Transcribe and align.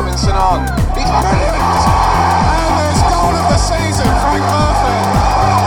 Robinson 0.00 0.32
on. 0.32 0.64
He's 0.96 1.04
brilliant! 1.04 1.60
And 1.60 2.72
there's 2.80 3.04
goal 3.04 3.36
of 3.36 3.44
the 3.52 3.60
season, 3.60 4.08
Frank 4.24 4.40
Murphy. 4.48 4.96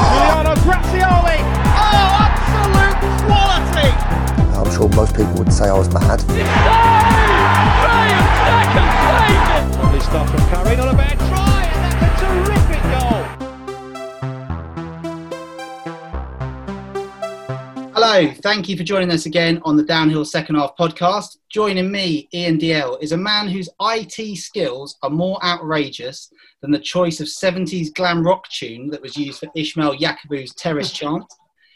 Giuliano 0.10 0.58
Grazioli. 0.66 1.38
Oh, 1.78 2.18
absolute 2.26 2.98
quality. 3.30 3.94
I'm 4.58 4.66
sure 4.74 4.90
most 4.96 5.14
people 5.16 5.34
would 5.34 5.54
say 5.54 5.70
I 5.70 5.78
was 5.78 5.88
mad. 5.94 6.26
Brilliant 6.26 6.50
second 8.42 8.90
save. 9.06 9.78
Lovely 9.78 10.02
stuff 10.02 10.28
from 10.32 10.42
Currie. 10.50 10.78
Not 10.78 10.90
a 10.92 10.98
bad 10.98 11.18
try, 11.30 11.70
and 11.70 11.80
that's 11.86 12.02
a 12.10 12.26
terrific 12.26 12.82
goal. 12.90 13.22
Hello, 17.94 18.34
thank 18.42 18.68
you 18.68 18.76
for 18.78 18.84
joining 18.84 19.12
us 19.12 19.28
again 19.28 19.62
on 19.64 19.78
the 19.78 19.84
Downhill 19.84 20.26
Second 20.26 20.56
Half 20.56 20.76
podcast. 20.76 21.38
Joining 21.54 21.92
me, 21.92 22.28
Ian 22.34 22.58
DL, 22.58 22.98
is 23.00 23.12
a 23.12 23.18
man 23.18 23.48
whose 23.48 23.70
IT 23.80 24.38
skills 24.40 24.98
are 25.04 25.10
more 25.12 25.38
outrageous 25.46 26.32
than 26.64 26.72
the 26.72 26.80
choice 26.80 27.20
of 27.20 27.28
70s 27.28 27.94
glam 27.94 28.26
rock 28.26 28.50
tune 28.50 28.90
that 28.90 29.04
was 29.04 29.16
used 29.16 29.40
for 29.40 29.50
Ishmael 29.56 29.98
Yakubu's 29.98 30.56
Terrace 30.56 30.92
chant. 31.00 31.32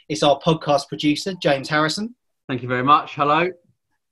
It's 0.09 0.23
our 0.23 0.39
podcast 0.39 0.87
producer, 0.87 1.35
James 1.43 1.69
Harrison. 1.69 2.15
Thank 2.47 2.63
you 2.63 2.67
very 2.67 2.81
much. 2.81 3.13
Hello. 3.13 3.51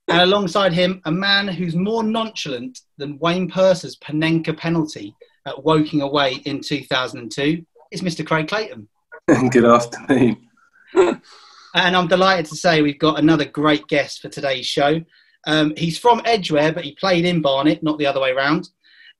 And 0.06 0.20
alongside 0.20 0.72
him, 0.72 1.00
a 1.04 1.10
man 1.10 1.48
who's 1.48 1.74
more 1.74 2.04
nonchalant 2.04 2.82
than 2.96 3.18
Wayne 3.18 3.50
Purser's 3.50 3.96
Panenka 3.96 4.56
penalty 4.56 5.16
at 5.46 5.64
Woking 5.64 6.00
away 6.00 6.34
in 6.44 6.60
2002 6.60 7.66
is 7.90 8.02
Mr. 8.02 8.24
Craig 8.24 8.46
Clayton. 8.46 8.86
Good 9.50 9.64
afternoon. 9.64 10.46
And 10.94 11.96
I'm 11.96 12.06
delighted 12.06 12.46
to 12.46 12.54
say 12.54 12.82
we've 12.82 13.00
got 13.00 13.18
another 13.18 13.44
great 13.44 13.88
guest 13.88 14.22
for 14.22 14.28
today's 14.28 14.64
show. 14.64 15.00
Um, 15.46 15.72
he's 15.76 15.98
from 15.98 16.20
Edgware, 16.24 16.72
but 16.72 16.84
he 16.84 16.92
played 16.92 17.24
in 17.24 17.40
Barnet, 17.40 17.82
not 17.82 17.98
the 17.98 18.06
other 18.06 18.20
way 18.20 18.32
around. 18.32 18.68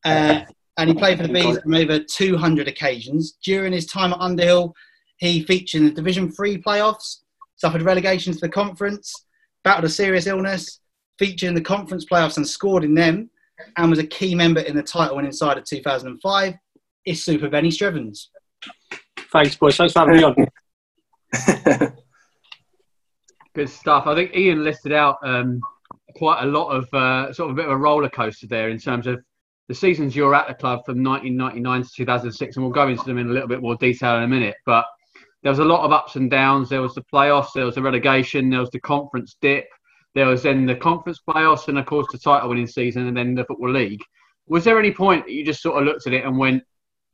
Uh, 0.05 0.43
and 0.79 0.91
he 0.91 0.95
played 0.95 1.17
for 1.19 1.27
the 1.27 1.33
Bees 1.33 1.59
on 1.59 1.75
over 1.75 1.99
200 1.99 2.69
occasions. 2.69 3.39
During 3.43 3.73
his 3.73 3.87
time 3.87 4.13
at 4.13 4.21
Underhill, 4.21 4.75
he 5.19 5.43
featured 5.45 5.81
in 5.81 5.87
the 5.87 5.95
Division 5.95 6.31
3 6.31 6.59
playoffs, 6.59 7.23
suffered 7.57 7.83
relegation 7.83 8.33
to 8.33 8.39
the 8.41 8.49
conference, 8.49 9.25
battled 9.65 9.85
a 9.85 9.89
serious 9.89 10.27
illness, 10.27 10.81
featured 11.19 11.49
in 11.49 11.55
the 11.55 11.61
conference 11.61 12.05
playoffs 12.05 12.37
and 12.37 12.47
scored 12.47 12.85
in 12.85 12.95
them, 12.95 13.31
and 13.79 13.89
was 13.89 13.99
a 13.99 14.07
key 14.07 14.35
member 14.35 14.61
in 14.61 14.77
the 14.77 14.83
title 14.83 15.17
winning 15.17 15.33
side 15.33 15.57
of 15.57 15.65
2005. 15.65 16.55
It's 17.07 17.23
Super 17.23 17.49
Benny 17.49 17.71
Strevens. 17.71 18.27
Thanks, 19.33 19.57
boys. 19.57 19.77
Thanks 19.77 19.93
for 19.93 20.01
having 20.01 20.17
me 20.17 20.23
on. 20.25 20.35
Good 23.55 23.71
stuff. 23.71 24.07
I 24.07 24.15
think 24.15 24.37
Ian 24.37 24.63
listed 24.65 24.93
out 24.93 25.17
um, 25.23 25.63
quite 26.17 26.43
a 26.43 26.47
lot 26.47 26.71
of 26.71 26.93
uh, 26.95 27.33
sort 27.33 27.51
of 27.51 27.57
a 27.57 27.61
bit 27.61 27.67
of 27.67 27.73
a 27.73 27.77
roller 27.77 28.09
coaster 28.09 28.47
there 28.47 28.71
in 28.71 28.79
terms 28.79 29.07
of 29.07 29.23
the 29.69 29.75
seasons 29.75 30.17
you're 30.17 30.35
at 30.35 30.49
the 30.49 30.55
club 30.55 30.81
from 30.87 31.03
1999 31.03 31.83
to 31.83 31.89
2006, 31.95 32.57
and 32.57 32.65
we'll 32.65 32.73
go 32.73 32.89
into 32.89 33.05
them 33.05 33.19
in 33.19 33.29
a 33.29 33.33
little 33.33 33.49
bit 33.49 33.61
more 33.61 33.77
detail 33.77 34.17
in 34.17 34.23
a 34.23 34.29
minute. 34.29 34.55
But 34.65 34.87
there 35.43 35.53
was 35.53 35.59
a 35.59 35.65
lot 35.65 35.85
of 35.85 35.93
ups 35.93 36.17
and 36.17 36.31
downs. 36.31 36.69
There 36.69 36.83
was 36.83 36.95
the 36.95 37.05
playoffs, 37.13 37.53
there 37.55 37.67
was 37.67 37.75
the 37.75 37.83
relegation, 37.83 38.49
there 38.49 38.61
was 38.61 38.71
the 38.71 38.81
conference 38.81 39.37
dip, 39.41 39.67
there 40.15 40.27
was 40.27 40.43
then 40.43 40.65
the 40.65 40.77
conference 40.77 41.21
playoffs, 41.29 41.69
and 41.69 41.79
of 41.79 41.87
course 41.87 42.07
the 42.11 42.19
title 42.19 42.49
winning 42.49 42.67
season, 42.67 43.09
and 43.09 43.17
then 43.17 43.35
the 43.35 43.45
football 43.45 43.73
league. 43.73 44.01
Was 44.47 44.65
there 44.65 44.79
any 44.79 44.93
point 44.93 45.27
that 45.27 45.33
you 45.33 45.45
just 45.45 45.63
sort 45.63 45.79
of 45.79 45.85
looked 45.85 46.07
at 46.07 46.15
it 46.15 46.25
and 46.25 46.39
went, 46.39 46.63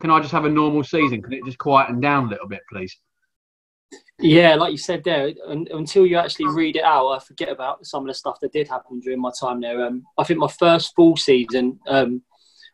"Can 0.00 0.10
I 0.10 0.20
just 0.20 0.32
have 0.32 0.44
a 0.44 0.50
normal 0.50 0.84
season? 0.84 1.22
Can 1.22 1.32
it 1.32 1.44
just 1.44 1.58
quieten 1.58 2.00
down 2.00 2.26
a 2.26 2.30
little 2.30 2.48
bit, 2.48 2.60
please?" 2.70 2.96
Yeah, 4.18 4.54
like 4.54 4.70
you 4.70 4.78
said 4.78 5.02
there, 5.04 5.32
un- 5.48 5.66
until 5.72 6.06
you 6.06 6.16
actually 6.16 6.46
read 6.46 6.76
it 6.76 6.84
out, 6.84 7.08
I 7.08 7.18
forget 7.18 7.48
about 7.48 7.84
some 7.86 8.02
of 8.04 8.08
the 8.08 8.14
stuff 8.14 8.38
that 8.40 8.52
did 8.52 8.68
happen 8.68 9.00
during 9.00 9.20
my 9.20 9.32
time 9.38 9.60
there. 9.60 9.84
Um, 9.84 10.04
I 10.16 10.24
think 10.24 10.38
my 10.38 10.48
first 10.48 10.94
full 10.94 11.16
season, 11.16 11.80
um, 11.88 12.22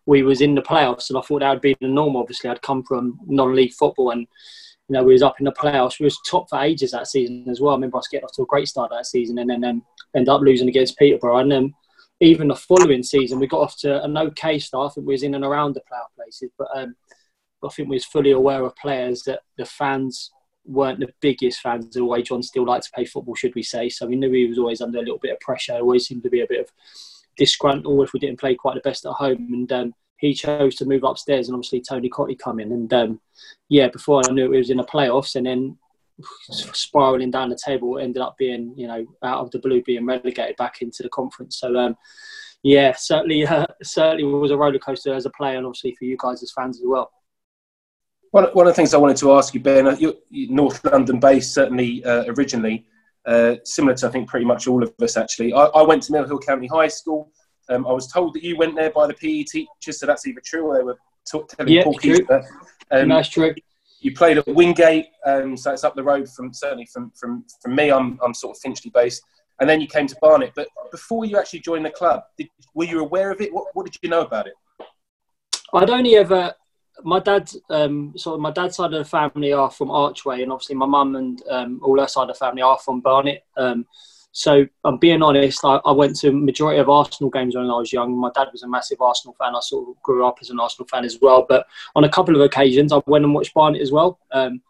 we 0.05 0.23
was 0.23 0.41
in 0.41 0.55
the 0.55 0.63
playoffs, 0.63 1.09
and 1.09 1.19
I 1.19 1.23
thought 1.23 1.41
that 1.41 1.51
would 1.51 1.61
be 1.61 1.77
the 1.81 1.89
norm. 1.89 2.17
Obviously, 2.17 2.51
I'd 2.51 2.63
come 2.63 2.83
from 2.83 3.19
non-league 3.27 3.73
football, 3.73 4.11
and 4.11 4.21
you 4.21 4.95
know 4.95 5.03
we 5.03 5.13
was 5.13 5.23
up 5.23 5.37
in 5.39 5.45
the 5.45 5.53
playoffs. 5.53 5.99
We 5.99 6.05
was 6.05 6.19
top 6.29 6.51
for 6.51 6.61
ages 6.61 6.91
that 6.91 7.07
season 7.07 7.47
as 7.49 7.61
well. 7.61 7.73
I 7.73 7.77
remember 7.77 7.99
us 7.99 8.09
getting 8.09 8.25
off 8.25 8.33
to 8.33 8.43
a 8.43 8.47
great 8.47 8.69
start 8.69 8.91
that 8.91 9.07
season, 9.07 9.39
and 9.39 9.49
then 9.49 9.65
um, 9.65 9.83
end 10.15 10.29
up 10.29 10.43
losing 10.43 10.69
against 10.69 10.99
Peterborough. 10.99 11.39
And 11.39 11.51
then 11.51 11.75
even 12.21 12.49
the 12.49 12.57
following 12.57 13.03
season, 13.03 13.39
we 13.39 13.47
got 13.47 13.61
off 13.61 13.79
to 13.79 14.03
an 14.03 14.19
okay 14.19 14.59
start. 14.59 14.91
I 14.91 14.95
think 14.95 15.07
we 15.07 15.15
was 15.15 15.23
in 15.23 15.35
and 15.35 15.45
around 15.45 15.75
the 15.75 15.81
playoff 15.81 16.15
places, 16.17 16.51
but 16.59 16.69
um, 16.75 16.95
I 17.65 17.69
think 17.69 17.89
we 17.89 17.97
was 17.97 18.05
fully 18.05 18.33
aware 18.33 18.65
of 18.65 18.77
players 18.77 19.23
that 19.25 19.41
the 19.57 19.65
fans 19.65 20.31
weren't 20.69 21.01
the 21.01 21.13
biggest 21.21 21.61
fans 21.61 21.87
of 21.87 21.93
the 21.93 22.05
way 22.05 22.23
John 22.23 22.43
still 22.43 22.67
liked 22.67 22.85
to 22.85 22.93
play 22.93 23.05
football, 23.05 23.35
should 23.35 23.55
we 23.55 23.63
say. 23.63 23.89
So 23.89 24.07
we 24.07 24.17
knew 24.17 24.31
he 24.31 24.47
was 24.47 24.59
always 24.59 24.81
under 24.81 24.99
a 24.99 25.03
little 25.03 25.19
bit 25.19 25.33
of 25.33 25.41
pressure, 25.41 25.75
always 25.75 26.07
seemed 26.07 26.23
to 26.25 26.31
be 26.31 26.43
a 26.43 26.47
bit 26.47 26.61
of 26.61 26.71
disgruntled 27.37 28.05
if 28.05 28.13
we 28.13 28.21
didn't 28.21 28.41
play 28.41 28.55
quite 28.55 28.75
the 28.75 28.89
best 28.89 29.07
at 29.07 29.13
home. 29.13 29.49
And 29.53 29.73
um, 29.73 29.95
he 30.19 30.35
chose 30.35 30.75
to 30.77 30.85
move 30.85 31.05
upstairs 31.05 31.49
and 31.49 31.55
obviously 31.55 31.81
Tony 31.81 32.11
Cottee 32.11 32.39
come 32.39 32.61
in. 32.61 32.73
And 32.73 32.93
um, 32.93 33.21
yeah, 33.69 33.89
before 33.89 34.23
I 34.25 34.33
knew 34.33 34.45
it, 34.45 34.51
we 34.51 34.59
was 34.59 34.71
in 34.71 34.77
the 34.77 34.85
playoffs 34.85 35.37
and 35.37 35.47
then 35.47 35.79
spiraling 36.51 37.31
down 37.31 37.49
the 37.49 37.59
table, 37.65 37.99
ended 37.99 38.21
up 38.21 38.37
being, 38.37 38.75
you 38.77 38.89
know, 38.89 39.07
out 39.23 39.41
of 39.41 39.51
the 39.53 39.61
blue, 39.61 39.83
being 39.83 40.05
relegated 40.05 40.57
back 40.57 40.83
into 40.83 41.03
the 41.03 41.09
conference. 41.09 41.59
So 41.59 41.77
um, 41.77 41.97
yeah, 42.63 42.93
certainly, 42.97 43.47
uh, 43.47 43.67
certainly 43.83 44.25
was 44.25 44.51
a 44.51 44.57
roller 44.57 44.79
coaster 44.79 45.15
as 45.15 45.25
a 45.25 45.31
player 45.31 45.57
and 45.57 45.67
obviously 45.67 45.95
for 45.99 46.05
you 46.05 46.17
guys 46.21 46.43
as 46.43 46.53
fans 46.53 46.79
as 46.79 46.85
well. 46.87 47.11
One, 48.31 48.45
one 48.53 48.67
of 48.67 48.73
the 48.73 48.75
things 48.75 48.93
I 48.95 48.99
wanted 48.99 49.17
to 49.19 49.33
ask 49.33 49.55
you, 49.55 49.61
Ben, 49.61 49.87
uh, 49.87 49.97
you're 49.99 50.15
North 50.31 50.85
London 50.85 51.19
based, 51.19 51.55
certainly 51.55 52.05
uh, 52.05 52.25
originally, 52.37 52.87
uh, 53.27 53.57
similar 53.65 53.95
to 53.95 54.07
I 54.07 54.11
think 54.11 54.29
pretty 54.29 54.47
much 54.47 54.67
all 54.67 54.83
of 54.83 54.93
us 55.01 55.17
actually. 55.17 55.53
I, 55.53 55.65
I 55.65 55.83
went 55.83 56.03
to 56.05 56.13
Mill 56.13 56.27
Hill 56.27 56.39
County 56.39 56.67
High 56.67 56.89
School. 56.89 57.31
Um, 57.71 57.87
I 57.87 57.93
was 57.93 58.11
told 58.11 58.35
that 58.35 58.43
you 58.43 58.57
went 58.57 58.77
there 58.77 58.91
by 58.91 59.07
the 59.07 59.15
PE 59.15 59.45
teachers, 59.45 60.01
so 60.01 60.07
that's 60.07 60.27
either 60.27 60.41
true 60.45 60.67
or 60.67 60.79
they 60.79 60.85
were 60.85 60.99
t- 61.31 61.41
telling 61.49 61.73
Yeah, 61.73 61.85
Paul 61.85 61.95
true. 61.95 62.27
Um, 62.91 63.09
That's 63.09 63.29
true. 63.29 63.55
you 64.01 64.15
played 64.15 64.39
at 64.39 64.47
Wingate, 64.47 65.09
um, 65.27 65.57
so 65.57 65.73
it's 65.73 65.85
up 65.85 65.95
the 65.95 66.03
road 66.03 66.27
from 66.31 66.55
certainly 66.55 66.87
from 66.87 67.13
from, 67.19 67.45
from 67.63 67.75
me. 67.75 67.91
I'm 67.91 68.19
I'm 68.25 68.33
sort 68.33 68.57
of 68.57 68.61
Finchley 68.63 68.91
based, 68.95 69.23
and 69.61 69.69
then 69.69 69.81
you 69.81 69.87
came 69.87 70.07
to 70.07 70.17
Barnet. 70.23 70.53
But 70.57 70.69
before 70.91 71.27
you 71.27 71.39
actually 71.39 71.61
joined 71.61 71.85
the 71.85 71.91
club, 71.91 72.23
did, 72.39 72.49
were 72.75 72.87
you 72.87 73.01
aware 73.01 73.31
of 73.31 73.43
it? 73.43 73.53
What, 73.53 73.67
what 73.75 73.85
did 73.85 73.97
you 74.03 74.09
know 74.09 74.23
about 74.23 74.47
it? 74.47 74.55
I'd 75.75 75.91
only 75.91 76.17
ever 76.17 76.55
my 77.05 77.21
dad 77.21 77.51
um 77.71 78.13
sort 78.17 78.35
of 78.35 78.41
my 78.41 78.51
dad's 78.51 78.77
side 78.77 78.93
of 78.93 78.99
the 78.99 79.05
family 79.05 79.53
are 79.53 79.71
from 79.71 79.89
Archway 79.89 80.43
and 80.43 80.53
obviously 80.53 80.75
my 80.75 80.87
mum 80.87 81.17
and 81.17 81.43
um, 81.49 81.81
all 81.83 81.99
her 81.99 82.09
side 82.09 82.23
of 82.23 82.29
the 82.29 82.35
family 82.35 82.63
are 82.63 82.79
from 82.79 83.01
Barnet. 83.01 83.45
Um, 83.57 83.87
so 84.33 84.67
I'm 84.85 84.99
being 84.99 85.23
honest, 85.23 85.65
I, 85.65 85.81
I 85.85 85.93
went 85.93 86.17
to 86.21 86.31
majority 86.31 86.79
of 86.79 86.89
Arsenal 86.89 87.31
games 87.31 87.57
when 87.57 87.65
I 87.65 87.75
was 87.77 87.93
young. 87.93 88.17
My 88.17 88.31
dad 88.35 88.49
was 88.53 88.63
a 88.63 88.69
massive 88.69 89.01
Arsenal 89.01 89.35
fan. 89.39 89.55
I 89.57 89.61
sort 89.61 89.89
of 89.89 90.03
grew 90.03 90.27
up 90.27 90.39
as 90.41 90.51
an 90.51 90.61
Arsenal 90.61 90.87
fan 90.87 91.05
as 91.05 91.19
well. 91.21 91.45
But 91.49 91.67
on 91.97 92.05
a 92.05 92.09
couple 92.09 92.37
of 92.37 92.43
occasions, 92.43 92.93
I 92.93 93.01
went 93.07 93.25
and 93.25 93.35
watched 93.35 93.55
Barnet 93.55 93.83
as 93.83 93.91
well. 93.91 94.21
Um, 94.31 94.61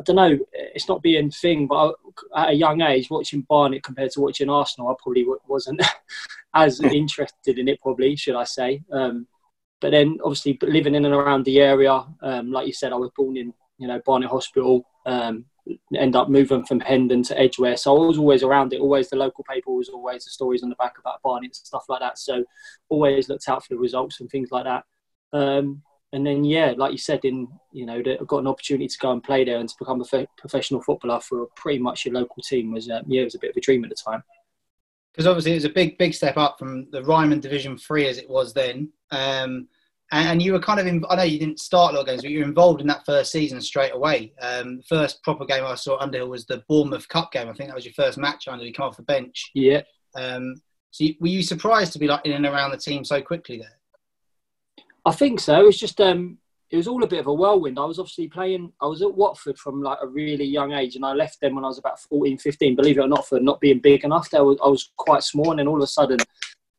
I 0.00 0.04
don't 0.04 0.16
know, 0.16 0.38
it's 0.52 0.88
not 0.88 1.02
being 1.02 1.30
thing, 1.30 1.66
but 1.66 1.94
I, 2.34 2.44
at 2.44 2.50
a 2.50 2.54
young 2.54 2.80
age, 2.80 3.10
watching 3.10 3.42
Barnet 3.42 3.82
compared 3.82 4.10
to 4.12 4.20
watching 4.20 4.48
Arsenal, 4.48 4.88
I 4.88 4.94
probably 5.02 5.22
w- 5.22 5.40
wasn't 5.46 5.82
as 6.54 6.80
interested 6.92 7.58
in 7.58 7.68
it. 7.68 7.80
Probably 7.82 8.16
should 8.16 8.34
I 8.34 8.44
say? 8.44 8.82
Um, 8.90 9.26
but 9.82 9.90
then 9.90 10.16
obviously 10.24 10.56
living 10.62 10.94
in 10.94 11.04
and 11.04 11.14
around 11.14 11.44
the 11.44 11.60
area, 11.60 12.04
um, 12.22 12.52
like 12.52 12.66
you 12.68 12.72
said, 12.72 12.92
I 12.92 12.96
was 12.96 13.10
born 13.14 13.36
in 13.36 13.52
you 13.76 13.88
know 13.88 14.00
Barnet 14.06 14.30
Hospital. 14.30 14.88
Um, 15.04 15.44
end 15.94 16.16
up 16.16 16.28
moving 16.28 16.64
from 16.64 16.80
Hendon 16.80 17.22
to 17.24 17.38
Edgware, 17.38 17.76
so 17.76 17.94
I 17.94 18.06
was 18.06 18.18
always 18.18 18.42
around 18.42 18.72
it. 18.72 18.80
Always 18.80 19.10
the 19.10 19.16
local 19.16 19.44
paper 19.44 19.72
was 19.72 19.88
always 19.88 20.24
the 20.24 20.30
stories 20.30 20.62
on 20.62 20.70
the 20.70 20.76
back 20.76 20.94
about 20.98 21.22
Barnet 21.22 21.48
and 21.48 21.54
stuff 21.54 21.84
like 21.88 22.00
that. 22.00 22.18
So 22.18 22.44
always 22.88 23.28
looked 23.28 23.48
out 23.48 23.64
for 23.64 23.74
the 23.74 23.78
results 23.78 24.20
and 24.20 24.30
things 24.30 24.50
like 24.50 24.64
that. 24.64 24.84
Um, 25.32 25.82
and 26.12 26.26
then 26.26 26.44
yeah, 26.44 26.74
like 26.76 26.92
you 26.92 26.98
said, 26.98 27.24
in 27.24 27.48
you 27.72 27.86
know, 27.86 27.98
I 27.98 28.24
got 28.26 28.38
an 28.38 28.46
opportunity 28.46 28.88
to 28.88 28.98
go 28.98 29.12
and 29.12 29.22
play 29.22 29.44
there 29.44 29.58
and 29.58 29.68
to 29.68 29.74
become 29.78 30.00
a 30.00 30.26
professional 30.38 30.82
footballer 30.82 31.20
for 31.20 31.46
pretty 31.56 31.78
much 31.78 32.04
your 32.04 32.14
local 32.14 32.42
team 32.42 32.72
was 32.72 32.88
um, 32.90 33.02
yeah, 33.06 33.22
it 33.22 33.24
was 33.24 33.34
a 33.34 33.40
bit 33.40 33.50
of 33.50 33.56
a 33.56 33.60
dream 33.60 33.84
at 33.84 33.90
the 33.90 33.96
time. 33.96 34.22
Because 35.12 35.26
obviously 35.26 35.52
it 35.52 35.56
was 35.56 35.64
a 35.64 35.70
big, 35.70 35.98
big 35.98 36.14
step 36.14 36.36
up 36.36 36.58
from 36.58 36.90
the 36.90 37.02
Ryman 37.02 37.40
Division 37.40 37.76
Three 37.76 38.06
as 38.08 38.18
it 38.18 38.28
was 38.28 38.52
then. 38.54 38.90
Um, 39.10 39.68
and, 40.10 40.28
and 40.28 40.42
you 40.42 40.52
were 40.52 40.60
kind 40.60 40.80
of, 40.80 40.86
in, 40.86 41.04
I 41.08 41.16
know 41.16 41.22
you 41.22 41.38
didn't 41.38 41.60
start 41.60 41.92
a 41.92 41.96
lot 41.96 42.02
of 42.02 42.06
games, 42.06 42.22
but 42.22 42.30
you 42.30 42.40
were 42.40 42.44
involved 42.44 42.80
in 42.80 42.86
that 42.86 43.04
first 43.04 43.32
season 43.32 43.60
straight 43.60 43.94
away. 43.94 44.32
Um, 44.40 44.78
the 44.78 44.82
first 44.84 45.22
proper 45.22 45.44
game 45.44 45.64
I 45.64 45.74
saw 45.74 45.98
Underhill 45.98 46.28
was 46.28 46.46
the 46.46 46.62
Bournemouth 46.68 47.08
Cup 47.08 47.32
game. 47.32 47.48
I 47.48 47.52
think 47.52 47.68
that 47.68 47.74
was 47.74 47.84
your 47.84 47.94
first 47.94 48.18
match 48.18 48.48
under 48.48 48.64
you 48.64 48.72
come 48.72 48.86
off 48.86 48.96
the 48.96 49.02
bench. 49.02 49.50
Yeah, 49.54 49.82
Um, 50.14 50.56
so 50.90 51.04
you, 51.04 51.14
were 51.20 51.28
you 51.28 51.42
surprised 51.42 51.94
to 51.94 51.98
be 51.98 52.06
like 52.06 52.24
in 52.26 52.32
and 52.32 52.46
around 52.46 52.70
the 52.70 52.76
team 52.76 53.04
so 53.04 53.22
quickly 53.22 53.58
there? 53.58 53.78
I 55.04 55.12
think 55.12 55.40
so. 55.40 55.60
It 55.60 55.66
was 55.66 55.78
just 55.78 56.00
um, 56.00 56.38
it 56.72 56.78
was 56.78 56.88
all 56.88 57.04
a 57.04 57.06
bit 57.06 57.20
of 57.20 57.26
a 57.26 57.34
whirlwind. 57.34 57.78
I 57.78 57.84
was 57.84 57.98
obviously 57.98 58.28
playing. 58.28 58.72
I 58.80 58.86
was 58.86 59.02
at 59.02 59.14
Watford 59.14 59.58
from 59.58 59.82
like 59.82 59.98
a 60.00 60.06
really 60.06 60.46
young 60.46 60.72
age, 60.72 60.96
and 60.96 61.04
I 61.04 61.12
left 61.12 61.38
them 61.38 61.54
when 61.54 61.66
I 61.66 61.68
was 61.68 61.78
about 61.78 62.00
14, 62.00 62.38
15. 62.38 62.74
Believe 62.76 62.96
it 62.96 63.02
or 63.02 63.08
not, 63.08 63.28
for 63.28 63.38
not 63.38 63.60
being 63.60 63.78
big 63.78 64.04
enough, 64.04 64.32
I 64.32 64.40
was 64.40 64.90
quite 64.96 65.22
small, 65.22 65.50
and 65.50 65.58
then 65.58 65.68
all 65.68 65.76
of 65.76 65.82
a 65.82 65.86
sudden, 65.86 66.18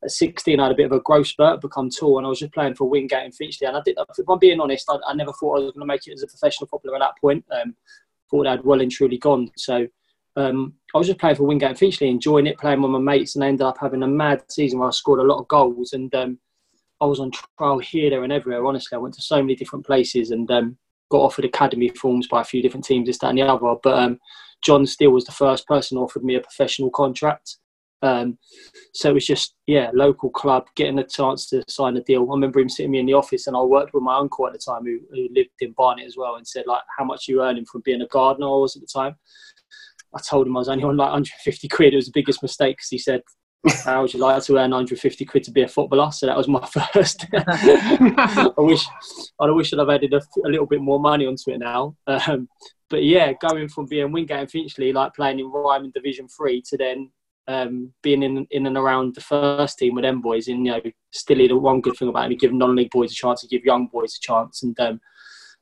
at 0.03 0.09
16, 0.09 0.59
I 0.59 0.63
had 0.63 0.71
a 0.71 0.75
bit 0.75 0.87
of 0.87 0.93
a 0.93 0.99
growth 0.99 1.27
spurt, 1.27 1.61
become 1.61 1.91
tall, 1.91 2.17
and 2.17 2.25
I 2.25 2.29
was 2.29 2.39
just 2.39 2.53
playing 2.53 2.73
for 2.73 2.89
Wingate 2.89 3.23
and 3.23 3.35
Finchley. 3.35 3.67
And 3.67 3.77
I 3.77 3.81
did. 3.85 3.95
If 4.17 4.27
I'm 4.27 4.39
being 4.39 4.59
honest, 4.59 4.89
I, 4.89 4.97
I 5.07 5.13
never 5.13 5.31
thought 5.31 5.59
I 5.59 5.63
was 5.63 5.73
going 5.73 5.81
to 5.81 5.93
make 5.93 6.07
it 6.07 6.13
as 6.13 6.23
a 6.23 6.27
professional 6.27 6.67
footballer 6.67 6.95
at 6.95 7.01
that 7.01 7.21
point. 7.21 7.45
Um, 7.51 7.75
thought 8.31 8.47
I'd 8.47 8.63
well 8.63 8.81
and 8.81 8.91
truly 8.91 9.19
gone. 9.19 9.51
So. 9.57 9.87
Um, 10.35 10.73
I 10.95 10.97
was 10.97 11.05
just 11.05 11.19
playing 11.19 11.35
for 11.35 11.43
Wingate 11.43 11.69
and 11.69 11.77
Finchley, 11.77 12.09
enjoying 12.09 12.47
it, 12.47 12.57
playing 12.57 12.81
with 12.81 12.89
my 12.89 12.97
mates, 12.97 13.35
and 13.35 13.43
I 13.43 13.49
ended 13.49 13.67
up 13.67 13.77
having 13.79 14.01
a 14.01 14.07
mad 14.07 14.41
season 14.49 14.79
where 14.79 14.87
I 14.87 14.91
scored 14.91 15.19
a 15.19 15.23
lot 15.23 15.39
of 15.39 15.47
goals. 15.47 15.93
And 15.93 16.13
um, 16.15 16.39
I 17.03 17.05
was 17.05 17.19
on 17.19 17.31
trial 17.57 17.79
here, 17.79 18.09
there, 18.09 18.23
and 18.23 18.31
everywhere. 18.31 18.65
Honestly, 18.65 18.95
I 18.95 18.99
went 18.99 19.13
to 19.15 19.21
so 19.21 19.41
many 19.41 19.55
different 19.55 19.85
places 19.85 20.31
and 20.31 20.49
um, 20.49 20.77
got 21.11 21.17
offered 21.17 21.43
academy 21.43 21.89
forms 21.89 22.29
by 22.29 22.39
a 22.39 22.45
few 22.45 22.61
different 22.61 22.85
teams, 22.85 23.07
this, 23.07 23.17
that, 23.19 23.27
and 23.27 23.37
the 23.37 23.41
other. 23.41 23.75
But 23.83 23.99
um, 23.99 24.19
John 24.63 24.85
Still 24.85 25.11
was 25.11 25.25
the 25.25 25.33
first 25.33 25.67
person 25.67 25.97
offered 25.97 26.23
me 26.23 26.35
a 26.35 26.39
professional 26.39 26.89
contract. 26.89 27.57
Um, 28.01 28.37
so 28.93 29.09
it 29.09 29.13
was 29.15 29.25
just, 29.25 29.55
yeah, 29.67 29.91
local 29.93 30.29
club, 30.29 30.65
getting 30.77 30.99
a 30.99 31.05
chance 31.05 31.49
to 31.49 31.61
sign 31.67 31.97
a 31.97 32.01
deal. 32.01 32.25
I 32.29 32.33
remember 32.33 32.61
him 32.61 32.69
sitting 32.69 32.91
me 32.91 32.99
in 32.99 33.05
the 33.05 33.13
office 33.13 33.47
and 33.47 33.55
I 33.55 33.61
worked 33.61 33.93
with 33.93 34.03
my 34.03 34.17
uncle 34.17 34.47
at 34.47 34.53
the 34.53 34.59
time 34.59 34.85
who, 34.85 34.99
who 35.11 35.27
lived 35.33 35.49
in 35.59 35.73
Barnet 35.73 36.05
as 36.05 36.15
well 36.17 36.35
and 36.35 36.47
said, 36.47 36.65
like, 36.67 36.83
how 36.97 37.03
much 37.03 37.27
you 37.27 37.43
earning 37.43 37.65
from 37.65 37.81
being 37.83 38.01
a 38.01 38.07
gardener 38.07 38.47
I 38.47 38.51
was 38.51 38.77
at 38.77 38.81
the 38.81 38.87
time. 38.87 39.15
I 40.15 40.21
told 40.21 40.47
him 40.47 40.55
I 40.55 40.59
was 40.59 40.69
only 40.69 40.83
on 40.85 40.95
like 40.95 41.11
150 41.11 41.67
quid. 41.67 41.93
It 41.93 41.97
was 41.97 42.05
the 42.05 42.11
biggest 42.13 42.41
mistake 42.41 42.77
because 42.77 42.89
he 42.89 42.97
said, 42.97 43.23
how 43.85 44.01
would 44.01 44.13
you 44.13 44.19
like 44.19 44.43
to 44.43 44.57
earn 44.57 44.71
150 44.71 45.25
quid 45.25 45.43
to 45.43 45.51
be 45.51 45.61
a 45.61 45.67
footballer? 45.67 46.11
So 46.11 46.25
that 46.25 46.37
was 46.37 46.47
my 46.47 46.65
first. 46.93 47.25
I 47.33 48.51
wish, 48.57 48.85
I 49.39 49.49
wish 49.51 49.73
I'd 49.73 49.79
have 49.79 49.89
added 49.89 50.13
a, 50.13 50.21
a, 50.45 50.49
little 50.49 50.65
bit 50.65 50.81
more 50.81 50.99
money 50.99 51.25
onto 51.25 51.51
it 51.51 51.59
now. 51.59 51.95
Um, 52.07 52.49
but 52.89 53.03
yeah, 53.03 53.33
going 53.33 53.69
from 53.69 53.85
being 53.85 54.11
Wingate 54.11 54.39
and 54.39 54.51
Finchley, 54.51 54.91
like 54.91 55.13
playing 55.15 55.39
in 55.39 55.51
Ryman 55.51 55.91
Division 55.95 56.27
Three, 56.27 56.61
to 56.67 56.77
then 56.77 57.09
um, 57.47 57.93
being 58.01 58.21
in 58.21 58.45
in 58.51 58.67
and 58.67 58.77
around 58.77 59.15
the 59.15 59.21
first 59.21 59.79
team 59.79 59.95
with 59.95 60.03
them 60.03 60.21
boys, 60.21 60.47
and 60.47 60.65
you 60.65 60.73
know, 60.73 60.81
still 61.11 61.37
the 61.37 61.53
one 61.53 61.81
good 61.81 61.95
thing 61.97 62.09
about 62.09 62.31
it, 62.31 62.39
give 62.39 62.53
non-league 62.53 62.91
boys 62.91 63.11
a 63.11 63.15
chance, 63.15 63.41
to 63.41 63.47
give 63.47 63.63
young 63.63 63.87
boys 63.87 64.15
a 64.15 64.19
chance, 64.21 64.63
and 64.63 64.79
um, 64.79 64.99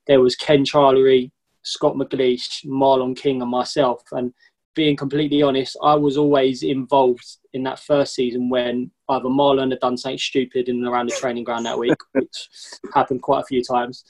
there 0.07 0.19
was 0.19 0.35
Ken 0.35 0.65
Charlery, 0.65 1.31
Scott 1.63 1.95
McGleish, 1.95 2.65
Marlon 2.65 3.15
King, 3.15 3.41
and 3.41 3.51
myself, 3.51 4.01
and 4.11 4.33
being 4.75 4.95
completely 4.95 5.41
honest, 5.41 5.77
I 5.83 5.95
was 5.95 6.17
always 6.17 6.63
involved 6.63 7.25
in 7.53 7.63
that 7.63 7.79
first 7.79 8.15
season 8.15 8.49
when 8.49 8.91
either 9.09 9.25
Marlon 9.25 9.71
had 9.71 9.79
done 9.79 9.97
something 9.97 10.17
stupid 10.17 10.69
in 10.69 10.77
and 10.77 10.87
around 10.87 11.09
the 11.09 11.15
training 11.15 11.43
ground 11.43 11.65
that 11.65 11.77
week, 11.77 11.97
which 12.13 12.49
happened 12.93 13.21
quite 13.21 13.41
a 13.41 13.45
few 13.45 13.63
times, 13.63 14.03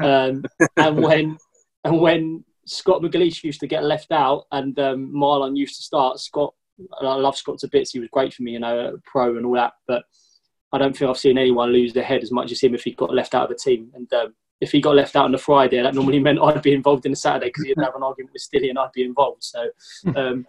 um, 0.00 0.44
and 0.76 0.96
when 1.02 1.38
and 1.84 2.00
when 2.00 2.44
Scott 2.66 3.00
McGleish 3.00 3.44
used 3.44 3.60
to 3.60 3.66
get 3.66 3.84
left 3.84 4.12
out 4.12 4.46
and 4.52 4.78
um, 4.78 5.12
Marlon 5.14 5.56
used 5.56 5.76
to 5.76 5.82
start, 5.82 6.18
Scott 6.18 6.54
I 7.00 7.14
love 7.14 7.36
Scott 7.36 7.58
to 7.58 7.68
bits. 7.68 7.92
He 7.92 8.00
was 8.00 8.08
great 8.12 8.32
for 8.32 8.42
me, 8.42 8.52
you 8.52 8.60
know, 8.60 8.94
a 8.94 8.98
pro 9.04 9.36
and 9.36 9.46
all 9.46 9.54
that. 9.54 9.72
But 9.86 10.04
I 10.72 10.78
don't 10.78 10.96
think 10.96 11.10
I've 11.10 11.18
seen 11.18 11.38
anyone 11.38 11.72
lose 11.72 11.92
their 11.92 12.04
head 12.04 12.22
as 12.22 12.30
much 12.30 12.52
as 12.52 12.60
him 12.60 12.74
if 12.74 12.84
he 12.84 12.92
got 12.92 13.14
left 13.14 13.34
out 13.34 13.44
of 13.44 13.48
the 13.48 13.56
team. 13.56 13.90
And 13.94 14.12
um, 14.12 14.34
if 14.60 14.72
he 14.72 14.80
got 14.80 14.96
left 14.96 15.16
out 15.16 15.24
on 15.24 15.32
the 15.32 15.38
Friday, 15.38 15.82
that 15.82 15.94
normally 15.94 16.18
meant 16.20 16.40
I'd 16.40 16.62
be 16.62 16.72
involved 16.72 17.06
in 17.06 17.12
the 17.12 17.16
Saturday 17.16 17.46
because 17.46 17.64
he'd 17.64 17.78
have 17.78 17.94
an 17.94 18.02
argument 18.02 18.32
with 18.32 18.42
Stilly 18.42 18.70
and 18.70 18.78
I'd 18.78 18.92
be 18.92 19.04
involved. 19.04 19.44
So 19.44 19.68
um, 20.16 20.46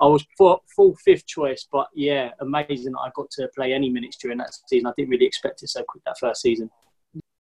I 0.00 0.06
was 0.06 0.24
full, 0.36 0.62
full, 0.74 0.96
fifth 1.04 1.26
choice. 1.26 1.66
But 1.70 1.88
yeah, 1.94 2.30
amazing 2.40 2.92
that 2.92 3.00
I 3.00 3.10
got 3.14 3.30
to 3.32 3.48
play 3.54 3.72
any 3.72 3.88
minutes 3.88 4.16
during 4.18 4.38
that 4.38 4.50
season. 4.66 4.86
I 4.86 4.92
didn't 4.96 5.10
really 5.10 5.26
expect 5.26 5.62
it 5.62 5.68
so 5.68 5.82
quick 5.88 6.04
that 6.04 6.18
first 6.18 6.42
season. 6.42 6.70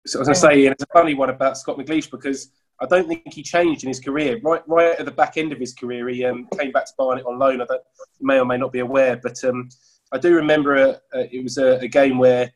So 0.07 0.21
as 0.21 0.29
I 0.29 0.33
say, 0.33 0.65
it's 0.65 0.83
a 0.83 0.87
funny 0.93 1.15
one 1.15 1.29
about 1.29 1.57
Scott 1.57 1.77
McGleish 1.77 2.11
because 2.11 2.51
I 2.79 2.85
don't 2.85 3.07
think 3.07 3.33
he 3.33 3.41
changed 3.41 3.83
in 3.83 3.87
his 3.87 3.99
career. 3.99 4.39
Right, 4.43 4.61
right 4.67 4.99
at 4.99 5.05
the 5.05 5.11
back 5.11 5.37
end 5.37 5.51
of 5.51 5.59
his 5.59 5.73
career, 5.73 6.07
he 6.09 6.25
um, 6.25 6.47
came 6.59 6.71
back 6.71 6.85
to 6.85 6.93
Barnet 6.97 7.25
on 7.25 7.39
loan. 7.39 7.61
I 7.61 7.65
don't, 7.65 7.81
you 8.19 8.27
may 8.27 8.39
or 8.39 8.45
may 8.45 8.57
not 8.57 8.71
be 8.71 8.79
aware, 8.79 9.17
but 9.17 9.41
um, 9.43 9.69
I 10.11 10.17
do 10.17 10.35
remember 10.35 10.75
a, 10.75 11.01
a, 11.13 11.35
it 11.35 11.43
was 11.43 11.57
a, 11.57 11.79
a, 11.79 11.87
game 11.87 12.17
where 12.17 12.51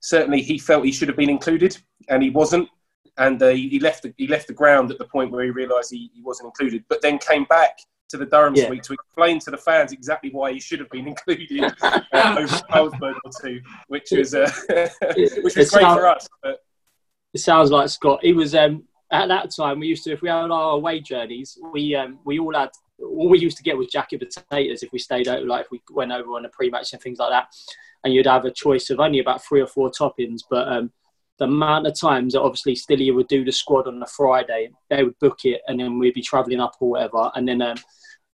certainly 0.00 0.42
he 0.42 0.58
felt 0.58 0.84
he 0.84 0.92
should 0.92 1.08
have 1.08 1.16
been 1.16 1.30
included, 1.30 1.76
and 2.08 2.22
he 2.22 2.30
wasn't. 2.30 2.68
And 3.18 3.42
uh, 3.42 3.48
he 3.48 3.78
left 3.80 4.02
the, 4.02 4.14
he 4.16 4.26
left 4.26 4.46
the 4.46 4.54
ground 4.54 4.90
at 4.90 4.98
the 4.98 5.04
point 5.04 5.30
where 5.30 5.44
he 5.44 5.50
realised 5.50 5.90
he, 5.90 6.10
he 6.14 6.22
wasn't 6.22 6.46
included, 6.46 6.84
but 6.88 7.02
then 7.02 7.18
came 7.18 7.44
back 7.44 7.78
to 8.08 8.16
the 8.16 8.26
Durham 8.26 8.54
yeah. 8.54 8.66
suite 8.66 8.82
to 8.84 8.92
explain 8.92 9.38
to 9.40 9.50
the 9.50 9.56
fans 9.56 9.92
exactly 9.92 10.30
why 10.30 10.52
he 10.52 10.60
should 10.60 10.80
have 10.80 10.90
been 10.90 11.06
included 11.14 11.72
uh, 11.82 12.00
over 12.12 12.46
Carlsberg 12.70 13.14
or 13.24 13.30
two, 13.40 13.60
which 13.88 14.08
was 14.10 14.34
uh, 14.34 14.50
which 15.16 15.56
was 15.56 15.70
great 15.70 15.84
for 15.84 16.06
us. 16.06 16.28
But. 16.42 16.60
It 17.32 17.38
sounds 17.38 17.70
like 17.70 17.88
Scott. 17.88 18.18
He 18.22 18.32
was 18.32 18.56
um, 18.56 18.82
at 19.12 19.28
that 19.28 19.50
time 19.54 19.80
we 19.80 19.88
used 19.88 20.04
to 20.04 20.12
if 20.12 20.22
we 20.22 20.28
had 20.28 20.50
our 20.50 20.72
away 20.72 21.00
journeys 21.00 21.58
we 21.72 21.94
um, 21.94 22.18
we 22.24 22.38
all 22.38 22.54
had 22.54 22.70
all 22.98 23.28
we 23.28 23.38
used 23.38 23.56
to 23.56 23.62
get 23.62 23.76
was 23.76 23.88
jacket 23.88 24.20
potatoes 24.20 24.82
if 24.82 24.92
we 24.92 24.98
stayed 24.98 25.28
out 25.28 25.44
like 25.46 25.64
if 25.64 25.70
we 25.70 25.80
went 25.90 26.12
over 26.12 26.30
on 26.30 26.44
a 26.44 26.48
pre-match 26.50 26.92
and 26.92 27.02
things 27.02 27.18
like 27.18 27.30
that 27.30 27.48
and 28.04 28.14
you'd 28.14 28.26
have 28.26 28.44
a 28.44 28.50
choice 28.50 28.90
of 28.90 29.00
only 29.00 29.18
about 29.18 29.44
three 29.44 29.60
or 29.60 29.66
four 29.66 29.90
toppings 29.90 30.40
but 30.48 30.68
um, 30.68 30.92
the 31.40 31.46
amount 31.46 31.86
of 31.86 31.98
times 31.98 32.34
that 32.34 32.42
obviously 32.42 32.76
Stilly 32.76 33.10
would 33.10 33.26
do 33.26 33.44
the 33.44 33.50
squad 33.50 33.88
on 33.88 34.02
a 34.02 34.06
Friday 34.06 34.70
they 34.88 35.02
would 35.02 35.18
book 35.18 35.40
it 35.44 35.62
and 35.66 35.80
then 35.80 35.98
we'd 35.98 36.14
be 36.14 36.22
travelling 36.22 36.60
up 36.60 36.76
or 36.78 36.90
whatever 36.90 37.32
and 37.34 37.48
then 37.48 37.60
um, 37.60 37.76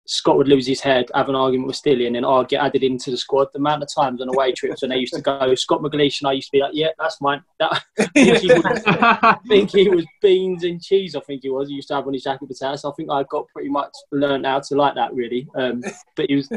Scott 0.07 0.37
would 0.37 0.49
lose 0.49 0.67
his 0.67 0.81
head, 0.81 1.11
have 1.15 1.31
an 1.31 1.35
argument 1.35 1.67
with 1.67 1.77
Stilly, 1.77 2.07
and 2.07 2.15
then 2.15 2.27
I'd 2.27 2.49
get 2.49 2.63
added 2.63 2.83
into 2.83 3.11
the 3.11 3.17
squad. 3.17 3.49
The 3.53 3.59
amount 3.59 3.83
of 3.83 3.89
times 3.95 4.21
on 4.21 4.29
away 4.29 4.53
trips 4.53 4.83
when 4.83 4.91
they 4.91 4.99
used 4.99 5.15
to 5.15 5.23
go, 5.23 5.55
Scott 5.55 5.81
McGleish 5.81 6.21
and 6.21 6.29
I 6.29 6.33
used 6.33 6.49
to 6.49 6.53
be 6.53 6.61
like, 6.61 6.75
yeah, 6.75 6.89
that's 6.99 7.23
mine. 7.23 7.43
That, 7.59 7.83
I, 7.99 8.05
think 8.07 8.39
he 8.41 8.53
was, 8.53 9.41
think 9.49 9.71
he 9.71 9.89
was 9.89 10.05
beans 10.21 10.65
and 10.65 10.83
cheese, 10.83 11.17
I 11.17 11.21
think 11.21 11.43
he 11.43 11.49
was. 11.49 11.69
He 11.69 11.77
used 11.77 11.89
to 11.89 11.95
have 11.95 12.07
on 12.07 12.13
his 12.13 12.25
jacket 12.25 12.47
potatoes. 12.47 12.85
I 12.85 12.91
think 12.93 13.11
I 13.11 13.23
got 13.25 13.49
pretty 13.49 13.71
much 13.71 13.95
learned 14.13 14.45
how 14.45 14.61
to 14.61 14.75
like 14.75 14.95
that, 14.97 15.15
really. 15.15 15.49
Um, 15.57 15.83
but 16.17 16.27
he 16.29 16.37
was, 16.37 16.51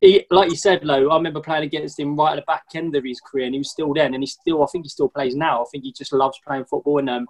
he, 0.00 0.26
like 0.30 0.50
you 0.50 0.56
said, 0.56 0.84
Low, 0.84 1.08
I 1.08 1.16
remember 1.16 1.40
playing 1.40 1.64
against 1.64 1.98
him 1.98 2.16
right 2.16 2.32
at 2.32 2.36
the 2.36 2.42
back 2.42 2.64
end 2.74 2.94
of 2.94 3.04
his 3.04 3.20
career, 3.20 3.46
and 3.46 3.54
he 3.54 3.60
was 3.60 3.70
still 3.70 3.94
then, 3.94 4.14
and 4.14 4.22
he 4.22 4.26
still, 4.26 4.62
I 4.62 4.66
think 4.66 4.84
he 4.84 4.88
still 4.88 5.08
plays 5.08 5.34
now. 5.34 5.62
I 5.62 5.64
think 5.70 5.84
he 5.84 5.92
just 5.92 6.12
loves 6.12 6.38
playing 6.46 6.66
football, 6.66 6.98
and 6.98 7.08
um, 7.08 7.26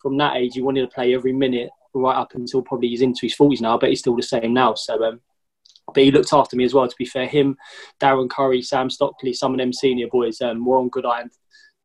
from 0.00 0.16
that 0.18 0.36
age, 0.36 0.54
he 0.54 0.62
wanted 0.62 0.82
to 0.82 0.94
play 0.94 1.14
every 1.14 1.32
minute 1.32 1.70
right 1.94 2.16
up 2.16 2.34
until 2.34 2.62
probably 2.62 2.88
he's 2.88 3.02
into 3.02 3.22
his 3.22 3.34
forties 3.34 3.60
now. 3.60 3.78
But 3.78 3.88
he's 3.88 4.00
still 4.00 4.16
the 4.16 4.22
same 4.22 4.52
now. 4.52 4.74
So, 4.74 5.02
um, 5.02 5.20
but 5.94 6.04
he 6.04 6.10
looked 6.10 6.32
after 6.32 6.56
me 6.56 6.64
as 6.64 6.74
well. 6.74 6.86
To 6.86 6.96
be 6.96 7.06
fair, 7.06 7.26
him, 7.26 7.56
Darren 8.00 8.30
Currie, 8.30 8.62
Sam 8.62 8.90
Stockley, 8.90 9.32
some 9.32 9.52
of 9.52 9.58
them 9.58 9.72
senior 9.72 10.08
boys 10.08 10.40
um, 10.40 10.64
were 10.64 10.76
on 10.76 10.88
good 10.88 11.06
and 11.06 11.30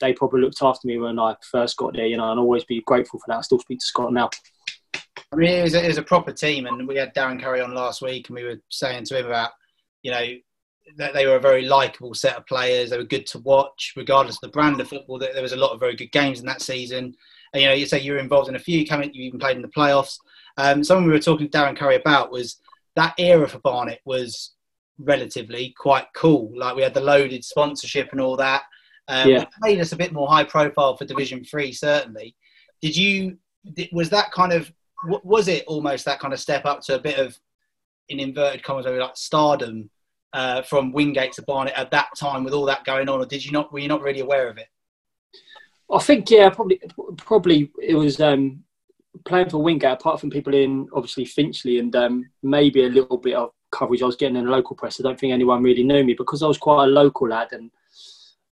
they 0.01 0.13
probably 0.13 0.41
looked 0.41 0.61
after 0.61 0.87
me 0.87 0.97
when 0.97 1.17
I 1.17 1.35
first 1.49 1.77
got 1.77 1.95
there. 1.95 2.07
You 2.07 2.17
know, 2.17 2.29
and 2.29 2.39
I'll 2.39 2.45
always 2.45 2.65
be 2.65 2.81
grateful 2.81 3.19
for 3.19 3.25
that. 3.29 3.37
I 3.37 3.41
still 3.41 3.59
speak 3.59 3.79
to 3.79 3.85
Scott 3.85 4.13
now. 4.13 4.29
I 5.31 5.37
mean, 5.37 5.49
it 5.49 5.63
was, 5.63 5.75
a, 5.75 5.83
it 5.83 5.87
was 5.87 5.97
a 5.97 6.03
proper 6.03 6.31
team, 6.31 6.65
and 6.65 6.87
we 6.87 6.97
had 6.97 7.13
Darren 7.15 7.41
Currie 7.41 7.61
on 7.61 7.73
last 7.73 8.01
week, 8.01 8.29
and 8.29 8.35
we 8.35 8.43
were 8.43 8.61
saying 8.69 9.05
to 9.05 9.19
him 9.19 9.25
about, 9.25 9.51
you 10.05 10.11
know, 10.11 10.25
that 10.97 11.15
they 11.15 11.25
were 11.25 11.37
a 11.37 11.39
very 11.39 11.63
likable 11.63 12.13
set 12.13 12.37
of 12.37 12.45
players. 12.45 12.91
They 12.91 12.97
were 12.97 13.03
good 13.03 13.25
to 13.27 13.39
watch, 13.39 13.93
regardless 13.97 14.35
of 14.35 14.41
the 14.41 14.49
brand 14.49 14.79
of 14.79 14.87
football. 14.87 15.17
There 15.17 15.41
was 15.41 15.53
a 15.53 15.57
lot 15.57 15.71
of 15.71 15.79
very 15.79 15.95
good 15.95 16.11
games 16.11 16.39
in 16.39 16.45
that 16.45 16.61
season. 16.61 17.15
And, 17.51 17.63
you 17.63 17.67
know, 17.67 17.73
you 17.73 17.87
say 17.87 18.01
you 18.01 18.11
were 18.11 18.19
involved 18.19 18.47
in 18.47 18.55
a 18.55 18.59
few. 18.59 18.81
You 18.81 19.09
even 19.13 19.39
played 19.39 19.55
in 19.55 19.63
the 19.63 19.67
playoffs. 19.67 20.19
Um, 20.57 20.83
something 20.83 21.07
we 21.07 21.11
were 21.11 21.19
talking 21.19 21.49
to 21.49 21.57
Darren 21.57 21.75
Currie 21.75 21.95
about 21.95 22.31
was 22.31 22.57
that 22.95 23.15
era 23.17 23.47
for 23.47 23.57
Barnet 23.57 23.99
was 24.05 24.53
relatively 24.99 25.73
quite 25.75 26.05
cool. 26.13 26.51
Like 26.55 26.75
we 26.75 26.83
had 26.83 26.93
the 26.93 27.01
loaded 27.01 27.43
sponsorship 27.43 28.09
and 28.11 28.21
all 28.21 28.37
that. 28.37 28.61
Um, 29.07 29.27
yeah. 29.27 29.45
made 29.61 29.79
us 29.79 29.91
a 29.91 29.97
bit 29.97 30.13
more 30.13 30.27
high 30.27 30.43
profile 30.43 30.95
for 30.95 31.05
Division 31.05 31.43
Three, 31.43 31.71
certainly. 31.71 32.35
Did 32.79 32.95
you? 32.95 33.39
Was 33.91 34.11
that 34.11 34.31
kind 34.31 34.53
of? 34.53 34.71
Was 35.03 35.47
it 35.47 35.63
almost 35.65 36.05
that 36.05 36.19
kind 36.19 36.33
of 36.33 36.39
step 36.39 36.65
up 36.65 36.81
to 36.81 36.95
a 36.95 36.99
bit 36.99 37.17
of, 37.17 37.39
in 38.09 38.19
inverted 38.19 38.61
commas, 38.61 38.85
like 38.85 39.17
stardom 39.17 39.89
uh, 40.35 40.61
from 40.61 40.91
Wingate 40.91 41.31
to 41.33 41.41
Barnet 41.43 41.73
at 41.75 41.91
that 41.91 42.09
time 42.17 42.43
with 42.43 42.53
all 42.53 42.65
that 42.65 42.83
going 42.83 43.07
on, 43.07 43.21
or 43.21 43.25
did 43.25 43.43
you 43.43 43.51
not? 43.51 43.71
Were 43.71 43.79
you 43.79 43.87
not 43.87 44.01
really 44.01 44.19
aware 44.19 44.49
of 44.49 44.57
it? 44.57 44.67
I 45.91 45.99
think 45.99 46.29
yeah, 46.29 46.49
probably 46.49 46.81
probably 47.17 47.71
it 47.81 47.95
was 47.95 48.19
um, 48.19 48.63
playing 49.23 49.49
for 49.49 49.63
Wingate, 49.63 49.93
apart 49.93 50.19
from 50.19 50.29
people 50.29 50.53
in 50.53 50.89
obviously 50.93 51.23
Finchley 51.23 51.79
and 51.79 51.95
um, 51.95 52.29
maybe 52.43 52.83
a 52.83 52.89
little 52.89 53.17
bit 53.17 53.35
of 53.35 53.51
coverage 53.71 54.01
I 54.01 54.05
was 54.05 54.17
getting 54.17 54.35
in 54.35 54.45
the 54.45 54.51
local 54.51 54.75
press, 54.75 54.99
I 54.99 55.03
don't 55.03 55.19
think 55.19 55.31
anyone 55.31 55.63
really 55.63 55.83
knew 55.83 56.03
me 56.03 56.13
because 56.13 56.43
I 56.43 56.47
was 56.47 56.57
quite 56.57 56.85
a 56.85 56.87
local 56.87 57.29
lad 57.29 57.49
and 57.51 57.71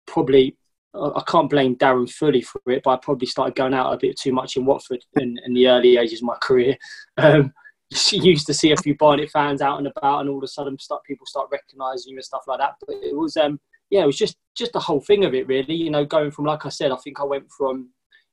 probably 0.05 0.57
I 0.95 1.23
can't 1.25 1.49
blame 1.49 1.75
Darren 1.75 2.09
fully 2.09 2.41
for 2.41 2.61
it, 2.67 2.83
but 2.83 2.91
I 2.91 2.97
probably 2.97 3.27
started 3.27 3.55
going 3.55 3.73
out 3.73 3.93
a 3.93 3.97
bit 3.97 4.17
too 4.17 4.31
much 4.31 4.57
in 4.57 4.65
Watford 4.65 5.03
in, 5.15 5.39
in 5.43 5.53
the 5.53 5.67
early 5.67 5.97
ages 5.97 6.21
of 6.21 6.27
my 6.27 6.37
career. 6.41 6.77
Um, 7.17 7.53
used 8.11 8.47
to 8.47 8.53
see 8.53 8.71
a 8.71 8.77
few 8.77 8.95
Barnet 8.95 9.29
fans 9.29 9.61
out 9.61 9.77
and 9.77 9.87
about, 9.87 10.21
and 10.21 10.29
all 10.29 10.37
of 10.37 10.43
a 10.43 10.47
sudden, 10.47 10.77
start 10.79 11.03
people 11.03 11.25
start 11.25 11.49
recognising 11.51 12.11
you 12.11 12.17
and 12.17 12.25
stuff 12.25 12.43
like 12.47 12.59
that. 12.59 12.75
But 12.85 12.95
it 13.01 13.15
was, 13.15 13.37
um, 13.37 13.59
yeah, 13.89 14.03
it 14.03 14.07
was 14.07 14.17
just 14.17 14.37
just 14.55 14.73
the 14.73 14.79
whole 14.79 15.01
thing 15.01 15.25
of 15.25 15.33
it, 15.33 15.47
really. 15.47 15.75
You 15.75 15.91
know, 15.91 16.05
going 16.05 16.31
from 16.31 16.45
like 16.45 16.65
I 16.65 16.69
said, 16.69 16.91
I 16.91 16.97
think 16.97 17.19
I 17.19 17.23
went 17.23 17.49
from 17.51 17.89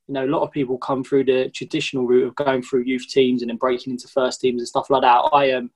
you 0.07 0.13
know, 0.13 0.25
a 0.25 0.27
lot 0.27 0.43
of 0.43 0.51
people 0.51 0.77
come 0.77 1.03
through 1.03 1.25
the 1.25 1.49
traditional 1.55 2.05
route 2.05 2.27
of 2.27 2.35
going 2.35 2.61
through 2.61 2.83
youth 2.83 3.07
teams 3.07 3.41
and 3.41 3.49
then 3.49 3.57
breaking 3.57 3.91
into 3.91 4.07
first 4.09 4.41
teams 4.41 4.61
and 4.61 4.67
stuff 4.67 4.89
like 4.89 5.03
that. 5.03 5.29
I 5.31 5.51
um, 5.51 5.71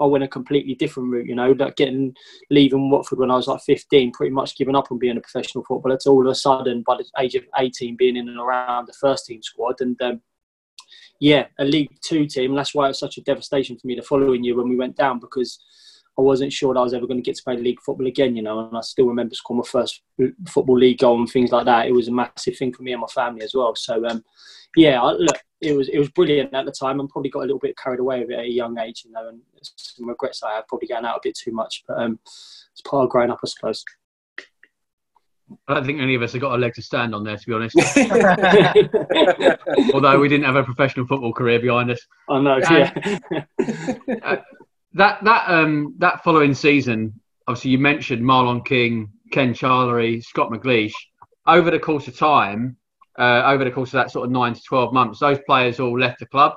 I 0.00 0.06
went 0.06 0.24
a 0.24 0.28
completely 0.28 0.74
different 0.74 1.10
route, 1.10 1.26
you 1.26 1.34
know, 1.34 1.52
like 1.52 1.76
getting 1.76 2.14
leaving 2.50 2.90
Watford 2.90 3.18
when 3.18 3.30
I 3.30 3.36
was 3.36 3.48
like 3.48 3.60
15, 3.62 4.12
pretty 4.12 4.32
much 4.32 4.56
giving 4.56 4.74
up 4.74 4.90
on 4.90 4.98
being 4.98 5.16
a 5.16 5.20
professional 5.20 5.64
footballer 5.64 5.98
to 6.02 6.10
all 6.10 6.26
of 6.26 6.30
a 6.30 6.34
sudden, 6.34 6.82
by 6.86 6.96
the 6.96 7.04
age 7.18 7.34
of 7.34 7.44
18, 7.58 7.96
being 7.96 8.16
in 8.16 8.28
and 8.28 8.38
around 8.38 8.86
the 8.86 8.94
first 8.94 9.26
team 9.26 9.42
squad. 9.42 9.80
And 9.80 10.00
um, 10.00 10.22
yeah, 11.20 11.46
a 11.58 11.64
League 11.64 11.96
Two 12.00 12.26
team. 12.26 12.54
That's 12.54 12.74
why 12.74 12.86
it 12.86 12.88
was 12.88 12.98
such 12.98 13.18
a 13.18 13.22
devastation 13.22 13.78
for 13.78 13.86
me 13.86 13.94
the 13.94 14.02
following 14.02 14.42
year 14.42 14.56
when 14.56 14.68
we 14.68 14.76
went 14.76 14.96
down 14.96 15.20
because 15.20 15.60
I 16.18 16.22
wasn't 16.22 16.52
sure 16.52 16.74
that 16.74 16.80
I 16.80 16.82
was 16.82 16.94
ever 16.94 17.06
going 17.06 17.18
to 17.18 17.22
get 17.22 17.36
to 17.36 17.42
play 17.42 17.56
league 17.56 17.80
football 17.80 18.06
again, 18.06 18.36
you 18.36 18.42
know. 18.42 18.58
And 18.66 18.76
I 18.76 18.80
still 18.80 19.06
remember 19.06 19.34
scoring 19.34 19.62
my 19.62 19.68
first 19.68 20.02
football 20.48 20.78
league 20.78 20.98
goal 20.98 21.18
and 21.18 21.28
things 21.28 21.52
like 21.52 21.66
that. 21.66 21.86
It 21.86 21.92
was 21.92 22.08
a 22.08 22.12
massive 22.12 22.56
thing 22.56 22.72
for 22.72 22.82
me 22.82 22.92
and 22.92 23.00
my 23.00 23.06
family 23.06 23.42
as 23.42 23.54
well. 23.54 23.74
So, 23.76 24.04
um, 24.06 24.24
yeah, 24.76 25.00
I, 25.00 25.12
look, 25.12 25.38
it 25.60 25.76
was 25.76 25.88
it 25.88 25.98
was 25.98 26.08
brilliant 26.10 26.54
at 26.54 26.64
the 26.64 26.72
time. 26.72 27.00
and 27.00 27.08
probably 27.08 27.30
got 27.30 27.40
a 27.40 27.48
little 27.48 27.58
bit 27.58 27.76
carried 27.76 28.00
away 28.00 28.20
with 28.20 28.30
it 28.30 28.38
at 28.38 28.44
a 28.46 28.50
young 28.50 28.78
age, 28.78 29.02
you 29.04 29.12
know, 29.12 29.28
and 29.28 29.40
some 29.76 30.08
regrets 30.08 30.42
I 30.42 30.54
have 30.54 30.68
probably 30.68 30.88
getting 30.88 31.06
out 31.06 31.16
a 31.16 31.20
bit 31.22 31.36
too 31.36 31.52
much. 31.52 31.84
But 31.86 31.98
um, 32.02 32.18
it's 32.72 32.82
part 32.82 33.04
of 33.04 33.10
growing 33.10 33.30
up, 33.30 33.40
I 33.44 33.48
suppose. 33.48 33.84
I 35.66 35.74
don't 35.74 35.84
think 35.84 36.00
any 36.00 36.14
of 36.14 36.22
us 36.22 36.32
have 36.32 36.40
got 36.40 36.54
a 36.54 36.58
leg 36.58 36.74
to 36.74 36.82
stand 36.82 37.14
on 37.14 37.24
there, 37.24 37.36
to 37.36 37.46
be 37.46 37.52
honest. 37.52 37.76
Although 39.94 40.20
we 40.20 40.28
didn't 40.28 40.44
have 40.44 40.56
a 40.56 40.64
professional 40.64 41.06
football 41.06 41.32
career 41.32 41.60
behind 41.60 41.90
us. 41.90 42.00
I 42.28 42.40
know, 42.40 42.58
yeah. 42.58 43.18
Uh, 44.22 44.36
that 44.94 45.22
that 45.22 45.48
um 45.48 45.94
that 45.98 46.24
following 46.24 46.54
season, 46.54 47.20
obviously 47.46 47.70
you 47.70 47.78
mentioned 47.78 48.22
Marlon 48.22 48.64
King, 48.64 49.10
Ken 49.32 49.54
Charlery, 49.54 50.22
Scott 50.22 50.50
McGleish. 50.50 50.92
Over 51.46 51.70
the 51.70 51.78
course 51.78 52.08
of 52.08 52.18
time, 52.18 52.76
uh, 53.18 53.42
over 53.46 53.64
the 53.64 53.70
course 53.70 53.90
of 53.90 53.94
that 53.94 54.10
sort 54.10 54.24
of 54.24 54.32
nine 54.32 54.54
to 54.54 54.62
twelve 54.62 54.92
months, 54.92 55.20
those 55.20 55.38
players 55.46 55.78
all 55.78 55.98
left 55.98 56.18
the 56.18 56.26
club, 56.26 56.54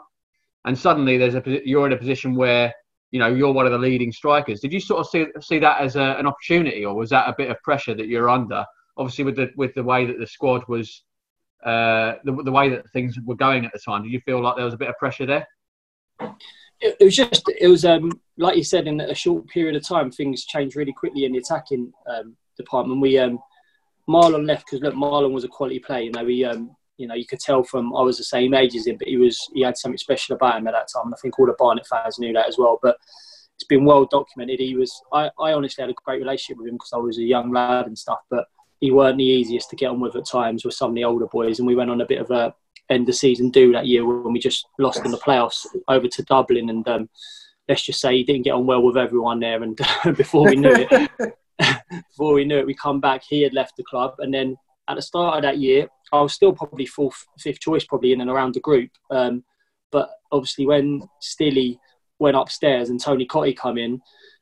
and 0.66 0.78
suddenly 0.78 1.18
there's 1.18 1.36
a 1.36 1.44
you're 1.64 1.86
in 1.86 1.94
a 1.94 1.98
position 1.98 2.36
where 2.36 2.74
you 3.12 3.20
know 3.20 3.28
you're 3.28 3.54
one 3.54 3.66
of 3.66 3.72
the 3.72 3.78
leading 3.78 4.12
strikers. 4.12 4.60
Did 4.60 4.74
you 4.74 4.80
sort 4.80 5.02
of 5.02 5.08
see 5.08 5.26
see 5.40 5.60
that 5.60 5.82
as 5.82 5.96
a, 5.96 6.16
an 6.18 6.26
opportunity, 6.26 6.86
or 6.86 6.96
was 6.96 7.12
that 7.12 7.30
a 7.30 7.36
bit 7.38 7.52
of 7.52 7.62
pressure 7.62 7.94
that 7.94 8.08
you're 8.08 8.30
under? 8.30 8.66
Obviously, 8.98 9.24
with 9.24 9.36
the 9.36 9.52
with 9.56 9.74
the 9.74 9.84
way 9.84 10.06
that 10.06 10.20
the 10.20 10.28
squad 10.28 10.64
was, 10.68 11.04
uh, 11.66 12.14
the 12.24 12.44
the 12.44 12.52
way 12.52 12.70
that 12.70 12.90
things 12.92 13.18
were 13.26 13.36
going 13.36 13.66
at 13.66 13.74
the 13.74 13.80
time, 13.80 14.04
did 14.04 14.12
you 14.12 14.22
feel 14.22 14.42
like 14.42 14.56
there 14.56 14.66
was 14.66 14.74
a 14.74 14.78
bit 14.78 14.90
of 14.90 14.98
pressure 14.98 15.26
there? 15.26 15.48
It, 16.80 16.98
it 17.00 17.04
was 17.06 17.16
just, 17.16 17.44
it 17.60 17.68
was 17.68 17.86
um, 17.86 18.12
like 18.38 18.58
you 18.58 18.64
said, 18.64 18.88
in 18.88 19.00
a 19.00 19.16
short 19.16 19.48
period 19.48 19.76
of 19.76 19.88
time, 19.88 20.12
things 20.12 20.46
changed 20.46 20.76
really 20.76 20.94
quickly 20.94 21.26
in 21.26 21.32
the 21.32 21.40
attacking 21.40 21.92
um, 22.08 22.36
department. 22.58 23.02
We 23.02 23.18
um, 23.18 23.40
Marlon 24.08 24.46
left 24.46 24.66
because 24.66 24.82
look, 24.82 24.96
Marlon 24.96 25.32
was 25.32 25.44
a 25.44 25.50
quality 25.50 25.80
player. 25.80 26.04
You 26.04 26.12
know, 26.12 26.26
he 26.26 26.46
um, 26.46 26.76
you 26.98 27.08
know, 27.08 27.16
you 27.16 27.26
could 27.26 27.40
tell 27.40 27.64
from 27.64 27.96
I 27.96 28.02
was 28.02 28.18
the 28.18 28.24
same 28.24 28.54
age 28.54 28.76
as 28.76 28.88
him, 28.88 28.98
but 28.98 29.08
he 29.08 29.18
was 29.18 29.50
he 29.54 29.62
had 29.62 29.78
something 29.78 29.98
special 29.98 30.36
about 30.36 30.58
him 30.58 30.68
at 30.68 30.74
that 30.74 30.90
time. 30.94 31.06
And 31.06 31.14
I 31.14 31.18
think 31.22 31.40
all 31.40 31.46
the 31.46 31.56
Barnet 31.58 31.88
fans 31.88 32.20
knew 32.20 32.34
that 32.34 32.48
as 32.48 32.58
well. 32.58 32.80
But 32.82 32.98
it's 33.56 33.64
been 33.64 33.86
well 33.86 34.06
documented. 34.06 34.60
He 34.60 34.76
was 34.76 34.94
I, 35.12 35.30
I 35.40 35.54
honestly 35.54 35.82
had 35.82 35.90
a 35.90 35.96
great 36.06 36.20
relationship 36.20 36.58
with 36.58 36.68
him 36.68 36.76
because 36.76 36.94
I 36.94 36.98
was 36.98 37.18
a 37.18 37.24
young 37.24 37.52
lad 37.52 37.88
and 37.88 37.98
stuff. 37.98 38.20
But 38.30 38.46
he 38.84 38.92
weren't 38.92 39.18
the 39.18 39.24
easiest 39.24 39.70
to 39.70 39.78
get 39.78 39.90
on 39.90 40.02
with 40.02 40.14
at 40.18 40.26
times 40.26 40.66
with 40.66 40.74
some 40.74 40.90
of 40.90 40.96
the 40.96 41.06
older 41.06 41.28
boys, 41.28 41.58
and 41.58 41.66
we 41.66 41.74
went 41.74 41.90
on 41.90 42.02
a 42.02 42.06
bit 42.06 42.20
of 42.20 42.30
a 42.32 42.54
end 42.90 43.08
of 43.08 43.16
season 43.16 43.50
do 43.50 43.72
that 43.72 43.88
year 43.88 44.06
when 44.06 44.34
we 44.34 44.40
just 44.40 44.68
lost 44.78 45.06
in 45.06 45.12
the 45.12 45.18
playoffs 45.20 45.66
over 45.88 46.06
to 46.10 46.24
Dublin, 46.24 46.70
and 46.70 46.86
um, 46.90 47.10
let's 47.70 47.86
just 47.86 48.02
say 48.02 48.18
he 48.18 48.26
didn't 48.26 48.42
get 48.42 48.52
on 48.52 48.66
well 48.66 48.84
with 48.84 48.98
everyone 48.98 49.40
there. 49.40 49.64
And 49.64 49.80
before 50.18 50.50
we 50.50 50.58
knew 50.58 50.76
it, 50.76 51.34
before 52.10 52.34
we 52.34 52.44
knew 52.44 52.58
it, 52.58 52.66
we 52.66 52.76
come 52.76 53.00
back. 53.00 53.24
He 53.24 53.42
had 53.42 53.54
left 53.54 53.78
the 53.78 53.86
club, 53.86 54.16
and 54.20 54.34
then 54.34 54.58
at 54.90 54.96
the 54.96 55.02
start 55.02 55.38
of 55.38 55.44
that 55.44 55.60
year, 55.60 55.88
I 56.12 56.20
was 56.20 56.34
still 56.34 56.52
probably 56.52 56.86
fourth, 56.86 57.26
fifth 57.40 57.62
choice, 57.62 57.86
probably 57.86 58.12
in 58.12 58.20
and 58.20 58.30
around 58.30 58.54
the 58.54 58.60
group. 58.60 58.92
Um, 59.10 59.46
but 59.94 60.10
obviously, 60.30 60.66
when 60.66 61.04
Stilly 61.22 61.80
went 62.20 62.36
upstairs 62.36 62.90
and 62.90 63.00
Tony 63.00 63.26
Cottee 63.26 63.56
come 63.56 63.78
in, 63.78 64.02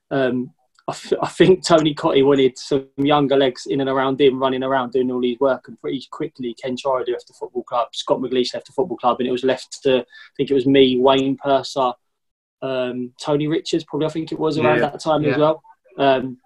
um, 0.09 0.51
I, 0.87 0.91
f- 0.91 1.13
I 1.21 1.27
think 1.27 1.65
Tony 1.65 1.93
Cottee 1.93 2.25
wanted 2.25 2.57
some 2.57 2.87
younger 2.97 3.37
legs 3.37 3.67
in 3.67 3.81
and 3.81 3.89
around 3.89 4.19
him, 4.19 4.39
running 4.39 4.63
around 4.63 4.91
doing 4.91 5.11
all 5.11 5.21
his 5.21 5.39
work. 5.39 5.67
And 5.67 5.79
pretty 5.79 6.05
quickly, 6.11 6.55
Ken 6.61 6.75
Charlery 6.75 7.09
left 7.09 7.27
the 7.27 7.33
football 7.33 7.63
club, 7.63 7.89
Scott 7.93 8.19
McGleish 8.19 8.53
left 8.53 8.67
the 8.67 8.73
football 8.73 8.97
club, 8.97 9.19
and 9.19 9.27
it 9.27 9.31
was 9.31 9.43
left 9.43 9.81
to, 9.83 9.99
I 9.99 10.33
think 10.35 10.49
it 10.49 10.55
was 10.55 10.65
me, 10.65 10.97
Wayne 10.99 11.37
Purser, 11.37 11.93
um, 12.61 13.13
Tony 13.21 13.47
Richards, 13.47 13.83
probably 13.83 14.07
I 14.07 14.11
think 14.11 14.31
it 14.31 14.39
was 14.39 14.57
around 14.57 14.79
Yeah, 14.79 14.89
that 14.89 14.99
time 14.99 15.23
yeah. 15.23 15.31
as 15.31 15.37
well. 15.37 15.63
Um, 15.97 16.37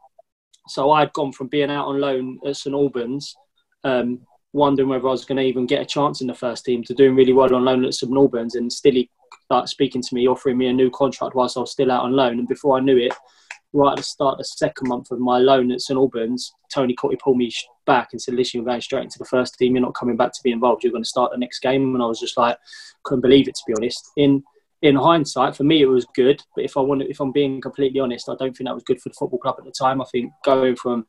so 0.68 0.92
I'd 0.92 1.14
gone 1.14 1.32
from 1.32 1.48
being 1.48 1.72
out 1.72 1.88
on 1.88 2.02
loan 2.02 2.40
at 2.46 2.58
St 2.58 2.76
Albans, 2.76 3.36
um, 3.84 4.20
wondering 4.52 4.90
whether 4.90 5.08
I 5.08 5.12
was 5.12 5.26
going 5.26 5.38
to 5.38 5.44
even 5.44 5.66
get 5.66 5.82
a 5.82 5.86
chance 5.86 6.22
in 6.22 6.28
the 6.28 6.34
first 6.34 6.66
team, 6.66 6.84
to 6.84 6.94
doing 6.94 7.16
really 7.16 7.34
well 7.34 7.54
on 7.54 7.66
loan 7.66 7.86
at 7.86 7.94
St 7.94 8.12
Albans, 8.12 8.56
and 8.56 8.72
still 8.72 8.94
he, 8.94 9.10
started 9.46 9.68
speaking 9.68 10.02
to 10.02 10.16
me, 10.16 10.28
offering 10.28 10.58
me 10.58 10.68
a 10.68 10.74
new 10.74 10.90
contract 10.90 11.36
whilst 11.36 11.56
I 11.56 11.60
was 11.60 11.72
still 11.72 11.92
out 11.92 12.04
on 12.04 12.14
loan. 12.14 12.40
And 12.40 12.48
before 12.48 12.78
I 12.78 12.82
knew 12.82 12.98
it, 12.98 13.14
right 13.76 13.92
at 13.92 13.98
the 13.98 14.04
start 14.04 14.34
of 14.34 14.38
the 14.40 14.46
second 14.46 14.88
month 14.88 15.12
of 15.12 15.20
my 15.20 15.38
loan 15.38 15.72
at 15.72 15.82
St 15.82 15.98
Albans, 15.98 16.54
Tony 16.74 16.96
Cottee 16.96 17.20
pulled 17.20 17.38
me 17.38 17.52
back 17.86 18.10
and 18.12 18.22
said, 18.22 18.34
"Listen, 18.34 18.60
you're 18.60 18.66
going 18.66 18.82
straight 18.82 19.04
into 19.04 19.20
the 19.20 19.26
first 19.26 19.58
team. 19.58 19.76
You're 19.76 19.82
not 19.82 19.94
coming 19.96 20.16
back 20.16 20.32
to 20.32 20.44
be 20.44 20.52
involved. 20.52 20.84
You're 20.84 20.94
going 20.94 21.04
to 21.04 21.10
start 21.10 21.32
the 21.32 21.38
next 21.38 21.60
game." 21.60 21.94
And 21.94 22.02
I 22.02 22.08
was 22.08 22.20
just 22.20 22.38
like, 22.38 22.58
couldn't 23.04 23.22
believe 23.22 23.48
it 23.48 23.56
to 23.56 23.64
be 23.68 23.74
honest. 23.78 24.12
In 24.18 24.44
in 24.82 24.96
hindsight, 24.96 25.56
for 25.56 25.64
me, 25.64 25.82
it 25.82 25.88
was 25.88 26.06
good. 26.16 26.42
But 26.56 26.66
if 26.66 26.78
I 26.78 26.82
want, 26.82 27.04
if 27.04 27.20
I'm 27.20 27.32
being 27.32 27.60
completely 27.60 28.00
honest, 28.00 28.30
I 28.30 28.36
don't 28.36 28.56
think 28.56 28.68
that 28.68 28.76
was 28.76 28.84
good 28.84 29.02
for 29.02 29.10
the 29.10 29.16
football 29.16 29.40
club 29.40 29.56
at 29.58 29.66
the 29.66 29.72
time. 29.72 30.02
I 30.02 30.06
think 30.06 30.32
going 30.44 30.76
from 30.76 31.06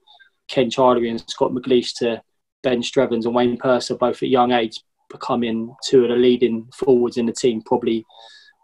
Ken 0.49 0.71
Charlery 0.71 1.11
and 1.11 1.23
Scott 1.29 1.53
McGleish 1.53 1.95
to 1.99 2.23
Ben 2.63 2.83
Strevens 2.83 3.27
and 3.27 3.35
Wayne 3.35 3.57
Purser, 3.57 3.97
both 3.97 4.23
at 4.23 4.29
young 4.29 4.53
age, 4.53 4.81
becoming 5.11 5.75
two 5.85 6.03
of 6.03 6.11
the 6.11 6.17
leading 6.17 6.69
forwards 6.75 7.17
in 7.17 7.27
the 7.27 7.33
team, 7.33 7.63
probably 7.65 8.05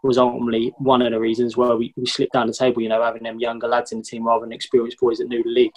was 0.03 0.17
ultimately 0.17 0.73
one 0.77 1.01
of 1.01 1.11
the 1.11 1.19
reasons 1.19 1.55
why 1.55 1.73
we, 1.73 1.93
we 1.95 2.05
slipped 2.05 2.33
down 2.33 2.47
the 2.47 2.53
table. 2.53 2.81
You 2.81 2.89
know, 2.89 3.01
having 3.01 3.23
them 3.23 3.39
younger 3.39 3.67
lads 3.67 3.91
in 3.91 3.99
the 3.99 4.03
team 4.03 4.27
rather 4.27 4.45
than 4.45 4.51
experienced 4.53 4.99
boys 4.99 5.17
that 5.17 5.29
knew 5.29 5.43
the 5.43 5.49
league. 5.49 5.71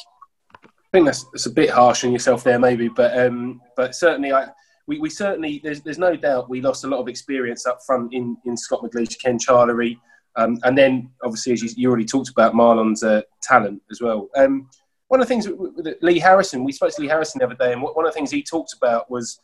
I 0.63 0.69
think 0.93 1.07
that's, 1.07 1.25
that's 1.33 1.47
a 1.47 1.51
bit 1.51 1.71
harsh 1.71 2.05
on 2.05 2.13
yourself 2.13 2.45
there, 2.45 2.59
maybe, 2.59 2.89
but 2.89 3.19
um, 3.19 3.61
but 3.77 3.95
certainly, 3.95 4.33
I 4.33 4.49
we, 4.87 4.99
we 4.99 5.11
certainly 5.11 5.61
there's 5.63 5.83
there's 5.83 5.99
no 5.99 6.17
doubt 6.17 6.49
we 6.49 6.61
lost 6.61 6.85
a 6.85 6.89
lot 6.89 7.01
of 7.01 7.09
experience 7.09 7.67
up 7.67 7.79
front 7.87 8.15
in, 8.15 8.37
in 8.45 8.57
Scott 8.57 8.83
McGleish, 8.83 9.21
Ken 9.21 9.39
Charlery, 9.39 9.99
um, 10.37 10.59
and 10.65 10.77
then 10.77 11.11
obviously 11.23 11.53
as 11.53 11.63
you, 11.63 11.71
you 11.77 11.89
already 11.89 12.05
talked 12.05 12.31
about 12.31 12.55
Marlon's 12.55 13.03
uh, 13.03 13.23
talent 13.43 13.83
as 13.91 14.01
well. 14.01 14.29
Um, 14.37 14.69
one 15.09 15.21
of 15.21 15.27
the 15.27 15.29
things 15.29 15.49
with- 15.49 15.97
Lee 16.03 16.19
Harrison, 16.19 16.65
we 16.65 16.73
spoke 16.73 16.95
to 16.95 17.01
Lee 17.01 17.09
Harrison 17.09 17.39
the 17.39 17.47
other 17.47 17.55
day, 17.55 17.73
and 17.73 17.83
one 17.83 18.07
of 18.07 18.13
the 18.13 18.17
things 18.17 18.31
he 18.31 18.43
talked 18.43 18.73
about 18.73 19.11
was 19.11 19.41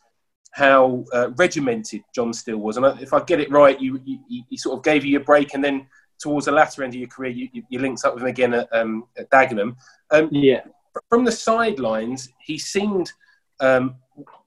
how 0.53 1.03
uh, 1.13 1.31
regimented 1.37 2.03
John 2.13 2.31
Still 2.31 2.57
was. 2.57 2.77
And 2.77 2.85
if 3.01 3.11
I 3.11 3.19
get 3.23 3.39
it 3.39 3.49
right, 3.51 3.79
you, 3.79 3.99
you, 4.05 4.19
you 4.49 4.57
sort 4.57 4.77
of 4.77 4.83
gave 4.83 5.03
you 5.03 5.17
a 5.17 5.23
break, 5.23 5.53
and 5.55 5.63
then 5.63 5.87
towards 6.21 6.45
the 6.45 6.51
latter 6.51 6.83
end 6.83 6.93
of 6.93 6.99
your 6.99 7.09
career, 7.09 7.31
you, 7.31 7.49
you, 7.53 7.63
you 7.69 7.79
linked 7.79 8.05
up 8.05 8.13
with 8.13 8.23
him 8.23 8.29
again 8.29 8.53
at, 8.53 8.67
um, 8.71 9.05
at 9.17 9.29
Dagenham. 9.29 9.75
Um, 10.11 10.29
Yeah. 10.31 10.61
from 11.09 11.25
the 11.25 11.31
sidelines, 11.31 12.29
he 12.39 12.57
seemed, 12.57 13.11
um, 13.59 13.95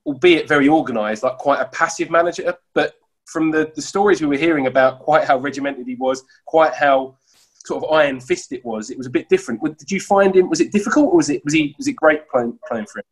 albeit 0.07 0.49
very 0.49 0.69
organised, 0.69 1.25
like 1.25 1.39
quite 1.39 1.61
a 1.61 1.67
passive 1.67 2.09
manager. 2.09 2.55
But 2.73 2.95
from 3.27 3.51
the, 3.51 3.73
the 3.75 3.83
stories 3.83 4.21
we 4.21 4.29
were 4.29 4.37
hearing 4.37 4.69
about 4.69 5.01
quite 5.01 5.25
how 5.25 5.39
regimented 5.39 5.87
he 5.89 5.97
was, 5.97 6.23
quite 6.47 6.73
how 6.73 7.17
sort 7.65 7.83
of 7.83 7.91
iron 7.91 8.21
fist 8.21 8.53
it 8.53 8.65
was, 8.65 8.91
it 8.91 8.97
was 8.97 9.09
a 9.09 9.11
bit 9.11 9.29
different. 9.29 9.61
Did 9.77 9.91
you 9.91 9.99
find 9.99 10.37
him? 10.37 10.49
Was 10.49 10.61
it 10.61 10.71
difficult, 10.71 11.09
or 11.09 11.17
was 11.17 11.31
it 11.31 11.45
was 11.45 11.53
he 11.53 11.75
was 11.77 11.89
it 11.89 11.97
great 11.97 12.29
playing 12.31 12.57
playing 12.69 12.87
for 12.87 13.01
him? 13.01 13.05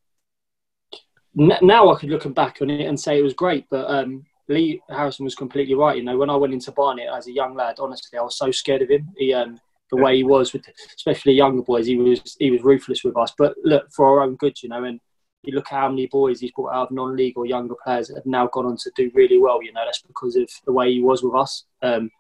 Now 1.35 1.91
I 1.91 1.99
could 1.99 2.11
look 2.11 2.33
back 2.35 2.59
on 2.61 2.71
it 2.71 2.87
and 2.87 2.99
say 2.99 3.19
it 3.19 3.23
was 3.23 3.35
great, 3.35 3.67
but 3.71 3.91
um, 3.91 4.25
Lee 4.49 4.81
Harrison 4.88 5.25
was 5.25 5.35
completely 5.35 5.75
right. 5.75 5.97
You 5.97 6.05
know, 6.05 6.17
when 6.17 6.31
I 6.31 6.37
went 6.37 6.53
into 6.53 6.73
Barnet 6.73 7.09
as 7.12 7.26
a 7.26 7.33
young 7.33 7.55
lad, 7.55 7.76
honestly, 7.79 8.19
I 8.19 8.23
was 8.23 8.37
so 8.37 8.50
scared 8.50 8.83
of 8.83 8.91
him. 8.91 9.11
He, 9.17 9.33
um, 9.33 9.61
the 9.91 9.97
way 9.97 10.17
he 10.17 10.25
was 10.25 10.53
with, 10.53 10.67
especially 10.97 11.35
younger 11.35 11.62
boys, 11.62 11.87
he 11.87 11.97
was 11.97 12.37
he 12.38 12.50
was 12.50 12.62
ruthless 12.62 13.05
with 13.05 13.17
us. 13.17 13.33
But 13.37 13.55
look, 13.64 13.91
for 13.93 14.07
our 14.07 14.23
own 14.23 14.37
good, 14.37 14.62
you 14.62 14.69
know, 14.69 14.85
and 14.85 15.00
you 15.43 15.55
look 15.55 15.73
at 15.73 15.79
how 15.81 15.88
many 15.88 16.07
boys 16.07 16.41
he's 16.41 16.53
brought 16.53 16.75
out 16.75 16.88
of 16.88 16.95
non-league 16.95 17.37
or 17.37 17.47
younger 17.47 17.75
players 17.85 18.09
that 18.09 18.17
have 18.17 18.26
now 18.26 18.47
gone 18.47 18.67
on 18.67 18.76
to 18.79 18.91
do 18.97 19.11
really 19.14 19.38
well. 19.38 19.62
You 19.62 19.73
know, 19.73 19.83
that's 19.85 20.03
because 20.03 20.37
of 20.37 20.49
the 20.64 20.73
way 20.73 20.93
he 20.93 21.00
was 21.00 21.23
with 21.23 21.35
us. 21.35 21.64
Um, 21.83 22.11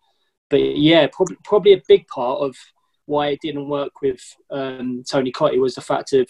but 0.50 0.60
yeah, 0.60 1.06
probably 1.12 1.36
probably 1.44 1.72
a 1.72 1.82
big 1.88 2.06
part 2.08 2.40
of 2.40 2.56
why 3.06 3.28
it 3.28 3.40
didn't 3.42 3.68
work 3.68 4.00
with 4.02 4.20
um, 4.50 5.02
Tony 5.08 5.30
Cottee 5.30 5.60
was 5.60 5.74
the 5.74 5.80
fact 5.80 6.12
of 6.12 6.26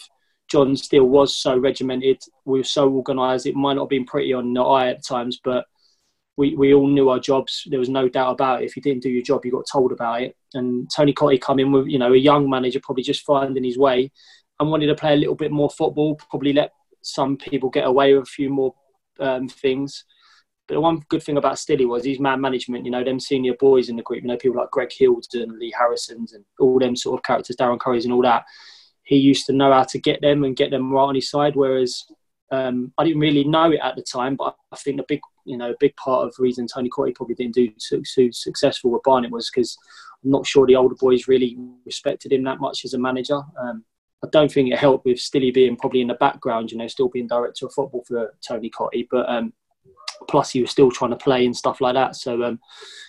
John 0.49 0.75
Still 0.75 1.05
was 1.05 1.35
so 1.35 1.57
regimented. 1.57 2.21
We 2.45 2.59
were 2.59 2.63
so 2.63 2.89
organised. 2.89 3.45
It 3.45 3.55
might 3.55 3.73
not 3.73 3.83
have 3.83 3.89
been 3.89 4.05
pretty 4.05 4.33
on 4.33 4.53
the 4.53 4.61
eye 4.61 4.89
at 4.89 5.03
times, 5.03 5.39
but 5.43 5.65
we, 6.37 6.55
we 6.55 6.73
all 6.73 6.87
knew 6.87 7.09
our 7.09 7.19
jobs. 7.19 7.63
There 7.67 7.79
was 7.79 7.89
no 7.89 8.09
doubt 8.09 8.33
about 8.33 8.61
it. 8.61 8.65
If 8.65 8.75
you 8.75 8.81
didn't 8.81 9.03
do 9.03 9.09
your 9.09 9.23
job, 9.23 9.45
you 9.45 9.51
got 9.51 9.65
told 9.71 9.91
about 9.91 10.21
it. 10.21 10.35
And 10.53 10.89
Tony 10.93 11.13
Cottee 11.13 11.41
come 11.41 11.59
in 11.59 11.71
with, 11.71 11.87
you 11.87 11.97
know, 11.97 12.13
a 12.13 12.17
young 12.17 12.49
manager, 12.49 12.79
probably 12.81 13.03
just 13.03 13.25
finding 13.25 13.63
his 13.63 13.77
way 13.77 14.11
and 14.59 14.69
wanted 14.69 14.87
to 14.87 14.95
play 14.95 15.13
a 15.13 15.17
little 15.17 15.35
bit 15.35 15.51
more 15.51 15.69
football, 15.69 16.15
probably 16.15 16.53
let 16.53 16.71
some 17.01 17.37
people 17.37 17.69
get 17.69 17.87
away 17.87 18.13
with 18.13 18.23
a 18.23 18.25
few 18.25 18.49
more 18.49 18.73
um, 19.19 19.47
things. 19.47 20.03
But 20.67 20.75
the 20.75 20.81
one 20.81 21.03
good 21.09 21.21
thing 21.21 21.37
about 21.37 21.59
Stilly 21.59 21.85
was 21.85 22.05
his 22.05 22.19
man 22.19 22.41
management, 22.41 22.85
you 22.85 22.91
know, 22.91 23.03
them 23.03 23.19
senior 23.19 23.53
boys 23.59 23.89
in 23.89 23.95
the 23.95 24.03
group, 24.03 24.23
you 24.23 24.27
know, 24.27 24.37
people 24.37 24.57
like 24.57 24.71
Greg 24.71 24.91
Healds 24.99 25.33
and 25.33 25.59
Lee 25.59 25.73
Harrisons 25.77 26.33
and 26.33 26.43
all 26.59 26.79
them 26.79 26.95
sort 26.95 27.19
of 27.19 27.23
characters, 27.23 27.55
Darren 27.55 27.79
Currie's 27.79 28.05
and 28.05 28.13
all 28.13 28.23
that. 28.23 28.45
He 29.05 29.17
used 29.17 29.45
to 29.45 29.53
know 29.53 29.71
how 29.71 29.83
to 29.83 29.99
get 29.99 30.21
them 30.21 30.43
and 30.43 30.55
get 30.55 30.71
them 30.71 30.91
right 30.91 31.03
on 31.03 31.15
his 31.15 31.29
side. 31.29 31.55
Whereas 31.55 32.05
um, 32.51 32.91
I 32.97 33.03
didn't 33.03 33.21
really 33.21 33.43
know 33.43 33.71
it 33.71 33.79
at 33.81 33.95
the 33.95 34.03
time, 34.03 34.35
but 34.35 34.55
I 34.71 34.75
think 34.77 34.97
the 34.97 35.05
big, 35.07 35.21
you 35.45 35.57
know, 35.57 35.71
a 35.71 35.75
big 35.79 35.95
part 35.95 36.25
of 36.25 36.35
the 36.35 36.43
reason 36.43 36.67
Tony 36.67 36.89
Cottee 36.89 37.15
probably 37.15 37.35
didn't 37.35 37.55
do 37.55 37.69
too, 37.79 38.03
too 38.03 38.31
successful 38.31 38.91
with 38.91 39.03
Barnet 39.03 39.31
was 39.31 39.49
because 39.49 39.77
I'm 40.23 40.31
not 40.31 40.45
sure 40.45 40.65
the 40.65 40.75
older 40.75 40.95
boys 40.99 41.27
really 41.27 41.57
respected 41.85 42.33
him 42.33 42.43
that 42.43 42.59
much 42.59 42.83
as 42.83 42.93
a 42.93 42.99
manager. 42.99 43.41
Um, 43.59 43.85
I 44.23 44.27
don't 44.31 44.51
think 44.51 44.71
it 44.71 44.79
helped 44.79 45.05
with 45.05 45.19
Stilly 45.19 45.51
being 45.51 45.75
probably 45.75 46.01
in 46.01 46.07
the 46.07 46.15
background, 46.15 46.71
you 46.71 46.77
know, 46.77 46.87
still 46.87 47.09
being 47.09 47.27
director 47.27 47.67
of 47.67 47.73
football 47.73 48.03
for 48.07 48.33
Tony 48.47 48.71
Cottee, 48.71 49.07
but 49.11 49.29
um, 49.29 49.53
plus 50.27 50.51
he 50.51 50.61
was 50.61 50.71
still 50.71 50.89
trying 50.89 51.11
to 51.11 51.17
play 51.17 51.45
and 51.45 51.55
stuff 51.55 51.81
like 51.81 51.93
that. 51.93 52.15
So 52.15 52.43
um, 52.43 52.59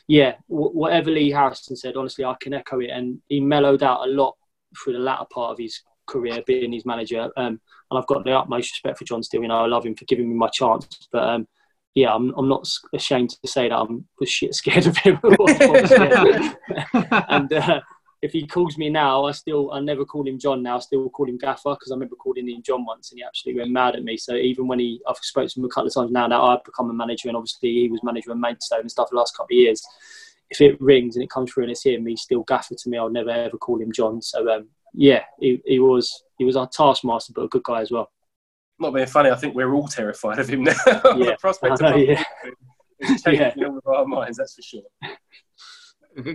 yeah, 0.08 0.34
w- 0.50 0.72
whatever 0.72 1.10
Lee 1.10 1.30
Harrison 1.30 1.76
said, 1.76 1.96
honestly, 1.96 2.24
I 2.24 2.34
can 2.40 2.54
echo 2.54 2.80
it. 2.80 2.90
And 2.90 3.20
he 3.28 3.40
mellowed 3.40 3.82
out 3.82 4.06
a 4.06 4.10
lot 4.10 4.36
through 4.82 4.94
the 4.94 4.98
latter 4.98 5.26
part 5.30 5.52
of 5.52 5.58
his 5.58 5.82
career 6.06 6.42
being 6.46 6.72
his 6.72 6.86
manager. 6.86 7.30
Um, 7.36 7.60
and 7.90 7.98
I've 7.98 8.06
got 8.06 8.24
the 8.24 8.32
utmost 8.36 8.72
respect 8.72 8.98
for 8.98 9.04
John 9.04 9.22
Still. 9.22 9.42
You 9.42 9.48
know, 9.48 9.58
I 9.58 9.66
love 9.66 9.84
him 9.84 9.94
for 9.94 10.04
giving 10.04 10.28
me 10.28 10.34
my 10.34 10.48
chance. 10.48 11.08
But 11.12 11.22
um, 11.22 11.48
yeah, 11.94 12.14
I'm, 12.14 12.32
I'm 12.36 12.48
not 12.48 12.68
ashamed 12.94 13.30
to 13.30 13.48
say 13.48 13.68
that 13.68 13.76
I'm 13.76 14.06
shit 14.24 14.54
scared 14.54 14.86
of 14.86 14.96
him. 14.98 15.18
and 17.28 17.52
uh, 17.52 17.80
if 18.22 18.32
he 18.32 18.46
calls 18.46 18.76
me 18.76 18.90
now, 18.90 19.24
I 19.24 19.32
still 19.32 19.72
I 19.72 19.80
never 19.80 20.04
call 20.04 20.26
him 20.26 20.38
John 20.38 20.62
now. 20.62 20.76
I 20.76 20.80
still 20.80 21.08
call 21.10 21.28
him 21.28 21.38
Gaffer 21.38 21.74
because 21.74 21.90
I 21.90 21.94
remember 21.94 22.16
calling 22.16 22.48
him 22.48 22.62
John 22.62 22.84
once, 22.84 23.10
and 23.10 23.18
he 23.18 23.24
absolutely 23.24 23.62
went 23.62 23.72
mad 23.72 23.96
at 23.96 24.04
me. 24.04 24.16
So 24.16 24.34
even 24.34 24.66
when 24.66 24.78
he, 24.78 25.00
I've 25.08 25.16
spoken 25.18 25.48
to 25.48 25.60
him 25.60 25.64
a 25.64 25.68
couple 25.68 25.88
of 25.88 25.94
times 25.94 26.10
now 26.10 26.28
that 26.28 26.36
I've 26.36 26.64
become 26.64 26.90
a 26.90 26.94
manager, 26.94 27.28
and 27.28 27.36
obviously 27.36 27.72
he 27.72 27.88
was 27.88 28.00
manager 28.02 28.32
of 28.32 28.38
Maidstone 28.38 28.80
and 28.80 28.90
stuff 28.90 29.10
the 29.10 29.16
last 29.16 29.36
couple 29.36 29.54
of 29.54 29.58
years. 29.58 29.82
If 30.50 30.60
it 30.60 30.80
rings 30.80 31.16
and 31.16 31.22
it 31.22 31.30
comes 31.30 31.52
through 31.52 31.64
and 31.64 31.72
it's 31.72 31.84
him, 31.84 32.06
he's 32.06 32.22
still 32.22 32.44
Gaffer 32.44 32.74
to 32.74 32.88
me. 32.88 32.98
I'll 32.98 33.10
never 33.10 33.30
ever 33.30 33.58
call 33.58 33.80
him 33.80 33.92
John. 33.92 34.22
So 34.22 34.48
um, 34.48 34.68
yeah, 34.94 35.22
he, 35.40 35.60
he 35.64 35.78
was 35.78 36.22
he 36.38 36.44
was 36.44 36.56
our 36.56 36.68
taskmaster, 36.68 37.32
but 37.34 37.42
a 37.42 37.48
good 37.48 37.64
guy 37.64 37.80
as 37.80 37.90
well. 37.90 38.10
Not 38.78 38.94
being 38.94 39.06
funny, 39.06 39.30
I 39.30 39.36
think 39.36 39.54
we're 39.54 39.72
all 39.74 39.88
terrified 39.88 40.38
of 40.38 40.48
him 40.48 40.64
now. 40.64 40.74
Yeah, 40.86 41.30
the 41.30 41.36
prospect 41.40 41.80
know, 41.80 41.94
of 41.94 42.00
yeah. 42.00 42.22
it's 42.98 43.22
changing 43.22 43.52
Yeah. 43.56 43.68
all 43.68 43.78
of 43.78 43.86
our 43.86 44.06
minds, 44.06 44.38
that's 44.38 44.54
for 44.54 44.62
sure. 44.62 44.82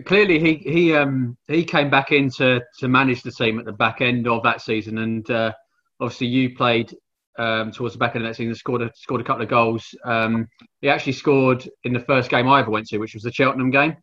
Clearly, 0.06 0.40
he 0.40 0.56
he 0.56 0.96
um 0.96 1.38
he 1.48 1.64
came 1.64 1.90
back 1.90 2.12
in 2.12 2.30
to, 2.32 2.62
to 2.80 2.88
manage 2.88 3.24
the 3.24 3.32
team 3.32 3.58
at 3.60 3.66
the 3.66 3.72
back 3.72 4.02
end 4.02 4.28
of 4.28 4.44
that 4.44 4.62
season, 4.62 5.00
and 5.00 5.30
uh, 5.32 5.54
obviously 6.00 6.28
you 6.28 6.56
played 6.56 6.96
um, 7.38 7.72
towards 7.72 7.94
the 7.94 8.00
back 8.00 8.16
end 8.16 8.26
of 8.26 8.30
that 8.30 8.36
season, 8.36 8.56
scored 8.56 8.82
a 8.82 8.92
scored 8.96 9.22
a 9.22 9.24
couple 9.24 9.44
of 9.44 9.50
goals. 9.50 9.86
Um, 10.06 10.48
he 10.82 10.90
actually 10.90 11.14
scored 11.14 11.68
in 11.84 11.94
the 11.94 12.00
first 12.00 12.30
game 12.30 12.48
I 12.48 12.60
ever 12.60 12.72
went 12.72 12.88
to, 12.88 12.98
which 12.98 13.14
was 13.14 13.24
the 13.24 13.32
Cheltenham 13.32 13.72
game. 13.72 13.98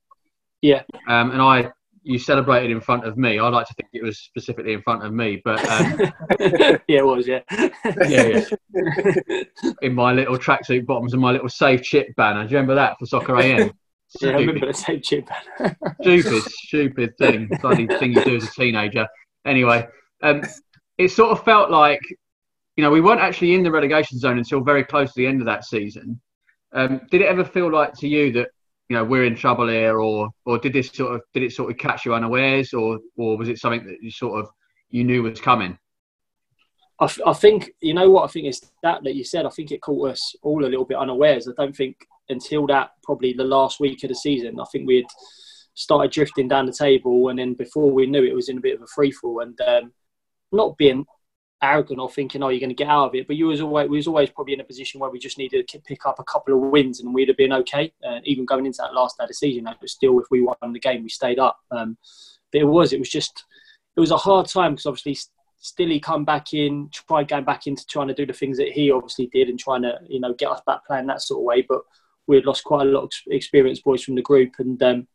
Yeah. 0.62 0.82
Um, 1.08 1.30
and 1.30 1.40
I 1.40 1.70
you 2.08 2.18
celebrated 2.18 2.70
in 2.70 2.80
front 2.80 3.04
of 3.04 3.18
me. 3.18 3.38
I 3.38 3.49
like 3.49 3.66
to 3.66 3.75
think 3.75 3.90
it 3.92 4.02
was 4.02 4.18
specifically 4.18 4.73
in 4.73 4.80
front 4.80 5.04
of 5.04 5.12
me, 5.12 5.42
but 5.44 5.62
um, 5.68 6.00
yeah, 6.88 7.00
it 7.00 7.06
was. 7.06 7.28
Yeah. 7.28 7.40
yeah, 8.08 8.44
yeah, 8.73 9.42
in 9.82 9.94
my 9.94 10.14
little 10.14 10.38
tracksuit 10.38 10.87
bottoms 10.87 11.12
and 11.12 11.20
my 11.20 11.32
little 11.32 11.50
safe 11.50 11.82
chip 11.82 12.14
banner. 12.16 12.44
Do 12.44 12.50
you 12.50 12.56
remember 12.56 12.76
that 12.76 12.99
for 12.99 13.04
Soccer 13.04 13.38
AM? 13.38 13.73
Yeah, 14.23 14.30
I 14.30 14.32
remember 14.37 14.68
the 14.68 14.73
same 14.73 15.02
chip. 15.02 15.28
Banner. 15.28 15.76
stupid, 16.00 16.42
stupid 16.44 17.18
thing, 17.18 17.50
bloody 17.61 17.87
thing 17.87 18.14
you 18.14 18.25
do 18.25 18.37
as 18.37 18.44
a 18.44 18.50
teenager. 18.52 19.06
Anyway, 19.44 19.87
um, 20.23 20.42
it 20.97 21.11
sort 21.11 21.30
of 21.32 21.44
felt 21.44 21.70
like, 21.70 22.00
you 22.78 22.85
know, 22.85 22.92
we 22.92 23.00
weren't 23.00 23.20
actually 23.20 23.54
in 23.54 23.64
the 23.64 23.73
relegation 23.73 24.20
zone 24.20 24.38
until 24.38 24.61
very 24.61 24.85
close 24.85 25.12
to 25.12 25.20
the 25.20 25.26
end 25.26 25.40
of 25.40 25.47
that 25.47 25.64
season. 25.64 26.20
Um, 26.73 27.00
did 27.11 27.23
it 27.23 27.26
ever 27.26 27.44
feel 27.44 27.73
like 27.73 27.92
to 27.94 28.06
you 28.06 28.30
that, 28.35 28.50
you 28.88 28.94
know, 28.94 29.04
we're 29.04 29.25
in 29.25 29.35
trouble 29.35 29.66
here, 29.66 29.99
or 29.99 30.30
or 30.44 30.58
did 30.58 30.75
this 30.75 30.88
sort 30.90 31.12
of 31.12 31.23
did 31.35 31.42
it 31.42 31.50
sort 31.52 31.73
of 31.73 31.76
catch 31.76 32.06
you 32.06 32.14
unawares, 32.14 32.73
or 32.73 33.00
or 33.16 33.37
was 33.37 33.49
it 33.49 33.58
something 33.58 33.85
that 33.85 34.00
you 34.00 34.12
sort 34.12 34.38
of 34.38 34.49
you 34.90 35.02
knew 35.02 35.25
was 35.25 35.40
coming? 35.40 35.76
I 37.00 37.32
think 37.32 37.73
you 37.80 37.94
know 37.94 38.11
what 38.11 38.25
I 38.25 38.32
think 38.32 38.47
is 38.47 38.70
that 38.85 39.02
that 39.02 39.16
you 39.16 39.25
said. 39.25 39.44
I 39.44 39.50
think 39.50 39.73
it 39.73 39.82
caught 39.82 40.11
us 40.11 40.37
all 40.42 40.64
a 40.64 40.70
little 40.70 40.85
bit 40.85 40.99
unawares. 40.99 41.49
I 41.49 41.52
don't 41.61 41.76
think 41.76 41.97
until 42.28 42.64
that 42.68 42.90
probably 43.02 43.32
the 43.32 43.42
last 43.42 43.80
week 43.80 44.04
of 44.04 44.11
the 44.11 44.14
season. 44.14 44.61
I 44.61 44.64
think 44.70 44.87
we 44.87 44.97
had 44.97 45.06
started 45.75 46.12
drifting 46.12 46.47
down 46.47 46.66
the 46.66 46.73
table, 46.73 47.28
and 47.28 47.40
then 47.40 47.54
before 47.54 47.90
we 47.90 48.06
knew 48.06 48.23
it, 48.23 48.30
it 48.30 48.37
was 48.37 48.49
in 48.49 48.58
a 48.58 48.62
bit 48.62 48.76
of 48.76 48.82
a 48.82 48.87
free 48.94 49.11
fall. 49.11 49.40
And 49.40 49.61
um, 49.62 49.92
not 50.52 50.76
being 50.78 51.04
arrogant 51.62 52.00
or 52.00 52.11
thinking, 52.11 52.43
"Oh, 52.43 52.49
you're 52.49 52.61
going 52.61 52.71
to 52.71 52.75
get 52.75 52.88
out 52.88 53.09
of 53.09 53.15
it," 53.15 53.27
but 53.27 53.37
you 53.37 53.47
was 53.47 53.61
always 53.61 53.88
we 53.88 53.97
was 53.97 54.07
always 54.07 54.31
probably 54.31 54.55
in 54.55 54.61
a 54.61 54.65
position 54.65 55.00
where 55.00 55.11
we 55.11 55.19
just 55.19 55.38
needed 55.38 55.69
to 55.69 55.79
pick 55.81 56.07
up 56.07 56.19
a 56.19 56.25
couple 56.25 56.55
of 56.55 56.71
wins, 56.71 57.00
and 57.00 57.15
we'd 57.15 57.29
have 57.29 57.37
been 57.37 57.53
okay. 57.53 57.93
Uh, 58.07 58.21
even 58.25 58.45
going 58.45 58.67
into 58.67 58.79
that 58.83 58.95
last 58.95 59.19
day 59.19 59.25
of 59.25 59.29
the 59.29 59.35
season, 59.35 59.67
it 59.67 59.77
was 59.81 59.93
still 59.93 60.19
if 60.21 60.27
we 60.31 60.43
won 60.43 60.57
the 60.73 60.81
game, 60.81 61.03
we 61.03 61.09
stayed 61.09 61.38
up. 61.38 61.59
Um, 61.71 61.97
but 62.53 62.61
it 62.61 62.65
was 62.65 62.93
it 62.93 62.99
was 62.99 63.11
just 63.11 63.45
it 63.97 64.00
was 64.00 64.11
a 64.11 64.17
hard 64.17 64.47
time 64.47 64.73
because 64.73 64.87
obviously 64.87 65.17
Stilly 65.61 65.99
come 65.99 66.25
back 66.25 66.55
in, 66.55 66.88
tried 66.93 67.29
going 67.29 67.45
back 67.45 67.67
into 67.67 67.85
trying 67.87 68.09
to 68.09 68.15
do 68.15 68.27
the 68.27 68.33
things 68.33 68.57
that 68.59 68.69
he 68.69 68.91
obviously 68.91 69.27
did 69.27 69.49
and 69.49 69.59
trying 69.59 69.83
to, 69.83 69.99
you 70.09 70.21
know, 70.21 70.33
get 70.35 70.50
us 70.50 70.61
back 70.67 70.87
playing 70.87 71.07
that 71.07 71.21
sort 71.21 71.41
of 71.41 71.45
way. 71.45 71.62
But 71.69 71.81
we 72.27 72.37
had 72.37 72.47
lost 72.47 72.65
quite 72.65 72.87
a 72.87 72.91
lot 72.91 73.05
of 73.05 73.12
experienced 73.27 73.83
boys 73.83 74.05
from 74.05 74.15
the 74.15 74.23
group. 74.23 74.53
And 74.59 74.81
um, 74.83 75.09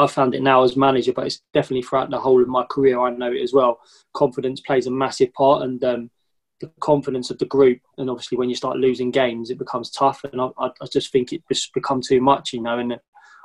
I 0.00 0.06
found 0.06 0.34
it 0.34 0.42
now 0.42 0.62
as 0.62 0.76
manager, 0.76 1.12
but 1.12 1.26
it's 1.26 1.42
definitely 1.52 1.82
throughout 1.82 2.10
the 2.10 2.18
whole 2.18 2.40
of 2.40 2.48
my 2.48 2.64
career, 2.64 2.98
I 2.98 3.10
know 3.10 3.30
it 3.30 3.42
as 3.42 3.52
well. 3.52 3.80
Confidence 4.14 4.60
plays 4.60 4.86
a 4.86 4.90
massive 4.90 5.32
part 5.34 5.62
and 5.62 5.82
um, 5.84 6.10
the 6.60 6.70
confidence 6.80 7.30
of 7.30 7.38
the 7.38 7.44
group. 7.44 7.80
And 7.98 8.08
obviously, 8.08 8.38
when 8.38 8.48
you 8.48 8.54
start 8.54 8.78
losing 8.78 9.10
games, 9.10 9.50
it 9.50 9.58
becomes 9.58 9.90
tough. 9.90 10.24
And 10.24 10.40
I, 10.40 10.48
I 10.58 10.86
just 10.90 11.12
think 11.12 11.32
it 11.32 11.42
just 11.48 11.74
become 11.74 12.00
too 12.00 12.20
much, 12.20 12.54
you 12.54 12.62
know. 12.62 12.78
And 12.78 12.98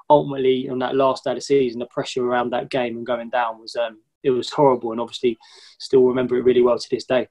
ultimately, 0.09 0.69
on 0.69 0.79
that 0.79 0.95
last 0.95 1.25
day 1.25 1.31
of 1.31 1.37
the 1.37 1.41
season, 1.41 1.79
the 1.79 1.87
pressure 1.87 2.25
around 2.25 2.51
that 2.51 2.69
game 2.69 2.95
and 2.95 3.05
going 3.05 3.29
down 3.29 3.59
was 3.59 3.75
um, 3.75 3.99
it 4.23 4.29
was 4.29 4.49
horrible, 4.49 4.91
and 4.91 5.01
obviously 5.01 5.37
still 5.79 6.03
remember 6.03 6.37
it 6.37 6.43
really 6.43 6.61
well 6.61 6.79
to 6.79 6.89
this 6.89 7.05
day. 7.05 7.27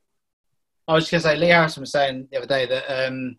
I 0.86 0.94
was 0.94 1.04
just 1.04 1.12
going 1.12 1.22
to 1.22 1.28
say, 1.28 1.36
Lee 1.36 1.52
Harrison 1.52 1.80
was 1.80 1.92
saying 1.92 2.28
the 2.30 2.36
other 2.36 2.46
day 2.46 2.66
that 2.66 3.06
um, 3.06 3.36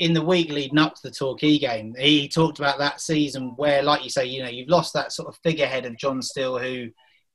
in 0.00 0.14
the 0.14 0.24
week 0.24 0.48
leading 0.50 0.78
up 0.78 0.94
to 0.94 1.02
the 1.04 1.10
Torquay 1.10 1.58
game, 1.58 1.94
he 1.98 2.26
talked 2.26 2.58
about 2.58 2.78
that 2.78 3.02
season 3.02 3.52
where, 3.56 3.82
like 3.82 4.02
you 4.02 4.08
say, 4.08 4.24
you 4.24 4.42
know, 4.42 4.48
you've 4.48 4.70
lost 4.70 4.94
that 4.94 5.12
sort 5.12 5.28
of 5.28 5.38
figurehead 5.44 5.84
of 5.84 5.96
John 5.98 6.22
Still 6.22 6.58
who 6.58 6.88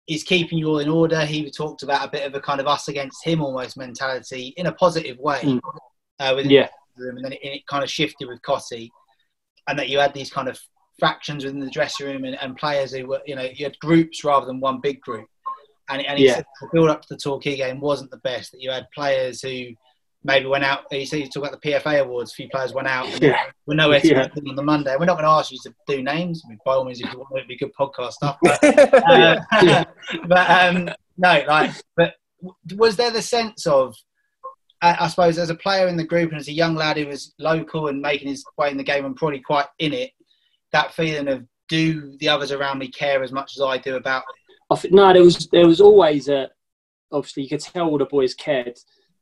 is 0.08 0.24
keeping 0.24 0.58
you 0.58 0.70
all 0.70 0.80
in 0.80 0.90
order. 0.90 1.24
He 1.26 1.50
talked 1.52 1.84
about 1.84 2.08
a 2.08 2.12
bit 2.12 2.26
of 2.26 2.34
a 2.34 2.42
kind 2.42 2.60
of 2.60 2.66
us 2.66 2.88
against 2.88 3.24
him 3.24 3.42
almost 3.42 3.78
mentality 3.78 4.54
in 4.58 4.66
a 4.66 4.72
positive 4.72 5.18
way 5.20 5.42
Mm. 5.44 5.62
uh, 6.20 6.34
within 6.36 6.52
Yeah. 6.52 6.70
the 6.98 7.04
room, 7.06 7.18
and 7.18 7.26
then 7.26 7.34
it, 7.34 7.40
it 7.44 7.68
kind 7.68 7.84
of 7.84 7.90
shifted 7.90 8.28
with 8.28 8.42
Cottee, 8.42 8.90
and 9.68 9.78
that 9.78 9.90
you 9.90 10.00
had 10.00 10.16
these 10.16 10.32
kind 10.32 10.48
of 10.48 10.60
fractions 10.98 11.46
within 11.46 11.60
the 11.60 11.70
dressing 11.70 12.08
room 12.08 12.26
and, 12.26 12.36
and 12.42 12.58
players 12.58 12.94
who 12.94 13.06
were, 13.06 13.22
you 13.28 13.36
know, 13.36 13.44
you 13.44 13.66
had 13.66 13.78
groups 13.80 14.24
rather 14.24 14.48
than 14.48 14.60
one 14.60 14.80
big 14.82 15.02
group. 15.02 15.28
And, 15.88 16.04
and 16.04 16.18
he 16.18 16.26
Yeah. 16.26 16.36
said 16.38 16.46
the 16.62 16.70
build 16.74 16.90
up 16.90 17.04
to 17.04 17.08
the 17.10 17.18
Torquay 17.18 17.58
game 17.58 17.80
wasn't 17.80 18.10
the 18.10 18.18
best. 18.18 18.54
That 18.54 18.62
you 18.62 18.72
had 18.72 18.88
players 18.92 19.42
who 19.42 19.68
maybe 20.26 20.48
went 20.48 20.64
out. 20.64 20.86
He 20.90 21.06
said 21.06 21.20
you 21.20 21.28
talk 21.30 21.46
about 21.48 21.62
the 21.62 21.72
PFA 21.72 22.02
awards. 22.02 22.32
A 22.32 22.36
few 22.36 22.50
players 22.50 22.74
went 22.74 22.88
out. 22.88 23.08
And 23.08 23.22
Yeah. 23.22 23.44
We're 23.68 23.76
nowhere 23.76 24.02
to 24.02 24.08
Yeah. 24.08 24.28
on 24.50 24.56
the 24.56 24.64
Monday. 24.64 24.96
We're 24.98 25.06
not 25.06 25.14
going 25.14 25.26
to 25.26 25.30
ask 25.30 25.52
you 25.52 25.60
to 25.64 25.74
do 25.88 26.02
names. 26.02 26.42
I 26.44 26.50
mean, 26.50 26.60
by 26.66 26.74
all 26.74 26.84
means, 26.84 27.00
if 27.00 27.14
you 27.14 27.20
want, 27.20 27.30
it'd 27.36 27.48
be 27.48 27.56
good 27.56 27.72
podcast 27.80 28.14
stuff. 28.14 28.38
But, 28.42 28.64
uh, 28.64 29.86
but 30.28 30.50
um, 30.50 30.90
no, 31.18 31.44
like, 31.48 31.72
but 31.96 32.16
was 32.76 32.96
there 32.96 33.12
the 33.12 33.22
sense 33.22 33.68
of, 33.68 33.96
I, 34.82 35.06
I 35.06 35.08
suppose, 35.10 35.38
as 35.38 35.52
a 35.52 35.56
player 35.56 35.88
in 35.88 35.96
the 35.96 36.04
group 36.04 36.32
and 36.32 36.40
as 36.40 36.48
a 36.48 36.54
young 36.54 36.74
lad 36.76 36.98
who 36.98 37.06
was 37.06 37.36
local 37.38 37.88
and 37.88 38.02
making 38.02 38.28
his 38.28 38.44
way 38.58 38.72
in 38.72 38.78
the 38.78 38.84
game 38.84 39.06
and 39.06 39.16
probably 39.16 39.42
quite 39.42 39.68
in 39.78 39.94
it, 39.94 40.12
that 40.72 40.94
feeling 40.94 41.28
of 41.28 41.46
do 41.70 42.18
the 42.18 42.30
others 42.30 42.52
around 42.52 42.80
me 42.80 42.88
care 42.88 43.24
as 43.24 43.32
much 43.32 43.56
as 43.56 43.62
I 43.62 43.78
do 43.78 43.96
about 43.96 44.24
it? 44.24 44.54
I 44.72 44.76
think, 44.76 44.94
no, 44.96 45.14
there 45.14 45.24
was 45.24 45.48
there 45.52 45.68
was 45.68 45.80
always 45.80 46.28
a. 46.30 46.50
Obviously, 47.12 47.44
you 47.44 47.50
could 47.50 47.60
tell 47.60 47.88
all 47.88 48.00
the 48.00 48.06
boys 48.06 48.34
cared. 48.34 48.78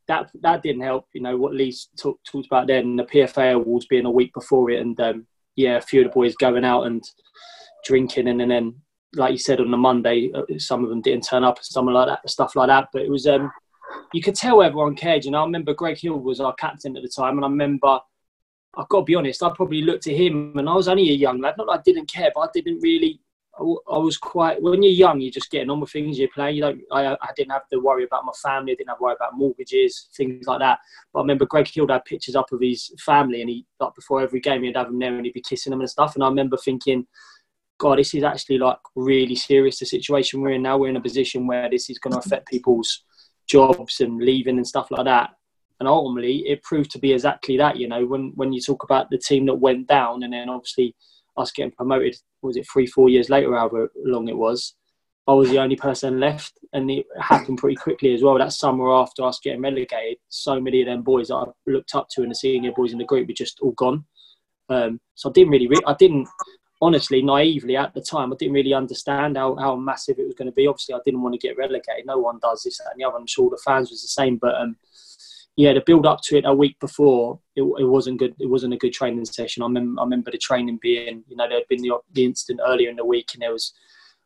That 0.07 0.29
that 0.41 0.63
didn't 0.63 0.81
help. 0.81 1.07
You 1.13 1.21
know 1.21 1.37
what 1.37 1.53
Lee 1.53 1.75
talk, 1.97 2.19
talked 2.23 2.47
about 2.47 2.67
then 2.67 2.95
the 2.95 3.03
PFA 3.03 3.53
awards 3.53 3.85
being 3.85 4.05
a 4.05 4.11
week 4.11 4.33
before 4.33 4.69
it, 4.69 4.81
and 4.81 4.99
um, 4.99 5.27
yeah, 5.55 5.77
a 5.77 5.81
few 5.81 6.01
of 6.01 6.07
the 6.07 6.13
boys 6.13 6.35
going 6.35 6.65
out 6.65 6.83
and 6.83 7.03
drinking, 7.85 8.27
and, 8.27 8.41
and 8.41 8.51
then 8.51 8.75
like 9.15 9.31
you 9.31 9.37
said 9.37 9.59
on 9.59 9.71
the 9.71 9.77
Monday, 9.77 10.31
uh, 10.33 10.41
some 10.57 10.83
of 10.83 10.89
them 10.89 11.01
didn't 11.01 11.25
turn 11.25 11.43
up 11.43 11.57
and 11.57 11.65
something 11.65 11.93
like 11.93 12.07
that, 12.07 12.29
stuff 12.29 12.55
like 12.55 12.67
that. 12.67 12.89
But 12.91 13.03
it 13.03 13.09
was 13.09 13.27
um, 13.27 13.51
you 14.13 14.21
could 14.21 14.35
tell 14.35 14.61
everyone 14.61 14.95
cared. 14.95 15.25
You 15.25 15.31
know, 15.31 15.41
I 15.41 15.45
remember 15.45 15.73
Greg 15.73 15.97
Heald 15.97 16.23
was 16.23 16.39
our 16.39 16.53
captain 16.55 16.97
at 16.97 17.03
the 17.03 17.09
time, 17.09 17.37
and 17.37 17.45
I 17.45 17.49
remember. 17.49 17.99
I've 18.75 18.89
got 18.89 19.01
to 19.01 19.05
be 19.05 19.13
honest. 19.13 19.43
I 19.43 19.51
probably 19.55 19.83
looked 19.83 20.07
at 20.07 20.15
him, 20.15 20.57
and 20.57 20.67
I 20.67 20.73
was 20.73 20.87
only 20.87 21.07
a 21.11 21.13
young 21.13 21.39
lad. 21.39 21.53
Not 21.59 21.67
that 21.67 21.79
I 21.79 21.81
didn't 21.85 22.11
care, 22.11 22.31
but 22.33 22.41
I 22.41 22.47
didn't 22.55 22.79
really 22.81 23.19
I 23.59 23.97
was 23.99 24.17
quite 24.17 24.59
when 24.61 24.81
you're 24.81 24.91
young, 24.91 25.21
you're 25.21 25.31
just 25.31 25.51
getting 25.51 25.69
on 25.69 25.79
with 25.79 25.91
things 25.91 26.17
you're 26.17 26.27
playing. 26.33 26.55
You 26.55 26.61
don't. 26.63 26.81
I, 26.91 27.13
I 27.13 27.29
didn't 27.35 27.51
have 27.51 27.69
to 27.71 27.79
worry 27.79 28.03
about 28.03 28.25
my 28.25 28.33
family. 28.41 28.71
I 28.71 28.75
didn't 28.75 28.89
have 28.89 28.97
to 28.97 29.03
worry 29.03 29.15
about 29.15 29.37
mortgages, 29.37 30.09
things 30.15 30.47
like 30.47 30.59
that. 30.59 30.79
But 31.13 31.19
I 31.19 31.21
remember 31.21 31.45
Greg 31.45 31.67
Heald 31.67 31.91
had 31.91 32.03
pictures 32.05 32.35
up 32.35 32.51
of 32.51 32.61
his 32.61 32.91
family, 32.99 33.41
and 33.41 33.49
he 33.49 33.65
like 33.79 33.93
before 33.93 34.21
every 34.21 34.39
game 34.39 34.63
he'd 34.63 34.75
have 34.75 34.87
them 34.87 34.97
there, 34.97 35.15
and 35.15 35.23
he'd 35.23 35.35
be 35.35 35.41
kissing 35.41 35.69
them 35.69 35.81
and 35.81 35.89
stuff. 35.89 36.15
And 36.15 36.23
I 36.23 36.29
remember 36.29 36.57
thinking, 36.57 37.05
God, 37.77 37.99
this 37.99 38.15
is 38.15 38.23
actually 38.23 38.57
like 38.57 38.79
really 38.95 39.35
serious. 39.35 39.77
The 39.77 39.85
situation 39.85 40.41
we're 40.41 40.53
in 40.53 40.63
now, 40.63 40.79
we're 40.79 40.89
in 40.89 40.97
a 40.97 41.01
position 41.01 41.45
where 41.45 41.69
this 41.69 41.91
is 41.91 41.99
going 41.99 42.13
to 42.13 42.19
affect 42.19 42.47
people's 42.47 43.03
jobs 43.45 43.99
and 43.99 44.17
leaving 44.17 44.57
and 44.57 44.67
stuff 44.67 44.89
like 44.89 45.05
that. 45.05 45.29
And 45.79 45.87
ultimately, 45.87 46.37
it 46.47 46.63
proved 46.63 46.89
to 46.91 46.99
be 46.99 47.13
exactly 47.13 47.57
that. 47.57 47.77
You 47.77 47.87
know, 47.87 48.03
when 48.03 48.31
when 48.33 48.51
you 48.51 48.61
talk 48.61 48.83
about 48.83 49.11
the 49.11 49.19
team 49.19 49.45
that 49.45 49.55
went 49.55 49.87
down, 49.87 50.23
and 50.23 50.33
then 50.33 50.49
obviously 50.49 50.95
us 51.37 51.51
getting 51.51 51.71
promoted, 51.71 52.15
was 52.41 52.57
it 52.57 52.67
three, 52.71 52.87
four 52.87 53.09
years 53.09 53.29
later, 53.29 53.55
however 53.55 53.91
long 54.03 54.27
it 54.27 54.37
was, 54.37 54.75
I 55.27 55.33
was 55.33 55.49
the 55.49 55.59
only 55.59 55.75
person 55.75 56.19
left. 56.19 56.53
And 56.73 56.89
it 56.89 57.05
happened 57.19 57.59
pretty 57.59 57.75
quickly 57.75 58.13
as 58.13 58.23
well. 58.23 58.37
That 58.37 58.53
summer 58.53 58.91
after 58.91 59.23
us 59.23 59.39
getting 59.39 59.61
relegated, 59.61 60.17
so 60.29 60.59
many 60.59 60.81
of 60.81 60.87
them 60.87 61.01
boys 61.01 61.27
that 61.27 61.35
I 61.35 61.45
looked 61.67 61.95
up 61.95 62.07
to 62.11 62.23
and 62.23 62.31
the 62.31 62.35
senior 62.35 62.71
boys 62.71 62.91
in 62.91 62.97
the 62.97 63.05
group 63.05 63.27
were 63.27 63.33
just 63.33 63.59
all 63.61 63.71
gone. 63.71 64.05
Um, 64.69 64.99
so 65.15 65.29
I 65.29 65.33
didn't 65.33 65.51
really, 65.51 65.67
re- 65.67 65.77
I 65.85 65.95
didn't, 65.97 66.27
honestly, 66.81 67.21
naively 67.21 67.77
at 67.77 67.93
the 67.93 68.01
time, 68.01 68.33
I 68.33 68.35
didn't 68.37 68.55
really 68.55 68.73
understand 68.73 69.37
how, 69.37 69.55
how 69.55 69.75
massive 69.75 70.19
it 70.19 70.25
was 70.25 70.35
going 70.35 70.47
to 70.47 70.51
be. 70.51 70.67
Obviously, 70.67 70.95
I 70.95 70.99
didn't 71.05 71.21
want 71.21 71.33
to 71.33 71.47
get 71.47 71.57
relegated. 71.57 72.05
No 72.05 72.17
one 72.17 72.39
does 72.41 72.63
this, 72.63 72.79
that, 72.79 72.91
and 72.91 72.99
the 72.99 73.07
other. 73.07 73.17
I'm 73.17 73.27
sure 73.27 73.49
the 73.49 73.61
fans 73.63 73.91
was 73.91 74.01
the 74.01 74.07
same. 74.07 74.37
But 74.37 74.55
um, 74.55 74.75
yeah, 75.55 75.73
the 75.73 75.81
build 75.81 76.05
up 76.05 76.21
to 76.23 76.37
it 76.37 76.45
a 76.45 76.53
week 76.53 76.79
before, 76.79 77.39
it, 77.55 77.61
it 77.61 77.85
wasn't 77.85 78.19
good. 78.19 78.35
It 78.39 78.49
wasn't 78.49 78.73
a 78.73 78.77
good 78.77 78.93
training 78.93 79.25
session. 79.25 79.63
I, 79.63 79.67
mem- 79.67 79.99
I 79.99 80.03
remember 80.03 80.31
the 80.31 80.37
training 80.37 80.79
being, 80.81 81.23
you 81.27 81.35
know, 81.35 81.47
there 81.47 81.59
had 81.59 81.67
been 81.67 81.81
the, 81.81 81.97
the 82.11 82.25
incident 82.25 82.61
earlier 82.65 82.89
in 82.89 82.95
the 82.95 83.05
week, 83.05 83.29
and 83.33 83.41
there 83.41 83.53
was 83.53 83.73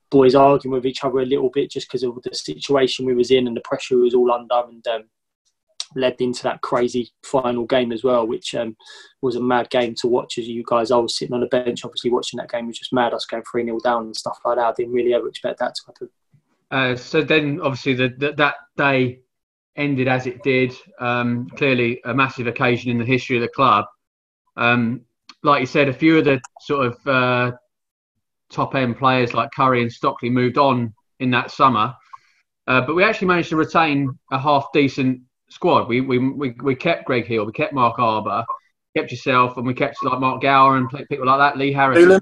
boys 0.10 0.36
arguing 0.36 0.74
with 0.74 0.86
each 0.86 1.04
other 1.04 1.20
a 1.20 1.26
little 1.26 1.50
bit 1.50 1.70
just 1.70 1.88
because 1.88 2.04
of 2.04 2.18
the 2.24 2.34
situation 2.34 3.06
we 3.06 3.14
was 3.14 3.32
in 3.32 3.46
and 3.46 3.58
the 3.58 3.62
pressure 3.62 3.98
we 3.98 4.04
was 4.04 4.14
all 4.14 4.32
under. 4.32 4.56
And 4.56 4.88
um, 4.88 5.04
led 5.96 6.16
into 6.20 6.44
that 6.44 6.62
crazy 6.62 7.12
final 7.24 7.66
game 7.66 7.92
as 7.92 8.04
well, 8.04 8.26
which 8.26 8.56
um, 8.56 8.76
was 9.22 9.36
a 9.36 9.42
mad 9.42 9.70
game 9.70 9.96
to 9.96 10.08
watch. 10.08 10.38
As 10.38 10.48
you 10.48 10.64
guys, 10.66 10.92
I 10.92 10.98
was 10.98 11.18
sitting 11.18 11.34
on 11.34 11.42
the 11.42 11.48
bench, 11.48 11.84
obviously 11.84 12.12
watching 12.12 12.38
that 12.38 12.50
game. 12.50 12.68
Was 12.68 12.80
just 12.80 12.94
mad. 12.94 13.14
Us 13.14 13.26
going 13.26 13.44
three 13.50 13.66
0 13.66 13.80
down 13.84 14.06
and 14.06 14.16
stuff 14.16 14.40
like 14.46 14.58
that. 14.58 14.66
I 14.66 14.74
didn't 14.76 14.94
really 14.94 15.14
ever 15.14 15.28
expect 15.28 15.60
that 15.60 15.76
to 15.76 15.82
happen. 15.88 16.10
Uh, 16.70 16.96
so 16.96 17.22
then, 17.22 17.60
obviously, 17.62 17.94
the, 17.94 18.10
the, 18.18 18.34
that 18.34 18.56
day 18.76 19.22
ended 19.78 20.08
as 20.08 20.28
it 20.28 20.44
did. 20.44 20.74
Um, 21.00 21.48
clearly, 21.56 22.02
a 22.06 22.14
massive 22.14 22.48
occasion 22.48 22.92
in 22.92 22.98
the 22.98 23.06
history 23.06 23.38
of 23.38 23.42
the 23.42 23.48
club. 23.48 23.86
Um, 24.56 25.02
like 25.44 25.62
you 25.62 25.68
said, 25.68 25.88
a 25.88 25.94
few 25.94 26.18
of 26.18 26.26
the 26.26 26.42
sort 26.62 26.88
of 26.88 27.08
uh, 27.08 27.52
top 28.50 28.76
end 28.76 28.98
players 28.98 29.34
like 29.34 29.50
Currie 29.56 29.82
and 29.82 29.92
Stockley 29.92 30.30
moved 30.30 30.58
on 30.58 30.94
in 31.20 31.30
that 31.32 31.52
summer. 31.52 31.96
Uh, 32.68 32.82
but 32.82 32.96
we 32.96 33.04
actually 33.04 33.28
managed 33.28 33.50
to 33.50 33.56
retain 33.56 34.18
a 34.32 34.40
half 34.40 34.68
decent 34.74 35.22
squad. 35.50 35.88
We, 35.88 36.02
we, 36.02 36.18
we, 36.18 36.56
we 36.62 36.76
kept 36.76 37.06
Greg 37.06 37.26
Heald, 37.26 37.48
we 37.48 37.54
kept 37.54 37.74
Mark 37.74 37.98
Arber, 37.98 38.44
kept 38.96 39.12
yourself, 39.12 39.58
and 39.58 39.66
we 39.66 39.74
kept 39.74 40.04
like 40.04 40.20
Mark 40.20 40.42
Gower 40.42 40.78
and 40.78 40.90
people 41.10 41.28
like 41.28 41.40
that, 41.40 41.58
Lee 41.58 41.72
Harrison. 41.72 42.20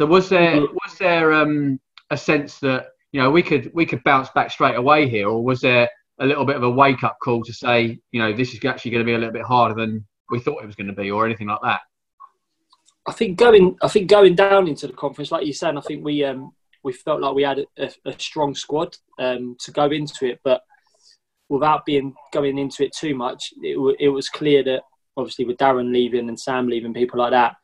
So 0.00 0.06
was 0.06 0.28
there 0.28 0.60
was 0.60 0.96
there 0.98 1.32
um, 1.32 1.80
a 2.10 2.16
sense 2.16 2.60
that 2.60 2.86
you 3.10 3.20
know 3.20 3.30
we 3.30 3.42
could 3.42 3.72
we 3.74 3.84
could 3.84 4.02
bounce 4.04 4.28
back 4.30 4.50
straight 4.50 4.76
away 4.76 5.08
here, 5.08 5.28
or 5.28 5.42
was 5.42 5.60
there 5.60 5.88
a 6.20 6.26
little 6.26 6.44
bit 6.44 6.56
of 6.56 6.62
a 6.62 6.70
wake 6.70 7.04
up 7.04 7.16
call 7.22 7.42
to 7.44 7.52
say 7.52 7.98
you 8.12 8.20
know 8.20 8.32
this 8.32 8.52
is 8.54 8.64
actually 8.64 8.90
going 8.90 9.04
to 9.04 9.06
be 9.06 9.14
a 9.14 9.18
little 9.18 9.32
bit 9.32 9.42
harder 9.42 9.74
than 9.74 10.04
we 10.30 10.40
thought 10.40 10.62
it 10.62 10.66
was 10.66 10.76
going 10.76 10.88
to 10.88 10.92
be, 10.92 11.10
or 11.10 11.24
anything 11.24 11.48
like 11.48 11.60
that? 11.62 11.80
I 13.06 13.12
think 13.12 13.38
going 13.38 13.76
I 13.82 13.88
think 13.88 14.10
going 14.10 14.34
down 14.34 14.68
into 14.68 14.86
the 14.86 14.92
conference, 14.92 15.32
like 15.32 15.46
you 15.46 15.52
said, 15.52 15.76
I 15.76 15.80
think 15.80 16.04
we 16.04 16.24
um, 16.24 16.52
we 16.82 16.92
felt 16.92 17.20
like 17.20 17.34
we 17.34 17.42
had 17.42 17.64
a, 17.78 17.90
a 18.04 18.18
strong 18.18 18.54
squad 18.54 18.96
um, 19.18 19.56
to 19.60 19.70
go 19.70 19.86
into 19.86 20.26
it, 20.26 20.40
but 20.44 20.62
without 21.48 21.86
being 21.86 22.14
going 22.32 22.58
into 22.58 22.84
it 22.84 22.92
too 22.94 23.14
much, 23.14 23.52
it, 23.62 23.74
w- 23.74 23.96
it 23.98 24.08
was 24.08 24.28
clear 24.28 24.62
that 24.62 24.82
obviously 25.16 25.46
with 25.46 25.56
Darren 25.56 25.92
leaving 25.92 26.28
and 26.28 26.38
Sam 26.38 26.68
leaving, 26.68 26.92
people 26.92 27.18
like 27.18 27.32
that. 27.32 27.56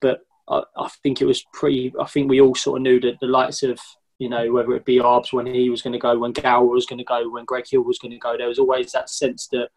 But 0.00 0.20
I, 0.48 0.62
I, 0.76 0.88
think 1.02 1.20
it 1.20 1.26
was 1.26 1.44
pretty. 1.52 1.92
I 2.00 2.06
think 2.06 2.30
we 2.30 2.40
all 2.40 2.54
sort 2.54 2.78
of 2.78 2.82
knew 2.82 2.98
that 3.00 3.20
the 3.20 3.26
likes 3.26 3.62
of 3.62 3.78
you 4.18 4.28
know 4.28 4.50
whether 4.52 4.72
it 4.72 4.84
be 4.84 5.00
Arbs 5.00 5.32
when 5.32 5.46
he 5.46 5.70
was 5.70 5.82
going 5.82 5.92
to 5.92 5.98
go, 5.98 6.18
when 6.18 6.32
Gower 6.32 6.66
was 6.66 6.86
going 6.86 6.98
to 6.98 7.04
go, 7.04 7.28
when 7.30 7.44
Greg 7.44 7.64
Heald 7.68 7.86
was 7.86 7.98
going 7.98 8.12
to 8.12 8.18
go, 8.18 8.36
there 8.36 8.48
was 8.48 8.58
always 8.58 8.92
that 8.92 9.10
sense 9.10 9.48
that 9.52 9.68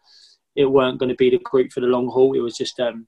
it 0.56 0.66
weren't 0.66 0.98
going 0.98 1.10
to 1.10 1.14
be 1.14 1.30
the 1.30 1.38
group 1.38 1.72
for 1.72 1.80
the 1.80 1.86
long 1.86 2.08
haul. 2.08 2.34
It 2.34 2.40
was 2.40 2.56
just 2.56 2.80
um, 2.80 3.06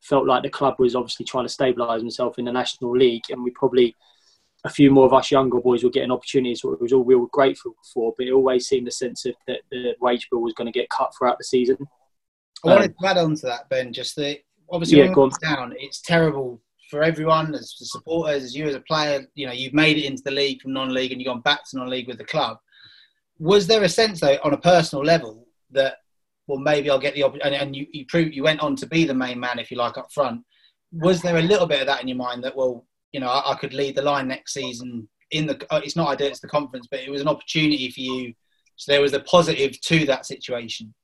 felt 0.00 0.26
like 0.26 0.42
the 0.42 0.50
club 0.50 0.76
was 0.78 0.94
obviously 0.94 1.24
trying 1.24 1.46
to 1.46 1.54
stabilise 1.54 1.98
himself 1.98 2.38
in 2.38 2.44
the 2.44 2.52
National 2.52 2.96
League, 2.96 3.24
and 3.30 3.42
we 3.42 3.50
probably 3.50 3.96
a 4.64 4.70
few 4.70 4.90
more 4.90 5.06
of 5.06 5.14
us 5.14 5.30
younger 5.30 5.60
boys 5.60 5.84
were 5.84 5.90
getting 5.90 6.10
opportunities, 6.10 6.64
which 6.64 6.80
was 6.80 6.92
all 6.92 7.04
we 7.04 7.14
were 7.14 7.28
grateful 7.28 7.74
for. 7.94 8.12
But 8.16 8.26
it 8.26 8.32
always 8.32 8.66
seemed 8.66 8.88
a 8.88 8.92
sense 8.92 9.24
of 9.24 9.34
that 9.46 9.60
the 9.70 9.94
wage 10.00 10.28
bill 10.30 10.42
was 10.42 10.54
going 10.54 10.70
to 10.70 10.78
get 10.78 10.90
cut 10.90 11.12
throughout 11.16 11.38
the 11.38 11.44
season. 11.44 11.76
I 12.64 12.68
wanted 12.68 12.94
to 13.00 13.06
add 13.06 13.18
on 13.18 13.36
to 13.36 13.46
that, 13.46 13.68
Ben. 13.68 13.92
Just 13.92 14.16
the 14.16 14.38
obviously 14.70 14.98
yeah, 14.98 15.12
when 15.12 15.30
down, 15.40 15.74
it's 15.78 16.00
terrible 16.02 16.60
for 16.88 17.02
everyone 17.02 17.54
as 17.54 17.74
the 17.78 17.86
supporters, 17.86 18.42
as 18.42 18.54
you 18.54 18.66
as 18.66 18.74
a 18.74 18.80
player. 18.80 19.26
You 19.34 19.46
know, 19.46 19.52
you've 19.52 19.74
made 19.74 19.98
it 19.98 20.06
into 20.06 20.22
the 20.24 20.30
league 20.30 20.62
from 20.62 20.72
non-league, 20.72 21.12
and 21.12 21.20
you've 21.20 21.28
gone 21.28 21.40
back 21.40 21.60
to 21.70 21.78
non-league 21.78 22.08
with 22.08 22.18
the 22.18 22.24
club. 22.24 22.58
Was 23.38 23.66
there 23.66 23.84
a 23.84 23.88
sense, 23.88 24.20
though, 24.20 24.38
on 24.42 24.54
a 24.54 24.58
personal 24.58 25.04
level, 25.04 25.46
that 25.70 25.98
well, 26.46 26.58
maybe 26.58 26.90
I'll 26.90 26.98
get 26.98 27.14
the 27.14 27.22
opportunity, 27.22 27.54
and, 27.56 27.62
and 27.62 27.76
you 27.76 27.86
you 27.92 28.06
proved 28.06 28.34
you 28.34 28.42
went 28.42 28.60
on 28.60 28.74
to 28.76 28.86
be 28.86 29.04
the 29.04 29.14
main 29.14 29.38
man, 29.38 29.58
if 29.58 29.70
you 29.70 29.76
like, 29.76 29.98
up 29.98 30.12
front. 30.12 30.42
Was 30.92 31.20
there 31.20 31.36
a 31.36 31.42
little 31.42 31.66
bit 31.66 31.80
of 31.80 31.86
that 31.86 32.00
in 32.00 32.08
your 32.08 32.16
mind 32.16 32.42
that 32.44 32.56
well, 32.56 32.86
you 33.12 33.20
know, 33.20 33.28
I, 33.28 33.52
I, 33.52 33.54
could 33.56 33.74
lead 33.74 33.94
the 33.94 34.02
line 34.02 34.28
next 34.28 34.54
season 34.54 35.08
in 35.30 35.46
the. 35.46 35.66
Uh, 35.70 35.80
it's 35.84 35.96
not 35.96 36.08
ideal, 36.08 36.28
it's 36.28 36.40
the 36.40 36.48
conference, 36.48 36.88
but 36.90 37.00
it 37.00 37.10
was 37.10 37.20
an 37.20 37.28
opportunity 37.28 37.90
for 37.90 38.00
you. 38.00 38.34
So 38.76 38.92
there 38.92 39.02
was 39.02 39.12
a 39.12 39.20
positive 39.20 39.78
to 39.80 40.06
that 40.06 40.24
situation. 40.24 40.94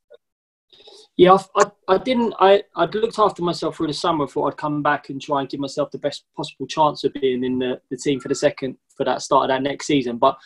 Yeah, 1.17 1.39
I, 1.57 1.71
I, 1.87 1.99
didn't. 1.99 2.35
I 2.41 2.65
I 2.75 2.87
looked 2.87 3.21
after 3.21 3.43
myself 3.43 3.77
through 3.77 3.87
the 3.87 3.93
summer. 3.93 4.27
Thought 4.27 4.53
I'd 4.53 4.57
come 4.57 4.83
back 4.83 5.11
and 5.11 5.23
try 5.23 5.41
and 5.41 5.49
give 5.49 5.61
myself 5.61 5.93
the 5.93 5.99
best 5.99 6.25
possible 6.37 6.67
chance 6.67 7.05
of 7.05 7.13
being 7.15 7.45
in 7.45 7.59
the, 7.61 7.81
the 7.91 7.97
team 7.97 8.19
for 8.19 8.29
the 8.29 8.35
second 8.35 8.77
for 8.97 9.05
that 9.05 9.23
start 9.23 9.45
of 9.45 9.55
that 9.55 9.63
next 9.63 9.87
season. 9.87 10.19
But 10.19 10.37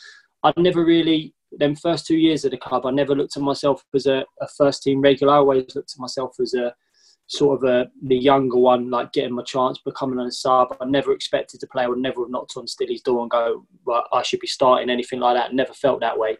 I 0.42 0.52
never 0.58 0.84
really 0.84 1.34
them 1.52 1.74
first 1.74 2.06
two 2.06 2.18
years 2.18 2.44
at 2.44 2.50
the 2.50 2.58
club. 2.58 2.84
I 2.84 2.90
never 2.90 3.14
looked 3.14 3.36
at 3.36 3.42
myself 3.42 3.82
as 3.94 4.06
a, 4.06 4.26
a 4.42 4.48
first 4.58 4.82
team 4.82 5.00
regular. 5.00 5.32
I 5.32 5.36
always 5.36 5.74
looked 5.74 5.94
at 5.94 6.00
myself 6.00 6.36
as 6.38 6.52
a 6.52 6.74
sort 7.28 7.62
of 7.62 7.68
a, 7.68 7.90
the 8.02 8.16
younger 8.16 8.58
one, 8.58 8.90
like 8.90 9.12
getting 9.12 9.34
my 9.34 9.42
chance, 9.42 9.78
becoming 9.78 10.18
a 10.18 10.30
sub. 10.30 10.76
I 10.80 10.84
never 10.84 11.12
expected 11.12 11.60
to 11.60 11.66
play. 11.66 11.84
I 11.84 11.88
would 11.88 11.98
never 11.98 12.22
have 12.22 12.30
knocked 12.30 12.54
on 12.56 12.66
Stilly's 12.66 13.02
door 13.02 13.22
and 13.22 13.30
go, 13.30 13.66
well, 13.86 14.04
I 14.12 14.22
should 14.22 14.40
be 14.40 14.46
starting, 14.46 14.90
anything 14.90 15.20
like 15.20 15.36
that. 15.36 15.54
Never 15.54 15.72
felt 15.72 16.00
that 16.00 16.18
way. 16.18 16.36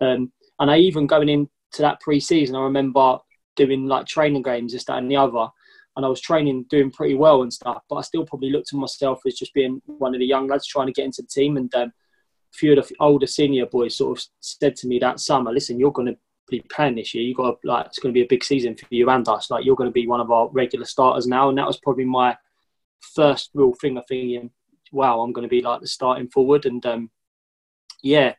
Um, 0.00 0.32
and 0.58 0.70
I 0.70 0.78
even 0.78 1.06
going 1.06 1.28
into 1.28 1.48
that 1.78 2.00
pre-season, 2.00 2.56
I 2.56 2.60
remember 2.60 3.18
doing 3.66 3.86
like 3.86 4.06
training 4.06 4.42
games, 4.42 4.72
this, 4.72 4.84
that 4.84 4.98
and 4.98 5.10
the 5.10 5.16
other. 5.16 5.48
And 5.96 6.06
I 6.06 6.08
was 6.08 6.20
training, 6.20 6.66
doing 6.70 6.90
pretty 6.90 7.14
well 7.14 7.42
and 7.42 7.52
stuff. 7.52 7.82
But 7.88 7.96
I 7.96 8.02
still 8.02 8.24
probably 8.24 8.50
looked 8.50 8.72
at 8.72 8.78
myself 8.78 9.20
as 9.26 9.34
just 9.34 9.52
being 9.54 9.82
one 9.86 10.14
of 10.14 10.20
the 10.20 10.26
young 10.26 10.46
lads 10.46 10.66
trying 10.66 10.86
to 10.86 10.92
get 10.92 11.04
into 11.04 11.22
the 11.22 11.28
team. 11.28 11.56
And 11.56 11.74
um, 11.74 11.88
a 12.52 12.56
few 12.56 12.78
of 12.78 12.88
the 12.88 12.96
older 13.00 13.26
senior 13.26 13.66
boys 13.66 13.96
sort 13.96 14.18
of 14.18 14.24
said 14.40 14.76
to 14.76 14.86
me 14.86 14.98
that 15.00 15.20
summer, 15.20 15.52
listen, 15.52 15.78
you're 15.78 15.92
going 15.92 16.08
to 16.08 16.18
be 16.48 16.60
playing 16.70 16.96
this 16.96 17.14
year. 17.14 17.24
You 17.24 17.34
got 17.34 17.58
like 17.64 17.86
it's 17.86 17.98
going 17.98 18.12
to 18.12 18.18
be 18.18 18.24
a 18.24 18.28
big 18.28 18.44
season 18.44 18.76
for 18.76 18.86
you 18.90 19.08
and 19.10 19.28
us. 19.28 19.50
Like 19.50 19.64
you're 19.64 19.76
going 19.76 19.90
to 19.90 19.92
be 19.92 20.06
one 20.06 20.20
of 20.20 20.30
our 20.30 20.48
regular 20.50 20.84
starters 20.84 21.26
now, 21.26 21.48
and 21.48 21.58
that 21.58 21.66
was 21.66 21.78
probably 21.78 22.04
my 22.04 22.36
first 23.00 23.50
real 23.54 23.72
thing 23.74 23.96
of 23.96 24.04
thinking, 24.06 24.50
wow, 24.92 25.20
I'm 25.20 25.32
going 25.32 25.46
to 25.46 25.48
be 25.48 25.62
like 25.62 25.80
the 25.80 25.86
starting 25.86 26.28
forward. 26.28 26.66
And 26.66 26.84
um, 26.86 27.10
yeah, 28.02 28.34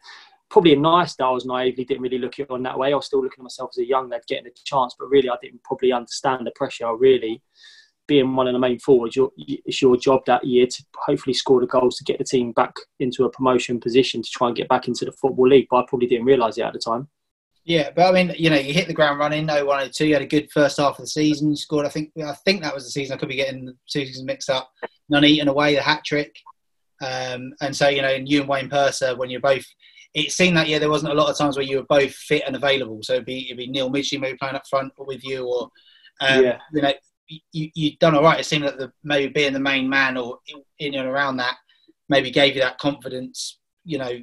probably 0.51 0.73
a 0.73 0.79
nice 0.79 1.15
that 1.15 1.25
I 1.25 1.31
was 1.31 1.45
naively 1.45 1.85
didn't 1.85 2.03
really 2.03 2.19
look 2.19 2.33
at 2.33 2.47
it 2.47 2.51
on 2.51 2.61
that 2.63 2.77
way. 2.77 2.91
I 2.91 2.95
was 2.95 3.07
still 3.07 3.23
looking 3.23 3.39
at 3.39 3.43
myself 3.43 3.71
as 3.73 3.79
a 3.79 3.87
young 3.87 4.09
lad 4.09 4.21
getting 4.27 4.47
a 4.47 4.51
chance, 4.65 4.95
but 4.99 5.09
really 5.09 5.29
I 5.29 5.37
didn't 5.41 5.63
probably 5.63 5.91
understand 5.91 6.45
the 6.45 6.51
pressure. 6.51 6.85
I 6.85 6.91
really 6.91 7.41
being 8.07 8.35
one 8.35 8.47
of 8.47 8.53
the 8.53 8.59
main 8.59 8.77
forwards, 8.77 9.17
it's 9.37 9.81
your 9.81 9.95
job 9.95 10.21
that 10.25 10.43
year 10.43 10.67
to 10.67 10.83
hopefully 10.97 11.33
score 11.33 11.61
the 11.61 11.67
goals 11.67 11.95
to 11.95 12.03
get 12.03 12.17
the 12.17 12.25
team 12.25 12.51
back 12.51 12.73
into 12.99 13.23
a 13.23 13.31
promotion 13.31 13.79
position 13.79 14.21
to 14.21 14.29
try 14.29 14.47
and 14.47 14.57
get 14.57 14.67
back 14.67 14.89
into 14.89 15.05
the 15.05 15.13
football 15.13 15.47
league. 15.47 15.67
But 15.69 15.77
I 15.77 15.85
probably 15.87 16.07
didn't 16.07 16.25
realise 16.25 16.57
it 16.57 16.63
at 16.63 16.73
the 16.73 16.79
time. 16.79 17.07
Yeah, 17.63 17.91
but 17.95 18.09
I 18.09 18.11
mean, 18.11 18.35
you 18.37 18.49
know, 18.49 18.57
you 18.57 18.73
hit 18.73 18.87
the 18.87 18.93
ground 18.93 19.19
running. 19.19 19.45
No 19.45 19.63
one, 19.63 19.89
two. 19.93 20.07
You 20.07 20.15
had 20.15 20.23
a 20.23 20.27
good 20.27 20.51
first 20.51 20.77
half 20.77 20.97
of 20.97 21.05
the 21.05 21.07
season. 21.07 21.51
You 21.51 21.55
scored. 21.55 21.85
I 21.85 21.89
think. 21.89 22.11
I 22.17 22.33
think 22.43 22.63
that 22.63 22.73
was 22.73 22.83
the 22.83 22.91
season. 22.91 23.15
I 23.15 23.19
could 23.19 23.29
be 23.29 23.35
getting 23.35 23.65
the 23.65 23.77
seasons 23.87 24.25
mixed 24.25 24.49
up. 24.49 24.69
Nuneaton 25.09 25.47
away, 25.47 25.75
the 25.75 25.81
hat 25.81 26.03
trick. 26.03 26.35
Um, 27.01 27.53
and 27.61 27.75
so 27.75 27.87
you 27.87 28.01
know, 28.01 28.09
and 28.09 28.27
you 28.27 28.41
and 28.41 28.49
Wayne 28.49 28.69
Purser, 28.69 29.15
when 29.15 29.29
you're 29.29 29.41
both, 29.41 29.65
it 30.13 30.31
seemed 30.31 30.57
that 30.57 30.67
yeah, 30.67 30.79
there 30.79 30.89
wasn't 30.89 31.11
a 31.11 31.15
lot 31.15 31.29
of 31.29 31.37
times 31.37 31.55
where 31.55 31.65
you 31.65 31.77
were 31.77 31.83
both 31.83 32.13
fit 32.13 32.43
and 32.45 32.55
available. 32.55 32.99
So 33.01 33.13
it'd 33.13 33.25
be 33.25 33.45
it'd 33.45 33.57
be 33.57 33.67
Neil 33.67 33.89
playing 33.89 34.35
up 34.41 34.67
front 34.69 34.93
with 34.97 35.23
you, 35.23 35.45
or 35.45 35.69
um, 36.19 36.43
yeah. 36.43 36.57
you 36.73 36.81
know, 36.81 36.93
you 37.27 37.69
you'd 37.73 37.99
done 37.99 38.15
all 38.15 38.23
right. 38.23 38.39
It 38.39 38.45
seemed 38.45 38.65
that 38.65 38.77
the 38.77 38.91
maybe 39.03 39.31
being 39.31 39.53
the 39.53 39.59
main 39.59 39.89
man 39.89 40.17
or 40.17 40.39
in 40.79 40.95
and 40.95 41.07
around 41.07 41.37
that 41.37 41.55
maybe 42.09 42.29
gave 42.31 42.55
you 42.55 42.61
that 42.61 42.77
confidence. 42.77 43.59
You 43.85 43.99
know, 43.99 44.19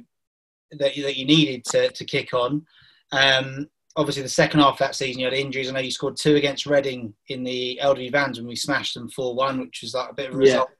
that 0.71 0.95
that 0.95 1.17
you 1.17 1.25
needed 1.25 1.65
to 1.65 1.89
to 1.89 2.05
kick 2.05 2.33
on. 2.33 2.65
Um, 3.11 3.67
obviously, 3.95 4.23
the 4.23 4.29
second 4.29 4.59
half 4.59 4.73
of 4.73 4.79
that 4.79 4.95
season, 4.95 5.19
you 5.19 5.25
had 5.25 5.33
injuries. 5.33 5.69
I 5.69 5.73
know 5.73 5.79
you 5.79 5.91
scored 5.91 6.17
two 6.17 6.35
against 6.35 6.65
Reading 6.65 7.13
in 7.27 7.43
the 7.43 7.79
LDV 7.81 8.11
Vans 8.11 8.39
when 8.39 8.47
we 8.47 8.55
smashed 8.55 8.93
them 8.93 9.09
4 9.09 9.35
1, 9.35 9.59
which 9.59 9.79
was 9.81 9.93
like 9.93 10.11
a 10.11 10.13
bit 10.13 10.29
of 10.29 10.35
a 10.35 10.37
result. 10.37 10.69
Yeah. 10.69 10.75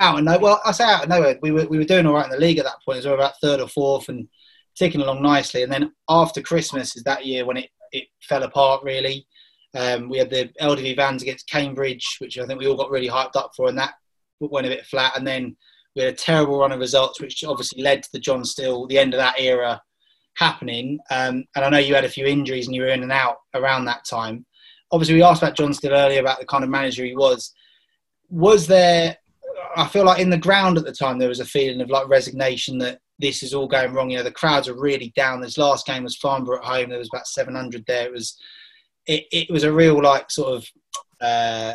Out 0.00 0.18
of 0.18 0.24
nowhere, 0.24 0.40
well, 0.40 0.60
I 0.64 0.72
say 0.72 0.84
out 0.84 1.04
of 1.04 1.08
nowhere, 1.08 1.38
we 1.40 1.52
were, 1.52 1.66
we 1.66 1.78
were 1.78 1.84
doing 1.84 2.04
all 2.06 2.14
right 2.14 2.24
in 2.24 2.30
the 2.32 2.38
league 2.38 2.58
at 2.58 2.64
that 2.64 2.82
point. 2.84 3.04
We 3.04 3.10
were 3.10 3.16
about 3.16 3.38
third 3.40 3.60
or 3.60 3.68
fourth 3.68 4.08
and 4.08 4.28
ticking 4.76 5.00
along 5.00 5.22
nicely. 5.22 5.62
And 5.62 5.72
then 5.72 5.92
after 6.08 6.42
Christmas 6.42 6.96
is 6.96 7.02
that 7.04 7.26
year 7.26 7.44
when 7.44 7.56
it, 7.56 7.70
it 7.92 8.04
fell 8.22 8.42
apart, 8.42 8.82
really. 8.82 9.26
Um, 9.74 10.08
we 10.08 10.18
had 10.18 10.30
the 10.30 10.50
LDV 10.60 10.96
Vans 10.96 11.22
against 11.22 11.48
Cambridge, 11.48 12.16
which 12.20 12.38
I 12.38 12.46
think 12.46 12.60
we 12.60 12.66
all 12.66 12.76
got 12.76 12.90
really 12.90 13.08
hyped 13.08 13.36
up 13.36 13.50
for, 13.56 13.68
and 13.68 13.78
that 13.78 13.94
went 14.40 14.66
a 14.66 14.70
bit 14.70 14.86
flat. 14.86 15.16
And 15.16 15.26
then 15.26 15.56
we 15.94 16.02
had 16.02 16.12
a 16.12 16.16
terrible 16.16 16.58
run 16.58 16.72
of 16.72 16.80
results, 16.80 17.20
which 17.20 17.42
obviously 17.44 17.82
led 17.82 18.02
to 18.02 18.08
the 18.12 18.20
John 18.20 18.44
Still, 18.44 18.86
the 18.86 18.98
end 18.98 19.14
of 19.14 19.18
that 19.18 19.38
era, 19.38 19.80
happening. 20.36 20.98
Um, 21.10 21.44
and 21.54 21.64
I 21.64 21.68
know 21.68 21.78
you 21.78 21.94
had 21.94 22.04
a 22.04 22.08
few 22.08 22.26
injuries 22.26 22.66
and 22.66 22.74
you 22.74 22.82
were 22.82 22.88
in 22.88 23.02
and 23.02 23.12
out 23.12 23.36
around 23.54 23.84
that 23.84 24.04
time. 24.04 24.44
Obviously, 24.92 25.14
we 25.14 25.22
asked 25.22 25.42
about 25.42 25.56
John 25.56 25.72
Still 25.72 25.92
earlier 25.94 26.20
about 26.20 26.40
the 26.40 26.46
kind 26.46 26.64
of 26.64 26.70
manager 26.70 27.04
he 27.04 27.16
was. 27.16 27.52
Was 28.30 28.66
there, 28.66 29.16
I 29.76 29.86
feel 29.88 30.04
like 30.04 30.20
in 30.20 30.30
the 30.30 30.38
ground 30.38 30.78
at 30.78 30.84
the 30.84 30.92
time, 30.92 31.18
there 31.18 31.28
was 31.28 31.40
a 31.40 31.44
feeling 31.44 31.80
of 31.80 31.90
like 31.90 32.08
resignation 32.08 32.78
that 32.78 33.00
this 33.18 33.42
is 33.42 33.54
all 33.54 33.68
going 33.68 33.92
wrong. 33.92 34.10
You 34.10 34.18
know, 34.18 34.24
the 34.24 34.30
crowds 34.30 34.68
are 34.68 34.78
really 34.78 35.12
down. 35.16 35.40
This 35.40 35.58
last 35.58 35.86
game 35.86 36.04
was 36.04 36.16
Farnborough 36.16 36.58
at 36.58 36.64
home. 36.64 36.90
There 36.90 36.98
was 36.98 37.10
about 37.12 37.26
700 37.26 37.84
there. 37.86 38.06
It 38.06 38.12
was, 38.12 38.36
it, 39.06 39.24
it 39.32 39.50
was 39.50 39.64
a 39.64 39.72
real 39.72 40.02
like 40.02 40.30
sort 40.30 40.54
of 40.54 40.68
uh, 41.20 41.74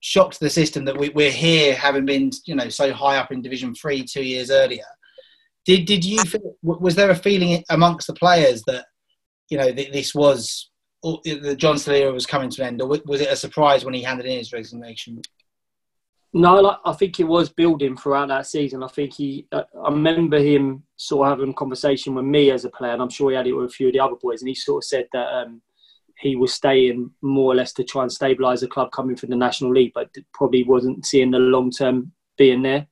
shock 0.00 0.32
to 0.32 0.40
the 0.40 0.50
system 0.50 0.84
that 0.84 0.96
we, 0.96 1.10
we're 1.10 1.30
here 1.30 1.74
having 1.74 2.04
been, 2.04 2.30
you 2.46 2.54
know, 2.54 2.68
so 2.68 2.92
high 2.92 3.16
up 3.18 3.32
in 3.32 3.42
Division 3.42 3.74
Three 3.74 4.04
two 4.04 4.24
years 4.24 4.50
earlier 4.50 4.84
did 5.64 5.86
did 5.86 6.04
you 6.04 6.22
feel, 6.24 6.56
was 6.62 6.94
there 6.94 7.10
a 7.10 7.14
feeling 7.14 7.64
amongst 7.70 8.06
the 8.06 8.14
players 8.14 8.62
that 8.66 8.86
you 9.48 9.58
know 9.58 9.72
this 9.72 10.14
was 10.14 10.70
the 11.02 11.54
John 11.58 11.78
Still 11.78 12.12
was 12.12 12.26
coming 12.26 12.50
to 12.50 12.62
an 12.62 12.68
end, 12.68 12.82
or 12.82 12.88
was 13.06 13.20
it 13.20 13.30
a 13.30 13.36
surprise 13.36 13.84
when 13.84 13.94
he 13.94 14.02
handed 14.02 14.26
in 14.26 14.38
his 14.38 14.52
resignation? 14.52 15.20
No, 16.36 16.78
I 16.84 16.92
think 16.94 17.20
it 17.20 17.28
was 17.28 17.48
building 17.48 17.96
throughout 17.96 18.26
that 18.26 18.48
season. 18.48 18.82
I 18.82 18.88
think 18.88 19.14
he, 19.14 19.46
I 19.52 19.62
remember 19.84 20.38
him 20.38 20.82
sort 20.96 21.28
of 21.28 21.38
having 21.38 21.50
a 21.52 21.54
conversation 21.54 22.12
with 22.12 22.24
me 22.24 22.50
as 22.50 22.64
a 22.64 22.70
player, 22.70 22.92
and 22.92 23.00
I'm 23.00 23.08
sure 23.08 23.30
he 23.30 23.36
had 23.36 23.46
it 23.46 23.52
with 23.52 23.66
a 23.66 23.72
few 23.72 23.86
of 23.86 23.92
the 23.92 24.00
other 24.00 24.16
boys, 24.20 24.42
and 24.42 24.48
he 24.48 24.54
sort 24.56 24.82
of 24.82 24.88
said 24.88 25.06
that 25.12 25.32
um, 25.32 25.62
he 26.18 26.34
was 26.34 26.52
staying 26.52 27.12
more 27.22 27.52
or 27.52 27.54
less 27.54 27.72
to 27.74 27.84
try 27.84 28.02
and 28.02 28.10
stabilise 28.10 28.60
the 28.60 28.66
club 28.66 28.90
coming 28.90 29.14
from 29.14 29.30
the 29.30 29.36
National 29.36 29.70
League, 29.70 29.92
but 29.94 30.10
probably 30.32 30.64
wasn't 30.64 31.06
seeing 31.06 31.30
the 31.30 31.38
long 31.38 31.70
term 31.70 32.10
being 32.36 32.62
there. 32.62 32.88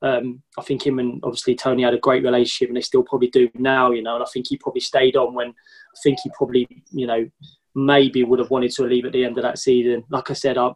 Um, 0.00 0.40
I 0.56 0.62
think 0.62 0.86
him 0.86 1.00
and 1.00 1.18
obviously 1.24 1.56
Tony 1.56 1.82
had 1.82 1.94
a 1.94 1.98
great 1.98 2.22
relationship, 2.22 2.68
and 2.68 2.76
they 2.76 2.82
still 2.82 3.02
probably 3.02 3.28
do 3.28 3.50
now. 3.54 3.90
You 3.90 4.04
know, 4.04 4.14
and 4.14 4.22
I 4.22 4.26
think 4.32 4.46
he 4.48 4.56
probably 4.56 4.82
stayed 4.82 5.16
on 5.16 5.34
when 5.34 5.48
I 5.48 5.98
think 6.04 6.18
he 6.22 6.30
probably, 6.36 6.68
you 6.92 7.08
know, 7.08 7.28
maybe 7.74 8.22
would 8.22 8.38
have 8.38 8.50
wanted 8.50 8.70
to 8.72 8.84
leave 8.84 9.04
at 9.04 9.10
the 9.10 9.24
end 9.24 9.36
of 9.36 9.42
that 9.42 9.58
season. 9.58 10.04
Like 10.10 10.30
I 10.30 10.34
said, 10.34 10.58
I, 10.58 10.70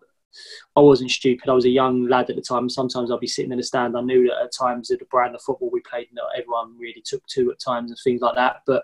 I 0.76 0.80
wasn't 0.80 1.10
stupid. 1.10 1.48
I 1.48 1.54
was 1.54 1.64
a 1.64 1.70
young 1.70 2.08
lad 2.08 2.30
at 2.30 2.36
the 2.36 2.42
time. 2.42 2.68
Sometimes 2.68 3.10
I'd 3.10 3.20
be 3.20 3.26
sitting 3.26 3.52
in 3.52 3.58
the 3.58 3.64
stand. 3.64 3.96
I 3.96 4.00
knew 4.00 4.28
that 4.28 4.44
at 4.44 4.52
times 4.52 4.88
that 4.88 4.98
the 4.98 5.06
brand 5.06 5.34
of 5.34 5.42
football 5.42 5.70
we 5.70 5.80
played, 5.80 6.08
not 6.12 6.30
everyone 6.36 6.78
really 6.78 7.02
took 7.04 7.26
to 7.28 7.50
at 7.50 7.60
times 7.60 7.90
and 7.90 7.98
things 8.02 8.20
like 8.20 8.34
that. 8.36 8.62
But 8.66 8.82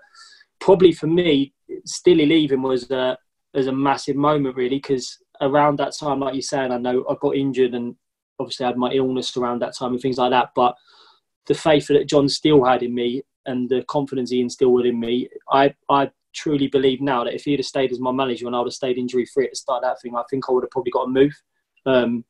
probably 0.60 0.92
for 0.92 1.06
me, 1.06 1.52
Stilly 1.84 2.26
leaving 2.26 2.62
was 2.62 2.90
a, 2.90 3.16
was 3.52 3.66
a 3.66 3.72
massive 3.72 4.16
moment 4.16 4.56
really 4.56 4.76
because 4.76 5.18
around 5.40 5.78
that 5.78 5.96
time, 5.96 6.20
like 6.20 6.34
you're 6.34 6.42
saying, 6.42 6.72
I 6.72 6.78
know 6.78 7.04
I 7.08 7.14
got 7.20 7.36
injured 7.36 7.74
and 7.74 7.94
obviously 8.38 8.64
I 8.64 8.68
had 8.70 8.76
my 8.76 8.90
illness 8.92 9.36
around 9.36 9.60
that 9.60 9.76
time 9.76 9.92
and 9.92 10.00
things 10.00 10.18
like 10.18 10.30
that. 10.30 10.50
But 10.54 10.74
the 11.46 11.54
faith 11.54 11.86
that 11.88 12.08
John 12.08 12.28
Still 12.28 12.64
had 12.64 12.82
in 12.82 12.94
me 12.94 13.22
and 13.46 13.68
the 13.68 13.84
confidence 13.88 14.30
he 14.30 14.40
instilled 14.40 14.86
in 14.86 14.98
me, 14.98 15.28
I, 15.50 15.74
I 15.88 16.10
truly 16.34 16.66
believe 16.66 17.00
now 17.00 17.24
that 17.24 17.34
if 17.34 17.44
he'd 17.44 17.58
have 17.58 17.66
stayed 17.66 17.92
as 17.92 18.00
my 18.00 18.12
manager 18.12 18.46
and 18.46 18.54
I 18.54 18.58
would 18.58 18.66
have 18.66 18.74
stayed 18.74 18.98
injury 18.98 19.26
free 19.26 19.44
at 19.44 19.52
the 19.52 19.56
start 19.56 19.84
of 19.84 19.90
that 19.90 20.00
thing, 20.00 20.14
I 20.16 20.22
think 20.28 20.44
I 20.48 20.52
would 20.52 20.64
have 20.64 20.70
probably 20.70 20.90
got 20.90 21.06
a 21.06 21.08
move. 21.08 21.32
Um, 21.86 22.24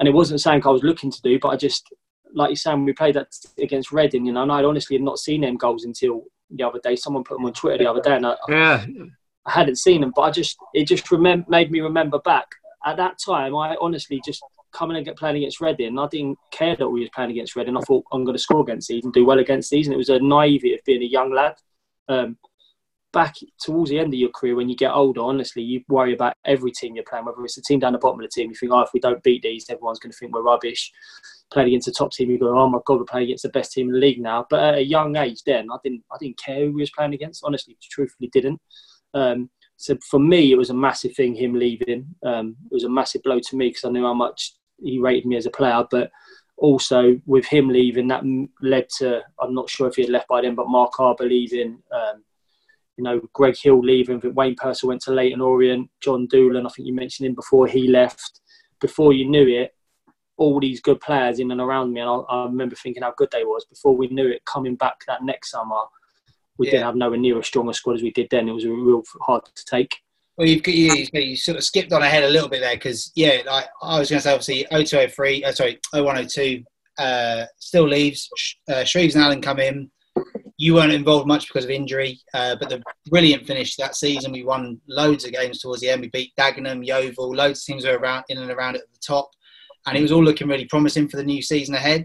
and 0.00 0.08
it 0.08 0.14
wasn't 0.14 0.40
something 0.40 0.66
I 0.66 0.70
was 0.70 0.82
looking 0.82 1.10
to 1.10 1.22
do, 1.22 1.38
but 1.38 1.48
I 1.48 1.56
just, 1.56 1.88
like 2.34 2.50
you're 2.50 2.56
saying, 2.56 2.84
we 2.84 2.92
played 2.92 3.16
that 3.16 3.28
against 3.58 3.92
Reading, 3.92 4.26
you 4.26 4.32
know, 4.32 4.42
and 4.42 4.52
I 4.52 4.62
honestly 4.62 4.96
had 4.96 5.02
not 5.02 5.18
seen 5.18 5.40
them 5.40 5.56
goals 5.56 5.84
until 5.84 6.24
the 6.50 6.64
other 6.64 6.80
day. 6.82 6.96
Someone 6.96 7.24
put 7.24 7.36
them 7.36 7.46
on 7.46 7.52
Twitter 7.52 7.78
the 7.78 7.90
other 7.90 8.00
day, 8.00 8.16
and 8.16 8.26
I, 8.26 8.36
yeah. 8.48 8.84
I 9.46 9.50
hadn't 9.50 9.76
seen 9.76 10.02
them, 10.02 10.12
but 10.14 10.22
I 10.22 10.30
just, 10.30 10.56
it 10.74 10.86
just 10.86 11.06
remem- 11.06 11.48
made 11.48 11.70
me 11.70 11.80
remember 11.80 12.18
back. 12.20 12.46
At 12.86 12.96
that 12.98 13.18
time, 13.18 13.56
I 13.56 13.76
honestly 13.80 14.20
just 14.24 14.42
coming 14.72 14.96
and 14.96 15.04
get 15.04 15.16
playing 15.16 15.36
against 15.36 15.60
Reading, 15.60 15.98
I 15.98 16.06
didn't 16.08 16.38
care 16.52 16.76
that 16.76 16.88
we 16.88 17.00
was 17.00 17.10
playing 17.14 17.30
against 17.30 17.56
Reading. 17.56 17.76
I 17.76 17.80
thought 17.80 18.04
I'm 18.12 18.24
going 18.24 18.36
to 18.36 18.42
score 18.42 18.60
against 18.60 18.88
these 18.88 19.04
and 19.04 19.12
do 19.12 19.24
well 19.24 19.38
against 19.38 19.70
these, 19.70 19.86
and 19.86 19.94
it 19.94 19.98
was 19.98 20.10
a 20.10 20.20
naivety 20.20 20.74
of 20.74 20.84
being 20.84 21.02
a 21.02 21.06
young 21.06 21.32
lad. 21.32 21.54
Um, 22.08 22.38
back 23.12 23.36
towards 23.60 23.90
the 23.90 23.98
end 23.98 24.12
of 24.12 24.20
your 24.20 24.30
career, 24.30 24.54
when 24.54 24.68
you 24.68 24.76
get 24.76 24.92
older, 24.92 25.20
honestly, 25.20 25.62
you 25.62 25.82
worry 25.88 26.14
about 26.14 26.34
every 26.44 26.70
team 26.70 26.94
you're 26.94 27.04
playing, 27.08 27.24
whether 27.24 27.42
it's 27.44 27.54
the 27.54 27.62
team 27.62 27.80
down 27.80 27.92
the 27.92 27.98
bottom 27.98 28.20
of 28.20 28.24
the 28.24 28.28
team. 28.28 28.50
You 28.50 28.56
think, 28.56 28.72
oh, 28.72 28.80
if 28.80 28.90
we 28.92 29.00
don't 29.00 29.22
beat 29.22 29.42
these, 29.42 29.68
everyone's 29.70 29.98
going 29.98 30.12
to 30.12 30.18
think 30.18 30.34
we're 30.34 30.42
rubbish. 30.42 30.92
Playing 31.50 31.68
against 31.68 31.86
the 31.86 31.92
top 31.92 32.12
team, 32.12 32.30
you 32.30 32.38
go, 32.38 32.58
oh 32.58 32.68
my 32.68 32.78
god, 32.84 32.98
we're 32.98 33.04
playing 33.04 33.24
against 33.28 33.42
the 33.42 33.48
best 33.50 33.72
team 33.72 33.88
in 33.88 33.94
the 33.94 33.98
league 33.98 34.20
now. 34.20 34.46
But 34.50 34.62
at 34.62 34.74
a 34.74 34.84
young 34.84 35.16
age, 35.16 35.42
then 35.44 35.68
I 35.72 35.76
didn't, 35.82 36.04
I 36.12 36.16
didn't 36.20 36.38
care 36.38 36.66
who 36.66 36.72
we 36.72 36.82
was 36.82 36.90
playing 36.90 37.14
against. 37.14 37.42
Honestly, 37.44 37.76
truthfully, 37.80 38.28
didn't. 38.32 38.60
Um, 39.14 39.50
so 39.76 39.96
for 40.10 40.18
me, 40.18 40.52
it 40.52 40.58
was 40.58 40.70
a 40.70 40.74
massive 40.74 41.14
thing 41.14 41.34
him 41.34 41.54
leaving. 41.54 42.14
Um, 42.24 42.56
it 42.70 42.74
was 42.74 42.84
a 42.84 42.90
massive 42.90 43.22
blow 43.22 43.38
to 43.38 43.56
me 43.56 43.68
because 43.68 43.84
I 43.84 43.90
knew 43.90 44.04
how 44.04 44.14
much 44.14 44.54
he 44.80 44.98
rated 44.98 45.26
me 45.26 45.36
as 45.36 45.46
a 45.46 45.50
player, 45.50 45.84
but 45.90 46.10
also 46.58 47.20
with 47.26 47.46
him 47.46 47.68
leaving, 47.68 48.08
that 48.08 48.24
led 48.60 48.88
to 48.98 49.22
I'm 49.40 49.54
not 49.54 49.70
sure 49.70 49.86
if 49.86 49.94
he 49.94 50.02
had 50.02 50.10
left 50.10 50.28
by 50.28 50.42
then, 50.42 50.54
but 50.54 50.68
Mark 50.68 50.98
Arber 50.98 51.24
leaving, 51.24 51.78
um, 51.92 52.24
you 52.98 53.04
know, 53.04 53.20
Greg 53.32 53.56
Heald 53.56 53.84
leaving, 53.84 54.20
Wayne 54.34 54.56
Purser 54.56 54.88
went 54.88 55.00
to 55.02 55.12
Leyton 55.12 55.40
Orient, 55.40 55.88
John 56.00 56.26
Doolan, 56.26 56.66
I 56.66 56.68
think 56.68 56.88
you 56.88 56.92
mentioned 56.92 57.28
him 57.28 57.34
before 57.34 57.68
he 57.68 57.86
left. 57.86 58.40
Before 58.80 59.12
you 59.12 59.28
knew 59.28 59.46
it, 59.46 59.72
all 60.36 60.60
these 60.60 60.80
good 60.80 61.00
players 61.00 61.38
in 61.38 61.50
and 61.50 61.60
around 61.60 61.92
me, 61.92 62.00
and 62.00 62.10
I, 62.10 62.14
I 62.14 62.44
remember 62.44 62.74
thinking 62.74 63.04
how 63.04 63.14
good 63.16 63.30
they 63.30 63.44
was. 63.44 63.64
Before 63.64 63.96
we 63.96 64.08
knew 64.08 64.28
it, 64.28 64.44
coming 64.44 64.74
back 64.74 65.04
that 65.06 65.22
next 65.22 65.52
summer, 65.52 65.80
we 66.58 66.66
yeah. 66.66 66.72
didn't 66.72 66.86
have 66.86 66.96
nowhere 66.96 67.18
near 67.18 67.38
as 67.38 67.46
strong 67.46 67.68
a 67.68 67.74
squad 67.74 67.94
as 67.94 68.02
we 68.02 68.10
did 68.10 68.28
then. 68.30 68.48
It 68.48 68.52
was 68.52 68.66
real 68.66 69.04
hard 69.22 69.44
to 69.44 69.64
take. 69.64 69.96
Well, 70.36 70.48
you've, 70.48 70.66
you, 70.66 71.06
you 71.12 71.36
sort 71.36 71.56
of 71.56 71.64
skipped 71.64 71.92
on 71.92 72.02
ahead 72.02 72.24
a 72.24 72.28
little 72.28 72.48
bit 72.48 72.60
there 72.60 72.74
because, 72.74 73.12
yeah, 73.14 73.42
like 73.46 73.66
I 73.82 73.98
was 73.98 74.10
going 74.10 74.18
to 74.18 74.24
say, 74.24 74.32
obviously, 74.32 74.84
0203, 74.84 75.44
uh, 75.44 75.52
sorry, 75.52 75.80
0102 75.92 76.64
uh, 76.98 77.44
still 77.58 77.88
leaves. 77.88 78.28
Uh, 78.68 78.84
Shreeves 78.84 79.14
and 79.14 79.24
Allen 79.24 79.40
come 79.40 79.60
in. 79.60 79.90
You 80.56 80.74
weren't 80.74 80.92
involved 80.92 81.26
much 81.26 81.46
because 81.46 81.64
of 81.64 81.70
injury, 81.70 82.20
uh, 82.34 82.56
but 82.56 82.68
the 82.68 82.82
brilliant 83.08 83.46
finish 83.46 83.76
that 83.76 83.94
season. 83.94 84.32
We 84.32 84.44
won 84.44 84.80
loads 84.88 85.24
of 85.24 85.32
games 85.32 85.60
towards 85.60 85.80
the 85.80 85.88
end. 85.88 86.00
We 86.00 86.08
beat 86.08 86.32
Dagenham, 86.36 86.84
Yeovil, 86.84 87.34
loads 87.34 87.60
of 87.60 87.64
teams 87.64 87.84
were 87.84 87.98
around 87.98 88.24
in 88.28 88.38
and 88.38 88.50
around 88.50 88.76
at 88.76 88.82
the 88.92 88.98
top, 89.00 89.30
and 89.86 89.96
it 89.96 90.02
was 90.02 90.12
all 90.12 90.24
looking 90.24 90.48
really 90.48 90.66
promising 90.66 91.08
for 91.08 91.16
the 91.16 91.24
new 91.24 91.42
season 91.42 91.74
ahead. 91.74 92.04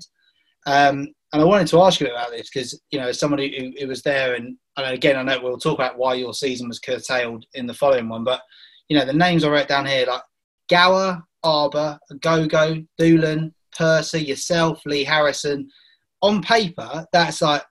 Um, 0.65 1.07
and 1.33 1.41
I 1.41 1.45
wanted 1.45 1.67
to 1.67 1.81
ask 1.81 1.99
you 1.99 2.07
about 2.07 2.29
this 2.29 2.49
because 2.53 2.79
you 2.91 2.99
know, 2.99 3.07
as 3.07 3.19
someone 3.19 3.39
who, 3.39 3.71
who, 3.79 3.87
was 3.87 4.03
there, 4.03 4.35
and, 4.35 4.55
and 4.77 4.93
again, 4.93 5.17
I 5.17 5.23
know 5.23 5.41
we'll 5.41 5.57
talk 5.57 5.79
about 5.79 5.97
why 5.97 6.13
your 6.13 6.33
season 6.33 6.67
was 6.67 6.79
curtailed 6.79 7.45
in 7.55 7.65
the 7.65 7.73
following 7.73 8.07
one, 8.07 8.23
but 8.23 8.41
you 8.87 8.97
know, 8.97 9.05
the 9.05 9.13
names 9.13 9.43
I 9.43 9.49
wrote 9.49 9.67
down 9.67 9.87
here 9.87 10.05
like 10.07 10.21
Gower, 10.69 11.23
Arber, 11.43 11.99
Gogo, 12.21 12.83
Doolan, 12.99 13.53
Percy, 13.75 14.21
yourself, 14.23 14.81
Lee 14.85 15.03
Harrison. 15.03 15.69
On 16.21 16.41
paper, 16.41 17.05
that's 17.11 17.41
like 17.41 17.63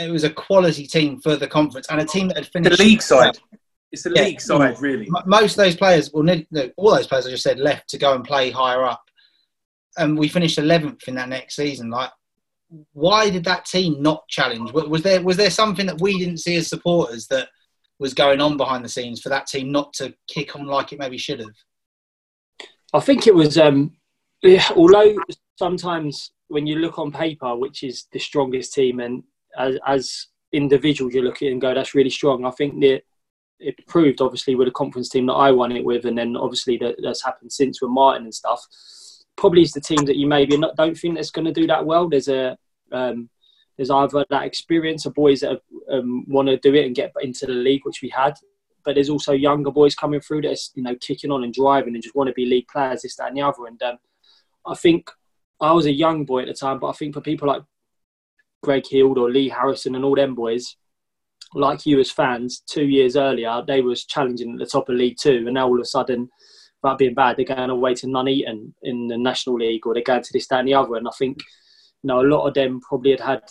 it 0.00 0.10
was 0.10 0.24
a 0.24 0.30
quality 0.30 0.86
team 0.86 1.20
for 1.20 1.36
the 1.36 1.46
conference 1.46 1.86
and 1.90 2.00
a 2.00 2.04
team 2.04 2.28
that 2.28 2.36
had 2.36 2.46
finished 2.48 2.76
the 2.76 2.84
league 2.84 3.02
side. 3.02 3.38
It's 3.92 4.02
the 4.02 4.12
yeah, 4.14 4.22
league 4.22 4.40
side, 4.40 4.80
really. 4.80 5.08
Most 5.26 5.52
of 5.52 5.64
those 5.64 5.76
players, 5.76 6.12
well, 6.12 6.24
no, 6.24 6.70
all 6.76 6.94
those 6.94 7.06
players 7.06 7.26
I 7.26 7.30
just 7.30 7.42
said 7.42 7.58
left 7.58 7.88
to 7.90 7.98
go 7.98 8.14
and 8.14 8.24
play 8.24 8.50
higher 8.50 8.84
up, 8.84 9.02
and 9.96 10.18
we 10.18 10.28
finished 10.28 10.58
11th 10.58 11.06
in 11.08 11.14
that 11.14 11.28
next 11.28 11.56
season. 11.56 11.90
Like 11.90 12.10
why 12.92 13.30
did 13.30 13.44
that 13.44 13.64
team 13.64 14.02
not 14.02 14.26
challenge? 14.28 14.72
Was 14.72 15.02
there 15.02 15.22
was 15.22 15.36
there 15.36 15.50
something 15.50 15.86
that 15.86 16.00
we 16.00 16.18
didn't 16.18 16.38
see 16.38 16.56
as 16.56 16.68
supporters 16.68 17.26
that 17.28 17.48
was 17.98 18.14
going 18.14 18.40
on 18.40 18.56
behind 18.56 18.84
the 18.84 18.88
scenes 18.88 19.20
for 19.20 19.28
that 19.28 19.46
team 19.46 19.72
not 19.72 19.92
to 19.94 20.14
kick 20.28 20.56
on 20.56 20.66
like 20.66 20.92
it 20.92 20.98
maybe 20.98 21.18
should 21.18 21.40
have? 21.40 21.54
I 22.92 23.00
think 23.00 23.26
it 23.26 23.34
was. 23.34 23.56
Um, 23.58 23.92
although 24.74 25.16
sometimes 25.58 26.32
when 26.48 26.66
you 26.66 26.76
look 26.76 26.98
on 26.98 27.12
paper, 27.12 27.56
which 27.56 27.82
is 27.82 28.06
the 28.12 28.18
strongest 28.18 28.74
team, 28.74 29.00
and 29.00 29.22
as, 29.58 29.78
as 29.86 30.26
individuals 30.52 31.14
you 31.14 31.22
look 31.22 31.36
at 31.36 31.48
it 31.48 31.52
and 31.52 31.60
go, 31.60 31.74
"That's 31.74 31.94
really 31.94 32.10
strong." 32.10 32.44
I 32.44 32.50
think 32.50 32.80
that 32.80 33.02
it 33.58 33.86
proved 33.86 34.20
obviously 34.20 34.54
with 34.54 34.68
the 34.68 34.72
conference 34.72 35.08
team 35.08 35.26
that 35.26 35.32
I 35.32 35.50
won 35.50 35.72
it 35.72 35.84
with, 35.84 36.04
and 36.04 36.16
then 36.16 36.36
obviously 36.36 36.76
that, 36.78 36.96
that's 37.02 37.24
happened 37.24 37.52
since 37.52 37.80
with 37.80 37.90
Martin 37.90 38.24
and 38.24 38.34
stuff 38.34 38.64
probably 39.36 39.62
is 39.62 39.72
the 39.72 39.80
team 39.80 40.04
that 40.06 40.16
you 40.16 40.26
maybe 40.26 40.56
not, 40.56 40.76
don't 40.76 40.96
think 40.96 41.14
that's 41.14 41.30
going 41.30 41.44
to 41.44 41.52
do 41.52 41.66
that 41.66 41.84
well. 41.84 42.08
There's 42.08 42.28
a 42.28 42.56
um, 42.92 43.28
there's 43.76 43.90
either 43.90 44.24
that 44.30 44.44
experience 44.44 45.04
of 45.04 45.14
boys 45.14 45.40
that 45.40 45.60
um, 45.90 46.24
want 46.28 46.48
to 46.48 46.56
do 46.56 46.74
it 46.74 46.86
and 46.86 46.94
get 46.94 47.12
into 47.20 47.44
the 47.44 47.52
league, 47.52 47.84
which 47.84 48.00
we 48.02 48.08
had, 48.08 48.34
but 48.84 48.94
there's 48.94 49.10
also 49.10 49.32
younger 49.32 49.70
boys 49.70 49.94
coming 49.94 50.20
through 50.20 50.42
that's 50.42 50.72
you 50.74 50.82
know 50.82 50.96
kicking 51.00 51.30
on 51.30 51.44
and 51.44 51.52
driving 51.52 51.94
and 51.94 52.02
just 52.02 52.16
want 52.16 52.28
to 52.28 52.34
be 52.34 52.46
league 52.46 52.68
players, 52.68 53.02
this, 53.02 53.16
that, 53.16 53.28
and 53.28 53.36
the 53.36 53.42
other. 53.42 53.66
And 53.66 53.82
um, 53.82 53.98
I 54.66 54.74
think 54.74 55.10
I 55.60 55.72
was 55.72 55.86
a 55.86 55.92
young 55.92 56.24
boy 56.24 56.42
at 56.42 56.48
the 56.48 56.54
time, 56.54 56.78
but 56.78 56.88
I 56.88 56.92
think 56.92 57.14
for 57.14 57.20
people 57.20 57.48
like 57.48 57.62
Greg 58.66 58.84
Heald 58.86 59.16
or 59.16 59.30
Lee 59.30 59.48
Harrison 59.48 59.94
and 59.94 60.04
all 60.04 60.16
them 60.16 60.34
boys, 60.34 60.76
like 61.54 61.86
you 61.86 62.00
as 62.00 62.10
fans, 62.10 62.62
two 62.68 62.86
years 62.86 63.16
earlier 63.16 63.62
they 63.66 63.80
was 63.80 64.04
challenging 64.04 64.52
at 64.54 64.58
the 64.58 64.66
top 64.66 64.88
of 64.88 64.96
League 64.96 65.16
Two, 65.20 65.44
and 65.46 65.54
now 65.54 65.68
all 65.68 65.78
of 65.78 65.82
a 65.82 65.86
sudden 65.86 66.28
about 66.82 66.98
being 66.98 67.14
bad, 67.14 67.36
they're 67.36 67.56
going 67.56 67.70
away 67.70 67.94
to 67.94 68.06
Nuneaton 68.06 68.72
in 68.82 69.08
the 69.08 69.16
National 69.16 69.56
League 69.56 69.86
or 69.86 69.94
they're 69.94 70.02
going 70.02 70.22
to 70.22 70.32
this, 70.32 70.46
that, 70.48 70.60
and 70.60 70.68
the 70.68 70.74
other. 70.74 70.96
And 70.96 71.08
I 71.08 71.12
think, 71.18 71.38
you 72.02 72.08
know, 72.08 72.20
a 72.20 72.30
lot 72.32 72.46
of 72.46 72.54
them 72.54 72.80
probably 72.80 73.12
had 73.12 73.20
had 73.20 73.42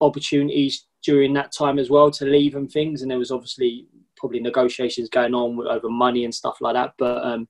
opportunities 0.00 0.86
during 1.02 1.32
that 1.34 1.52
time 1.52 1.78
as 1.78 1.90
well 1.90 2.10
to 2.10 2.24
leave 2.24 2.56
and 2.56 2.70
things. 2.70 3.02
And 3.02 3.10
there 3.10 3.18
was 3.18 3.30
obviously 3.30 3.86
probably 4.16 4.40
negotiations 4.40 5.08
going 5.08 5.34
on 5.34 5.66
over 5.66 5.88
money 5.88 6.24
and 6.24 6.34
stuff 6.34 6.58
like 6.60 6.74
that. 6.74 6.92
But 6.98 7.24
um, 7.24 7.46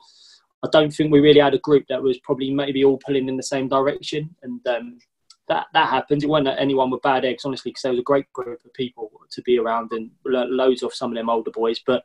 I 0.64 0.68
don't 0.72 0.92
think 0.92 1.12
we 1.12 1.20
really 1.20 1.40
had 1.40 1.54
a 1.54 1.58
group 1.58 1.84
that 1.88 2.02
was 2.02 2.18
probably 2.20 2.50
maybe 2.50 2.84
all 2.84 3.00
pulling 3.04 3.28
in 3.28 3.36
the 3.36 3.42
same 3.42 3.68
direction. 3.68 4.34
And 4.42 4.66
um, 4.66 4.98
that 5.48 5.66
that 5.74 5.90
happened. 5.90 6.22
It 6.22 6.28
wasn't 6.28 6.58
anyone 6.58 6.90
with 6.90 7.02
bad 7.02 7.24
eggs, 7.24 7.44
honestly, 7.44 7.70
because 7.70 7.82
there 7.82 7.92
was 7.92 8.00
a 8.00 8.04
great 8.04 8.32
group 8.32 8.64
of 8.64 8.72
people 8.72 9.10
to 9.30 9.42
be 9.42 9.58
around 9.58 9.92
and 9.92 10.10
loads 10.24 10.82
of 10.82 10.94
some 10.94 11.10
of 11.10 11.16
them 11.16 11.28
older 11.28 11.50
boys. 11.50 11.80
But 11.84 12.04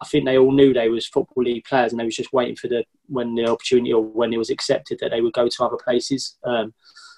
I 0.00 0.06
think 0.06 0.24
they 0.24 0.38
all 0.38 0.52
knew 0.52 0.72
they 0.72 0.88
was 0.88 1.06
football 1.06 1.44
league 1.44 1.64
players, 1.64 1.92
and 1.92 2.00
they 2.00 2.04
was 2.04 2.16
just 2.16 2.32
waiting 2.32 2.56
for 2.56 2.68
the 2.68 2.84
when 3.06 3.34
the 3.34 3.46
opportunity 3.46 3.92
or 3.92 4.02
when 4.02 4.32
it 4.32 4.38
was 4.38 4.50
accepted 4.50 4.98
that 5.00 5.10
they 5.10 5.20
would 5.20 5.32
go 5.32 5.48
to 5.48 5.64
other 5.64 5.78
places. 5.82 6.36
Um, 6.44 6.74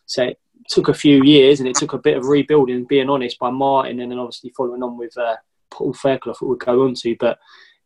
so 0.06 0.24
it 0.24 0.38
took 0.68 0.88
a 0.88 0.94
few 0.94 1.22
years, 1.22 1.60
and 1.60 1.68
it 1.68 1.76
took 1.76 1.94
a 1.94 1.98
bit 1.98 2.16
of 2.16 2.26
rebuilding. 2.26 2.84
Being 2.84 3.08
honest, 3.08 3.38
by 3.38 3.50
Martin, 3.50 4.00
and 4.00 4.10
then 4.10 4.18
obviously 4.18 4.52
following 4.54 4.82
on 4.82 4.98
with 4.98 5.16
uh, 5.16 5.36
Paul 5.70 5.94
Fairclough, 5.94 6.34
it 6.42 6.46
would 6.46 6.60
go 6.60 6.84
on 6.84 6.94
to. 6.94 7.16
But 7.18 7.38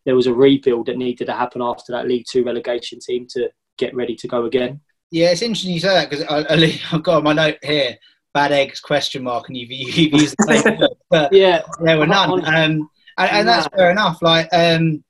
there 0.04 0.16
was 0.16 0.26
a 0.26 0.34
rebuild 0.34 0.86
that 0.86 0.96
needed 0.96 1.26
to 1.26 1.32
happen 1.32 1.62
after 1.62 1.92
that 1.92 2.08
League 2.08 2.26
Two 2.28 2.42
relegation 2.42 2.98
team 2.98 3.26
to 3.30 3.50
get 3.76 3.94
ready 3.94 4.16
to 4.16 4.26
go 4.26 4.46
again. 4.46 4.80
Yeah, 5.11 5.31
it's 5.31 5.42
interesting 5.42 5.73
you 5.73 5.81
say 5.81 5.88
that 5.88 6.11
because 6.11 6.25
I've 6.92 7.03
got 7.03 7.18
on 7.18 7.25
my 7.25 7.33
note 7.33 7.59
here 7.62 7.97
bad 8.35 8.53
eggs 8.53 8.81
question 8.81 9.23
mark, 9.23 9.49
and 9.49 9.57
you've, 9.57 9.71
you've 9.97 10.12
used 10.12 10.37
the 10.38 10.62
same 10.62 10.79
word, 10.79 10.90
but 11.11 11.33
yeah, 11.33 11.62
there 11.81 11.99
were 11.99 12.07
none. 12.07 12.44
Um, 12.44 12.88
and, 13.18 13.31
and 13.31 13.49
that's 13.49 13.68
fair 13.68 13.90
enough. 13.90 14.23
Like, 14.23 14.49
um, 14.53 15.03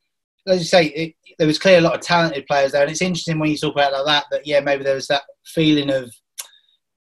as 0.47 0.61
you 0.61 0.65
say, 0.65 0.87
it, 0.87 1.15
there 1.39 1.47
was 1.47 1.59
clearly 1.59 1.85
a 1.85 1.89
lot 1.89 1.95
of 1.95 2.01
talented 2.01 2.47
players 2.47 2.73
there, 2.73 2.83
and 2.83 2.91
it's 2.91 3.03
interesting 3.03 3.39
when 3.39 3.51
you 3.51 3.57
talk 3.57 3.75
about 3.75 3.93
like 3.93 4.07
that. 4.07 4.25
That 4.31 4.47
yeah, 4.47 4.61
maybe 4.61 4.85
there 4.85 4.95
was 4.95 5.09
that 5.09 5.23
feeling 5.45 5.91
of 5.91 6.13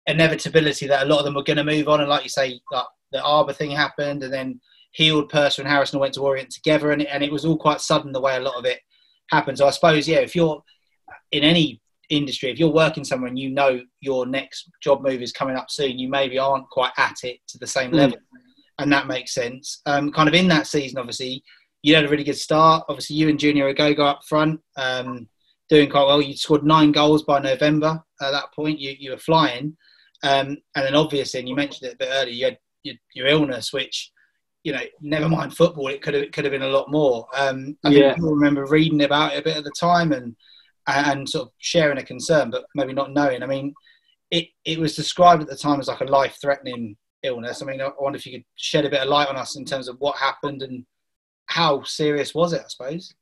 inevitability 0.07 0.87
that 0.87 1.03
a 1.03 1.09
lot 1.09 1.19
of 1.19 1.25
them 1.25 1.35
were 1.35 1.43
going 1.43 1.57
to 1.57 1.63
move 1.63 1.87
on, 1.87 2.01
and 2.01 2.09
like 2.09 2.23
you 2.23 2.29
say, 2.29 2.59
like, 2.71 2.85
the 3.11 3.23
Arber 3.23 3.53
thing 3.53 3.71
happened, 3.71 4.23
and 4.23 4.33
then 4.33 4.61
Heald 4.91 5.29
Purser 5.29 5.61
and 5.61 5.69
Harrison 5.69 5.99
went 5.99 6.13
to 6.13 6.21
Orient 6.21 6.51
together, 6.51 6.91
and, 6.91 7.01
and 7.01 7.23
it 7.23 7.31
was 7.31 7.45
all 7.45 7.57
quite 7.57 7.81
sudden 7.81 8.11
the 8.11 8.21
way 8.21 8.35
a 8.35 8.41
lot 8.41 8.57
of 8.57 8.65
it 8.65 8.79
happened. 9.31 9.57
So 9.57 9.67
I 9.67 9.71
suppose, 9.71 10.07
yeah, 10.07 10.19
if 10.19 10.35
you're 10.35 10.63
in 11.31 11.43
any 11.43 11.80
industry, 12.11 12.49
if 12.51 12.59
you're 12.59 12.69
working 12.71 13.03
somewhere 13.03 13.29
and 13.29 13.39
you 13.39 13.49
know 13.49 13.81
your 14.01 14.25
next 14.25 14.69
job 14.81 15.01
move 15.01 15.21
is 15.21 15.31
coming 15.31 15.55
up 15.55 15.69
soon, 15.69 15.97
you 15.97 16.09
maybe 16.09 16.37
aren't 16.37 16.69
quite 16.69 16.91
at 16.97 17.15
it 17.23 17.39
to 17.47 17.57
the 17.57 17.67
same 17.67 17.91
Mm. 17.91 17.97
level, 17.97 18.17
and 18.79 18.91
that 18.91 19.07
makes 19.07 19.33
sense. 19.33 19.81
Um, 19.85 20.11
kind 20.11 20.27
of 20.29 20.35
in 20.35 20.47
that 20.49 20.67
season, 20.67 20.99
obviously, 20.99 21.43
you 21.83 21.95
had 21.95 22.05
a 22.05 22.09
really 22.09 22.23
good 22.23 22.37
start. 22.37 22.85
Obviously, 22.89 23.15
you 23.15 23.29
and 23.29 23.39
Junior 23.39 23.73
Agogo 23.73 23.99
up 24.01 24.21
front, 24.27 24.59
um, 24.77 25.27
doing 25.69 25.89
quite 25.89 26.05
well. 26.05 26.21
You 26.21 26.35
scored 26.35 26.63
nine 26.65 26.91
goals 26.91 27.23
by 27.23 27.39
November. 27.39 28.03
At 28.21 28.31
that 28.31 28.53
point, 28.53 28.79
you 28.79 28.95
you 28.99 29.11
were 29.11 29.17
flying, 29.17 29.75
um, 30.23 30.57
and 30.75 30.85
then 30.85 30.95
obviously, 30.95 31.39
and 31.39 31.49
you 31.49 31.55
mentioned 31.55 31.89
it 31.89 31.95
a 31.95 31.97
bit 31.97 32.09
earlier, 32.11 32.33
you 32.33 32.45
had 32.45 32.57
your, 32.83 32.95
your 33.15 33.27
illness, 33.27 33.71
which 33.73 34.11
you 34.63 34.71
know, 34.71 34.81
never 35.01 35.27
mind 35.27 35.57
football, 35.57 35.87
it 35.87 36.03
could 36.03 36.13
have 36.13 36.21
it 36.21 36.31
could 36.33 36.45
have 36.45 36.51
been 36.51 36.61
a 36.61 36.67
lot 36.67 36.91
more. 36.91 37.25
Um, 37.35 37.75
I 37.83 37.89
Yeah. 37.89 38.09
think 38.09 38.15
people 38.17 38.35
remember 38.35 38.63
reading 38.67 39.01
about 39.03 39.33
it 39.33 39.39
a 39.39 39.41
bit 39.41 39.57
at 39.57 39.63
the 39.63 39.71
time 39.71 40.11
and 40.11 40.35
and 40.87 41.27
sort 41.27 41.47
of 41.47 41.53
sharing 41.59 41.97
a 41.97 42.03
concern, 42.03 42.49
but 42.49 42.65
maybe 42.75 42.93
not 42.93 43.13
knowing. 43.13 43.43
I 43.43 43.47
mean, 43.47 43.73
it 44.29 44.47
it 44.65 44.79
was 44.79 44.95
described 44.95 45.41
at 45.41 45.49
the 45.49 45.55
time 45.55 45.79
as 45.79 45.87
like 45.87 46.01
a 46.01 46.05
life 46.05 46.37
threatening 46.41 46.95
illness. 47.23 47.61
I 47.61 47.65
mean, 47.65 47.81
I 47.81 47.89
wonder 47.99 48.17
if 48.17 48.25
you 48.25 48.33
could 48.33 48.45
shed 48.55 48.85
a 48.85 48.89
bit 48.89 49.01
of 49.01 49.09
light 49.09 49.27
on 49.27 49.37
us 49.37 49.55
in 49.55 49.65
terms 49.65 49.87
of 49.87 49.97
what 49.99 50.17
happened 50.17 50.61
and 50.61 50.85
how 51.47 51.83
serious 51.83 52.33
was 52.33 52.53
it? 52.53 52.61
I 52.61 52.67
suppose. 52.67 53.13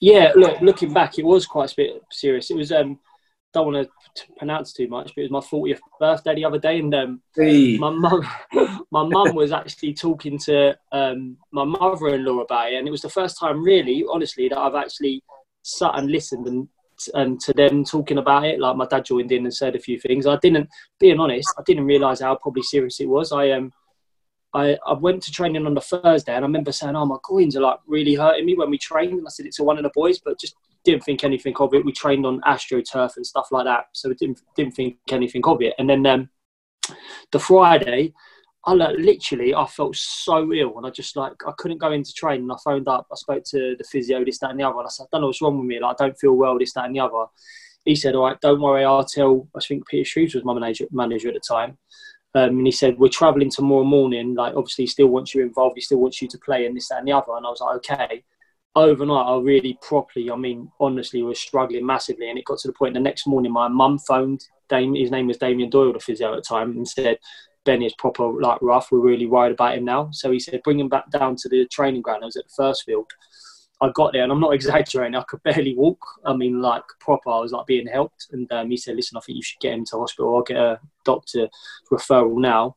Yeah, 0.00 0.32
look, 0.36 0.60
looking 0.60 0.92
back, 0.92 1.18
it 1.18 1.24
was 1.24 1.44
quite 1.44 1.72
a 1.72 1.76
bit 1.76 2.02
serious. 2.12 2.50
It 2.50 2.56
was 2.56 2.70
um, 2.70 3.00
don't 3.52 3.72
want 3.72 3.88
to 4.14 4.24
pronounce 4.36 4.72
too 4.72 4.88
much, 4.88 5.14
but 5.14 5.22
it 5.22 5.30
was 5.30 5.42
my 5.50 5.58
40th 5.58 5.80
birthday 5.98 6.34
the 6.34 6.44
other 6.44 6.58
day, 6.58 6.78
and 6.78 6.94
um, 6.94 7.22
Hey. 7.34 7.76
my 7.78 7.90
mum, 7.90 8.26
my 8.90 9.04
mum 9.04 9.34
was 9.34 9.52
actually 9.52 9.94
talking 9.94 10.38
to 10.40 10.76
um, 10.92 11.36
my 11.50 11.64
mother-in-law 11.64 12.40
about 12.40 12.72
it, 12.72 12.76
and 12.76 12.86
it 12.86 12.90
was 12.90 13.02
the 13.02 13.08
first 13.08 13.38
time, 13.38 13.62
really, 13.62 14.04
honestly, 14.10 14.48
that 14.48 14.58
I've 14.58 14.74
actually 14.74 15.22
sat 15.68 15.92
and 15.94 16.10
listened 16.10 16.46
and 16.46 16.68
and 17.14 17.40
to 17.40 17.52
them 17.52 17.84
talking 17.84 18.18
about 18.18 18.44
it. 18.44 18.58
Like 18.58 18.76
my 18.76 18.86
dad 18.86 19.04
joined 19.04 19.30
in 19.30 19.44
and 19.44 19.54
said 19.54 19.76
a 19.76 19.80
few 19.80 20.00
things. 20.00 20.26
I 20.26 20.36
didn't, 20.42 20.68
being 20.98 21.20
honest, 21.20 21.48
I 21.56 21.62
didn't 21.64 21.84
realise 21.84 22.20
how 22.20 22.34
probably 22.34 22.62
serious 22.62 22.98
it 23.00 23.08
was. 23.08 23.30
I 23.32 23.50
um, 23.50 23.72
I, 24.54 24.78
I 24.86 24.94
went 24.94 25.22
to 25.24 25.30
training 25.30 25.66
on 25.66 25.74
the 25.74 25.80
Thursday, 25.80 26.34
and 26.34 26.44
I 26.44 26.48
remember 26.48 26.72
saying, 26.72 26.96
"Oh, 26.96 27.06
my 27.06 27.18
groins 27.22 27.56
are 27.56 27.60
like 27.60 27.78
really 27.86 28.14
hurting 28.14 28.46
me 28.46 28.56
when 28.56 28.70
we 28.70 28.78
trained." 28.78 29.12
And 29.12 29.26
I 29.26 29.30
said 29.30 29.46
it 29.46 29.54
to 29.54 29.64
one 29.64 29.76
of 29.76 29.84
the 29.84 29.92
boys, 29.94 30.18
but 30.18 30.40
just 30.40 30.54
didn't 30.84 31.04
think 31.04 31.22
anything 31.22 31.54
of 31.58 31.74
it. 31.74 31.84
We 31.84 31.92
trained 31.92 32.24
on 32.24 32.40
astroturf 32.42 33.16
and 33.16 33.26
stuff 33.26 33.48
like 33.52 33.64
that, 33.66 33.86
so 33.92 34.08
we 34.08 34.14
didn't 34.14 34.40
didn't 34.56 34.74
think 34.74 34.96
anything 35.10 35.44
of 35.44 35.60
it. 35.62 35.74
And 35.78 35.88
then 35.88 36.06
um, 36.06 36.30
the 37.30 37.38
Friday, 37.38 38.14
I 38.68 38.92
literally 38.92 39.54
I 39.54 39.66
felt 39.66 39.96
so 39.96 40.52
ill, 40.52 40.76
and 40.76 40.86
I 40.86 40.90
just 40.90 41.16
like 41.16 41.32
I 41.46 41.52
couldn't 41.56 41.78
go 41.78 41.92
into 41.92 42.12
training. 42.12 42.50
I 42.50 42.56
phoned 42.62 42.88
up, 42.88 43.06
I 43.10 43.14
spoke 43.16 43.44
to 43.50 43.76
the 43.76 43.84
physio, 43.84 44.24
this, 44.24 44.38
that, 44.40 44.50
and 44.50 44.60
the 44.60 44.64
other, 44.64 44.78
and 44.78 44.86
I 44.86 44.90
said, 44.90 45.04
"I 45.04 45.06
don't 45.12 45.22
know 45.22 45.26
what's 45.28 45.40
wrong 45.42 45.58
with 45.58 45.66
me. 45.66 45.80
Like 45.80 45.96
I 46.00 46.04
don't 46.04 46.18
feel 46.18 46.34
well, 46.34 46.58
this, 46.58 46.72
that, 46.74 46.86
and 46.86 46.94
the 46.94 47.00
other." 47.00 47.26
He 47.84 47.94
said, 47.94 48.14
"All 48.14 48.24
right, 48.24 48.40
don't 48.40 48.60
worry. 48.60 48.84
I'll 48.84 49.04
tell." 49.04 49.48
I 49.56 49.60
think 49.60 49.86
Peter 49.88 50.04
Shreeves 50.04 50.34
was 50.34 50.44
my 50.44 50.54
manager, 50.54 50.86
manager 50.90 51.28
at 51.28 51.34
the 51.34 51.40
time. 51.40 51.78
Um, 52.34 52.58
and 52.58 52.66
he 52.66 52.72
said, 52.72 52.98
"We're 52.98 53.08
travelling 53.08 53.50
tomorrow 53.50 53.84
morning. 53.84 54.34
Like, 54.34 54.54
obviously, 54.54 54.84
he 54.84 54.88
still 54.88 55.08
wants 55.08 55.34
you 55.34 55.42
involved. 55.42 55.76
He 55.76 55.82
still 55.82 55.98
wants 55.98 56.20
you 56.20 56.28
to 56.28 56.38
play, 56.38 56.66
and 56.66 56.76
this, 56.76 56.88
that, 56.88 56.98
and 56.98 57.08
the 57.08 57.12
other." 57.12 57.32
And 57.36 57.46
I 57.46 57.50
was 57.50 57.60
like, 57.60 57.76
"Okay." 57.76 58.24
Overnight, 58.76 59.26
I 59.26 59.38
really 59.40 59.76
properly, 59.82 60.30
I 60.30 60.36
mean, 60.36 60.70
honestly, 60.78 61.22
was 61.22 61.40
struggling 61.40 61.84
massively, 61.84 62.28
and 62.28 62.38
it 62.38 62.44
got 62.44 62.58
to 62.58 62.68
the 62.68 62.74
point. 62.74 62.94
The 62.94 63.00
next 63.00 63.26
morning, 63.26 63.50
my 63.50 63.66
mum 63.66 63.98
phoned. 63.98 64.44
Dame, 64.68 64.94
his 64.94 65.10
name 65.10 65.26
was 65.26 65.38
Damien 65.38 65.70
Doyle, 65.70 65.94
the 65.94 65.98
physio 65.98 66.32
at 66.32 66.36
the 66.36 66.42
time, 66.42 66.72
and 66.72 66.86
said, 66.86 67.18
"Ben 67.68 67.82
is 67.82 67.92
proper 67.98 68.24
like 68.24 68.62
rough. 68.62 68.90
We're 68.90 69.00
really 69.00 69.26
worried 69.26 69.52
about 69.52 69.76
him 69.76 69.84
now." 69.84 70.08
So 70.10 70.30
he 70.30 70.40
said, 70.40 70.62
"Bring 70.62 70.80
him 70.80 70.88
back 70.88 71.10
down 71.10 71.36
to 71.36 71.48
the 71.50 71.66
training 71.66 72.00
ground." 72.00 72.22
I 72.22 72.26
was 72.26 72.36
at 72.36 72.44
the 72.44 72.54
first 72.56 72.84
field. 72.84 73.06
I 73.82 73.90
got 73.90 74.14
there, 74.14 74.22
and 74.22 74.32
I'm 74.32 74.40
not 74.40 74.54
exaggerating. 74.60 75.14
I 75.14 75.22
could 75.28 75.42
barely 75.42 75.74
walk. 75.76 76.00
I 76.24 76.34
mean, 76.34 76.62
like 76.62 76.84
proper. 76.98 77.28
I 77.28 77.40
was 77.40 77.52
like 77.52 77.66
being 77.66 77.86
helped, 77.86 78.28
and 78.32 78.50
um, 78.52 78.70
he 78.70 78.78
said, 78.78 78.96
"Listen, 78.96 79.18
I 79.18 79.20
think 79.20 79.36
you 79.36 79.42
should 79.42 79.60
get 79.60 79.74
him 79.74 79.84
to 79.86 79.98
hospital. 79.98 80.34
I'll 80.34 80.42
get 80.42 80.56
a 80.56 80.80
doctor 81.04 81.48
referral 81.92 82.40
now." 82.40 82.76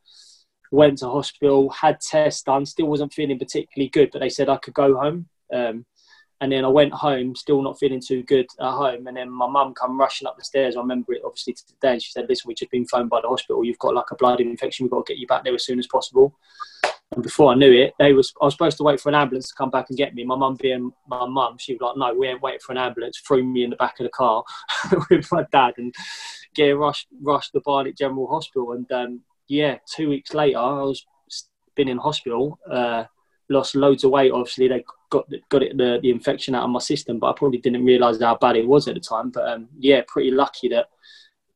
Went 0.73 0.97
to 0.99 1.09
hospital, 1.09 1.69
had 1.69 2.01
tests 2.01 2.43
done. 2.43 2.65
Still 2.65 2.87
wasn't 2.87 3.13
feeling 3.13 3.39
particularly 3.39 3.89
good, 3.89 4.09
but 4.11 4.19
they 4.19 4.29
said 4.29 4.49
I 4.49 4.57
could 4.57 4.73
go 4.73 4.97
home. 4.97 5.27
Um, 5.53 5.85
and 6.41 6.51
then 6.51 6.65
I 6.65 6.69
went 6.69 6.91
home, 6.91 7.35
still 7.35 7.61
not 7.61 7.77
feeling 7.77 8.01
too 8.01 8.23
good 8.23 8.47
at 8.59 8.71
home. 8.71 9.05
And 9.05 9.15
then 9.15 9.29
my 9.29 9.47
mum 9.47 9.75
come 9.75 9.99
rushing 9.99 10.27
up 10.27 10.37
the 10.37 10.43
stairs. 10.43 10.75
I 10.75 10.79
remember 10.79 11.13
it 11.13 11.21
obviously 11.23 11.53
to 11.53 11.65
today. 11.67 11.93
And 11.93 12.01
she 12.01 12.11
said, 12.11 12.25
"Listen, 12.27 12.47
we've 12.47 12.57
just 12.57 12.71
been 12.71 12.87
phoned 12.87 13.11
by 13.11 13.21
the 13.21 13.27
hospital. 13.27 13.63
You've 13.63 13.77
got 13.77 13.93
like 13.93 14.09
a 14.11 14.15
blood 14.15 14.41
infection. 14.41 14.83
We've 14.83 14.91
got 14.91 15.05
to 15.05 15.13
get 15.13 15.19
you 15.19 15.27
back 15.27 15.43
there 15.43 15.53
as 15.53 15.65
soon 15.65 15.77
as 15.77 15.87
possible." 15.87 16.33
And 17.11 17.21
before 17.21 17.51
I 17.51 17.55
knew 17.55 17.71
it, 17.71 17.93
they 17.99 18.13
was 18.13 18.33
I 18.41 18.45
was 18.45 18.55
supposed 18.55 18.77
to 18.77 18.83
wait 18.83 18.99
for 18.99 19.09
an 19.09 19.15
ambulance 19.15 19.49
to 19.49 19.55
come 19.55 19.69
back 19.69 19.89
and 19.89 19.97
get 19.97 20.15
me. 20.15 20.23
My 20.23 20.35
mum 20.35 20.55
being 20.59 20.91
my 21.07 21.27
mum, 21.27 21.57
she 21.59 21.73
was 21.73 21.81
like, 21.81 21.97
"No, 21.97 22.17
we 22.17 22.27
ain't 22.27 22.41
waiting 22.41 22.59
for 22.65 22.71
an 22.71 22.79
ambulance." 22.79 23.19
Threw 23.19 23.43
me 23.43 23.63
in 23.63 23.69
the 23.69 23.75
back 23.75 23.99
of 23.99 24.05
the 24.05 24.09
car 24.09 24.43
with 25.11 25.31
my 25.31 25.45
dad 25.51 25.75
and 25.77 25.93
get 26.55 26.71
rushed 26.71 27.07
rushed 27.21 27.51
to 27.51 27.61
Barnet 27.61 27.97
General 27.97 28.27
Hospital. 28.27 28.71
And 28.71 28.91
um, 28.91 29.21
yeah, 29.47 29.77
two 29.85 30.09
weeks 30.09 30.33
later, 30.33 30.57
I 30.57 30.81
was 30.81 31.05
been 31.75 31.87
in 31.87 31.99
hospital. 31.99 32.57
Uh, 32.69 33.03
lost 33.49 33.75
loads 33.75 34.03
of 34.03 34.11
weight. 34.11 34.31
Obviously, 34.31 34.67
they 34.67 34.83
got 35.11 35.29
got 35.49 35.61
it 35.61 35.77
the, 35.77 35.99
the 36.01 36.09
infection 36.09 36.55
out 36.55 36.63
of 36.63 36.71
my 36.71 36.79
system, 36.79 37.19
but 37.19 37.29
I 37.29 37.33
probably 37.37 37.59
didn't 37.59 37.85
realise 37.85 38.19
how 38.19 38.35
bad 38.37 38.55
it 38.55 38.67
was 38.67 38.87
at 38.87 38.95
the 38.95 38.99
time. 38.99 39.29
But 39.29 39.47
um, 39.47 39.67
yeah, 39.77 40.01
pretty 40.07 40.31
lucky 40.31 40.69
that 40.69 40.87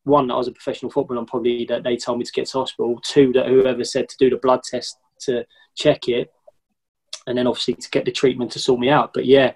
one 0.04 0.28
that 0.28 0.34
I 0.34 0.38
was 0.38 0.46
a 0.46 0.52
professional 0.52 0.92
footballer 0.92 1.18
and 1.18 1.28
probably 1.28 1.64
that 1.64 1.82
they 1.82 1.96
told 1.96 2.18
me 2.18 2.24
to 2.24 2.32
get 2.32 2.46
to 2.48 2.58
hospital. 2.58 3.00
Two 3.02 3.32
that 3.32 3.48
whoever 3.48 3.82
said 3.82 4.08
to 4.08 4.16
do 4.18 4.30
the 4.30 4.36
blood 4.36 4.62
test 4.62 4.98
to 5.22 5.44
check 5.74 6.08
it, 6.08 6.30
and 7.26 7.36
then 7.36 7.48
obviously 7.48 7.74
to 7.74 7.90
get 7.90 8.04
the 8.04 8.12
treatment 8.12 8.52
to 8.52 8.60
sort 8.60 8.78
me 8.78 8.90
out. 8.90 9.12
But 9.12 9.26
yeah, 9.26 9.54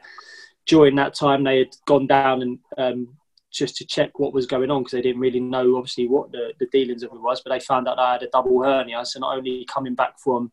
during 0.66 0.96
that 0.96 1.14
time 1.14 1.44
they 1.44 1.58
had 1.58 1.76
gone 1.86 2.08
down 2.08 2.42
and 2.42 2.58
um, 2.78 3.16
just 3.52 3.76
to 3.76 3.86
check 3.86 4.18
what 4.18 4.32
was 4.32 4.46
going 4.46 4.70
on 4.70 4.82
because 4.82 4.92
they 4.92 5.02
didn't 5.02 5.20
really 5.20 5.40
know 5.40 5.76
obviously 5.76 6.08
what 6.08 6.32
the, 6.32 6.52
the 6.58 6.66
dealings 6.72 7.02
of 7.02 7.12
it 7.12 7.20
was. 7.20 7.42
But 7.42 7.50
they 7.50 7.60
found 7.60 7.86
out 7.86 7.98
I 7.98 8.12
had 8.12 8.22
a 8.22 8.30
double 8.30 8.62
hernia, 8.62 9.04
so 9.04 9.20
not 9.20 9.36
only 9.36 9.66
coming 9.72 9.94
back 9.94 10.18
from 10.18 10.50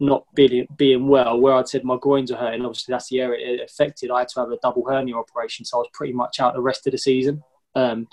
not 0.00 0.24
being 0.34 0.66
being 0.76 1.08
well, 1.08 1.40
where 1.40 1.54
I'd 1.54 1.68
said 1.68 1.84
my 1.84 1.96
groins 2.00 2.30
are 2.30 2.36
hurting. 2.36 2.64
Obviously, 2.64 2.92
that's 2.92 3.08
the 3.08 3.20
area 3.20 3.54
it 3.54 3.64
affected. 3.64 4.10
I 4.10 4.20
had 4.20 4.28
to 4.28 4.40
have 4.40 4.50
a 4.50 4.58
double 4.62 4.84
hernia 4.88 5.16
operation, 5.16 5.64
so 5.64 5.78
I 5.78 5.80
was 5.80 5.90
pretty 5.92 6.12
much 6.12 6.40
out 6.40 6.54
the 6.54 6.60
rest 6.60 6.86
of 6.86 6.92
the 6.92 6.98
season. 6.98 7.42
Um, 7.74 8.08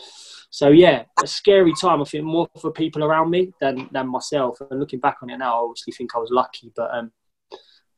so 0.49 0.69
yeah, 0.69 1.03
a 1.21 1.27
scary 1.27 1.73
time. 1.79 2.01
I 2.01 2.05
think 2.05 2.23
more 2.23 2.47
for 2.59 2.71
people 2.71 3.03
around 3.03 3.29
me 3.29 3.51
than 3.59 3.89
than 3.91 4.07
myself. 4.07 4.57
And 4.69 4.79
looking 4.79 4.99
back 4.99 5.17
on 5.21 5.29
it 5.29 5.37
now, 5.37 5.55
I 5.55 5.63
obviously 5.63 5.93
think 5.93 6.15
I 6.15 6.19
was 6.19 6.31
lucky, 6.31 6.71
but 6.75 6.93
um, 6.93 7.11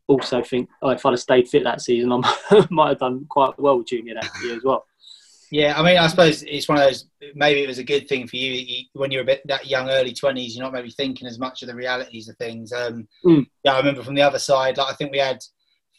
also 0.08 0.42
think 0.42 0.70
oh, 0.82 0.90
if 0.90 1.06
I'd 1.06 1.12
have 1.12 1.20
stayed 1.20 1.48
fit 1.48 1.64
that 1.64 1.82
season, 1.82 2.12
I 2.12 2.68
might 2.70 2.90
have 2.90 3.00
done 3.00 3.26
quite 3.30 3.58
well 3.60 3.82
junior 3.84 4.16
that 4.16 4.30
year 4.44 4.56
as 4.56 4.64
well. 4.64 4.86
Yeah, 5.52 5.80
I 5.80 5.84
mean, 5.84 5.98
I 5.98 6.08
suppose 6.08 6.44
it's 6.44 6.68
one 6.68 6.78
of 6.78 6.84
those. 6.84 7.06
Maybe 7.36 7.64
it 7.64 7.68
was 7.68 7.78
a 7.78 7.84
good 7.84 8.08
thing 8.10 8.28
for 8.28 8.36
you, 8.36 8.52
you 8.52 8.86
when 8.94 9.12
you're 9.12 9.22
a 9.22 9.26
bit 9.26 9.42
that 9.46 9.68
young, 9.68 9.90
early 9.90 10.14
twenties. 10.14 10.56
You're 10.56 10.64
not 10.66 10.74
maybe 10.74 10.92
thinking 10.92 11.28
as 11.28 11.40
much 11.40 11.62
of 11.62 11.68
the 11.70 11.76
realities 11.76 12.28
of 12.28 12.36
things. 12.38 12.74
Um, 12.74 13.08
Mm. 13.26 13.46
Yeah, 13.64 13.74
I 13.74 13.78
remember 13.78 14.04
from 14.04 14.16
the 14.16 14.22
other 14.22 14.40
side. 14.40 14.78
Like 14.78 14.92
I 14.92 14.96
think 14.96 15.12
we 15.12 15.20
had 15.20 15.40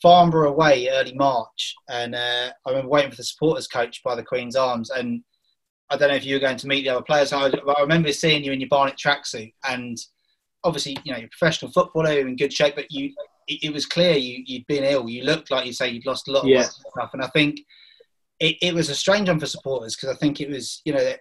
Farnborough 0.03 0.51
away 0.51 0.89
early 0.91 1.15
March, 1.15 1.75
and 1.89 2.15
uh, 2.15 2.51
I 2.67 2.71
remember 2.71 2.91
waiting 2.91 3.11
for 3.11 3.17
the 3.17 3.25
supporters 3.25 3.67
coach 3.67 4.03
by 4.05 4.15
the 4.15 4.23
Queen's 4.23 4.55
Arms. 4.57 4.91
And 4.91 5.23
I 5.91 5.97
don't 5.97 6.11
know 6.11 6.15
if 6.17 6.27
you 6.27 6.35
were 6.37 6.41
going 6.41 6.59
to 6.59 6.67
meet 6.69 6.83
the 6.83 6.91
other 6.91 7.03
players. 7.05 7.33
I, 7.33 7.47
I 7.47 7.81
remember 7.81 8.13
seeing 8.13 8.45
you 8.45 8.53
in 8.53 8.61
your 8.61 8.69
Barnet 8.69 8.97
tracksuit, 9.03 9.55
and 9.69 9.97
obviously, 10.65 10.97
you 11.05 11.13
know, 11.13 11.19
you're 11.19 11.27
a 11.29 11.37
professional 11.39 11.71
footballer, 11.73 12.13
you're 12.13 12.29
in 12.29 12.37
good 12.37 12.53
shape, 12.53 12.75
but 12.77 12.91
you, 12.91 13.13
it, 13.47 13.65
it 13.65 13.73
was 13.73 13.87
clear 13.87 14.15
you, 14.17 14.43
you'd 14.47 14.67
been 14.67 14.85
ill. 14.85 15.09
You 15.09 15.25
looked 15.25 15.51
like 15.51 15.65
you 15.65 15.73
say 15.73 15.89
you'd 15.89 16.05
lost 16.07 16.29
a 16.29 16.33
lot 16.33 16.43
of 16.43 16.49
Yeah. 16.49 16.59
weight 16.59 16.67
stuff. 16.67 17.11
And 17.15 17.23
I 17.23 17.29
think 17.29 17.61
it, 18.41 18.57
it 18.63 18.75
was 18.75 18.89
a 18.89 18.95
strange 18.95 19.29
one 19.29 19.41
for 19.41 19.47
supporters 19.47 19.97
because 19.97 20.15
I 20.15 20.19
think 20.19 20.41
it 20.41 20.49
was, 20.49 20.81
you 20.85 20.93
know, 20.93 21.01
it, 21.01 21.21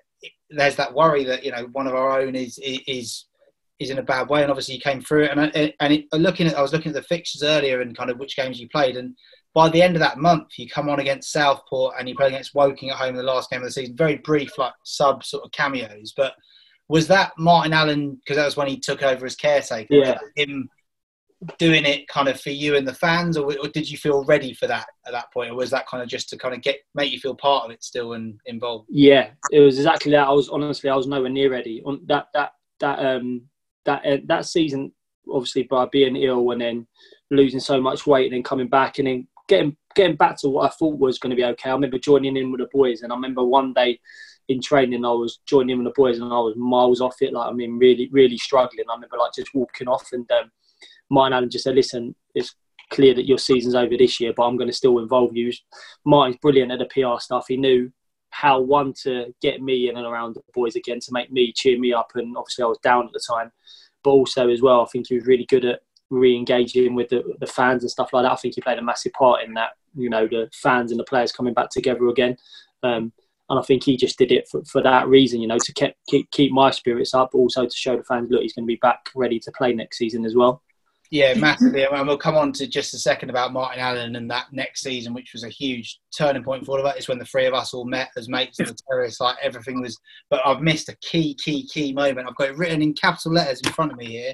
there's 0.49 0.75
that 0.75 0.93
worry 0.93 1.23
that 1.25 1.43
you 1.43 1.51
know 1.51 1.67
one 1.73 1.87
of 1.87 1.93
our 1.93 2.19
own 2.19 2.35
is 2.35 2.59
is 2.63 3.25
is 3.79 3.89
in 3.89 3.99
a 3.99 4.03
bad 4.03 4.29
way, 4.29 4.41
and 4.41 4.49
obviously 4.49 4.75
you 4.75 4.81
came 4.81 5.01
through 5.01 5.25
it. 5.25 5.31
And 5.31 5.41
I, 5.41 5.73
and 5.79 5.93
it, 5.93 6.05
looking 6.13 6.47
at, 6.47 6.57
I 6.57 6.61
was 6.61 6.73
looking 6.73 6.89
at 6.89 6.95
the 6.95 7.07
fixtures 7.07 7.43
earlier 7.43 7.81
and 7.81 7.95
kind 7.95 8.09
of 8.09 8.17
which 8.17 8.35
games 8.35 8.59
you 8.59 8.67
played, 8.69 8.97
and 8.97 9.15
by 9.53 9.69
the 9.69 9.81
end 9.81 9.95
of 9.95 10.01
that 10.01 10.17
month, 10.17 10.49
you 10.57 10.69
come 10.69 10.89
on 10.89 10.99
against 10.99 11.31
Southport 11.31 11.95
and 11.97 12.07
you 12.07 12.15
play 12.15 12.27
against 12.27 12.53
Woking 12.53 12.89
at 12.89 12.97
home 12.97 13.09
in 13.09 13.15
the 13.15 13.23
last 13.23 13.49
game 13.49 13.61
of 13.61 13.65
the 13.65 13.71
season. 13.71 13.95
Very 13.95 14.17
brief, 14.17 14.57
like 14.57 14.73
sub 14.83 15.23
sort 15.23 15.43
of 15.43 15.51
cameos, 15.51 16.13
but 16.15 16.33
was 16.89 17.07
that 17.07 17.33
Martin 17.37 17.73
Allen 17.73 18.15
because 18.15 18.37
that 18.37 18.45
was 18.45 18.55
when 18.55 18.67
he 18.67 18.79
took 18.79 19.03
over 19.03 19.25
as 19.25 19.35
caretaker? 19.35 19.93
Yeah. 19.93 20.17
him 20.35 20.69
doing 21.59 21.85
it 21.85 22.07
kind 22.07 22.27
of 22.27 22.39
for 22.41 22.49
you 22.49 22.75
and 22.75 22.87
the 22.87 22.93
fans, 22.93 23.37
or, 23.37 23.45
or 23.45 23.67
did 23.67 23.89
you 23.89 23.97
feel 23.97 24.23
ready 24.25 24.53
for 24.53 24.67
that 24.67 24.87
at 25.05 25.11
that 25.11 25.31
point, 25.31 25.51
or 25.51 25.55
was 25.55 25.69
that 25.69 25.87
kind 25.87 26.01
of 26.01 26.09
just 26.09 26.29
to 26.29 26.37
kind 26.37 26.55
of 26.55 26.61
get 26.61 26.77
make 26.95 27.11
you 27.11 27.19
feel 27.19 27.35
part 27.35 27.65
of 27.65 27.71
it 27.71 27.83
still 27.83 28.13
and 28.13 28.39
involved? 28.45 28.87
Yeah, 28.89 29.29
it 29.51 29.59
was 29.59 29.77
exactly 29.77 30.11
that. 30.13 30.27
I 30.27 30.31
was 30.31 30.49
honestly, 30.49 30.89
I 30.89 30.95
was 30.95 31.07
nowhere 31.07 31.29
near 31.29 31.51
ready. 31.51 31.81
On 31.85 32.01
that 32.07 32.27
that 32.33 32.53
that 32.79 32.99
um 32.99 33.43
that 33.85 34.05
uh, 34.05 34.17
that 34.25 34.45
season, 34.45 34.91
obviously 35.31 35.63
by 35.63 35.85
being 35.91 36.15
ill 36.15 36.51
and 36.51 36.61
then 36.61 36.87
losing 37.29 37.59
so 37.59 37.81
much 37.81 38.07
weight 38.07 38.25
and 38.25 38.33
then 38.33 38.43
coming 38.43 38.67
back 38.67 38.97
and 38.97 39.07
then 39.07 39.27
getting 39.47 39.75
getting 39.95 40.15
back 40.15 40.37
to 40.37 40.49
what 40.49 40.71
I 40.71 40.73
thought 40.75 40.99
was 40.99 41.19
going 41.19 41.31
to 41.31 41.35
be 41.35 41.45
okay. 41.45 41.69
I 41.69 41.73
remember 41.73 41.99
joining 41.99 42.37
in 42.37 42.51
with 42.51 42.61
the 42.61 42.69
boys, 42.71 43.01
and 43.01 43.11
I 43.11 43.15
remember 43.15 43.43
one 43.43 43.73
day 43.73 43.99
in 44.47 44.61
training, 44.61 45.03
I 45.03 45.09
was 45.09 45.39
joining 45.45 45.71
in 45.71 45.83
with 45.83 45.93
the 45.93 46.01
boys, 46.01 46.19
and 46.19 46.31
I 46.31 46.39
was 46.39 46.55
miles 46.55 47.01
off 47.01 47.21
it. 47.21 47.33
Like 47.33 47.49
I 47.49 47.53
mean, 47.53 47.77
really, 47.77 48.09
really 48.11 48.37
struggling. 48.37 48.85
I 48.89 48.93
remember 48.93 49.17
like 49.17 49.33
just 49.33 49.53
walking 49.53 49.87
off, 49.87 50.09
and 50.13 50.29
um, 50.31 50.51
Martin 51.09 51.33
Allen 51.33 51.49
just 51.49 51.63
said, 51.63 51.75
"Listen, 51.75 52.15
it's 52.35 52.55
clear 52.89 53.13
that 53.13 53.27
your 53.27 53.37
season's 53.37 53.75
over 53.75 53.97
this 53.97 54.19
year, 54.19 54.33
but 54.35 54.43
I'm 54.43 54.57
going 54.57 54.69
to 54.69 54.75
still 54.75 54.99
involve 54.99 55.35
you. 55.35 55.51
Martin's 56.05 56.37
brilliant 56.37 56.71
at 56.71 56.79
the 56.79 56.85
PR 56.85 57.19
stuff. 57.19 57.45
He 57.47 57.57
knew 57.57 57.91
how 58.29 58.59
one 58.59 58.93
to 59.03 59.33
get 59.41 59.61
me 59.61 59.89
in 59.89 59.97
and 59.97 60.05
around 60.05 60.35
the 60.35 60.41
boys 60.53 60.75
again 60.75 60.99
to 60.99 61.11
make 61.11 61.31
me 61.31 61.51
cheer 61.53 61.79
me 61.79 61.93
up, 61.93 62.11
and 62.15 62.35
obviously 62.37 62.63
I 62.63 62.67
was 62.67 62.79
down 62.79 63.07
at 63.07 63.13
the 63.13 63.21
time, 63.27 63.51
but 64.03 64.11
also 64.11 64.49
as 64.49 64.61
well, 64.61 64.81
I 64.81 64.85
think 64.85 65.07
he 65.07 65.15
was 65.15 65.25
really 65.25 65.45
good 65.45 65.65
at 65.65 65.81
re-engaging 66.09 66.95
with 66.95 67.09
the, 67.09 67.23
the 67.39 67.47
fans 67.47 67.83
and 67.83 67.91
stuff 67.91 68.13
like 68.13 68.23
that. 68.23 68.31
I 68.31 68.35
think 68.35 68.55
he 68.55 68.61
played 68.61 68.79
a 68.79 68.83
massive 68.83 69.13
part 69.13 69.43
in 69.43 69.53
that. 69.55 69.71
You 69.95 70.09
know, 70.09 70.27
the 70.27 70.49
fans 70.53 70.91
and 70.91 70.99
the 70.99 71.05
players 71.05 71.31
coming 71.31 71.53
back 71.53 71.69
together 71.69 72.07
again. 72.07 72.37
Um, 72.83 73.11
and 73.49 73.59
I 73.59 73.61
think 73.63 73.83
he 73.83 73.97
just 73.97 74.17
did 74.17 74.31
it 74.31 74.47
for, 74.49 74.63
for 74.65 74.83
that 74.83 75.07
reason, 75.07 75.41
you 75.41 75.47
know, 75.47 75.57
to 75.57 75.73
keep, 75.73 75.95
keep 76.07 76.29
keep 76.31 76.51
my 76.51 76.69
spirits 76.69 77.13
up, 77.13 77.29
but 77.31 77.39
also 77.39 77.65
to 77.65 77.75
show 77.75 77.95
the 77.95 78.03
fans, 78.03 78.29
look, 78.29 78.41
he's 78.41 78.53
going 78.53 78.65
to 78.65 78.67
be 78.67 78.75
back 78.75 79.09
ready 79.15 79.39
to 79.39 79.51
play 79.53 79.73
next 79.73 79.97
season 79.97 80.25
as 80.25 80.35
well. 80.35 80.61
Yeah, 81.09 81.33
massively. 81.35 81.83
And 81.85 82.07
we'll 82.07 82.17
come 82.17 82.35
on 82.35 82.51
to 82.53 82.67
just 82.67 82.93
a 82.93 82.97
second 82.99 83.29
about 83.29 83.53
Martin 83.53 83.79
Allen 83.79 84.15
and 84.15 84.29
that 84.29 84.47
next 84.51 84.81
season, 84.81 85.13
which 85.13 85.31
was 85.33 85.43
a 85.43 85.49
huge 85.49 85.99
turning 86.15 86.43
point 86.43 86.65
for 86.65 86.71
all 86.71 86.79
of 86.79 86.85
us. 86.85 86.95
It's 86.97 87.07
when 87.07 87.19
the 87.19 87.25
three 87.25 87.45
of 87.45 87.53
us 87.53 87.73
all 87.73 87.85
met 87.85 88.09
as 88.17 88.27
mates 88.27 88.59
and 88.59 88.67
the 88.67 88.77
terrorists. 88.89 89.21
Like 89.21 89.37
everything 89.41 89.81
was, 89.81 89.97
but 90.29 90.41
I've 90.45 90.61
missed 90.61 90.89
a 90.89 90.97
key, 90.97 91.35
key, 91.35 91.65
key 91.67 91.93
moment. 91.93 92.27
I've 92.27 92.35
got 92.35 92.49
it 92.49 92.57
written 92.57 92.81
in 92.81 92.93
capital 92.93 93.33
letters 93.33 93.61
in 93.61 93.71
front 93.71 93.91
of 93.91 93.97
me 93.97 94.07
here. 94.07 94.33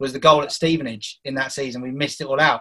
Was 0.00 0.12
the 0.12 0.18
goal 0.18 0.42
at 0.42 0.52
Stevenage 0.52 1.20
in 1.24 1.34
that 1.36 1.52
season? 1.52 1.80
We 1.80 1.90
missed 1.90 2.20
it 2.20 2.26
all 2.26 2.40
out. 2.40 2.60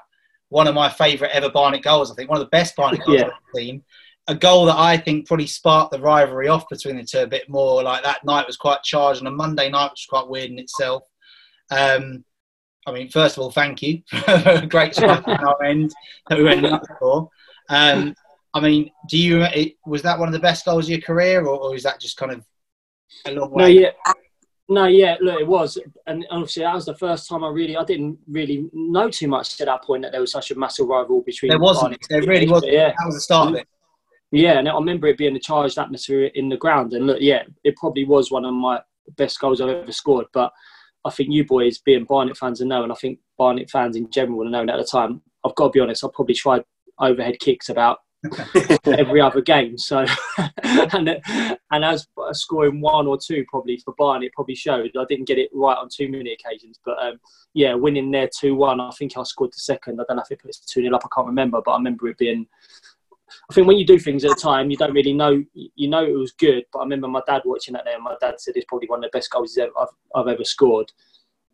One 0.50 0.68
of 0.68 0.76
my 0.76 0.90
favourite 0.90 1.34
ever 1.34 1.50
Barnet 1.50 1.82
goals. 1.84 2.12
I 2.12 2.16
think 2.16 2.30
one 2.30 2.40
of 2.40 2.46
the 2.46 2.50
best 2.50 2.76
Barnet 2.76 3.02
goals 3.06 3.20
Yeah. 3.20 3.28
I've 3.28 3.56
seen. 3.56 3.84
A 4.28 4.36
goal 4.36 4.66
that 4.66 4.78
I 4.78 4.96
think 4.98 5.28
probably 5.28 5.48
sparked 5.48 5.92
the 5.92 6.00
rivalry 6.00 6.48
off 6.48 6.70
between 6.70 6.96
the 6.96 7.04
two 7.04 7.20
a 7.20 7.28
bit 7.28 7.50
more. 7.50 7.84
Like 7.84 8.04
that 8.04 8.24
night 8.24 8.48
was 8.48 8.56
quite 8.56 8.84
charged, 8.84 9.20
and 9.20 9.28
a 9.28 9.32
Monday 9.32 9.70
night 9.70 9.92
was 9.92 10.06
quite 10.08 10.28
weird 10.28 10.52
in 10.52 10.60
itself. 10.60 11.04
Um, 11.72 12.24
I 12.88 12.92
mean, 12.92 13.10
first 13.10 13.38
of 13.38 13.44
all, 13.44 13.52
thank 13.52 13.82
you. 13.82 14.02
Great 14.70 14.96
stuff 14.96 15.24
on 15.28 15.44
our 15.46 15.64
end 15.66 15.94
that 16.30 16.38
we 16.38 16.44
went 16.46 16.66
up 16.66 16.84
for. 17.00 17.30
Um, 17.70 18.16
I 18.54 18.60
mean, 18.60 18.92
do 19.10 19.18
you 19.18 19.46
was 19.86 20.02
that 20.02 20.20
one 20.20 20.28
of 20.28 20.34
the 20.34 20.40
best 20.40 20.66
goals 20.66 20.86
of 20.86 20.90
your 20.90 21.02
career, 21.02 21.46
or, 21.46 21.58
or 21.60 21.76
is 21.76 21.84
that 21.84 22.02
just 22.02 22.18
kind 22.18 22.32
of 22.32 22.46
a 23.26 23.32
long 23.32 23.52
way? 23.52 23.64
No, 23.64 23.68
yeah. 23.68 23.90
No, 24.72 24.86
yeah, 24.86 25.18
look, 25.20 25.42
it 25.42 25.48
was, 25.48 25.78
and 26.08 26.26
obviously 26.32 26.64
that 26.64 26.74
was 26.74 26.86
the 26.86 26.96
first 26.96 27.28
time 27.28 27.44
I 27.44 27.50
really, 27.50 27.76
I 27.76 27.84
didn't 27.84 28.18
really 28.26 28.70
know 28.72 29.10
too 29.10 29.28
much 29.28 29.60
at 29.60 29.68
that 29.68 29.84
point 29.84 30.04
that 30.04 30.14
there 30.14 30.22
was 30.22 30.32
such 30.32 30.50
a 30.52 30.58
massive 30.58 30.88
rival 30.88 31.22
between. 31.24 31.50
There 31.50 31.60
wasn't. 31.60 31.98
There 32.10 32.22
really 32.22 32.48
wasn't. 32.48 32.72
Yeah, 32.72 32.88
That 32.88 33.06
was 33.06 33.16
the 33.16 33.20
start 33.22 33.50
of 33.50 33.56
it. 33.56 33.68
yeah, 34.32 34.60
and 34.60 34.70
I 34.70 34.74
remember 34.74 35.08
it 35.08 35.18
being 35.18 35.36
a 35.36 35.40
charged 35.42 35.78
atmosphere 35.78 36.32
in 36.36 36.48
the 36.48 36.56
ground, 36.56 36.94
and 36.94 37.06
look, 37.06 37.18
yeah, 37.20 37.44
it 37.66 37.76
probably 37.76 38.06
was 38.06 38.32
one 38.32 38.46
of 38.46 38.54
my 38.54 38.80
best 39.18 39.42
goals 39.42 39.60
I've 39.60 39.68
ever 39.68 39.92
scored. 39.92 40.28
But 40.32 40.54
I 41.04 41.10
think 41.10 41.30
you 41.32 41.46
boys, 41.46 41.80
being 41.80 42.06
Barnet 42.06 42.38
fans, 42.38 42.62
and 42.62 42.70
know, 42.70 42.84
and 42.84 42.92
I 42.92 42.96
think 42.96 43.20
Barnet 43.38 43.70
fans 43.70 43.96
in 43.96 44.10
general 44.12 44.38
would 44.38 44.48
have 44.48 44.52
known 44.52 44.70
at 44.70 44.78
the 44.78 44.86
time. 44.86 45.22
I've 45.44 45.56
got 45.56 45.68
to 45.68 45.72
be 45.72 45.80
honest, 45.80 46.04
I 46.04 46.08
probably 46.14 46.36
tried 46.36 46.64
overhead 47.00 47.40
kicks 47.40 47.70
about 47.70 48.00
every 48.86 49.20
other 49.20 49.42
game. 49.42 49.78
So, 49.78 50.06
and 50.64 51.20
and 51.72 51.86
as 51.86 52.08
scoring 52.34 52.82
one 52.82 53.08
or 53.08 53.18
two 53.18 53.46
probably 53.50 53.78
for 53.78 53.94
Barnet 53.98 54.28
it 54.28 54.34
probably 54.34 54.56
showed. 54.56 54.92
I 54.98 55.06
didn't 55.10 55.28
get 55.28 55.40
it 55.40 55.50
right 55.54 55.78
on 55.78 55.90
too 55.90 56.10
many 56.10 56.34
occasions, 56.34 56.80
but 56.86 57.02
um, 57.02 57.20
yeah, 57.54 57.74
winning 57.74 58.12
there 58.12 58.30
two 58.40 58.56
one. 58.56 58.80
I 58.80 58.92
think 58.92 59.18
I 59.18 59.24
scored 59.24 59.52
the 59.52 59.60
second. 59.60 60.00
I 60.00 60.04
don't 60.08 60.18
know 60.18 60.24
if 60.24 60.32
it 60.32 60.42
puts 60.42 60.60
two 60.60 60.82
0 60.82 60.96
up. 60.96 61.04
I 61.04 61.10
can't 61.14 61.28
remember, 61.28 61.62
but 61.64 61.72
I 61.72 61.78
remember 61.78 62.08
it 62.08 62.18
being. 62.18 62.48
I 63.52 63.54
think 63.54 63.68
when 63.68 63.78
you 63.78 63.86
do 63.86 64.00
things 64.00 64.24
at 64.24 64.32
a 64.32 64.36
time, 64.36 64.72
you 64.72 64.78
don't 64.78 64.94
really 64.94 65.14
know. 65.14 65.44
You 65.54 65.90
know 65.90 66.06
it 66.06 66.18
was 66.18 66.32
good, 66.32 66.64
but 66.72 66.80
I 66.80 66.84
remember 66.84 67.08
my 67.08 67.22
dad 67.28 67.42
watching 67.44 67.74
that 67.74 67.84
there. 67.84 67.96
And 67.96 68.04
my 68.04 68.16
dad 68.22 68.40
said 68.40 68.56
it's 68.56 68.66
probably 68.70 68.88
one 68.88 69.04
of 69.04 69.12
the 69.12 69.18
best 69.18 69.30
goals 69.30 69.58
I've, 69.58 69.88
I've 70.16 70.28
ever 70.28 70.46
scored. 70.46 70.92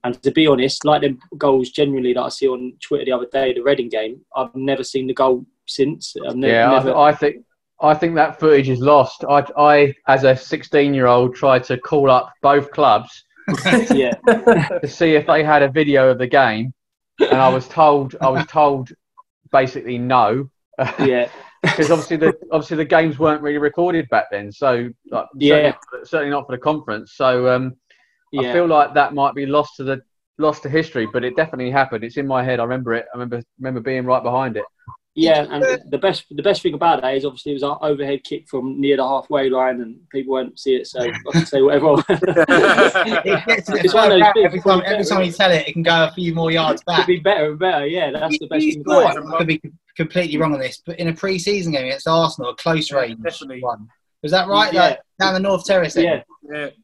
And 0.03 0.21
to 0.21 0.31
be 0.31 0.45
honest, 0.45 0.85
like 0.85 1.01
the 1.01 1.17
goals 1.37 1.71
generally 1.71 2.13
that 2.13 2.21
I 2.21 2.29
see 2.29 2.47
on 2.47 2.73
Twitter 2.81 3.05
the 3.05 3.11
other 3.13 3.27
day, 3.31 3.53
the 3.53 3.63
Reading 3.63 3.89
game, 3.89 4.21
I've 4.35 4.53
never 4.53 4.83
seen 4.83 5.07
the 5.07 5.13
goal 5.13 5.45
since. 5.65 6.15
I've 6.27 6.35
ne- 6.35 6.51
yeah, 6.51 6.69
never. 6.69 6.93
I, 6.93 7.09
I 7.09 7.13
think 7.15 7.43
I 7.81 7.93
think 7.95 8.13
that 8.15 8.39
footage 8.39 8.69
is 8.69 8.79
lost. 8.79 9.25
I, 9.27 9.43
I 9.57 9.93
as 10.07 10.23
a 10.23 10.35
16 10.35 10.93
year 10.93 11.07
old, 11.07 11.35
tried 11.35 11.63
to 11.65 11.79
call 11.79 12.11
up 12.11 12.31
both 12.41 12.71
clubs 12.71 13.23
yeah, 13.91 14.11
to 14.27 14.87
see 14.87 15.15
if 15.15 15.25
they 15.25 15.43
had 15.43 15.63
a 15.63 15.69
video 15.69 16.09
of 16.09 16.17
the 16.17 16.27
game, 16.27 16.73
and 17.19 17.37
I 17.39 17.49
was 17.49 17.67
told 17.67 18.15
I 18.21 18.29
was 18.29 18.45
told 18.47 18.91
basically 19.51 19.97
no, 19.97 20.49
yeah, 20.99 21.29
because 21.61 21.91
obviously 21.91 22.17
the 22.17 22.33
obviously 22.51 22.77
the 22.77 22.85
games 22.85 23.19
weren't 23.19 23.41
really 23.41 23.57
recorded 23.57 24.07
back 24.09 24.25
then. 24.31 24.51
So 24.51 24.89
like, 25.09 25.25
Yeah. 25.35 25.55
certainly, 25.55 26.05
certainly 26.05 26.31
not 26.31 26.45
for 26.45 26.51
the 26.55 26.61
conference. 26.61 27.13
So 27.15 27.53
um, 27.53 27.75
yeah. 28.31 28.49
I 28.49 28.53
feel 28.53 28.67
like 28.67 28.93
that 28.93 29.13
might 29.13 29.33
be 29.35 29.45
lost 29.45 29.75
to 29.77 29.83
the 29.83 30.01
lost 30.37 30.63
to 30.63 30.69
history, 30.69 31.07
but 31.11 31.23
it 31.23 31.35
definitely 31.35 31.71
happened. 31.71 32.03
It's 32.03 32.17
in 32.17 32.27
my 32.27 32.43
head. 32.43 32.59
I 32.59 32.63
remember 32.63 32.93
it. 32.93 33.05
I 33.13 33.17
remember 33.17 33.41
remember 33.59 33.79
being 33.81 34.05
right 34.05 34.23
behind 34.23 34.57
it. 34.57 34.65
Yeah, 35.19 35.47
and 35.49 35.81
the 35.89 35.97
best 35.97 36.25
the 36.29 36.43
best 36.43 36.61
thing 36.61 36.75
about 36.75 37.01
that 37.01 37.15
is 37.15 37.25
obviously 37.25 37.53
it 37.53 37.55
was 37.55 37.63
an 37.63 37.75
overhead 37.81 38.23
kick 38.23 38.47
from 38.47 38.79
near 38.79 38.97
the 38.97 39.07
halfway 39.07 39.49
line, 39.49 39.81
and 39.81 39.97
people 40.11 40.33
won't 40.33 40.59
see 40.59 40.75
it, 40.75 40.85
so 40.85 40.99
I 41.01 41.11
can 41.31 41.43
say 41.45 41.59
whatever. 41.63 41.95
It 43.25 43.45
gets 43.47 43.67
It's 43.69 43.95
one 43.95 44.11
of 44.11 44.19
those 44.19 44.31
things, 44.33 44.45
every 44.45 44.61
time. 44.61 44.83
Every 44.85 45.05
time 45.05 45.23
you 45.23 45.31
tell 45.31 45.51
it, 45.51 45.67
it 45.67 45.73
can 45.73 45.81
go 45.81 46.03
a 46.03 46.11
few 46.11 46.35
more 46.35 46.51
yards 46.51 46.83
back. 46.83 46.97
Could 46.97 47.01
back. 47.01 47.07
be 47.07 47.19
better 47.19 47.49
and 47.49 47.59
better. 47.59 47.87
Yeah, 47.87 48.11
that's 48.11 48.37
the 48.37 48.45
best 48.45 48.63
thing 48.63 48.81
about 48.81 49.17
it. 49.17 49.23
Could 49.23 49.47
be 49.47 49.61
completely 49.97 50.37
wrong 50.37 50.53
on 50.53 50.59
this, 50.59 50.81
but 50.85 50.97
in 50.99 51.09
a 51.09 51.13
pre-season 51.13 51.73
game 51.73 51.85
against 51.87 52.07
Arsenal, 52.07 52.51
a 52.51 52.55
close 52.55 52.89
Yeah, 52.91 52.99
range 52.99 53.19
definitely. 53.21 53.61
one. 53.61 53.87
Was 54.23 54.31
that 54.31 54.47
right? 54.47 54.71
Yeah. 54.73 54.81
Like, 54.81 54.99
down 55.19 55.33
the 55.33 55.39
North 55.41 55.65
Terrace. 55.65 55.97
end? 55.97 56.05
Yeah, 56.05 56.21
Yeah. 56.55 56.65
it 56.67 56.75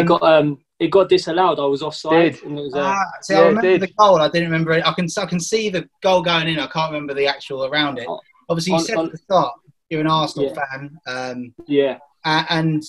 Um, 0.00 0.06
got 0.06 0.22
um, 0.22 0.58
it 0.80 0.88
got 0.90 1.08
disallowed. 1.08 1.60
I 1.60 1.64
was 1.66 1.82
offside. 1.82 2.32
Did. 2.34 2.42
And 2.44 2.58
it 2.58 2.62
was, 2.62 2.74
uh, 2.74 2.80
ah, 2.96 3.04
see, 3.20 3.34
yeah, 3.34 3.40
I 3.40 3.42
it 3.44 3.46
remember 3.48 3.68
did. 3.70 3.80
the 3.82 3.92
goal. 3.98 4.16
I 4.16 4.28
didn't 4.28 4.48
remember 4.50 4.72
it. 4.72 4.84
I 4.86 4.92
can 4.92 5.06
I 5.16 5.26
can 5.26 5.38
see 5.40 5.68
the 5.70 5.88
goal 6.02 6.22
going 6.22 6.48
in. 6.48 6.58
I 6.58 6.66
can't 6.66 6.90
remember 6.92 7.14
the 7.14 7.26
actual 7.28 7.64
around 7.66 7.98
it. 7.98 8.08
Obviously, 8.48 8.72
you 8.72 8.78
on- 8.78 8.84
said 8.84 8.96
on- 8.98 9.06
at 9.06 9.12
the 9.12 9.18
start 9.18 9.54
you're 9.90 10.00
an 10.00 10.06
Arsenal 10.08 10.48
Yeah. 10.48 10.64
fan, 10.64 10.98
um, 11.06 11.54
yeah, 11.66 11.98
and 12.24 12.82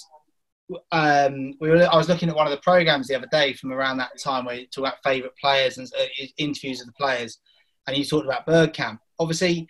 um, 0.92 1.54
we 1.60 1.70
were. 1.70 1.88
I 1.92 1.96
was 1.98 2.08
looking 2.10 2.30
at 2.30 2.36
one 2.36 2.48
of 2.48 2.52
the 2.52 2.62
programs 2.62 3.08
the 3.08 3.16
other 3.16 3.28
day 3.32 3.54
from 3.54 3.72
around 3.74 3.98
that 3.98 4.12
time 4.20 4.46
where 4.46 4.56
you 4.56 4.68
talk 4.68 4.84
about 4.86 5.04
favourite 5.04 5.36
players 5.40 5.78
and 5.78 5.88
uh, 6.00 6.06
interviews 6.38 6.80
of 6.82 6.88
the 6.88 6.94
players, 6.94 7.40
and 7.88 7.96
you 7.98 8.06
talked 8.06 8.26
about 8.26 8.46
Bergkamp. 8.48 8.98
Obviously, 9.20 9.68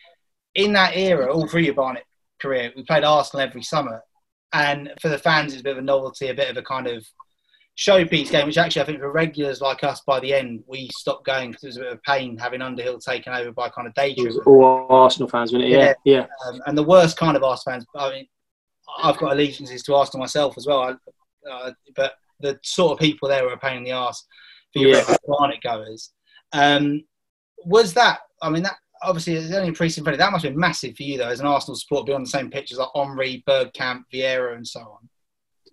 in 0.56 0.74
that 0.74 0.96
era, 0.96 1.32
all 1.34 1.48
through 1.48 1.62
your 1.62 1.74
Barnet 1.74 2.06
career, 2.42 2.72
we 2.76 2.84
played 2.84 3.04
Arsenal 3.04 3.46
every 3.46 3.64
summer, 3.64 4.02
and 4.54 4.92
for 5.02 5.10
the 5.10 5.18
fans, 5.18 5.54
it's 5.54 5.62
a 5.62 5.64
bit 5.64 5.74
of 5.74 5.80
a 5.80 5.82
novelty, 5.82 6.28
a 6.28 6.34
bit 6.34 6.50
of 6.50 6.58
a 6.58 6.62
kind 6.64 6.88
of 6.88 7.06
showpiece 7.78 8.30
game. 8.30 8.46
Which 8.46 8.58
actually, 8.58 8.84
I 8.84 8.86
think 8.86 9.00
for 9.00 9.12
regulars 9.12 9.62
like 9.62 9.84
us, 9.84 10.02
by 10.06 10.20
the 10.20 10.34
end, 10.34 10.64
we 10.68 10.90
stopped 10.96 11.26
going 11.26 11.52
because 11.52 11.64
it 11.64 11.68
was 11.68 11.78
a 11.78 11.82
bit 11.82 11.92
of 11.94 11.98
a 11.98 12.12
pain 12.12 12.38
having 12.38 12.62
Underhill 12.62 13.00
taken 13.00 13.34
over 13.34 13.52
by 13.52 13.70
kind 13.70 13.88
of 13.88 13.94
it 13.98 14.18
was 14.26 14.40
all 14.46 14.86
Arsenal 14.90 15.28
fans, 15.30 15.52
wasn't 15.52 15.72
it? 15.72 15.76
Yeah, 15.76 15.94
yeah, 16.06 16.28
Um, 16.48 16.62
and 16.68 16.78
the 16.78 16.84
worst 16.84 17.18
kind 17.18 17.36
of 17.36 17.44
Arsenal 17.44 17.74
fans. 17.74 17.86
I 17.96 18.12
mean, 18.12 18.28
I've 19.02 19.18
got 19.18 19.32
allegiances 19.34 19.84
to 19.84 19.96
Arsenal 19.96 20.22
myself 20.22 20.58
as 20.58 20.68
well. 20.68 20.82
I, 20.82 21.50
uh, 21.50 21.72
but 21.96 22.14
the 22.40 22.60
sort 22.64 22.92
of 22.94 23.00
people 23.00 23.28
there 23.28 23.44
were 23.44 23.54
a 23.54 23.58
pain 23.58 23.78
in 23.78 23.84
the 23.84 23.92
arse 23.92 24.26
for 24.72 24.80
your 24.80 24.98
Yeah. 24.98 25.18
Barnet 25.28 25.62
goers. 25.62 26.12
Um, 26.52 27.04
was 27.66 27.94
that? 27.94 28.20
I 28.42 28.50
mean, 28.50 28.64
that 28.64 28.76
obviously 29.04 29.36
it's 29.36 29.54
only 29.54 29.70
a 29.70 29.74
pre-season 29.74 30.04
friendly. 30.04 30.18
That 30.18 30.32
must 30.32 30.44
have 30.44 30.54
been 30.54 30.60
massive 30.60 30.96
for 30.96 31.04
you 31.04 31.18
though, 31.18 31.30
as 31.30 31.40
an 31.40 31.46
Arsenal 31.46 31.76
supporter, 31.76 32.06
be 32.06 32.14
on 32.14 32.24
the 32.24 32.30
same 32.30 32.50
pitch 32.50 32.72
as 32.72 32.78
like 32.78 32.90
Omri, 32.96 33.44
Bergkamp, 33.48 34.04
Vieira, 34.14 34.56
and 34.56 34.68
so 34.68 34.80
on. 34.80 35.10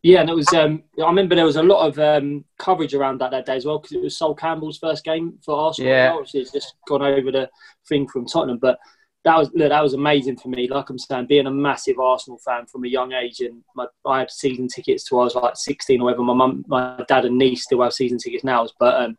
yeah. 0.03 0.21
And 0.21 0.31
it 0.31 0.37
was. 0.37 0.53
Um, 0.53 0.83
I 0.99 1.07
remember 1.07 1.35
there 1.35 1.45
was 1.45 1.57
a 1.57 1.63
lot 1.63 1.87
of 1.87 1.99
um, 1.99 2.45
coverage 2.59 2.95
around 2.95 3.21
that 3.21 3.31
that 3.31 3.47
day 3.47 3.57
as 3.57 3.65
well 3.65 3.79
because 3.79 3.97
it 3.97 4.03
was 4.03 4.19
Sol 4.19 4.35
Campbell's 4.35 4.79
first 4.79 5.05
game 5.05 5.39
for 5.45 5.59
Arsenal. 5.59 5.91
Yeah. 5.91 6.13
obviously 6.13 6.41
it's 6.41 6.53
just 6.53 6.75
gone 6.89 7.03
over 7.03 7.31
the 7.31 7.49
thing 7.89 8.09
from 8.09 8.27
Tottenham, 8.27 8.59
but. 8.61 8.79
That 9.23 9.37
was 9.37 9.51
look, 9.53 9.69
that 9.69 9.83
was 9.83 9.93
amazing 9.93 10.39
for 10.39 10.49
me. 10.49 10.67
Like 10.67 10.89
I'm 10.89 10.99
saying, 10.99 11.27
being 11.27 11.47
a 11.47 11.51
massive 11.51 11.99
Arsenal 11.99 12.39
fan 12.39 12.65
from 12.65 12.85
a 12.85 12.89
young 12.89 13.13
age, 13.13 13.41
and 13.41 13.63
my, 13.77 13.85
I 14.07 14.21
had 14.21 14.31
season 14.31 14.67
tickets 14.67 15.07
till 15.07 15.21
I 15.21 15.25
was 15.25 15.35
like 15.35 15.57
16 15.57 16.01
or 16.01 16.05
whatever. 16.05 16.23
My 16.23 16.33
mum, 16.33 16.65
my 16.67 17.05
dad, 17.07 17.27
and 17.27 17.37
niece 17.37 17.65
still 17.65 17.83
have 17.83 17.93
season 17.93 18.17
tickets 18.17 18.45
now. 18.45 18.67
But 18.79 18.95
um, 18.95 19.19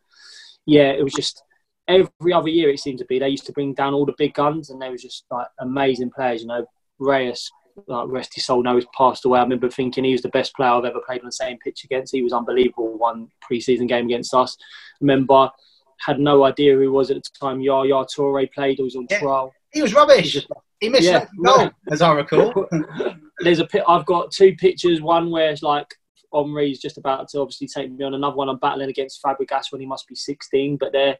yeah, 0.66 0.90
it 0.90 1.04
was 1.04 1.12
just 1.12 1.44
every 1.88 2.32
other 2.32 2.48
year 2.48 2.70
it 2.70 2.80
seemed 2.80 2.98
to 2.98 3.04
be 3.06 3.18
they 3.18 3.28
used 3.28 3.46
to 3.46 3.52
bring 3.52 3.74
down 3.74 3.94
all 3.94 4.06
the 4.06 4.14
big 4.18 4.34
guns, 4.34 4.70
and 4.70 4.80
they 4.80 4.88
were 4.90 4.96
just 4.96 5.24
like 5.30 5.46
amazing 5.60 6.10
players. 6.10 6.42
You 6.42 6.48
know, 6.48 6.66
Reyes, 6.98 7.50
like 7.86 8.08
rest 8.08 8.34
his 8.34 8.46
soul, 8.46 8.62
now 8.62 8.74
he's 8.76 8.86
passed 8.96 9.24
away. 9.24 9.38
I 9.38 9.42
remember 9.42 9.68
thinking 9.70 10.04
he 10.04 10.12
was 10.12 10.22
the 10.22 10.28
best 10.28 10.54
player 10.54 10.70
I've 10.70 10.84
ever 10.84 11.00
played 11.06 11.20
on 11.20 11.26
the 11.26 11.32
same 11.32 11.58
pitch 11.58 11.84
against. 11.84 12.14
He 12.14 12.22
was 12.22 12.32
unbelievable. 12.32 12.96
One 12.98 13.28
pre-season 13.40 13.86
game 13.86 14.06
against 14.06 14.34
us. 14.34 14.56
remember, 15.00 15.50
had 15.98 16.18
no 16.20 16.44
idea 16.44 16.74
who 16.74 16.80
he 16.80 16.86
was 16.88 17.10
at 17.10 17.16
the 17.16 17.22
time. 17.40 17.60
Yaya 17.60 18.04
Toure 18.06 18.52
played. 18.52 18.78
He 18.78 18.82
was 18.84 18.96
on 18.96 19.06
Yeah. 19.10 19.18
trial. 19.20 19.52
He 19.72 19.82
was 19.82 19.94
rubbish. 19.94 20.46
He 20.80 20.88
missed 20.88 21.04
Yeah. 21.04 21.20
that 21.20 21.28
goal, 21.44 21.70
as 21.90 22.02
I 22.02 22.12
recall. 22.12 22.66
There's 23.40 23.58
a 23.60 23.66
pi- 23.66 23.84
I've 23.88 24.04
got 24.06 24.30
two 24.32 24.54
pictures. 24.56 25.00
One 25.00 25.30
where 25.30 25.50
it's 25.50 25.62
like 25.62 25.86
Omri's 26.34 26.80
just 26.80 26.98
about 26.98 27.28
to 27.28 27.40
obviously 27.40 27.68
take 27.68 27.90
me 27.92 28.04
on. 28.04 28.14
Another 28.14 28.36
one 28.36 28.48
I'm 28.48 28.58
battling 28.58 28.90
against 28.90 29.22
Fabregas 29.22 29.70
when 29.70 29.80
he 29.80 29.86
must 29.86 30.06
be 30.08 30.14
16. 30.14 30.76
But 30.76 30.92
they're 30.92 31.16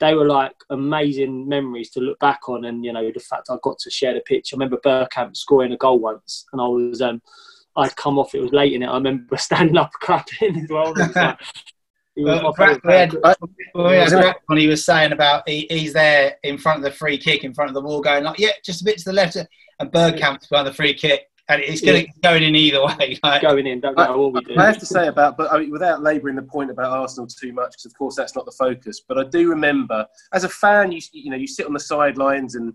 they 0.00 0.14
were 0.14 0.26
like 0.26 0.54
amazing 0.70 1.48
memories 1.48 1.90
to 1.90 2.00
look 2.00 2.18
back 2.18 2.48
on, 2.48 2.64
and 2.64 2.84
you 2.84 2.92
know 2.92 3.10
the 3.12 3.20
fact 3.20 3.48
I 3.50 3.56
got 3.62 3.78
to 3.80 3.90
share 3.90 4.14
the 4.14 4.20
pitch. 4.20 4.52
I 4.52 4.56
remember 4.56 4.78
Bergkamp 4.84 5.36
scoring 5.36 5.72
a 5.72 5.76
goal 5.76 5.98
once, 5.98 6.46
and 6.52 6.60
I 6.60 6.66
was 6.66 7.00
um 7.00 7.22
I'd 7.76 7.96
come 7.96 8.18
off. 8.18 8.34
It 8.34 8.40
was 8.40 8.52
late 8.52 8.72
in 8.72 8.82
it. 8.82 8.86
I 8.86 8.94
remember 8.94 9.36
standing 9.38 9.76
up 9.76 9.92
clapping 10.00 10.56
as 10.62 10.68
well. 10.70 10.92
It 10.92 10.98
was 10.98 11.16
like, 11.16 11.38
He 12.14 12.24
was 12.24 12.42
Well, 12.42 12.52
Brad- 12.52 12.80
we 12.84 12.92
had, 12.92 13.12
we 13.12 13.96
had 13.96 14.12
was 14.12 14.34
when 14.46 14.58
he 14.58 14.68
was 14.68 14.84
saying 14.84 15.12
about 15.12 15.48
he, 15.48 15.66
he's 15.70 15.92
there 15.92 16.36
in 16.44 16.58
front 16.58 16.78
of 16.78 16.84
the 16.84 16.96
free 16.96 17.18
kick, 17.18 17.42
in 17.44 17.54
front 17.54 17.70
of 17.70 17.74
the 17.74 17.80
wall, 17.80 18.00
going 18.00 18.24
like, 18.24 18.38
yeah, 18.38 18.52
just 18.64 18.82
a 18.82 18.84
bit 18.84 18.98
to 18.98 19.04
the 19.06 19.12
left, 19.12 19.36
and 19.36 19.90
Bergkamp's 19.90 20.46
behind 20.46 20.68
the 20.68 20.72
free 20.72 20.94
kick, 20.94 21.22
and 21.48 21.62
it's 21.62 21.80
going 21.82 22.06
to 22.06 22.12
going 22.22 22.42
in 22.42 22.56
either 22.56 22.84
way. 22.98 23.18
Like, 23.22 23.42
going 23.42 23.66
in. 23.66 23.80
Don't 23.80 23.96
know 23.96 24.18
what 24.18 24.32
we 24.32 24.54
do. 24.54 24.58
I 24.58 24.66
have 24.66 24.78
to 24.78 24.86
say 24.86 25.08
about, 25.08 25.36
but 25.36 25.52
I 25.52 25.58
mean, 25.58 25.70
without 25.70 26.02
labouring 26.02 26.36
the 26.36 26.42
point 26.42 26.70
about 26.70 26.90
Arsenal 26.92 27.26
too 27.26 27.52
much, 27.52 27.72
because 27.72 27.86
of 27.86 27.94
course 27.96 28.16
that's 28.16 28.34
not 28.34 28.46
the 28.46 28.52
focus. 28.52 29.02
But 29.06 29.18
I 29.18 29.24
do 29.24 29.48
remember, 29.48 30.06
as 30.32 30.44
a 30.44 30.48
fan, 30.48 30.92
you 30.92 31.00
you 31.12 31.30
know, 31.30 31.36
you 31.36 31.46
sit 31.46 31.66
on 31.66 31.74
the 31.74 31.80
sidelines, 31.80 32.54
and 32.54 32.72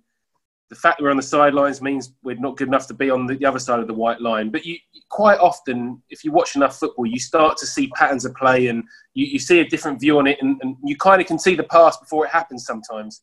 the 0.70 0.76
fact 0.76 1.00
that 1.00 1.04
we're 1.04 1.10
on 1.10 1.18
the 1.18 1.24
sidelines 1.24 1.82
means 1.82 2.14
we're 2.22 2.36
not 2.36 2.58
good 2.58 2.68
enough 2.68 2.86
to 2.88 2.94
be 2.94 3.10
on 3.10 3.26
the, 3.26 3.36
the 3.36 3.46
other 3.46 3.60
side 3.60 3.80
of 3.80 3.88
the 3.88 3.94
white 3.94 4.22
line. 4.22 4.52
But 4.52 4.66
you 4.66 4.78
quite 5.10 5.40
often, 5.40 6.02
if 6.10 6.24
you 6.24 6.32
watch 6.32 6.56
enough 6.56 6.78
football, 6.78 7.08
you 7.08 7.20
start 7.20 7.58
to 7.58 7.66
see 7.66 7.88
patterns 7.96 8.26
of 8.26 8.36
play, 8.36 8.68
and 8.68 8.84
you, 9.16 9.26
you 9.26 9.40
see 9.40 9.62
a 9.62 9.68
different 9.68 10.00
view 10.00 10.20
on 10.20 10.28
it, 10.28 10.38
and, 10.42 10.60
and 10.62 10.76
you 10.84 10.96
kind 10.96 11.22
of 11.22 11.28
can 11.28 11.40
see 11.40 11.56
the 11.56 11.64
past 11.64 12.02
before 12.02 12.26
it 12.26 12.32
happens 12.32 12.66
sometimes. 12.66 13.22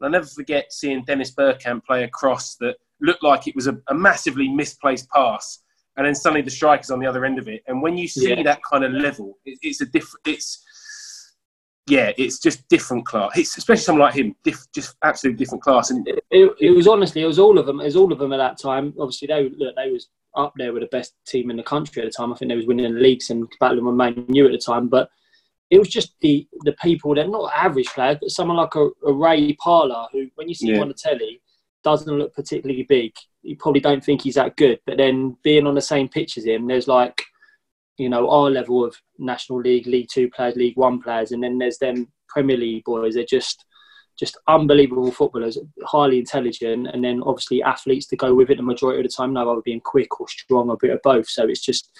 And 0.00 0.06
I'll 0.06 0.12
never 0.12 0.26
forget 0.26 0.72
seeing 0.72 1.04
Dennis 1.04 1.34
Bergkamp 1.34 1.84
play 1.84 2.04
a 2.04 2.08
cross 2.08 2.56
that 2.56 2.76
looked 3.00 3.22
like 3.22 3.46
it 3.46 3.54
was 3.54 3.66
a, 3.66 3.78
a 3.88 3.94
massively 3.94 4.48
misplaced 4.48 5.08
pass, 5.10 5.60
and 5.96 6.06
then 6.06 6.14
suddenly 6.14 6.42
the 6.42 6.50
striker's 6.50 6.90
on 6.90 6.98
the 6.98 7.06
other 7.06 7.24
end 7.24 7.38
of 7.38 7.48
it. 7.48 7.62
And 7.66 7.82
when 7.82 7.96
you 7.96 8.08
see 8.08 8.28
Yeah. 8.30 8.42
that 8.42 8.60
kind 8.70 8.84
of 8.84 8.92
level, 8.92 9.38
it, 9.44 9.58
it's 9.62 9.80
a 9.80 9.86
different. 9.86 10.26
It's 10.26 10.62
yeah, 11.88 12.10
it's 12.18 12.40
just 12.40 12.68
different 12.68 13.06
class. 13.06 13.30
It's 13.38 13.56
especially 13.56 13.82
someone 13.82 14.06
like 14.06 14.14
him, 14.14 14.34
diff, 14.42 14.58
just 14.74 14.96
absolute 15.04 15.36
different 15.36 15.62
class. 15.62 15.90
And 15.90 16.06
it, 16.08 16.24
it, 16.32 16.52
it 16.60 16.70
was 16.70 16.88
honestly, 16.88 17.22
it 17.22 17.26
was 17.26 17.38
all 17.38 17.58
of 17.58 17.66
them. 17.66 17.80
It 17.80 17.84
was 17.84 17.94
all 17.96 18.12
of 18.12 18.18
them 18.18 18.32
at 18.32 18.38
that 18.38 18.58
time. 18.58 18.92
Obviously, 18.98 19.28
they 19.28 19.48
look, 19.50 19.76
they 19.76 19.90
was 19.92 20.08
up 20.34 20.52
there 20.56 20.72
with 20.72 20.82
the 20.82 20.88
best 20.88 21.14
team 21.26 21.48
in 21.48 21.56
the 21.56 21.62
country 21.62 22.02
at 22.02 22.06
the 22.06 22.10
time. 22.10 22.32
I 22.32 22.36
think 22.36 22.50
they 22.50 22.56
was 22.56 22.66
winning 22.66 22.92
the 22.92 23.00
leagues 23.00 23.30
and 23.30 23.46
battling 23.60 23.84
with 23.86 23.94
Man 23.94 24.26
U 24.30 24.46
at 24.46 24.52
the 24.52 24.58
time. 24.58 24.88
But 24.88 25.08
it 25.70 25.78
was 25.78 25.88
just 25.88 26.18
the 26.20 26.46
the 26.64 26.74
people. 26.82 27.14
They're 27.14 27.28
not 27.28 27.52
average 27.54 27.86
players, 27.88 28.18
but 28.20 28.30
someone 28.30 28.56
like 28.56 28.74
a, 28.74 28.88
a 29.06 29.12
Ray 29.12 29.52
Parlour, 29.54 30.08
who 30.12 30.26
when 30.34 30.48
you 30.48 30.54
see 30.56 30.72
him 30.72 30.82
on 30.82 30.88
the 30.88 30.94
telly, 30.94 31.40
doesn't 31.86 32.18
look 32.18 32.34
particularly 32.34 32.82
big. 32.82 33.12
You 33.42 33.56
probably 33.56 33.80
don't 33.80 34.04
think 34.04 34.22
he's 34.22 34.34
that 34.34 34.56
good. 34.56 34.80
But 34.86 34.96
then 34.98 35.36
being 35.44 35.66
on 35.68 35.76
the 35.76 35.80
same 35.80 36.08
pitch 36.08 36.36
as 36.36 36.44
him, 36.44 36.66
there's 36.66 36.88
like 36.88 37.22
you 37.98 38.08
know, 38.08 38.28
our 38.28 38.50
level 38.50 38.84
of 38.84 38.96
National 39.18 39.60
League, 39.60 39.86
League 39.86 40.08
Two 40.12 40.28
players, 40.28 40.56
League 40.56 40.76
One 40.76 41.00
players, 41.00 41.32
and 41.32 41.42
then 41.42 41.58
there's 41.58 41.78
them 41.78 42.08
Premier 42.28 42.56
League 42.56 42.84
boys. 42.84 43.14
They're 43.14 43.24
just 43.24 43.64
just 44.18 44.38
unbelievable 44.48 45.12
footballers, 45.12 45.58
highly 45.84 46.18
intelligent, 46.18 46.88
and 46.88 47.04
then 47.04 47.22
obviously 47.24 47.62
athletes 47.62 48.06
to 48.06 48.16
go 48.16 48.34
with 48.34 48.50
it 48.50 48.56
the 48.56 48.62
majority 48.62 49.00
of 49.00 49.04
the 49.04 49.14
time. 49.14 49.32
No 49.32 49.50
either 49.50 49.60
being 49.62 49.80
quick 49.80 50.20
or 50.20 50.28
strong 50.28 50.70
or 50.70 50.74
a 50.74 50.78
bit 50.78 50.90
of 50.90 51.00
both. 51.02 51.28
So 51.28 51.46
it's 51.46 51.64
just 51.64 51.90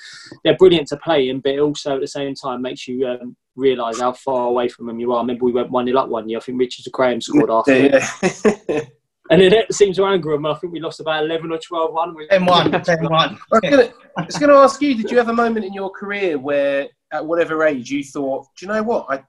they're 0.43 0.57
brilliant 0.57 0.89
to 0.89 0.97
play 0.97 1.29
in, 1.29 1.41
but 1.41 1.53
it 1.53 1.61
also 1.61 1.95
at 1.95 2.01
the 2.01 2.09
same 2.09 2.35
time 2.35 2.63
makes 2.63 2.89
you 2.89 3.07
um, 3.07 3.37
realise 3.55 4.01
how 4.01 4.13
far 4.13 4.49
away 4.49 4.69
from 4.69 4.87
them 4.87 4.99
you 4.99 5.13
are. 5.13 5.19
I 5.19 5.21
remember 5.21 5.45
we 5.45 5.53
went 5.53 5.71
one 5.71 5.87
0 5.87 5.99
up 5.99 6.09
one 6.09 6.29
year. 6.29 6.39
I 6.39 6.43
think 6.43 6.59
Richard 6.59 6.91
Graham 6.93 7.21
scored 7.21 7.51
after, 7.51 7.87
yeah. 7.87 8.81
and 9.31 9.41
then 9.41 9.53
it 9.53 9.73
seems 9.75 9.97
to 9.97 10.05
anger 10.05 10.33
them. 10.33 10.47
I 10.47 10.55
think 10.55 10.73
we 10.73 10.81
lost 10.81 11.01
about 11.01 11.25
eleven 11.25 11.53
or 11.53 11.59
twelve 11.59 11.93
one. 11.93 12.15
10-1, 12.31 12.71
10-1. 12.85 13.39
I 13.53 13.59
was 13.61 13.61
gonna, 13.63 13.93
I 14.17 14.25
was 14.25 14.39
going 14.39 14.51
to 14.51 14.57
ask 14.57 14.81
you, 14.81 14.95
did 14.95 15.11
you 15.11 15.19
have 15.19 15.29
a 15.29 15.33
moment 15.33 15.65
in 15.65 15.73
your 15.73 15.91
career 15.91 16.39
where, 16.39 16.89
at 17.13 17.25
whatever 17.25 17.65
age, 17.65 17.91
you 17.91 18.03
thought, 18.03 18.47
do 18.59 18.67
you 18.67 18.73
know 18.73 18.83
what, 18.83 19.07
I, 19.09 19.23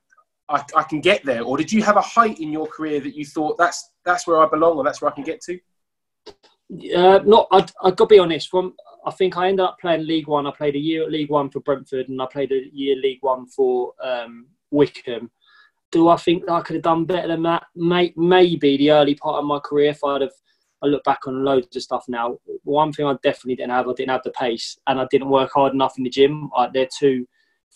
I, 0.50 0.64
I 0.76 0.84
can 0.84 1.02
get 1.02 1.24
there? 1.26 1.44
Or 1.44 1.58
did 1.58 1.72
you 1.72 1.84
have 1.84 1.98
a 1.98 2.02
height 2.02 2.40
in 2.40 2.52
your 2.52 2.68
career 2.68 3.00
that 3.02 3.16
you 3.16 3.26
thought, 3.26 3.58
that's, 3.58 3.92
that's 4.06 4.26
where 4.26 4.38
I 4.38 4.48
belong 4.48 4.78
or 4.78 4.84
that's 4.84 5.02
where 5.02 5.12
I 5.12 5.16
can 5.16 5.24
get 5.24 5.42
to? 5.42 5.60
Uh, 6.96 7.20
not. 7.26 7.48
I, 7.52 7.66
I 7.84 7.92
got 7.92 7.98
to 7.98 8.06
be 8.08 8.20
honest. 8.20 8.50
From 8.50 8.74
I 9.06 9.12
think 9.12 9.38
I 9.38 9.48
ended 9.48 9.66
up 9.66 9.78
playing 9.80 10.06
League 10.06 10.28
One. 10.28 10.46
I 10.46 10.52
played 10.52 10.76
a 10.76 10.80
year 10.80 11.04
at 11.04 11.12
League 11.12 11.30
One 11.30 11.50
for 11.50 11.62
Brentford, 11.62 12.10
and 12.10 12.22
I 12.22 12.26
played 12.26 12.52
a 12.52 12.62
year 12.74 12.98
League 12.98 13.20
One 13.22 13.48
for 13.48 13.94
um, 14.04 14.48
Wycombe. 14.70 15.32
Do 15.92 16.10
I 16.10 16.18
think 16.18 16.50
I 16.50 16.62
could 16.62 16.76
have 16.76 16.84
done 16.84 17.06
better 17.06 17.30
than 17.30 17.44
that? 17.44 17.66
May, 17.76 18.14
maybe 18.18 18.78
the 18.78 18.92
early 18.92 19.16
part 19.16 19.40
of 19.40 19.46
my 19.46 19.60
career, 19.60 19.92
if 19.92 20.04
I'd 20.04 20.22
have. 20.22 20.32
I 20.84 20.86
look 20.86 21.04
back 21.06 21.26
on 21.26 21.44
loads 21.44 21.76
of 21.76 21.82
stuff 21.82 22.06
now. 22.08 22.38
One 22.64 22.94
thing 22.94 23.08
I 23.08 23.16
definitely 23.24 23.56
didn't 23.56 23.72
have, 23.72 23.88
I 23.88 23.94
didn't 23.94 24.12
have 24.12 24.22
the 24.24 24.32
pace, 24.32 24.78
and 24.86 25.00
I 25.00 25.08
didn't 25.10 25.30
work 25.30 25.52
hard 25.54 25.74
enough 25.74 25.98
in 25.98 26.04
the 26.04 26.10
gym. 26.10 26.52
I, 26.56 26.68
they're 26.72 26.88
two 27.00 27.26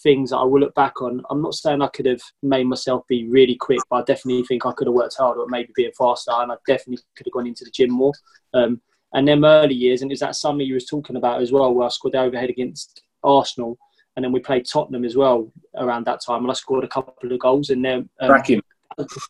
things 0.03 0.29
that 0.29 0.37
I 0.37 0.43
will 0.43 0.59
look 0.59 0.75
back 0.75 1.01
on. 1.01 1.23
I'm 1.29 1.41
not 1.41 1.55
saying 1.55 1.81
I 1.81 1.87
could 1.87 2.05
have 2.05 2.21
made 2.43 2.65
myself 2.65 3.03
be 3.07 3.27
really 3.27 3.55
quick, 3.55 3.79
but 3.89 3.95
I 3.97 4.03
definitely 4.03 4.43
think 4.43 4.65
I 4.65 4.71
could 4.73 4.87
have 4.87 4.93
worked 4.93 5.17
harder 5.17 5.41
at 5.41 5.49
maybe 5.49 5.71
being 5.75 5.91
faster, 5.97 6.31
and 6.31 6.51
I 6.51 6.55
definitely 6.67 7.03
could 7.15 7.25
have 7.25 7.33
gone 7.33 7.47
into 7.47 7.65
the 7.65 7.71
gym 7.71 7.89
more. 7.89 8.13
Um, 8.53 8.81
and 9.13 9.27
them 9.27 9.45
early 9.45 9.75
years, 9.75 10.01
and 10.01 10.11
is 10.11 10.19
that 10.19 10.35
summer 10.35 10.61
you 10.61 10.75
was 10.75 10.85
talking 10.85 11.15
about 11.15 11.41
as 11.41 11.51
well, 11.51 11.73
where 11.73 11.87
I 11.87 11.89
scored 11.89 12.13
the 12.13 12.21
overhead 12.21 12.49
against 12.49 13.03
Arsenal, 13.23 13.77
and 14.15 14.25
then 14.25 14.31
we 14.31 14.39
played 14.39 14.65
Tottenham 14.65 15.05
as 15.05 15.15
well 15.15 15.51
around 15.77 16.05
that 16.05 16.21
time, 16.25 16.41
and 16.41 16.51
I 16.51 16.53
scored 16.53 16.83
a 16.83 16.89
couple 16.89 17.31
of 17.31 17.39
goals. 17.39 17.69
And 17.69 17.83
then 17.83 18.09
um, 18.19 18.29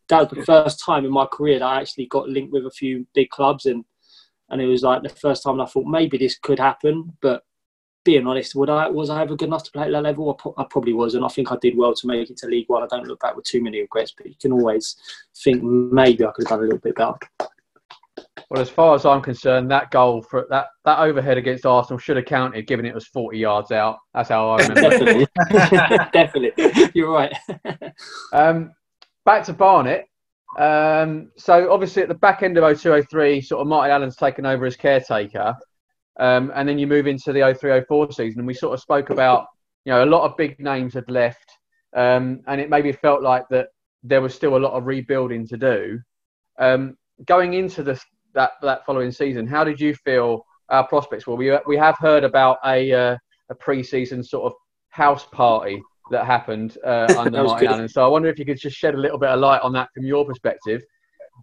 that 0.08 0.20
was 0.20 0.30
the 0.30 0.44
first 0.46 0.84
time 0.84 1.06
in 1.06 1.12
my 1.12 1.26
career 1.26 1.60
that 1.60 1.66
I 1.66 1.82
actually 1.82 2.08
got 2.08 2.30
linked 2.30 2.52
with 2.52 2.66
a 2.66 2.72
few 2.72 3.06
big 3.14 3.30
clubs, 3.30 3.66
and 3.66 3.86
and 4.50 4.62
it 4.62 4.68
was 4.68 4.84
like 4.84 5.04
the 5.04 5.10
first 5.10 5.44
time 5.44 5.62
I 5.62 5.66
thought 5.66 5.86
maybe 5.86 6.18
this 6.18 6.38
could 6.38 6.60
happen. 6.60 7.18
But 7.22 7.44
being 8.04 8.26
honest, 8.26 8.56
would 8.56 8.70
I 8.70 8.90
was 8.90 9.10
I 9.10 9.22
ever 9.22 9.36
good 9.36 9.48
enough 9.48 9.64
to 9.66 9.72
play 9.72 9.86
at 9.86 9.92
that 9.92 10.04
level? 10.04 10.32
I, 10.32 10.42
pro- 10.42 10.56
I 10.58 10.66
probably 10.70 10.94
was, 10.94 11.16
and 11.16 11.24
I 11.24 11.28
think 11.28 11.52
I 11.52 11.58
did 11.62 11.78
well 11.78 11.94
to 11.94 12.08
make 12.08 12.30
it 12.30 12.38
to 12.38 12.48
League 12.48 12.68
One. 12.68 12.84
I 12.84 12.88
don't 12.88 13.08
look 13.08 13.20
back 13.20 13.36
with 13.36 13.46
too 13.46 13.62
many 13.62 13.82
regrets, 13.82 14.14
but 14.16 14.26
you 14.26 14.36
can 14.42 14.52
always 14.52 14.96
think 15.44 15.62
maybe 15.64 16.26
I 16.26 16.32
could 16.32 16.48
have 16.48 16.58
done 16.58 16.60
a 16.60 16.64
little 16.64 16.80
bit 16.80 16.96
better. 16.96 17.14
Well, 18.50 18.62
as 18.62 18.70
far 18.70 18.96
as 18.96 19.06
I'm 19.06 19.22
concerned, 19.22 19.72
that 19.72 19.92
goal 19.92 20.22
for 20.22 20.46
that 20.50 20.68
that 20.86 21.00
overhead 21.00 21.38
against 21.38 21.66
Arsenal 21.66 22.00
should 22.00 22.18
have 22.18 22.26
counted, 22.26 22.68
given 22.68 22.86
it 22.86 22.94
was 22.94 23.08
40 23.08 23.38
yards 23.38 23.72
out. 23.72 23.98
That's 24.14 24.30
how 24.30 24.50
I 24.50 24.62
remember. 24.62 25.22
it. 25.22 25.30
Definitely, 26.12 26.52
definitely, 26.58 26.92
you're 26.94 27.12
right. 27.12 27.34
Um, 28.34 28.72
back 29.26 29.44
to 29.46 29.54
Barnet. 29.54 30.06
Um, 30.58 31.32
so 31.38 31.72
obviously 31.72 32.02
at 32.02 32.10
the 32.10 32.16
back 32.16 32.44
end 32.44 32.58
of 32.58 32.80
0203, 32.80 33.42
sort 33.42 33.62
of 33.62 33.68
Martin 33.68 33.92
Allen's 33.92 34.18
taken 34.18 34.46
over 34.46 34.66
as 34.66 34.76
caretaker, 34.76 35.56
um, 36.20 36.52
and 36.56 36.68
then 36.68 36.78
you 36.78 36.88
move 36.88 37.08
into 37.08 37.32
the 37.32 37.40
0304 37.40 38.12
season, 38.12 38.40
and 38.40 38.48
we 38.48 38.54
sort 38.54 38.74
of 38.74 38.82
spoke 38.82 39.10
about 39.12 39.48
you 39.86 39.94
know 39.94 40.04
a 40.04 40.06
lot 40.06 40.24
of 40.24 40.36
big 40.38 40.60
names 40.60 40.94
had 40.94 41.10
left, 41.10 41.52
um, 41.96 42.42
and 42.48 42.60
it 42.60 42.70
maybe 42.70 42.92
felt 42.92 43.22
like 43.22 43.46
that 43.50 43.68
there 44.04 44.22
was 44.22 44.34
still 44.34 44.58
a 44.58 44.60
lot 44.60 44.74
of 44.74 44.86
rebuilding 44.86 45.48
to 45.48 45.58
do. 45.58 46.00
Um, 46.60 46.98
going 47.26 47.54
into 47.54 47.84
this 47.84 48.04
that 48.34 48.52
that 48.62 48.86
following 48.86 49.12
season, 49.12 49.48
how 49.48 49.64
did 49.64 49.80
you 49.80 49.94
feel 49.94 50.46
our 50.70 50.88
prospects 50.88 51.28
were? 51.28 51.36
We 51.36 51.58
we 51.68 51.78
have 51.78 51.98
heard 51.98 52.24
about 52.24 52.58
a 52.66 52.92
uh, 52.92 53.18
a 53.50 53.56
pre-season 53.56 54.24
sort 54.24 54.52
of 54.52 54.54
house 54.90 55.26
party 55.32 55.82
that 56.12 56.26
happened 56.26 56.78
uh, 56.86 57.14
under 57.18 57.44
Martin. 57.44 57.68
Allen. 57.68 57.90
So 57.90 58.04
I 58.04 58.08
wonder 58.08 58.30
if 58.30 58.40
you 58.40 58.46
could 58.46 58.60
just 58.60 58.78
shed 58.78 58.96
a 58.96 58.98
little 58.98 59.18
bit 59.18 59.30
of 59.30 59.40
light 59.40 59.62
on 59.62 59.74
that 59.74 59.90
from 59.94 60.06
your 60.06 60.26
perspective, 60.26 60.82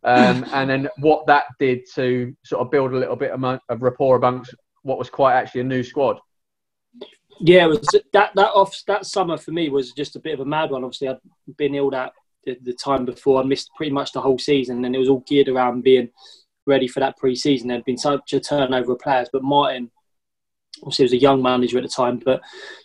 um, 0.05 0.45
and 0.53 0.70
then 0.70 0.89
what 0.99 1.26
that 1.26 1.45
did 1.59 1.81
to 1.95 2.35
sort 2.45 2.62
of 2.62 2.70
build 2.70 2.93
a 2.93 2.99
little 2.99 3.16
bit 3.16 3.33
among, 3.33 3.59
of 3.68 3.83
rapport 3.83 4.16
amongst 4.16 4.55
what 4.83 4.99
was 4.99 5.11
quite 5.11 5.35
actually 5.35 5.62
a 5.62 5.64
new 5.64 5.83
squad. 5.83 6.18
Yeah, 7.41 7.64
it 7.64 7.68
was 7.68 7.89
that 8.12 8.33
that 8.35 8.51
off 8.53 8.76
that 8.87 9.07
summer 9.07 9.37
for 9.37 9.53
me 9.53 9.68
was 9.68 9.93
just 9.93 10.16
a 10.16 10.20
bit 10.20 10.35
of 10.35 10.41
a 10.41 10.45
mad 10.45 10.70
one. 10.70 10.83
Obviously, 10.83 11.09
I'd 11.09 11.18
been 11.57 11.74
ill 11.74 11.91
that 11.91 12.12
the, 12.49 12.71
the 12.71 12.73
time 12.73 13.05
before. 13.05 13.41
I 13.41 13.45
missed 13.45 13.71
pretty 13.77 13.93
much 13.93 14.13
the 14.13 14.21
whole 14.21 14.39
season, 14.39 14.85
and 14.85 14.95
it 14.95 14.99
was 14.99 15.09
all 15.09 15.25
geared 15.27 15.49
around 15.49 15.83
being 15.83 16.09
ready 16.67 16.89
for 16.89 17.01
that 17.01 17.17
pre-season. 17.17 17.69
There'd 17.69 17.85
been 17.85 17.99
such 17.99 18.33
a 18.33 18.41
turnover 18.41 18.93
of 18.93 18.99
players, 18.99 19.29
but 19.33 19.43
Martin, 19.43 19.91
obviously, 20.83 21.05
was 21.05 21.13
a 21.13 21.19
young 21.19 21.43
manager 21.43 21.79
at 21.79 21.85
the 21.85 21.89
time, 21.89 22.21
but 22.25 22.41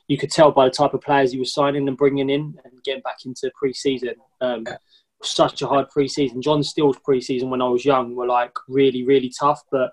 you 0.07 0.17
could 0.17 0.31
tell 0.31 0.51
by 0.51 0.65
the 0.65 0.71
type 0.71 0.93
of 0.93 1.01
players 1.01 1.31
he 1.31 1.39
was 1.39 1.53
signing 1.53 1.87
and 1.87 1.97
bringing 1.97 2.29
in 2.29 2.57
and 2.63 2.83
getting 2.83 3.01
back 3.01 3.17
into 3.25 3.51
pre-season. 3.55 4.15
Um, 4.41 4.65
such 5.21 5.61
a 5.61 5.67
hard 5.67 5.89
pre-season. 5.89 6.41
John 6.41 6.63
Still's 6.63 6.99
pre-season 7.03 7.49
when 7.49 7.61
I 7.61 7.67
was 7.67 7.85
young 7.85 8.15
were 8.15 8.27
like 8.27 8.53
really, 8.67 9.03
really 9.03 9.31
tough, 9.39 9.61
but 9.71 9.91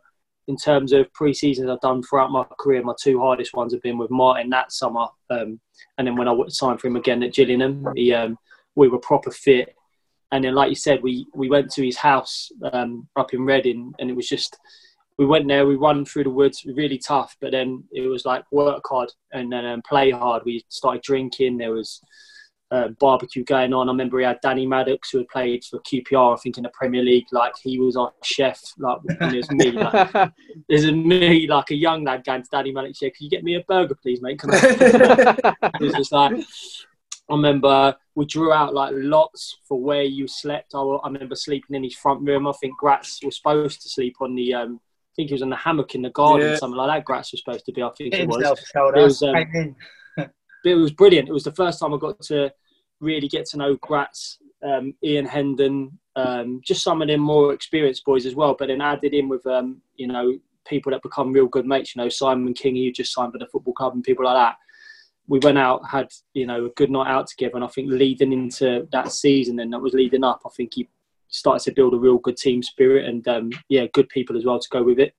in 0.49 0.57
terms 0.57 0.93
of 0.93 1.13
pre-seasons 1.13 1.71
I've 1.71 1.81
done 1.81 2.03
throughout 2.03 2.33
my 2.33 2.45
career, 2.59 2.83
my 2.83 2.95
two 3.01 3.21
hardest 3.21 3.55
ones 3.55 3.73
have 3.73 3.83
been 3.83 3.99
with 3.99 4.11
Martin 4.11 4.51
that 4.51 4.73
summer, 4.73 5.07
um, 5.31 5.61
and 5.97 6.07
then 6.07 6.17
when 6.17 6.29
I 6.29 6.35
signed 6.49 6.81
for 6.81 6.89
him 6.89 6.97
again 6.97 7.23
at 7.23 7.35
Gillingham, 7.35 7.87
he, 7.95 8.13
um, 8.13 8.37
we 8.77 8.89
were 8.89 8.99
proper 8.99 9.31
fit. 9.31 9.75
And 10.33 10.45
then, 10.45 10.55
like 10.55 10.69
you 10.69 10.77
said, 10.77 11.03
we 11.03 11.27
we 11.35 11.49
went 11.49 11.71
to 11.73 11.85
his 11.85 11.97
house 11.97 12.51
um, 12.73 13.09
up 13.17 13.35
in 13.35 13.45
Reading, 13.45 13.93
and 13.99 14.09
it 14.09 14.17
was 14.17 14.29
just 14.29 14.57
we 15.21 15.27
went 15.27 15.47
there, 15.47 15.67
we 15.67 15.77
run 15.77 16.03
through 16.07 16.25
the 16.25 16.31
woods, 16.31 16.65
really 16.65 16.97
tough. 16.97 17.37
But 17.43 17.53
then 17.53 17.85
it 17.93 18.07
was 18.07 18.25
like 18.25 18.43
work 18.51 18.83
hard 18.89 19.13
and 19.33 19.53
then 19.53 19.67
um, 19.67 19.83
play 19.83 20.11
hard. 20.11 20.43
We 20.47 20.65
started 20.71 21.03
drinking. 21.03 21.59
There 21.59 21.73
was 21.73 22.01
uh, 22.71 22.89
barbecue 22.99 23.45
going 23.45 23.75
on. 23.75 23.89
I 23.89 23.93
remember 23.93 24.17
we 24.17 24.25
had 24.25 24.41
Danny 24.41 24.67
Maddix 24.67 25.11
who 25.13 25.19
had 25.19 25.29
played 25.29 25.63
for 25.65 25.79
QPR, 25.81 26.39
I 26.39 26.41
think, 26.41 26.57
in 26.57 26.63
the 26.63 26.71
Premier 26.71 27.03
League. 27.03 27.27
Like 27.33 27.53
he 27.63 27.79
was 27.79 27.97
our 27.97 28.13
chef. 28.23 28.63
Like 28.79 28.99
and 29.21 29.35
there's 29.35 29.51
me, 29.51 29.73
like, 29.73 30.33
there's 30.71 30.85
a 30.85 30.93
me, 30.93 31.47
like 31.47 31.71
a 31.71 31.75
young 31.75 32.05
lad 32.05 32.25
going 32.25 32.43
to 32.43 32.49
Danny 32.51 32.73
Maddix. 32.73 33.03
Yeah, 33.03 33.11
can 33.11 33.25
you 33.25 33.31
get 33.31 33.45
me 33.45 33.57
a 33.57 33.65
burger, 33.69 33.97
please, 33.97 34.23
mate? 34.23 34.39
Come 34.39 34.53
on. 34.53 34.59
it 34.63 35.81
was 35.81 35.93
just 35.93 36.13
like 36.13 36.33
I 37.31 37.35
remember 37.35 37.97
we 38.15 38.27
drew 38.27 38.53
out 38.53 38.75
like 38.75 38.93
lots 38.95 39.59
for 39.67 39.81
where 39.81 40.03
you 40.03 40.27
slept. 40.27 40.75
I, 40.75 40.81
I 40.81 41.07
remember 41.09 41.37
sleeping 41.37 41.77
in 41.77 41.85
his 41.85 41.95
front 41.95 42.23
room. 42.27 42.47
I 42.47 42.53
think 42.61 42.77
Gratz 42.77 43.21
was 43.23 43.37
supposed 43.37 43.83
to 43.83 43.89
sleep 43.89 44.17
on 44.21 44.35
the. 44.35 44.55
Um, 44.55 44.81
I 44.83 45.13
think 45.17 45.29
he 45.31 45.35
was 45.35 45.43
on 45.43 45.51
the 45.51 45.57
hammock 45.57 45.95
in 45.95 46.03
the 46.03 46.11
garden, 46.11 46.51
Yeah. 46.51 46.57
something 46.57 46.77
like 46.77 46.89
that. 46.99 47.05
Gratz 47.05 47.33
was 47.33 47.41
supposed 47.41 47.67
to 47.67 47.73
be. 47.73 47.83
I 47.83 47.91
think 47.91 48.13
it 48.15 48.29
was 48.29 48.37
It 48.97 49.03
was, 49.03 49.23
um, 49.23 49.35
but 50.17 50.31
it 50.65 50.75
was 50.75 50.93
brilliant. 50.93 51.29
It 51.29 51.33
was 51.33 51.45
the 51.45 51.53
first 51.53 51.81
time 51.81 51.95
I 51.95 51.99
got 51.99 52.21
to 52.23 52.53
really 53.01 53.29
get 53.29 53.47
to 53.47 53.57
know 53.57 53.77
Gratz, 53.77 54.39
um, 54.63 54.95
Ian 55.03 55.27
Hendon, 55.27 55.99
um, 56.17 56.61
just 56.65 56.83
some 56.83 57.01
of 57.03 57.09
them 57.09 57.21
more 57.21 57.53
experienced 57.53 58.05
boys 58.05 58.27
as 58.27 58.35
well. 58.35 58.55
But 58.59 58.69
then 58.69 58.81
added 58.81 59.15
in 59.15 59.29
with 59.29 59.47
um, 59.47 59.81
you 59.97 60.07
know 60.07 60.39
people 60.67 60.93
that 60.93 61.03
become 61.03 61.33
real 61.33 61.47
good 61.47 61.67
mates. 61.67 61.95
You 61.95 62.03
know 62.03 62.09
Simon 62.09 62.55
King, 62.55 62.77
who 62.77 62.93
just 62.93 63.13
signed 63.13 63.33
for 63.33 63.39
the 63.39 63.47
football 63.47 63.75
club, 63.75 63.95
and 63.95 64.05
people 64.05 64.25
like 64.25 64.37
that. 64.37 64.57
We 65.31 65.39
went 65.39 65.59
out, 65.59 65.89
had 65.89 66.09
you 66.35 66.45
know 66.45 66.67
a 66.67 66.71
good 66.71 66.91
night 66.91 67.07
out 67.07 67.29
together, 67.29 67.55
and 67.55 67.65
I 67.65 67.69
think 67.69 67.89
leading 67.89 68.33
into 68.33 68.89
that 68.91 69.13
season 69.13 69.61
and 69.61 69.73
that 69.73 69.79
was 69.79 69.95
leading 69.95 70.25
up, 70.25 70.41
I 70.45 70.51
think 70.57 70.75
he 70.75 70.89
started 71.29 71.65
to 71.65 71.73
build 71.73 71.95
a 71.95 71.99
real 71.99 72.19
good 72.19 72.37
team 72.37 72.63
spirit 72.63 73.07
and 73.07 73.27
um, 73.29 73.51
yeah, 73.69 73.87
good 73.95 74.09
people 74.09 74.37
as 74.37 74.45
well 74.45 74.59
to 74.59 74.69
go 74.71 74.83
with 74.83 74.99
it. 74.99 75.15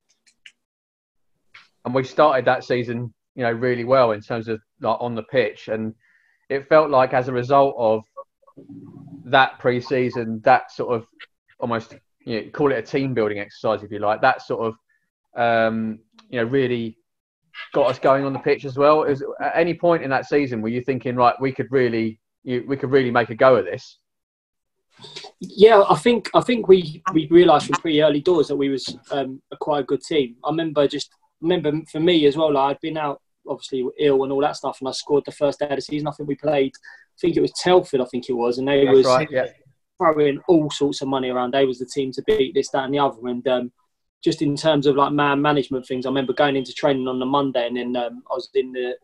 And 1.86 1.96
we 1.96 2.04
started 2.04 2.44
that 2.46 2.66
season, 2.66 3.14
you 3.36 3.44
know, 3.44 3.52
really 3.52 3.86
well 3.86 4.12
in 4.12 4.20
terms 4.22 4.50
of 4.50 4.60
like 4.82 4.98
on 5.00 5.16
the 5.16 5.24
pitch, 5.24 5.70
and 5.70 5.96
it 6.50 6.68
felt 6.68 6.90
like 6.90 7.14
as 7.14 7.30
a 7.30 7.34
result 7.34 7.74
of 7.78 8.04
that 9.26 9.60
pre-season, 9.60 10.42
that 10.44 10.72
sort 10.72 10.94
of 10.94 11.08
almost 11.60 11.96
you 12.26 12.42
know, 12.42 12.50
call 12.52 12.74
it 12.74 12.78
a 12.78 12.82
team 12.82 13.14
building 13.14 13.40
exercise 13.40 13.82
if 13.82 13.92
you 13.92 14.00
like. 14.00 14.22
That 14.22 14.42
sort 14.42 14.68
of 14.68 14.76
um, 15.42 16.00
you 16.30 16.40
know 16.40 16.46
really 16.46 16.98
got 17.74 17.90
us 17.90 18.00
going 18.00 18.26
on 18.26 18.34
the 18.34 18.40
pitch 18.40 18.66
as 18.66 18.78
well. 18.78 19.04
Is 19.04 19.24
at 19.42 19.54
any 19.56 19.74
point 19.74 20.04
in 20.04 20.10
that 20.10 20.28
season 20.28 20.62
were 20.62 20.70
you 20.70 20.82
thinking 20.82 21.16
right 21.16 21.36
we 21.40 21.52
could 21.52 21.72
really 21.72 22.20
you, 22.44 22.64
we 22.68 22.78
could 22.78 22.92
really 22.92 23.12
make 23.12 23.30
a 23.30 23.36
go 23.36 23.56
of 23.56 23.66
this? 23.66 23.98
Yeah, 25.40 25.84
I 25.90 25.96
think 25.96 26.30
I 26.34 26.42
think 26.42 26.68
we 26.68 27.02
we 27.14 27.28
realised 27.28 27.68
from 27.68 27.82
pretty 27.82 28.02
early 28.02 28.22
doors 28.22 28.48
that 28.48 28.56
we 28.56 28.70
was 28.70 28.96
um, 29.12 29.42
a 29.52 29.58
quite 29.58 29.80
a 29.80 29.86
good 29.86 30.02
team. 30.02 30.36
I 30.44 30.50
remember 30.50 30.88
just 30.88 31.10
remember 31.42 31.72
for 31.92 32.00
me 32.00 32.26
as 32.28 32.38
well. 32.38 32.54
Like 32.54 32.76
I'd 32.76 32.82
been 32.82 32.98
out 32.98 33.22
obviously 33.48 33.86
ill 34.00 34.24
and 34.24 34.32
all 34.32 34.42
that 34.42 34.58
stuff, 34.58 34.80
and 34.80 34.88
I 34.88 34.92
scored 34.92 35.26
the 35.26 35.32
first 35.32 35.60
day 35.60 35.70
of 35.70 35.76
the 35.76 35.82
season. 35.82 36.08
I 36.08 36.12
think 36.12 36.30
we 36.30 36.36
played. 36.36 36.74
I 36.76 37.18
think 37.20 37.38
it 37.38 37.42
was 37.42 37.54
Telford. 37.54 38.02
I 38.02 38.06
think 38.06 38.30
it 38.30 38.34
was, 38.34 38.58
and 38.58 38.68
they 38.68 38.86
That's 38.86 38.98
was 38.98 39.06
right, 39.06 39.28
yeah. 39.32 39.48
throwing 39.98 40.40
all 40.48 40.70
sorts 40.70 41.02
of 41.02 41.08
money 41.08 41.30
around. 41.30 41.54
They 41.54 41.66
was 41.66 41.80
the 41.80 41.86
team 41.86 42.12
to 42.14 42.24
beat 42.24 42.54
this, 42.54 42.70
that, 42.70 42.86
and 42.86 42.94
the 42.94 43.00
other. 43.00 43.28
And 43.28 43.48
um, 43.48 43.72
just 44.24 44.42
in 44.42 44.56
terms 44.56 44.88
of 44.88 44.96
like 44.96 45.12
man 45.12 45.42
management 45.42 45.86
things, 45.86 46.06
I 46.06 46.10
remember 46.10 46.34
going 46.34 46.56
into 46.56 46.74
training 46.74 47.08
on 47.08 47.20
the 47.20 47.26
Monday, 47.26 47.68
and 47.68 47.78
then 47.78 47.96
um, 47.96 48.24
I 48.30 48.36
was 48.36 48.50
in 48.54 48.72
the 48.72 48.96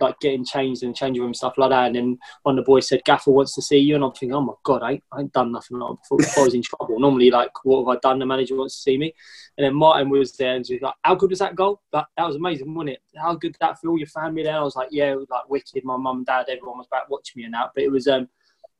like 0.00 0.18
getting 0.20 0.44
changed 0.44 0.82
in 0.82 0.90
the 0.90 0.94
changing 0.94 1.20
room 1.20 1.30
and 1.30 1.36
stuff 1.36 1.58
like 1.58 1.70
that. 1.70 1.86
And 1.86 1.94
then 1.94 2.18
one 2.42 2.58
of 2.58 2.64
the 2.64 2.68
boys 2.68 2.88
said, 2.88 3.02
Gaffer 3.04 3.30
wants 3.30 3.54
to 3.54 3.62
see 3.62 3.78
you. 3.78 3.94
And 3.94 4.04
I'm 4.04 4.12
thinking, 4.12 4.34
oh 4.34 4.40
my 4.40 4.54
God, 4.64 4.82
I 4.82 4.92
ain't, 4.92 5.04
I 5.12 5.20
ain't 5.20 5.32
done 5.32 5.52
nothing 5.52 5.78
like 5.78 5.90
that 5.90 6.16
before. 6.16 6.42
I 6.42 6.44
was 6.44 6.54
in 6.54 6.62
trouble, 6.62 6.98
normally, 6.98 7.30
like, 7.30 7.50
what 7.64 7.80
have 7.80 7.96
I 7.96 8.00
done? 8.00 8.18
The 8.18 8.26
manager 8.26 8.56
wants 8.56 8.76
to 8.76 8.82
see 8.82 8.96
me. 8.96 9.14
And 9.56 9.66
then 9.66 9.74
Martin 9.74 10.08
was 10.08 10.32
there 10.32 10.54
and 10.56 10.66
he 10.66 10.74
was 10.74 10.82
like, 10.82 10.94
how 11.02 11.14
good 11.14 11.30
was 11.30 11.40
that 11.40 11.56
goal? 11.56 11.82
That, 11.92 12.06
that 12.16 12.26
was 12.26 12.36
amazing, 12.36 12.74
wasn't 12.74 12.90
it? 12.90 13.02
How 13.16 13.34
good 13.34 13.56
that 13.60 13.78
feel? 13.80 13.98
Your 13.98 14.06
family 14.06 14.42
there? 14.42 14.56
I 14.56 14.62
was 14.62 14.76
like, 14.76 14.88
yeah, 14.90 15.14
was 15.14 15.28
like 15.30 15.48
wicked. 15.48 15.84
My 15.84 15.96
mum 15.96 16.18
and 16.18 16.26
dad, 16.26 16.46
everyone 16.48 16.78
was 16.78 16.88
back 16.90 17.10
watching 17.10 17.40
me 17.40 17.44
and 17.44 17.54
that. 17.54 17.70
But 17.74 17.84
it 17.84 17.90
was 17.90 18.08
um, 18.08 18.28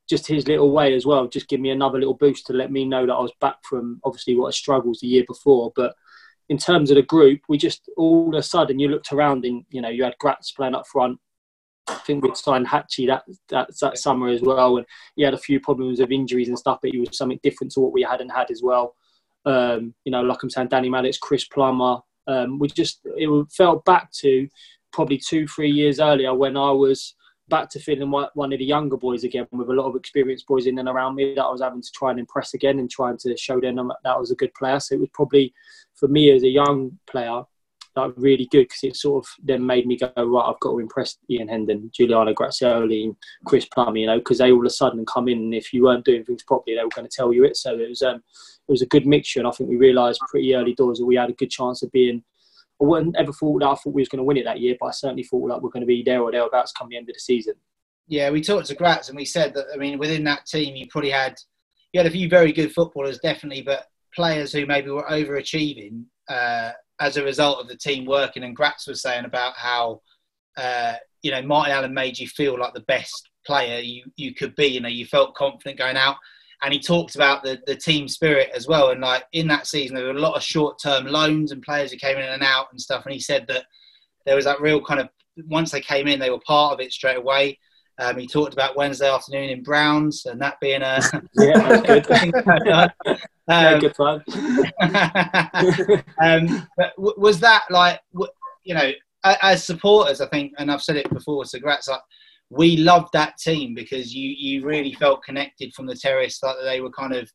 just 0.09 0.27
his 0.27 0.49
little 0.49 0.73
way 0.73 0.95
as 0.95 1.07
well, 1.07 1.27
just 1.27 1.49
give 1.49 1.61
me 1.61 1.71
another 1.71 1.99
little 1.99 2.15
boost 2.15 2.47
to 2.47 2.53
let 2.53 2.71
me 2.71 2.85
know 2.85 3.07
that 3.07 3.15
I 3.15 3.21
was 3.21 3.33
back 3.41 3.57
from 3.63 4.01
obviously 4.05 4.37
what 4.37 4.49
I 4.49 4.51
struggles 4.51 5.01
the 5.01 5.07
year 5.07 5.25
before. 5.27 5.73
But 5.75 5.95
in 6.49 6.59
terms 6.59 6.91
of 6.91 6.97
the 6.97 7.03
group, 7.03 7.41
we 7.49 7.57
just 7.57 7.89
all 7.97 8.29
of 8.29 8.39
a 8.39 8.43
sudden 8.43 8.79
you 8.79 8.89
looked 8.89 9.13
around 9.13 9.45
and 9.45 9.65
you 9.71 9.81
know 9.81 9.89
you 9.89 10.05
had 10.05 10.19
Gratz 10.19 10.53
playing 10.53 10.75
up 10.75 10.87
front, 10.87 11.19
I 11.89 11.95
think 11.95 12.23
we'd 12.23 12.37
signed 12.37 12.67
Hatchie 12.67 13.07
that, 13.07 13.25
that 13.49 13.71
that 13.81 13.99
summer 13.99 14.29
as 14.29 14.41
well, 14.41 14.77
and 14.77 14.87
he 15.17 15.23
had 15.23 15.35
a 15.35 15.39
few 15.39 15.61
problems 15.61 16.01
of 16.01 16.13
injuries 16.13 16.49
and 16.49 16.59
stuff, 16.59 16.79
but 16.83 16.93
he 16.93 16.99
was 16.99 17.17
something 17.17 17.41
different 17.43 17.73
to 17.73 17.81
what 17.81 17.93
we 17.93 18.03
hadn't 18.03 18.31
had 18.31 18.51
as 18.51 18.63
well. 18.63 18.95
Um, 19.45 19.95
you 20.05 20.13
know, 20.13 20.23
like 20.23 20.43
I'm 20.43 20.51
saying, 20.51 20.69
Danny 20.69 20.89
Maddix, 20.89 21.19
Chris 21.19 21.45
Plummer. 21.45 21.99
Um, 22.29 22.59
we 22.61 22.69
just 22.69 23.01
it 23.05 23.53
felt 23.53 23.85
back 23.85 24.13
to 24.21 24.49
probably 24.93 25.19
two, 25.19 25.47
three 25.49 25.71
years 25.71 25.99
earlier 25.99 26.35
when 26.35 26.57
I 26.57 26.71
was 26.71 27.15
back 27.49 27.69
to 27.71 27.81
feeling 27.81 28.11
one 28.11 28.29
one 28.35 28.53
of 28.53 28.59
the 28.59 28.65
younger 28.65 28.97
boys 28.97 29.25
again, 29.25 29.47
with 29.53 29.69
a 29.69 29.73
lot 29.73 29.89
of 29.89 29.97
experienced 29.97 30.47
boys 30.47 30.67
in 30.67 30.79
and 30.79 30.89
around 30.89 31.15
me 31.15 31.35
that 31.35 31.45
I 31.45 31.51
was 31.51 31.63
having 31.63 31.83
to 31.83 31.91
try 31.95 32.11
and 32.11 32.21
impress 32.21 32.55
again 32.55 32.79
and 32.79 32.91
trying 32.91 33.19
to 33.19 33.37
show 33.37 33.61
them 33.61 33.77
that 34.05 34.11
I 34.11 34.19
was 34.19 34.31
a 34.31 34.37
good 34.37 34.55
player. 34.55 34.81
So 34.81 34.95
it 34.95 35.01
was 35.01 35.11
probably 35.13 35.53
for 35.95 36.09
me 36.09 36.31
as 36.31 36.43
a 36.43 36.49
young 36.49 36.99
player 37.07 37.45
like 37.97 38.13
really 38.17 38.47
good 38.47 38.65
because 38.69 38.83
it 38.83 38.97
sort 38.97 39.25
of 39.25 39.31
then 39.43 39.65
made 39.65 39.87
me 39.87 39.97
go 39.97 40.11
right. 40.17 40.49
I've 40.49 40.61
got 40.61 40.73
to 40.73 40.79
impress 40.79 41.19
Ian 41.29 41.49
Hendon, 41.49 41.91
Giuliano 41.93 42.33
Grazioli, 42.33 43.15
Chris 43.45 43.67
Plum. 43.67 43.97
You 43.97 44.07
know, 44.07 44.19
because 44.19 44.39
they 44.39 44.51
all 44.51 44.61
of 44.61 44.67
a 44.67 44.71
sudden 44.71 45.05
come 45.07 45.29
in, 45.29 45.39
and 45.39 45.55
if 45.55 45.73
you 45.73 45.85
weren't 45.85 46.05
doing 46.05 46.25
things 46.25 46.43
properly, 46.43 46.77
they 46.77 46.83
were 46.83 46.91
going 46.95 47.09
to 47.09 47.15
tell 47.15 47.33
you 47.33 47.45
it. 47.45 47.57
So 47.57 47.79
it 47.79 47.89
was 47.89 48.03
um, 48.03 48.17
it 48.17 48.73
was 48.73 48.83
a 48.83 48.87
good 48.87 49.07
mixture, 49.07 49.41
and 49.41 49.49
I 49.49 49.53
think 49.53 49.69
we 49.69 49.77
realised 49.77 50.21
pretty 50.31 50.55
early 50.55 50.75
doors 50.75 50.99
that 50.99 51.07
we 51.07 51.17
had 51.17 51.31
a 51.31 51.35
good 51.35 51.51
chance 51.51 51.83
of 51.83 51.93
being. 51.93 52.23
I 52.83 52.85
wouldn't 52.85 53.17
ever 53.17 53.33
thought 53.33 53.61
that 53.61 53.69
I 53.69 53.75
thought 53.75 53.95
we 53.95 54.03
was 54.03 54.09
going 54.09 54.19
to 54.19 54.25
win 54.25 54.37
it 54.37 54.45
that 54.45 54.61
year, 54.61 54.77
but 54.79 54.87
I 54.87 54.91
certainly 54.91 55.23
thought 55.23 55.49
that 55.49 55.63
we're 55.63 55.71
going 55.71 55.83
to 55.83 55.87
be 55.87 56.03
there 56.03 56.21
or 56.21 56.33
thereabouts 56.33 56.73
come 56.73 56.89
the 56.89 56.97
end 56.97 57.09
of 57.09 57.15
the 57.15 57.21
season. 57.21 57.55
Yeah, 58.09 58.31
we 58.31 58.43
talked 58.43 58.67
to 58.67 58.75
Gratz 58.75 59.09
and 59.09 59.17
we 59.17 59.25
said 59.25 59.55
that 59.55 59.67
I 59.73 59.77
mean 59.77 59.99
within 59.99 60.25
that 60.25 60.47
team 60.47 60.75
you 60.75 60.87
probably 60.89 61.11
had 61.11 61.39
you 61.93 62.01
had 62.01 62.07
a 62.07 62.11
few 62.11 62.29
very 62.29 62.53
good 62.53 62.73
footballers 62.73 63.19
definitely, 63.19 63.63
but 63.63 63.87
players 64.15 64.53
who 64.53 64.67
maybe 64.67 64.91
were 64.91 65.05
overachieving 65.05 66.05
uh, 66.29 66.73
as 67.01 67.17
a 67.17 67.25
result 67.25 67.61
of 67.61 67.69
the 67.69 67.77
team 67.77 68.05
working. 68.05 68.45
And 68.45 68.57
Gratz 68.57 68.87
was 68.87 69.01
saying 69.01 69.25
about 69.25 69.55
how 69.57 70.01
uh, 70.57 70.95
you 71.23 71.31
know 71.31 71.43
Martin 71.43 71.73
Allen 71.75 71.95
made 71.95 72.19
you 72.19 72.27
feel 72.27 72.59
like 72.59 72.75
the 72.75 72.81
best 72.81 73.31
player 73.47 73.81
you 73.81 74.05
you 74.17 74.35
could 74.35 74.55
be. 74.57 74.67
You 74.67 74.81
know, 74.81 74.89
you 74.89 75.07
felt 75.07 75.35
confident 75.35 75.79
going 75.79 75.97
out. 75.97 76.17
And 76.63 76.73
he 76.73 76.79
talked 76.79 77.17
about 77.17 77.43
the, 77.43 77.61
the 77.67 77.75
team 77.75 78.07
spirit 78.07 78.51
as 78.55 78.69
well. 78.69 78.91
And 78.91 79.01
like 79.01 79.25
in 79.33 79.49
that 79.49 79.67
season, 79.67 79.97
there 79.97 80.05
were 80.05 80.11
a 80.11 80.21
lot 80.21 80.37
of 80.37 80.43
short 80.43 80.81
term 80.81 81.07
loans 81.07 81.51
and 81.51 81.63
players 81.63 81.91
who 81.91 81.99
came 81.99 82.19
in 82.19 82.25
and 82.25 82.43
out 82.43 82.67
and 82.71 82.81
stuff. 82.81 83.05
And 83.05 83.13
he 83.13 83.21
said 83.21 83.47
that 83.49 83.65
there 84.27 84.37
was 84.37 84.45
that 84.45 84.61
real 84.61 84.81
kind 84.81 85.01
of 85.01 85.09
once 85.49 85.71
they 85.71 85.81
came 85.81 86.07
in, 86.07 86.21
they 86.21 86.31
were 86.31 86.41
part 86.47 86.73
of 86.73 86.81
it 86.81 86.93
straight 86.93 87.17
away. 87.17 87.59
Um, 87.99 88.19
he 88.19 88.27
talked 88.27 88.53
about 88.53 88.77
Wednesday 88.77 89.11
afternoon 89.11 89.51
in 89.51 89.63
Browns 89.63 90.27
and 90.27 90.41
that 90.41 90.59
being 90.61 90.83
a 90.83 91.01
yeah, 91.35 91.83
that's 91.83 91.87
good. 91.87 92.93
um, 93.49 93.81
good 93.81 93.97
fun. 93.97 94.23
um, 96.23 96.69
but 96.77 96.97
w- 96.97 97.15
was 97.17 97.41
that 97.41 97.65
like 97.71 98.01
w- 98.13 98.33
you 98.65 98.75
know 98.75 98.93
as 99.25 99.65
supporters? 99.65 100.21
I 100.21 100.27
think, 100.29 100.55
and 100.59 100.71
I've 100.71 100.83
said 100.83 100.97
it 100.97 101.11
before. 101.11 101.45
So 101.45 101.59
Gratz, 101.59 101.89
like 101.89 102.01
we 102.53 102.77
loved 102.77 103.09
that 103.15 103.39
team 103.39 103.75
because 103.75 104.15
you 104.15 104.29
you 104.29 104.65
really 104.65 104.93
felt 104.95 105.25
connected 105.25 105.73
from 105.75 105.87
the 105.87 105.97
terrace, 105.97 106.43
like 106.43 106.57
they 106.63 106.81
were 106.81 106.91
kind 106.91 107.15
of. 107.15 107.31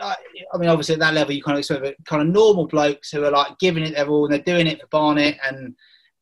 Like, 0.00 0.16
I 0.52 0.58
mean, 0.58 0.68
obviously 0.68 0.94
at 0.94 1.00
that 1.00 1.14
level, 1.14 1.34
you 1.34 1.42
kind 1.42 1.56
of 1.56 1.60
expect 1.60 1.84
it, 1.84 1.96
kind 2.04 2.22
of 2.22 2.28
normal 2.28 2.68
blokes 2.68 3.10
who 3.10 3.24
are 3.24 3.30
like 3.30 3.58
giving 3.58 3.82
it 3.82 3.94
their 3.94 4.06
all, 4.06 4.24
and 4.24 4.32
they're 4.32 4.54
doing 4.54 4.68
it 4.68 4.80
for 4.80 4.86
Barnet, 4.88 5.36
and 5.44 5.74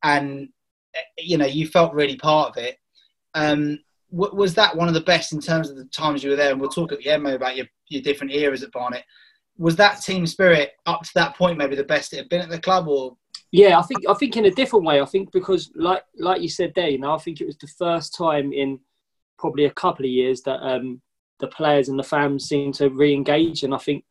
and 0.02 0.48
you 1.18 1.36
know, 1.36 1.46
you 1.46 1.66
felt 1.66 1.94
really 1.94 2.16
part 2.16 2.50
of 2.50 2.62
it. 2.62 2.76
Um, 3.34 3.78
was 4.10 4.54
that 4.54 4.76
one 4.76 4.88
of 4.88 4.94
the 4.94 5.00
best 5.00 5.32
in 5.32 5.40
terms 5.40 5.70
of 5.70 5.76
the 5.76 5.86
times 5.86 6.22
you 6.22 6.30
were 6.30 6.36
there? 6.36 6.52
And 6.52 6.60
we'll 6.60 6.68
talk 6.68 6.92
at 6.92 6.98
the 6.98 7.08
end 7.08 7.22
maybe 7.22 7.36
about 7.36 7.56
your, 7.56 7.66
your 7.88 8.02
different 8.02 8.34
eras 8.34 8.62
at 8.62 8.72
Barnet. 8.72 9.04
Was 9.56 9.76
that 9.76 10.02
team 10.02 10.26
spirit 10.26 10.72
up 10.84 11.02
to 11.02 11.10
that 11.14 11.34
point 11.34 11.56
maybe 11.56 11.76
the 11.76 11.84
best 11.84 12.12
it 12.12 12.18
had 12.18 12.28
been 12.28 12.42
at 12.42 12.50
the 12.50 12.60
club, 12.60 12.88
or 12.88 13.16
Yeah, 13.52 13.78
I 13.78 13.82
think 13.82 14.00
I 14.08 14.14
think 14.14 14.36
in 14.36 14.46
a 14.46 14.50
different 14.50 14.86
way. 14.86 15.00
I 15.00 15.04
think 15.04 15.30
because 15.30 15.70
like 15.74 16.02
like 16.18 16.40
you 16.40 16.48
said 16.48 16.72
there, 16.74 16.88
you 16.88 16.98
know, 16.98 17.14
I 17.14 17.18
think 17.18 17.40
it 17.40 17.46
was 17.46 17.58
the 17.58 17.68
first 17.78 18.14
time 18.16 18.52
in 18.52 18.80
probably 19.38 19.66
a 19.66 19.70
couple 19.70 20.06
of 20.06 20.10
years 20.10 20.40
that 20.42 20.58
um, 20.66 21.02
the 21.38 21.48
players 21.48 21.88
and 21.90 21.98
the 21.98 22.02
fans 22.02 22.48
seemed 22.48 22.74
to 22.76 22.88
re-engage, 22.88 23.62
and 23.62 23.74
I 23.74 23.78
think 23.78 24.04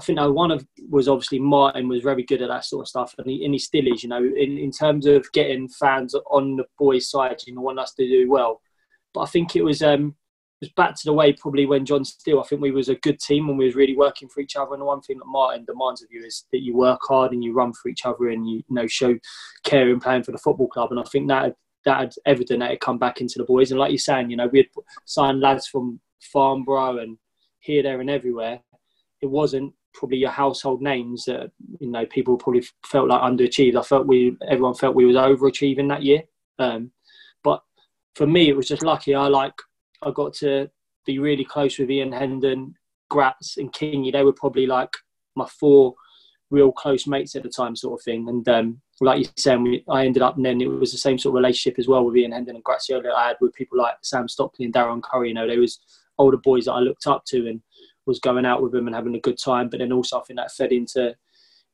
I 0.00 0.04
think 0.04 0.18
one 0.20 0.50
of 0.50 0.66
was 0.90 1.06
obviously 1.06 1.38
Martin 1.38 1.86
was 1.86 2.02
very 2.02 2.24
good 2.24 2.42
at 2.42 2.48
that 2.48 2.64
sort 2.64 2.82
of 2.82 2.88
stuff, 2.88 3.14
and 3.18 3.30
he, 3.30 3.44
and 3.44 3.54
he 3.54 3.58
still 3.58 3.86
is. 3.86 4.02
You 4.02 4.08
know, 4.08 4.24
in, 4.24 4.58
in 4.58 4.72
terms 4.72 5.06
of 5.06 5.30
getting 5.32 5.68
fans 5.68 6.14
on 6.14 6.56
the 6.56 6.64
boys' 6.76 7.08
side, 7.08 7.40
you 7.46 7.54
know, 7.54 7.60
want 7.60 7.78
us 7.78 7.94
to 7.94 8.08
do 8.08 8.28
well. 8.28 8.60
But 9.14 9.20
I 9.20 9.26
think 9.26 9.54
it 9.54 9.62
was 9.62 9.80
um, 9.82 10.16
was 10.62 10.70
back 10.76 10.94
to 10.94 11.04
the 11.04 11.12
way 11.12 11.32
probably 11.32 11.66
when 11.66 11.84
John 11.84 12.04
Still. 12.04 12.40
I 12.40 12.46
think 12.46 12.62
we 12.62 12.70
was 12.70 12.88
a 12.88 12.94
good 12.94 13.18
team 13.18 13.48
and 13.48 13.58
we 13.58 13.66
was 13.66 13.74
really 13.74 13.96
working 13.96 14.28
for 14.28 14.40
each 14.40 14.56
other. 14.56 14.72
And 14.72 14.80
the 14.80 14.86
one 14.86 15.00
thing 15.00 15.18
that 15.18 15.26
Martin 15.26 15.64
demands 15.64 16.02
of 16.02 16.08
you 16.10 16.24
is 16.24 16.46
that 16.52 16.62
you 16.62 16.76
work 16.76 17.00
hard 17.02 17.32
and 17.32 17.42
you 17.42 17.52
run 17.52 17.72
for 17.72 17.88
each 17.88 18.06
other 18.06 18.28
and 18.28 18.48
you, 18.48 18.56
you 18.68 18.74
know 18.74 18.86
show 18.86 19.18
care 19.64 19.90
in 19.90 20.00
playing 20.00 20.22
for 20.22 20.32
the 20.32 20.38
football 20.38 20.68
club. 20.68 20.92
And 20.92 21.00
I 21.00 21.04
think 21.04 21.28
that 21.28 21.56
that 21.84 21.98
had 21.98 22.14
evident 22.26 22.60
that 22.60 22.70
it 22.70 22.80
come 22.80 22.96
back 22.96 23.20
into 23.20 23.38
the 23.38 23.44
boys. 23.44 23.72
And 23.72 23.80
like 23.80 23.90
you're 23.90 23.98
saying, 23.98 24.30
you 24.30 24.36
know, 24.36 24.46
we 24.46 24.60
had 24.60 24.68
signed 25.04 25.40
lads 25.40 25.66
from 25.66 26.00
Farnborough 26.20 26.98
and 26.98 27.18
here, 27.58 27.82
there, 27.82 28.00
and 28.00 28.08
everywhere. 28.08 28.60
It 29.20 29.26
wasn't 29.26 29.74
probably 29.94 30.18
your 30.18 30.30
household 30.30 30.80
names 30.80 31.24
that 31.26 31.50
you 31.80 31.90
know 31.90 32.06
people 32.06 32.36
probably 32.36 32.64
felt 32.86 33.08
like 33.08 33.20
underachieved. 33.20 33.76
I 33.76 33.82
felt 33.82 34.06
we 34.06 34.36
everyone 34.48 34.74
felt 34.74 34.94
we 34.94 35.06
was 35.06 35.16
overachieving 35.16 35.88
that 35.88 36.04
year. 36.04 36.22
Um, 36.60 36.92
but 37.42 37.62
for 38.14 38.26
me, 38.26 38.48
it 38.48 38.56
was 38.56 38.68
just 38.68 38.84
lucky. 38.84 39.14
I 39.14 39.26
like 39.26 39.54
I 40.02 40.10
got 40.10 40.34
to 40.34 40.70
be 41.06 41.18
really 41.18 41.44
close 41.44 41.78
with 41.78 41.90
Ian 41.90 42.12
Hendon, 42.12 42.74
Gratz, 43.10 43.56
and 43.56 43.72
Kingy. 43.72 44.12
They 44.12 44.24
were 44.24 44.32
probably 44.32 44.66
like 44.66 44.94
my 45.34 45.46
four 45.46 45.94
real 46.50 46.70
close 46.70 47.06
mates 47.06 47.34
at 47.34 47.42
the 47.42 47.48
time, 47.48 47.74
sort 47.74 47.98
of 47.98 48.04
thing. 48.04 48.28
And 48.28 48.48
um, 48.48 48.80
like 49.00 49.18
you 49.18 49.26
said, 49.36 49.60
we, 49.60 49.84
I 49.88 50.04
ended 50.04 50.22
up, 50.22 50.36
and 50.36 50.44
then 50.44 50.60
it 50.60 50.66
was 50.66 50.92
the 50.92 50.98
same 50.98 51.18
sort 51.18 51.32
of 51.32 51.36
relationship 51.36 51.78
as 51.78 51.88
well 51.88 52.04
with 52.04 52.16
Ian 52.16 52.32
Hendon 52.32 52.56
and 52.56 52.64
Grazioli 52.64 53.04
that 53.04 53.14
I 53.14 53.28
had 53.28 53.36
with 53.40 53.54
people 53.54 53.78
like 53.78 53.94
Sam 54.02 54.28
Stockley 54.28 54.64
and 54.64 54.74
Darren 54.74 55.02
Currie. 55.02 55.28
You 55.28 55.34
know, 55.34 55.46
there 55.46 55.60
was 55.60 55.80
older 56.18 56.36
boys 56.36 56.66
that 56.66 56.72
I 56.72 56.80
looked 56.80 57.06
up 57.06 57.24
to 57.26 57.48
and 57.48 57.60
was 58.06 58.20
going 58.20 58.44
out 58.44 58.62
with 58.62 58.72
them 58.72 58.86
and 58.86 58.94
having 58.94 59.14
a 59.14 59.20
good 59.20 59.38
time. 59.38 59.68
But 59.68 59.78
then 59.78 59.92
also, 59.92 60.20
I 60.20 60.22
think 60.24 60.38
that 60.38 60.52
fed 60.52 60.72
into 60.72 61.16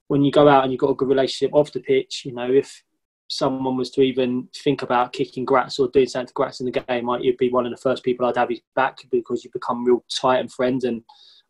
when 0.06 0.22
you 0.22 0.30
go 0.30 0.48
out 0.48 0.62
and 0.62 0.72
you've 0.72 0.80
got 0.80 0.90
a 0.90 0.94
good 0.94 1.08
relationship 1.08 1.54
off 1.54 1.72
the 1.72 1.80
pitch. 1.80 2.22
You 2.24 2.34
know, 2.34 2.50
if 2.50 2.82
someone 3.28 3.76
was 3.76 3.90
to 3.90 4.00
even 4.00 4.48
think 4.54 4.82
about 4.82 5.12
kicking 5.12 5.44
Gratz 5.44 5.78
or 5.78 5.88
doing 5.88 6.08
something 6.08 6.28
to 6.28 6.32
Gratz 6.32 6.60
in 6.60 6.66
the 6.66 6.80
game, 6.80 7.08
you'd 7.20 7.36
be 7.36 7.50
one 7.50 7.66
of 7.66 7.70
the 7.70 7.76
first 7.76 8.02
people 8.02 8.26
I'd 8.26 8.36
have 8.36 8.48
his 8.48 8.60
back 8.74 8.98
because 9.10 9.44
you 9.44 9.50
become 9.52 9.84
real 9.84 10.02
tight 10.10 10.40
and 10.40 10.50
friends. 10.50 10.84
And 10.84 11.02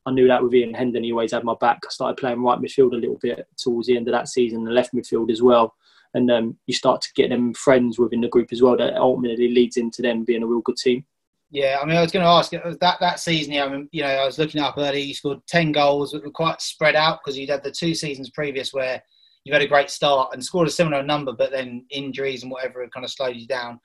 I 0.05 0.11
knew 0.11 0.27
that 0.27 0.43
with 0.43 0.55
Ian 0.55 0.75
Hendon, 0.75 1.05
he 1.05 1.13
always 1.13 1.33
had 1.33 1.45
my 1.45 1.55
back. 1.61 1.79
I 1.87 1.91
started 1.91 2.17
playing 2.17 2.43
right 2.43 2.59
midfield 2.59 2.93
a 2.93 2.97
little 2.97 3.19
bit 3.23 3.47
towards 3.57 3.87
the 3.87 3.97
end 3.97 4.09
of 4.09 4.13
that 4.13 4.29
season 4.29 4.67
and 4.67 4.75
left 4.75 4.93
midfield 4.93 5.31
as 5.31 5.41
well. 5.41 5.75
And 6.15 6.31
um, 6.31 6.57
you 6.67 6.75
start 6.75 7.01
to 7.03 7.13
get 7.15 7.31
them 7.31 7.55
friends 7.55 7.99
within 7.99 8.23
the 8.23 8.29
group 8.29 8.49
as 8.51 8.61
well 8.61 8.77
that 8.77 8.97
ultimately 8.97 9.49
leads 9.49 9.77
into 9.77 10.03
them 10.03 10.25
being 10.25 10.43
a 10.43 10.47
real 10.47 10.63
good 10.63 10.77
team. 10.77 11.05
Yeah, 11.51 11.79
I 11.81 11.87
mean, 11.87 11.97
I 11.97 12.03
was 12.03 12.13
going 12.13 12.25
to 12.25 12.31
ask 12.31 12.51
that 12.51 13.01
that 13.01 13.21
season. 13.21 13.55
Yeah, 13.55 13.65
I 13.65 13.69
mean, 13.71 13.89
you 13.91 14.03
know, 14.03 14.09
I 14.09 14.27
was 14.27 14.39
looking 14.39 14.61
up 14.61 14.75
early. 14.77 15.01
You 15.01 15.15
scored 15.15 15.47
ten 15.47 15.73
goals, 15.73 16.13
but 16.13 16.23
were 16.23 16.31
quite 16.31 16.61
spread 16.61 16.95
out 16.95 17.21
because 17.25 17.39
you'd 17.39 17.49
had 17.49 17.63
the 17.63 17.71
two 17.71 17.95
seasons 17.95 18.29
previous 18.31 18.75
where 18.75 19.03
you've 19.49 19.55
had 19.55 19.63
a 19.63 19.67
great 19.67 19.89
start 19.89 20.31
and 20.33 20.45
scored 20.45 20.69
a 20.69 20.71
similar 20.71 21.03
number, 21.03 21.33
but 21.33 21.51
then 21.51 21.87
injuries 21.91 22.43
and 22.43 22.53
whatever 22.53 22.87
kind 22.89 23.05
of 23.05 23.11
slowed 23.11 23.37
you 23.37 23.47
down. 23.47 23.81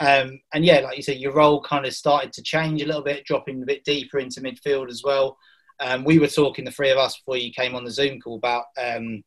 Um, 0.00 0.40
and 0.52 0.64
yeah, 0.64 0.80
like 0.80 0.96
you 0.96 1.02
said, 1.02 1.18
your 1.18 1.32
role 1.32 1.62
kind 1.62 1.86
of 1.86 1.94
started 1.94 2.32
to 2.32 2.42
change 2.42 2.82
a 2.82 2.86
little 2.86 3.02
bit, 3.02 3.24
dropping 3.24 3.62
a 3.62 3.66
bit 3.66 3.84
deeper 3.84 4.18
into 4.18 4.40
midfield 4.40 4.90
as 4.90 5.02
well. 5.04 5.38
Um, 5.78 6.04
we 6.04 6.18
were 6.18 6.26
talking, 6.26 6.64
the 6.64 6.70
three 6.70 6.90
of 6.90 6.98
us, 6.98 7.16
before 7.16 7.36
you 7.36 7.52
came 7.52 7.74
on 7.74 7.84
the 7.84 7.90
Zoom 7.90 8.20
call 8.20 8.36
about 8.36 8.64
um, 8.82 9.22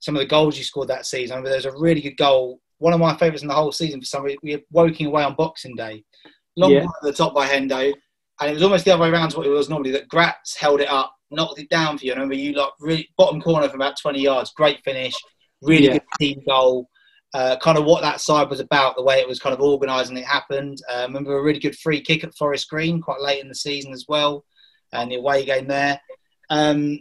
some 0.00 0.14
of 0.14 0.20
the 0.20 0.26
goals 0.26 0.58
you 0.58 0.64
scored 0.64 0.88
that 0.88 1.06
season. 1.06 1.32
I 1.32 1.36
remember 1.36 1.50
there 1.50 1.70
was 1.70 1.78
a 1.78 1.80
really 1.80 2.02
good 2.02 2.16
goal, 2.16 2.60
one 2.78 2.92
of 2.92 3.00
my 3.00 3.16
favourites 3.16 3.42
in 3.42 3.48
the 3.48 3.54
whole 3.54 3.72
season 3.72 4.00
for 4.00 4.06
some 4.06 4.22
reason. 4.22 4.38
We 4.42 4.56
were 4.56 4.62
woking 4.70 5.06
away 5.06 5.24
on 5.24 5.34
Boxing 5.34 5.74
Day, 5.74 6.04
long 6.56 6.72
yeah. 6.72 6.82
at 6.82 6.90
the 7.02 7.12
top 7.12 7.34
by 7.34 7.48
Hendo, 7.48 7.92
and 8.40 8.50
it 8.50 8.54
was 8.54 8.62
almost 8.62 8.84
the 8.84 8.92
other 8.92 9.02
way 9.02 9.08
around 9.08 9.30
to 9.30 9.38
what 9.38 9.46
it 9.46 9.50
was 9.50 9.68
normally. 9.68 9.92
That 9.92 10.08
Gratz 10.08 10.56
held 10.56 10.80
it 10.80 10.90
up, 10.90 11.14
knocked 11.34 11.58
it 11.58 11.68
down 11.68 11.98
for 11.98 12.06
you. 12.06 12.12
I 12.12 12.14
remember 12.14 12.34
you 12.34 12.52
like 12.52 12.70
really 12.80 13.08
bottom 13.16 13.40
corner 13.40 13.68
from 13.68 13.80
about 13.80 13.98
20 14.00 14.20
yards, 14.20 14.52
great 14.52 14.80
finish, 14.84 15.14
really 15.62 15.86
yeah. 15.86 15.92
good 15.94 16.02
team 16.18 16.42
goal. 16.48 16.88
Uh, 17.32 17.56
kind 17.56 17.76
of 17.76 17.84
what 17.84 18.00
that 18.00 18.20
side 18.20 18.48
was 18.48 18.60
about, 18.60 18.94
the 18.94 19.02
way 19.02 19.18
it 19.18 19.26
was 19.26 19.40
kind 19.40 19.52
of 19.52 19.60
organised 19.60 20.08
and 20.08 20.18
it 20.18 20.24
happened. 20.24 20.78
Uh, 20.88 20.98
I 20.98 21.02
remember 21.02 21.36
a 21.36 21.42
really 21.42 21.58
good 21.58 21.76
free 21.76 22.00
kick 22.00 22.22
at 22.22 22.34
Forest 22.36 22.68
Green 22.70 23.00
quite 23.00 23.20
late 23.20 23.42
in 23.42 23.48
the 23.48 23.56
season 23.56 23.92
as 23.92 24.04
well 24.08 24.44
and 24.92 25.10
the 25.10 25.16
away 25.16 25.44
game 25.44 25.66
there. 25.66 26.00
Um, 26.48 27.00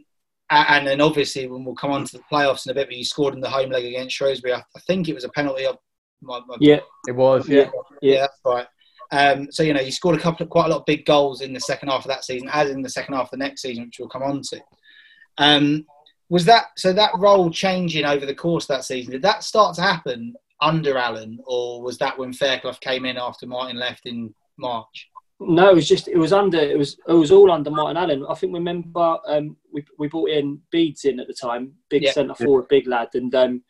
and 0.50 0.88
then 0.88 1.02
obviously 1.02 1.48
when 1.48 1.64
we'll 1.64 1.76
come 1.76 1.92
on 1.92 2.06
to 2.06 2.18
the 2.18 2.24
playoffs 2.32 2.66
in 2.66 2.72
a 2.72 2.76
bit, 2.76 2.88
but 2.88 2.98
you 2.98 3.06
scored 3.06 3.34
in 3.34 3.42
the 3.42 3.50
home 3.50 3.70
leg 3.70 3.86
against 3.86 4.16
Shrewsbury. 4.16 4.54
I, 4.54 4.64
think 4.88 5.08
it 5.08 5.14
was 5.14 5.24
a 5.24 5.30
penalty. 5.30 5.66
Of 5.66 5.78
my, 6.22 6.40
my, 6.48 6.58
yeah, 6.60 6.80
it 7.08 7.16
was. 7.16 7.48
Yeah, 7.48 7.70
yeah, 8.02 8.22
that's 8.22 8.40
right. 8.46 8.68
Um, 9.14 9.51
so 9.51 9.61
you 9.61 9.76
know, 9.76 9.80
you 9.80 9.91
scored 9.91 10.16
a 10.16 10.20
couple 10.20 10.43
of 10.43 10.49
quite 10.49 10.66
a 10.66 10.70
lot 10.70 10.80
of 10.80 10.86
big 10.88 11.05
goals 11.05 11.41
in 11.41 11.53
the 11.53 11.59
second 11.59 11.89
half 11.89 12.03
of 12.03 12.07
that 12.07 12.26
season, 12.26 12.49
as 12.51 12.72
in 12.72 12.82
the 12.82 12.89
second 12.89 13.14
half 13.14 13.26
of 13.26 13.32
the 13.32 13.38
next 13.38 13.61
season, 13.61 13.86
which 13.86 13.99
we'll 13.99 14.09
come 14.09 14.24
on 14.24 14.41
to. 14.41 14.59
Um, 15.38 15.86
was 16.30 16.45
that 16.45 16.66
so? 16.78 16.91
That 16.91 17.11
role 17.20 17.51
changing 17.51 18.05
over 18.05 18.26
the 18.26 18.34
course 18.34 18.64
of 18.64 18.70
that 18.70 18.86
season 18.86 19.11
did 19.11 19.22
that 19.22 19.43
start 19.43 19.76
to 19.76 19.84
happen 19.84 20.34
under 20.61 20.97
Allen, 20.97 21.38
or 21.45 21.84
was 21.84 21.99
that 21.99 22.18
when 22.18 22.34
Fairclough 22.34 22.74
came 22.82 23.05
in 23.05 23.18
after 23.18 23.45
Martin 23.45 23.78
left 23.78 24.07
in 24.07 24.34
March? 24.57 25.09
No, 25.39 25.70
it 25.70 25.76
was 25.76 25.88
just 25.88 26.07
it 26.07 26.18
was 26.18 26.34
under 26.34 26.57
it 26.57 26.78
was 26.78 26.97
it 27.07 27.14
was 27.14 27.32
all 27.32 27.51
under 27.51 27.70
Martin 27.70 27.97
Allen. 27.97 28.26
I 28.28 28.34
think 28.34 28.51
remember 28.51 29.20
um, 29.28 29.55
we 29.72 29.86
we 29.99 30.07
brought 30.07 30.30
in 30.30 30.59
Beads 30.72 31.05
in 31.05 31.20
at 31.20 31.28
the 31.28 31.36
time, 31.36 31.74
big 31.89 32.01
yeah. 32.01 32.14
centre 32.14 32.34
forward, 32.34 32.68
big 32.68 32.88
lad, 32.88 33.09
and 33.14 33.34
um, 33.36 33.64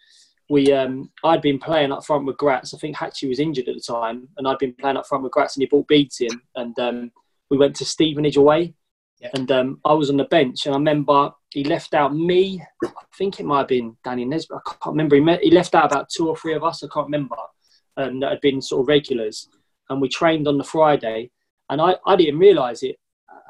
we 0.53 0.71
um, 0.71 1.11
I'd 1.23 1.41
been 1.41 1.59
playing 1.59 1.91
up 1.91 2.05
front 2.05 2.25
with 2.25 2.37
Gratz. 2.37 2.73
I 2.73 2.77
think 2.77 2.95
Hatchie 2.95 3.27
was 3.27 3.39
injured 3.39 3.67
at 3.67 3.75
the 3.75 3.81
time, 3.81 4.27
and 4.37 4.47
I'd 4.47 4.59
been 4.59 4.73
playing 4.73 4.97
up 4.97 5.07
front 5.07 5.23
with 5.23 5.33
Gratz, 5.33 5.55
and 5.55 5.61
he 5.61 5.67
brought 5.67 5.87
Beads 5.87 6.21
in, 6.21 6.39
and 6.55 6.77
um, 6.79 7.11
we 7.49 7.57
went 7.57 7.75
to 7.77 7.85
Stevenage 7.85 8.37
away, 8.37 8.73
yeah. 9.19 9.29
and 9.33 9.51
um, 9.51 9.81
I 9.83 9.93
was 9.93 10.09
on 10.09 10.17
the 10.17 10.25
bench, 10.25 10.65
and 10.65 10.75
I 10.75 10.77
remember 10.77 11.31
he 11.49 11.63
left 11.63 11.93
out 11.93 12.15
me. 12.15 12.63
I 12.83 12.89
think 13.17 13.39
it 13.39 13.45
might 13.45 13.59
have 13.59 13.67
been 13.67 13.97
Danny 14.03 14.25
Nesbitt. 14.25 14.59
I 14.65 14.69
can't 14.69 14.93
remember. 14.93 15.15
He, 15.15 15.21
met, 15.21 15.43
he 15.43 15.51
left 15.51 15.75
out 15.75 15.91
about 15.91 16.09
two 16.09 16.29
or 16.29 16.37
three 16.37 16.53
of 16.53 16.63
us. 16.63 16.83
I 16.83 16.87
can't 16.93 17.07
remember, 17.07 17.35
and 17.97 18.21
that 18.23 18.31
had 18.31 18.41
been 18.41 18.61
sort 18.61 18.81
of 18.81 18.87
regulars, 18.87 19.49
and 19.89 20.01
we 20.01 20.07
trained 20.07 20.47
on 20.47 20.57
the 20.57 20.63
Friday 20.63 21.31
and 21.69 21.81
I, 21.81 21.95
I 22.05 22.15
didn't 22.15 22.39
realise 22.39 22.83
it 22.83 22.97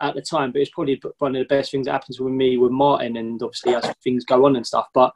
at 0.02 0.16
the 0.16 0.22
time, 0.22 0.52
but 0.52 0.62
it's 0.62 0.72
probably 0.72 1.02
one 1.20 1.36
of 1.36 1.40
the 1.40 1.56
best 1.56 1.72
things 1.72 1.86
that 1.86 1.94
happens 1.94 2.20
with 2.20 2.34
me 2.34 2.58
with 2.58 2.72
Martin, 2.72 3.18
and 3.18 3.42
obviously 3.42 3.76
as 3.76 3.94
things 4.04 4.26
go 4.26 4.46
on 4.46 4.56
and 4.56 4.66
stuff. 4.66 4.88
But 4.94 5.12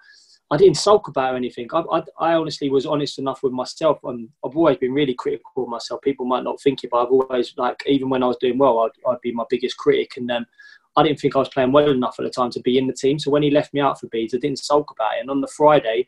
I 0.50 0.56
didn't 0.56 0.78
sulk 0.78 1.10
about 1.10 1.36
anything. 1.36 1.68
I, 1.74 1.84
I, 1.92 2.04
I 2.20 2.34
honestly 2.36 2.70
was 2.70 2.86
honest 2.86 3.20
enough 3.20 3.44
with 3.44 3.52
myself. 3.52 4.00
I've 4.06 4.56
always 4.56 4.78
been 4.78 4.94
really 4.94 5.14
critical 5.14 5.64
of 5.64 5.70
myself. 5.70 6.02
People 6.02 6.26
might 6.26 6.44
not 6.44 6.62
think 6.62 6.84
it, 6.84 6.90
but 6.90 7.04
I've 7.04 7.12
always 7.12 7.54
like 7.58 7.84
even 7.86 8.10
when 8.10 8.24
I 8.24 8.28
was 8.28 8.38
doing 8.38 8.58
well, 8.58 8.80
I'd, 8.80 9.10
I'd 9.10 9.22
be 9.22 9.34
my 9.34 9.44
biggest 9.50 9.78
critic. 9.78 10.16
And 10.16 10.32
um, 10.32 10.46
I 10.96 11.04
didn't 11.04 11.20
think 11.20 11.36
I 11.36 11.40
was 11.40 11.50
playing 11.50 11.74
well 11.74 11.90
enough 11.90 12.16
at 12.18 12.24
the 12.24 12.30
time 12.30 12.50
to 12.52 12.62
be 12.62 12.78
in 12.78 12.88
the 12.88 12.94
team. 12.94 13.20
So 13.20 13.30
when 13.30 13.44
he 13.44 13.52
left 13.52 13.74
me 13.74 13.82
out 13.82 14.00
for 14.00 14.08
beads, 14.08 14.34
I 14.34 14.38
didn't 14.38 14.60
sulk 14.60 14.90
about 14.92 15.18
it. 15.18 15.22
And 15.22 15.30
on 15.30 15.42
the 15.42 15.48
Friday, 15.48 16.08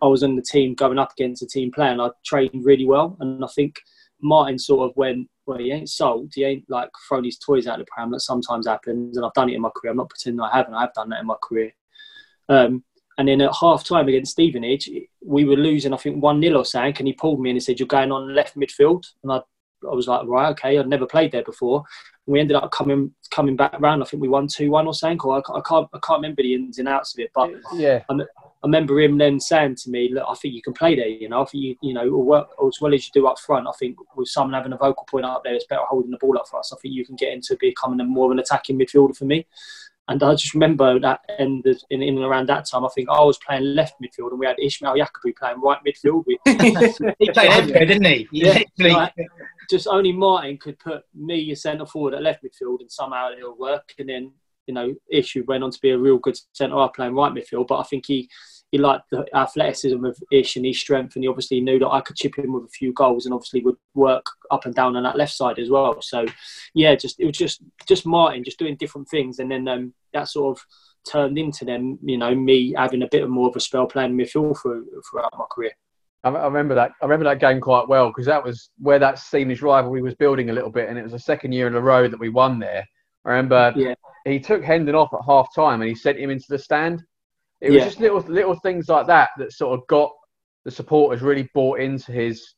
I 0.00 0.06
was 0.06 0.22
in 0.22 0.36
the 0.36 0.42
team 0.42 0.74
going 0.74 0.98
up 0.98 1.12
against 1.12 1.42
a 1.42 1.46
team 1.46 1.70
player, 1.72 1.90
and 1.90 2.02
I 2.02 2.10
trained 2.24 2.64
really 2.64 2.86
well. 2.86 3.16
And 3.20 3.44
I 3.44 3.48
think 3.48 3.80
Martin 4.20 4.58
sort 4.58 4.88
of 4.88 4.96
went, 4.96 5.28
well, 5.46 5.58
he 5.58 5.72
ain't 5.72 5.90
sold. 5.90 6.30
He 6.34 6.44
ain't 6.44 6.64
like 6.68 6.90
thrown 7.08 7.24
his 7.24 7.38
toys 7.38 7.66
out 7.66 7.80
of 7.80 7.86
the 7.86 7.90
pram. 7.92 8.12
That 8.12 8.20
sometimes 8.20 8.66
happens, 8.66 9.16
and 9.16 9.26
I've 9.26 9.34
done 9.34 9.50
it 9.50 9.54
in 9.54 9.60
my 9.60 9.70
career. 9.74 9.90
I'm 9.90 9.96
not 9.96 10.10
pretending 10.10 10.40
I 10.40 10.56
haven't. 10.56 10.74
I've 10.74 10.94
done 10.94 11.08
that 11.10 11.20
in 11.20 11.26
my 11.26 11.36
career. 11.42 11.72
Um, 12.48 12.84
and 13.18 13.28
then 13.28 13.40
at 13.40 13.54
half 13.58 13.84
time 13.84 14.08
against 14.08 14.32
Stevenage, 14.32 14.88
we 15.24 15.44
were 15.44 15.56
losing, 15.56 15.92
I 15.92 15.96
think, 15.96 16.22
1 16.22 16.42
0 16.42 16.58
or 16.58 16.64
something. 16.64 16.94
And 16.98 17.06
he 17.06 17.12
pulled 17.12 17.40
me 17.40 17.50
and 17.50 17.56
he 17.56 17.60
said, 17.60 17.78
You're 17.78 17.86
going 17.86 18.12
on 18.12 18.34
left 18.34 18.56
midfield. 18.56 19.04
And 19.22 19.32
I, 19.32 19.36
I 19.36 19.94
was 19.94 20.08
like, 20.08 20.26
Right, 20.26 20.50
okay. 20.50 20.78
I'd 20.78 20.88
never 20.88 21.06
played 21.06 21.32
there 21.32 21.44
before. 21.44 21.84
And 22.26 22.32
we 22.32 22.40
ended 22.40 22.56
up 22.56 22.70
coming 22.70 23.12
coming 23.30 23.56
back 23.56 23.74
around. 23.74 24.02
I 24.02 24.06
think 24.06 24.22
we 24.22 24.28
won 24.28 24.46
2 24.48 24.70
1 24.70 24.86
or 24.86 24.94
something. 24.94 25.20
Or 25.24 25.36
I, 25.36 25.58
I, 25.58 25.60
can't, 25.66 25.88
I 25.92 25.98
can't 26.02 26.18
remember 26.18 26.42
the 26.42 26.54
ins 26.54 26.78
and 26.78 26.88
outs 26.88 27.14
of 27.14 27.20
it. 27.20 27.30
But 27.34 27.50
uh, 27.50 27.74
yeah. 27.74 28.02
I, 28.08 28.14
I 28.14 28.66
remember 28.66 28.98
him 29.00 29.18
then 29.18 29.40
saying 29.40 29.76
to 29.82 29.90
me, 29.90 30.08
"Look, 30.12 30.24
I 30.26 30.34
think 30.34 30.54
you 30.54 30.62
can 30.62 30.72
play 30.72 30.94
there. 30.94 31.08
You 31.08 31.28
know, 31.28 31.42
I 31.42 31.44
think 31.44 31.64
you, 31.64 31.76
you 31.82 31.94
know, 31.94 32.08
work 32.16 32.48
as 32.66 32.80
well 32.80 32.94
as 32.94 33.04
you 33.04 33.10
do 33.12 33.26
up 33.26 33.38
front. 33.40 33.66
I 33.66 33.72
think 33.78 33.98
with 34.16 34.28
someone 34.28 34.54
having 34.54 34.72
a 34.72 34.76
vocal 34.76 35.04
point 35.10 35.26
up 35.26 35.42
there, 35.44 35.54
it's 35.54 35.66
better 35.66 35.82
holding 35.84 36.12
the 36.12 36.18
ball 36.18 36.38
up 36.38 36.48
for 36.48 36.60
us. 36.60 36.72
I 36.72 36.76
think 36.80 36.94
you 36.94 37.04
can 37.04 37.16
get 37.16 37.32
into 37.32 37.56
becoming 37.60 38.00
a 38.00 38.04
more 38.04 38.26
of 38.26 38.32
an 38.32 38.38
attacking 38.38 38.78
midfielder 38.78 39.16
for 39.16 39.26
me." 39.26 39.46
And 40.12 40.22
I 40.22 40.34
just 40.34 40.54
remember 40.54 40.98
that 41.00 41.20
in, 41.38 41.62
the, 41.64 41.80
in, 41.90 42.02
in 42.02 42.16
and 42.16 42.24
around 42.24 42.48
that 42.48 42.66
time, 42.66 42.84
I 42.84 42.88
think 42.94 43.08
I 43.08 43.22
was 43.22 43.38
playing 43.38 43.64
left 43.74 43.94
midfield, 44.02 44.30
and 44.30 44.38
we 44.38 44.46
had 44.46 44.56
Ismail 44.60 44.94
Yakubu 44.94 45.36
playing 45.36 45.60
right 45.60 45.78
midfield. 45.86 46.24
he 47.18 47.30
played 47.30 47.50
everywhere, 47.50 47.86
didn't 47.86 48.04
he? 48.04 48.28
Yeah, 48.30 48.62
like, 48.78 49.14
just 49.70 49.86
only 49.86 50.12
Martin 50.12 50.58
could 50.58 50.78
put 50.78 51.02
me 51.14 51.50
a 51.50 51.56
centre 51.56 51.86
forward 51.86 52.14
at 52.14 52.22
left 52.22 52.44
midfield, 52.44 52.80
and 52.80 52.90
somehow 52.90 53.30
it'll 53.32 53.56
work. 53.56 53.92
And 53.98 54.08
then 54.08 54.32
you 54.66 54.74
know, 54.74 54.94
Issue 55.10 55.44
went 55.46 55.64
on 55.64 55.70
to 55.70 55.80
be 55.80 55.90
a 55.90 55.98
real 55.98 56.18
good 56.18 56.38
centre 56.52 56.76
half 56.76 56.94
playing 56.94 57.14
right 57.14 57.32
midfield. 57.32 57.66
But 57.68 57.80
I 57.80 57.84
think 57.84 58.06
he 58.06 58.28
he 58.72 58.78
liked 58.78 59.10
the 59.10 59.24
athleticism 59.36 60.02
of 60.02 60.18
Ish 60.32 60.56
and 60.56 60.64
his 60.64 60.80
strength, 60.80 61.14
and 61.14 61.22
he 61.22 61.28
obviously 61.28 61.60
knew 61.60 61.78
that 61.78 61.90
I 61.90 62.00
could 62.00 62.16
chip 62.16 62.38
in 62.38 62.52
with 62.52 62.64
a 62.64 62.68
few 62.68 62.92
goals, 62.94 63.26
and 63.26 63.34
obviously 63.34 63.60
would 63.60 63.76
work 63.94 64.24
up 64.50 64.64
and 64.64 64.74
down 64.74 64.96
on 64.96 65.02
that 65.02 65.16
left 65.16 65.34
side 65.34 65.58
as 65.58 65.68
well. 65.68 66.00
So, 66.00 66.24
yeah, 66.74 66.94
just 66.94 67.20
it 67.20 67.26
was 67.26 67.36
just 67.36 67.62
just 67.86 68.06
Martin 68.06 68.42
just 68.42 68.58
doing 68.58 68.76
different 68.76 69.08
things, 69.10 69.38
and 69.38 69.50
then 69.50 69.68
um, 69.68 69.92
that 70.14 70.28
sort 70.28 70.56
of 70.56 70.64
turned 71.06 71.36
into 71.36 71.66
them, 71.66 71.98
you 72.02 72.16
know, 72.16 72.34
me 72.34 72.72
having 72.76 73.02
a 73.02 73.08
bit 73.10 73.28
more 73.28 73.48
of 73.48 73.56
a 73.56 73.60
spell 73.60 73.86
playing 73.86 74.16
midfield 74.16 74.60
through, 74.60 74.86
throughout 75.10 75.32
my 75.36 75.44
career. 75.50 75.72
I 76.24 76.30
remember 76.30 76.74
that. 76.74 76.92
I 77.02 77.04
remember 77.04 77.24
that 77.24 77.40
game 77.40 77.60
quite 77.60 77.88
well 77.88 78.08
because 78.08 78.26
that 78.26 78.42
was 78.42 78.70
where 78.78 79.00
that 79.00 79.18
Stevenage 79.18 79.60
rivalry 79.60 80.00
was 80.00 80.14
building 80.14 80.48
a 80.48 80.52
little 80.54 80.70
bit, 80.70 80.88
and 80.88 80.96
it 80.96 81.02
was 81.02 81.12
the 81.12 81.18
second 81.18 81.52
year 81.52 81.66
in 81.66 81.74
a 81.74 81.80
row 81.80 82.08
that 82.08 82.18
we 82.18 82.30
won 82.30 82.58
there. 82.58 82.86
I 83.26 83.30
remember 83.30 83.74
yeah. 83.76 83.94
he 84.24 84.40
took 84.40 84.64
Hendon 84.64 84.94
off 84.94 85.12
at 85.12 85.20
half 85.26 85.54
time 85.54 85.82
and 85.82 85.88
he 85.88 85.94
sent 85.94 86.18
him 86.18 86.30
into 86.30 86.46
the 86.48 86.58
stand 86.58 87.04
it 87.62 87.70
was 87.70 87.78
yeah. 87.78 87.84
just 87.84 88.00
little 88.00 88.20
little 88.22 88.56
things 88.56 88.88
like 88.88 89.06
that 89.06 89.30
that 89.38 89.52
sort 89.52 89.78
of 89.78 89.86
got 89.86 90.10
the 90.64 90.70
supporters 90.70 91.22
really 91.22 91.48
bought 91.54 91.78
into 91.78 92.10
his 92.10 92.54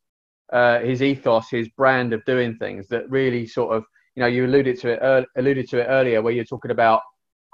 uh, 0.53 0.81
his 0.81 1.03
ethos, 1.03 1.49
his 1.51 1.69
brand 1.77 2.13
of 2.13 2.25
doing 2.25 2.57
things. 2.57 2.89
That 2.89 3.09
really 3.11 3.47
sort 3.47 3.77
of 3.77 3.85
you 4.17 4.23
know 4.23 4.27
you 4.27 4.47
alluded 4.47 4.81
to 4.81 4.93
it 4.93 5.03
uh, 5.03 5.25
alluded 5.37 5.69
to 5.69 5.81
it 5.81 5.87
earlier 5.89 6.23
where 6.23 6.33
you're 6.33 6.45
talking 6.45 6.71
about 6.71 7.03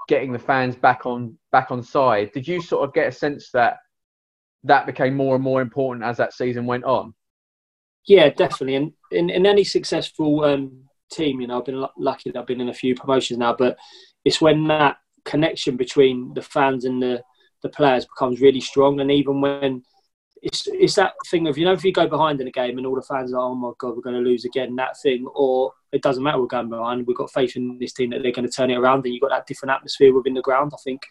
getting 0.07 0.31
the 0.31 0.39
fans 0.39 0.75
back 0.75 1.05
on 1.05 1.37
back 1.51 1.71
on 1.71 1.83
side. 1.83 2.31
Did 2.31 2.47
you 2.47 2.61
sort 2.61 2.87
of 2.87 2.93
get 2.93 3.07
a 3.07 3.11
sense 3.11 3.51
that 3.51 3.77
that 4.63 4.85
became 4.85 5.15
more 5.15 5.35
and 5.35 5.43
more 5.43 5.61
important 5.61 6.05
as 6.05 6.17
that 6.17 6.33
season 6.33 6.65
went 6.65 6.85
on? 6.85 7.13
Yeah, 8.07 8.29
definitely. 8.29 8.75
And 8.75 8.93
in, 9.11 9.29
in 9.29 9.45
any 9.45 9.65
successful 9.65 10.45
um, 10.45 10.85
team, 11.11 11.41
you 11.41 11.47
know, 11.47 11.59
I've 11.59 11.65
been 11.65 11.85
lucky 11.97 12.31
that 12.31 12.39
I've 12.39 12.47
been 12.47 12.61
in 12.61 12.69
a 12.69 12.73
few 12.73 12.95
promotions 12.95 13.39
now, 13.39 13.55
but 13.57 13.77
it's 14.23 14.41
when 14.41 14.67
that 14.67 14.97
connection 15.25 15.77
between 15.77 16.33
the 16.33 16.41
fans 16.41 16.85
and 16.85 17.01
the 17.01 17.21
the 17.61 17.69
players 17.69 18.05
becomes 18.05 18.41
really 18.41 18.61
strong. 18.61 18.99
And 18.99 19.11
even 19.11 19.41
when 19.41 19.83
it's 20.41 20.67
it's 20.67 20.95
that 20.95 21.13
thing 21.29 21.47
of 21.47 21.57
you 21.57 21.65
know 21.65 21.73
if 21.73 21.83
you 21.83 21.91
go 21.91 22.07
behind 22.07 22.41
in 22.41 22.47
a 22.47 22.51
game 22.51 22.77
and 22.77 22.87
all 22.87 22.95
the 22.95 23.01
fans 23.01 23.31
are 23.31 23.39
oh 23.39 23.53
my 23.53 23.71
god 23.77 23.95
we're 23.95 24.01
going 24.01 24.15
to 24.15 24.27
lose 24.27 24.43
again 24.43 24.75
that 24.75 24.99
thing 24.99 25.25
or 25.35 25.71
it 25.91 26.01
doesn't 26.01 26.23
matter 26.23 26.39
we're 26.39 26.47
going 26.47 26.69
behind 26.69 27.05
we've 27.05 27.17
got 27.17 27.31
faith 27.31 27.55
in 27.55 27.77
this 27.79 27.93
team 27.93 28.09
that 28.09 28.23
they're 28.23 28.31
going 28.31 28.47
to 28.47 28.51
turn 28.51 28.71
it 28.71 28.77
around 28.77 29.05
and 29.05 29.13
you've 29.13 29.21
got 29.21 29.29
that 29.29 29.45
different 29.45 29.71
atmosphere 29.71 30.13
within 30.13 30.33
the 30.33 30.41
ground. 30.41 30.71
I 30.73 30.81
think 30.83 31.01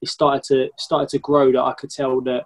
it 0.00 0.08
started 0.08 0.42
to 0.44 0.70
started 0.78 1.08
to 1.10 1.18
grow 1.18 1.52
that 1.52 1.62
I 1.62 1.72
could 1.74 1.90
tell 1.90 2.20
that 2.22 2.44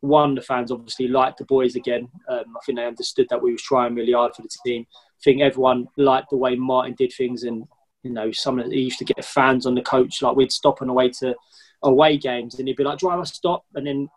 one 0.00 0.34
the 0.34 0.42
fans 0.42 0.70
obviously 0.70 1.08
liked 1.08 1.38
the 1.38 1.44
boys 1.44 1.76
again. 1.76 2.08
Um, 2.28 2.56
I 2.56 2.60
think 2.64 2.78
they 2.78 2.86
understood 2.86 3.26
that 3.30 3.42
we 3.42 3.52
was 3.52 3.62
trying 3.62 3.94
really 3.94 4.12
hard 4.12 4.34
for 4.34 4.42
the 4.42 4.48
team. 4.66 4.86
I 4.92 5.20
think 5.22 5.42
everyone 5.42 5.88
liked 5.96 6.30
the 6.30 6.36
way 6.36 6.56
Martin 6.56 6.94
did 6.98 7.12
things 7.12 7.44
and 7.44 7.64
you 8.02 8.10
know 8.10 8.32
some 8.32 8.58
of 8.58 8.70
he 8.70 8.80
used 8.80 8.98
to 8.98 9.04
get 9.04 9.24
fans 9.24 9.66
on 9.66 9.74
the 9.74 9.82
coach 9.82 10.22
like 10.22 10.34
we'd 10.34 10.50
stop 10.50 10.80
on 10.80 10.88
the 10.88 10.94
way 10.94 11.10
to 11.10 11.34
away 11.82 12.16
games, 12.16 12.58
and 12.58 12.68
he'd 12.68 12.76
be 12.76 12.84
like, 12.84 12.98
"Driver, 12.98 13.24
stop!" 13.24 13.64
And 13.74 13.86
then 13.86 14.08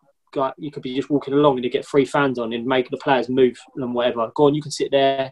you 0.58 0.72
could 0.72 0.84
be 0.84 0.96
just 0.96 1.10
walking 1.10 1.34
along 1.34 1.58
and 1.58 1.64
you 1.64 1.70
get 1.70 1.86
three 1.86 2.06
fans 2.06 2.40
on 2.40 2.54
and 2.54 2.66
make 2.66 2.90
the 2.90 2.98
players 2.98 3.30
move 3.30 3.58
and 3.76 3.94
whatever. 3.94 4.32
Go 4.36 4.46
on, 4.46 4.56
you 4.56 4.62
can 4.62 4.72
sit 4.72 4.92
there, 4.92 5.32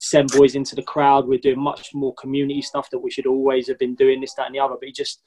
send 0.00 0.32
boys 0.32 0.54
into 0.54 0.74
the 0.74 0.82
crowd. 0.82 1.26
We're 1.26 1.38
doing 1.38 1.60
much 1.60 1.94
more 1.94 2.14
community 2.14 2.62
stuff 2.62 2.90
that 2.90 2.98
we 2.98 3.10
should 3.10 3.26
always 3.26 3.68
have 3.68 3.78
been 3.78 3.94
doing 3.94 4.20
this, 4.20 4.34
that, 4.34 4.46
and 4.46 4.54
the 4.54 4.60
other. 4.60 4.74
But 4.74 4.88
he 4.88 4.92
just 4.92 5.22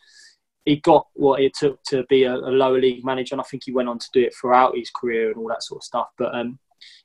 he 0.65 0.77
got 0.77 1.07
what 1.13 1.41
it 1.41 1.53
took 1.53 1.81
to 1.83 2.03
be 2.09 2.23
a, 2.23 2.33
a 2.33 2.35
lower 2.35 2.79
league 2.79 3.05
manager, 3.05 3.35
and 3.35 3.41
I 3.41 3.45
think 3.45 3.63
he 3.65 3.71
went 3.71 3.89
on 3.89 3.99
to 3.99 4.09
do 4.11 4.21
it 4.21 4.33
throughout 4.35 4.75
his 4.75 4.91
career 4.91 5.29
and 5.29 5.37
all 5.37 5.47
that 5.47 5.63
sort 5.63 5.79
of 5.79 5.83
stuff. 5.83 6.07
But 6.17 6.35
um, 6.35 6.59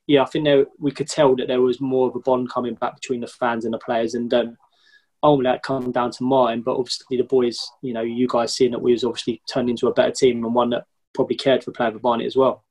yeah, 0.07 0.23
I 0.23 0.27
think 0.27 0.45
there, 0.45 0.67
we 0.79 0.91
could 0.91 1.09
tell 1.09 1.37
that 1.37 1.49
there 1.49 1.61
was 1.61 1.81
more 1.81 2.09
of 2.09 2.17
a 2.17 2.21
bond 2.21 2.51
coming 2.51 2.75
back 2.75 2.97
between 2.97 3.21
the 3.21 3.27
fans 3.27 3.65
and 3.65 3.75
the 3.75 3.79
players, 3.79 4.15
and 4.15 4.33
um, 4.35 4.57
ultimately 5.23 5.53
that 5.53 5.63
come 5.63 5.93
down 5.93 6.11
to 6.13 6.25
Martin. 6.25 6.63
But 6.63 6.77
obviously 6.77 7.17
the 7.17 7.25
boys, 7.25 7.59
you 7.83 7.93
know, 7.93 8.03
you 8.03 8.27
guys 8.29 8.55
seeing 8.55 8.73
that 8.73 8.83
we 8.83 8.93
was 8.93 9.05
obviously 9.05 9.43
turned 9.53 9.71
into 9.71 9.89
a 9.89 9.95
better 9.95 10.13
team 10.13 10.45
and 10.45 10.55
one 10.55 10.71
that 10.71 10.85
probably 11.15 11.37
cared 11.37 11.65
for 11.65 11.73
playing 11.73 11.93
for 11.93 11.99
Barnet 11.99 12.27
as 12.27 12.37
well. 12.37 12.65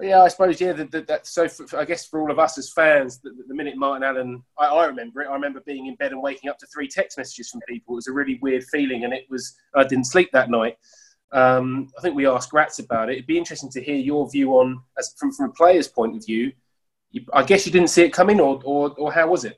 Yeah, 0.00 0.22
I 0.22 0.28
suppose 0.28 0.60
yeah. 0.60 0.72
That, 0.72 1.06
that 1.06 1.26
so 1.26 1.48
for, 1.48 1.78
I 1.78 1.84
guess 1.84 2.06
for 2.06 2.20
all 2.20 2.30
of 2.30 2.40
us 2.40 2.58
as 2.58 2.72
fans, 2.72 3.20
the, 3.20 3.30
the 3.46 3.54
minute 3.54 3.76
Martin 3.76 4.02
Allen, 4.02 4.42
I, 4.58 4.66
I, 4.66 4.86
remember 4.86 5.22
it. 5.22 5.28
I 5.28 5.34
remember 5.34 5.62
being 5.64 5.86
in 5.86 5.94
bed 5.94 6.10
and 6.10 6.20
waking 6.20 6.50
up 6.50 6.58
to 6.58 6.66
three 6.66 6.88
text 6.88 7.18
messages 7.18 7.50
from 7.50 7.60
people. 7.68 7.94
It 7.94 7.96
was 7.96 8.08
a 8.08 8.12
really 8.12 8.38
weird 8.42 8.64
feeling, 8.64 9.04
and 9.04 9.12
it 9.12 9.26
was 9.30 9.54
I 9.76 9.84
didn't 9.84 10.06
sleep 10.06 10.30
that 10.32 10.50
night. 10.50 10.76
Um, 11.30 11.88
I 11.96 12.02
think 12.02 12.16
we 12.16 12.26
asked 12.26 12.52
Rats 12.52 12.80
about 12.80 13.10
it. 13.10 13.14
It'd 13.14 13.26
be 13.26 13.38
interesting 13.38 13.70
to 13.70 13.82
hear 13.82 13.94
your 13.94 14.28
view 14.28 14.54
on, 14.54 14.82
as 14.98 15.14
from 15.18 15.32
from 15.32 15.50
a 15.50 15.52
player's 15.52 15.86
point 15.86 16.16
of 16.16 16.26
view. 16.26 16.52
You, 17.12 17.24
I 17.32 17.44
guess 17.44 17.64
you 17.64 17.70
didn't 17.70 17.90
see 17.90 18.02
it 18.02 18.12
coming, 18.12 18.40
or 18.40 18.60
or, 18.64 18.90
or 18.98 19.12
how 19.12 19.28
was 19.28 19.44
it? 19.44 19.56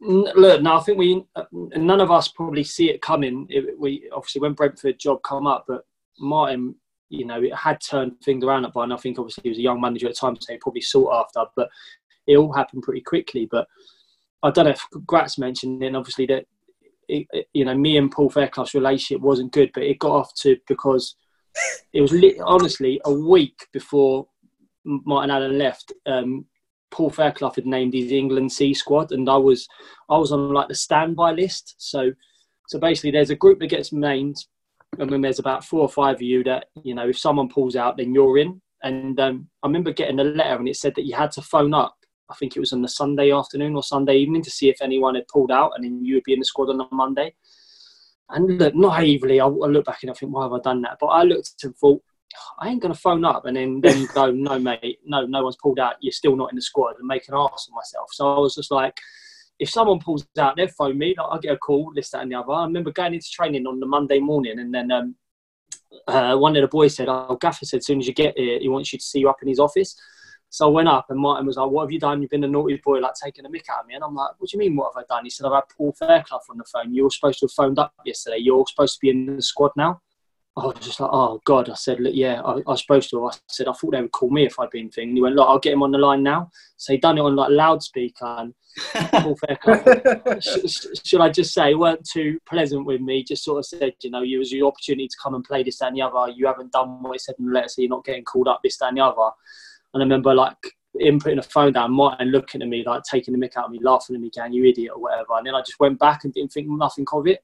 Look, 0.00 0.60
no, 0.60 0.76
I 0.76 0.80
think 0.80 0.98
we 0.98 1.24
none 1.52 2.00
of 2.00 2.10
us 2.10 2.28
probably 2.28 2.64
see 2.64 2.90
it 2.90 3.00
coming. 3.00 3.46
It, 3.48 3.78
we 3.78 4.08
obviously 4.12 4.40
when 4.40 4.52
Brentford 4.52 4.98
job 4.98 5.22
come 5.22 5.46
up, 5.46 5.64
but 5.66 5.86
Martin 6.18 6.74
you 7.14 7.24
know, 7.24 7.42
it 7.42 7.54
had 7.54 7.80
turned 7.80 8.20
things 8.20 8.44
around 8.44 8.64
at 8.64 8.72
Barnet. 8.72 8.98
I 8.98 9.00
think 9.00 9.18
obviously 9.18 9.42
he 9.44 9.48
was 9.50 9.58
a 9.58 9.62
young 9.62 9.80
manager 9.80 10.06
at 10.06 10.14
the 10.14 10.18
time, 10.18 10.36
so 10.38 10.52
he 10.52 10.58
probably 10.58 10.80
sought 10.80 11.24
after, 11.24 11.48
but 11.56 11.68
it 12.26 12.36
all 12.36 12.52
happened 12.52 12.82
pretty 12.82 13.00
quickly. 13.00 13.46
But 13.50 13.68
I 14.42 14.50
don't 14.50 14.64
know 14.64 14.72
if 14.72 14.86
Gratz 15.06 15.38
mentioned 15.38 15.82
it, 15.82 15.88
and 15.88 15.96
obviously 15.96 16.26
that, 16.26 16.46
you 17.08 17.64
know, 17.64 17.74
me 17.74 17.96
and 17.96 18.10
Paul 18.10 18.30
Fairclough's 18.30 18.74
relationship 18.74 19.22
wasn't 19.22 19.52
good, 19.52 19.70
but 19.74 19.84
it 19.84 19.98
got 19.98 20.12
off 20.12 20.34
to 20.36 20.56
because 20.66 21.16
it 21.92 22.00
was 22.00 22.12
honestly 22.44 23.00
a 23.04 23.12
week 23.12 23.68
before 23.72 24.26
Martin 24.84 25.30
Allen 25.30 25.58
left. 25.58 25.92
Um, 26.06 26.46
Paul 26.94 27.10
Fairclough 27.10 27.52
had 27.56 27.66
named 27.66 27.92
his 27.92 28.12
England 28.12 28.52
C 28.52 28.72
squad, 28.72 29.12
and 29.12 29.28
I 29.28 29.36
was 29.36 29.68
I 30.08 30.16
was 30.16 30.32
on 30.32 30.52
like 30.52 30.68
the 30.68 30.74
standby 30.74 31.32
list. 31.32 31.74
So 31.78 32.12
so 32.68 32.78
basically, 32.78 33.10
there's 33.10 33.30
a 33.30 33.36
group 33.36 33.58
that 33.58 33.66
gets 33.66 33.92
named 33.92 34.36
and 34.98 35.10
then 35.10 35.20
there's 35.20 35.38
about 35.38 35.64
four 35.64 35.80
or 35.80 35.88
five 35.88 36.16
of 36.16 36.22
you 36.22 36.44
that 36.44 36.66
you 36.82 36.94
know 36.94 37.08
if 37.08 37.18
someone 37.18 37.48
pulls 37.48 37.76
out 37.76 37.96
then 37.96 38.14
you're 38.14 38.38
in. 38.38 38.60
And 38.82 39.18
um, 39.18 39.48
i 39.62 39.66
remember 39.66 39.92
getting 39.92 40.20
a 40.20 40.24
letter 40.24 40.56
and 40.56 40.68
it 40.68 40.76
said 40.76 40.94
that 40.96 41.06
you 41.06 41.14
had 41.14 41.32
to 41.32 41.42
phone 41.42 41.74
up. 41.74 41.96
I 42.30 42.34
think 42.34 42.56
it 42.56 42.60
was 42.60 42.72
on 42.72 42.82
the 42.82 42.88
sunday 42.88 43.32
afternoon 43.32 43.76
or 43.76 43.82
sunday 43.82 44.16
evening 44.16 44.42
to 44.42 44.50
see 44.50 44.68
if 44.68 44.82
anyone 44.82 45.14
had 45.14 45.28
pulled 45.28 45.50
out 45.50 45.72
and 45.74 45.84
then 45.84 46.04
you 46.04 46.14
would 46.14 46.24
be 46.24 46.34
in 46.34 46.38
the 46.38 46.44
squad 46.44 46.70
on 46.70 46.78
the 46.78 46.86
monday. 46.92 47.34
And 48.30 48.58
look 48.58 48.74
naively 48.74 49.40
i, 49.40 49.46
I 49.46 49.48
look 49.48 49.84
back 49.84 50.02
and 50.02 50.10
i 50.10 50.14
think 50.14 50.32
why 50.32 50.44
have 50.44 50.52
i 50.52 50.60
done 50.60 50.82
that? 50.82 50.98
But 51.00 51.06
i 51.08 51.22
looked 51.22 51.52
and 51.62 51.76
thought 51.76 52.02
I 52.58 52.68
ain't 52.68 52.82
gonna 52.82 52.94
phone 52.94 53.24
up 53.24 53.46
and 53.46 53.56
then 53.56 53.80
then 53.80 54.06
go, 54.14 54.30
no 54.30 54.58
mate, 54.58 54.98
no, 55.04 55.26
no 55.26 55.44
one's 55.44 55.56
pulled 55.56 55.78
out. 55.78 55.96
You're 56.00 56.12
still 56.12 56.36
not 56.36 56.50
in 56.50 56.56
the 56.56 56.62
squad 56.62 56.96
and 56.98 57.06
make 57.06 57.28
an 57.28 57.34
ass 57.34 57.68
of 57.68 57.74
myself. 57.74 58.10
So 58.12 58.34
I 58.34 58.38
was 58.38 58.54
just 58.54 58.70
like, 58.70 58.98
if 59.58 59.70
someone 59.70 60.00
pulls 60.00 60.26
out, 60.38 60.56
they'll 60.56 60.68
phone 60.68 60.98
me. 60.98 61.14
Like, 61.16 61.26
I'll 61.30 61.38
get 61.38 61.52
a 61.52 61.58
call, 61.58 61.92
this, 61.94 62.10
that, 62.10 62.22
and 62.22 62.30
the 62.30 62.36
other. 62.36 62.52
I 62.52 62.64
remember 62.64 62.90
going 62.90 63.14
into 63.14 63.30
training 63.30 63.66
on 63.66 63.80
the 63.80 63.86
Monday 63.86 64.18
morning, 64.18 64.58
and 64.58 64.74
then 64.74 64.90
um, 64.90 65.14
uh, 66.08 66.36
one 66.36 66.56
of 66.56 66.62
the 66.62 66.68
boys 66.68 66.96
said, 66.96 67.08
"Oh, 67.08 67.38
Gaffer 67.40 67.64
said, 67.64 67.78
as 67.78 67.86
soon 67.86 68.00
as 68.00 68.06
you 68.06 68.14
get 68.14 68.36
here, 68.36 68.58
he 68.58 68.68
wants 68.68 68.92
you 68.92 68.98
to 68.98 69.04
see 69.04 69.20
you 69.20 69.30
up 69.30 69.42
in 69.42 69.48
his 69.48 69.60
office." 69.60 69.96
So 70.50 70.68
I 70.68 70.70
went 70.70 70.88
up, 70.88 71.06
and 71.08 71.18
Martin 71.18 71.46
was 71.46 71.56
like, 71.56 71.70
"What 71.70 71.82
have 71.82 71.92
you 71.92 72.00
done? 72.00 72.20
You've 72.20 72.30
been 72.30 72.44
a 72.44 72.48
naughty 72.48 72.80
boy, 72.84 72.98
like 72.98 73.14
taking 73.14 73.46
a 73.46 73.48
mick 73.48 73.68
out 73.70 73.82
of 73.82 73.86
me." 73.86 73.94
And 73.94 74.04
I'm 74.04 74.14
like, 74.14 74.32
"What 74.38 74.50
do 74.50 74.56
you 74.56 74.58
mean? 74.58 74.76
What 74.76 74.92
have 74.94 75.04
I 75.04 75.14
done?" 75.14 75.24
He 75.24 75.30
said, 75.30 75.46
"I've 75.46 75.52
had 75.52 75.64
Paul 75.76 75.92
Fairclough 75.92 76.40
on 76.50 76.58
the 76.58 76.64
phone. 76.64 76.94
You 76.94 77.04
were 77.04 77.10
supposed 77.10 77.38
to 77.40 77.46
have 77.46 77.52
phoned 77.52 77.78
up 77.78 77.92
yesterday. 78.04 78.38
You're 78.38 78.64
supposed 78.68 78.94
to 78.94 79.00
be 79.00 79.10
in 79.10 79.36
the 79.36 79.42
squad 79.42 79.70
now." 79.76 80.00
I 80.56 80.66
was 80.66 80.76
just 80.80 81.00
like, 81.00 81.10
oh 81.12 81.40
God. 81.44 81.68
I 81.68 81.74
said, 81.74 81.98
look, 81.98 82.14
yeah, 82.14 82.40
I, 82.42 82.52
I, 82.52 82.62
was 82.66 82.82
supposed 82.82 83.10
to. 83.10 83.26
I 83.26 83.32
said, 83.48 83.66
I 83.66 83.72
thought 83.72 83.90
they 83.90 84.00
would 84.00 84.12
call 84.12 84.30
me 84.30 84.46
if 84.46 84.58
I'd 84.60 84.70
been 84.70 84.88
thing. 84.88 85.08
And 85.08 85.16
he 85.16 85.22
went, 85.22 85.34
look, 85.34 85.48
I'll 85.48 85.58
get 85.58 85.72
him 85.72 85.82
on 85.82 85.90
the 85.90 85.98
line 85.98 86.22
now. 86.22 86.50
So 86.76 86.92
he 86.92 86.98
done 86.98 87.18
it 87.18 87.22
on 87.22 87.34
like 87.34 87.50
loudspeaker 87.50 88.24
and 88.24 88.54
Paul 88.92 89.36
should 90.40 91.20
I 91.20 91.28
just 91.28 91.54
say, 91.54 91.74
weren't 91.74 92.08
too 92.08 92.38
pleasant 92.48 92.86
with 92.86 93.00
me. 93.00 93.24
Just 93.24 93.44
sort 93.44 93.58
of 93.58 93.66
said, 93.66 93.94
you 94.02 94.10
know, 94.10 94.22
you 94.22 94.38
was 94.38 94.52
your 94.52 94.68
opportunity 94.68 95.08
to 95.08 95.16
come 95.20 95.34
and 95.34 95.44
play 95.44 95.64
this, 95.64 95.78
that, 95.78 95.88
and 95.88 95.96
the 95.96 96.02
other. 96.02 96.32
You 96.32 96.46
haven't 96.46 96.72
done 96.72 97.02
what 97.02 97.16
it 97.16 97.20
said 97.20 97.36
in 97.38 97.46
the 97.46 97.52
letter, 97.52 97.68
so 97.68 97.82
you're 97.82 97.88
not 97.88 98.04
getting 98.04 98.24
called 98.24 98.48
up, 98.48 98.60
this, 98.62 98.76
that, 98.78 98.88
and 98.88 98.98
the 98.98 99.04
other. 99.04 99.30
And 99.92 100.02
I 100.02 100.04
remember 100.04 100.34
like 100.34 100.56
him 100.98 101.18
putting 101.18 101.36
the 101.36 101.42
phone 101.42 101.72
down, 101.72 101.92
Martin 101.92 102.28
looking 102.28 102.62
at 102.62 102.68
me, 102.68 102.84
like 102.84 103.02
taking 103.02 103.38
the 103.38 103.44
mick 103.44 103.56
out 103.56 103.66
of 103.66 103.70
me, 103.70 103.80
laughing 103.82 104.16
at 104.16 104.22
me, 104.22 104.30
going, 104.34 104.52
you 104.52 104.64
idiot, 104.64 104.92
or 104.94 105.02
whatever. 105.02 105.34
And 105.36 105.46
then 105.46 105.54
I 105.54 105.60
just 105.60 105.80
went 105.80 105.98
back 105.98 106.24
and 106.24 106.32
didn't 106.32 106.52
think 106.52 106.68
nothing 106.68 107.06
of 107.12 107.26
it. 107.26 107.42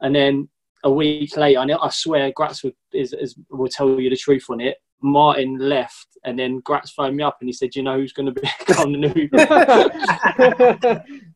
And 0.00 0.14
then 0.14 0.48
a 0.84 0.90
week 0.90 1.36
later, 1.36 1.60
and 1.60 1.72
I 1.72 1.88
swear 1.90 2.30
Gratz 2.32 2.62
would, 2.62 2.74
is, 2.92 3.12
is, 3.12 3.36
will 3.50 3.68
tell 3.68 4.00
you 4.00 4.10
the 4.10 4.16
truth 4.16 4.46
on 4.50 4.60
it. 4.60 4.76
Martin 5.02 5.58
left, 5.58 6.06
and 6.24 6.38
then 6.38 6.60
Gratz 6.60 6.90
phoned 6.90 7.16
me 7.16 7.22
up 7.22 7.38
and 7.40 7.48
he 7.48 7.52
said, 7.52 7.74
"You 7.74 7.82
know 7.82 7.96
who's 7.96 8.12
going 8.12 8.32
to 8.32 8.40
become 8.40 8.92
the 8.98 8.98
new?" 8.98 9.28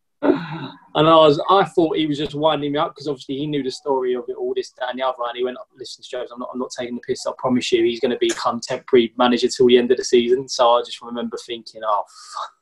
and 0.94 1.08
I 1.08 1.14
was, 1.14 1.40
I 1.48 1.64
thought 1.64 1.96
he 1.96 2.06
was 2.06 2.18
just 2.18 2.34
winding 2.34 2.72
me 2.72 2.78
up 2.78 2.92
because 2.94 3.08
obviously 3.08 3.38
he 3.38 3.46
knew 3.46 3.62
the 3.62 3.70
story 3.70 4.14
of 4.14 4.24
it, 4.28 4.36
all 4.36 4.52
this, 4.54 4.72
that, 4.78 4.90
and 4.90 4.98
the 4.98 5.06
other. 5.06 5.16
And 5.26 5.36
he 5.36 5.44
went, 5.44 5.58
"Listen, 5.76 6.04
Joe, 6.08 6.26
I'm 6.32 6.40
not, 6.40 6.50
I'm 6.52 6.58
not 6.58 6.70
taking 6.76 6.96
the 6.96 7.00
piss. 7.00 7.26
I 7.26 7.32
promise 7.38 7.70
you, 7.72 7.84
he's 7.84 8.00
going 8.00 8.12
to 8.12 8.18
become 8.18 8.60
temporary 8.60 9.12
manager 9.16 9.48
till 9.48 9.66
the 9.66 9.78
end 9.78 9.90
of 9.90 9.96
the 9.96 10.04
season." 10.04 10.48
So 10.48 10.70
I 10.70 10.82
just 10.82 11.00
remember 11.00 11.36
thinking, 11.46 11.82
"Oh, 11.84 12.04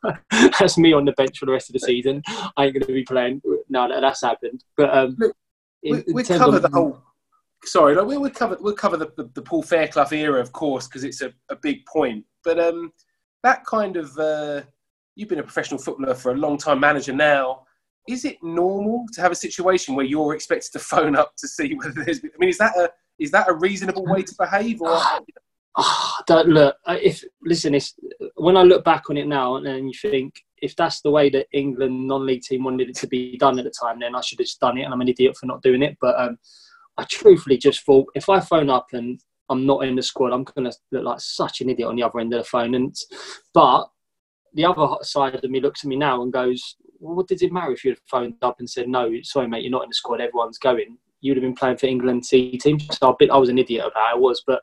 that's 0.30 0.78
me 0.78 0.92
on 0.92 1.06
the 1.06 1.12
bench 1.12 1.38
for 1.38 1.46
the 1.46 1.52
rest 1.52 1.70
of 1.70 1.74
the 1.74 1.80
season. 1.80 2.22
I 2.26 2.64
ain't 2.64 2.74
going 2.74 2.86
to 2.86 2.92
be 2.92 3.04
playing." 3.04 3.40
No, 3.68 3.88
that, 3.88 4.00
that's 4.00 4.22
happened. 4.22 4.64
But 4.76 4.94
um, 4.94 5.16
we, 5.82 6.04
we 6.12 6.24
cover 6.24 6.58
the 6.58 6.68
whole. 6.68 7.02
Sorry, 7.64 7.94
like 7.94 8.06
we 8.06 8.16
will 8.16 8.30
cover 8.30 8.56
we'll 8.60 8.74
cover 8.74 8.96
the, 8.96 9.12
the, 9.16 9.30
the 9.34 9.42
Paul 9.42 9.62
Fairclough 9.62 10.12
era, 10.12 10.40
of 10.40 10.52
course, 10.52 10.86
because 10.86 11.04
it's 11.04 11.20
a, 11.20 11.32
a 11.50 11.56
big 11.56 11.84
point. 11.86 12.24
But 12.42 12.58
um, 12.58 12.92
that 13.42 13.64
kind 13.66 13.96
of 13.96 14.16
uh, 14.18 14.62
you've 15.14 15.28
been 15.28 15.38
a 15.40 15.44
professional 15.44 15.78
footballer 15.78 16.14
for 16.14 16.32
a 16.32 16.36
long 16.36 16.56
time, 16.56 16.80
manager 16.80 17.12
now. 17.12 17.64
Is 18.08 18.24
it 18.24 18.38
normal 18.42 19.04
to 19.12 19.20
have 19.20 19.32
a 19.32 19.36
situation 19.36 19.94
where 19.94 20.06
you're 20.06 20.34
expected 20.34 20.72
to 20.72 20.78
phone 20.92 21.16
up 21.16 21.34
to 21.36 21.48
see 21.48 21.74
whether 21.74 22.04
there's? 22.04 22.20
I 22.24 22.38
mean, 22.38 22.48
is 22.48 22.58
that 22.58 22.76
a 22.76 22.90
is 23.18 23.30
that 23.32 23.48
a 23.48 23.54
reasonable 23.54 24.06
way 24.06 24.22
to 24.22 24.34
behave? 24.38 24.80
Or 24.80 25.00
oh, 25.76 26.16
don't 26.26 26.48
look. 26.48 26.76
If 26.88 27.22
listen, 27.42 27.74
it's 27.74 27.94
when 28.36 28.56
I 28.56 28.62
look 28.62 28.84
back 28.84 29.10
on 29.10 29.16
it 29.16 29.26
now, 29.26 29.56
and 29.56 29.86
you 29.86 30.10
think 30.10 30.42
if 30.60 30.76
that's 30.76 31.00
the 31.00 31.10
way 31.10 31.30
that 31.30 31.46
England 31.52 32.06
non-league 32.06 32.42
team 32.42 32.64
wanted 32.64 32.88
it 32.88 32.96
to 32.96 33.06
be 33.06 33.36
done 33.38 33.58
at 33.58 33.64
the 33.64 33.70
time, 33.70 34.00
then 34.00 34.14
I 34.14 34.20
should 34.20 34.38
have 34.38 34.46
just 34.46 34.60
done 34.60 34.78
it, 34.78 34.82
and 34.82 34.92
I'm 34.92 35.00
an 35.00 35.08
idiot 35.08 35.36
for 35.36 35.46
not 35.46 35.62
doing 35.62 35.82
it. 35.82 35.96
But 36.00 36.18
um, 36.20 36.38
I 36.96 37.04
truthfully 37.04 37.56
just 37.56 37.84
thought 37.84 38.08
if 38.14 38.28
I 38.28 38.40
phone 38.40 38.70
up 38.70 38.88
and 38.92 39.20
I'm 39.48 39.66
not 39.66 39.84
in 39.84 39.96
the 39.96 40.02
squad, 40.02 40.32
I'm 40.32 40.44
going 40.44 40.70
to 40.70 40.76
look 40.92 41.04
like 41.04 41.20
such 41.20 41.60
an 41.60 41.70
idiot 41.70 41.88
on 41.88 41.96
the 41.96 42.02
other 42.02 42.20
end 42.20 42.32
of 42.34 42.42
the 42.42 42.48
phone. 42.48 42.74
And 42.74 42.94
but 43.54 43.88
the 44.54 44.64
other 44.64 44.96
side 45.02 45.42
of 45.42 45.50
me 45.50 45.60
looks 45.60 45.84
at 45.84 45.88
me 45.88 45.96
now 45.96 46.22
and 46.22 46.32
goes, 46.32 46.76
well, 46.98 47.16
"What 47.16 47.28
did 47.28 47.42
it 47.42 47.52
matter 47.52 47.72
if 47.72 47.84
you'd 47.84 47.98
phoned 48.10 48.34
up 48.42 48.56
and 48.58 48.68
said 48.68 48.88
no? 48.88 49.10
Sorry, 49.22 49.48
mate, 49.48 49.62
you're 49.62 49.70
not 49.70 49.84
in 49.84 49.90
the 49.90 49.94
squad. 49.94 50.20
Everyone's 50.20 50.58
going." 50.58 50.98
You'd 51.22 51.36
have 51.36 51.42
been 51.42 51.54
playing 51.54 51.76
for 51.76 51.84
England 51.84 52.24
C 52.24 52.56
team. 52.56 52.80
So. 52.80 53.14
I 53.30 53.36
was 53.36 53.50
an 53.50 53.58
idiot 53.58 53.84
about 53.84 54.12
it, 54.12 54.14
I 54.14 54.18
was, 54.18 54.42
but 54.46 54.62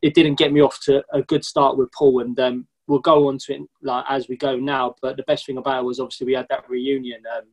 it 0.00 0.14
didn't 0.14 0.38
get 0.38 0.50
me 0.50 0.62
off 0.62 0.80
to 0.84 1.04
a 1.12 1.20
good 1.20 1.44
start 1.44 1.76
with 1.76 1.92
Paul. 1.92 2.20
And 2.22 2.40
um, 2.40 2.66
we'll 2.90 2.98
go 2.98 3.28
on 3.28 3.38
to 3.38 3.54
it 3.54 3.60
like 3.82 4.04
as 4.08 4.28
we 4.28 4.36
go 4.36 4.56
now. 4.56 4.96
But 5.00 5.16
the 5.16 5.22
best 5.22 5.46
thing 5.46 5.58
about 5.58 5.82
it 5.82 5.86
was 5.86 6.00
obviously 6.00 6.26
we 6.26 6.34
had 6.34 6.48
that 6.50 6.68
reunion 6.68 7.22
um, 7.36 7.44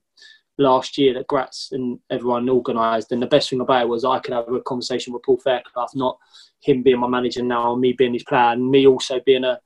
last 0.57 0.97
year 0.97 1.13
that 1.13 1.27
Gratz 1.27 1.69
and 1.71 1.99
everyone 2.09 2.49
organised. 2.49 3.11
And 3.11 3.21
the 3.21 3.27
best 3.27 3.51
thing 3.51 3.61
about 3.61 3.83
it 3.83 3.87
was 3.87 4.03
I 4.03 4.17
could 4.19 4.33
have 4.33 4.51
a 4.51 4.61
conversation 4.61 5.13
with 5.13 5.21
Paul 5.21 5.37
Fairclough, 5.37 5.89
not 5.93 6.17
him 6.61 6.81
being 6.81 6.99
my 6.99 7.07
manager 7.07 7.43
now, 7.43 7.75
me 7.75 7.93
being 7.93 8.13
his 8.13 8.23
player, 8.23 8.51
and 8.53 8.67
me 8.67 8.87
also 8.87 9.19
being 9.27 9.43
a, 9.43 9.59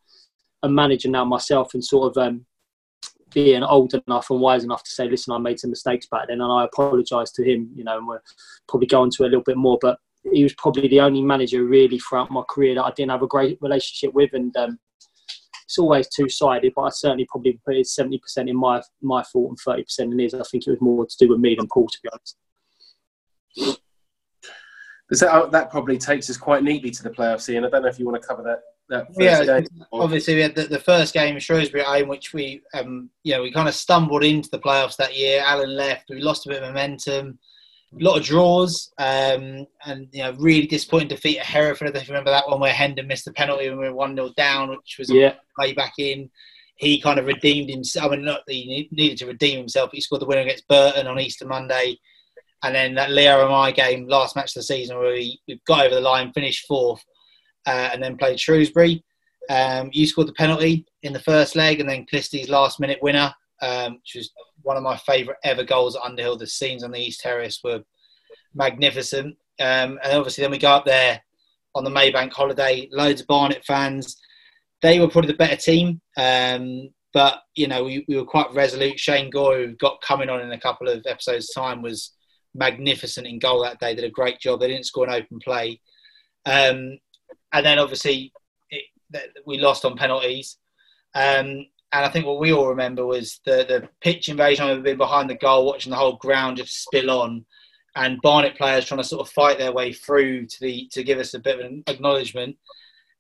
a 0.61 0.69
manager 0.69 1.09
now 1.09 1.23
myself, 1.23 1.73
and 1.73 1.83
sort 1.83 2.11
of 2.11 2.21
um, 2.21 2.45
being 3.33 3.63
old 3.63 3.93
enough 3.93 4.29
and 4.29 4.41
wise 4.41 4.65
enough 4.65 4.83
to 4.83 4.91
say, 4.91 5.07
listen, 5.07 5.33
I 5.33 5.37
made 5.37 5.57
some 5.57 5.69
mistakes 5.69 6.05
back 6.07 6.27
then, 6.27 6.41
and 6.41 6.51
I 6.51 6.65
apologise 6.65 7.31
to 7.31 7.49
him. 7.49 7.71
You 7.73 7.85
know, 7.85 7.97
and 7.97 8.05
we'll 8.05 8.19
probably 8.67 8.87
go 8.87 9.05
into 9.05 9.23
a 9.23 9.31
little 9.31 9.43
bit 9.43 9.57
more, 9.57 9.77
but. 9.81 9.97
He 10.31 10.43
was 10.43 10.53
probably 10.53 10.87
the 10.87 10.99
only 10.99 11.23
manager 11.23 11.63
really 11.63 11.97
throughout 11.97 12.29
my 12.29 12.43
career 12.47 12.75
that 12.75 12.83
I 12.83 12.91
didn't 12.91 13.09
have 13.09 13.23
a 13.23 13.27
great 13.27 13.57
relationship 13.59 14.13
with, 14.13 14.33
and 14.33 14.55
um, 14.55 14.77
it's 15.71 15.79
always 15.79 16.09
two 16.09 16.27
sided, 16.27 16.73
but 16.75 16.81
I 16.81 16.89
certainly 16.89 17.25
probably 17.29 17.57
put 17.65 17.77
it 17.77 17.87
seventy 17.87 18.19
percent 18.19 18.49
in 18.49 18.57
my 18.57 18.81
my 19.01 19.23
fault 19.23 19.51
and 19.51 19.57
thirty 19.57 19.83
percent 19.83 20.11
in 20.11 20.19
his. 20.19 20.33
I 20.33 20.43
think 20.43 20.67
it 20.67 20.71
was 20.71 20.81
more 20.81 21.05
to 21.05 21.17
do 21.17 21.29
with 21.29 21.39
me 21.39 21.55
than 21.55 21.67
Paul, 21.67 21.87
to 21.87 21.99
be 22.03 22.09
honest. 22.11 23.79
That, 25.11 25.51
that 25.51 25.71
probably 25.71 25.97
takes 25.97 26.29
us 26.29 26.35
quite 26.35 26.63
neatly 26.63 26.91
to 26.91 27.03
the 27.03 27.09
playoffs, 27.09 27.47
Ian. 27.49 27.65
I 27.65 27.69
don't 27.69 27.83
know 27.83 27.87
if 27.87 27.99
you 27.99 28.05
want 28.05 28.21
to 28.21 28.27
cover 28.27 28.43
that. 28.43 28.59
that 28.89 29.07
yeah, 29.17 29.43
game. 29.43 29.67
obviously 29.91 30.35
we 30.35 30.41
had 30.41 30.55
the, 30.55 30.63
the, 30.63 30.79
first 30.79 31.13
game 31.13 31.35
in 31.35 31.41
Shrewsbury 31.41 31.83
in 31.99 32.07
which 32.07 32.33
we, 32.33 32.61
um, 32.73 33.09
you 33.23 33.33
know, 33.33 33.41
we 33.41 33.51
kind 33.51 33.67
of 33.67 33.75
stumbled 33.75 34.23
into 34.23 34.49
the 34.49 34.59
playoffs 34.59 34.95
that 34.97 35.17
year. 35.17 35.43
Allen 35.45 35.75
left, 35.75 36.09
we 36.09 36.21
lost 36.21 36.45
a 36.45 36.49
bit 36.49 36.63
of 36.63 36.69
momentum. 36.69 37.39
A 37.99 38.03
lot 38.03 38.17
of 38.17 38.23
draws, 38.23 38.91
um, 38.97 39.65
and 39.85 40.07
you 40.11 40.23
know, 40.23 40.33
really 40.39 40.67
disappointing 40.67 41.09
defeat 41.09 41.39
at 41.39 41.45
Hereford. 41.45 41.87
I 41.87 41.91
don't 41.91 41.95
know 41.95 42.01
if 42.01 42.07
you 42.07 42.13
remember 42.13 42.31
that 42.31 42.47
one 42.47 42.59
where 42.59 42.71
Hendon 42.73 43.07
missed 43.07 43.25
the 43.25 43.33
penalty 43.33 43.69
when 43.69 43.79
we 43.79 43.89
were 43.89 43.95
one 43.95 44.15
0 44.15 44.31
down, 44.37 44.69
which 44.69 44.95
was 44.97 45.09
Yeah. 45.09 45.35
way 45.57 45.73
back 45.73 45.93
in. 45.97 46.29
He 46.77 47.01
kind 47.01 47.19
of 47.19 47.25
redeemed 47.25 47.69
himself. 47.69 48.11
I 48.11 48.15
mean, 48.15 48.25
not 48.25 48.41
that 48.47 48.53
he 48.53 48.87
needed 48.91 49.17
to 49.19 49.27
redeem 49.27 49.57
himself. 49.59 49.89
But 49.91 49.95
he 49.95 50.01
scored 50.01 50.21
the 50.21 50.25
winner 50.25 50.41
against 50.41 50.67
Burton 50.67 51.05
on 51.05 51.19
Easter 51.19 51.45
Monday, 51.45 51.97
and 52.63 52.73
then 52.73 52.95
that 52.95 53.11
Leo 53.11 53.45
and 53.45 53.53
I 53.53 53.71
game, 53.71 54.07
last 54.07 54.35
match 54.35 54.51
of 54.51 54.61
the 54.61 54.63
season, 54.63 54.97
where 54.97 55.11
we, 55.13 55.39
we 55.47 55.61
got 55.67 55.85
over 55.85 55.95
the 55.95 56.01
line, 56.01 56.31
finished 56.31 56.65
fourth, 56.67 57.03
uh, 57.67 57.89
and 57.93 58.01
then 58.01 58.17
played 58.17 58.39
Shrewsbury. 58.39 59.03
Um, 59.49 59.89
you 59.91 60.07
scored 60.07 60.27
the 60.27 60.33
penalty 60.33 60.85
in 61.03 61.13
the 61.13 61.19
first 61.19 61.55
leg, 61.55 61.79
and 61.81 61.89
then 61.89 62.05
Clisty's 62.05 62.49
last 62.49 62.79
minute 62.79 62.99
winner, 63.01 63.33
um, 63.61 63.93
which 63.93 64.15
was 64.15 64.31
one 64.61 64.77
of 64.77 64.83
my 64.83 64.97
favourite 64.97 65.39
ever 65.43 65.63
goals 65.63 65.95
at 65.95 66.03
Underhill. 66.03 66.37
The 66.37 66.47
scenes 66.47 66.83
on 66.83 66.91
the 66.91 66.99
East 66.99 67.21
Terrace 67.21 67.59
were 67.63 67.83
magnificent. 68.53 69.37
Um, 69.59 69.99
and 70.03 70.13
obviously, 70.13 70.41
then 70.41 70.51
we 70.51 70.57
go 70.57 70.71
up 70.71 70.85
there 70.85 71.21
on 71.75 71.83
the 71.83 71.89
Maybank 71.89 72.33
holiday, 72.33 72.89
loads 72.91 73.21
of 73.21 73.27
Barnet 73.27 73.63
fans. 73.65 74.17
They 74.81 74.99
were 74.99 75.07
probably 75.07 75.31
the 75.31 75.37
better 75.37 75.55
team, 75.55 76.01
um, 76.17 76.89
but 77.13 77.41
you 77.55 77.67
know 77.67 77.83
we, 77.83 78.03
we 78.07 78.15
were 78.15 78.25
quite 78.25 78.53
resolute. 78.53 78.99
Shane 78.99 79.29
Gore, 79.29 79.57
who 79.57 79.75
got 79.75 80.01
coming 80.01 80.29
on 80.29 80.41
in 80.41 80.51
a 80.51 80.59
couple 80.59 80.87
of 80.87 81.05
episodes' 81.05 81.53
time, 81.53 81.81
was 81.81 82.13
magnificent 82.55 83.27
in 83.27 83.39
goal 83.39 83.61
that 83.63 83.79
day. 83.79 83.93
Did 83.93 84.05
a 84.05 84.09
great 84.09 84.39
job. 84.39 84.59
They 84.59 84.69
didn't 84.69 84.87
score 84.87 85.07
an 85.07 85.13
open 85.13 85.39
play, 85.39 85.79
um, 86.45 86.97
and 87.53 87.65
then 87.65 87.77
obviously 87.77 88.33
it, 88.71 88.85
we 89.45 89.59
lost 89.59 89.85
on 89.85 89.97
penalties. 89.97 90.57
Um, 91.13 91.67
and 91.93 92.05
I 92.05 92.09
think 92.09 92.25
what 92.25 92.39
we 92.39 92.53
all 92.53 92.67
remember 92.67 93.05
was 93.05 93.39
the 93.45 93.65
the 93.67 93.89
pitch 94.01 94.29
invasion. 94.29 94.65
I've 94.65 94.83
been 94.83 94.97
behind 94.97 95.29
the 95.29 95.35
goal, 95.35 95.65
watching 95.65 95.91
the 95.91 95.97
whole 95.97 96.15
ground 96.17 96.57
just 96.57 96.83
spill 96.83 97.09
on, 97.11 97.45
and 97.95 98.21
Barnet 98.21 98.57
players 98.57 98.85
trying 98.85 99.01
to 99.01 99.07
sort 99.07 99.21
of 99.21 99.33
fight 99.33 99.57
their 99.57 99.73
way 99.73 99.93
through 99.93 100.45
to 100.45 100.59
the 100.61 100.87
to 100.91 101.03
give 101.03 101.19
us 101.19 101.33
a 101.33 101.39
bit 101.39 101.59
of 101.59 101.65
an 101.65 101.83
acknowledgement. 101.87 102.57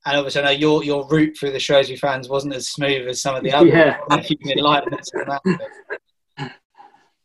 And 0.05 0.17
obviously, 0.17 0.41
I 0.41 0.45
know 0.45 0.51
your 0.51 0.83
your 0.83 1.07
route 1.07 1.37
through 1.37 1.51
the 1.51 1.59
Shrewsbury 1.59 1.97
fans 1.97 2.29
wasn't 2.29 2.55
as 2.55 2.69
smooth 2.69 3.07
as 3.07 3.21
some 3.21 3.35
of 3.35 3.43
the 3.43 3.53
other. 3.53 3.67
Yeah. 3.67 3.97
If 4.11 4.29
you 4.29 4.37
can 4.37 4.51
enlighten 4.51 4.93
us 4.93 5.11
on 5.15 5.25
that. 5.27 5.71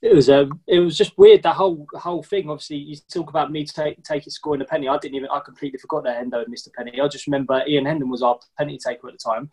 It 0.03 0.15
was 0.15 0.29
um, 0.29 0.61
it 0.67 0.79
was 0.81 0.97
just 0.97 1.17
weird 1.17 1.43
that 1.45 1.57
whole 1.57 1.87
whole 1.95 2.23
thing. 2.23 2.51
Obviously, 2.51 2.77
you 2.77 2.97
talk 3.13 3.31
about 3.31 3.51
me 3.51 3.65
take 3.65 4.03
taking 4.05 4.31
scoring 4.31 4.61
a 4.61 4.65
penny. 4.65 4.89
I 4.89 4.99
didn't 4.99 5.15
even 5.15 5.31
I 5.31 5.41
completely 5.41 5.79
forgot 5.79 6.05
that 6.05 6.23
Hendo 6.23 6.39
had 6.39 6.49
missed 6.49 6.67
a 6.67 6.71
penny. 6.71 7.01
I 7.01 7.09
just 7.09 7.27
remember 7.27 7.63
Ian 7.67 7.87
Hendon 7.87 8.11
was 8.11 8.23
our 8.23 8.39
penny 8.59 8.79
taker 8.79 9.09
at 9.09 9.15
the 9.15 9.19
time, 9.19 9.51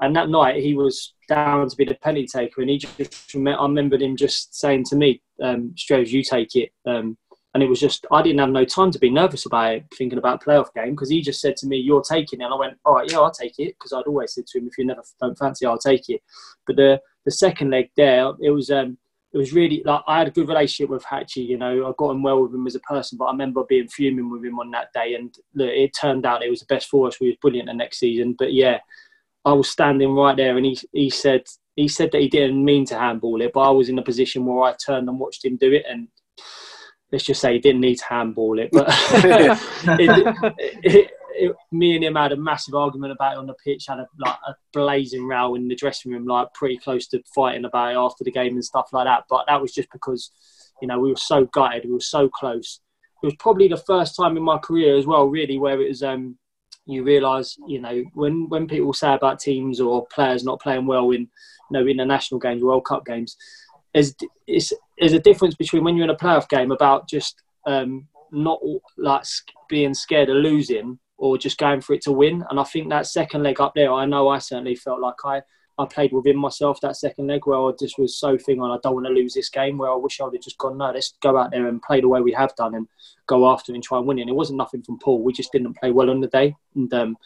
and 0.00 0.14
that 0.14 0.28
night 0.28 0.62
he 0.62 0.74
was 0.74 1.14
down 1.28 1.68
to 1.68 1.76
be 1.76 1.84
the 1.84 1.94
penny 1.94 2.26
taker, 2.26 2.60
and 2.60 2.70
he 2.70 2.78
just 2.78 3.34
I 3.34 3.62
remembered 3.62 4.02
him 4.02 4.16
just 4.16 4.54
saying 4.54 4.84
to 4.84 4.96
me, 4.96 5.22
um, 5.42 5.74
"Strohs, 5.76 6.08
you 6.08 6.22
take 6.22 6.54
it." 6.54 6.70
Um, 6.86 7.16
and 7.54 7.62
it 7.62 7.68
was 7.68 7.80
just 7.80 8.04
I 8.10 8.20
didn't 8.20 8.40
have 8.40 8.50
no 8.50 8.66
time 8.66 8.90
to 8.90 8.98
be 8.98 9.08
nervous 9.08 9.46
about 9.46 9.74
it, 9.74 9.84
thinking 9.96 10.18
about 10.18 10.44
playoff 10.44 10.74
game 10.74 10.90
because 10.90 11.08
he 11.08 11.22
just 11.22 11.40
said 11.40 11.56
to 11.58 11.66
me, 11.66 11.78
"You're 11.78 12.02
taking 12.02 12.40
it," 12.40 12.44
and 12.44 12.52
I 12.52 12.56
went, 12.56 12.76
"All 12.84 12.94
right, 12.94 13.10
yeah, 13.10 13.18
I'll 13.18 13.30
take 13.30 13.58
it," 13.58 13.74
because 13.78 13.94
I'd 13.94 14.06
always 14.06 14.34
said 14.34 14.46
to 14.48 14.58
him, 14.58 14.66
"If 14.66 14.76
you 14.76 14.84
never 14.84 15.02
don't 15.20 15.38
fancy, 15.38 15.64
I'll 15.64 15.78
take 15.78 16.08
it." 16.10 16.20
But 16.66 16.76
the 16.76 17.00
the 17.24 17.30
second 17.30 17.70
leg 17.70 17.90
there, 17.96 18.30
it 18.42 18.50
was 18.50 18.70
um, 18.70 18.98
it 19.32 19.38
was 19.38 19.52
really 19.52 19.82
like 19.84 20.02
I 20.06 20.18
had 20.18 20.28
a 20.28 20.32
good 20.32 20.48
relationship 20.48 20.90
with 20.90 21.04
Hatchie. 21.04 21.46
You 21.46 21.58
know, 21.58 21.86
I 21.86 21.92
got 21.98 22.10
on 22.10 22.22
well 22.22 22.42
with 22.42 22.54
him 22.54 22.66
as 22.66 22.74
a 22.74 22.80
person, 22.80 23.18
but 23.18 23.26
I 23.26 23.32
remember 23.32 23.64
being 23.68 23.88
fuming 23.88 24.30
with 24.30 24.44
him 24.44 24.58
on 24.58 24.70
that 24.70 24.92
day. 24.94 25.14
And 25.14 25.34
look, 25.54 25.68
it 25.68 25.92
turned 25.98 26.26
out 26.26 26.42
it 26.42 26.50
was 26.50 26.60
the 26.60 26.66
best 26.66 26.88
for 26.88 27.06
us. 27.06 27.20
We 27.20 27.28
was 27.28 27.36
brilliant 27.40 27.68
the 27.68 27.74
next 27.74 27.98
season. 27.98 28.34
But 28.38 28.52
yeah, 28.52 28.78
I 29.46 29.52
was 29.52 29.70
standing 29.70 30.12
right 30.12 30.36
there, 30.36 30.56
and 30.56 30.66
he 30.66 30.76
he 30.92 31.08
said 31.08 31.44
he 31.76 31.86
said 31.86 32.10
that 32.12 32.20
he 32.20 32.28
didn't 32.28 32.62
mean 32.62 32.84
to 32.86 32.98
handball 32.98 33.40
it, 33.40 33.52
but 33.54 33.60
I 33.60 33.70
was 33.70 33.88
in 33.88 33.98
a 33.98 34.02
position 34.02 34.44
where 34.44 34.64
I 34.64 34.74
turned 34.74 35.08
and 35.08 35.20
watched 35.20 35.44
him 35.44 35.56
do 35.56 35.72
it, 35.72 35.84
and 35.88 36.08
let's 37.12 37.24
just 37.24 37.40
say 37.40 37.52
he 37.52 37.60
didn't 37.60 37.80
need 37.80 37.96
to 37.96 38.06
handball 38.06 38.58
it. 38.58 38.70
But 38.72 38.88
it, 38.90 40.58
it, 40.82 41.10
it, 41.36 41.56
me 41.70 41.94
and 41.94 42.04
him 42.04 42.16
had 42.16 42.32
a 42.32 42.36
massive 42.36 42.74
argument 42.74 43.12
about 43.12 43.34
it 43.34 43.38
on 43.38 43.46
the 43.46 43.54
pitch. 43.64 43.86
Had 43.86 44.00
a 44.00 44.08
like 44.18 44.36
a 44.48 44.54
blazing 44.72 45.28
row 45.28 45.54
in 45.54 45.68
the 45.68 45.76
dressing 45.76 46.10
room, 46.10 46.26
like 46.26 46.52
pretty 46.52 46.78
close 46.78 47.06
to 47.08 47.22
fighting 47.32 47.66
about 47.66 47.92
it 47.92 47.98
after 47.98 48.24
the 48.24 48.32
game 48.32 48.54
and 48.54 48.64
stuff 48.64 48.88
like 48.92 49.06
that. 49.06 49.24
But 49.30 49.44
that 49.46 49.62
was 49.62 49.72
just 49.72 49.92
because 49.92 50.32
you 50.82 50.88
know 50.88 50.98
we 50.98 51.10
were 51.10 51.16
so 51.16 51.44
gutted, 51.44 51.84
we 51.84 51.92
were 51.92 52.00
so 52.00 52.28
close. 52.28 52.80
It 53.22 53.26
was 53.26 53.36
probably 53.38 53.68
the 53.68 53.76
first 53.76 54.16
time 54.16 54.36
in 54.36 54.42
my 54.42 54.58
career 54.58 54.96
as 54.96 55.06
well, 55.06 55.26
really, 55.26 55.56
where 55.56 55.80
it 55.80 55.88
was. 55.88 56.02
Um, 56.02 56.36
you 56.86 57.02
realise, 57.02 57.56
you 57.66 57.80
know, 57.80 58.04
when 58.14 58.48
when 58.48 58.66
people 58.66 58.92
say 58.92 59.12
about 59.12 59.40
teams 59.40 59.80
or 59.80 60.06
players 60.06 60.44
not 60.44 60.60
playing 60.60 60.86
well 60.86 61.10
in, 61.10 61.22
you 61.22 61.28
know, 61.70 61.86
international 61.86 62.38
games, 62.40 62.62
World 62.62 62.84
Cup 62.84 63.04
games, 63.04 63.36
there's 63.92 64.14
it's 64.46 64.72
there's 64.98 65.12
a 65.12 65.18
difference 65.18 65.54
between 65.54 65.84
when 65.84 65.96
you're 65.96 66.04
in 66.04 66.10
a 66.10 66.16
playoff 66.16 66.48
game 66.48 66.70
about 66.70 67.08
just 67.08 67.42
um, 67.66 68.06
not 68.30 68.60
like 68.96 69.24
being 69.68 69.94
scared 69.94 70.30
of 70.30 70.36
losing 70.36 70.98
or 71.18 71.38
just 71.38 71.58
going 71.58 71.80
for 71.80 71.94
it 71.94 72.02
to 72.02 72.12
win. 72.12 72.44
And 72.50 72.60
I 72.60 72.64
think 72.64 72.88
that 72.88 73.06
second 73.06 73.42
leg 73.42 73.60
up 73.60 73.72
there, 73.74 73.92
I 73.92 74.06
know 74.06 74.28
I 74.28 74.38
certainly 74.38 74.76
felt 74.76 75.00
like 75.00 75.16
I, 75.24 75.42
I 75.78 75.84
played 75.84 76.12
within 76.12 76.38
myself 76.38 76.80
that 76.80 76.96
second 76.96 77.26
leg 77.26 77.46
where 77.46 77.58
I 77.58 77.70
just 77.78 77.98
was 77.98 78.18
so 78.18 78.38
thinking, 78.38 78.62
I 78.62 78.78
don't 78.82 78.94
want 78.94 79.06
to 79.06 79.12
lose 79.12 79.34
this 79.34 79.50
game. 79.50 79.76
Where 79.76 79.90
I 79.90 79.96
wish 79.96 80.20
I 80.20 80.24
would 80.24 80.34
have 80.34 80.42
just 80.42 80.56
gone, 80.56 80.78
no, 80.78 80.90
let's 80.90 81.14
go 81.20 81.36
out 81.36 81.50
there 81.50 81.66
and 81.66 81.82
play 81.82 82.00
the 82.00 82.08
way 82.08 82.22
we 82.22 82.32
have 82.32 82.56
done 82.56 82.74
and 82.74 82.88
go 83.26 83.50
after 83.50 83.74
and 83.74 83.82
try 83.82 83.98
and 83.98 84.06
win 84.06 84.18
it. 84.18 84.22
And 84.22 84.30
it 84.30 84.36
wasn't 84.36 84.58
nothing 84.58 84.82
from 84.82 84.98
Paul. 84.98 85.22
We 85.22 85.34
just 85.34 85.52
didn't 85.52 85.74
play 85.74 85.90
well 85.90 86.08
on 86.08 86.20
the 86.20 86.28
day 86.28 86.56
and 86.74 86.92
um, 86.94 87.18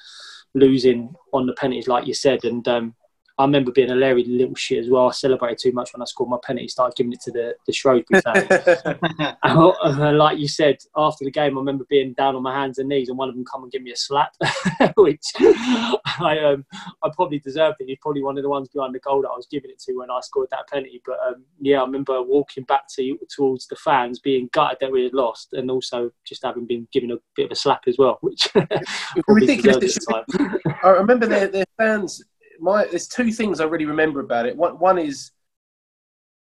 losing 0.55 1.15
on 1.33 1.47
the 1.47 1.53
penalties, 1.53 1.87
like 1.87 2.07
you 2.07 2.15
said. 2.15 2.45
And 2.45 2.67
um, 2.67 2.95
I 3.41 3.45
remember 3.45 3.73
being 3.73 3.91
a 3.91 3.95
Larry 3.95 4.25
little 4.25 4.55
shit 4.55 4.85
as 4.85 4.91
well. 4.91 5.09
I 5.09 5.13
celebrated 5.13 5.59
too 5.59 5.73
much 5.73 5.95
when 5.95 6.03
I 6.03 6.05
scored 6.05 6.29
my 6.29 6.37
penalty. 6.45 6.69
Started 6.69 6.95
giving 6.95 7.15
it 7.15 7.23
to 7.23 7.33
the 7.33 7.55
the 7.67 7.73
Shrewsbury 7.73 8.21
fans. 8.23 9.39
And, 9.43 10.19
like 10.19 10.39
you 10.39 10.47
said, 10.47 10.77
after 10.95 11.25
the 11.25 11.31
game, 11.31 11.57
I 11.57 11.61
remember 11.61 11.87
being 11.89 12.13
down 12.13 12.37
on 12.37 12.43
my 12.43 12.55
hands 12.55 12.79
and 12.79 12.91
knees, 12.91 13.09
and 13.09 13.17
one 13.17 13.31
of 13.31 13.35
them 13.35 13.47
come 13.47 13.63
and 13.63 13.73
give 13.73 13.81
me 13.83 13.93
a 13.93 13.97
slap, 13.97 14.35
which 14.97 15.25
I 15.39 16.39
um, 16.45 16.67
I 17.03 17.09
probably 17.15 17.39
deserved 17.39 17.77
it. 17.81 17.89
He's 17.89 17.99
probably 18.03 18.23
one 18.23 18.37
of 18.37 18.43
the 18.43 18.51
ones 18.51 18.69
behind 18.69 18.95
the 18.95 18.99
goal 18.99 19.23
that 19.23 19.29
I 19.29 19.37
was 19.37 19.49
giving 19.51 19.71
it 19.71 19.81
to 19.87 19.95
when 19.95 20.11
I 20.11 20.21
scored 20.21 20.49
that 20.51 20.69
penalty. 20.69 21.01
But 21.07 21.19
um, 21.27 21.45
yeah, 21.61 21.81
I 21.81 21.85
remember 21.87 22.23
walking 22.23 22.65
back 22.65 22.89
to 22.97 23.19
towards 23.35 23.67
the 23.69 23.77
fans, 23.77 24.19
being 24.19 24.51
gutted 24.53 24.79
that 24.83 24.93
we 24.93 25.05
had 25.05 25.15
lost, 25.15 25.55
and 25.55 25.71
also 25.71 26.11
just 26.27 26.45
having 26.45 26.67
been 26.67 26.87
given 26.93 27.11
a 27.11 27.17
bit 27.37 27.47
of 27.47 27.53
a 27.53 27.57
slap 27.57 27.85
as 27.87 27.97
well, 27.97 28.19
which 28.21 28.51
ridiculous. 29.29 29.79
deserved 29.79 30.05
at 30.05 30.27
the 30.27 30.61
time. 30.63 30.77
I 30.85 30.89
remember 30.89 31.27
their, 31.27 31.49
their 31.49 31.65
fans. 31.79 32.23
My 32.61 32.87
there's 32.87 33.09
two 33.09 33.33
things 33.33 33.61
I 33.61 33.65
really 33.65 33.87
remember 33.87 34.21
about 34.21 34.47
it. 34.47 34.57
One 34.57 34.79
one 34.79 34.99
is 34.99 35.33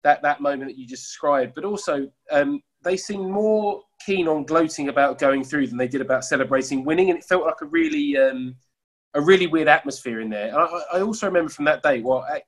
that 0.04 0.22
that 0.22 0.42
moment 0.42 0.70
that 0.70 0.78
you 0.78 0.88
just 0.88 1.04
described, 1.04 1.54
but 1.56 1.66
also 1.66 2.10
um, 2.32 2.62
they 2.84 2.98
seemed 2.98 3.30
more 3.30 3.82
keen 4.06 4.28
on 4.28 4.46
gloating 4.46 4.90
about 4.90 5.20
going 5.20 5.44
through 5.44 5.68
than 5.68 5.78
they 5.78 5.88
did 5.88 6.02
about 6.02 6.24
celebrating 6.24 6.86
winning, 6.86 7.10
and 7.10 7.20
it 7.20 7.26
felt 7.26 7.46
like 7.46 7.62
a 7.62 7.66
really 7.66 8.18
um, 8.18 8.56
a 9.14 9.22
really 9.22 9.48
weird 9.48 9.68
atmosphere 9.68 10.22
in 10.22 10.30
there. 10.30 10.48
And 10.48 10.58
I, 10.58 10.98
I 10.98 11.02
also 11.02 11.26
remember 11.26 11.50
from 11.50 11.66
that 11.66 11.84
day. 11.84 12.02
Well, 12.02 12.26
I, 12.30 12.42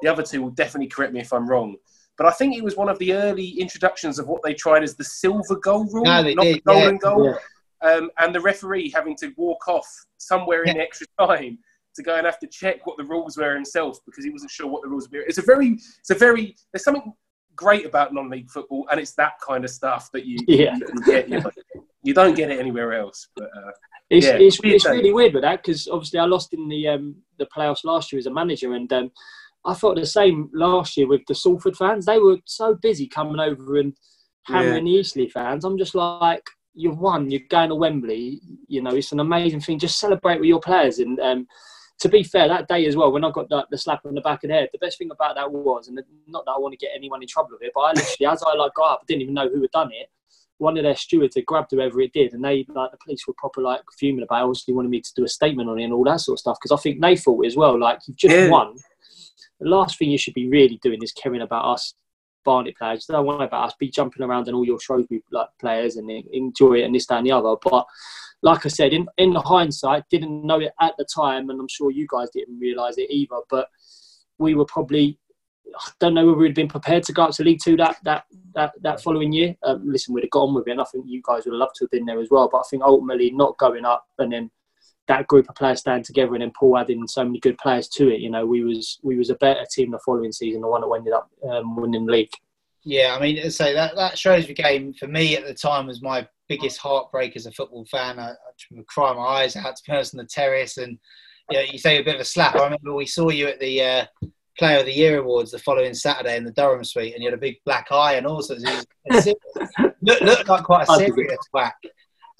the 0.00 0.08
other 0.08 0.22
two 0.22 0.42
will 0.42 0.50
definitely 0.50 0.88
correct 0.88 1.12
me 1.12 1.20
if 1.20 1.32
I'm 1.32 1.48
wrong. 1.48 1.76
But 2.16 2.26
I 2.26 2.30
think 2.32 2.56
it 2.56 2.64
was 2.64 2.76
one 2.76 2.88
of 2.88 2.98
the 2.98 3.12
early 3.12 3.48
introductions 3.60 4.18
of 4.18 4.26
what 4.26 4.42
they 4.42 4.52
tried 4.52 4.82
as 4.82 4.96
the 4.96 5.04
silver 5.04 5.56
goal 5.56 5.84
rule, 5.92 6.04
No, 6.04 6.22
not 6.22 6.42
did, 6.42 6.56
the 6.56 6.60
golden 6.60 6.94
yeah. 6.94 6.98
goal. 7.00 7.24
Yeah. 7.24 7.88
Um, 7.88 8.10
and 8.18 8.34
the 8.34 8.40
referee 8.40 8.90
having 8.90 9.16
to 9.16 9.32
walk 9.36 9.68
off 9.68 9.88
somewhere 10.16 10.64
in 10.64 10.80
extra 10.80 11.06
time 11.20 11.58
to 11.98 12.02
go 12.02 12.16
and 12.16 12.26
have 12.26 12.38
to 12.40 12.46
check 12.46 12.86
what 12.86 12.96
the 12.96 13.04
rules 13.04 13.36
were 13.36 13.54
himself 13.54 13.98
because 14.06 14.24
he 14.24 14.30
wasn't 14.30 14.50
sure 14.50 14.66
what 14.66 14.82
the 14.82 14.88
rules 14.88 15.08
were. 15.10 15.20
It's 15.20 15.38
a 15.38 15.42
very, 15.42 15.72
it's 16.00 16.10
a 16.10 16.14
very, 16.14 16.56
there's 16.72 16.84
something 16.84 17.12
great 17.54 17.84
about 17.84 18.14
non-league 18.14 18.50
football, 18.50 18.86
and 18.90 18.98
it's 18.98 19.14
that 19.14 19.34
kind 19.46 19.64
of 19.64 19.70
stuff 19.70 20.08
that 20.12 20.24
you, 20.24 20.38
Yeah. 20.46 20.76
you 20.76 21.02
get. 21.04 21.28
You, 21.28 21.42
you 22.04 22.14
don't 22.14 22.34
get 22.34 22.50
it 22.50 22.60
anywhere 22.60 22.94
else. 22.94 23.28
But 23.36 23.50
uh, 23.56 23.70
It's, 24.08 24.26
Yeah, 24.26 24.36
it's, 24.36 24.58
it's 24.62 24.86
really 24.86 25.12
weird 25.12 25.34
with 25.34 25.42
that 25.42 25.62
because 25.62 25.88
obviously 25.88 26.20
I 26.20 26.24
lost 26.24 26.54
in 26.54 26.68
the 26.68 26.88
um, 26.88 27.16
the 27.38 27.46
playoffs 27.46 27.84
last 27.84 28.12
year 28.12 28.18
as 28.18 28.26
a 28.26 28.32
manager, 28.32 28.72
and 28.74 28.90
um, 28.92 29.10
I 29.66 29.74
thought 29.74 29.96
the 29.96 30.06
same 30.06 30.48
last 30.54 30.96
year 30.96 31.08
with 31.08 31.22
the 31.26 31.34
Salford 31.34 31.76
fans. 31.76 32.06
They 32.06 32.18
were 32.18 32.38
so 32.46 32.74
busy 32.74 33.08
coming 33.08 33.40
over 33.40 33.78
and 33.78 33.92
hammering 34.44 34.84
the 34.84 34.92
Eastleigh 34.92 35.28
fans. 35.28 35.64
I'm 35.64 35.76
just 35.76 35.94
like, 35.94 36.44
you've 36.74 36.98
won. 36.98 37.30
You're 37.30 37.42
going 37.50 37.68
to 37.70 37.74
Wembley. 37.74 38.40
You 38.68 38.82
know, 38.82 38.94
it's 38.94 39.12
an 39.12 39.20
amazing 39.20 39.60
thing. 39.60 39.78
Just 39.78 39.98
celebrate 39.98 40.38
with 40.38 40.48
your 40.48 40.60
players. 40.60 41.00
And 41.00 41.18
um, 41.20 41.46
to 42.00 42.08
be 42.08 42.22
fair, 42.22 42.48
that 42.48 42.68
day 42.68 42.86
as 42.86 42.96
well, 42.96 43.10
when 43.12 43.24
I 43.24 43.30
got 43.30 43.48
the, 43.48 43.66
the 43.70 43.78
slap 43.78 44.04
on 44.06 44.14
the 44.14 44.20
back 44.20 44.44
of 44.44 44.48
the 44.48 44.54
head, 44.54 44.68
the 44.72 44.78
best 44.78 44.98
thing 44.98 45.10
about 45.10 45.34
that 45.36 45.50
was, 45.50 45.88
and 45.88 46.00
not 46.26 46.44
that 46.44 46.52
I 46.52 46.58
want 46.58 46.72
to 46.72 46.78
get 46.78 46.92
anyone 46.94 47.22
in 47.22 47.28
trouble 47.28 47.50
with 47.52 47.62
it, 47.62 47.72
but 47.74 47.80
I 47.80 47.92
literally, 47.92 48.32
as 48.32 48.42
I 48.42 48.54
like 48.54 48.74
got 48.74 48.92
up, 48.92 49.00
I 49.02 49.04
didn't 49.06 49.22
even 49.22 49.34
know 49.34 49.48
who 49.48 49.60
had 49.62 49.70
done 49.72 49.90
it 49.92 50.08
one 50.58 50.76
of 50.76 50.82
their 50.82 50.96
stewards 50.96 51.36
had 51.36 51.46
grabbed 51.46 51.70
whoever 51.70 52.00
it 52.00 52.12
did, 52.12 52.34
and 52.34 52.44
they 52.44 52.66
like 52.68 52.90
the 52.90 52.98
police 53.02 53.26
were 53.26 53.34
proper 53.38 53.62
like 53.62 53.80
fuming 53.98 54.24
about. 54.24 54.40
it. 54.40 54.44
Obviously, 54.44 54.74
wanted 54.74 54.90
me 54.90 55.00
to 55.00 55.14
do 55.14 55.24
a 55.24 55.28
statement 55.28 55.68
on 55.70 55.78
it 55.78 55.84
and 55.84 55.92
all 55.92 56.04
that 56.04 56.20
sort 56.20 56.34
of 56.36 56.40
stuff 56.40 56.58
because 56.60 56.76
I 56.76 56.82
think 56.82 57.00
they 57.00 57.16
thought 57.16 57.46
as 57.46 57.56
well. 57.56 57.78
Like 57.78 58.00
you've 58.06 58.16
just 58.16 58.34
Yeah. 58.34 58.48
won. 58.50 58.76
The 59.60 59.68
last 59.68 59.98
thing 59.98 60.10
you 60.10 60.18
should 60.18 60.34
be 60.34 60.48
really 60.48 60.78
doing 60.82 61.02
is 61.02 61.12
caring 61.12 61.42
about 61.42 61.64
us 61.64 61.94
Barnet 62.44 62.76
players. 62.76 63.06
Don't 63.06 63.26
worry 63.26 63.44
about 63.44 63.66
us. 63.68 63.74
Be 63.78 63.90
jumping 63.90 64.22
around 64.22 64.46
and 64.48 64.56
all 64.56 64.64
your 64.64 64.80
Shrewsbury 64.80 65.22
like 65.30 65.48
players 65.60 65.96
and 65.96 66.10
enjoy 66.10 66.74
it 66.80 66.84
and 66.84 66.94
this, 66.94 67.06
that, 67.06 67.18
and 67.18 67.26
the 67.26 67.32
other. 67.32 67.54
But 67.62 67.86
like 68.42 68.64
I 68.64 68.68
said, 68.68 68.92
in 68.92 69.06
in 69.18 69.34
hindsight, 69.34 70.04
didn't 70.10 70.46
know 70.46 70.60
it 70.60 70.72
at 70.80 70.94
the 70.98 71.04
time, 71.04 71.50
and 71.50 71.60
I'm 71.60 71.68
sure 71.68 71.90
you 71.90 72.06
guys 72.10 72.30
didn't 72.30 72.58
realise 72.58 72.98
it 72.98 73.10
either. 73.10 73.40
But 73.50 73.68
we 74.38 74.54
were 74.54 74.66
probably 74.66 75.18
I 75.74 75.90
don't 76.00 76.14
know 76.14 76.26
whether 76.26 76.38
we'd 76.38 76.54
been 76.54 76.68
prepared 76.68 77.02
to 77.04 77.12
go 77.12 77.24
up 77.24 77.32
to 77.32 77.44
League 77.44 77.60
Two 77.62 77.76
that 77.76 77.96
that 78.04 78.24
that, 78.54 78.72
that 78.82 79.02
following 79.02 79.32
year. 79.32 79.56
Um, 79.62 79.82
listen, 79.84 80.14
we'd 80.14 80.24
have 80.24 80.30
got 80.30 80.44
on 80.44 80.54
with 80.54 80.68
it, 80.68 80.72
and 80.72 80.80
I 80.80 80.84
think 80.84 81.04
you 81.06 81.20
guys 81.24 81.44
would 81.44 81.52
have 81.52 81.60
loved 81.60 81.76
to 81.76 81.84
have 81.84 81.90
been 81.90 82.06
there 82.06 82.20
as 82.20 82.30
well. 82.30 82.48
But 82.50 82.58
I 82.58 82.68
think 82.70 82.82
ultimately 82.82 83.30
not 83.30 83.58
going 83.58 83.84
up 83.84 84.06
and 84.18 84.32
then 84.32 84.50
that 85.08 85.26
group 85.26 85.48
of 85.48 85.54
players 85.54 85.80
staying 85.80 86.04
together 86.04 86.34
and 86.34 86.42
then 86.42 86.52
Paul 86.58 86.78
adding 86.78 87.06
so 87.08 87.24
many 87.24 87.40
good 87.40 87.56
players 87.58 87.88
to 87.88 88.10
it. 88.10 88.20
You 88.20 88.30
know, 88.30 88.46
we 88.46 88.62
was 88.62 89.00
we 89.02 89.16
was 89.16 89.30
a 89.30 89.34
better 89.36 89.64
team 89.70 89.90
the 89.90 89.98
following 90.04 90.32
season, 90.32 90.60
the 90.60 90.68
one 90.68 90.82
that 90.82 90.94
ended 90.94 91.14
up 91.14 91.30
um, 91.50 91.76
winning 91.76 92.06
the 92.06 92.12
league. 92.12 92.32
Yeah, 92.88 93.14
I 93.14 93.20
mean, 93.20 93.50
so 93.50 93.74
that 93.74 93.96
that 93.96 94.16
Shrewsbury 94.16 94.54
game 94.54 94.94
for 94.94 95.08
me 95.08 95.36
at 95.36 95.46
the 95.46 95.52
time 95.52 95.88
was 95.88 96.00
my 96.00 96.26
biggest 96.48 96.78
heartbreak 96.78 97.36
as 97.36 97.44
a 97.44 97.52
football 97.52 97.84
fan. 97.84 98.18
I, 98.18 98.30
I 98.30 98.82
cry 98.86 99.12
my 99.12 99.20
eyes 99.20 99.56
out 99.56 99.76
to 99.76 99.82
person 99.82 100.18
on 100.18 100.24
the 100.24 100.28
terrace, 100.30 100.78
and 100.78 100.98
you, 101.50 101.58
know, 101.58 101.64
you 101.70 101.78
say 101.78 101.98
a 101.98 102.02
bit 102.02 102.14
of 102.14 102.22
a 102.22 102.24
slap. 102.24 102.56
I 102.56 102.64
remember 102.64 102.94
we 102.94 103.04
saw 103.04 103.28
you 103.28 103.46
at 103.46 103.60
the 103.60 103.82
uh, 103.82 104.06
Player 104.58 104.78
of 104.78 104.86
the 104.86 104.94
Year 104.94 105.18
awards 105.18 105.50
the 105.50 105.58
following 105.58 105.92
Saturday 105.92 106.38
in 106.38 106.44
the 106.44 106.50
Durham 106.50 106.82
Suite, 106.82 107.12
and 107.12 107.22
you 107.22 107.28
had 107.28 107.38
a 107.38 107.42
big 107.42 107.56
black 107.66 107.88
eye, 107.90 108.14
and 108.14 108.26
also 108.26 108.56
it 108.56 108.88
looked, 110.00 110.22
looked 110.22 110.48
like 110.48 110.64
quite 110.64 110.88
a 110.88 110.94
serious 110.94 111.36
whack. 111.52 111.76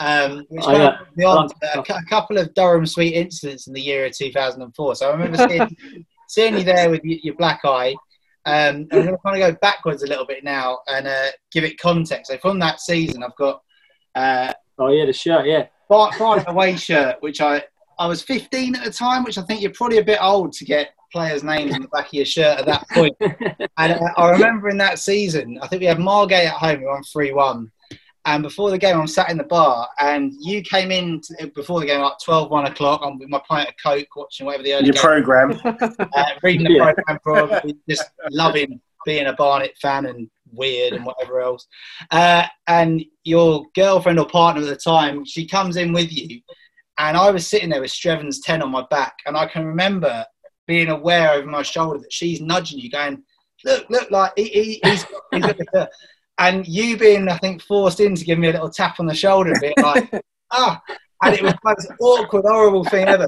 Um, 0.01 0.46
which 0.49 0.64
oh, 0.66 0.72
yeah. 0.78 0.96
beyond 1.14 1.53
a, 1.74 1.80
a, 1.80 2.05
couple 2.07 2.38
of 2.38 2.55
Durham 2.55 2.86
Suite 2.86 3.12
incidents 3.12 3.66
in 3.66 3.74
the 3.74 3.82
year 3.82 4.07
of 4.07 4.16
2004. 4.16 4.94
So 4.94 5.11
I 5.11 5.12
remember 5.12 5.46
seeing, 5.46 6.07
seeing 6.28 6.57
you 6.57 6.64
there 6.64 6.88
with 6.88 7.03
your 7.05 7.34
black 7.34 7.61
eye. 7.64 7.94
Um, 8.49 8.88
I'm 8.92 9.05
going 9.05 9.07
to 9.07 9.18
kind 9.18 9.42
of 9.42 9.53
go 9.53 9.59
backwards 9.61 10.03
a 10.03 10.07
little 10.07 10.26
bit 10.26 10.42
now 10.42 10.78
and 10.86 11.07
uh, 11.07 11.28
give 11.53 11.64
it 11.64 11.78
context. 11.78 12.30
So 12.30 12.38
from 12.38 12.59
that 12.61 12.80
season, 12.80 13.22
I've 13.22 13.36
got. 13.36 13.62
Uh, 14.14 14.53
oh 14.78 14.88
yeah, 14.88 15.05
the 15.05 15.12
shirt, 15.12 15.46
yeah. 15.46 15.66
Brighton 15.88 16.44
away 16.49 16.76
shirt, 16.76 17.16
which 17.20 17.40
I 17.40 17.62
I 17.99 18.07
was 18.07 18.22
15 18.22 18.76
at 18.76 18.84
the 18.84 18.90
time, 18.90 19.24
which 19.24 19.38
I 19.38 19.42
think 19.42 19.61
you're 19.61 19.72
probably 19.72 19.99
a 19.99 20.05
bit 20.05 20.18
old 20.22 20.53
to 20.55 20.64
get 20.64 20.94
players' 21.11 21.42
names 21.42 21.74
on 21.74 21.82
the 21.82 21.88
back 21.88 22.07
of 22.07 22.12
your 22.12 22.24
shirt 22.24 22.61
at 22.61 22.66
that 22.66 22.88
point. 22.90 23.16
and 23.20 23.92
uh, 23.92 24.12
I 24.16 24.30
remember 24.30 24.68
in 24.68 24.76
that 24.78 24.99
season, 24.99 25.59
I 25.62 25.66
think 25.66 25.80
we 25.80 25.86
had 25.86 25.99
Margate 25.99 26.46
at 26.46 26.55
home, 26.55 26.80
we 26.80 26.86
won 26.86 27.03
3 27.03 27.32
1. 27.32 27.70
And 28.29 28.43
before 28.43 28.68
the 28.68 28.76
game, 28.76 29.01
I'm 29.01 29.07
sat 29.07 29.31
in 29.31 29.39
the 29.39 29.45
bar, 29.45 29.89
and 30.01 30.35
you 30.39 30.61
came 30.61 30.91
in 30.91 31.18
to, 31.22 31.51
before 31.55 31.81
the 31.81 31.87
game, 31.87 32.03
like 32.03 32.18
12, 32.22 32.51
1 32.51 32.66
o'clock. 32.66 33.01
I'm 33.03 33.18
with 33.18 33.31
my 33.31 33.41
pint 33.49 33.70
of 33.70 33.74
Coke, 33.83 34.14
watching 34.14 34.45
whatever 34.45 34.64
the 34.64 34.74
early 34.74 34.85
Your 34.85 34.93
game. 34.93 35.03
program. 35.03 35.59
Uh, 35.64 36.24
reading 36.43 36.64
the 36.64 36.74
yeah. 36.74 36.93
program, 36.93 37.18
probably 37.22 37.76
just 37.89 38.05
loving 38.31 38.81
being 39.07 39.26
a 39.26 39.33
Barnet 39.33 39.74
fan 39.81 40.05
and 40.05 40.29
weird 40.53 40.93
and 40.93 41.07
whatever 41.07 41.41
else. 41.41 41.66
Uh, 42.11 42.45
and 42.66 43.03
your 43.24 43.64
girlfriend 43.74 44.18
or 44.18 44.26
partner 44.26 44.61
at 44.62 44.68
the 44.68 44.76
time, 44.76 45.24
she 45.24 45.47
comes 45.47 45.76
in 45.76 45.95
with 45.95 46.12
you, 46.12 46.41
and 46.99 47.16
I 47.16 47.31
was 47.31 47.47
sitting 47.47 47.70
there 47.70 47.81
with 47.81 47.91
Strevens 47.91 48.39
10 48.43 48.61
on 48.61 48.70
my 48.70 48.85
back, 48.91 49.14
and 49.24 49.39
I 49.39 49.47
can 49.47 49.64
remember 49.64 50.26
being 50.66 50.89
aware 50.89 51.33
over 51.33 51.47
my 51.47 51.62
shoulder 51.62 52.01
that 52.01 52.12
she's 52.12 52.43
nudging 52.43 52.79
you, 52.79 52.91
going, 52.91 53.22
Look, 53.64 53.91
look, 53.91 54.11
like 54.11 54.33
he, 54.37 54.45
he, 54.45 54.81
he's, 54.85 55.05
he's 55.33 55.45
and 56.39 56.66
you 56.66 56.97
being, 56.97 57.28
I 57.28 57.36
think, 57.39 57.62
forced 57.62 58.01
in 58.01 58.14
to 58.14 58.24
give 58.24 58.39
me 58.39 58.49
a 58.49 58.53
little 58.53 58.70
tap 58.70 59.01
on 59.01 59.07
the 59.07 59.14
shoulder 59.14 59.51
and 59.51 59.61
being 59.61 59.74
like, 59.78 60.11
ah, 60.53 60.80
and 61.22 61.34
it 61.34 61.43
was 61.43 61.53
the 61.53 61.59
most 61.64 61.91
awkward, 62.01 62.45
horrible 62.47 62.84
thing 62.84 63.09
ever. 63.09 63.26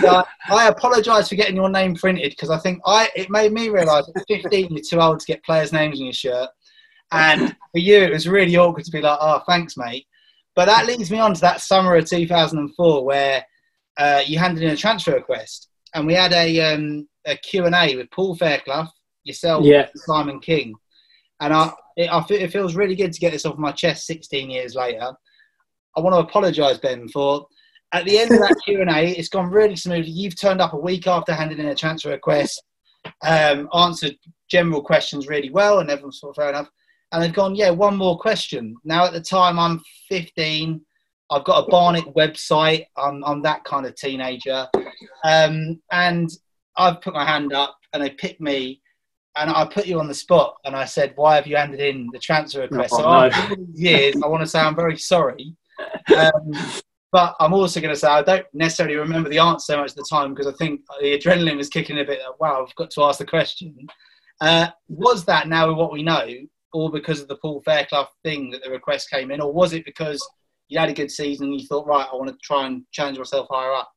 So, 0.00 0.22
I 0.50 0.68
apologise 0.68 1.28
for 1.28 1.34
getting 1.34 1.56
your 1.56 1.70
name 1.70 1.94
printed 1.94 2.30
because 2.30 2.50
I 2.50 2.58
think 2.58 2.80
I 2.86 3.08
it 3.16 3.30
made 3.30 3.52
me 3.52 3.68
realise 3.68 4.08
at 4.08 4.24
15 4.28 4.68
you're 4.70 4.84
too 4.88 5.00
old 5.00 5.18
to 5.18 5.26
get 5.26 5.44
players' 5.44 5.72
names 5.72 5.98
on 5.98 6.06
your 6.06 6.12
shirt, 6.12 6.50
and 7.10 7.56
for 7.72 7.78
you 7.78 7.98
it 7.98 8.12
was 8.12 8.28
really 8.28 8.56
awkward 8.56 8.84
to 8.84 8.92
be 8.92 9.00
like, 9.00 9.18
oh, 9.20 9.42
thanks, 9.48 9.76
mate. 9.76 10.06
But 10.54 10.66
that 10.66 10.86
leads 10.86 11.10
me 11.10 11.18
on 11.18 11.34
to 11.34 11.40
that 11.40 11.62
summer 11.62 11.96
of 11.96 12.08
2004 12.08 13.04
where 13.04 13.44
uh, 13.96 14.22
you 14.24 14.38
handed 14.38 14.62
in 14.62 14.70
a 14.70 14.76
transfer 14.76 15.14
request, 15.14 15.68
and 15.94 16.06
we 16.06 16.14
had 16.14 16.32
a 16.32 16.74
um, 16.74 17.08
a 17.26 17.36
Q 17.36 17.64
and 17.64 17.74
A 17.74 17.96
with 17.96 18.10
Paul 18.10 18.36
Fairclough, 18.36 18.88
yourself, 19.24 19.64
yeah. 19.64 19.88
Simon 19.96 20.38
King, 20.38 20.74
and 21.40 21.52
I 21.52 21.72
it, 21.98 22.12
I 22.12 22.22
feel, 22.22 22.40
it 22.40 22.52
feels 22.52 22.76
really 22.76 22.94
good 22.94 23.12
to 23.12 23.20
get 23.20 23.32
this 23.32 23.44
off 23.44 23.58
my 23.58 23.72
chest 23.72 24.06
16 24.06 24.48
years 24.48 24.76
later. 24.76 25.12
I 25.96 26.00
want 26.00 26.14
to 26.14 26.20
apologise, 26.20 26.78
Ben, 26.78 27.08
for 27.08 27.48
at 27.92 28.04
the 28.04 28.18
end 28.18 28.30
of 28.30 28.38
that 28.38 28.56
Q 28.64 28.80
and 28.80 28.90
A, 28.90 29.10
it's 29.10 29.28
gone 29.28 29.50
really 29.50 29.74
smoothly. 29.74 30.10
You've 30.10 30.40
turned 30.40 30.60
up 30.60 30.74
a 30.74 30.78
week 30.78 31.08
after 31.08 31.34
handing 31.34 31.58
in 31.58 31.66
a 31.66 31.74
transfer 31.74 32.10
request, 32.10 32.62
um, 33.26 33.68
answered 33.74 34.16
general 34.48 34.80
questions 34.80 35.26
really 35.26 35.50
well, 35.50 35.80
and 35.80 35.90
everyone's 35.90 36.20
sort 36.20 36.30
of 36.30 36.40
fair 36.40 36.50
enough. 36.50 36.70
And 37.10 37.22
they've 37.22 37.32
gone, 37.32 37.56
yeah, 37.56 37.70
one 37.70 37.96
more 37.96 38.18
question. 38.18 38.76
Now, 38.84 39.06
at 39.06 39.12
the 39.12 39.20
time, 39.20 39.58
I'm 39.58 39.82
15. 40.08 40.80
I've 41.30 41.44
got 41.44 41.66
a 41.66 41.70
Barnet 41.70 42.14
website. 42.14 42.86
I'm, 42.96 43.24
I'm 43.24 43.42
that 43.42 43.64
kind 43.64 43.86
of 43.86 43.96
teenager. 43.96 44.68
Um, 45.24 45.80
and 45.90 46.30
I've 46.76 47.00
put 47.00 47.14
my 47.14 47.24
hand 47.24 47.52
up, 47.52 47.76
and 47.92 48.02
they 48.02 48.10
picked 48.10 48.40
me 48.40 48.82
and 49.36 49.50
I 49.50 49.66
put 49.66 49.86
you 49.86 50.00
on 50.00 50.08
the 50.08 50.14
spot 50.14 50.56
and 50.64 50.74
I 50.74 50.84
said, 50.84 51.12
Why 51.16 51.36
have 51.36 51.46
you 51.46 51.56
handed 51.56 51.80
in 51.80 52.08
the 52.12 52.18
transfer 52.18 52.62
request? 52.62 52.94
Oh, 52.94 52.98
so 52.98 53.02
no. 53.02 53.08
after 53.08 53.50
all 53.50 53.66
these 53.66 53.80
years, 53.80 54.16
I 54.22 54.26
want 54.26 54.42
to 54.42 54.46
say 54.46 54.60
I'm 54.60 54.76
very 54.76 54.96
sorry. 54.96 55.54
Um, 56.16 56.52
but 57.12 57.34
I'm 57.40 57.54
also 57.54 57.80
going 57.80 57.94
to 57.94 57.98
say 57.98 58.08
I 58.08 58.22
don't 58.22 58.46
necessarily 58.52 58.96
remember 58.96 59.28
the 59.28 59.38
answer 59.38 59.72
so 59.72 59.78
much 59.78 59.90
at 59.90 59.96
the 59.96 60.06
time 60.10 60.34
because 60.34 60.52
I 60.52 60.56
think 60.56 60.82
the 61.00 61.18
adrenaline 61.18 61.56
was 61.56 61.68
kicking 61.68 61.98
a 61.98 62.04
bit. 62.04 62.20
Like, 62.20 62.40
wow, 62.40 62.64
I've 62.66 62.74
got 62.74 62.90
to 62.90 63.02
ask 63.04 63.18
the 63.18 63.26
question. 63.26 63.74
Uh, 64.40 64.68
was 64.88 65.24
that 65.24 65.48
now 65.48 65.72
what 65.72 65.92
we 65.92 66.02
know, 66.02 66.26
or 66.72 66.90
because 66.90 67.20
of 67.20 67.28
the 67.28 67.36
Paul 67.36 67.62
Fairclough 67.64 68.08
thing 68.22 68.50
that 68.50 68.62
the 68.62 68.70
request 68.70 69.10
came 69.10 69.30
in, 69.30 69.40
or 69.40 69.52
was 69.52 69.72
it 69.72 69.84
because 69.84 70.26
you 70.68 70.78
had 70.78 70.90
a 70.90 70.94
good 70.94 71.10
season 71.10 71.48
and 71.48 71.60
you 71.60 71.66
thought, 71.66 71.86
right, 71.86 72.06
I 72.10 72.14
want 72.14 72.28
to 72.28 72.36
try 72.42 72.66
and 72.66 72.84
challenge 72.92 73.18
myself 73.18 73.48
higher 73.50 73.72
up? 73.72 73.90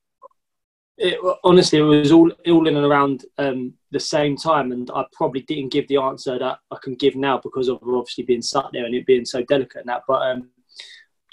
It, 0.97 1.17
honestly, 1.43 1.79
it 1.79 1.83
was 1.83 2.11
all 2.11 2.31
all 2.47 2.67
in 2.67 2.75
and 2.75 2.85
around 2.85 3.25
um, 3.37 3.73
the 3.91 3.99
same 3.99 4.35
time, 4.35 4.71
and 4.71 4.89
I 4.93 5.05
probably 5.13 5.41
didn't 5.41 5.71
give 5.71 5.87
the 5.87 5.97
answer 5.97 6.37
that 6.37 6.59
I 6.69 6.77
can 6.83 6.95
give 6.95 7.15
now 7.15 7.39
because 7.39 7.69
of 7.69 7.79
obviously 7.83 8.23
being 8.23 8.41
sat 8.41 8.65
there 8.71 8.85
and 8.85 8.93
it 8.93 9.05
being 9.05 9.25
so 9.25 9.43
delicate 9.43 9.79
and 9.79 9.89
that. 9.89 10.03
But 10.07 10.21
um, 10.21 10.49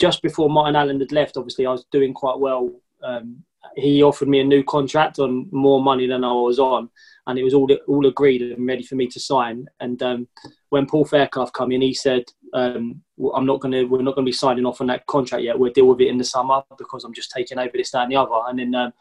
just 0.01 0.23
before 0.23 0.49
Martin 0.49 0.77
Allen 0.77 1.01
had 1.01 1.13
left, 1.13 1.37
obviously 1.37 1.67
I 1.67 1.73
was 1.73 1.85
doing 1.91 2.15
quite 2.15 2.39
well. 2.39 2.71
Um, 3.03 3.45
he 3.77 4.03
offered 4.03 4.29
me 4.29 4.41
a 4.41 4.45
new 4.45 4.63
contract 4.65 5.19
on 5.19 5.49
more 5.51 5.83
money 5.83 6.07
than 6.07 6.25
I 6.25 6.33
was 6.33 6.59
on, 6.59 6.89
and 7.27 7.39
it 7.39 7.45
was 7.45 7.55
all 7.55 7.69
all 7.87 8.07
agreed 8.07 8.43
and 8.43 8.67
ready 8.67 8.83
for 8.83 8.95
me 8.95 9.07
to 9.09 9.21
sign. 9.21 9.67
And 9.81 10.03
um, 10.03 10.29
when 10.71 10.87
Paul 10.87 11.05
Fairclough 11.05 11.51
came 11.51 11.73
in, 11.73 11.83
he 11.83 11.95
said, 11.95 12.25
um, 12.55 13.03
"I'm 13.35 13.47
not 13.47 13.61
going 13.61 13.73
to. 13.73 13.85
We're 13.85 14.03
not 14.03 14.15
going 14.15 14.25
to 14.25 14.31
be 14.31 14.33
signing 14.33 14.67
off 14.67 14.81
on 14.81 14.87
that 14.89 15.07
contract 15.07 15.45
yet. 15.45 15.59
We'll 15.59 15.73
deal 15.73 15.87
with 15.87 16.01
it 16.01 16.09
in 16.09 16.19
the 16.19 16.25
summer 16.25 16.63
because 16.77 17.05
I'm 17.05 17.15
just 17.15 17.31
taking 17.31 17.59
over 17.59 17.73
this, 17.75 17.91
that, 17.91 18.05
and 18.05 18.13
the 18.13 18.17
other." 18.17 18.49
And 18.49 18.59
then 18.59 18.75
um, 18.75 18.93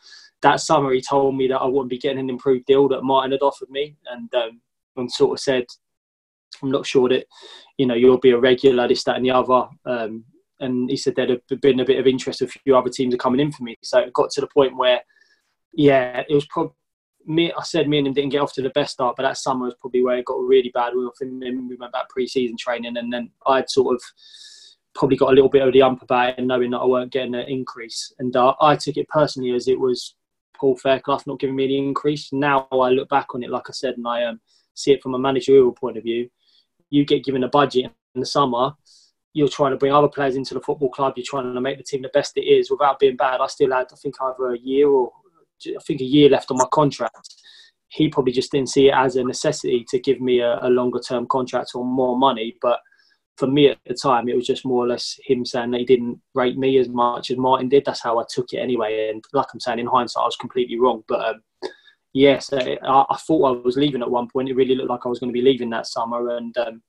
that 0.42 0.60
summer, 0.60 0.92
he 0.92 1.02
told 1.02 1.36
me 1.36 1.48
that 1.48 1.60
I 1.60 1.66
wouldn't 1.66 1.90
be 1.90 1.98
getting 1.98 2.20
an 2.20 2.30
improved 2.30 2.66
deal 2.66 2.88
that 2.90 3.04
Martin 3.04 3.32
had 3.32 3.42
offered 3.42 3.70
me, 3.70 3.96
and 4.12 4.34
um, 4.36 4.62
and 4.96 5.12
sort 5.12 5.38
of 5.38 5.40
said, 5.40 5.66
"I'm 6.62 6.72
not 6.72 6.86
sure 6.86 7.10
that 7.10 7.26
you 7.78 7.86
know 7.86 7.96
you'll 7.96 8.20
be 8.20 8.32
a 8.32 8.40
regular, 8.40 8.88
this, 8.88 9.04
that, 9.06 9.16
and 9.16 9.26
the 9.26 9.32
other." 9.32 9.68
Um, 9.86 10.26
and 10.60 10.90
he 10.90 10.98
said 10.98 11.16
there'd 11.16 11.42
have 11.50 11.62
been 11.62 11.80
a 11.80 11.86
bit 11.86 12.00
of 12.00 12.08
interest. 12.08 12.42
A 12.42 12.48
few 12.48 12.76
other 12.76 12.90
teams 12.90 13.14
are 13.14 13.20
coming 13.20 13.40
in 13.40 13.52
for 13.52 13.64
me, 13.64 13.78
so 13.84 14.00
it 14.00 14.14
got 14.14 14.32
to 14.32 14.42
the 14.42 14.48
point 14.48 14.78
where, 14.78 15.02
yeah, 15.74 16.24
it 16.28 16.34
was 16.34 16.46
probably 16.48 16.74
me. 17.26 17.52
I 17.52 17.64
said 17.64 17.90
me 17.90 17.98
and 17.98 18.08
him 18.08 18.14
didn't 18.14 18.32
get 18.32 18.42
off 18.42 18.54
to 18.54 18.62
the 18.62 18.70
best 18.70 18.94
start, 18.94 19.16
but 19.16 19.24
that 19.24 19.38
summer 19.38 19.66
was 19.66 19.76
probably 19.80 20.04
where 20.04 20.18
it 20.18 20.26
got 20.26 20.40
really 20.40 20.72
bad. 20.74 20.94
We 20.96 21.10
we 21.20 21.76
went 21.76 21.94
back 21.94 22.10
pre-season 22.10 22.58
training, 22.58 22.98
and 22.98 23.12
then 23.12 23.32
I'd 23.46 23.70
sort 23.70 23.96
of 23.96 24.02
probably 24.94 25.18
got 25.18 25.32
a 25.32 25.36
little 25.36 25.50
bit 25.50 25.62
of 25.62 25.74
the 25.74 25.82
ump 25.82 26.02
about 26.02 26.40
it, 26.40 26.44
knowing 26.44 26.72
that 26.72 26.80
I 26.80 26.86
weren't 26.86 27.12
getting 27.12 27.36
an 27.36 27.48
increase. 27.48 28.12
And 28.20 28.36
uh, 28.36 28.56
I 28.60 28.76
took 28.76 28.98
it 28.98 29.08
personally 29.10 29.52
as 29.52 29.68
it 29.68 29.80
was 29.80 30.16
Paul 30.60 30.78
Fairclough 30.78 31.22
not 31.26 31.40
giving 31.40 31.56
me 31.56 31.68
the 31.68 31.78
increase. 31.78 32.32
Now 32.32 32.68
I 32.72 32.90
look 32.90 33.10
back 33.10 33.34
on 33.34 33.44
it, 33.44 33.50
like 33.50 33.70
I 33.70 33.74
said, 33.74 33.96
and 33.98 34.08
I 34.08 34.24
um, 34.24 34.40
see 34.74 34.92
it 34.92 35.02
from 35.02 35.14
a 35.14 35.20
managerial 35.20 35.72
point 35.72 35.98
of 35.98 36.04
view. 36.04 36.30
You 36.90 37.06
get 37.06 37.24
given 37.24 37.44
a 37.44 37.50
budget 37.50 37.92
in 38.16 38.22
the 38.22 38.26
summer, 38.26 38.74
you're 39.38 39.48
trying 39.48 39.72
to 39.72 39.78
bring 39.78 39.94
other 39.94 40.08
players 40.08 40.36
into 40.36 40.56
the 40.56 40.62
football 40.62 40.90
club. 40.90 41.14
You're 41.16 41.26
trying 41.26 41.54
to 41.54 41.62
make 41.62 41.78
the 41.78 41.84
team 41.84 42.02
the 42.02 42.10
best 42.10 42.36
it 42.38 42.42
is 42.42 42.72
without 42.72 42.98
being 42.98 43.16
bad. 43.16 43.40
I 43.40 43.46
still 43.46 43.72
had, 43.72 43.86
I 43.92 43.96
think, 43.96 44.16
either 44.20 44.54
a 44.54 44.58
year 44.58 44.90
or 44.90 45.12
I 45.68 45.82
think 45.86 46.02
a 46.02 46.06
year 46.06 46.28
left 46.30 46.50
on 46.50 46.58
my 46.58 46.66
contract. 46.74 47.36
He 47.90 48.10
probably 48.10 48.34
just 48.34 48.52
didn't 48.52 48.70
see 48.70 48.88
it 48.88 48.96
as 48.96 49.16
a 49.16 49.24
necessity 49.24 49.86
to 49.90 50.00
give 50.00 50.20
me 50.20 50.40
a, 50.40 50.58
a 50.64 50.70
longer 50.70 51.00
term 51.00 51.28
contract 51.28 51.72
or 51.76 51.86
more 51.86 52.18
money, 52.18 52.58
but 52.64 52.80
for 53.38 53.48
me 53.48 53.70
at 53.70 53.78
the 53.86 53.94
time, 53.94 54.28
it 54.28 54.36
was 54.36 54.48
just 54.48 54.66
more 54.66 54.84
or 54.84 54.88
less 54.88 55.20
him 55.24 55.46
saying 55.46 55.72
that 55.72 55.80
he 55.80 55.86
didn't 55.86 56.20
rate 56.34 56.58
me 56.58 56.78
as 56.80 56.90
much 56.90 57.30
as 57.30 57.38
Martin 57.38 57.70
did. 57.70 57.86
That's 57.86 58.02
how 58.02 58.20
I 58.20 58.24
took 58.30 58.52
it 58.52 58.58
anyway. 58.58 59.10
And 59.10 59.24
like 59.32 59.46
I'm 59.54 59.60
saying, 59.60 59.80
in 59.80 59.86
hindsight, 59.86 60.24
I 60.24 60.26
was 60.26 60.36
completely 60.36 60.80
wrong. 60.80 61.04
But 61.08 61.36
um, 61.36 61.70
yes, 62.14 62.52
I, 62.52 62.78
I, 62.84 63.18
thought 63.28 63.46
I 63.46 63.62
was 63.64 63.78
leaving 63.78 64.02
at 64.02 64.10
one 64.10 64.28
point. 64.28 64.50
It 64.50 64.56
really 64.56 64.76
looked 64.76 64.90
like 64.90 65.06
I 65.06 65.10
was 65.10 65.20
going 65.20 65.30
to 65.30 65.40
be 65.40 65.44
leaving 65.44 65.70
that 65.70 65.86
summer. 65.86 66.36
And 66.36 66.58
um, 66.58 66.82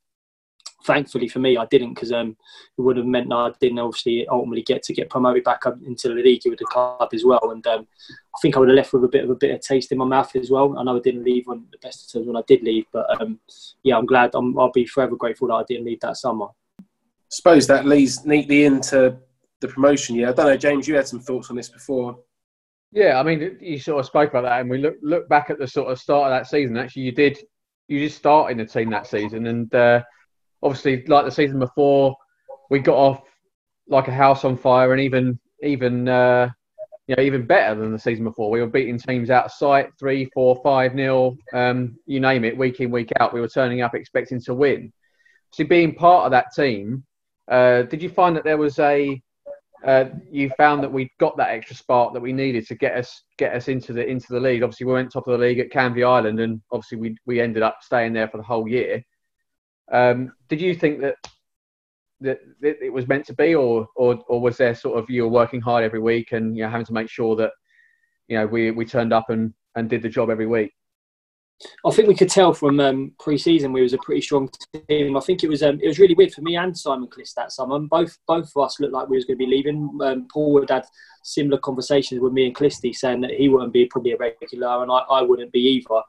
thankfully 0.84 1.28
for 1.28 1.38
me, 1.38 1.56
I 1.56 1.66
didn't 1.66 1.94
because 1.94 2.12
um, 2.12 2.36
it 2.76 2.80
would 2.80 2.96
have 2.96 3.06
meant 3.06 3.28
that 3.28 3.34
I 3.34 3.50
didn't 3.60 3.78
obviously 3.78 4.26
ultimately 4.28 4.62
get 4.62 4.82
to 4.84 4.94
get 4.94 5.10
promoted 5.10 5.44
back 5.44 5.66
up 5.66 5.78
into 5.84 6.08
the 6.08 6.14
league 6.14 6.42
with 6.44 6.58
the 6.58 6.64
club 6.66 7.10
as 7.12 7.24
well. 7.24 7.50
And 7.50 7.66
um, 7.66 7.86
I 8.04 8.38
think 8.40 8.56
I 8.56 8.60
would 8.60 8.68
have 8.68 8.76
left 8.76 8.92
with 8.92 9.04
a 9.04 9.08
bit 9.08 9.24
of 9.24 9.30
a 9.30 9.34
bitter 9.34 9.58
taste 9.58 9.92
in 9.92 9.98
my 9.98 10.04
mouth 10.04 10.34
as 10.36 10.50
well. 10.50 10.76
I 10.78 10.84
know 10.84 10.96
I 10.96 11.00
didn't 11.00 11.24
leave 11.24 11.48
on 11.48 11.66
the 11.70 11.78
best 11.78 12.06
of 12.06 12.12
terms 12.12 12.26
when 12.26 12.36
I 12.36 12.42
did 12.46 12.62
leave, 12.62 12.86
but 12.92 13.20
um, 13.20 13.40
yeah, 13.82 13.96
I'm 13.96 14.06
glad. 14.06 14.34
i 14.34 14.38
will 14.38 14.70
be 14.72 14.86
forever 14.86 15.16
grateful 15.16 15.48
that 15.48 15.54
I 15.54 15.64
didn't 15.64 15.86
leave 15.86 16.00
that 16.00 16.16
summer. 16.16 16.46
I 16.80 16.84
suppose 17.30 17.66
that 17.66 17.84
leads 17.84 18.24
neatly 18.24 18.64
into 18.64 19.18
the 19.60 19.68
promotion. 19.68 20.16
Yeah, 20.16 20.30
I 20.30 20.32
don't 20.32 20.46
know, 20.46 20.56
James. 20.56 20.88
You 20.88 20.96
had 20.96 21.08
some 21.08 21.20
thoughts 21.20 21.50
on 21.50 21.56
this 21.56 21.68
before. 21.68 22.18
Yeah, 22.92 23.20
I 23.20 23.22
mean, 23.22 23.58
you 23.60 23.78
sort 23.78 24.00
of 24.00 24.06
spoke 24.06 24.30
about 24.30 24.44
that, 24.44 24.60
and 24.60 24.70
we 24.70 24.78
look 24.78 24.96
look 25.02 25.28
back 25.28 25.50
at 25.50 25.58
the 25.58 25.68
sort 25.68 25.92
of 25.92 25.98
start 25.98 26.32
of 26.32 26.38
that 26.38 26.48
season. 26.48 26.76
Actually, 26.78 27.02
you 27.02 27.12
did 27.12 27.38
you 27.88 28.00
just 28.00 28.16
start 28.16 28.50
in 28.50 28.58
the 28.58 28.64
team 28.64 28.90
that 28.90 29.06
season, 29.06 29.46
and 29.46 29.74
uh, 29.74 30.02
obviously, 30.62 31.04
like 31.06 31.24
the 31.24 31.30
season 31.30 31.58
before, 31.58 32.16
we 32.70 32.78
got 32.78 32.96
off 32.96 33.22
like 33.88 34.08
a 34.08 34.12
house 34.12 34.44
on 34.44 34.56
fire, 34.56 34.92
and 34.92 35.00
even 35.00 35.38
even 35.62 36.08
uh, 36.08 36.48
you 37.06 37.16
know 37.16 37.22
even 37.22 37.46
better 37.46 37.80
than 37.80 37.92
the 37.92 37.98
season 37.98 38.24
before. 38.24 38.50
We 38.50 38.60
were 38.60 38.66
beating 38.66 38.98
teams 38.98 39.30
out 39.30 39.46
of 39.46 39.52
sight, 39.52 39.90
three, 39.98 40.30
four, 40.34 40.60
five 40.62 40.94
nil, 40.94 41.36
um, 41.52 41.96
you 42.06 42.20
name 42.20 42.44
it, 42.44 42.56
week 42.56 42.80
in, 42.80 42.90
week 42.90 43.12
out. 43.20 43.32
We 43.32 43.40
were 43.40 43.48
turning 43.48 43.82
up 43.82 43.94
expecting 43.94 44.40
to 44.42 44.54
win. 44.54 44.92
So 45.52 45.64
being 45.64 45.94
part 45.94 46.26
of 46.26 46.30
that 46.32 46.54
team, 46.54 47.04
uh, 47.50 47.82
did 47.82 48.02
you 48.02 48.10
find 48.10 48.36
that 48.36 48.44
there 48.44 48.58
was 48.58 48.78
a 48.78 49.20
uh, 49.86 50.06
you 50.30 50.50
found 50.56 50.82
that 50.82 50.92
we 50.92 51.10
got 51.20 51.36
that 51.36 51.50
extra 51.50 51.76
spark 51.76 52.12
that 52.12 52.20
we 52.20 52.32
needed 52.32 52.66
to 52.66 52.74
get 52.74 52.96
us 52.96 53.22
get 53.36 53.54
us 53.54 53.68
into 53.68 53.92
the 53.92 54.04
into 54.04 54.26
the 54.30 54.40
league. 54.40 54.62
Obviously, 54.62 54.86
we 54.86 54.92
went 54.92 55.12
top 55.12 55.28
of 55.28 55.38
the 55.38 55.46
league 55.46 55.60
at 55.60 55.70
Canvey 55.70 56.06
Island, 56.06 56.40
and 56.40 56.60
obviously 56.72 56.98
we 56.98 57.16
we 57.26 57.40
ended 57.40 57.62
up 57.62 57.78
staying 57.80 58.12
there 58.12 58.28
for 58.28 58.38
the 58.38 58.42
whole 58.42 58.68
year. 58.68 59.02
Um, 59.92 60.32
did 60.48 60.60
you 60.60 60.74
think 60.74 61.00
that, 61.00 61.16
that 62.20 62.40
it 62.60 62.92
was 62.92 63.08
meant 63.08 63.26
to 63.26 63.34
be, 63.34 63.54
or 63.54 63.88
or 63.96 64.22
or 64.28 64.40
was 64.40 64.56
there 64.56 64.74
sort 64.74 64.98
of 64.98 65.08
you 65.08 65.22
were 65.22 65.28
working 65.28 65.60
hard 65.60 65.84
every 65.84 66.00
week 66.00 66.32
and 66.32 66.56
you 66.56 66.64
know 66.64 66.70
having 66.70 66.86
to 66.86 66.92
make 66.92 67.08
sure 67.08 67.36
that 67.36 67.52
you 68.26 68.36
know 68.36 68.46
we 68.46 68.70
we 68.70 68.84
turned 68.84 69.12
up 69.12 69.30
and 69.30 69.54
and 69.76 69.88
did 69.88 70.02
the 70.02 70.08
job 70.08 70.30
every 70.30 70.46
week? 70.46 70.72
I 71.84 71.90
think 71.90 72.06
we 72.06 72.14
could 72.14 72.30
tell 72.30 72.52
from 72.52 72.78
um, 72.78 73.12
pre-season 73.18 73.72
we 73.72 73.82
was 73.82 73.92
a 73.92 73.98
pretty 73.98 74.20
strong 74.20 74.48
team. 74.88 75.16
I 75.16 75.20
think 75.20 75.42
it 75.42 75.48
was 75.48 75.62
um, 75.62 75.80
it 75.82 75.88
was 75.88 75.98
really 75.98 76.14
weird 76.14 76.32
for 76.32 76.42
me 76.42 76.56
and 76.56 76.76
Simon 76.76 77.08
Clist 77.08 77.34
that 77.36 77.52
summer. 77.52 77.78
Both 77.80 78.16
both 78.26 78.50
of 78.54 78.62
us 78.64 78.78
looked 78.78 78.92
like 78.92 79.08
we 79.08 79.16
was 79.16 79.24
going 79.24 79.38
to 79.38 79.44
be 79.44 79.50
leaving. 79.50 79.98
Um, 80.02 80.28
Paul 80.32 80.60
had 80.60 80.70
had 80.70 80.84
similar 81.24 81.58
conversations 81.58 82.20
with 82.20 82.32
me 82.32 82.46
and 82.46 82.54
Clisty, 82.54 82.94
saying 82.94 83.22
that 83.22 83.32
he 83.32 83.48
wouldn't 83.48 83.72
be 83.72 83.86
probably 83.86 84.12
a 84.12 84.16
regular, 84.16 84.82
and 84.82 84.90
I, 84.90 84.98
I 84.98 85.22
wouldn't 85.22 85.52
be 85.52 85.60
either. 85.60 86.02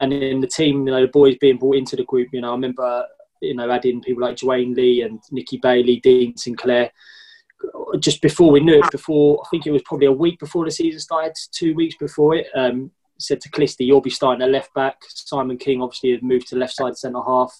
And 0.00 0.12
in 0.12 0.40
the 0.40 0.46
team, 0.46 0.86
you 0.86 0.92
know, 0.92 1.02
the 1.02 1.08
boys 1.08 1.36
being 1.40 1.56
brought 1.56 1.76
into 1.76 1.96
the 1.96 2.04
group, 2.04 2.28
you 2.32 2.40
know, 2.40 2.50
I 2.50 2.52
remember 2.54 3.06
you 3.40 3.54
know 3.54 3.70
adding 3.70 4.00
people 4.00 4.22
like 4.22 4.36
Dwayne 4.36 4.74
Lee 4.74 5.02
and 5.02 5.20
Nicky 5.30 5.58
Bailey, 5.58 6.00
Dean 6.00 6.36
Sinclair. 6.36 6.90
Just 7.98 8.20
before 8.20 8.50
we 8.50 8.60
knew 8.60 8.82
it, 8.82 8.90
before 8.90 9.42
I 9.44 9.48
think 9.50 9.66
it 9.66 9.70
was 9.70 9.82
probably 9.82 10.06
a 10.06 10.12
week 10.12 10.38
before 10.38 10.64
the 10.64 10.70
season 10.70 11.00
started, 11.00 11.34
two 11.52 11.74
weeks 11.74 11.96
before 11.96 12.34
it, 12.34 12.46
um, 12.54 12.90
said 13.18 13.40
to 13.40 13.50
Clisty, 13.50 13.86
you'll 13.86 14.02
be 14.02 14.10
starting 14.10 14.42
at 14.42 14.50
left 14.50 14.74
back. 14.74 14.96
Simon 15.08 15.56
King 15.56 15.80
obviously 15.80 16.12
had 16.12 16.22
moved 16.22 16.48
to 16.48 16.56
left 16.56 16.74
side 16.74 16.96
centre 16.96 17.22
half. 17.26 17.58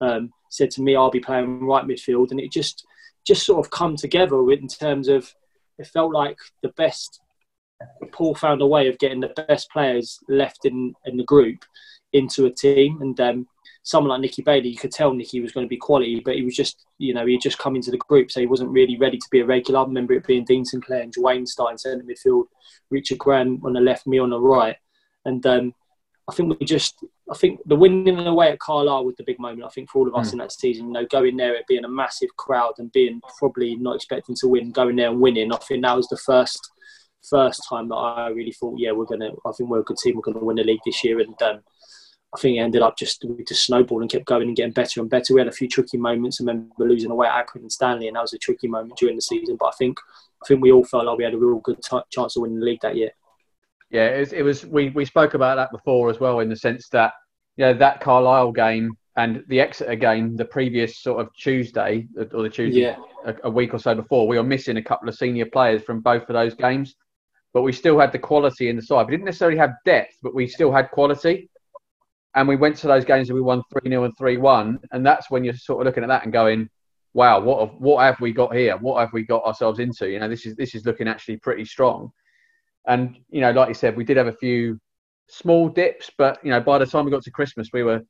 Um, 0.00 0.32
said 0.50 0.70
to 0.72 0.82
me, 0.82 0.94
I'll 0.94 1.10
be 1.10 1.20
playing 1.20 1.64
right 1.64 1.84
midfield, 1.84 2.30
and 2.30 2.40
it 2.40 2.52
just 2.52 2.86
just 3.26 3.44
sort 3.44 3.64
of 3.64 3.70
come 3.70 3.96
together 3.96 4.50
in 4.52 4.68
terms 4.68 5.08
of 5.08 5.32
it 5.78 5.86
felt 5.88 6.12
like 6.12 6.36
the 6.62 6.68
best. 6.70 7.20
Paul 8.12 8.34
found 8.34 8.62
a 8.62 8.66
way 8.66 8.88
of 8.88 8.98
getting 8.98 9.20
the 9.20 9.34
best 9.48 9.70
players 9.70 10.18
left 10.28 10.64
in 10.64 10.94
in 11.06 11.16
the 11.16 11.24
group 11.24 11.64
into 12.12 12.46
a 12.46 12.50
team, 12.50 13.02
and 13.02 13.18
um, 13.20 13.48
someone 13.82 14.10
like 14.10 14.20
Nicky 14.20 14.42
Bailey, 14.42 14.68
you 14.68 14.76
could 14.76 14.92
tell 14.92 15.12
Nicky 15.12 15.40
was 15.40 15.52
going 15.52 15.66
to 15.66 15.68
be 15.68 15.76
quality, 15.76 16.20
but 16.24 16.36
he 16.36 16.42
was 16.42 16.56
just, 16.56 16.86
you 16.98 17.12
know, 17.12 17.26
he 17.26 17.34
had 17.34 17.42
just 17.42 17.58
come 17.58 17.76
into 17.76 17.90
the 17.90 17.98
group, 17.98 18.30
so 18.30 18.40
he 18.40 18.46
wasn't 18.46 18.70
really 18.70 18.96
ready 18.96 19.18
to 19.18 19.28
be 19.30 19.40
a 19.40 19.46
regular. 19.46 19.80
I 19.80 19.84
remember 19.84 20.14
it 20.14 20.26
being 20.26 20.44
Dean 20.44 20.64
Sinclair 20.64 21.02
and 21.02 21.14
Dwayne 21.14 21.46
starting 21.46 21.76
centre 21.76 22.04
midfield, 22.04 22.44
Richard 22.90 23.18
Graham 23.18 23.60
on 23.64 23.74
the 23.74 23.80
left, 23.80 24.06
me 24.06 24.18
on 24.18 24.30
the 24.30 24.40
right. 24.40 24.76
And 25.26 25.44
um, 25.46 25.74
I 26.30 26.34
think 26.34 26.58
we 26.58 26.64
just, 26.64 27.04
I 27.30 27.36
think 27.36 27.60
the 27.66 27.76
winning 27.76 28.26
away 28.26 28.52
at 28.52 28.58
Carlisle 28.58 29.04
was 29.04 29.16
the 29.16 29.24
big 29.24 29.38
moment. 29.38 29.64
I 29.64 29.68
think 29.68 29.90
for 29.90 29.98
all 29.98 30.08
of 30.08 30.14
us 30.14 30.30
mm. 30.30 30.34
in 30.34 30.38
that 30.38 30.52
season, 30.52 30.86
you 30.86 30.92
know, 30.92 31.06
going 31.06 31.36
there, 31.36 31.54
it 31.54 31.66
being 31.66 31.84
a 31.84 31.88
massive 31.88 32.34
crowd 32.38 32.74
and 32.78 32.92
being 32.92 33.20
probably 33.38 33.76
not 33.76 33.96
expecting 33.96 34.34
to 34.36 34.48
win, 34.48 34.70
going 34.70 34.96
there 34.96 35.10
and 35.10 35.20
winning. 35.20 35.52
I 35.52 35.56
think 35.56 35.82
that 35.82 35.96
was 35.96 36.08
the 36.08 36.16
first 36.16 36.70
first 37.28 37.66
time 37.68 37.88
that 37.88 37.94
I 37.94 38.28
really 38.28 38.52
thought, 38.52 38.78
yeah, 38.78 38.92
we're 38.92 39.04
gonna. 39.04 39.30
I 39.46 39.52
think 39.52 39.70
we're 39.70 39.80
a 39.80 39.84
good 39.84 39.96
team. 39.96 40.16
We're 40.16 40.32
gonna 40.32 40.44
win 40.44 40.56
the 40.56 40.64
league 40.64 40.80
this 40.84 41.04
year, 41.04 41.20
and 41.20 41.40
um, 41.42 41.60
I 42.34 42.40
think 42.40 42.56
it 42.56 42.60
ended 42.60 42.82
up 42.82 42.96
just 42.96 43.24
we 43.24 43.44
just 43.44 43.64
snowballed 43.64 44.02
and 44.02 44.10
kept 44.10 44.24
going 44.24 44.48
and 44.48 44.56
getting 44.56 44.72
better 44.72 45.00
and 45.00 45.10
better. 45.10 45.34
We 45.34 45.40
had 45.40 45.48
a 45.48 45.52
few 45.52 45.68
tricky 45.68 45.98
moments. 45.98 46.40
I 46.40 46.44
remember 46.44 46.72
losing 46.78 47.10
away 47.10 47.28
at 47.28 47.46
Accrington 47.46 47.70
Stanley, 47.70 48.08
and 48.08 48.16
that 48.16 48.22
was 48.22 48.32
a 48.32 48.38
tricky 48.38 48.68
moment 48.68 48.98
during 48.98 49.16
the 49.16 49.22
season. 49.22 49.56
But 49.58 49.66
I 49.66 49.72
think 49.78 49.98
I 50.42 50.46
think 50.46 50.60
we 50.60 50.72
all 50.72 50.84
felt 50.84 51.06
like 51.06 51.18
we 51.18 51.24
had 51.24 51.34
a 51.34 51.38
real 51.38 51.60
good 51.60 51.78
t- 51.82 51.98
chance 52.10 52.36
of 52.36 52.42
winning 52.42 52.60
the 52.60 52.66
league 52.66 52.80
that 52.82 52.96
year. 52.96 53.10
Yeah, 53.90 54.06
it 54.08 54.20
was, 54.20 54.32
it 54.32 54.42
was. 54.42 54.66
we 54.66 54.90
we 54.90 55.04
spoke 55.04 55.34
about 55.34 55.56
that 55.56 55.70
before 55.70 56.10
as 56.10 56.18
well, 56.18 56.40
in 56.40 56.48
the 56.48 56.56
sense 56.56 56.88
that 56.90 57.12
you 57.56 57.66
know 57.66 57.74
that 57.74 58.00
Carlisle 58.00 58.52
game 58.52 58.96
and 59.16 59.44
the 59.48 59.60
Exeter 59.60 59.94
game, 59.94 60.36
the 60.36 60.44
previous 60.44 60.98
sort 60.98 61.20
of 61.20 61.32
Tuesday 61.34 62.08
or 62.16 62.42
the 62.42 62.50
Tuesday 62.50 62.80
yeah. 62.80 62.96
a, 63.24 63.34
a, 63.44 63.50
week 63.50 63.72
or 63.72 63.78
so 63.78 63.94
before, 63.94 64.26
we 64.26 64.36
were 64.36 64.42
missing 64.42 64.76
a 64.76 64.82
couple 64.82 65.08
of 65.08 65.14
senior 65.14 65.46
players 65.46 65.82
from 65.82 66.00
both 66.00 66.22
of 66.22 66.34
those 66.34 66.54
games, 66.54 66.96
but 67.54 67.62
we 67.62 67.72
still 67.72 67.98
had 67.98 68.12
the 68.12 68.18
quality 68.18 68.68
in 68.68 68.76
the 68.76 68.82
side. 68.82 69.06
We 69.06 69.12
didn't 69.12 69.24
necessarily 69.24 69.56
have 69.58 69.74
depth, 69.84 70.16
but 70.22 70.34
we 70.34 70.46
still 70.46 70.72
had 70.72 70.90
quality. 70.90 71.48
And 72.34 72.48
we 72.48 72.56
went 72.56 72.76
to 72.78 72.88
those 72.88 73.04
games 73.04 73.30
and 73.30 73.36
we 73.36 73.42
won 73.42 73.62
three 73.72 73.88
0 73.88 74.04
and 74.04 74.18
three 74.18 74.36
one, 74.36 74.80
and 74.90 75.06
that's 75.06 75.30
when 75.30 75.44
you're 75.44 75.54
sort 75.54 75.80
of 75.80 75.86
looking 75.86 76.02
at 76.02 76.08
that 76.08 76.24
and 76.24 76.32
going, 76.32 76.68
"Wow, 77.14 77.40
what 77.40 77.60
have, 77.68 77.78
what 77.80 78.02
have 78.02 78.20
we 78.20 78.32
got 78.32 78.54
here? 78.54 78.76
What 78.76 79.00
have 79.00 79.12
we 79.12 79.22
got 79.22 79.44
ourselves 79.44 79.78
into? 79.78 80.10
You 80.10 80.18
know, 80.18 80.28
this 80.28 80.44
is 80.44 80.56
this 80.56 80.74
is 80.74 80.84
looking 80.84 81.08
actually 81.08 81.36
pretty 81.38 81.64
strong." 81.64 82.10
And, 82.86 83.16
you 83.30 83.40
know, 83.40 83.50
like 83.52 83.68
you 83.68 83.74
said, 83.74 83.96
we 83.96 84.04
did 84.04 84.16
have 84.16 84.26
a 84.26 84.32
few 84.32 84.78
small 85.28 85.68
dips, 85.68 86.10
but, 86.18 86.38
you 86.44 86.50
know, 86.50 86.60
by 86.60 86.78
the 86.78 86.86
time 86.86 87.04
we 87.04 87.10
got 87.10 87.22
to 87.22 87.30
Christmas, 87.30 87.70
we 87.72 87.82
were 87.82 88.02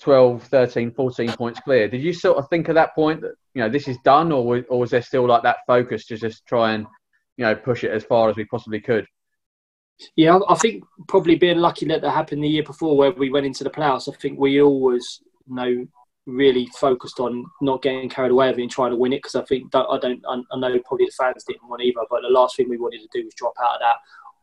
12, 0.00 0.42
13, 0.44 0.92
14 0.92 1.32
points 1.32 1.60
clear. 1.60 1.88
Did 1.88 2.02
you 2.02 2.12
sort 2.12 2.38
of 2.38 2.48
think 2.48 2.68
at 2.68 2.74
that 2.74 2.94
point 2.94 3.22
that, 3.22 3.32
you 3.54 3.62
know, 3.62 3.68
this 3.68 3.88
is 3.88 3.96
done 4.04 4.30
or, 4.32 4.62
or 4.68 4.80
was 4.80 4.90
there 4.90 5.02
still 5.02 5.26
like 5.26 5.42
that 5.42 5.58
focus 5.66 6.06
to 6.06 6.16
just 6.16 6.46
try 6.46 6.72
and, 6.72 6.86
you 7.40 7.46
know, 7.46 7.54
push 7.54 7.84
it 7.84 7.90
as 7.90 8.04
far 8.04 8.28
as 8.28 8.36
we 8.36 8.44
possibly 8.44 8.80
could? 8.80 9.06
Yeah, 10.14 10.38
I 10.46 10.54
think 10.56 10.84
probably 11.08 11.36
being 11.36 11.58
lucky 11.58 11.86
that 11.86 12.02
that 12.02 12.10
happened 12.10 12.44
the 12.44 12.48
year 12.48 12.62
before 12.62 12.96
where 12.96 13.12
we 13.12 13.30
went 13.30 13.46
into 13.46 13.64
the 13.64 13.70
playoffs, 13.70 14.12
I 14.12 14.16
think 14.16 14.38
we 14.38 14.60
always 14.60 15.20
you 15.48 15.54
know 15.54 15.86
really 16.26 16.66
focused 16.78 17.18
on 17.18 17.44
not 17.62 17.82
getting 17.82 18.10
carried 18.10 18.30
away 18.30 18.48
with 18.50 18.58
it 18.58 18.62
and 18.62 18.70
trying 18.70 18.90
to 18.90 18.96
win 18.96 19.14
it 19.14 19.18
because 19.18 19.34
I 19.34 19.44
think 19.44 19.74
I 19.74 19.98
don't 20.00 20.22
I 20.28 20.58
know 20.58 20.78
probably 20.86 21.06
the 21.06 21.12
fans 21.18 21.44
didn't 21.44 21.68
want 21.68 21.82
either, 21.82 22.00
but 22.10 22.20
the 22.20 22.28
last 22.28 22.56
thing 22.56 22.68
we 22.68 22.76
wanted 22.76 23.00
to 23.00 23.08
do 23.12 23.24
was 23.24 23.34
drop 23.34 23.54
out 23.62 23.76
of 23.76 23.80
that 23.80 23.96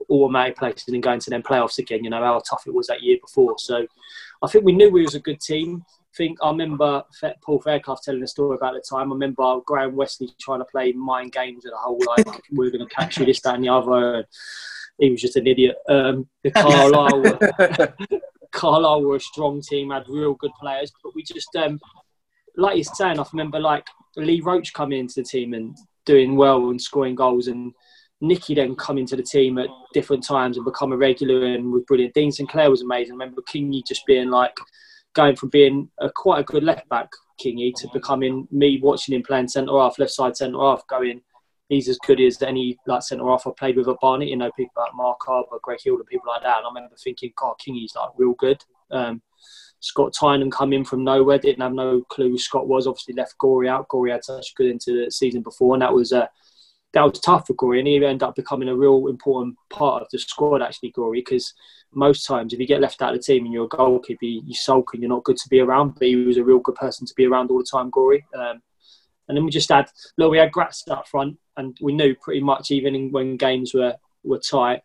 automatic 0.10 0.58
place 0.58 0.84
and 0.88 0.96
then 0.96 1.02
go 1.02 1.12
into 1.12 1.30
them 1.30 1.44
playoffs 1.44 1.78
again. 1.78 2.04
You 2.04 2.10
know 2.10 2.24
how 2.24 2.40
tough 2.40 2.66
it 2.66 2.74
was 2.74 2.88
that 2.88 3.04
year 3.04 3.18
before. 3.22 3.56
So 3.60 3.86
I 4.42 4.48
think 4.48 4.66
we 4.66 4.74
knew 4.74 4.90
we 4.90 5.04
was 5.04 5.16
a 5.16 5.20
good 5.20 5.40
team. 5.40 5.86
I 6.18 6.24
think 6.26 6.40
I 6.42 6.50
remember 6.50 7.04
Paul 7.44 7.62
Fairclough 7.62 8.00
telling 8.04 8.24
a 8.24 8.28
story 8.28 8.58
about 8.58 8.74
the 8.74 8.82
time. 8.82 9.12
I 9.12 9.14
remember 9.14 9.60
Graham 9.68 9.96
Westley 9.96 10.30
trying 10.42 10.60
to 10.60 10.66
play 10.66 10.92
mind 10.94 11.32
games 11.32 11.64
and 11.64 11.74
the 11.74 11.78
whole 11.78 12.02
like 12.08 12.26
we're 12.52 12.72
going 12.72 12.88
to 12.88 12.94
catch 12.94 13.20
you 13.20 13.26
this, 13.26 13.40
that, 13.42 13.54
and 13.54 13.64
the 13.64 13.70
other. 13.70 14.16
And 14.16 14.26
he 14.98 15.12
was 15.12 15.22
just 15.22 15.36
an 15.36 15.46
idiot. 15.46 15.76
Um, 15.88 16.28
the 16.44 16.50
Carlisle, 16.56 17.94
Carlisle 18.52 19.04
were 19.04 19.18
a 19.18 19.20
strong 19.20 19.62
team, 19.62 19.92
had 19.92 20.10
real 20.10 20.34
good 20.34 20.50
players, 20.60 20.92
but 21.04 21.14
we 21.14 21.22
just, 21.22 21.56
um, 21.56 21.80
like 22.56 22.78
you're 22.78 22.84
saying, 22.84 23.20
I 23.20 23.26
remember 23.32 23.60
like 23.60 23.86
Lee 24.16 24.42
Roach 24.42 24.74
coming 24.74 25.00
into 25.00 25.22
the 25.22 25.24
team 25.24 25.54
and 25.54 25.78
doing 26.08 26.36
well 26.36 26.72
and 26.72 26.82
scoring 26.82 27.14
goals, 27.14 27.46
and 27.46 27.74
Nicky 28.22 28.56
then 28.56 28.76
coming 28.76 29.06
to 29.06 29.16
the 29.16 29.22
team 29.22 29.60
at 29.60 29.70
different 29.94 30.26
times 30.26 30.58
and 30.58 30.66
become 30.66 30.94
a 30.94 30.98
regular 30.98 31.46
and 31.46 31.72
was 31.72 31.84
brilliant. 31.84 32.16
Dean 32.16 32.32
Sinclair 32.32 32.72
was 32.72 32.82
amazing. 32.82 33.14
I 33.14 33.18
remember 33.18 33.44
Kingy 33.44 33.86
just 33.86 34.04
being 34.08 34.32
like 34.32 34.58
going 35.18 35.36
from 35.36 35.50
being 35.50 35.90
a, 36.00 36.10
quite 36.10 36.40
a 36.40 36.44
good 36.44 36.64
left 36.64 36.88
back, 36.88 37.10
Kingy, 37.44 37.74
to 37.78 37.90
becoming 37.92 38.48
me 38.52 38.80
watching 38.82 39.16
him 39.16 39.24
playing 39.24 39.50
centre 39.50 39.78
half, 39.78 40.00
left 40.00 40.12
side 40.12 40.38
centre 40.38 40.60
half, 40.60 40.88
going 40.88 41.22
he's 41.70 41.90
as 41.90 41.98
good 42.06 42.22
as 42.22 42.42
any 42.42 42.78
like 42.86 43.02
centre 43.02 43.26
half 43.26 43.46
I 43.46 43.52
played 43.58 43.76
with 43.76 43.90
at 43.90 44.00
Barnet. 44.00 44.30
You 44.30 44.38
know, 44.38 44.52
people 44.56 44.74
like 44.78 44.94
Mark 44.96 45.28
Arber, 45.28 45.60
Greg 45.62 45.80
Heald, 45.84 46.00
and 46.00 46.08
people 46.08 46.28
like 46.28 46.44
that. 46.44 46.60
And 46.60 46.66
I 46.66 46.70
remember 46.70 46.96
thinking, 47.04 47.34
God, 47.36 47.56
Kingy's 47.60 47.96
like 47.96 48.12
real 48.16 48.34
good. 48.34 48.64
Um, 48.92 49.22
Scott 49.80 50.14
Tynan 50.14 50.50
come 50.50 50.74
in 50.74 50.86
from 50.86 51.04
nowhere, 51.04 51.38
didn't 51.38 51.62
have 51.62 51.74
no 51.74 52.02
clue 52.10 52.30
who 52.30 52.38
Scott 52.38 52.68
was. 52.68 52.88
Obviously 52.88 53.16
left 53.16 53.38
Gory 53.38 53.68
out. 53.68 53.88
Gory 53.90 54.12
had 54.12 54.24
such 54.24 54.56
good 54.56 54.68
into 54.68 55.06
the 55.06 55.12
season 55.12 55.42
before, 55.42 55.76
and 55.76 55.82
that 55.82 55.94
was 55.94 56.14
uh, 56.14 56.28
that 56.98 57.04
was 57.04 57.20
tough 57.20 57.46
for 57.46 57.54
Gory, 57.54 57.78
and 57.78 57.88
he 57.88 57.96
ended 57.96 58.24
up 58.24 58.36
becoming 58.36 58.70
a 58.70 58.76
real 58.76 59.08
important 59.08 59.56
part 59.70 60.02
of 60.02 60.10
the 60.12 60.18
squad. 60.18 60.64
Actually, 60.64 60.92
Gory, 60.92 61.20
because 61.20 61.54
most 61.94 62.26
times 62.26 62.54
if 62.54 62.60
you 62.60 62.66
get 62.66 62.82
left 62.82 63.04
out 63.04 63.14
of 63.14 63.20
the 63.20 63.24
team 63.24 63.46
and 63.46 63.54
you're 63.54 63.66
a 63.66 63.68
goalkeeper, 63.68 64.26
you 64.26 64.54
sulk 64.56 64.94
and 64.94 65.04
you're 65.04 65.10
not 65.10 65.24
good 65.24 65.38
to 65.38 65.50
be 65.50 65.60
around. 65.60 65.94
But 65.94 66.08
he 66.08 66.16
was 66.16 66.38
a 66.38 66.44
real 66.44 66.58
good 66.58 66.76
person 66.76 67.06
to 67.06 67.14
be 67.16 67.26
around 67.26 67.52
all 67.52 67.60
the 67.60 67.68
time, 67.72 67.92
Gory. 67.92 68.26
Um, 68.36 68.62
and 69.28 69.38
then 69.38 69.46
we 69.46 69.52
just 69.52 69.70
had, 69.70 69.90
look, 70.18 70.32
we 70.32 70.40
had 70.40 70.52
Gratz 70.52 70.88
up 70.88 71.08
front, 71.08 71.38
and 71.56 71.78
we 71.82 71.94
knew 71.94 72.16
pretty 72.16 72.42
much 72.42 72.72
even 72.72 73.12
when 73.12 73.38
games 73.38 73.74
were, 73.76 73.96
were 74.24 74.40
tight, 74.40 74.82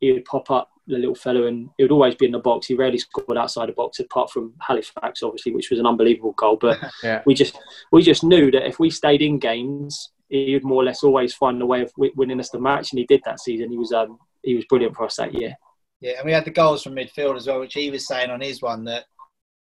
he 0.00 0.10
would 0.12 0.24
pop 0.24 0.50
up, 0.50 0.70
the 0.88 0.98
little 0.98 1.14
fellow, 1.14 1.46
and 1.46 1.68
he 1.76 1.84
would 1.84 1.92
always 1.92 2.14
be 2.14 2.26
in 2.26 2.32
the 2.32 2.38
box. 2.38 2.66
He 2.66 2.74
rarely 2.74 2.98
scored 2.98 3.38
outside 3.38 3.68
the 3.68 3.72
box, 3.72 3.98
apart 3.98 4.30
from 4.30 4.54
Halifax, 4.60 5.22
obviously, 5.22 5.52
which 5.52 5.70
was 5.70 5.80
an 5.80 5.86
unbelievable 5.86 6.32
goal. 6.32 6.56
But 6.60 6.78
yeah. 7.02 7.22
we 7.26 7.34
just 7.34 7.58
we 7.92 8.02
just 8.02 8.22
knew 8.22 8.50
that 8.52 8.66
if 8.66 8.78
we 8.78 8.90
stayed 8.90 9.22
in 9.22 9.38
games, 9.38 10.10
he 10.28 10.54
would 10.54 10.64
more 10.64 10.82
or 10.82 10.84
less 10.84 11.02
always 11.02 11.34
find 11.34 11.60
a 11.62 11.66
way 11.66 11.82
of 11.82 11.92
winning 11.96 12.40
us 12.40 12.50
the 12.50 12.60
match, 12.60 12.92
and 12.92 12.98
he 12.98 13.06
did 13.06 13.22
that 13.24 13.40
season. 13.40 13.70
He 13.70 13.76
was 13.76 13.92
um, 13.92 14.18
he 14.42 14.54
was 14.54 14.64
brilliant 14.66 14.96
for 14.96 15.04
us 15.04 15.16
that 15.16 15.34
year. 15.34 15.54
Yeah, 16.00 16.18
and 16.18 16.26
we 16.26 16.32
had 16.32 16.44
the 16.44 16.50
goals 16.50 16.82
from 16.82 16.94
midfield 16.94 17.36
as 17.36 17.46
well, 17.46 17.60
which 17.60 17.74
he 17.74 17.90
was 17.90 18.06
saying 18.06 18.30
on 18.30 18.40
his 18.40 18.60
one 18.60 18.84
that 18.84 19.04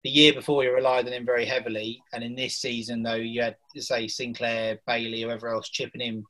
the 0.03 0.09
year 0.09 0.33
before 0.33 0.63
you 0.63 0.73
relied 0.73 1.07
on 1.07 1.13
him 1.13 1.25
very 1.25 1.45
heavily, 1.45 2.01
and 2.13 2.23
in 2.23 2.35
this 2.35 2.57
season 2.57 3.03
though 3.03 3.15
you 3.15 3.41
had 3.41 3.55
say 3.77 4.07
Sinclair, 4.07 4.79
Bailey, 4.85 5.21
whoever 5.21 5.49
else 5.49 5.69
chipping 5.69 6.01
in 6.01 6.23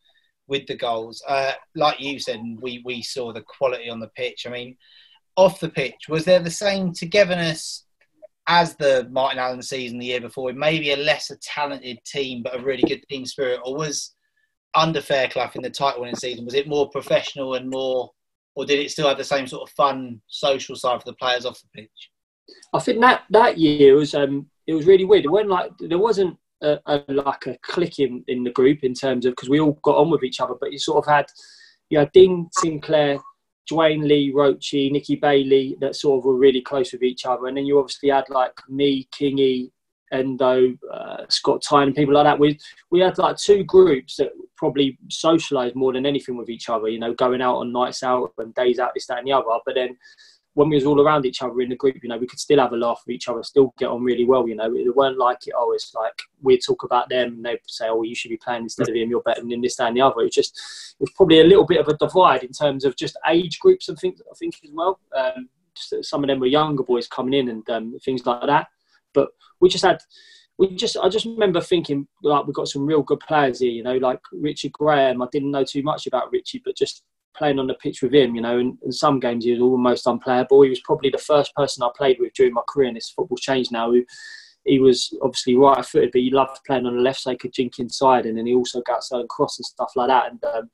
with 0.47 0.67
the 0.67 0.75
goals. 0.75 1.23
Uh, 1.27 1.53
like 1.75 1.99
you 1.99 2.19
said, 2.19 2.39
we 2.61 2.81
we 2.85 3.01
saw 3.01 3.33
the 3.33 3.41
quality 3.41 3.89
on 3.89 3.99
the 3.99 4.09
pitch. 4.09 4.45
I 4.45 4.49
mean, 4.49 4.77
off 5.35 5.59
the 5.59 5.69
pitch, 5.69 6.07
was 6.07 6.25
there 6.25 6.39
the 6.39 6.51
same 6.51 6.93
togetherness 6.93 7.85
as 8.47 8.75
the 8.75 9.07
Martin 9.11 9.39
Allen 9.39 9.61
season 9.61 9.97
the 9.97 10.05
year 10.05 10.21
before, 10.21 10.53
maybe 10.53 10.91
a 10.91 10.97
lesser 10.97 11.37
talented 11.41 11.97
team 12.05 12.43
but 12.43 12.55
a 12.55 12.63
really 12.63 12.83
good 12.83 13.03
team 13.09 13.25
spirit, 13.25 13.59
or 13.63 13.75
was 13.75 14.14
under 14.75 15.01
Fairclough 15.01 15.51
in 15.55 15.61
the 15.61 15.69
title 15.69 16.01
winning 16.01 16.15
season, 16.15 16.45
was 16.45 16.53
it 16.53 16.67
more 16.67 16.89
professional 16.89 17.55
and 17.55 17.69
more, 17.69 18.11
or 18.55 18.65
did 18.65 18.79
it 18.79 18.91
still 18.91 19.07
have 19.07 19.17
the 19.17 19.23
same 19.23 19.47
sort 19.47 19.67
of 19.67 19.73
fun 19.75 20.21
social 20.27 20.75
side 20.75 21.01
for 21.01 21.09
the 21.09 21.17
players 21.17 21.45
off 21.45 21.61
the 21.61 21.81
pitch? 21.81 22.11
I 22.73 22.79
think 22.79 23.01
that 23.01 23.23
that 23.31 23.57
year 23.57 23.95
was 23.95 24.13
um 24.13 24.47
it 24.67 24.73
was 24.73 24.85
really 24.85 25.05
weird. 25.05 25.25
It 25.25 25.31
went 25.31 25.49
like 25.49 25.71
there 25.79 25.99
wasn't 25.99 26.37
a, 26.61 26.79
a 26.85 27.03
like 27.09 27.47
a 27.47 27.57
click 27.63 27.99
in, 27.99 28.23
in 28.27 28.43
the 28.43 28.51
group 28.51 28.83
in 28.83 28.93
terms 28.93 29.25
of 29.25 29.31
because 29.33 29.49
we 29.49 29.59
all 29.59 29.79
got 29.83 29.97
on 29.97 30.09
with 30.09 30.23
each 30.23 30.39
other, 30.39 30.55
but 30.59 30.71
you 30.71 30.79
sort 30.79 31.05
of 31.05 31.11
had 31.11 31.25
you 31.89 31.99
had 31.99 32.11
Dean 32.11 32.49
Sinclair, 32.51 33.19
Dwayne 33.71 34.07
Lee, 34.07 34.31
Roche, 34.33 34.73
Nicky 34.73 35.15
Bailey 35.15 35.75
that 35.81 35.95
sort 35.95 36.19
of 36.19 36.25
were 36.25 36.37
really 36.37 36.61
close 36.61 36.91
with 36.91 37.03
each 37.03 37.25
other, 37.25 37.47
and 37.47 37.57
then 37.57 37.65
you 37.65 37.79
obviously 37.79 38.09
had 38.09 38.29
like 38.29 38.53
me, 38.69 39.07
Kingy, 39.13 39.71
Endo, 40.15 40.73
uh, 40.91 41.25
Scott 41.29 41.61
Tyne, 41.61 41.87
and 41.87 41.95
people 41.95 42.13
like 42.13 42.25
that. 42.25 42.39
We 42.39 42.59
we 42.91 42.99
had 42.99 43.17
like 43.17 43.37
two 43.37 43.63
groups 43.63 44.15
that 44.17 44.31
probably 44.55 44.97
socialised 45.09 45.75
more 45.75 45.93
than 45.93 46.05
anything 46.05 46.37
with 46.37 46.49
each 46.49 46.69
other. 46.69 46.87
You 46.87 46.99
know, 46.99 47.13
going 47.13 47.41
out 47.41 47.57
on 47.57 47.71
nights 47.71 48.03
out 48.03 48.33
and 48.37 48.53
days 48.53 48.79
out, 48.79 48.91
this, 48.93 49.07
that, 49.07 49.19
and 49.19 49.27
the 49.27 49.33
other. 49.33 49.45
But 49.65 49.75
then 49.75 49.97
when 50.55 50.69
we 50.69 50.75
was 50.75 50.85
all 50.85 51.01
around 51.01 51.25
each 51.25 51.41
other 51.41 51.59
in 51.61 51.69
the 51.69 51.75
group, 51.75 51.97
you 52.01 52.09
know, 52.09 52.17
we 52.17 52.27
could 52.27 52.39
still 52.39 52.59
have 52.59 52.71
a 52.71 52.77
laugh 52.77 53.03
with 53.05 53.13
each 53.13 53.27
other, 53.27 53.43
still 53.43 53.73
get 53.77 53.89
on 53.89 54.03
really 54.03 54.25
well. 54.25 54.47
You 54.47 54.55
know, 54.55 54.73
it 54.73 54.95
weren't 54.95 55.17
like 55.17 55.45
it. 55.45 55.53
Oh, 55.55 55.73
it's 55.73 55.93
like 55.93 56.19
we'd 56.41 56.61
talk 56.65 56.83
about 56.83 57.09
them, 57.09 57.33
and 57.33 57.45
they'd 57.45 57.59
say, 57.67 57.87
"Oh, 57.89 58.03
you 58.03 58.15
should 58.15 58.29
be 58.29 58.37
playing 58.37 58.63
instead 58.63 58.89
of 58.89 58.95
him. 58.95 59.09
You're 59.09 59.21
better 59.21 59.41
than 59.41 59.61
this, 59.61 59.75
that, 59.75 59.89
and 59.89 59.97
the 59.97 60.01
other." 60.01 60.21
It 60.21 60.25
was 60.25 60.35
just, 60.35 60.95
it 60.99 61.03
was 61.03 61.11
probably 61.11 61.41
a 61.41 61.43
little 61.43 61.65
bit 61.65 61.81
of 61.81 61.87
a 61.89 61.97
divide 61.97 62.43
in 62.43 62.51
terms 62.51 62.85
of 62.85 62.95
just 62.95 63.17
age 63.27 63.59
groups 63.59 63.89
and 63.89 63.99
things. 63.99 64.21
I 64.31 64.35
think 64.35 64.55
as 64.63 64.71
well. 64.71 64.99
Um, 65.15 65.49
some 65.77 66.23
of 66.23 66.27
them 66.27 66.39
were 66.39 66.47
younger 66.47 66.83
boys 66.83 67.07
coming 67.07 67.33
in 67.33 67.49
and 67.49 67.69
um, 67.69 67.97
things 68.03 68.25
like 68.25 68.47
that. 68.47 68.67
But 69.15 69.29
we 69.59 69.69
just 69.69 69.83
had, 69.83 69.99
we 70.59 70.75
just, 70.75 70.97
I 70.97 71.09
just 71.09 71.25
remember 71.25 71.61
thinking 71.61 72.07
like 72.21 72.45
we've 72.45 72.53
got 72.53 72.67
some 72.67 72.85
real 72.85 73.01
good 73.01 73.21
players 73.21 73.59
here. 73.59 73.71
You 73.71 73.83
know, 73.83 73.97
like 73.97 74.19
Richard 74.31 74.73
Graham. 74.73 75.23
I 75.23 75.27
didn't 75.31 75.51
know 75.51 75.63
too 75.63 75.81
much 75.81 76.05
about 76.05 76.31
Richie, 76.31 76.61
but 76.63 76.77
just 76.77 77.03
playing 77.35 77.59
on 77.59 77.67
the 77.67 77.73
pitch 77.75 78.01
with 78.01 78.13
him, 78.13 78.35
you 78.35 78.41
know, 78.41 78.57
in, 78.57 78.77
in 78.83 78.91
some 78.91 79.19
games 79.19 79.43
he 79.43 79.51
was 79.51 79.61
almost 79.61 80.07
unplayable. 80.07 80.61
He 80.61 80.69
was 80.69 80.81
probably 80.81 81.09
the 81.09 81.17
first 81.17 81.53
person 81.55 81.83
I 81.83 81.89
played 81.95 82.17
with 82.19 82.33
during 82.33 82.53
my 82.53 82.61
career, 82.67 82.87
and 82.87 82.97
this 82.97 83.09
football 83.09 83.37
changed 83.37 83.71
now. 83.71 83.93
He 84.65 84.79
was 84.79 85.15
obviously 85.21 85.55
right 85.55 85.85
footed, 85.85 86.11
but 86.11 86.21
he 86.21 86.31
loved 86.31 86.59
playing 86.65 86.85
on 86.85 86.95
the 86.95 87.01
left, 87.01 87.21
so 87.21 87.31
he 87.31 87.37
could 87.37 87.53
jink 87.53 87.77
inside, 87.77 88.25
and 88.25 88.37
then 88.37 88.47
he 88.47 88.55
also 88.55 88.81
got 88.81 89.03
and 89.11 89.29
cross 89.29 89.59
and 89.59 89.65
stuff 89.65 89.91
like 89.95 90.07
that. 90.07 90.31
And 90.31 90.43
um, 90.45 90.69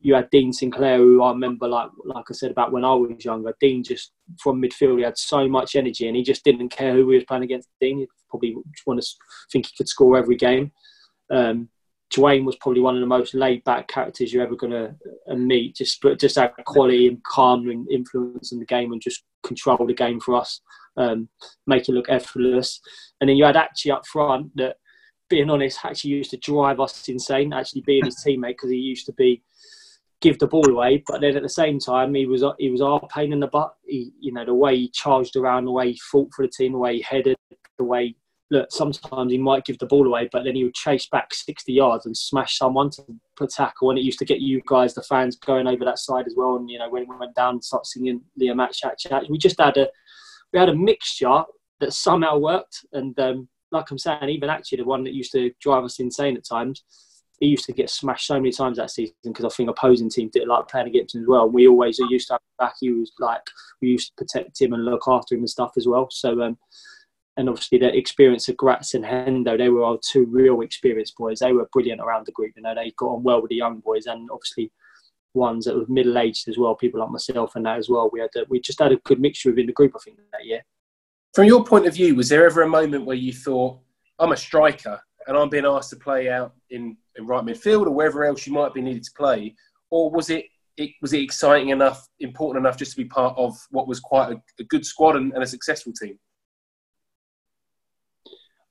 you 0.00 0.14
had 0.14 0.30
Dean 0.30 0.52
Sinclair, 0.52 0.96
who 0.96 1.22
I 1.22 1.30
remember, 1.30 1.68
like 1.68 1.90
like 2.04 2.24
I 2.28 2.32
said 2.32 2.50
about 2.50 2.72
when 2.72 2.84
I 2.84 2.94
was 2.94 3.24
younger. 3.24 3.54
Dean 3.60 3.84
just 3.84 4.12
from 4.38 4.60
midfield, 4.60 4.98
he 4.98 5.04
had 5.04 5.18
so 5.18 5.46
much 5.48 5.76
energy, 5.76 6.08
and 6.08 6.16
he 6.16 6.22
just 6.22 6.44
didn't 6.44 6.70
care 6.70 6.94
who 6.94 7.10
he 7.10 7.16
was 7.16 7.24
playing 7.24 7.44
against. 7.44 7.68
Dean, 7.80 7.98
he 7.98 8.08
probably 8.28 8.56
want 8.86 9.02
to 9.02 9.08
think 9.52 9.66
he 9.66 9.76
could 9.76 9.88
score 9.88 10.16
every 10.16 10.36
game. 10.36 10.72
Um, 11.30 11.68
Dwayne 12.12 12.44
was 12.44 12.56
probably 12.56 12.80
one 12.80 12.96
of 12.96 13.00
the 13.00 13.06
most 13.06 13.34
laid 13.34 13.62
back 13.64 13.88
characters 13.88 14.32
you're 14.32 14.42
ever 14.42 14.56
going 14.56 14.72
to 14.72 14.94
uh, 15.30 15.34
meet. 15.36 15.76
Just 15.76 16.02
just 16.18 16.36
had 16.36 16.52
quality 16.66 17.06
and 17.06 17.22
calm 17.24 17.68
and 17.68 17.88
influence 17.90 18.52
in 18.52 18.58
the 18.58 18.66
game 18.66 18.92
and 18.92 19.02
just 19.02 19.22
control 19.42 19.86
the 19.86 19.94
game 19.94 20.18
for 20.18 20.34
us, 20.34 20.60
um, 20.96 21.28
make 21.66 21.88
it 21.88 21.92
look 21.92 22.08
effortless. 22.08 22.80
And 23.20 23.28
then 23.28 23.36
you 23.36 23.44
had 23.44 23.56
Hatchie 23.56 23.92
up 23.92 24.06
front 24.06 24.56
that, 24.56 24.76
being 25.28 25.48
honest, 25.48 25.84
actually 25.84 26.10
used 26.10 26.32
to 26.32 26.36
drive 26.38 26.80
us 26.80 27.08
insane. 27.08 27.52
Actually 27.52 27.82
being 27.82 28.04
his 28.04 28.24
teammate 28.26 28.54
because 28.54 28.70
he 28.70 28.76
used 28.76 29.06
to 29.06 29.12
be 29.12 29.42
give 30.20 30.38
the 30.38 30.46
ball 30.46 30.68
away, 30.68 31.02
but 31.06 31.20
then 31.20 31.36
at 31.36 31.42
the 31.42 31.48
same 31.48 31.78
time 31.78 32.14
he 32.14 32.26
was 32.26 32.44
he 32.58 32.70
was 32.70 32.80
our 32.80 33.00
pain 33.08 33.32
in 33.32 33.40
the 33.40 33.46
butt. 33.46 33.74
He, 33.86 34.12
you 34.20 34.32
know, 34.32 34.44
the 34.44 34.54
way 34.54 34.76
he 34.76 34.90
charged 34.90 35.36
around, 35.36 35.64
the 35.64 35.72
way 35.72 35.92
he 35.92 36.00
fought 36.10 36.30
for 36.34 36.44
the 36.44 36.52
team, 36.52 36.72
the 36.72 36.78
way 36.78 36.96
he 36.96 37.02
headed, 37.02 37.36
the 37.78 37.84
way 37.84 38.14
look, 38.50 38.70
sometimes 38.70 39.30
he 39.30 39.38
might 39.38 39.64
give 39.64 39.78
the 39.78 39.86
ball 39.86 40.06
away, 40.06 40.28
but 40.32 40.44
then 40.44 40.56
he 40.56 40.64
would 40.64 40.74
chase 40.74 41.06
back 41.10 41.32
60 41.32 41.72
yards 41.72 42.06
and 42.06 42.16
smash 42.16 42.58
someone 42.58 42.90
to 42.90 43.04
put 43.36 43.50
tackle. 43.50 43.90
And 43.90 43.98
it 43.98 44.04
used 44.04 44.18
to 44.18 44.24
get 44.24 44.40
you 44.40 44.60
guys, 44.66 44.94
the 44.94 45.02
fans, 45.02 45.36
going 45.36 45.66
over 45.66 45.84
that 45.84 45.98
side 45.98 46.26
as 46.26 46.34
well. 46.36 46.56
And, 46.56 46.68
you 46.68 46.78
know, 46.78 46.90
when 46.90 47.08
we 47.08 47.16
went 47.16 47.34
down 47.34 47.62
start 47.62 47.86
singing 47.86 48.22
Liam 48.40 48.66
Chat 48.72 48.98
Chat, 48.98 49.24
we 49.30 49.38
just 49.38 49.60
had 49.60 49.76
a, 49.76 49.88
we 50.52 50.58
had 50.58 50.68
a 50.68 50.74
mixture 50.74 51.42
that 51.78 51.92
somehow 51.92 52.38
worked. 52.38 52.84
And 52.92 53.18
um, 53.20 53.48
like 53.70 53.90
I'm 53.90 53.98
saying, 53.98 54.28
even 54.28 54.50
actually 54.50 54.78
the 54.78 54.84
one 54.84 55.04
that 55.04 55.14
used 55.14 55.32
to 55.32 55.52
drive 55.60 55.84
us 55.84 56.00
insane 56.00 56.36
at 56.36 56.44
times, 56.44 56.82
he 57.40 57.46
used 57.46 57.64
to 57.64 57.72
get 57.72 57.88
smashed 57.88 58.26
so 58.26 58.34
many 58.34 58.52
times 58.52 58.76
that 58.76 58.90
season 58.90 59.14
because 59.24 59.46
I 59.46 59.48
think 59.48 59.70
opposing 59.70 60.10
teams 60.10 60.32
did 60.32 60.46
like 60.46 60.68
playing 60.68 60.88
against 60.88 61.14
him 61.14 61.22
as 61.22 61.26
well. 61.26 61.48
We 61.48 61.66
always 61.66 61.98
used 61.98 62.28
to 62.28 62.34
have 62.34 62.40
back. 62.58 62.74
He 62.78 62.92
was 62.92 63.12
like, 63.18 63.40
we 63.80 63.88
used 63.88 64.08
to 64.08 64.24
protect 64.24 64.60
him 64.60 64.74
and 64.74 64.84
look 64.84 65.04
after 65.08 65.34
him 65.34 65.40
and 65.40 65.50
stuff 65.50 65.72
as 65.78 65.88
well. 65.88 66.08
So, 66.10 66.42
um, 66.42 66.58
and 67.38 67.48
obviously 67.48 67.78
the 67.78 67.96
experience 67.96 68.48
of 68.50 68.58
Gratz 68.58 68.92
and 68.92 69.04
Hendo, 69.04 69.56
they 69.56 69.70
were 69.70 69.84
our 69.84 69.98
two 70.06 70.26
real 70.26 70.60
experienced 70.60 71.16
boys. 71.16 71.38
They 71.38 71.54
were 71.54 71.68
brilliant 71.72 72.02
around 72.02 72.26
the 72.26 72.32
group. 72.32 72.52
You 72.56 72.62
know, 72.62 72.74
they 72.74 72.92
got 72.98 73.06
on 73.06 73.22
well 73.22 73.40
with 73.40 73.48
the 73.48 73.56
young 73.56 73.80
boys, 73.80 74.04
and 74.04 74.28
obviously 74.30 74.70
ones 75.32 75.64
that 75.64 75.76
were 75.76 75.86
middle 75.88 76.18
aged 76.18 76.46
as 76.48 76.58
well. 76.58 76.74
People 76.74 77.00
like 77.00 77.10
myself 77.10 77.56
and 77.56 77.64
that 77.64 77.78
as 77.78 77.88
well. 77.88 78.10
We 78.12 78.20
had 78.20 78.30
a, 78.36 78.44
we 78.50 78.60
just 78.60 78.80
had 78.80 78.92
a 78.92 78.96
good 78.96 79.20
mixture 79.20 79.48
within 79.48 79.66
the 79.66 79.72
group. 79.72 79.92
I 79.96 80.00
think 80.04 80.18
that 80.32 80.44
year. 80.44 80.62
From 81.32 81.46
your 81.46 81.64
point 81.64 81.86
of 81.86 81.94
view, 81.94 82.14
was 82.16 82.28
there 82.28 82.44
ever 82.44 82.60
a 82.62 82.68
moment 82.68 83.06
where 83.06 83.16
you 83.16 83.32
thought, 83.32 83.78
"I'm 84.18 84.32
a 84.32 84.36
striker 84.36 85.00
and 85.26 85.36
I'm 85.36 85.48
being 85.48 85.66
asked 85.66 85.90
to 85.90 85.96
play 85.96 86.30
out 86.30 86.54
in, 86.70 86.96
in 87.16 87.26
right 87.26 87.44
midfield 87.44 87.86
or 87.86 87.90
wherever 87.90 88.24
else 88.24 88.46
you 88.46 88.52
might 88.52 88.74
be 88.74 88.82
needed 88.82 89.04
to 89.04 89.12
play," 89.16 89.54
or 89.90 90.10
was 90.10 90.30
it? 90.30 90.46
It, 90.76 90.92
was 91.02 91.12
it 91.12 91.20
exciting 91.20 91.70
enough, 91.70 92.08
important 92.20 92.64
enough, 92.64 92.78
just 92.78 92.92
to 92.92 92.96
be 92.96 93.04
part 93.04 93.36
of 93.36 93.54
what 93.70 93.86
was 93.86 94.00
quite 94.00 94.32
a, 94.32 94.40
a 94.58 94.64
good 94.64 94.86
squad 94.86 95.14
and, 95.14 95.30
and 95.34 95.42
a 95.42 95.46
successful 95.46 95.92
team? 95.92 96.18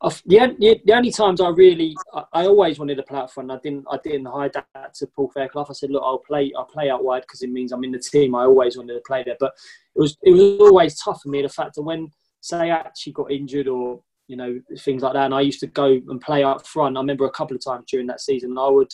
the, 0.01 0.79
the 0.85 0.93
only 0.93 1.11
times 1.11 1.41
I 1.41 1.49
really, 1.49 1.95
I, 2.13 2.23
I, 2.33 2.45
always 2.45 2.79
wanted 2.79 2.95
to 2.95 3.03
play 3.03 3.19
out 3.19 3.33
front. 3.33 3.51
I 3.51 3.57
didn't, 3.61 3.85
I 3.91 3.97
didn't 4.01 4.27
hide 4.27 4.53
that 4.53 4.93
to 4.95 5.07
Paul 5.07 5.29
Fairclough. 5.33 5.67
I 5.69 5.73
said, 5.73 5.91
look, 5.91 6.03
I'll 6.05 6.19
play, 6.19 6.53
I'll 6.57 6.65
play 6.65 6.89
out 6.89 7.03
wide 7.03 7.23
because 7.23 7.41
it 7.41 7.49
means 7.49 7.71
I'm 7.71 7.83
in 7.83 7.91
the 7.91 7.99
team. 7.99 8.33
I 8.33 8.43
always 8.43 8.77
wanted 8.77 8.93
to 8.93 9.01
play 9.05 9.23
there, 9.23 9.35
but 9.39 9.53
it 9.95 9.99
was, 9.99 10.17
it 10.23 10.31
was 10.31 10.59
always 10.61 10.99
tough 11.01 11.21
for 11.21 11.29
me. 11.29 11.41
The 11.41 11.49
fact 11.49 11.75
that 11.75 11.83
when, 11.83 12.09
say, 12.39 12.57
I 12.57 12.69
actually 12.69 13.13
got 13.13 13.31
injured 13.31 13.67
or 13.67 14.01
you 14.29 14.37
know 14.37 14.61
things 14.77 15.01
like 15.01 15.13
that, 15.13 15.25
and 15.25 15.33
I 15.33 15.41
used 15.41 15.59
to 15.61 15.67
go 15.67 15.85
and 15.85 16.21
play 16.21 16.43
up 16.43 16.65
front. 16.65 16.95
I 16.95 16.99
remember 17.01 17.25
a 17.25 17.31
couple 17.31 17.57
of 17.57 17.65
times 17.65 17.85
during 17.89 18.07
that 18.07 18.21
season, 18.21 18.57
I 18.57 18.69
would, 18.69 18.93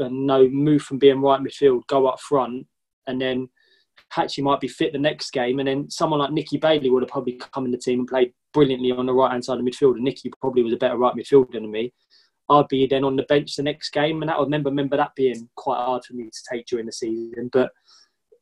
uh, 0.00 0.08
know, 0.08 0.48
move 0.48 0.82
from 0.82 0.98
being 0.98 1.20
right 1.20 1.40
midfield, 1.40 1.86
go 1.88 2.06
up 2.06 2.20
front, 2.20 2.66
and 3.08 3.20
then 3.20 3.48
Hatchie 4.14 4.42
might 4.42 4.60
be 4.60 4.68
fit 4.68 4.92
the 4.92 4.98
next 4.98 5.32
game, 5.32 5.58
and 5.58 5.66
then 5.66 5.90
someone 5.90 6.20
like 6.20 6.30
Nicky 6.30 6.56
Bailey 6.56 6.88
would 6.88 7.02
have 7.02 7.10
probably 7.10 7.38
come 7.52 7.66
in 7.66 7.72
the 7.72 7.78
team 7.78 7.98
and 7.98 8.08
played 8.08 8.32
brilliantly 8.52 8.92
on 8.92 9.06
the 9.06 9.12
right 9.12 9.32
hand 9.32 9.44
side 9.44 9.58
of 9.58 9.64
midfield. 9.64 9.96
And 9.96 10.04
Nicky 10.04 10.30
probably 10.40 10.62
was 10.62 10.72
a 10.72 10.76
better 10.76 10.96
right 10.96 11.14
midfielder 11.14 11.52
than 11.52 11.70
me. 11.70 11.92
I'd 12.48 12.68
be 12.68 12.86
then 12.86 13.02
on 13.02 13.16
the 13.16 13.24
bench 13.24 13.56
the 13.56 13.64
next 13.64 13.90
game, 13.90 14.22
and 14.22 14.30
I 14.30 14.38
remember 14.38 14.70
remember 14.70 14.96
that 14.96 15.16
being 15.16 15.48
quite 15.56 15.78
hard 15.78 16.04
for 16.04 16.14
me 16.14 16.26
to 16.26 16.42
take 16.48 16.66
during 16.66 16.86
the 16.86 16.92
season. 16.92 17.50
But 17.52 17.72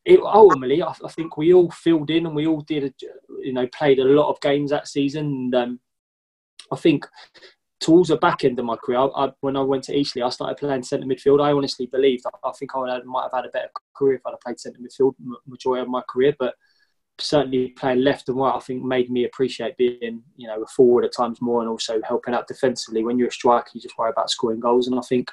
it, 0.05 0.19
ultimately, 0.19 0.83
I, 0.83 0.93
I, 1.03 1.09
think 1.09 1.37
we 1.37 1.53
all 1.53 1.71
filled 1.71 2.11
in 2.11 2.25
and 2.25 2.35
we 2.35 2.45
all 2.45 2.61
did, 2.61 2.93
you 3.41 3.53
know, 3.53 3.65
played 3.67 3.99
a 3.99 4.03
lot 4.03 4.29
of 4.29 4.41
games 4.41 4.69
that 4.69 4.89
season. 4.89 5.25
And 5.25 5.55
um, 5.55 5.79
I 6.71 6.75
think 6.75 7.05
towards 7.79 8.09
the 8.09 8.17
back 8.17 8.43
end 8.43 8.57
of 8.59 8.65
my 8.65 8.77
career, 8.77 8.99
I, 8.99 9.25
I, 9.25 9.31
when 9.41 9.57
I 9.57 9.61
went 9.61 9.83
to 9.85 9.95
Eastleigh, 9.95 10.23
I 10.23 10.29
started 10.29 10.57
playing 10.57 10.83
centre 10.83 11.05
midfield. 11.05 11.43
I 11.43 11.51
honestly 11.51 11.87
believed 11.87 12.23
I, 12.43 12.51
think 12.57 12.71
I 12.75 12.99
might 13.03 13.23
have 13.23 13.33
had 13.33 13.45
a 13.45 13.49
better 13.49 13.69
career 13.95 14.15
if 14.15 14.21
I'd 14.25 14.31
have 14.31 14.39
played 14.39 14.59
centre 14.59 14.79
midfield 14.79 15.13
majority 15.45 15.81
of 15.81 15.89
my 15.89 16.01
career. 16.09 16.33
But 16.39 16.55
certainly 17.19 17.69
playing 17.69 18.01
left 18.01 18.29
and 18.29 18.37
right, 18.37 18.55
I 18.55 18.59
think 18.59 18.83
made 18.83 19.09
me 19.09 19.25
appreciate 19.25 19.77
being, 19.77 20.23
you 20.37 20.47
know, 20.47 20.61
a 20.61 20.67
forward 20.67 21.05
at 21.05 21.13
times 21.13 21.41
more 21.41 21.61
and 21.61 21.69
also 21.69 22.01
helping 22.03 22.33
out 22.33 22.47
defensively. 22.47 23.03
When 23.03 23.19
you're 23.19 23.27
a 23.27 23.31
striker, 23.31 23.69
you 23.73 23.81
just 23.81 23.97
worry 23.97 24.11
about 24.11 24.29
scoring 24.29 24.59
goals. 24.59 24.87
And 24.87 24.97
I 24.97 25.01
think 25.01 25.29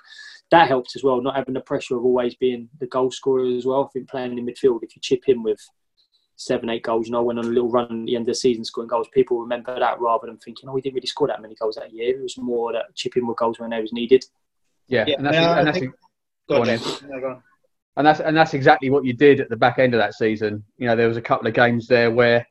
that 0.51 0.69
helped 0.69 0.97
as 0.97 1.05
well, 1.05 1.23
not 1.23 1.37
having 1.37 1.55
the 1.55 1.61
pressure 1.61 1.97
of 1.97 2.05
always 2.05 2.35
being 2.35 2.69
the 2.81 2.87
goal 2.87 3.11
scorer 3.11 3.47
as 3.47 3.65
well. 3.65 3.85
I 3.85 3.89
think 3.93 4.09
playing 4.09 4.37
in 4.37 4.45
midfield, 4.45 4.81
if 4.83 4.97
you 4.97 5.01
chip 5.01 5.23
in 5.29 5.43
with 5.43 5.61
seven, 6.41 6.71
eight 6.71 6.83
goals. 6.83 7.07
You 7.07 7.13
know, 7.13 7.19
I 7.19 7.23
went 7.23 7.39
on 7.39 7.45
a 7.45 7.49
little 7.49 7.71
run 7.71 7.85
at 7.85 8.07
the 8.07 8.17
end 8.17 8.23
of 8.23 8.29
the 8.29 8.35
season 8.35 8.65
scoring 8.65 8.89
goals. 8.89 9.09
People 9.13 9.41
remember 9.41 9.79
that 9.79 10.01
rather 10.01 10.27
than 10.27 10.39
thinking, 10.39 10.69
oh, 10.69 10.73
we 10.73 10.81
didn't 10.81 10.95
really 10.95 11.07
score 11.07 11.29
that 11.29 11.43
many 11.43 11.55
goals 11.55 11.77
that 11.77 11.93
year. 11.93 12.17
It 12.17 12.23
was 12.23 12.39
more 12.39 12.73
that 12.73 12.95
chipping 12.95 13.27
with 13.27 13.37
goals 13.37 13.61
when 13.61 13.71
they 13.71 13.81
was 13.81 13.93
needed. 13.93 14.25
Yeah, 14.89 15.05
yeah 15.07 15.17
and 15.17 15.27
that's, 15.27 15.37
and 15.37 15.67
that's, 15.69 15.79
think, 15.79 15.95
go 16.49 16.63
on, 16.63 17.21
go 17.21 17.29
on. 17.29 17.43
And 17.97 18.07
that's 18.07 18.21
and 18.21 18.37
that's 18.37 18.55
exactly 18.55 18.89
what 18.89 19.05
you 19.05 19.13
did 19.13 19.41
at 19.41 19.51
the 19.51 19.57
back 19.57 19.79
end 19.79 19.93
of 19.95 19.99
that 19.99 20.15
season. 20.15 20.65
You 20.79 20.87
know, 20.87 20.97
there 20.97 21.09
was 21.09 21.19
a 21.19 21.23
couple 21.23 21.47
of 21.47 21.55
games 21.55 21.87
there 21.87 22.11
where 22.11 22.47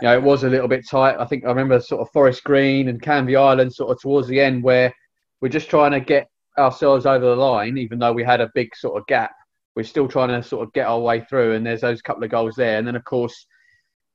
you 0.00 0.08
know 0.08 0.14
it 0.14 0.22
was 0.22 0.44
a 0.44 0.48
little 0.48 0.68
bit 0.68 0.88
tight. 0.88 1.16
I 1.18 1.26
think 1.26 1.44
I 1.44 1.48
remember 1.48 1.78
sort 1.80 2.00
of 2.00 2.10
Forest 2.12 2.44
Green 2.44 2.88
and 2.88 3.02
Canvey 3.02 3.38
Island 3.38 3.74
sort 3.74 3.90
of 3.90 4.00
towards 4.00 4.26
the 4.26 4.40
end 4.40 4.62
where 4.62 4.92
we're 5.40 5.48
just 5.48 5.68
trying 5.68 5.92
to 5.92 6.00
get 6.00 6.28
ourselves 6.56 7.04
over 7.04 7.26
the 7.26 7.36
line, 7.36 7.76
even 7.76 7.98
though 7.98 8.12
we 8.12 8.24
had 8.24 8.40
a 8.40 8.50
big 8.54 8.74
sort 8.74 8.98
of 8.98 9.06
gap 9.06 9.32
we're 9.76 9.84
still 9.84 10.08
trying 10.08 10.28
to 10.28 10.46
sort 10.46 10.66
of 10.66 10.72
get 10.72 10.86
our 10.86 11.00
way 11.00 11.20
through. 11.20 11.54
And 11.54 11.66
there's 11.66 11.80
those 11.80 12.02
couple 12.02 12.24
of 12.24 12.30
goals 12.30 12.54
there. 12.56 12.78
And 12.78 12.86
then, 12.86 12.96
of 12.96 13.04
course, 13.04 13.46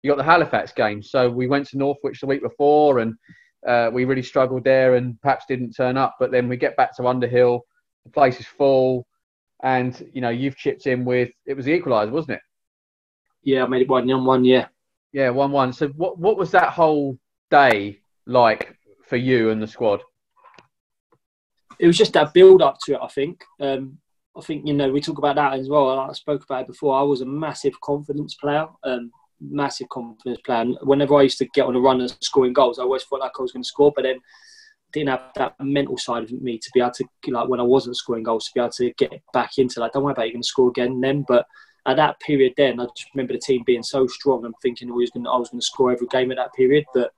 you 0.02 0.10
got 0.10 0.18
the 0.18 0.23
Halifax 0.23 0.72
game. 0.72 1.03
So 1.03 1.30
we 1.30 1.48
went 1.48 1.68
to 1.68 1.77
Northwich 1.77 2.22
the 2.22 2.27
week 2.27 2.41
before 2.41 2.99
and 2.99 3.15
uh, 3.68 3.90
we 3.91 4.06
really 4.06 4.23
struggled 4.23 4.64
there 4.64 4.95
and 4.95 5.22
perhaps 5.22 5.45
didn't 5.48 5.73
turn 5.73 5.98
up. 5.98 6.15
But 6.19 6.31
then 6.31 6.48
we 6.48 6.57
get 6.57 6.77
back 6.77 6.95
to 6.95 7.07
Underhill, 7.07 7.65
the 8.06 8.11
place 8.11 8.40
is 8.40 8.45
full. 8.45 9.06
And, 9.61 10.10
you 10.14 10.22
know, 10.22 10.30
you've 10.30 10.56
chipped 10.56 10.88
in 10.88 11.03
with, 11.03 11.30
it 11.45 11.56
was 11.56 11.65
the 11.65 11.77
equaliser, 11.77 12.11
wasn't 12.11 12.38
it? 12.38 12.41
Yeah, 13.44 13.64
I 13.64 13.68
made 13.68 13.81
it 13.81 13.90
one 13.90 14.10
on 14.10 14.26
one. 14.26 14.45
Yeah. 14.45 14.68
Yeah, 15.11 15.30
one 15.30 15.52
one. 15.52 15.73
So 15.73 15.88
what 15.90 16.19
what 16.19 16.38
was 16.38 16.52
that 16.52 16.69
whole 16.69 17.18
day 17.49 17.99
like 18.27 18.77
for 19.07 19.15
you 19.15 19.49
and 19.49 19.61
the 19.61 19.68
squad? 19.68 20.02
It 21.80 21.88
was 21.88 21.98
just 21.98 22.14
that 22.14 22.34
build 22.34 22.61
up 22.61 22.77
to 22.84 22.94
it. 22.94 22.99
I 23.02 23.07
think. 23.07 23.44
Um, 23.60 23.98
I 24.38 24.41
think 24.41 24.65
you 24.65 24.73
know 24.73 24.91
we 24.91 25.01
talk 25.01 25.18
about 25.18 25.35
that 25.35 25.53
as 25.53 25.69
well. 25.69 25.99
I 25.99 26.14
spoke 26.14 26.43
about 26.43 26.61
it 26.61 26.68
before. 26.68 26.97
I 26.97 27.03
was 27.03 27.22
a 27.22 27.26
massive 27.26 27.80
confidence 27.81 28.35
player. 28.35 28.68
Um, 28.84 29.11
massive 29.41 29.89
confidence 29.89 30.39
player. 30.45 30.61
And 30.61 30.77
whenever 30.81 31.15
I 31.15 31.23
used 31.23 31.38
to 31.39 31.47
get 31.53 31.65
on 31.65 31.76
a 31.76 31.80
run 31.80 32.01
and 32.01 32.15
scoring 32.22 32.53
goals, 32.53 32.80
I 32.80 32.84
always 32.84 33.03
felt 33.03 33.22
like 33.22 33.31
I 33.38 33.41
was 33.41 33.51
going 33.51 33.64
to 33.64 33.68
score. 33.68 33.91
But 33.95 34.03
then 34.03 34.19
didn't 34.91 35.10
have 35.10 35.31
that 35.35 35.53
mental 35.60 35.97
side 35.97 36.23
of 36.23 36.31
me 36.31 36.57
to 36.57 36.69
be 36.73 36.80
able 36.80 36.91
to 36.91 37.06
like 37.27 37.47
when 37.47 37.60
I 37.60 37.64
wasn't 37.64 37.95
scoring 37.95 38.23
goals 38.23 38.45
to 38.45 38.51
be 38.56 38.60
able 38.60 38.72
to 38.72 38.91
get 38.97 39.22
back 39.34 39.57
into 39.57 39.80
like 39.80 39.91
don't 39.91 40.03
worry 40.03 40.14
about 40.14 40.23
you're 40.23 40.34
going 40.34 40.41
to 40.41 40.47
score 40.47 40.69
again 40.69 40.99
then. 40.99 41.26
But 41.27 41.45
at 41.85 41.97
that 41.97 42.19
period, 42.19 42.53
then 42.57 42.80
I 42.80 42.85
just 42.85 43.10
remember 43.14 43.34
the 43.34 43.39
team 43.39 43.64
being 43.65 43.84
so 43.84 44.07
strong 44.07 44.45
and 44.45 44.53
thinking 44.61 44.93
was 44.93 45.11
going 45.11 45.27
I 45.27 45.38
was 45.38 45.49
going 45.49 45.61
to 45.61 45.65
score 45.65 45.91
every 45.91 46.07
game 46.07 46.31
at 46.31 46.38
that 46.38 46.53
period. 46.53 46.85
But 46.93 47.11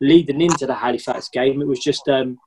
leading 0.00 0.40
into 0.40 0.66
the 0.66 0.74
Halifax 0.74 1.28
game, 1.28 1.62
it 1.62 1.68
was 1.68 1.80
just 1.80 2.08
um, 2.08 2.38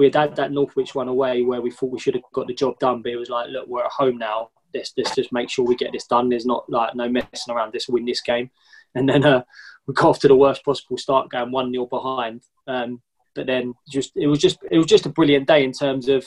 we 0.00 0.06
had 0.06 0.14
had 0.14 0.36
that 0.36 0.50
Northwich 0.50 0.94
one 0.94 1.08
away 1.08 1.42
where 1.42 1.60
we 1.60 1.70
thought 1.70 1.90
we 1.90 2.00
should 2.00 2.14
have 2.14 2.22
got 2.32 2.46
the 2.46 2.54
job 2.54 2.78
done, 2.78 3.02
but 3.02 3.12
it 3.12 3.16
was 3.16 3.28
like, 3.28 3.50
look, 3.50 3.68
we're 3.68 3.84
at 3.84 3.90
home 3.90 4.16
now. 4.16 4.48
Let's, 4.72 4.94
let's 4.96 5.14
just 5.14 5.30
make 5.30 5.50
sure 5.50 5.62
we 5.62 5.76
get 5.76 5.92
this 5.92 6.06
done. 6.06 6.30
There's 6.30 6.46
not 6.46 6.64
like 6.70 6.94
no 6.94 7.06
messing 7.10 7.54
around. 7.54 7.72
Let's 7.74 7.86
win 7.86 8.06
this 8.06 8.22
game. 8.22 8.48
And 8.94 9.06
then 9.06 9.26
uh, 9.26 9.42
we 9.86 9.92
got 9.92 10.08
off 10.08 10.18
to 10.20 10.28
the 10.28 10.34
worst 10.34 10.64
possible 10.64 10.96
start, 10.96 11.28
going 11.28 11.52
one 11.52 11.70
0 11.70 11.84
behind. 11.84 12.40
Um, 12.66 13.02
but 13.34 13.46
then 13.46 13.74
just 13.90 14.12
it 14.16 14.26
was 14.26 14.38
just 14.38 14.56
it 14.70 14.78
was 14.78 14.86
just 14.86 15.04
a 15.04 15.10
brilliant 15.10 15.46
day 15.46 15.64
in 15.64 15.72
terms 15.72 16.08
of 16.08 16.24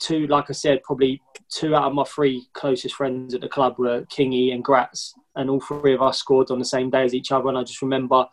two, 0.00 0.26
like 0.26 0.50
I 0.50 0.52
said, 0.52 0.82
probably 0.82 1.22
two 1.50 1.76
out 1.76 1.84
of 1.84 1.94
my 1.94 2.02
three 2.02 2.48
closest 2.52 2.96
friends 2.96 3.32
at 3.32 3.42
the 3.42 3.48
club 3.48 3.78
were 3.78 4.06
Kingy 4.06 4.52
and 4.52 4.64
Gratz, 4.64 5.14
and 5.36 5.48
all 5.48 5.60
three 5.60 5.94
of 5.94 6.02
us 6.02 6.18
scored 6.18 6.50
on 6.50 6.58
the 6.58 6.64
same 6.64 6.90
day 6.90 7.04
as 7.04 7.14
each 7.14 7.30
other. 7.30 7.48
And 7.48 7.56
I 7.58 7.62
just 7.62 7.80
remember 7.80 8.26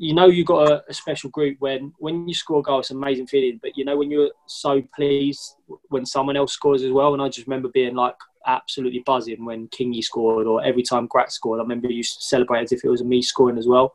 you 0.00 0.14
know 0.14 0.28
you 0.28 0.44
got 0.44 0.70
a, 0.70 0.82
a, 0.88 0.94
special 0.94 1.28
group 1.28 1.56
when 1.60 1.92
when 1.98 2.26
you 2.26 2.32
score 2.32 2.60
a 2.60 2.62
goal 2.62 2.80
it's 2.80 2.90
an 2.90 2.96
amazing 2.96 3.26
feeling 3.26 3.60
but 3.62 3.76
you 3.76 3.84
know 3.84 3.98
when 3.98 4.10
you're 4.10 4.30
so 4.46 4.82
pleased 4.96 5.56
when 5.90 6.06
someone 6.06 6.38
else 6.38 6.54
scores 6.54 6.82
as 6.82 6.90
well 6.90 7.12
and 7.12 7.22
i 7.22 7.28
just 7.28 7.46
remember 7.46 7.68
being 7.68 7.94
like 7.94 8.14
absolutely 8.46 9.02
buzzing 9.04 9.44
when 9.44 9.68
kingy 9.68 10.02
scored 10.02 10.46
or 10.46 10.64
every 10.64 10.82
time 10.82 11.06
Grat 11.06 11.30
scored 11.30 11.60
i 11.60 11.62
remember 11.62 11.86
you 11.86 11.98
used 11.98 12.18
to 12.18 12.24
celebrate 12.24 12.62
as 12.62 12.72
if 12.72 12.82
it 12.82 12.88
was 12.88 13.04
me 13.04 13.20
scoring 13.20 13.58
as 13.58 13.66
well 13.66 13.94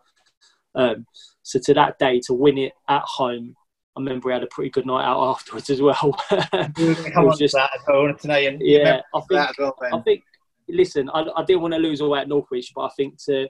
um, 0.76 1.08
so 1.42 1.58
to 1.60 1.74
that 1.74 1.98
day 1.98 2.20
to 2.28 2.34
win 2.34 2.60
it 2.60 2.74
at 2.88 3.02
home 3.04 3.56
I 3.98 4.02
remember 4.02 4.28
we 4.28 4.34
had 4.34 4.44
a 4.44 4.48
pretty 4.48 4.70
good 4.70 4.86
night 4.86 5.06
out 5.06 5.26
afterwards 5.30 5.70
as 5.70 5.82
well. 5.82 5.96
Come 6.30 7.30
on 7.30 7.38
just, 7.38 7.54
that 7.54 7.70
I 7.88 7.92
wanted 7.94 8.20
to 8.20 8.28
know. 8.28 8.38
Yeah, 8.60 9.00
I 9.14 9.22
think, 9.22 9.58
well, 9.58 9.74
I 9.82 10.02
think. 10.02 10.22
Listen, 10.68 11.10
I, 11.14 11.24
I 11.34 11.46
didn't 11.46 11.62
want 11.62 11.76
to 11.76 11.80
lose 11.80 12.02
away 12.02 12.20
at 12.20 12.28
Northwich, 12.28 12.74
but 12.76 12.82
I 12.82 12.90
think 12.98 13.24
to 13.24 13.48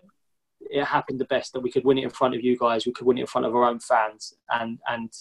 it 0.70 0.84
happened 0.84 1.20
the 1.20 1.26
best 1.26 1.54
that 1.54 1.62
we 1.62 1.72
could 1.72 1.86
win 1.86 1.98
it 1.98 2.04
in 2.04 2.10
front 2.10 2.36
of 2.36 2.44
you 2.44 2.58
guys. 2.58 2.86
We 2.86 2.92
could 2.92 3.06
win 3.06 3.18
it 3.18 3.22
in 3.22 3.28
front 3.28 3.48
of 3.48 3.56
our 3.56 3.66
own 3.66 3.80
fans, 3.80 4.34
and 4.50 4.80
and 4.88 5.12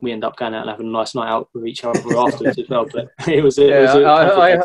we 0.00 0.12
end 0.12 0.24
up 0.24 0.36
going 0.36 0.54
out 0.54 0.62
and 0.62 0.70
having 0.70 0.88
a 0.88 0.90
nice 0.90 1.14
night 1.14 1.28
out 1.28 1.48
with 1.54 1.66
each 1.66 1.84
other 1.84 2.00
afterwards 2.18 2.58
as 2.58 2.68
well. 2.68 2.86
But 2.92 3.08
it 3.26 3.42
was. 3.42 3.58
A, 3.58 3.66
yeah, 3.66 3.78
it 3.78 3.82
was 3.82 3.94
a 3.94 4.04
I, 4.04 4.54
I, 4.54 4.62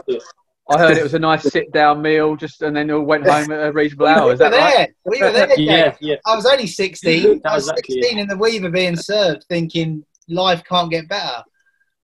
I, 0.70 0.78
heard 0.78 0.98
it 0.98 1.04
was 1.04 1.14
a 1.14 1.20
nice 1.20 1.44
sit 1.52 1.72
down 1.72 2.02
meal, 2.02 2.36
just 2.36 2.62
and 2.62 2.76
then 2.76 2.92
all 2.92 3.04
went 3.04 3.28
home 3.28 3.52
at 3.52 3.68
a 3.68 3.72
reasonable 3.72 4.08
hour. 4.08 4.34
Is 4.34 4.40
that 4.40 4.52
there. 4.52 4.62
right? 4.62 4.94
We 5.06 5.22
were 5.22 5.32
there. 5.32 5.58
yeah, 5.58 5.96
yeah. 6.02 6.16
I 6.26 6.36
was 6.36 6.46
only 6.46 6.68
sixteen. 6.68 7.42
I 7.46 7.56
was 7.56 7.70
exactly, 7.70 7.96
sixteen 7.96 8.18
yeah. 8.18 8.24
in 8.24 8.28
the 8.28 8.38
Weaver 8.38 8.72
being 8.72 8.96
served, 8.96 9.46
thinking 9.48 10.04
life 10.28 10.64
can't 10.68 10.92
get 10.92 11.08
better. 11.08 11.44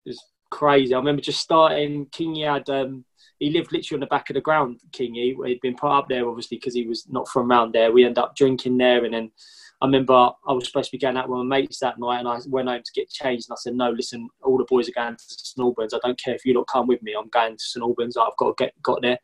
It's 0.05 0.22
crazy. 0.51 0.94
I 0.94 0.98
remember 0.98 1.22
just 1.22 1.40
starting. 1.40 2.06
King 2.12 2.36
had 2.36 2.68
um, 2.68 3.05
he 3.43 3.51
lived 3.51 3.73
literally 3.73 3.97
on 3.97 4.01
the 4.01 4.06
back 4.06 4.31
of 4.31 4.35
the 4.35 4.40
ground, 4.40 4.81
Kingy. 4.93 5.35
He'd 5.44 5.60
been 5.60 5.74
put 5.74 5.90
up 5.90 6.09
there, 6.09 6.28
obviously, 6.28 6.59
because 6.59 6.74
he 6.74 6.86
was 6.86 7.09
not 7.09 7.28
from 7.28 7.51
around 7.51 7.74
there. 7.74 7.90
We 7.90 8.05
ended 8.05 8.19
up 8.19 8.36
drinking 8.36 8.78
there, 8.78 9.05
and 9.05 9.12
then 9.12 9.32
I 9.81 9.86
remember 9.86 10.14
I 10.14 10.52
was 10.52 10.66
supposed 10.66 10.90
to 10.90 10.97
be 10.97 11.01
going 11.01 11.16
out 11.16 11.28
with 11.28 11.39
my 11.39 11.59
mates 11.59 11.81
that 11.81 11.98
night, 11.98 12.20
and 12.20 12.28
I 12.28 12.39
went 12.47 12.69
home 12.69 12.82
to 12.85 12.93
get 12.94 13.10
changed. 13.10 13.48
And 13.48 13.55
I 13.55 13.59
said, 13.59 13.74
"No, 13.74 13.90
listen, 13.90 14.28
all 14.44 14.59
the 14.59 14.64
boys 14.69 14.89
are 14.89 14.93
going 14.93 15.16
to 15.16 15.24
St 15.27 15.59
Albans. 15.59 15.93
I 15.93 15.98
don't 16.05 16.23
care 16.23 16.36
if 16.36 16.44
you 16.44 16.55
don't 16.55 16.69
come 16.69 16.86
with 16.86 17.02
me. 17.02 17.14
I'm 17.19 17.31
going 17.31 17.56
to 17.56 17.64
St 17.64 17.82
Albans. 17.82 18.16
I've 18.16 18.36
got 18.39 18.56
to 18.56 18.64
get 18.64 18.81
got 18.81 19.02
there." 19.02 19.19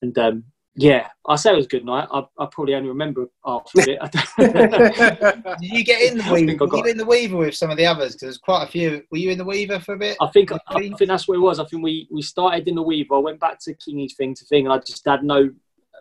And 0.00 0.16
um, 0.18 0.44
yeah, 0.74 1.08
I 1.26 1.36
say 1.36 1.52
it 1.52 1.56
was 1.56 1.66
a 1.66 1.68
good 1.68 1.84
night. 1.84 2.08
I, 2.10 2.20
I 2.38 2.46
probably 2.50 2.74
only 2.74 2.88
remember 2.88 3.26
after 3.44 3.80
it. 3.80 3.98
Did 5.60 5.70
you 5.70 5.84
get 5.84 6.10
in 6.10 6.18
the 6.18 6.32
Weaver? 6.32 6.66
Were 6.66 6.76
you 6.78 6.84
in 6.84 6.96
the 6.96 7.04
Weaver 7.04 7.36
with 7.36 7.54
some 7.54 7.70
of 7.70 7.76
the 7.76 7.84
others? 7.84 8.12
Because 8.12 8.20
there's 8.20 8.38
quite 8.38 8.64
a 8.64 8.70
few. 8.70 9.02
Were 9.10 9.18
you 9.18 9.30
in 9.30 9.38
the 9.38 9.44
Weaver 9.44 9.80
for 9.80 9.94
a 9.94 9.98
bit? 9.98 10.16
I 10.20 10.28
think 10.28 10.50
I, 10.50 10.58
I 10.68 10.80
think 10.80 11.06
that's 11.06 11.28
what 11.28 11.34
it 11.34 11.40
was. 11.40 11.60
I 11.60 11.66
think 11.66 11.82
we, 11.82 12.08
we 12.10 12.22
started 12.22 12.66
in 12.68 12.74
the 12.74 12.82
Weaver. 12.82 13.14
I 13.14 13.18
went 13.18 13.38
back 13.38 13.58
to 13.60 13.74
Kingy's 13.74 14.14
thing 14.14 14.34
to 14.34 14.44
thing, 14.46 14.64
and 14.64 14.72
I 14.72 14.78
just 14.78 15.04
had 15.04 15.22
no. 15.22 15.50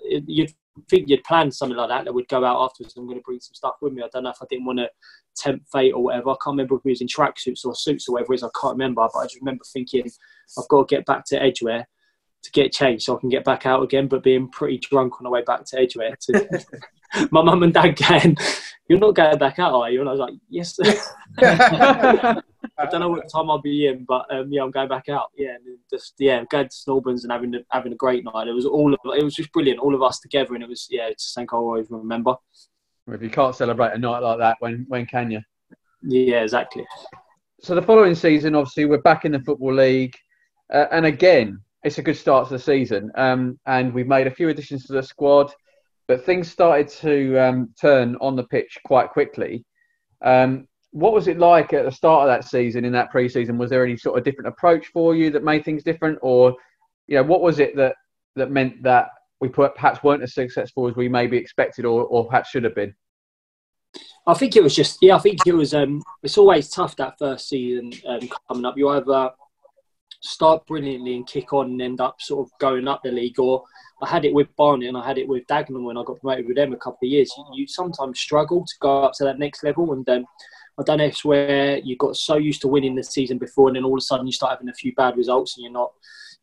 You'd 0.04 0.54
think 0.90 1.10
you'd 1.10 1.24
planned 1.26 1.54
something 1.54 1.78
like 1.78 1.90
that 1.90 2.06
that 2.06 2.14
would 2.14 2.30
go 2.30 2.46
out 2.46 2.64
afterwards. 2.64 2.96
I'm 2.96 3.06
going 3.06 3.18
to 3.18 3.24
bring 3.24 3.42
some 3.42 3.54
stuff 3.54 3.76
with 3.82 3.92
me. 3.92 4.04
I 4.04 4.08
don't 4.14 4.24
know 4.24 4.30
if 4.30 4.42
I 4.42 4.46
didn't 4.50 4.66
want 4.66 4.80
to 4.80 4.90
tempt 5.36 5.66
fate 5.70 5.92
or 5.92 6.02
whatever. 6.02 6.30
I 6.30 6.36
can't 6.42 6.54
remember 6.54 6.76
if 6.76 6.86
we 6.86 6.92
was 6.92 7.02
in 7.02 7.08
tracksuits 7.08 7.66
or 7.66 7.76
suits 7.76 8.08
or 8.08 8.14
whatever 8.14 8.32
it 8.32 8.38
is. 8.38 8.44
I 8.44 8.50
can't 8.60 8.76
remember, 8.76 9.06
but 9.14 9.20
I 9.20 9.26
just 9.26 9.42
remember 9.42 9.66
thinking 9.66 10.10
I've 10.58 10.68
got 10.70 10.88
to 10.88 10.96
get 10.96 11.06
back 11.06 11.26
to 11.26 11.42
Edgware 11.42 11.88
to 12.44 12.52
get 12.52 12.72
changed 12.72 13.04
so 13.04 13.16
I 13.16 13.20
can 13.20 13.30
get 13.30 13.44
back 13.44 13.66
out 13.66 13.84
again, 13.84 14.08
but 14.08 14.24
being 14.24 14.50
pretty 14.50 14.78
drunk 14.80 15.20
on 15.20 15.24
the 15.24 15.30
way 15.30 15.44
back 15.44 15.66
to 15.66 15.80
Edgware. 15.80 16.16
To, 16.22 16.66
my 17.32 17.42
mum 17.42 17.64
and 17.64 17.74
dad 17.74 17.96
going, 17.96 18.38
You're 18.88 19.00
not 19.00 19.16
going 19.16 19.38
back 19.38 19.60
out, 19.60 19.74
are 19.74 19.90
you? 19.90 20.00
And 20.00 20.10
I 20.10 20.14
was 20.14 20.20
like, 20.20 20.34
Yes. 20.50 20.80
I 22.78 22.86
don't 22.86 23.00
know 23.00 23.10
what 23.10 23.30
time 23.30 23.50
I'll 23.50 23.62
be 23.62 23.88
in, 23.88 24.06
but 24.06 24.26
um, 24.34 24.52
yeah, 24.52 24.64
I'm 24.64 24.72
going 24.72 24.90
back 24.90 25.10
out. 25.10 25.30
Yeah, 25.36 25.56
and 25.56 25.78
just 25.90 26.14
yeah, 26.20 26.44
going 26.50 26.70
to 26.70 26.76
Albans 26.88 27.24
and 27.24 27.32
having 27.32 27.56
a, 27.56 27.60
having 27.72 27.94
a 27.94 27.96
great 27.96 28.24
night. 28.24 28.48
It 28.48 28.54
was 28.54 28.66
all 28.66 28.94
of 28.94 29.00
it 29.18 29.24
was 29.24 29.36
just 29.36 29.52
brilliant, 29.52 29.80
all 29.80 29.96
of 29.96 30.02
us 30.02 30.20
together, 30.20 30.54
and 30.54 30.64
it 30.64 30.70
was 30.70 30.88
yeah, 30.90 31.08
it's 31.08 31.34
something 31.34 31.50
I'll 31.52 31.60
always 31.60 31.88
remember. 31.90 32.36
If 33.08 33.22
you 33.22 33.30
can't 33.30 33.56
celebrate 33.56 33.94
a 33.94 33.98
night 33.98 34.20
like 34.20 34.38
that, 34.40 34.58
when 34.60 34.86
when 34.88 35.06
can 35.06 35.32
you? 35.32 35.42
Yeah, 36.04 36.44
exactly. 36.44 36.86
So 37.62 37.76
the 37.76 37.82
following 37.82 38.16
season, 38.16 38.56
obviously, 38.56 38.86
we're 38.86 39.02
back 39.02 39.26
in 39.26 39.32
the 39.32 39.40
football 39.40 39.74
league, 39.74 40.16
uh, 40.74 40.86
and 40.92 41.06
again, 41.06 41.62
it's 41.84 41.98
a 41.98 42.04
good 42.04 42.18
start 42.18 42.48
to 42.48 42.54
the 42.54 42.60
season. 42.60 43.12
Um, 43.16 43.60
and 43.66 43.94
we've 43.94 44.08
made 44.08 44.28
a 44.28 44.32
few 44.32 44.50
additions 44.50 44.86
to 44.86 44.94
the 44.94 45.04
squad, 45.04 45.52
but 46.08 46.26
things 46.26 46.52
started 46.52 46.88
to 46.90 47.38
um, 47.38 47.74
turn 47.80 48.18
on 48.22 48.36
the 48.36 48.44
pitch 48.44 48.78
quite 48.86 49.10
quickly. 49.10 49.66
Um, 50.24 50.68
what 50.92 51.14
was 51.14 51.28
it 51.28 51.40
like 51.40 51.74
at 51.74 51.86
the 51.86 51.92
start 51.92 52.28
of 52.28 52.28
that 52.28 52.48
season 52.48 52.86
in 52.86 52.92
that 52.94 53.12
pre-season? 53.12 53.58
Was 53.58 53.70
there 53.70 53.84
any 53.84 53.98
sort 53.98 54.18
of 54.18 54.26
different 54.26 54.50
approach 54.50 54.88
for 54.88 55.16
you 55.16 55.32
that 55.32 55.44
made 55.44 55.64
things 55.64 55.84
different, 55.84 56.20
or 56.22 56.56
you 57.08 57.16
know, 57.16 57.24
what 57.24 57.42
was 57.42 57.60
it 57.60 57.76
that 57.78 57.96
that 58.36 58.52
meant 58.52 58.84
that 58.84 59.08
we 59.40 59.50
perhaps 59.50 60.04
weren't 60.04 60.22
as 60.22 60.34
successful 60.34 60.88
as 60.88 60.96
we 60.96 61.10
maybe 61.10 61.38
expected, 61.38 61.86
or, 61.86 62.04
or 62.04 62.28
perhaps 62.28 62.50
should 62.50 62.64
have 62.64 62.76
been? 62.76 62.94
I 64.28 64.34
think 64.34 64.56
it 64.56 64.64
was 64.64 64.76
just 64.76 64.98
yeah. 65.02 65.16
I 65.16 65.20
think 65.20 65.40
it 65.48 65.54
was. 65.54 65.74
Um, 65.74 66.04
it's 66.22 66.38
always 66.38 66.70
tough 66.70 66.96
that 66.98 67.18
first 67.18 67.50
season 67.50 67.94
um, 68.06 68.30
coming 68.48 68.66
up. 68.66 68.78
You 68.78 68.90
either 68.90 69.32
start 70.22 70.66
brilliantly 70.68 71.16
and 71.16 71.28
kick 71.28 71.52
on 71.52 71.72
and 71.72 71.82
end 71.82 72.00
up 72.00 72.22
sort 72.22 72.48
of 72.48 72.58
going 72.60 72.88
up 72.88 73.02
the 73.04 73.12
league. 73.12 73.40
Or 73.40 73.64
I 74.02 74.08
had 74.08 74.24
it 74.24 74.34
with 74.34 74.56
Barnet 74.56 74.88
and 74.88 74.98
I 74.98 75.06
had 75.06 75.18
it 75.18 75.28
with 75.28 75.46
Dagenham 75.48 75.84
when 75.84 75.98
I 75.98 76.04
got 76.04 76.20
promoted 76.22 76.48
with 76.48 76.56
them 76.56 76.74
a 76.74 76.78
couple 76.78 77.08
of 77.08 77.12
years. 77.12 77.34
You, 77.38 77.46
you 77.54 77.68
sometimes 77.68 78.20
struggle 78.20 78.66
to 78.66 78.74
go 78.80 79.04
up 79.04 79.14
to 79.16 79.24
that 79.26 79.40
next 79.40 79.64
level. 79.64 79.92
And 79.94 80.08
um, 80.10 80.26
I 80.80 80.84
don't 80.84 81.00
know 81.00 81.06
if 81.06 81.14
it's 81.14 81.26
where 81.26 81.78
you 81.80 81.98
got 81.98 82.16
so 82.16 82.38
used 82.38 82.62
to 82.62 82.68
winning 82.68 82.96
the 82.96 83.04
season 83.04 83.38
before 83.38 83.68
and 83.68 83.76
then 83.76 83.84
all 83.84 83.94
of 83.94 83.98
a 83.98 84.02
sudden 84.02 84.26
you 84.26 84.34
start 84.34 84.54
having 84.54 84.70
a 84.70 84.74
few 84.74 84.94
bad 84.96 85.18
results 85.18 85.58
and 85.58 85.64
you're 85.64 85.74
not, 85.74 85.92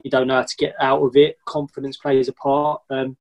you 0.02 0.10
don't 0.10 0.26
know 0.26 0.36
how 0.36 0.42
to 0.42 0.56
get 0.56 0.74
out 0.80 1.02
of 1.02 1.16
it. 1.16 1.38
Confidence 1.46 1.96
plays 1.96 2.28
a 2.28 2.32
part. 2.34 2.82
Um, 2.90 3.16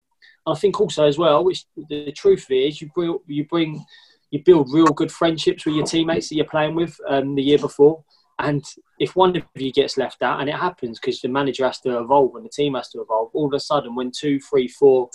I 0.46 0.56
think 0.56 0.80
also 0.80 1.06
as 1.06 1.18
well, 1.18 1.44
which 1.44 1.66
the 1.90 2.12
truth 2.14 2.50
is, 2.50 2.82
you 2.82 2.90
bring, 2.96 3.18
you 3.28 3.46
bring, 3.46 3.84
you 4.32 4.44
build 4.44 4.72
real 4.72 4.88
good 4.88 5.12
friendships 5.12 5.66
with 5.66 5.76
your 5.76 5.86
teammates 5.86 6.30
that 6.30 6.36
you're 6.36 6.46
playing 6.46 6.76
with 6.76 6.98
um, 7.08 7.36
the 7.36 7.44
year 7.44 7.58
before. 7.58 8.04
And 8.40 8.64
if 9.00 9.16
one 9.16 9.36
of 9.36 9.44
you 9.56 9.72
gets 9.72 9.98
left 9.98 10.22
out, 10.22 10.40
and 10.40 10.50
it 10.50 10.56
happens 10.56 11.00
because 11.00 11.22
the 11.22 11.28
manager 11.28 11.66
has 11.66 11.80
to 11.82 12.00
evolve 12.00 12.36
and 12.36 12.46
the 12.46 12.50
team 12.50 12.76
has 12.76 12.90
to 12.90 13.02
evolve, 13.02 13.32
all 13.34 13.48
of 13.48 13.54
a 13.54 13.60
sudden, 13.60 13.96
when 13.96 14.12
two, 14.12 14.40
three, 14.40 14.68
four, 14.68 15.10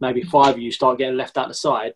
maybe 0.00 0.22
five 0.22 0.54
of 0.54 0.60
you 0.60 0.70
start 0.70 0.98
getting 0.98 1.16
left 1.16 1.38
out 1.38 1.48
the 1.48 1.54
side, 1.54 1.94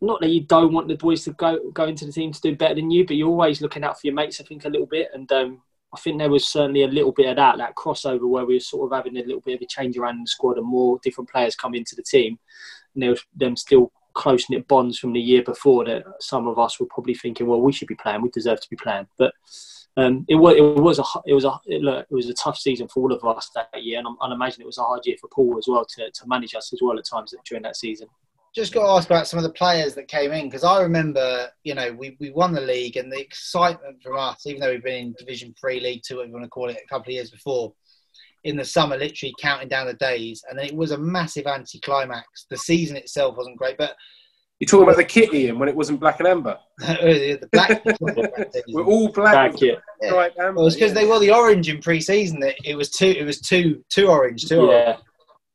not 0.00 0.20
that 0.20 0.30
you 0.30 0.42
don't 0.42 0.72
want 0.72 0.88
the 0.88 0.96
boys 0.96 1.24
to 1.24 1.32
go 1.32 1.70
go 1.72 1.84
into 1.84 2.06
the 2.06 2.12
team 2.12 2.32
to 2.32 2.40
do 2.40 2.56
better 2.56 2.74
than 2.74 2.90
you, 2.90 3.06
but 3.06 3.16
you're 3.16 3.28
always 3.28 3.60
looking 3.60 3.84
out 3.84 4.00
for 4.00 4.06
your 4.06 4.14
mates. 4.14 4.40
I 4.40 4.44
think 4.44 4.64
a 4.64 4.68
little 4.68 4.86
bit, 4.86 5.08
and 5.12 5.30
um, 5.32 5.62
I 5.94 5.98
think 5.98 6.18
there 6.18 6.30
was 6.30 6.46
certainly 6.46 6.82
a 6.82 6.88
little 6.88 7.12
bit 7.12 7.28
of 7.28 7.36
that 7.36 7.58
that 7.58 7.74
crossover 7.74 8.28
where 8.28 8.46
we 8.46 8.54
were 8.54 8.60
sort 8.60 8.90
of 8.90 8.96
having 8.96 9.16
a 9.16 9.26
little 9.26 9.40
bit 9.40 9.54
of 9.54 9.62
a 9.62 9.66
change 9.66 9.96
around 9.96 10.22
the 10.22 10.26
squad 10.26 10.58
and 10.58 10.66
more 10.66 10.98
different 11.02 11.30
players 11.30 11.56
come 11.56 11.74
into 11.74 11.96
the 11.96 12.02
team, 12.02 12.38
and 12.94 13.02
there 13.02 13.10
was 13.10 13.24
them 13.34 13.56
still 13.56 13.92
close 14.18 14.50
knit 14.50 14.66
bonds 14.66 14.98
from 14.98 15.12
the 15.12 15.20
year 15.20 15.42
before 15.42 15.84
that 15.84 16.04
some 16.20 16.48
of 16.48 16.58
us 16.58 16.78
were 16.78 16.86
probably 16.86 17.14
thinking, 17.14 17.46
well, 17.46 17.60
we 17.60 17.72
should 17.72 17.88
be 17.88 17.94
playing, 17.94 18.20
we 18.20 18.28
deserve 18.30 18.60
to 18.60 18.68
be 18.68 18.76
playing. 18.76 19.06
But 19.16 19.32
um, 19.96 20.24
it 20.28 20.34
was 20.34 20.56
it 20.56 20.80
was 20.80 20.98
a 20.98 21.04
it 21.26 21.34
was 21.34 21.44
a 21.44 21.52
it 21.66 22.06
was 22.10 22.28
a 22.28 22.34
tough 22.34 22.58
season 22.58 22.88
for 22.88 23.02
all 23.02 23.12
of 23.12 23.24
us 23.36 23.50
that 23.54 23.82
year, 23.82 23.98
and 23.98 24.08
I 24.20 24.32
imagine 24.32 24.62
it 24.62 24.66
was 24.66 24.78
a 24.78 24.82
hard 24.82 25.06
year 25.06 25.16
for 25.20 25.28
Paul 25.28 25.56
as 25.58 25.66
well 25.68 25.84
to, 25.84 26.10
to 26.10 26.26
manage 26.26 26.54
us 26.54 26.72
as 26.72 26.80
well 26.82 26.98
at 26.98 27.04
times 27.04 27.34
during 27.48 27.62
that 27.62 27.76
season. 27.76 28.08
Just 28.54 28.72
got 28.72 28.82
to 28.82 28.92
ask 28.92 29.08
about 29.08 29.28
some 29.28 29.38
of 29.38 29.44
the 29.44 29.52
players 29.52 29.94
that 29.94 30.08
came 30.08 30.32
in 30.32 30.46
because 30.46 30.64
I 30.64 30.80
remember, 30.82 31.48
you 31.64 31.74
know, 31.74 31.92
we, 31.92 32.16
we 32.18 32.30
won 32.30 32.52
the 32.52 32.60
league 32.60 32.96
and 32.96 33.12
the 33.12 33.20
excitement 33.20 34.02
from 34.02 34.18
us, 34.18 34.46
even 34.46 34.60
though 34.60 34.70
we've 34.70 34.82
been 34.82 35.08
in 35.08 35.14
Division 35.18 35.54
Three, 35.60 35.80
League 35.80 36.02
Two, 36.04 36.16
whatever 36.16 36.28
you 36.28 36.34
want 36.34 36.44
to 36.44 36.50
call 36.50 36.70
it, 36.70 36.78
a 36.82 36.88
couple 36.88 37.10
of 37.10 37.14
years 37.14 37.30
before, 37.30 37.72
in 38.44 38.56
the 38.56 38.64
summer, 38.64 38.96
literally 38.96 39.34
counting 39.40 39.68
down 39.68 39.86
the 39.86 39.94
days, 39.94 40.42
and 40.48 40.58
then 40.58 40.66
it 40.66 40.74
was 40.74 40.92
a 40.92 40.98
massive 40.98 41.46
anticlimax. 41.46 42.46
The 42.50 42.56
season 42.56 42.96
itself 42.96 43.36
wasn't 43.36 43.56
great, 43.56 43.76
but 43.78 43.96
You're 44.60 44.66
talking 44.66 44.84
about 44.84 44.96
the 44.96 45.04
kit, 45.04 45.32
Ian, 45.34 45.58
when 45.58 45.68
it 45.68 45.76
wasn't 45.76 46.00
black 46.00 46.20
and 46.20 46.28
amber. 46.28 46.58
the 46.78 47.48
black. 47.52 47.84
We're 48.68 48.84
all 48.84 49.08
black. 49.12 49.34
Back 49.34 49.52
with. 49.60 49.78
Yeah. 50.02 50.10
bright 50.10 50.32
amber. 50.38 50.58
Well, 50.58 50.66
it's 50.66 50.76
because 50.76 50.92
yeah. 50.92 51.00
they 51.00 51.06
were 51.06 51.18
the 51.18 51.32
orange 51.32 51.68
in 51.68 51.80
pre-season. 51.80 52.40
That 52.40 52.54
it 52.64 52.76
was 52.76 52.90
too. 52.90 53.14
It 53.18 53.24
was 53.24 53.40
too 53.40 53.84
too 53.90 54.08
orange. 54.08 54.46
Too 54.46 54.60
orange. 54.60 54.72
Yeah. 54.72 54.96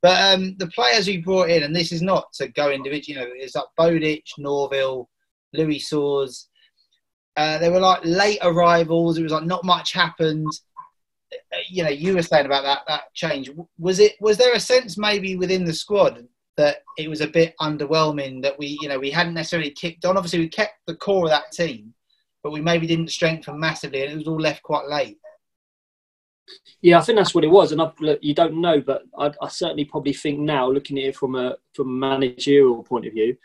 But 0.02 0.22
um, 0.22 0.56
the 0.58 0.68
players 0.68 1.08
we 1.08 1.18
brought 1.18 1.50
in, 1.50 1.64
and 1.64 1.74
this 1.74 1.94
is 1.94 2.02
not 2.02 2.26
to 2.34 2.50
go 2.50 2.70
individually, 2.70 3.22
you 3.22 3.26
know, 3.26 3.32
it's 3.36 3.56
like 3.56 3.64
Bowditch, 3.78 4.34
Norville, 4.38 5.10
Louis 5.54 5.80
Soares. 5.80 6.48
Uh, 7.38 7.58
they 7.58 7.70
were 7.70 7.80
like 7.80 8.02
late 8.04 8.40
arrivals. 8.42 9.18
It 9.18 9.24
was 9.24 9.32
like 9.32 9.46
not 9.46 9.64
much 9.64 9.94
happened. 9.94 10.52
Uh, 11.54 11.58
You 11.70 11.84
know, 11.84 11.90
you 11.90 12.16
were 12.16 12.22
saying 12.22 12.46
about 12.46 12.64
that 12.64 12.82
that 12.88 13.14
change. 13.14 13.50
Was 13.78 14.00
it? 14.00 14.14
Was 14.20 14.38
there 14.38 14.54
a 14.54 14.60
sense 14.60 14.98
maybe 14.98 15.36
within 15.36 15.66
the 15.66 15.74
squad 15.74 16.28
that 16.58 16.78
it 16.98 17.10
was 17.10 17.22
a 17.22 17.28
bit 17.28 17.56
underwhelming 17.60 18.42
that 18.44 18.58
we, 18.60 18.78
you 18.82 18.88
know, 18.88 19.00
we 19.00 19.10
hadn't 19.12 19.34
necessarily 19.34 19.72
kicked 19.72 20.06
on. 20.06 20.18
Obviously, 20.18 20.40
we 20.40 20.48
kept 20.48 20.74
the 20.86 20.96
core 20.96 21.26
of 21.26 21.32
that 21.32 21.52
team, 21.52 21.94
but 22.44 22.52
we 22.52 22.62
maybe 22.62 22.86
didn't 22.86 23.12
strengthen 23.12 23.60
massively, 23.60 24.04
and 24.04 24.12
it 24.12 24.18
was 24.18 24.28
all 24.28 24.40
left 24.40 24.62
quite 24.64 24.88
late. 24.88 25.18
Yeah, 26.82 27.00
I 27.00 27.02
think 27.02 27.18
that's 27.18 27.34
what 27.34 27.46
it 27.46 27.50
was, 27.50 27.72
and 27.72 27.82
I, 27.82 27.92
look, 28.02 28.20
you 28.22 28.36
don't 28.36 28.60
know, 28.60 28.82
but 28.82 29.04
I, 29.18 29.32
I 29.42 29.48
certainly 29.48 29.86
probably 29.86 30.14
think 30.14 30.40
now, 30.40 30.70
looking 30.70 30.98
at 31.00 31.06
it 31.06 31.16
from 31.16 31.36
a 31.36 31.56
from 31.74 31.88
a 31.88 31.92
managerial 31.92 32.84
point 32.84 33.08
of 33.08 33.14
view, 33.14 33.38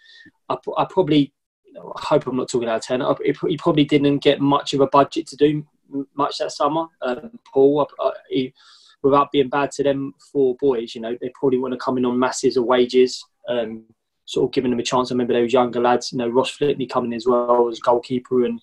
I 0.50 0.84
probably 0.90 1.32
I 1.76 2.00
hope 2.04 2.26
I'm 2.26 2.36
not 2.36 2.48
talking 2.48 2.68
out 2.68 2.90
of. 2.90 3.00
I, 3.00 3.14
it, 3.24 3.36
he 3.48 3.56
probably 3.56 3.84
didn't 3.84 4.18
get 4.18 4.40
much 4.40 4.74
of 4.74 4.80
a 4.80 4.88
budget 4.88 5.26
to 5.28 5.36
do 5.36 5.64
much 6.14 6.38
that 6.38 6.52
summer. 6.52 6.86
Um, 7.02 7.38
Paul, 7.52 7.88
without 9.02 9.32
being 9.32 9.48
bad 9.48 9.70
to 9.72 9.82
them 9.82 10.14
four 10.32 10.56
boys, 10.60 10.94
you 10.94 11.00
know, 11.00 11.16
they 11.20 11.30
probably 11.34 11.58
want 11.58 11.72
to 11.72 11.78
come 11.78 11.98
in 11.98 12.04
on 12.04 12.18
masses 12.18 12.56
of 12.56 12.64
wages, 12.64 13.24
um, 13.48 13.84
sort 14.24 14.48
of 14.48 14.52
giving 14.52 14.70
them 14.70 14.80
a 14.80 14.84
chance. 14.84 15.10
I 15.10 15.14
remember 15.14 15.34
those 15.34 15.52
younger 15.52 15.80
lads, 15.80 16.12
you 16.12 16.18
know, 16.18 16.28
Ross 16.28 16.56
Flitney 16.56 16.88
coming 16.88 17.14
as 17.14 17.26
well 17.26 17.68
as 17.68 17.80
goalkeeper, 17.80 18.44
and 18.44 18.60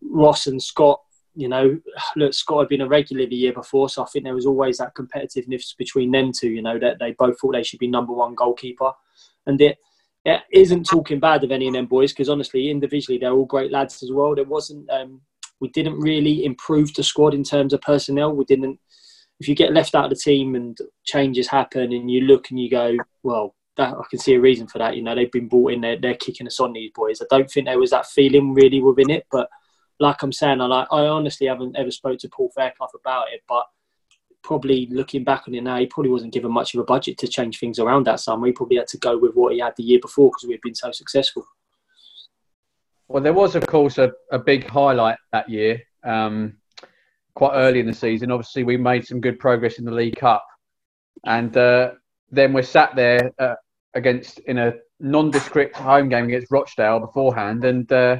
Ross 0.00 0.46
and 0.46 0.62
Scott 0.62 1.00
you 1.34 1.48
know, 1.48 1.78
look, 2.16 2.34
Scott 2.34 2.60
had 2.60 2.68
been 2.68 2.82
a 2.82 2.88
regular 2.88 3.26
the 3.26 3.36
year 3.36 3.52
before, 3.52 3.88
so 3.88 4.02
I 4.02 4.06
think 4.06 4.24
there 4.24 4.34
was 4.34 4.46
always 4.46 4.78
that 4.78 4.94
competitiveness 4.94 5.76
between 5.76 6.10
them 6.10 6.32
two. 6.32 6.50
You 6.50 6.62
know, 6.62 6.78
that 6.78 6.98
they 6.98 7.12
both 7.12 7.38
thought 7.40 7.52
they 7.52 7.62
should 7.62 7.78
be 7.78 7.88
number 7.88 8.12
one 8.12 8.34
goalkeeper, 8.34 8.92
and 9.46 9.60
it, 9.60 9.78
it 10.24 10.42
isn't 10.52 10.84
talking 10.84 11.20
bad 11.20 11.44
of 11.44 11.50
any 11.50 11.68
of 11.68 11.74
them 11.74 11.86
boys 11.86 12.12
because 12.12 12.28
honestly, 12.28 12.70
individually 12.70 13.18
they're 13.18 13.32
all 13.32 13.44
great 13.44 13.72
lads 13.72 14.02
as 14.02 14.12
well. 14.12 14.34
There 14.34 14.44
wasn't, 14.44 14.88
um, 14.90 15.20
we 15.62 15.68
didn't 15.68 16.00
really 16.00 16.44
improve 16.44 16.92
the 16.92 17.04
squad 17.04 17.34
in 17.34 17.44
terms 17.44 17.72
of 17.72 17.80
personnel. 17.82 18.34
We 18.34 18.44
didn't. 18.44 18.80
If 19.38 19.46
you 19.46 19.54
get 19.54 19.72
left 19.72 19.94
out 19.94 20.06
of 20.06 20.10
the 20.10 20.16
team 20.16 20.56
and 20.56 20.76
changes 21.04 21.46
happen, 21.46 21.92
and 21.92 22.10
you 22.10 22.22
look 22.22 22.50
and 22.50 22.58
you 22.58 22.68
go, 22.68 22.96
well, 23.22 23.54
that, 23.76 23.94
I 23.94 24.02
can 24.10 24.18
see 24.18 24.34
a 24.34 24.40
reason 24.40 24.66
for 24.66 24.78
that. 24.78 24.96
You 24.96 25.02
know, 25.02 25.14
they've 25.14 25.30
been 25.30 25.46
brought 25.46 25.72
in, 25.72 25.80
they're, 25.80 26.00
they're 26.00 26.16
kicking 26.16 26.48
us 26.48 26.58
on 26.58 26.72
these 26.72 26.90
boys. 26.94 27.22
I 27.22 27.26
don't 27.30 27.48
think 27.48 27.66
there 27.66 27.78
was 27.78 27.90
that 27.90 28.06
feeling 28.06 28.54
really 28.54 28.82
within 28.82 29.08
it, 29.08 29.24
but 29.30 29.48
like 30.00 30.20
I'm 30.22 30.32
saying, 30.32 30.60
I, 30.60 30.66
like, 30.66 30.88
I 30.90 31.06
honestly 31.06 31.46
haven't 31.46 31.76
ever 31.76 31.92
spoke 31.92 32.18
to 32.18 32.28
Paul 32.28 32.50
Fairclough 32.56 32.88
about 33.00 33.26
it, 33.32 33.42
but 33.48 33.64
probably 34.42 34.88
looking 34.90 35.22
back 35.22 35.44
on 35.46 35.54
it 35.54 35.62
now, 35.62 35.78
he 35.78 35.86
probably 35.86 36.10
wasn't 36.10 36.34
given 36.34 36.52
much 36.52 36.74
of 36.74 36.80
a 36.80 36.84
budget 36.84 37.18
to 37.18 37.28
change 37.28 37.60
things 37.60 37.78
around 37.78 38.04
that 38.06 38.18
summer. 38.18 38.46
He 38.46 38.52
probably 38.52 38.78
had 38.78 38.88
to 38.88 38.98
go 38.98 39.16
with 39.16 39.34
what 39.34 39.52
he 39.52 39.60
had 39.60 39.74
the 39.76 39.84
year 39.84 40.00
before 40.02 40.30
because 40.30 40.48
we'd 40.48 40.60
been 40.60 40.74
so 40.74 40.90
successful. 40.90 41.44
Well, 43.12 43.22
there 43.22 43.34
was, 43.34 43.54
of 43.56 43.66
course, 43.66 43.98
a, 43.98 44.10
a 44.30 44.38
big 44.38 44.66
highlight 44.66 45.18
that 45.32 45.46
year, 45.46 45.82
um, 46.02 46.56
quite 47.34 47.52
early 47.52 47.78
in 47.78 47.84
the 47.84 47.92
season. 47.92 48.30
Obviously, 48.30 48.64
we 48.64 48.78
made 48.78 49.06
some 49.06 49.20
good 49.20 49.38
progress 49.38 49.78
in 49.78 49.84
the 49.84 49.90
League 49.92 50.16
Cup, 50.16 50.42
and 51.26 51.54
uh, 51.54 51.90
then 52.30 52.54
we're 52.54 52.62
sat 52.62 52.96
there 52.96 53.30
uh, 53.38 53.56
against 53.92 54.38
in 54.38 54.56
a 54.56 54.72
nondescript 54.98 55.76
home 55.76 56.08
game 56.08 56.24
against 56.24 56.50
Rochdale 56.50 57.00
beforehand, 57.00 57.66
and 57.66 57.92
uh, 57.92 58.16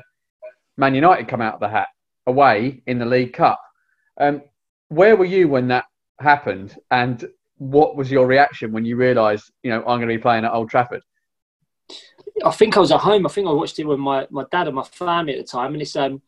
Man 0.77 0.95
United 0.95 1.27
come 1.27 1.41
out 1.41 1.55
of 1.55 1.61
the 1.61 1.71
hat 1.71 1.89
away 2.27 2.83
in 2.87 2.99
the 2.99 3.07
League 3.07 3.33
Cup. 3.33 3.59
Um, 4.21 4.43
where 4.91 5.17
were 5.17 5.25
you 5.25 5.49
when 5.49 5.69
that 5.69 5.87
happened, 6.21 6.77
and 6.91 7.25
what 7.57 7.97
was 7.97 8.11
your 8.11 8.27
reaction 8.27 8.73
when 8.73 8.85
you 8.85 8.97
realised, 8.97 9.53
you 9.63 9.71
know, 9.71 9.79
I'm 9.79 10.01
going 10.01 10.03
to 10.03 10.07
be 10.09 10.19
playing 10.19 10.45
at 10.45 10.53
Old 10.53 10.69
Trafford? 10.69 11.01
I 12.45 12.51
think 12.51 12.77
I 12.77 12.81
was 12.81 12.93
at 12.93 13.01
home. 13.01 13.27
I 13.27 13.29
think 13.29 13.47
I 13.47 13.53
watched 13.53 13.79
it 13.79 13.87
with 13.87 13.99
my, 13.99 14.27
my 14.31 14.45
dad 14.51 14.67
and 14.67 14.77
my 14.77 14.85
family 14.85 15.35
at 15.35 15.39
the 15.39 15.51
time. 15.51 15.75
And 15.75 15.83
it's 15.83 15.97
um, 15.97 16.23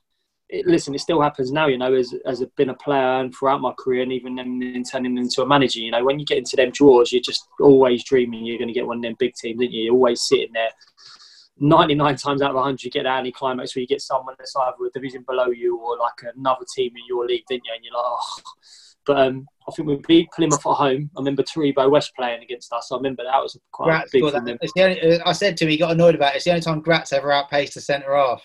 it, 0.48 0.66
listen, 0.66 0.94
it 0.94 1.00
still 1.00 1.20
happens 1.20 1.50
now. 1.50 1.66
You 1.66 1.78
know, 1.78 1.94
as 1.94 2.14
as 2.26 2.42
I've 2.42 2.54
been 2.56 2.70
a 2.70 2.74
player 2.74 3.20
and 3.20 3.34
throughout 3.34 3.60
my 3.60 3.72
career, 3.78 4.02
and 4.02 4.12
even 4.12 4.34
then 4.34 4.62
in 4.62 4.84
turning 4.84 5.16
into 5.16 5.42
a 5.42 5.46
manager. 5.46 5.80
You 5.80 5.90
know, 5.90 6.04
when 6.04 6.18
you 6.18 6.26
get 6.26 6.38
into 6.38 6.56
them 6.56 6.70
draws, 6.70 7.12
you're 7.12 7.22
just 7.22 7.48
always 7.60 8.04
dreaming 8.04 8.44
you're 8.44 8.58
going 8.58 8.68
to 8.68 8.74
get 8.74 8.86
one 8.86 8.98
of 8.98 9.02
them 9.02 9.16
big 9.18 9.34
teams, 9.34 9.60
aren't 9.60 9.72
you? 9.72 9.84
You're 9.84 9.94
always 9.94 10.22
sitting 10.22 10.52
there. 10.52 10.70
99 11.60 12.16
times 12.16 12.42
out 12.42 12.50
of 12.50 12.56
100, 12.56 12.82
you 12.82 12.90
get 12.90 13.06
any 13.06 13.30
climax 13.30 13.76
where 13.76 13.80
you 13.80 13.86
get 13.86 14.00
someone 14.00 14.34
that's 14.36 14.56
either 14.56 14.86
a 14.86 14.90
division 14.90 15.22
below 15.22 15.46
you 15.46 15.78
or 15.78 15.96
like 15.96 16.34
another 16.36 16.64
team 16.74 16.90
in 16.96 17.06
your 17.06 17.24
league, 17.26 17.44
didn't 17.48 17.64
you? 17.64 17.72
And 17.74 17.84
you're 17.84 17.94
like, 17.94 18.04
oh. 18.04 18.42
But 19.06 19.18
um, 19.18 19.46
I 19.68 19.72
think 19.72 19.88
we 19.88 19.96
beat 20.06 20.30
Plymouth 20.32 20.66
at 20.66 20.72
home. 20.72 21.10
I 21.16 21.20
remember 21.20 21.42
Taribo 21.42 21.90
West 21.90 22.14
playing 22.16 22.42
against 22.42 22.72
us. 22.72 22.90
I 22.92 22.96
remember 22.96 23.24
that 23.24 23.42
was 23.42 23.58
quite 23.72 23.86
Gratz 23.86 24.10
big 24.12 24.22
for 24.22 24.30
them. 24.30 24.58
Only, 24.78 25.00
uh, 25.00 25.18
I 25.26 25.32
said 25.32 25.56
to 25.58 25.64
him, 25.64 25.70
he 25.70 25.76
got 25.76 25.92
annoyed 25.92 26.14
about 26.14 26.34
it. 26.34 26.36
It's 26.36 26.44
the 26.44 26.50
only 26.50 26.62
time 26.62 26.80
Gratz 26.80 27.12
ever 27.12 27.32
outpaced 27.32 27.76
a 27.76 27.80
centre 27.80 28.16
half. 28.16 28.42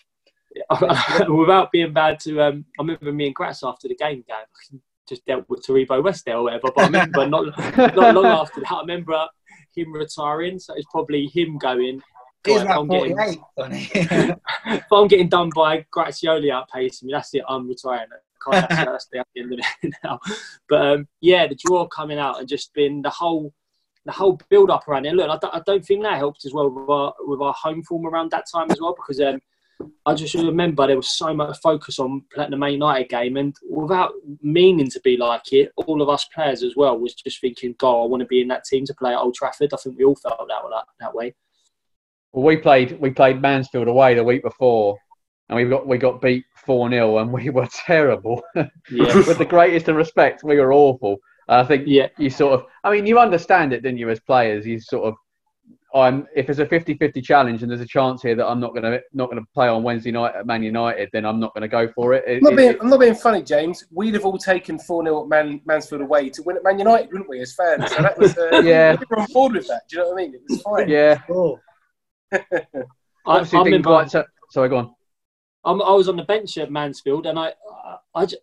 without 1.30 1.72
being 1.72 1.94
bad 1.94 2.20
to 2.20 2.42
um, 2.42 2.66
I 2.80 2.82
remember 2.82 3.12
me 3.12 3.28
and 3.28 3.36
Gratz 3.36 3.64
after 3.64 3.88
the 3.88 3.96
game 3.96 4.24
going 4.28 4.82
just 5.08 5.26
dealt 5.26 5.48
with 5.48 5.66
Taribo 5.66 6.04
West 6.04 6.26
there 6.26 6.38
or 6.38 6.44
whatever 6.44 6.72
but 6.76 6.82
I 6.82 6.86
remember 6.86 7.28
not, 7.28 7.58
not 7.78 8.16
long 8.16 8.26
after 8.26 8.62
that 8.62 8.72
I 8.72 8.82
remember 8.82 9.28
him 9.76 9.94
retiring 9.94 10.60
so 10.60 10.74
it's 10.76 10.88
probably 10.92 11.28
him 11.28 11.58
going 11.58 12.02
"God, 12.44 12.68
I'm 12.68 12.88
getting, 12.88 13.16
48, 13.16 13.40
wasn't 13.58 13.76
he? 13.76 14.00
if 14.76 14.92
I'm 14.92 15.08
getting 15.08 15.30
done 15.30 15.52
by 15.56 15.86
Grazioli 15.96 16.48
outpacing 16.52 17.04
me 17.04 17.14
that's 17.14 17.34
it 17.36 17.44
I'm 17.48 17.68
retiring 17.68 18.10
That's, 18.52 18.86
that's 18.86 19.06
the 19.12 19.24
end 19.38 19.54
of 19.54 19.60
it 19.60 19.94
now 20.04 20.20
but 20.68 20.82
um, 20.82 21.08
yeah 21.22 21.48
the 21.48 21.56
draw 21.56 21.88
coming 21.88 22.20
out 22.20 22.40
and 22.40 22.48
just 22.48 22.74
been 22.74 23.02
the 23.02 23.10
whole 23.10 23.54
the 24.06 24.12
whole 24.12 24.40
build 24.50 24.70
up 24.70 24.88
around 24.88 25.06
it 25.06 25.14
look 25.14 25.30
I 25.30 25.38
don't, 25.38 25.56
I 25.56 25.62
don't 25.66 25.86
think 25.86 26.04
that 26.04 26.18
helped 26.18 26.46
as 26.46 26.54
well 26.54 26.70
with 26.70 26.90
our, 26.90 27.14
with 27.22 27.42
our 27.42 27.54
home 27.54 27.84
form 27.84 28.08
around 28.08 28.32
that 28.32 28.46
time 28.52 28.72
as 28.72 28.80
well 28.80 28.96
because 28.96 29.20
um, 29.20 29.40
I 30.06 30.14
just 30.14 30.34
remember 30.34 30.88
there 30.88 30.96
was 30.96 31.18
so 31.18 31.34
much 31.34 31.58
focus 31.60 32.00
on 32.00 32.24
playing 32.34 32.52
the 32.52 32.58
Man 32.58 32.74
United 32.74 33.10
game, 33.10 33.38
and 33.38 33.56
without 33.70 34.12
meaning 34.42 34.90
to 34.90 35.00
be 35.02 35.16
like 35.18 35.54
it, 35.54 35.72
all 35.78 36.02
of 36.02 36.10
us 36.10 36.26
players 36.26 36.64
as 36.64 36.76
well 36.76 36.98
was 37.00 37.14
just 37.14 37.40
thinking, 37.40 37.76
"God, 37.78 38.04
I 38.04 38.06
want 38.08 38.22
to 38.22 38.28
be 38.28 38.42
in 38.42 38.50
that 38.50 38.66
team 38.66 38.86
to 38.86 38.94
play 38.94 39.14
at 39.14 39.20
Old 39.20 39.36
Trafford." 39.36 39.74
I 39.74 39.78
think 39.78 39.98
we 39.98 40.04
all 40.04 40.16
felt 40.16 40.48
that 40.48 40.62
that, 40.70 40.86
that 41.00 41.16
way. 41.16 41.34
Well, 42.34 42.44
we 42.44 42.58
played 42.58 43.00
we 43.00 43.12
played 43.12 43.42
Mansfield 43.42 43.88
away 43.88 44.16
the 44.16 44.24
week 44.24 44.44
before, 44.44 44.98
and 45.50 45.56
we 45.58 45.66
got 45.66 45.88
we 45.88 45.98
got 45.98 46.22
beat 46.22 46.46
four 46.56 46.90
0 46.90 47.18
and 47.20 47.32
we 47.32 47.50
were 47.50 47.68
terrible. 47.86 48.42
Yeah, 48.92 49.16
With 49.16 49.38
the 49.38 49.46
greatest 49.46 49.88
of 49.88 49.96
respect, 49.96 50.44
we 50.44 50.58
were 50.58 50.74
awful. 50.74 51.18
I 51.48 51.64
think 51.64 51.84
yeah, 51.88 52.08
you 52.18 52.30
sort 52.30 52.54
of, 52.54 52.66
I 52.84 52.92
mean, 52.92 53.06
you 53.08 53.18
understand 53.20 53.74
it, 53.74 53.82
didn't 53.82 53.98
you, 53.98 54.10
as 54.10 54.20
players? 54.20 54.66
You 54.68 54.80
sort 54.80 55.06
of, 55.08 55.16
I'm 55.96 56.28
if 56.36 56.48
it's 56.50 56.60
a 56.60 56.66
50-50 56.66 57.24
challenge 57.24 57.64
and 57.64 57.72
there's 57.72 57.82
a 57.82 57.86
chance 57.88 58.22
here 58.22 58.36
that 58.36 58.46
I'm 58.46 58.60
not 58.60 58.76
gonna 58.76 59.00
not 59.14 59.30
gonna 59.30 59.46
play 59.56 59.68
on 59.68 59.82
Wednesday 59.82 60.12
night 60.12 60.36
at 60.36 60.46
Man 60.46 60.62
United, 60.62 61.10
then 61.12 61.26
I'm 61.26 61.40
not 61.40 61.54
gonna 61.56 61.68
go 61.68 61.88
for 61.96 62.14
it. 62.14 62.24
It- 62.28 62.38
I'm 62.38 62.44
not, 62.44 62.54
it- 62.54 62.58
being, 62.58 62.76
I'm 62.82 62.90
not 62.90 63.00
being 63.00 63.16
funny, 63.16 63.42
James. 63.42 63.84
We'd 63.92 64.14
have 64.14 64.26
all 64.26 64.38
taken 64.38 64.78
4 64.78 65.04
0 65.04 65.24
at 65.24 65.28
Man, 65.28 65.62
Mansfield 65.66 66.02
away 66.02 66.30
to 66.30 66.44
win 66.44 66.58
at 66.58 66.64
Man 66.64 66.78
United, 66.78 67.08
wouldn't 67.12 67.30
we, 67.30 67.42
as 67.42 67.56
fans? 67.56 67.90
So 67.92 68.02
that 68.04 68.18
was, 68.20 68.38
uh, 68.38 68.62
Yeah. 68.64 68.96
we 69.00 69.06
were 69.10 69.20
on 69.22 69.28
board 69.34 69.54
with 69.54 69.68
that. 69.68 69.82
Do 69.90 69.98
you 69.98 70.04
know 70.04 70.10
what 70.10 70.22
I 70.22 70.26
mean? 70.26 70.36
It 70.36 70.42
was 70.48 70.62
fine. 70.62 70.90
yeah, 70.90 71.20
Oh, 71.32 71.60
I, 72.32 72.38
I 72.38 72.78
obviously 73.26 73.64
didn't 73.64 73.84
quite. 73.84 74.12
So, 74.12 74.24
sorry, 74.52 74.70
go 74.70 74.78
on. 74.78 74.96
I'm, 75.66 75.82
I 75.82 75.92
was 75.92 76.08
on 76.10 76.16
the 76.16 76.24
bench 76.24 76.58
at 76.58 76.72
Mansfield, 76.72 77.26
and 77.26 77.38
I, 77.38 77.54
I, 77.86 77.98
I 78.16 78.26
ju- 78.26 78.38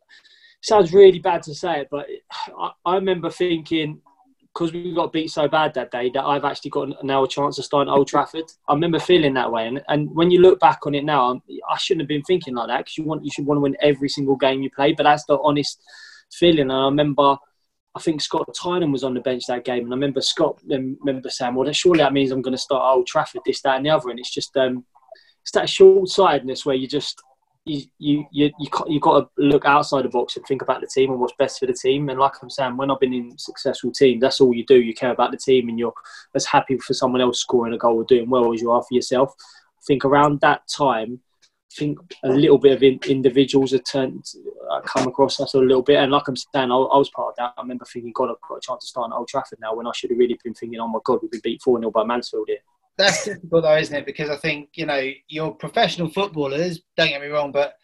sounds 0.63 0.93
really 0.93 1.19
bad 1.19 1.43
to 1.45 1.55
say 1.55 1.81
it, 1.81 1.89
but 1.91 2.07
I, 2.59 2.71
I 2.85 2.95
remember 2.95 3.31
thinking 3.31 4.01
because 4.53 4.73
we 4.73 4.95
got 4.95 5.13
beat 5.13 5.31
so 5.31 5.47
bad 5.47 5.75
that 5.75 5.91
day 5.91 6.11
that 6.15 6.25
I've 6.25 6.45
actually 6.45 6.71
got 6.71 7.05
now 7.05 7.25
a 7.25 7.29
chance 7.29 7.57
to 7.57 7.63
start 7.63 7.89
at 7.89 7.91
Old 7.91 8.09
Trafford. 8.09 8.45
I 8.67 8.73
remember 8.73 8.99
feeling 8.99 9.35
that 9.35 9.53
way, 9.53 9.67
and, 9.67 9.83
and 9.89 10.15
when 10.15 10.31
you 10.31 10.41
look 10.41 10.61
back 10.61 10.87
on 10.87 10.95
it 10.95 11.05
now, 11.05 11.31
I'm, 11.31 11.43
I 11.71 11.77
shouldn't 11.77 12.03
have 12.03 12.09
been 12.09 12.23
thinking 12.23 12.55
like 12.55 12.69
that 12.69 12.79
because 12.79 12.97
you 12.97 13.05
want 13.05 13.25
you 13.25 13.31
should 13.31 13.47
want 13.47 13.59
to 13.59 13.63
win 13.63 13.77
every 13.81 14.09
single 14.09 14.37
game 14.37 14.63
you 14.63 14.71
play, 14.71 14.93
but 14.93 15.03
that's 15.03 15.25
the 15.27 15.39
honest 15.43 15.83
feeling. 16.33 16.71
And 16.71 16.73
I 16.73 16.85
remember. 16.85 17.37
I 17.95 17.99
think 17.99 18.21
Scott 18.21 18.55
Tynan 18.55 18.93
was 18.93 19.05
on 19.05 19.15
the 19.15 19.21
bench 19.21 19.47
that 19.47 19.65
game, 19.65 19.85
and 19.85 19.91
I 19.95 19.97
remember 19.97 20.21
Scott 20.21 20.61
remember 20.69 21.31
saying, 21.31 21.55
"Well, 21.55 21.73
surely 21.73 22.01
that 22.01 22.13
means 22.13 22.31
I'm 22.31 22.43
going 22.43 22.53
to 22.53 22.59
start 22.59 22.95
Old 22.95 23.07
Trafford, 23.07 23.41
this, 23.47 23.63
that, 23.63 23.77
and 23.77 23.87
the 23.87 23.91
other." 23.91 24.11
And 24.11 24.19
it's 24.19 24.35
just 24.35 24.55
um, 24.59 24.85
it's 25.47 25.53
that 25.53 25.71
short 25.71 26.09
sightedness 26.09 26.67
where 26.67 26.75
you 26.75 26.89
just 26.89 27.23
you 27.65 27.83
you 27.99 28.27
you 28.33 28.51
you 28.59 28.69
got, 28.69 28.91
you 28.91 28.99
got 28.99 29.21
to 29.21 29.29
look 29.39 29.65
outside 29.65 30.05
the 30.05 30.09
box 30.09 30.37
and 30.37 30.45
think 30.45 30.61
about 30.61 30.81
the 30.81 30.89
team 30.89 31.13
and 31.13 31.21
what's 31.21 31.35
best 31.39 31.61
for 31.61 31.67
the 31.67 31.73
team. 31.73 32.09
And 32.09 32.19
like 32.19 32.33
I'm 32.43 32.51
saying, 32.51 32.77
when 32.77 32.91
I've 32.91 32.99
been 32.99 33.15
in 33.15 33.39
successful 33.39 33.93
teams, 33.93 34.21
that's 34.21 34.41
all 34.41 34.53
you 34.53 34.67
do. 34.67 34.81
You 34.81 34.93
care 34.93 35.13
about 35.13 35.31
the 35.31 35.37
team, 35.37 35.69
and 35.69 35.79
you're 35.79 35.95
as 36.35 36.47
happy 36.47 36.79
for 36.79 36.95
someone 36.95 37.21
else 37.21 37.39
scoring 37.39 37.75
a 37.75 37.79
goal 37.79 37.99
or 37.99 38.05
doing 38.05 38.29
well 38.29 38.53
as 38.53 38.61
you 38.61 38.73
are 38.73 38.83
for 38.83 38.93
yourself. 38.93 39.35
I 39.39 39.83
think 39.87 40.05
around 40.05 40.41
that 40.41 40.63
time, 40.67 41.21
I 41.45 41.75
think 41.77 42.01
a 42.25 42.29
little 42.29 42.59
bit 42.59 42.73
of 42.73 42.83
in, 42.83 42.99
individuals 43.09 43.71
have 43.71 43.85
turned 43.85 44.25
uh, 44.69 44.81
come 44.81 45.07
across 45.07 45.39
us 45.39 45.55
a 45.55 45.59
little 45.59 45.83
bit. 45.83 45.99
And 45.99 46.11
like 46.11 46.27
I'm 46.27 46.35
saying, 46.35 46.73
I, 46.73 46.75
I, 46.75 46.99
was 46.99 47.11
part 47.11 47.29
of 47.29 47.37
that. 47.37 47.55
I 47.57 47.63
remember 47.63 47.85
thinking, 47.85 48.13
God, 48.13 48.31
I've 48.31 48.49
got 48.49 48.57
a 48.57 48.61
chance 48.61 48.83
to 48.83 48.89
start 48.89 49.13
at 49.13 49.17
Old 49.17 49.29
Trafford 49.29 49.61
now 49.61 49.77
when 49.77 49.87
I 49.87 49.93
should 49.95 50.11
have 50.11 50.19
really 50.19 50.37
been 50.43 50.55
thinking, 50.55 50.81
oh 50.81 50.89
my 50.89 50.99
God, 51.05 51.21
we've 51.23 51.31
been 51.31 51.41
beat 51.45 51.63
4 51.63 51.79
0 51.79 51.93
by 51.93 52.03
Mansfield 52.03 52.49
here. 52.49 52.59
That's 52.99 53.25
difficult 53.25 53.65
though, 53.65 53.77
isn't 53.77 53.95
it? 53.95 54.07
Because 54.07 54.31
I 54.31 54.37
think, 54.37 54.71
you 54.75 54.87
know, 54.87 55.11
you're 55.29 55.53
professional 55.53 56.09
footballers, 56.09 56.81
don't 56.97 57.09
get 57.09 57.21
me 57.21 57.29
wrong, 57.29 57.53
but 57.53 57.75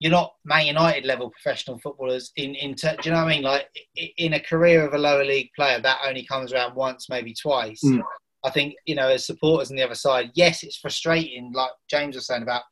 you're 0.00 0.10
not 0.10 0.34
Man 0.44 0.66
United 0.66 1.04
level 1.04 1.30
professional 1.30 1.78
footballers 1.78 2.32
in, 2.36 2.54
in 2.54 2.74
do 2.74 2.88
you 3.04 3.10
know 3.12 3.18
what 3.18 3.32
I 3.32 3.34
mean? 3.34 3.42
Like 3.42 3.68
in 3.94 4.34
a 4.34 4.40
career 4.40 4.86
of 4.86 4.94
a 4.94 4.98
lower 4.98 5.24
league 5.24 5.50
player, 5.54 5.80
that 5.80 6.00
only 6.06 6.24
comes 6.24 6.52
around 6.52 6.74
once, 6.74 7.08
maybe 7.08 7.34
twice. 7.34 7.80
Mm. 7.84 8.02
I 8.44 8.50
think, 8.50 8.74
you 8.86 8.96
know, 8.96 9.08
as 9.08 9.26
supporters 9.26 9.70
on 9.70 9.76
the 9.76 9.84
other 9.84 9.94
side, 9.94 10.32
yes, 10.34 10.64
it's 10.64 10.78
frustrating, 10.78 11.52
like 11.54 11.70
James 11.88 12.16
was 12.16 12.26
saying 12.26 12.42
about 12.42 12.62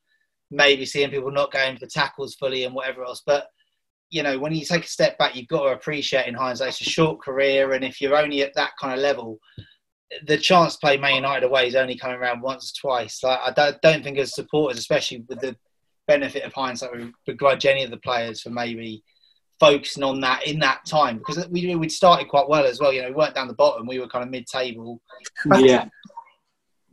maybe 0.51 0.85
seeing 0.85 1.11
people 1.11 1.31
not 1.31 1.53
going 1.53 1.77
for 1.77 1.87
tackles 1.87 2.35
fully 2.35 2.65
and 2.65 2.75
whatever 2.75 3.05
else. 3.05 3.23
But 3.25 3.47
you 4.11 4.25
know, 4.25 4.39
when 4.39 4.53
you 4.53 4.65
take 4.65 4.85
a 4.85 4.89
step 4.89 5.17
back, 5.19 5.37
you've 5.37 5.49
got 5.49 5.63
to 5.63 5.69
appreciate 5.69 6.27
in 6.27 6.35
hindsight 6.35 6.71
it's 6.71 6.81
a 6.81 6.85
short 6.85 7.23
career, 7.23 7.73
and 7.73 7.85
if 7.85 8.01
you're 8.01 8.17
only 8.17 8.43
at 8.43 8.55
that 8.57 8.73
kind 8.81 8.93
of 8.93 8.99
level, 8.99 9.39
the 10.27 10.37
chance 10.37 10.75
to 10.75 10.81
play 10.81 10.97
Man 10.97 11.17
United 11.17 11.47
away 11.47 11.69
is 11.69 11.75
only 11.75 11.97
coming 11.97 12.17
around 12.17 12.41
once 12.41 12.73
or 12.73 12.81
twice. 12.81 13.23
Like 13.23 13.41
I 13.45 13.53
don't, 13.53 13.81
don't 13.83 14.03
think 14.03 14.19
as 14.19 14.35
supporters, 14.35 14.79
especially 14.79 15.25
with 15.29 15.41
the 15.41 15.57
benefit 16.07 16.43
of 16.43 16.53
hindsight, 16.53 16.97
we 16.97 17.13
begrudge 17.27 17.67
any 17.67 17.85
of 17.85 17.91
the 17.91 17.97
players 17.99 18.41
for 18.41 18.51
maybe 18.51 19.03
focusing 19.61 20.03
on 20.03 20.21
that 20.23 20.47
in 20.47 20.59
that 20.59 20.85
time 20.87 21.19
because 21.19 21.47
we 21.49 21.75
we'd 21.77 21.93
started 21.93 22.29
quite 22.29 22.49
well 22.49 22.65
as 22.65 22.81
well. 22.81 22.93
You 22.93 23.03
know, 23.03 23.09
we 23.09 23.15
weren't 23.15 23.35
down 23.35 23.49
the 23.49 23.55
bottom; 23.55 23.87
we 23.87 24.01
were 24.01 24.09
kind 24.09 24.25
of 24.25 24.31
mid-table. 24.31 25.01
Yeah. 25.59 25.89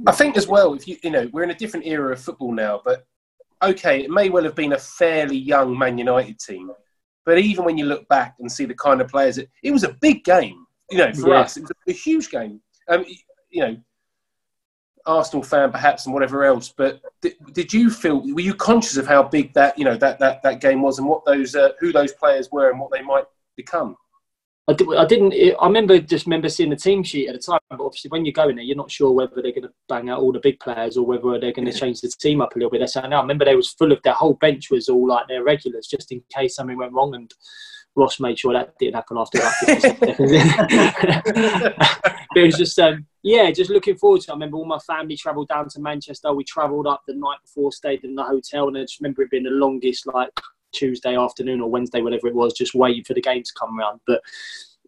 I 0.05 0.11
think 0.11 0.37
as 0.37 0.47
well, 0.47 0.75
if 0.75 0.87
you 0.87 0.97
you 1.03 1.09
know, 1.09 1.27
we're 1.33 1.43
in 1.43 1.49
a 1.49 1.55
different 1.55 1.87
era 1.87 2.13
of 2.13 2.21
football 2.21 2.53
now, 2.53 2.81
but 2.85 3.05
okay, 3.63 4.01
it 4.03 4.11
may 4.11 4.29
well 4.29 4.43
have 4.43 4.53
been 4.53 4.73
a 4.73 4.77
fairly 4.77 5.37
young 5.37 5.75
Man 5.75 5.97
United 5.97 6.39
team, 6.39 6.71
but 7.25 7.39
even 7.39 7.65
when 7.65 7.77
you 7.77 7.85
look 7.85 8.07
back 8.07 8.35
and 8.39 8.51
see 8.51 8.65
the 8.65 8.75
kind 8.75 9.01
of 9.01 9.07
players, 9.07 9.39
it, 9.39 9.49
it 9.63 9.71
was 9.71 9.83
a 9.83 9.95
big 10.01 10.23
game. 10.23 10.65
You 10.91 10.99
know, 10.99 11.13
for 11.13 11.29
yeah. 11.29 11.39
us, 11.41 11.57
it 11.57 11.61
was 11.61 11.71
a, 11.71 11.91
a 11.91 11.93
huge 11.93 12.29
game. 12.29 12.61
Um, 12.87 13.05
you 13.49 13.61
know, 13.61 13.77
Arsenal 15.05 15.43
fan 15.43 15.71
perhaps 15.71 16.05
and 16.05 16.13
whatever 16.13 16.43
else, 16.43 16.73
but 16.75 17.01
did, 17.21 17.35
did 17.53 17.73
you 17.73 17.89
feel 17.89 18.21
were 18.21 18.41
you 18.41 18.53
conscious 18.53 18.97
of 18.97 19.07
how 19.07 19.23
big 19.23 19.53
that 19.53 19.77
you 19.77 19.85
know 19.85 19.95
that 19.95 20.19
that, 20.19 20.43
that 20.43 20.61
game 20.61 20.81
was 20.81 20.99
and 20.99 21.07
what 21.07 21.25
those 21.25 21.55
uh, 21.55 21.69
who 21.79 21.91
those 21.91 22.11
players 22.13 22.49
were 22.51 22.69
and 22.69 22.79
what 22.79 22.91
they 22.91 23.01
might 23.01 23.25
become? 23.55 23.95
I, 24.69 24.73
did, 24.73 24.93
I 24.93 25.05
didn't. 25.05 25.33
I 25.33 25.65
remember 25.65 25.97
just 25.97 26.25
remember 26.25 26.49
seeing 26.49 26.69
the 26.69 26.75
team 26.75 27.01
sheet 27.01 27.29
at 27.29 27.35
the 27.35 27.39
time. 27.39 27.61
But 27.69 27.79
obviously, 27.79 28.09
when 28.09 28.25
you 28.25 28.33
go 28.33 28.49
in 28.49 28.57
there, 28.57 28.65
you're 28.65 28.75
not 28.75 28.91
sure 28.91 29.11
whether 29.11 29.41
they're 29.41 29.53
going 29.53 29.61
to 29.63 29.71
bang 29.87 30.09
out 30.09 30.19
all 30.19 30.33
the 30.33 30.41
big 30.41 30.59
players 30.59 30.97
or 30.97 31.05
whether 31.05 31.39
they're 31.39 31.53
going 31.53 31.71
to 31.71 31.71
change 31.71 32.01
the 32.01 32.09
team 32.19 32.41
up 32.41 32.53
a 32.53 32.59
little 32.59 32.69
bit. 32.69 32.81
They 32.81 32.87
said, 32.87 33.07
"No." 33.09 33.19
I 33.19 33.21
remember 33.21 33.45
they 33.45 33.55
was 33.55 33.69
full 33.69 33.93
of 33.93 34.03
their 34.03 34.13
whole 34.13 34.33
bench 34.33 34.69
was 34.69 34.89
all 34.89 35.07
like 35.07 35.29
their 35.29 35.45
regulars, 35.45 35.87
just 35.87 36.11
in 36.11 36.21
case 36.35 36.55
something 36.55 36.77
went 36.77 36.91
wrong. 36.91 37.15
And 37.15 37.33
Ross 37.95 38.19
made 38.19 38.39
sure 38.39 38.51
that 38.51 38.73
didn't 38.77 38.95
happen 38.95 39.17
after 39.17 39.37
that. 39.37 39.55
it 42.37 42.45
was 42.45 42.57
just, 42.57 42.79
um, 42.79 43.05
yeah, 43.23 43.51
just 43.51 43.69
looking 43.69 43.97
forward 43.97 44.21
to. 44.21 44.31
it. 44.31 44.33
I 44.33 44.35
remember 44.35 44.57
all 44.57 44.65
my 44.65 44.79
family 44.79 45.17
travelled 45.17 45.49
down 45.49 45.67
to 45.69 45.79
Manchester. 45.81 46.33
We 46.33 46.43
travelled 46.43 46.87
up 46.87 47.03
the 47.07 47.13
night 47.13 47.39
before, 47.43 47.71
stayed 47.71 48.03
in 48.03 48.15
the 48.15 48.23
hotel, 48.23 48.67
and 48.67 48.77
I 48.77 48.81
just 48.81 48.99
remember 48.99 49.21
it 49.23 49.31
being 49.31 49.43
the 49.43 49.49
longest 49.49 50.07
like 50.07 50.29
Tuesday 50.73 51.17
afternoon 51.17 51.61
or 51.61 51.69
Wednesday, 51.69 52.01
whatever 52.01 52.27
it 52.27 52.35
was, 52.35 52.53
just 52.53 52.75
waiting 52.75 53.03
for 53.03 53.13
the 53.13 53.21
game 53.21 53.43
to 53.43 53.53
come 53.59 53.77
around. 53.77 53.99
But 54.07 54.21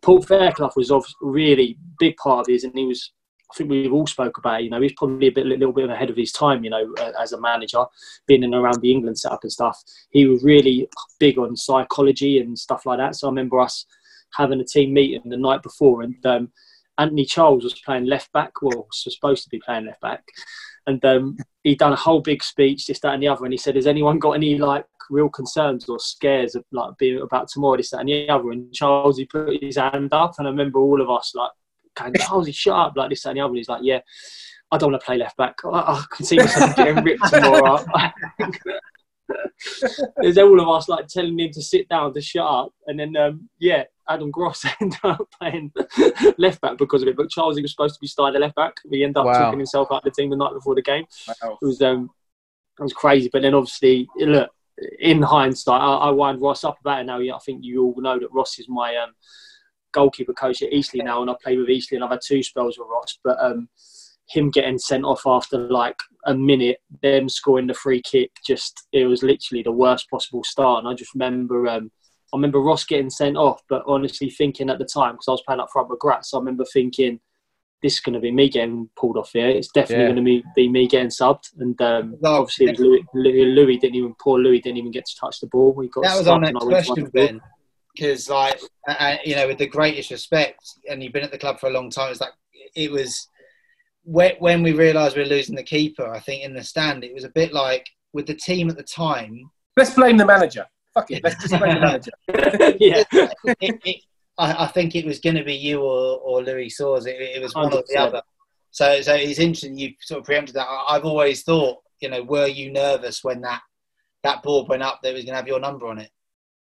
Paul 0.02 0.22
Fairclough 0.22 0.72
was 0.76 0.92
a 0.92 1.02
really 1.22 1.78
big 2.00 2.16
part 2.18 2.42
of 2.42 2.48
his, 2.48 2.64
and 2.64 2.78
he 2.78 2.86
was. 2.86 3.12
I 3.52 3.56
think 3.58 3.72
we've 3.72 3.92
all 3.92 4.06
spoke 4.06 4.38
about. 4.38 4.62
It, 4.62 4.66
you 4.66 4.70
know, 4.70 4.80
he's 4.80 4.94
probably 4.94 5.28
a 5.28 5.32
bit, 5.32 5.48
a 5.48 5.50
little 5.50 5.74
bit 5.74 5.90
ahead 5.90 6.12
of 6.12 6.16
his 6.16 6.32
time. 6.32 6.64
You 6.64 6.70
know, 6.70 6.94
as 7.20 7.34
a 7.34 7.42
manager, 7.42 7.84
being 8.28 8.44
in 8.44 8.54
around 8.54 8.80
the 8.82 8.92
England 8.92 9.18
setup 9.18 9.44
and 9.44 9.52
stuff. 9.52 9.82
He 10.12 10.28
was 10.28 10.44
really 10.44 10.88
big 11.20 11.40
on 11.40 11.56
psychology 11.56 12.40
and 12.40 12.58
stuff 12.58 12.86
like 12.86 13.00
that. 13.00 13.16
So 13.16 13.28
I 13.28 13.32
remember 13.32 13.60
us 13.60 13.86
having 14.36 14.62
a 14.62 14.64
team 14.64 14.94
meeting 14.94 15.30
the 15.30 15.38
night 15.38 15.64
before, 15.64 16.04
and 16.04 16.24
um, 16.28 16.52
Anthony 17.00 17.26
Charles 17.26 17.64
was 17.64 17.80
playing 17.82 18.06
left 18.06 18.32
back. 18.34 18.52
Well, 18.62 18.88
was 18.88 19.16
supposed 19.16 19.44
to 19.44 19.50
be 19.50 19.60
playing 19.60 19.88
left 19.88 20.02
back, 20.02 20.24
and 20.86 21.04
um, 21.06 21.38
he'd 21.64 21.80
done 21.80 21.94
a 21.94 21.98
whole 21.98 22.22
big 22.22 22.44
speech, 22.44 22.86
this, 22.86 23.00
that, 23.00 23.14
and 23.14 23.24
the 23.24 23.28
other. 23.28 23.46
And 23.46 23.54
he 23.54 23.58
said, 23.58 23.76
"Has 23.76 23.88
anyone 23.88 24.20
got 24.20 24.34
any 24.34 24.58
like 24.58 24.86
real 25.10 25.30
concerns 25.30 25.90
or 25.90 26.00
scares 26.00 26.56
of 26.56 26.64
like 26.72 26.98
being 26.98 27.22
about 27.22 27.50
tomorrow, 27.50 27.78
this, 27.78 27.92
that, 27.92 28.00
and 28.00 28.10
the 28.10 28.30
other. 28.30 28.52
And 28.52 28.74
Charles, 28.74 29.18
he 29.18 29.26
put 29.26 29.62
his 29.62 29.78
hand 29.78 30.14
up, 30.14 30.36
and 30.38 30.48
I 30.48 30.52
remember 30.52 30.80
all 30.80 31.02
of 31.02 31.10
us 31.10 31.34
like, 31.36 31.52
going, 31.96 32.14
Charles, 32.14 32.48
he 32.48 32.54
shut 32.54 32.76
up, 32.76 32.94
like 32.96 33.10
this, 33.10 33.24
that, 33.24 33.30
and 33.30 33.38
the 33.38 33.42
other. 33.42 33.50
And 33.50 33.58
he's 33.58 33.70
like, 33.70 33.82
yeah, 33.84 34.00
I 34.72 34.78
don't 34.78 34.92
want 34.92 35.02
to 35.02 35.06
play 35.06 35.18
left 35.18 35.38
back. 35.38 35.56
I, 35.66 35.70
I 35.70 36.04
can 36.12 36.26
see 36.26 36.38
myself 36.38 36.76
getting 36.76 37.04
ripped 37.04 37.28
tomorrow. 37.30 37.84
There's 40.18 40.38
all 40.38 40.60
of 40.60 40.70
us 40.70 40.90
like 40.90 41.08
telling 41.08 41.38
him 41.38 41.52
to 41.52 41.62
sit 41.62 41.90
down, 41.90 42.14
to 42.14 42.22
shut 42.22 42.46
up, 42.46 42.74
and 42.88 43.00
then 43.00 43.16
um, 43.18 43.50
yeah, 43.60 43.84
Adam 44.10 44.31
Gross 44.31 44.65
ended 44.81 44.99
up 45.03 45.27
playing 45.40 45.72
left 46.38 46.61
back 46.61 46.77
because 46.77 47.02
of 47.02 47.07
it. 47.07 47.15
But 47.15 47.30
Charles, 47.30 47.56
he 47.56 47.61
was 47.61 47.72
supposed 47.72 47.95
to 47.95 48.02
be 48.02 48.07
starting 48.07 48.41
left 48.41 48.56
back. 48.56 48.76
He 48.90 49.03
ended 49.03 49.18
up 49.18 49.26
wow. 49.26 49.45
taking 49.45 49.60
himself 49.60 49.90
out 49.91 49.98
of 49.98 50.03
the 50.03 50.11
team 50.11 50.30
the 50.30 50.36
night 50.36 50.53
before 50.53 50.76
the 50.76 50.81
game. 50.81 51.06
Wow. 51.27 51.57
It 51.61 51.65
was 51.65 51.81
um, 51.81 52.10
it 52.80 52.84
was 52.84 52.94
crazy. 52.94 53.30
But 53.31 53.44
then 53.44 53.53
obviously, 53.53 54.07
look, 54.18 54.49
in 54.99 55.22
hindsight, 55.22 55.81
I, 55.81 55.94
I 55.95 56.10
wind 56.10 56.41
Ross 56.41 56.64
up 56.64 56.80
about 56.80 57.02
it 57.02 57.06
now. 57.06 57.19
I 57.19 57.40
think 57.45 57.64
you 57.64 57.84
all 57.84 58.02
know 58.02 58.19
that 58.19 58.31
Ross 58.31 58.60
is 58.60 58.68
my 58.68 58.95
um, 58.95 59.11
goalkeeper 59.91 60.34
coach 60.34 60.61
at 60.61 60.73
Eastleigh 60.73 61.03
now, 61.03 61.22
and 61.22 61.30
I 61.30 61.36
play 61.41 61.57
with 61.57 61.69
Eastleigh, 61.69 61.98
and 61.98 62.03
I've 62.03 62.11
had 62.11 62.22
two 62.26 62.44
spells 62.44 62.77
with 62.77 62.88
Ross. 62.90 63.19
But 63.23 63.38
um, 63.40 63.69
him 64.30 64.49
getting 64.52 64.77
sent 64.77 65.06
off 65.06 65.23
after 65.26 65.57
like 65.57 65.98
a 66.26 66.34
minute, 66.34 66.77
them 67.02 67.30
scoring 67.30 67.68
the 67.68 67.73
free 67.73 68.02
kick, 68.02 68.31
just 68.45 68.88
it 68.91 69.06
was 69.06 69.23
literally 69.23 69.64
the 69.64 69.72
worst 69.72 70.10
possible 70.10 70.44
start. 70.44 70.80
And 70.80 70.88
I 70.88 70.94
just 70.94 71.14
remember, 71.14 71.68
um, 71.68 71.91
I 72.34 72.38
remember 72.38 72.60
Ross 72.60 72.84
getting 72.84 73.10
sent 73.10 73.38
off, 73.38 73.62
but 73.70 73.84
honestly 73.88 74.30
thinking 74.30 74.70
at 74.70 74.78
the 74.78 74.86
time 74.86 75.14
because 75.14 75.28
I 75.28 75.32
was 75.32 75.44
playing 75.46 75.62
up 75.62 75.70
front 75.72 75.90
with 75.90 76.00
Graz, 76.00 76.32
I 76.34 76.38
remember 76.38 76.66
thinking 76.66 77.20
this 77.82 77.94
is 77.94 78.00
going 78.02 78.14
to 78.14 78.20
be 78.20 78.32
me 78.32 78.50
getting 78.50 78.90
pulled 78.96 79.18
off 79.18 79.32
here. 79.32 79.48
It's 79.48 79.72
definitely 79.72 80.04
yeah. 80.04 80.12
going 80.12 80.16
to 80.18 80.22
be, 80.24 80.44
be 80.56 80.70
me 80.70 80.88
getting 80.88 81.10
subbed. 81.10 81.50
And 81.60 81.82
um, 81.82 82.18
no, 82.22 82.42
obviously, 82.42 82.68
it 82.68 82.80
Louis, 82.80 83.04
Louis, 83.14 83.46
Louis, 83.46 83.78
didn't 83.78 83.96
even, 83.96 84.16
poor 84.22 84.40
Louis 84.40 84.60
didn't 84.60 84.78
even 84.78 84.92
get 84.92 85.06
to 85.06 85.16
touch 85.18 85.40
the 85.40 85.48
ball. 85.48 85.74
We 85.74 85.88
got 85.88 86.04
that 86.04 86.18
was 86.18 86.28
our 86.28 86.40
next 86.40 86.64
question, 86.64 87.10
Ben. 87.14 87.40
Because, 87.96 88.30
like, 88.30 88.60
uh, 88.88 89.16
you 89.24 89.36
know, 89.36 89.48
with 89.48 89.58
the 89.58 89.68
greatest 89.68 90.12
respect, 90.12 90.62
and 90.90 91.02
you've 91.02 91.14
been 91.14 91.24
at 91.24 91.32
the 91.32 91.38
club 91.38 91.60
for 91.60 91.68
a 91.68 91.72
long 91.72 91.90
time, 91.90 92.12
it's 92.12 92.22
like 92.22 92.34
it 92.76 92.92
was 92.92 93.28
when 94.04 94.64
we 94.64 94.74
realised 94.74 95.16
we 95.16 95.24
were 95.24 95.30
losing 95.30 95.56
the 95.56 95.64
keeper. 95.64 96.14
I 96.14 96.20
think 96.20 96.44
in 96.44 96.54
the 96.54 96.64
stand, 96.64 97.04
it 97.04 97.14
was 97.14 97.24
a 97.24 97.30
bit 97.30 97.54
like 97.54 97.88
with 98.14 98.28
the 98.28 98.36
team 98.36 98.70
at 98.70 98.78
the 98.78 98.84
time. 98.84 99.50
Let's 99.78 99.94
blame 99.94 100.18
the 100.18 100.26
manager. 100.26 100.66
Fuck 100.94 101.11
it. 101.11 101.24
Let's 101.24 101.41
just 101.41 101.60
blame 101.60 101.76
the 101.76 101.82
manager. 101.82 102.11
yeah. 102.80 103.03
It, 103.61 103.80
it, 103.86 104.02
I, 104.38 104.66
I 104.66 104.68
think 104.68 104.95
it 104.95 105.06
was 105.06 105.20
going 105.20 105.36
to 105.36 105.44
be 105.44 105.56
you 105.56 105.82
or, 105.82 106.18
or 106.20 106.44
Louis 106.44 106.70
Soares. 106.70 107.07
It, 107.07 107.20
it 107.20 107.41
was 107.41 107.53
one 107.53 107.70
100%. 107.70 107.74
or 107.74 107.84
the 107.88 107.98
other. 107.98 108.22
So, 108.72 109.02
so 109.02 109.16
it's 109.16 109.40
interesting 109.40 109.78
you 109.78 109.94
sort 110.02 110.20
of 110.20 110.26
preempted 110.26 110.56
that. 110.56 110.68
I've 110.88 111.06
always 111.06 111.44
thought, 111.44 111.78
you 111.99 112.10
know, 112.10 112.24
were 112.24 112.48
you 112.48 112.72
nervous 112.72 113.24
when 113.24 113.41
that 113.41 113.61
that 114.24 114.44
board 114.44 114.68
went 114.68 114.84
up 114.84 114.99
that 115.02 115.14
was 115.14 115.24
going 115.24 115.34
to 115.34 115.38
have 115.38 115.48
your 115.48 115.60
number 115.60 115.88
on 115.88 115.99
it? 115.99 116.11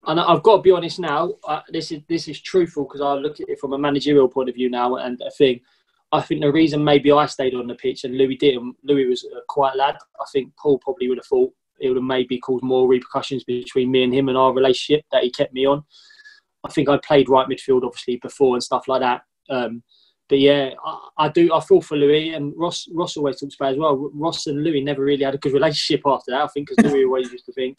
And 0.06 0.18
I've 0.18 0.42
got 0.42 0.56
to 0.56 0.62
be 0.62 0.70
honest 0.70 0.98
now. 0.98 1.34
Uh, 1.46 1.60
this 1.68 1.92
is 1.92 2.00
this 2.08 2.26
is 2.28 2.40
truthful 2.40 2.84
because 2.84 3.02
I 3.02 3.12
look 3.14 3.40
at 3.40 3.48
it 3.48 3.60
from 3.60 3.74
a 3.74 3.78
managerial 3.78 4.28
point 4.28 4.48
of 4.48 4.54
view 4.54 4.70
now, 4.70 4.96
and 4.96 5.20
I 5.24 5.30
think 5.36 5.62
I 6.12 6.22
think 6.22 6.40
the 6.40 6.50
reason 6.50 6.82
maybe 6.82 7.12
I 7.12 7.26
stayed 7.26 7.54
on 7.54 7.66
the 7.66 7.74
pitch 7.74 8.04
and 8.04 8.16
Louis 8.16 8.36
didn't. 8.36 8.76
Louis 8.82 9.06
was 9.06 9.24
a 9.24 9.40
quiet 9.48 9.76
lad. 9.76 9.96
I 10.18 10.24
think 10.32 10.56
Paul 10.56 10.78
probably 10.78 11.08
would 11.08 11.18
have 11.18 11.26
thought 11.26 11.52
it 11.80 11.88
would 11.88 11.96
have 11.96 12.04
maybe 12.04 12.38
caused 12.38 12.62
more 12.62 12.88
repercussions 12.88 13.44
between 13.44 13.90
me 13.90 14.04
and 14.04 14.14
him 14.14 14.28
and 14.28 14.36
our 14.36 14.52
relationship 14.52 15.04
that 15.12 15.24
he 15.24 15.30
kept 15.30 15.52
me 15.52 15.66
on. 15.66 15.82
I 16.64 16.70
think 16.70 16.88
I 16.88 16.98
played 16.98 17.28
right 17.28 17.48
midfield 17.48 17.84
obviously 17.84 18.16
before 18.16 18.54
and 18.54 18.62
stuff 18.62 18.86
like 18.86 19.00
that. 19.00 19.22
Um, 19.48 19.82
but 20.28 20.38
yeah, 20.38 20.70
I, 20.84 21.08
I, 21.18 21.28
do. 21.28 21.52
I 21.52 21.60
feel 21.60 21.80
for 21.80 21.96
Louis 21.96 22.34
and 22.34 22.52
Ross. 22.56 22.86
Ross 22.92 23.16
always 23.16 23.40
talks 23.40 23.56
about 23.56 23.72
as 23.72 23.78
well. 23.78 24.10
Ross 24.14 24.46
and 24.46 24.62
Louis 24.62 24.82
never 24.82 25.02
really 25.02 25.24
had 25.24 25.34
a 25.34 25.38
good 25.38 25.52
relationship 25.52 26.02
after 26.06 26.30
that. 26.30 26.42
I 26.42 26.46
think 26.46 26.68
because 26.68 26.92
Louis 26.92 27.04
always 27.04 27.32
used 27.32 27.46
to 27.46 27.52
think, 27.52 27.76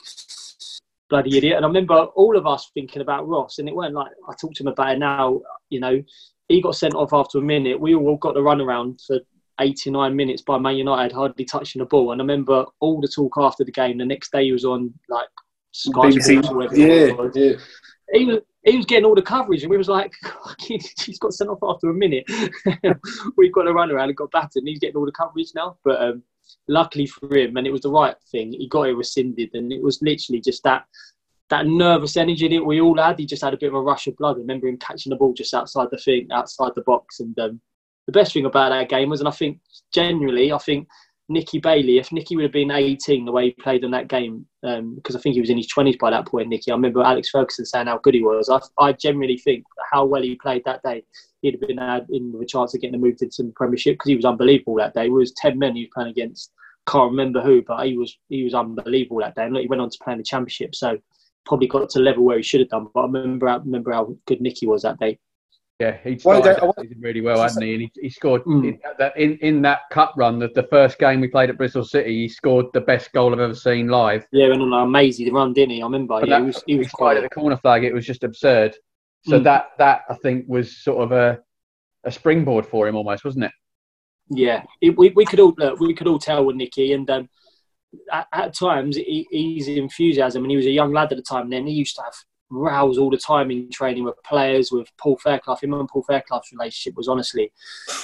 bloody 1.09 1.37
idiot. 1.37 1.55
And 1.57 1.65
I 1.65 1.69
remember 1.69 1.95
all 1.95 2.35
of 2.35 2.45
us 2.45 2.69
thinking 2.73 3.01
about 3.01 3.27
Ross, 3.27 3.59
and 3.59 3.69
it 3.69 3.75
weren't 3.75 3.93
like 3.93 4.11
I 4.27 4.33
talked 4.33 4.57
to 4.57 4.63
him 4.63 4.67
about 4.67 4.95
it 4.95 4.99
now. 4.99 5.39
You 5.69 5.79
know, 5.79 6.03
he 6.49 6.61
got 6.61 6.75
sent 6.75 6.93
off 6.93 7.13
after 7.13 7.37
a 7.37 7.41
minute. 7.41 7.79
We 7.79 7.95
all 7.95 8.17
got 8.17 8.33
the 8.33 8.41
run 8.41 8.59
around 8.59 8.99
for 9.07 9.19
89 9.61 10.15
minutes 10.15 10.41
by 10.41 10.57
Man 10.57 10.75
United, 10.75 11.13
hardly 11.13 11.45
touching 11.45 11.79
the 11.79 11.85
ball. 11.85 12.11
And 12.11 12.21
I 12.21 12.23
remember 12.23 12.65
all 12.79 12.99
the 12.99 13.07
talk 13.07 13.33
after 13.37 13.63
the 13.63 13.71
game. 13.71 13.97
The 13.97 14.05
next 14.05 14.31
day 14.31 14.45
he 14.45 14.51
was 14.51 14.65
on 14.65 14.93
like 15.09 15.27
Sky 15.71 16.09
Sports 16.09 16.49
or 16.49 16.55
whatever. 16.55 16.75
Yeah, 16.75 17.13
yeah. 17.33 17.53
He 18.13 18.25
was, 18.25 18.39
he 18.63 18.77
was 18.77 18.85
getting 18.85 19.05
all 19.05 19.15
the 19.15 19.21
coverage, 19.21 19.63
and 19.63 19.69
we 19.69 19.77
was 19.77 19.87
like, 19.87 20.11
he's 20.59 21.19
got 21.19 21.33
sent 21.33 21.49
off 21.49 21.59
after 21.63 21.89
a 21.89 21.93
minute. 21.93 22.25
We've 23.37 23.53
got 23.53 23.63
to 23.63 23.73
run 23.73 23.91
around 23.91 24.09
and 24.09 24.17
got 24.17 24.31
battered, 24.31 24.57
and 24.57 24.67
he's 24.67 24.79
getting 24.79 24.97
all 24.97 25.05
the 25.05 25.11
coverage 25.11 25.51
now. 25.55 25.77
But 25.83 26.01
um, 26.01 26.23
luckily 26.67 27.07
for 27.07 27.33
him, 27.35 27.57
and 27.57 27.65
it 27.65 27.71
was 27.71 27.81
the 27.81 27.89
right 27.89 28.15
thing, 28.31 28.51
he 28.51 28.67
got 28.67 28.89
it 28.89 28.93
rescinded, 28.93 29.51
and 29.53 29.71
it 29.71 29.81
was 29.81 30.01
literally 30.01 30.41
just 30.41 30.63
that 30.63 30.85
that 31.49 31.67
nervous 31.67 32.15
energy 32.15 32.47
that 32.47 32.65
we 32.65 32.79
all 32.79 32.97
had. 32.97 33.19
He 33.19 33.25
just 33.25 33.43
had 33.43 33.53
a 33.53 33.57
bit 33.57 33.67
of 33.67 33.75
a 33.75 33.81
rush 33.81 34.07
of 34.07 34.15
blood. 34.15 34.37
I 34.37 34.39
remember 34.39 34.67
him 34.67 34.77
catching 34.77 35.09
the 35.09 35.17
ball 35.17 35.33
just 35.33 35.53
outside 35.53 35.89
the 35.91 35.97
thing, 35.97 36.27
outside 36.31 36.71
the 36.75 36.81
box, 36.81 37.19
and 37.19 37.37
um, 37.39 37.61
the 38.07 38.11
best 38.11 38.33
thing 38.33 38.45
about 38.45 38.69
that 38.69 38.89
game 38.89 39.09
was, 39.09 39.19
and 39.19 39.29
I 39.29 39.31
think 39.31 39.59
generally, 39.93 40.51
I 40.51 40.57
think 40.57 40.87
Nicky 41.29 41.59
Bailey, 41.59 41.97
if 41.97 42.11
Nicky 42.11 42.35
would 42.35 42.43
have 42.43 42.51
been 42.51 42.71
18 42.71 43.25
the 43.25 43.31
way 43.31 43.45
he 43.45 43.51
played 43.51 43.83
in 43.83 43.91
that 43.91 44.07
game, 44.07 44.45
um, 44.63 44.95
because 44.95 45.15
I 45.15 45.19
think 45.19 45.33
he 45.33 45.41
was 45.41 45.49
in 45.49 45.57
his 45.57 45.71
20s 45.71 45.97
by 45.97 46.11
that 46.11 46.27
point, 46.27 46.49
Nicky, 46.49 46.71
I 46.71 46.75
remember 46.75 47.01
Alex 47.01 47.29
Ferguson 47.29 47.65
saying 47.65 47.87
how 47.87 47.99
good 47.99 48.13
he 48.13 48.21
was. 48.21 48.49
I, 48.49 48.59
I 48.83 48.93
generally 48.93 49.37
think 49.37 49.63
how 49.91 50.05
well 50.05 50.21
he 50.21 50.35
played 50.35 50.63
that 50.65 50.83
day, 50.83 51.03
he'd 51.41 51.53
have 51.53 51.61
been 51.61 51.77
had 51.77 52.07
in 52.09 52.33
with 52.33 52.41
a 52.41 52.45
chance 52.45 52.73
of 52.73 52.81
getting 52.81 52.99
moved 52.99 53.21
into 53.21 53.43
the 53.43 53.53
Premiership 53.55 53.95
because 53.95 54.09
he 54.09 54.15
was 54.15 54.25
unbelievable 54.25 54.75
that 54.75 54.93
day. 54.93 55.05
It 55.05 55.11
was 55.11 55.33
10 55.37 55.57
men 55.57 55.75
he 55.75 55.83
was 55.83 55.91
playing 55.93 56.11
against. 56.11 56.51
Can't 56.87 57.11
remember 57.11 57.41
who, 57.41 57.61
but 57.61 57.85
he 57.85 57.95
was 57.95 58.17
he 58.29 58.43
was 58.43 58.55
unbelievable 58.55 59.19
that 59.19 59.35
day. 59.35 59.43
And 59.43 59.53
look, 59.53 59.61
he 59.61 59.67
went 59.67 59.81
on 59.81 59.89
to 59.91 59.97
play 60.03 60.13
in 60.13 60.19
the 60.19 60.23
Championship, 60.23 60.73
so 60.73 60.97
probably 61.45 61.67
got 61.67 61.89
to 61.91 61.99
level 61.99 62.23
where 62.23 62.37
he 62.37 62.43
should 62.43 62.59
have 62.59 62.69
done. 62.69 62.87
But 62.93 63.01
I 63.01 63.03
remember, 63.03 63.47
I 63.47 63.57
remember 63.57 63.91
how 63.91 64.15
good 64.25 64.41
Nicky 64.41 64.65
was 64.65 64.81
that 64.81 64.99
day. 64.99 65.19
Yeah, 65.81 65.97
he 66.03 66.19
Well, 66.23 66.41
started 66.43 66.61
I- 66.63 66.65
that 66.67 66.75
season 66.81 67.01
really 67.01 67.21
well, 67.21 67.41
hadn't 67.41 67.61
he? 67.63 67.73
And 67.73 67.81
he, 67.81 67.91
he 68.03 68.09
scored 68.09 68.43
Mm. 68.43 68.67
in 68.67 68.79
that 68.99 69.17
in, 69.17 69.37
in 69.37 69.61
that 69.63 69.81
cup 69.91 70.13
run. 70.15 70.37
The, 70.37 70.49
the 70.49 70.67
first 70.75 70.99
game 70.99 71.21
we 71.21 71.27
played 71.27 71.49
at 71.49 71.57
Bristol 71.57 71.83
City, 71.83 72.13
he 72.21 72.27
scored 72.29 72.67
the 72.73 72.81
best 72.81 73.11
goal 73.13 73.33
I've 73.33 73.39
ever 73.39 73.55
seen 73.55 73.87
live. 73.87 74.27
Yeah, 74.31 74.51
and 74.53 74.61
on 74.61 74.73
an 74.73 74.83
amazing 74.83 75.33
run, 75.33 75.53
didn't 75.53 75.71
he? 75.71 75.81
I 75.81 75.85
remember. 75.85 76.19
But 76.19 76.27
yeah, 76.29 76.35
that- 76.35 76.41
he 76.41 76.45
was 76.47 76.63
he 76.67 76.75
was 76.77 76.87
He 76.87 76.93
tried 76.97 77.17
at 77.17 77.21
quite. 77.21 77.21
the 77.23 77.35
corner 77.41 77.57
flag. 77.57 77.83
It 77.83 77.93
was 77.93 78.05
just 78.05 78.23
absurd. 78.23 78.75
So 79.25 79.39
Mm. 79.39 79.43
that 79.45 79.63
that 79.79 80.01
I 80.09 80.15
think 80.15 80.45
was 80.47 80.77
sort 80.83 81.03
of 81.03 81.11
a 81.11 81.39
a 82.03 82.11
springboard 82.11 82.65
for 82.65 82.87
him 82.87 82.95
almost, 82.95 83.25
wasn't 83.25 83.45
it? 83.45 83.51
Yeah, 84.29 84.63
it, 84.81 84.95
we 84.97 85.09
we 85.09 85.25
could 85.25 85.39
all 85.39 85.53
look, 85.57 85.79
we 85.79 85.93
could 85.95 86.07
all 86.07 86.19
tell 86.19 86.45
with 86.45 86.55
Nicky, 86.57 86.93
and 86.93 87.09
um, 87.09 87.27
at, 88.11 88.27
at 88.31 88.53
times 88.53 88.95
he, 88.97 89.27
his 89.57 89.67
enthusiasm, 89.67 90.43
and 90.43 90.51
he 90.51 90.57
was 90.57 90.65
a 90.67 90.71
young 90.71 90.93
lad 90.93 91.11
at 91.11 91.17
the 91.17 91.23
time. 91.23 91.49
Then 91.49 91.65
he 91.67 91.73
used 91.73 91.95
to 91.97 92.03
have 92.03 92.13
rows 92.51 92.97
all 92.97 93.09
the 93.09 93.17
time 93.17 93.49
in 93.49 93.69
training 93.69 94.03
with 94.03 94.21
players, 94.23 94.71
with 94.71 94.87
Paul 94.97 95.17
Fairclough. 95.17 95.55
Him 95.55 95.73
and 95.73 95.87
Paul 95.87 96.03
Fairclough's 96.03 96.51
relationship 96.51 96.95
was 96.97 97.07
honestly 97.07 97.51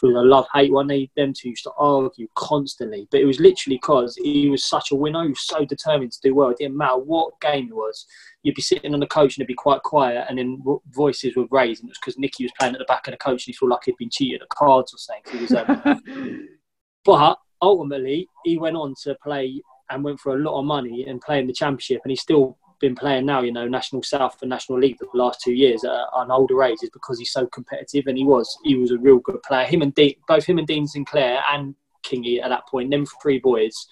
was 0.01 0.15
a 0.15 0.21
love 0.21 0.47
hate 0.53 0.71
one. 0.71 0.87
They 0.87 1.09
them 1.15 1.33
two 1.33 1.49
used 1.49 1.63
to 1.63 1.71
argue 1.77 2.27
constantly, 2.35 3.07
but 3.11 3.19
it 3.19 3.25
was 3.25 3.39
literally 3.39 3.77
because 3.77 4.15
he 4.15 4.49
was 4.49 4.65
such 4.65 4.91
a 4.91 4.95
winner. 4.95 5.23
He 5.23 5.29
was 5.29 5.45
so 5.45 5.65
determined 5.65 6.13
to 6.13 6.21
do 6.21 6.33
well. 6.33 6.49
It 6.49 6.57
didn't 6.57 6.77
matter 6.77 6.97
what 6.97 7.39
game 7.41 7.67
it 7.69 7.75
was. 7.75 8.05
You'd 8.43 8.55
be 8.55 8.61
sitting 8.61 8.93
on 8.93 8.99
the 8.99 9.07
coach 9.07 9.35
and 9.35 9.41
it'd 9.41 9.47
be 9.47 9.53
quite 9.53 9.83
quiet, 9.83 10.25
and 10.29 10.37
then 10.39 10.63
voices 10.89 11.35
would 11.35 11.49
raise, 11.51 11.79
and 11.79 11.89
it 11.89 11.91
was 11.91 11.99
because 11.99 12.17
Nicky 12.17 12.45
was 12.45 12.53
playing 12.57 12.73
at 12.73 12.79
the 12.79 12.85
back 12.85 13.07
of 13.07 13.11
the 13.11 13.17
coach 13.17 13.45
and 13.45 13.53
he 13.53 13.53
felt 13.53 13.71
like 13.71 13.81
he'd 13.85 13.97
been 13.97 14.09
cheated 14.09 14.41
at 14.41 14.49
cards 14.49 14.93
or 14.93 14.97
something. 14.97 15.23
He 15.31 15.41
was 15.43 15.53
um, 15.53 16.47
but 17.05 17.37
ultimately, 17.61 18.27
he 18.45 18.57
went 18.57 18.77
on 18.77 18.93
to 19.03 19.15
play 19.21 19.61
and 19.89 20.03
went 20.03 20.19
for 20.19 20.35
a 20.35 20.39
lot 20.39 20.59
of 20.59 20.65
money 20.65 21.05
and 21.07 21.21
play 21.21 21.39
in 21.39 21.47
the 21.47 21.53
championship, 21.53 22.01
and 22.03 22.11
he 22.11 22.15
still 22.15 22.57
been 22.79 22.95
playing 22.95 23.25
now. 23.25 23.41
You 23.41 23.51
know, 23.51 23.67
National 23.67 24.03
South 24.03 24.37
and 24.41 24.49
National 24.49 24.79
League 24.79 24.97
for 24.97 25.07
the 25.11 25.17
last 25.17 25.41
two 25.41 25.53
years 25.53 25.83
at 25.83 25.91
an 26.15 26.31
older 26.31 26.63
age 26.63 26.77
is 26.83 26.89
because 26.89 27.19
he's 27.19 27.31
so 27.31 27.47
competitive, 27.47 28.07
and 28.07 28.17
he 28.17 28.23
was 28.23 28.57
he 28.63 28.75
was 28.75 28.91
a 28.91 28.97
real 28.97 29.19
good 29.19 29.41
player. 29.43 29.65
Him 29.65 29.81
and 29.81 29.93
Dean, 29.95 30.15
both 30.27 30.45
him 30.45 30.57
and 30.57 30.67
Dean 30.67 30.87
Sinclair 30.87 31.41
and 31.51 31.75
Kingy 32.05 32.41
at 32.41 32.49
that 32.49 32.67
point, 32.67 32.91
them 32.91 33.05
three 33.21 33.39
boys 33.39 33.87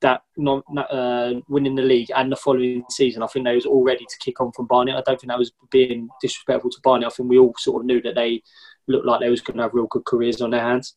that 0.00 0.22
not, 0.36 0.62
uh, 0.90 1.34
winning 1.48 1.74
the 1.74 1.82
league 1.82 2.10
and 2.14 2.30
the 2.30 2.36
following 2.36 2.84
season, 2.90 3.22
I 3.22 3.26
think 3.26 3.46
they 3.46 3.54
was 3.54 3.66
all 3.66 3.82
ready 3.82 4.04
to 4.04 4.18
kick 4.18 4.40
on 4.40 4.52
from 4.52 4.66
Barnet. 4.66 4.94
I 4.94 5.00
don't 5.00 5.18
think 5.18 5.30
that 5.30 5.38
was 5.38 5.52
being 5.70 6.08
disrespectful 6.20 6.70
to 6.70 6.80
Barnet. 6.82 7.06
I 7.06 7.10
think 7.10 7.30
we 7.30 7.38
all 7.38 7.54
sort 7.58 7.82
of 7.82 7.86
knew 7.86 8.02
that 8.02 8.14
they 8.14 8.42
looked 8.88 9.06
like 9.06 9.20
they 9.20 9.30
was 9.30 9.40
going 9.40 9.56
to 9.56 9.62
have 9.62 9.74
real 9.74 9.86
good 9.86 10.04
careers 10.04 10.42
on 10.42 10.50
their 10.50 10.60
hands. 10.60 10.96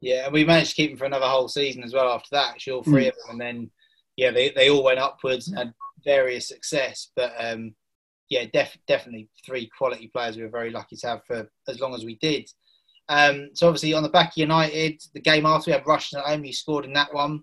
Yeah, 0.00 0.24
and 0.24 0.32
we 0.32 0.44
managed 0.44 0.70
to 0.70 0.76
keep 0.76 0.92
them 0.92 0.98
for 0.98 1.04
another 1.04 1.26
whole 1.26 1.48
season 1.48 1.82
as 1.82 1.92
well 1.92 2.10
after 2.10 2.28
that. 2.32 2.50
Actually, 2.50 2.72
all 2.74 2.82
three 2.84 3.08
of 3.08 3.14
them, 3.16 3.32
and 3.32 3.40
then 3.40 3.70
yeah, 4.16 4.30
they, 4.30 4.50
they 4.50 4.70
all 4.70 4.82
went 4.82 4.98
upwards 4.98 5.48
and 5.48 5.58
had 5.58 5.74
various 6.04 6.48
success. 6.48 7.10
But 7.16 7.32
um, 7.38 7.74
yeah, 8.28 8.44
def- 8.52 8.78
definitely 8.86 9.28
three 9.44 9.70
quality 9.76 10.08
players 10.08 10.36
we 10.36 10.42
were 10.42 10.48
very 10.48 10.70
lucky 10.70 10.96
to 10.96 11.06
have 11.06 11.24
for 11.26 11.48
as 11.68 11.80
long 11.80 11.94
as 11.94 12.04
we 12.04 12.16
did. 12.16 12.50
Um, 13.08 13.50
so 13.54 13.66
obviously 13.68 13.94
on 13.94 14.02
the 14.02 14.10
back 14.10 14.32
of 14.32 14.36
United, 14.36 15.00
the 15.14 15.20
game 15.20 15.46
after 15.46 15.70
we 15.70 15.72
had 15.72 15.84
Rushden 15.84 16.18
at 16.18 16.26
home, 16.26 16.44
you 16.44 16.52
scored 16.52 16.84
in 16.84 16.92
that 16.92 17.12
one, 17.14 17.42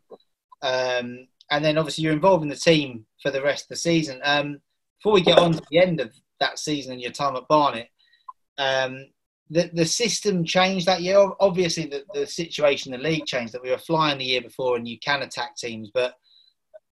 um, 0.62 1.28
and 1.50 1.66
then 1.66 1.78
obviously 1.78 2.04
you're 2.04 2.14
involved 2.14 2.44
in 2.44 2.50
the 2.50 2.56
team 2.56 3.06
for 3.22 3.32
the 3.32 3.42
rest 3.42 3.66
of 3.66 3.70
the 3.70 3.76
season. 3.76 4.20
Um, 4.24 4.60
before 5.00 5.14
we 5.14 5.22
get 5.22 5.40
on 5.40 5.54
to 5.54 5.62
the 5.72 5.80
end 5.80 6.00
of 6.00 6.12
that 6.40 6.60
season 6.60 6.94
and 6.94 7.02
your 7.02 7.12
time 7.12 7.36
at 7.36 7.48
Barnet, 7.48 7.90
um, 8.58 9.08
the 9.50 9.70
the 9.74 9.86
system 9.86 10.44
changed 10.44 10.88
that 10.88 11.02
year. 11.02 11.30
Obviously, 11.40 11.86
the, 11.86 12.04
the 12.14 12.26
situation 12.26 12.94
in 12.94 13.00
the 13.00 13.08
league 13.08 13.26
changed. 13.26 13.54
That 13.54 13.62
we 13.62 13.70
were 13.70 13.78
flying 13.78 14.18
the 14.18 14.26
year 14.26 14.42
before, 14.42 14.76
and 14.76 14.88
you 14.88 14.98
can 15.00 15.22
attack 15.22 15.56
teams. 15.56 15.92
But 15.94 16.16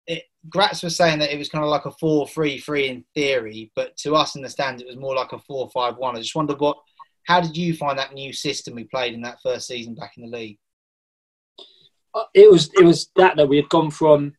it, 0.06 0.24
Gratz 0.48 0.82
was 0.82 0.96
saying 0.96 1.18
that 1.20 1.32
it 1.32 1.38
was 1.38 1.48
kind 1.48 1.64
of 1.64 1.70
like 1.70 1.84
a 1.84 1.92
four-three-three 1.92 2.88
in 2.88 3.04
theory, 3.14 3.70
but 3.76 3.96
to 3.98 4.14
us 4.14 4.34
in 4.36 4.42
the 4.42 4.48
stands, 4.48 4.82
it 4.82 4.88
was 4.88 4.96
more 4.96 5.14
like 5.14 5.32
a 5.32 5.38
four-five-one. 5.38 6.16
I 6.16 6.20
just 6.20 6.34
wonder 6.34 6.54
what, 6.54 6.78
how 7.26 7.40
did 7.40 7.56
you 7.56 7.74
find 7.74 7.98
that 7.98 8.14
new 8.14 8.32
system 8.32 8.74
we 8.74 8.84
played 8.84 9.14
in 9.14 9.22
that 9.22 9.40
first 9.42 9.66
season 9.66 9.94
back 9.94 10.16
in 10.16 10.24
the 10.24 10.36
league? 10.36 10.58
Uh, 12.14 12.24
it 12.34 12.50
was 12.50 12.70
it 12.74 12.84
was 12.84 13.08
that 13.16 13.36
that 13.36 13.48
we 13.48 13.56
had 13.56 13.68
gone 13.68 13.90
from 13.90 14.34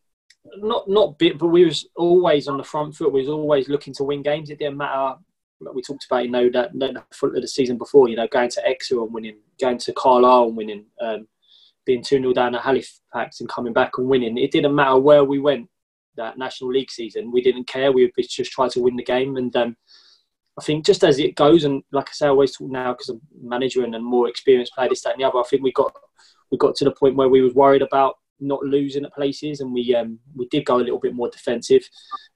not 0.58 0.88
not 0.88 1.18
bit, 1.18 1.38
but 1.38 1.48
we 1.48 1.64
was 1.64 1.88
always 1.96 2.46
on 2.46 2.56
the 2.56 2.64
front 2.64 2.94
foot. 2.94 3.12
We 3.12 3.20
was 3.20 3.28
always 3.28 3.68
looking 3.68 3.94
to 3.94 4.04
win 4.04 4.22
games. 4.22 4.50
It 4.50 4.58
didn't 4.58 4.76
matter. 4.76 5.16
We 5.72 5.82
talked 5.82 6.04
about 6.04 6.24
you 6.24 6.30
know 6.30 6.50
that, 6.50 6.78
that 6.78 6.94
the 6.94 7.02
front 7.12 7.36
of 7.36 7.42
the 7.42 7.48
season 7.48 7.78
before. 7.78 8.08
You 8.08 8.16
know, 8.16 8.28
going 8.28 8.50
to 8.50 8.66
Exeter 8.66 9.02
and 9.02 9.12
winning, 9.12 9.38
going 9.60 9.78
to 9.78 9.92
Carlisle 9.94 10.48
and 10.48 10.56
winning, 10.56 10.84
um, 11.00 11.26
being 11.84 12.02
two 12.02 12.18
0 12.18 12.32
down 12.32 12.54
at 12.54 12.62
Halifax 12.62 13.40
and 13.40 13.48
coming 13.48 13.72
back 13.72 13.98
and 13.98 14.08
winning. 14.08 14.38
It 14.38 14.50
didn't 14.50 14.74
matter 14.74 14.98
where 14.98 15.24
we 15.24 15.38
went 15.38 15.68
that 16.16 16.38
National 16.38 16.70
League 16.70 16.90
season. 16.90 17.32
We 17.32 17.42
didn't 17.42 17.66
care. 17.66 17.92
We 17.92 18.10
just 18.28 18.52
try 18.52 18.68
to 18.68 18.80
win 18.80 18.96
the 18.96 19.04
game. 19.04 19.36
And 19.36 19.54
um, 19.56 19.76
I 20.58 20.62
think 20.62 20.84
just 20.84 21.04
as 21.04 21.18
it 21.18 21.34
goes, 21.34 21.64
and 21.64 21.82
like 21.92 22.08
I 22.08 22.12
say, 22.12 22.26
I 22.26 22.30
always 22.30 22.56
talk 22.56 22.70
now 22.70 22.92
because 22.92 23.08
I'm 23.08 23.20
manager 23.42 23.84
and, 23.84 23.94
and 23.94 24.04
more 24.04 24.28
experienced 24.28 24.74
player, 24.74 24.88
this, 24.88 25.02
that, 25.02 25.14
and 25.14 25.20
the 25.20 25.28
other. 25.28 25.38
I 25.38 25.44
think 25.44 25.62
we 25.62 25.72
got 25.72 25.92
we 26.50 26.58
got 26.58 26.74
to 26.76 26.84
the 26.84 26.92
point 26.92 27.16
where 27.16 27.28
we 27.28 27.42
was 27.42 27.54
worried 27.54 27.82
about 27.82 28.14
not 28.40 28.62
losing 28.62 29.04
at 29.04 29.14
places, 29.14 29.60
and 29.60 29.72
we 29.72 29.94
um, 29.94 30.18
we 30.36 30.46
did 30.48 30.64
go 30.64 30.76
a 30.76 30.78
little 30.78 31.00
bit 31.00 31.14
more 31.14 31.30
defensive. 31.30 31.88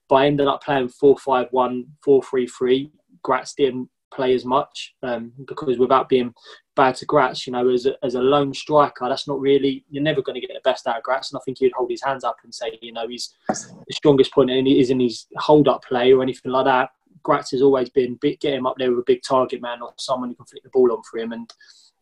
But 0.08 0.16
I 0.16 0.26
ended 0.26 0.46
up 0.46 0.62
playing 0.62 0.88
4-5-1, 0.88 1.84
4-3-3. 2.06 2.90
Gratz 3.22 3.52
didn't 3.52 3.90
play 4.12 4.34
as 4.34 4.44
much 4.44 4.94
um, 5.02 5.32
because 5.46 5.78
without 5.78 6.08
being 6.08 6.34
bad 6.76 6.94
to 6.96 7.06
Gratz, 7.06 7.46
you 7.46 7.52
know, 7.52 7.68
as 7.68 7.86
a, 7.86 7.94
as 8.04 8.14
a 8.14 8.20
lone 8.20 8.54
striker, 8.54 9.08
that's 9.08 9.28
not 9.28 9.40
really 9.40 9.84
you're 9.90 10.02
never 10.02 10.22
going 10.22 10.34
to 10.34 10.46
get 10.46 10.54
the 10.54 10.60
best 10.64 10.86
out 10.86 10.96
of 10.96 11.02
Gratz. 11.02 11.30
And 11.30 11.38
I 11.38 11.42
think 11.44 11.58
he'd 11.58 11.72
hold 11.72 11.90
his 11.90 12.02
hands 12.02 12.24
up 12.24 12.36
and 12.44 12.54
say, 12.54 12.78
you 12.80 12.92
know, 12.92 13.08
he's 13.08 13.34
the 13.48 13.74
strongest 13.92 14.32
point 14.32 14.50
and 14.50 14.68
is 14.68 14.90
in 14.90 15.00
his 15.00 15.26
hold 15.36 15.68
up 15.68 15.84
play 15.84 16.12
or 16.12 16.22
anything 16.22 16.52
like 16.52 16.66
that. 16.66 16.90
Gratz 17.22 17.50
has 17.50 17.62
always 17.62 17.90
been 17.90 18.18
get 18.22 18.54
him 18.54 18.66
up 18.66 18.76
there 18.78 18.90
with 18.90 19.00
a 19.00 19.06
big 19.06 19.22
target 19.22 19.60
man 19.60 19.82
or 19.82 19.92
someone 19.98 20.30
who 20.30 20.36
can 20.36 20.46
flick 20.46 20.62
the 20.62 20.70
ball 20.70 20.92
on 20.92 21.02
for 21.10 21.18
him 21.18 21.32
and 21.32 21.52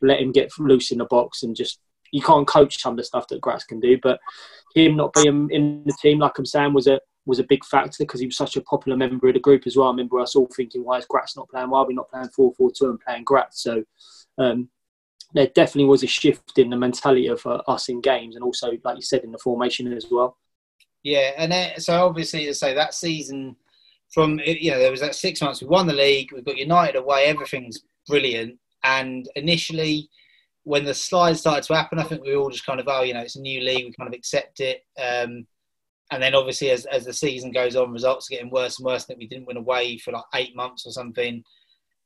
let 0.03 0.21
him 0.21 0.31
get 0.31 0.51
loose 0.59 0.93
in 0.93 0.99
the 0.99 1.07
box 1.07 1.43
and 1.43 1.57
just 1.57 1.81
you 2.13 2.23
can't 2.23 2.47
coach 2.47 2.81
some 2.81 2.93
of 2.93 2.97
the 2.99 3.05
stuff 3.05 3.27
that 3.29 3.41
Gratz 3.41 3.65
can 3.65 3.81
do, 3.81 3.99
but 4.03 4.21
him 4.75 4.97
not 4.97 5.13
being 5.15 5.49
in 5.51 5.83
the 5.85 5.97
team, 6.01 6.19
like 6.19 6.39
I'm 6.39 6.47
saying, 6.47 6.73
was 6.73 6.87
a 6.87 7.01
was 7.27 7.39
a 7.39 7.45
big 7.45 7.65
factor 7.65 8.05
because 8.05 8.21
he 8.21 8.27
was 8.27 8.37
such 8.37 8.57
a 8.57 8.63
popular 8.63 8.97
member 8.97 9.29
of 9.29 9.35
the 9.35 9.41
group 9.41 9.67
as 9.67 9.77
well. 9.77 9.89
I 9.89 9.91
remember 9.91 10.21
us 10.21 10.37
all 10.37 10.49
thinking, 10.57 10.85
why 10.85 10.99
is 10.99 11.07
Gratz 11.07 11.37
not 11.37 11.49
playing? 11.49 11.71
Why 11.71 11.81
are 11.81 11.87
we 11.87 11.95
not 11.95 12.11
playing 12.11 12.29
4 12.29 12.55
4 12.55 12.71
2 12.71 12.91
and 12.91 13.01
playing 13.01 13.25
Gratz? 13.25 13.63
So 13.63 13.85
um, 14.39 14.69
there 15.35 15.49
definitely 15.49 15.87
was 15.87 16.03
a 16.03 16.07
shift 16.07 16.59
in 16.59 16.71
the 16.71 16.77
mentality 16.77 17.27
of 17.27 17.45
uh, 17.45 17.63
us 17.69 17.89
in 17.89 18.01
games 18.01 18.37
and 18.37 18.45
also, 18.45 18.71
like 18.85 18.97
you 18.97 19.03
said, 19.03 19.25
in 19.25 19.33
the 19.33 19.39
formation 19.39 19.93
as 19.93 20.07
well. 20.11 20.39
Yeah, 21.03 21.33
and 21.37 21.53
then, 21.53 21.79
so 21.79 22.05
obviously, 22.05 22.47
to 22.47 22.55
say 22.55 22.75
that 22.75 22.95
season, 22.95 23.57
from 24.11 24.41
you 24.45 24.71
know, 24.71 24.79
there 24.79 24.91
was 24.91 25.01
that 25.01 25.15
six 25.15 25.41
months. 25.43 25.61
We 25.61 25.69
won 25.69 25.87
the 25.87 25.93
league. 25.93 26.33
We've 26.33 26.45
got 26.45 26.57
United 26.57 26.97
away. 26.97 27.27
Everything's 27.27 27.83
brilliant. 28.07 28.59
And 28.83 29.29
initially, 29.37 30.09
when 30.65 30.85
the 30.85 30.95
slides 30.95 31.41
started 31.41 31.65
to 31.65 31.75
happen, 31.75 31.99
I 31.99 32.05
think 32.05 32.23
we 32.23 32.35
all 32.35 32.51
just 32.51 32.67
kind 32.67 32.81
of, 32.81 32.89
oh, 32.89 33.03
you 33.03 33.15
know, 33.15 33.21
it's 33.21 33.37
a 33.37 33.41
new 33.41 33.61
league. 33.61 33.85
We 33.85 33.93
kind 33.93 34.09
of 34.13 34.19
accept 34.19 34.61
it. 34.61 34.85
Um, 35.01 35.47
and 36.11 36.23
then 36.23 36.35
obviously, 36.35 36.71
as, 36.71 36.87
as 36.87 37.05
the 37.05 37.13
season 37.13 37.51
goes 37.51 37.77
on, 37.77 37.93
results 37.93 38.31
are 38.31 38.35
getting 38.35 38.51
worse 38.51 38.79
and 38.79 38.87
worse. 38.87 39.05
I 39.05 39.07
think 39.07 39.19
we 39.19 39.27
didn't 39.27 39.47
win 39.47 39.57
away 39.57 39.99
for 39.99 40.13
like 40.13 40.25
eight 40.35 40.55
months 40.55 40.87
or 40.87 40.93
something, 40.93 41.43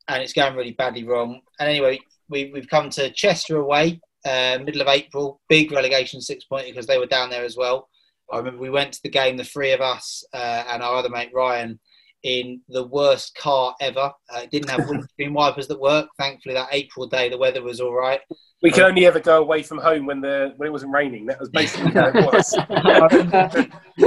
and 0.08 0.22
it's 0.22 0.32
going 0.32 0.54
really 0.54 0.72
badly 0.72 1.04
wrong. 1.04 1.40
And 1.58 1.68
anyway, 1.68 2.00
we, 2.28 2.50
we've 2.52 2.68
come 2.68 2.90
to 2.90 3.10
Chester 3.10 3.58
away, 3.58 4.00
uh, 4.24 4.58
middle 4.64 4.80
of 4.80 4.88
April, 4.88 5.40
big 5.48 5.72
relegation 5.72 6.20
six 6.20 6.44
point 6.44 6.66
because 6.66 6.86
they 6.86 6.98
were 6.98 7.06
down 7.06 7.30
there 7.30 7.44
as 7.44 7.56
well. 7.56 7.88
I 8.32 8.38
remember 8.38 8.60
we 8.60 8.70
went 8.70 8.92
to 8.92 9.02
the 9.02 9.10
game, 9.10 9.36
the 9.36 9.44
three 9.44 9.72
of 9.72 9.80
us 9.80 10.24
uh, 10.32 10.64
and 10.68 10.82
our 10.82 10.96
other 10.96 11.08
mate 11.08 11.30
Ryan, 11.34 11.78
in 12.22 12.60
the 12.68 12.86
worst 12.86 13.34
car 13.34 13.74
ever. 13.80 14.12
Uh, 14.28 14.40
it 14.42 14.50
didn't 14.50 14.70
have 14.70 14.88
windscreen 14.88 15.34
wipers 15.34 15.68
that 15.68 15.80
work. 15.80 16.08
Thankfully, 16.18 16.54
that 16.54 16.68
April 16.72 17.06
day, 17.06 17.28
the 17.28 17.38
weather 17.38 17.62
was 17.62 17.80
all 17.80 17.94
right. 17.94 18.20
We 18.62 18.70
could 18.70 18.82
only 18.84 19.06
ever 19.06 19.20
go 19.20 19.40
away 19.40 19.62
from 19.62 19.78
home 19.78 20.04
when 20.04 20.20
the 20.20 20.52
when 20.56 20.66
it 20.68 20.72
wasn't 20.72 20.92
raining. 20.92 21.24
That 21.26 21.40
was 21.40 21.48
basically 21.48 21.92
how 21.92 22.08
it 22.08 22.14
was. 22.14 22.54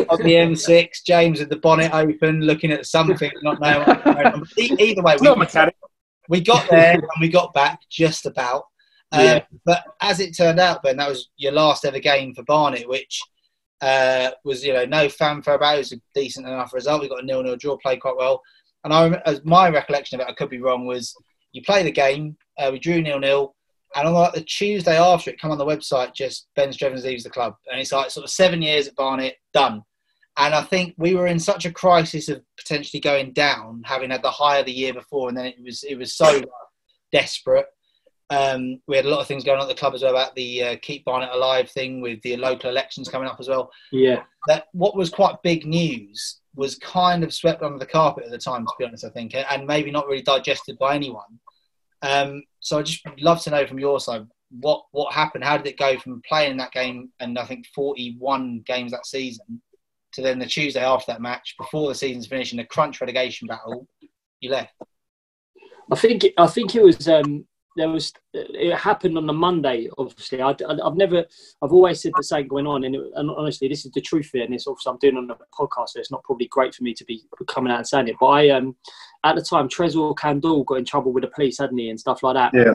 on 0.09 0.21
the 0.21 0.33
M6, 0.33 0.89
James 1.05 1.39
with 1.39 1.49
the 1.49 1.57
bonnet 1.57 1.91
open, 1.91 2.41
looking 2.41 2.71
at 2.71 2.85
something, 2.85 3.31
not 3.41 3.59
knowing 3.59 3.87
what's 3.87 4.03
going 4.03 4.27
on. 4.27 4.39
But 4.39 4.79
Either 4.79 5.01
way, 5.01 5.13
It's 5.13 5.23
not 5.23 5.37
we, 5.37 5.39
mechanic. 5.39 5.75
we 6.29 6.41
got 6.41 6.69
there 6.69 6.93
and 6.93 7.03
we 7.19 7.29
got 7.29 7.53
back 7.53 7.79
just 7.89 8.27
about. 8.27 8.65
Um, 9.11 9.21
Yeah. 9.21 9.43
But 9.65 9.83
as 10.01 10.19
it 10.19 10.37
turned 10.37 10.59
out, 10.59 10.83
Ben, 10.83 10.97
that 10.97 11.09
was 11.09 11.29
your 11.37 11.53
last 11.53 11.83
ever 11.83 11.99
game 11.99 12.35
for 12.35 12.43
Barnet, 12.43 12.87
which 12.87 13.21
uh, 13.81 14.31
was 14.45 14.63
you 14.63 14.73
know 14.73 14.85
no 14.85 15.09
fanfare 15.09 15.55
about. 15.55 15.75
It 15.75 15.79
was 15.79 15.93
a 15.93 16.01
decent 16.13 16.45
enough 16.45 16.73
result. 16.73 17.01
We 17.01 17.09
got 17.09 17.23
a 17.23 17.25
nil-nil 17.25 17.57
draw, 17.57 17.77
played 17.77 18.01
quite 18.01 18.17
well. 18.17 18.41
And 18.83 18.93
I, 18.93 19.09
as 19.25 19.43
my 19.43 19.69
recollection 19.69 20.19
of 20.19 20.27
it, 20.27 20.31
I 20.31 20.35
could 20.35 20.49
be 20.49 20.61
wrong, 20.61 20.85
was 20.85 21.15
you 21.53 21.61
play 21.61 21.83
the 21.83 21.91
game, 21.91 22.35
uh, 22.59 22.69
we 22.71 22.79
drew 22.79 23.01
nil-nil, 23.01 23.55
And 23.95 24.07
on 24.07 24.13
like 24.13 24.33
the 24.33 24.41
Tuesday 24.41 24.97
after, 24.97 25.29
it 25.29 25.39
come 25.39 25.51
on 25.51 25.57
the 25.57 25.65
website, 25.65 26.13
just 26.13 26.47
Ben 26.55 26.69
Strevens 26.69 27.03
leaves 27.03 27.23
the 27.23 27.29
club, 27.29 27.55
and 27.71 27.79
it's 27.79 27.91
like 27.91 28.11
sort 28.11 28.23
of 28.23 28.31
seven 28.31 28.61
years 28.61 28.87
at 28.87 28.95
Barnet, 28.95 29.35
done. 29.53 29.83
And 30.37 30.55
I 30.55 30.63
think 30.63 30.95
we 30.97 31.13
were 31.13 31.27
in 31.27 31.39
such 31.39 31.65
a 31.65 31.71
crisis 31.71 32.27
of 32.27 32.41
potentially 32.57 32.99
going 32.99 33.33
down, 33.33 33.83
having 33.85 34.09
had 34.09 34.23
the 34.23 34.31
higher 34.31 34.63
the 34.63 34.71
year 34.71 34.93
before, 34.93 35.29
and 35.29 35.37
then 35.37 35.45
it 35.45 35.57
was 35.63 35.83
it 35.83 35.95
was 35.95 36.15
so 36.15 36.41
desperate. 37.11 37.67
Um, 38.29 38.81
we 38.87 38.95
had 38.95 39.05
a 39.05 39.09
lot 39.09 39.19
of 39.19 39.27
things 39.27 39.43
going 39.43 39.59
on 39.59 39.65
at 39.65 39.69
the 39.69 39.79
club 39.79 39.93
as 39.93 40.01
well 40.01 40.11
about 40.11 40.33
the 40.33 40.63
uh, 40.63 40.75
keep 40.81 41.05
Barnet 41.05 41.29
alive 41.31 41.69
thing 41.69 42.01
with 42.01 42.19
the 42.23 42.35
local 42.37 42.69
elections 42.69 43.09
coming 43.09 43.27
up 43.27 43.37
as 43.39 43.47
well. 43.47 43.69
Yeah, 43.91 44.23
That 44.47 44.65
what 44.71 44.95
was 44.95 45.11
quite 45.11 45.35
big 45.43 45.67
news 45.67 46.39
was 46.55 46.77
kind 46.77 47.23
of 47.23 47.33
swept 47.33 47.61
under 47.61 47.77
the 47.77 47.85
carpet 47.85 48.25
at 48.25 48.31
the 48.31 48.37
time, 48.37 48.65
to 48.65 48.73
be 48.79 48.85
honest. 48.85 49.05
I 49.05 49.09
think, 49.09 49.35
and 49.35 49.67
maybe 49.67 49.91
not 49.91 50.07
really 50.07 50.23
digested 50.23 50.79
by 50.79 50.95
anyone. 50.95 51.39
Um, 52.03 52.43
so 52.59 52.77
I 52.77 52.83
just 52.83 53.01
love 53.19 53.41
to 53.43 53.49
know 53.49 53.65
from 53.65 53.79
your 53.79 53.99
side 53.99 54.27
what 54.59 54.83
what 54.91 55.13
happened. 55.13 55.43
How 55.43 55.57
did 55.57 55.67
it 55.67 55.79
go 55.79 55.97
from 55.97 56.21
playing 56.27 56.57
that 56.57 56.73
game 56.73 57.09
and 57.19 57.39
I 57.39 57.45
think 57.45 57.65
41 57.73 58.63
games 58.65 58.91
that 58.91 59.05
season 59.05 59.61
to 60.13 60.21
then 60.21 60.37
the 60.37 60.45
Tuesday 60.45 60.83
after 60.83 61.11
that 61.11 61.21
match, 61.21 61.55
before 61.57 61.89
the 61.89 61.95
season's 61.95 62.27
finished 62.27 62.53
in 62.53 62.59
a 62.59 62.65
crunch 62.65 63.01
relegation 63.01 63.47
battle, 63.47 63.87
you 64.41 64.51
left. 64.51 64.73
I 65.91 65.95
think 65.95 66.25
I 66.37 66.47
think 66.47 66.75
it 66.75 66.83
was 66.83 67.07
um, 67.07 67.45
there 67.75 67.89
was 67.89 68.13
it 68.33 68.75
happened 68.75 69.17
on 69.17 69.25
the 69.25 69.33
Monday. 69.33 69.89
Obviously, 69.97 70.41
I, 70.41 70.49
have 70.49 70.95
never 70.95 71.25
I've 71.61 71.71
always 71.71 72.01
said 72.01 72.11
the 72.15 72.23
same 72.23 72.47
going 72.47 72.67
on, 72.67 72.83
and, 72.83 72.95
it, 72.95 73.01
and, 73.15 73.29
honestly, 73.31 73.67
this 73.67 73.85
is 73.85 73.91
the 73.91 74.01
truth 74.01 74.29
here. 74.31 74.43
And 74.43 74.53
it's 74.53 74.67
obviously 74.67 74.91
I'm 74.91 74.97
doing 74.99 75.17
on 75.17 75.29
a 75.29 75.35
podcast, 75.55 75.89
so 75.89 75.99
it's 75.99 76.11
not 76.11 76.23
probably 76.23 76.47
great 76.47 76.75
for 76.75 76.83
me 76.83 76.93
to 76.93 77.05
be 77.05 77.23
coming 77.47 77.71
out 77.71 77.79
and 77.79 77.87
saying 77.87 78.07
it. 78.07 78.15
But 78.19 78.27
I 78.27 78.49
um 78.49 78.75
at 79.23 79.35
the 79.35 79.41
time, 79.41 79.67
Tresor 79.69 80.15
Kandol 80.15 80.65
got 80.65 80.75
in 80.75 80.85
trouble 80.85 81.13
with 81.13 81.23
the 81.23 81.29
police, 81.29 81.59
hadn't 81.59 81.77
he, 81.77 81.89
and 81.89 81.99
stuff 81.99 82.23
like 82.23 82.35
that. 82.35 82.53
Yeah. 82.53 82.73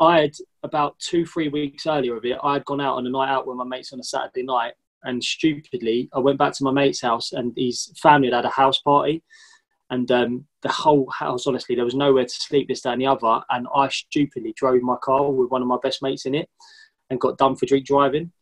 I 0.00 0.22
had 0.22 0.34
about 0.62 0.98
two 0.98 1.24
three 1.24 1.48
weeks 1.48 1.86
earlier 1.86 2.16
of 2.16 2.24
it. 2.24 2.38
I 2.42 2.54
had 2.54 2.64
gone 2.64 2.80
out 2.80 2.96
on 2.96 3.06
a 3.06 3.10
night 3.10 3.30
out 3.30 3.46
with 3.46 3.56
my 3.56 3.64
mates 3.64 3.92
on 3.92 4.00
a 4.00 4.04
Saturday 4.04 4.42
night, 4.42 4.74
and 5.04 5.22
stupidly, 5.22 6.08
I 6.12 6.18
went 6.18 6.38
back 6.38 6.52
to 6.54 6.64
my 6.64 6.72
mate's 6.72 7.00
house, 7.00 7.32
and 7.32 7.52
his 7.56 7.92
family 8.02 8.28
had 8.28 8.36
had 8.36 8.44
a 8.46 8.50
house 8.50 8.80
party 8.80 9.22
and 9.90 10.10
um, 10.10 10.46
the 10.64 10.72
whole 10.72 11.08
house, 11.10 11.46
honestly, 11.46 11.76
there 11.76 11.84
was 11.84 11.94
nowhere 11.94 12.24
to 12.24 12.30
sleep, 12.30 12.66
this, 12.66 12.80
that, 12.82 12.94
and 12.94 13.00
the 13.00 13.06
other. 13.06 13.44
And 13.50 13.68
I 13.74 13.88
stupidly 13.88 14.54
drove 14.56 14.82
my 14.82 14.96
car 15.02 15.30
with 15.30 15.50
one 15.50 15.62
of 15.62 15.68
my 15.68 15.76
best 15.82 16.02
mates 16.02 16.26
in 16.26 16.34
it 16.34 16.48
and 17.10 17.20
got 17.20 17.38
done 17.38 17.54
for 17.54 17.66
drink 17.66 17.86
driving. 17.86 18.32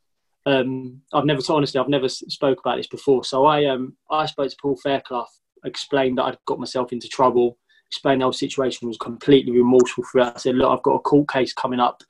Um, 0.46 1.02
I've 1.12 1.24
never, 1.24 1.42
honestly, 1.50 1.80
I've 1.80 1.88
never 1.88 2.08
spoke 2.08 2.60
about 2.60 2.76
this 2.76 2.86
before. 2.86 3.24
So 3.24 3.44
I, 3.44 3.66
um, 3.66 3.96
I 4.10 4.26
spoke 4.26 4.50
to 4.50 4.56
Paul 4.62 4.76
Fairclough, 4.76 5.26
explained 5.64 6.18
that 6.18 6.24
I'd 6.24 6.38
got 6.46 6.60
myself 6.60 6.92
into 6.92 7.08
trouble, 7.08 7.58
explained 7.88 8.20
the 8.20 8.26
whole 8.26 8.32
situation 8.32 8.88
was 8.88 8.96
completely 8.98 9.52
remorseful 9.52 10.04
for 10.04 10.20
it. 10.20 10.32
I 10.34 10.38
said, 10.38 10.54
look, 10.54 10.70
I've 10.70 10.82
got 10.84 10.94
a 10.94 11.00
court 11.00 11.28
case 11.28 11.52
coming 11.52 11.80
up 11.80 12.02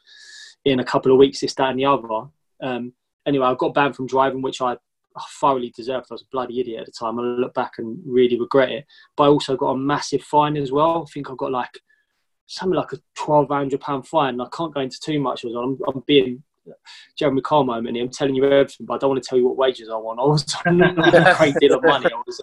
in 0.66 0.78
a 0.78 0.84
couple 0.84 1.10
of 1.10 1.18
weeks, 1.18 1.40
this, 1.40 1.55
that, 1.55 1.70
and 1.70 1.78
the 1.78 1.86
other. 1.86 2.28
Um, 2.62 2.93
anyway, 3.26 3.47
I 3.47 3.55
got 3.55 3.74
banned 3.74 3.97
from 3.97 4.06
driving, 4.06 4.43
which 4.43 4.60
I 4.60 4.72
I 4.72 4.76
thoroughly 5.40 5.72
deserved. 5.74 6.06
I 6.10 6.14
was 6.14 6.22
a 6.22 6.32
bloody 6.32 6.60
idiot 6.60 6.80
at 6.80 6.86
the 6.86 6.93
time. 6.93 7.18
I 7.18 7.22
look 7.22 7.55
back 7.55 7.72
and 7.78 7.98
really 8.06 8.39
regret 8.39 8.70
it. 8.70 8.86
But 9.16 9.24
I 9.24 9.28
also 9.28 9.56
got 9.56 9.70
a 9.70 9.78
massive 9.78 10.22
fine 10.22 10.56
as 10.56 10.72
well. 10.72 11.06
I 11.06 11.10
think 11.12 11.30
I 11.30 11.34
got 11.36 11.52
like 11.52 11.80
something 12.47 12.76
like 12.76 12.93
a 12.93 12.98
twelve 13.14 13.48
hundred 13.48 13.80
pound 13.80 14.06
fine. 14.06 14.40
I 14.40 14.48
can't 14.52 14.74
go 14.74 14.80
into 14.80 14.98
too 15.01 15.20
much. 15.20 15.44
I'm, 15.44 15.78
I'm 15.86 16.02
being 16.06 16.43
Jeremy 17.16 17.40
Carr 17.40 17.64
moment. 17.64 17.97
I'm 17.98 18.09
telling 18.09 18.34
you 18.34 18.44
everything, 18.44 18.86
but 18.86 18.94
I 18.94 18.98
don't 18.98 19.10
want 19.10 19.22
to 19.22 19.28
tell 19.28 19.39
you 19.39 19.47
what 19.47 19.56
wages 19.56 19.89
I 19.89 19.97
want. 19.97 20.20
I 20.20 20.24
was 20.24 20.55
on 20.66 20.80
a 20.98 21.34
great 21.39 21.56
deal 21.56 21.74
of 21.74 21.82
money. 21.82 22.06
I 22.06 22.22
was, 22.26 22.40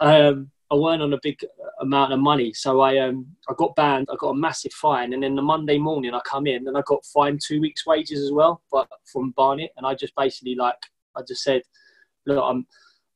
um, 0.00 0.50
I 0.70 0.74
weren't 0.74 1.02
on 1.02 1.12
a 1.12 1.18
big 1.22 1.38
amount 1.80 2.12
of 2.12 2.20
money, 2.20 2.52
so 2.52 2.80
I 2.80 2.98
um, 2.98 3.26
I 3.48 3.54
got 3.56 3.74
banned. 3.76 4.08
I 4.12 4.16
got 4.18 4.30
a 4.30 4.34
massive 4.34 4.72
fine, 4.72 5.12
and 5.12 5.22
then 5.22 5.34
the 5.34 5.42
Monday 5.42 5.78
morning 5.78 6.14
I 6.14 6.20
come 6.20 6.46
in 6.46 6.68
and 6.68 6.76
I 6.76 6.82
got 6.86 7.04
fined 7.06 7.40
two 7.44 7.60
weeks' 7.60 7.86
wages 7.86 8.22
as 8.22 8.32
well, 8.32 8.62
but 8.70 8.88
from 9.10 9.30
Barnet. 9.32 9.70
And 9.76 9.86
I 9.86 9.94
just 9.94 10.14
basically 10.14 10.54
like 10.54 10.78
I 11.16 11.22
just 11.26 11.42
said 11.42 11.62
look, 12.28 12.44
I'm, 12.44 12.66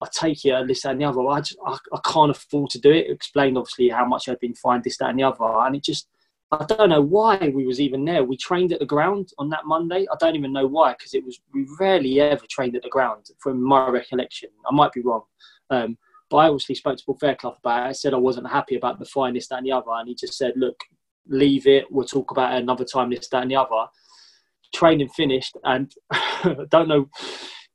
I 0.02 0.08
take 0.12 0.44
it, 0.44 0.66
this, 0.66 0.82
that, 0.82 0.92
and 0.92 1.00
the 1.00 1.04
other. 1.04 1.20
I, 1.28 1.40
just, 1.40 1.58
I, 1.64 1.78
I 1.92 2.00
can't 2.04 2.30
afford 2.30 2.70
to 2.70 2.80
do 2.80 2.90
it. 2.90 3.08
Explained 3.08 3.56
obviously 3.56 3.88
how 3.88 4.04
much 4.04 4.28
I'd 4.28 4.40
been 4.40 4.54
fined, 4.54 4.82
this, 4.82 4.98
that, 4.98 5.10
and 5.10 5.18
the 5.18 5.22
other. 5.22 5.44
And 5.44 5.76
it 5.76 5.84
just, 5.84 6.08
I 6.50 6.64
don't 6.64 6.90
know 6.90 7.00
why 7.00 7.52
we 7.54 7.66
was 7.66 7.80
even 7.80 8.04
there. 8.04 8.24
We 8.24 8.36
trained 8.36 8.72
at 8.72 8.80
the 8.80 8.86
ground 8.86 9.30
on 9.38 9.48
that 9.50 9.64
Monday. 9.64 10.06
I 10.12 10.16
don't 10.18 10.34
even 10.34 10.52
know 10.52 10.66
why 10.66 10.92
because 10.92 11.14
it 11.14 11.24
was 11.24 11.40
we 11.54 11.66
rarely 11.78 12.20
ever 12.20 12.44
trained 12.50 12.76
at 12.76 12.82
the 12.82 12.90
ground 12.90 13.26
from 13.38 13.62
my 13.62 13.88
recollection. 13.88 14.50
I 14.68 14.74
might 14.74 14.92
be 14.92 15.00
wrong, 15.00 15.22
um, 15.70 15.96
but 16.28 16.38
I 16.38 16.48
obviously 16.48 16.74
spoke 16.74 16.98
to 16.98 17.04
Paul 17.06 17.18
Fairclough 17.18 17.56
about 17.62 17.86
it. 17.86 17.88
I 17.90 17.92
said 17.92 18.12
I 18.12 18.18
wasn't 18.18 18.50
happy 18.50 18.76
about 18.76 18.98
the 18.98 19.06
fine, 19.06 19.34
this, 19.34 19.48
that, 19.48 19.58
and 19.58 19.66
the 19.66 19.72
other, 19.72 19.92
and 19.92 20.08
he 20.08 20.14
just 20.14 20.36
said, 20.36 20.52
"Look, 20.56 20.78
leave 21.26 21.66
it. 21.66 21.90
We'll 21.90 22.06
talk 22.06 22.32
about 22.32 22.54
it 22.54 22.62
another 22.62 22.84
time, 22.84 23.10
this, 23.10 23.28
that, 23.28 23.42
and 23.42 23.50
the 23.50 23.56
other." 23.56 23.86
Training 24.74 25.08
finished, 25.10 25.56
and 25.64 25.92
don't 26.70 26.88
know 26.88 27.08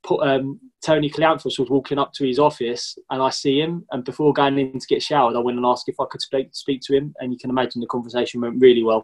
um, 0.10 0.60
Tony 0.84 1.10
Kleanthous 1.10 1.60
was 1.60 1.70
walking 1.70 1.98
up 1.98 2.14
to 2.14 2.26
his 2.26 2.40
office 2.40 2.98
and 3.10 3.22
I 3.22 3.30
see 3.30 3.60
him. 3.60 3.86
And 3.92 4.04
before 4.04 4.34
going 4.34 4.58
in 4.58 4.80
to 4.80 4.88
get 4.88 5.04
showered, 5.04 5.36
I 5.36 5.40
went 5.40 5.58
and 5.58 5.66
asked 5.66 5.90
if 5.90 6.00
I 6.00 6.06
could 6.10 6.22
speak, 6.22 6.50
speak 6.52 6.82
to 6.84 6.96
him. 6.96 7.14
And 7.20 7.32
you 7.32 7.40
can 7.40 7.50
imagine 7.50 7.82
the 7.82 7.88
conversation 7.88 8.42
went 8.42 8.62
really 8.62 8.84
well. 8.84 9.04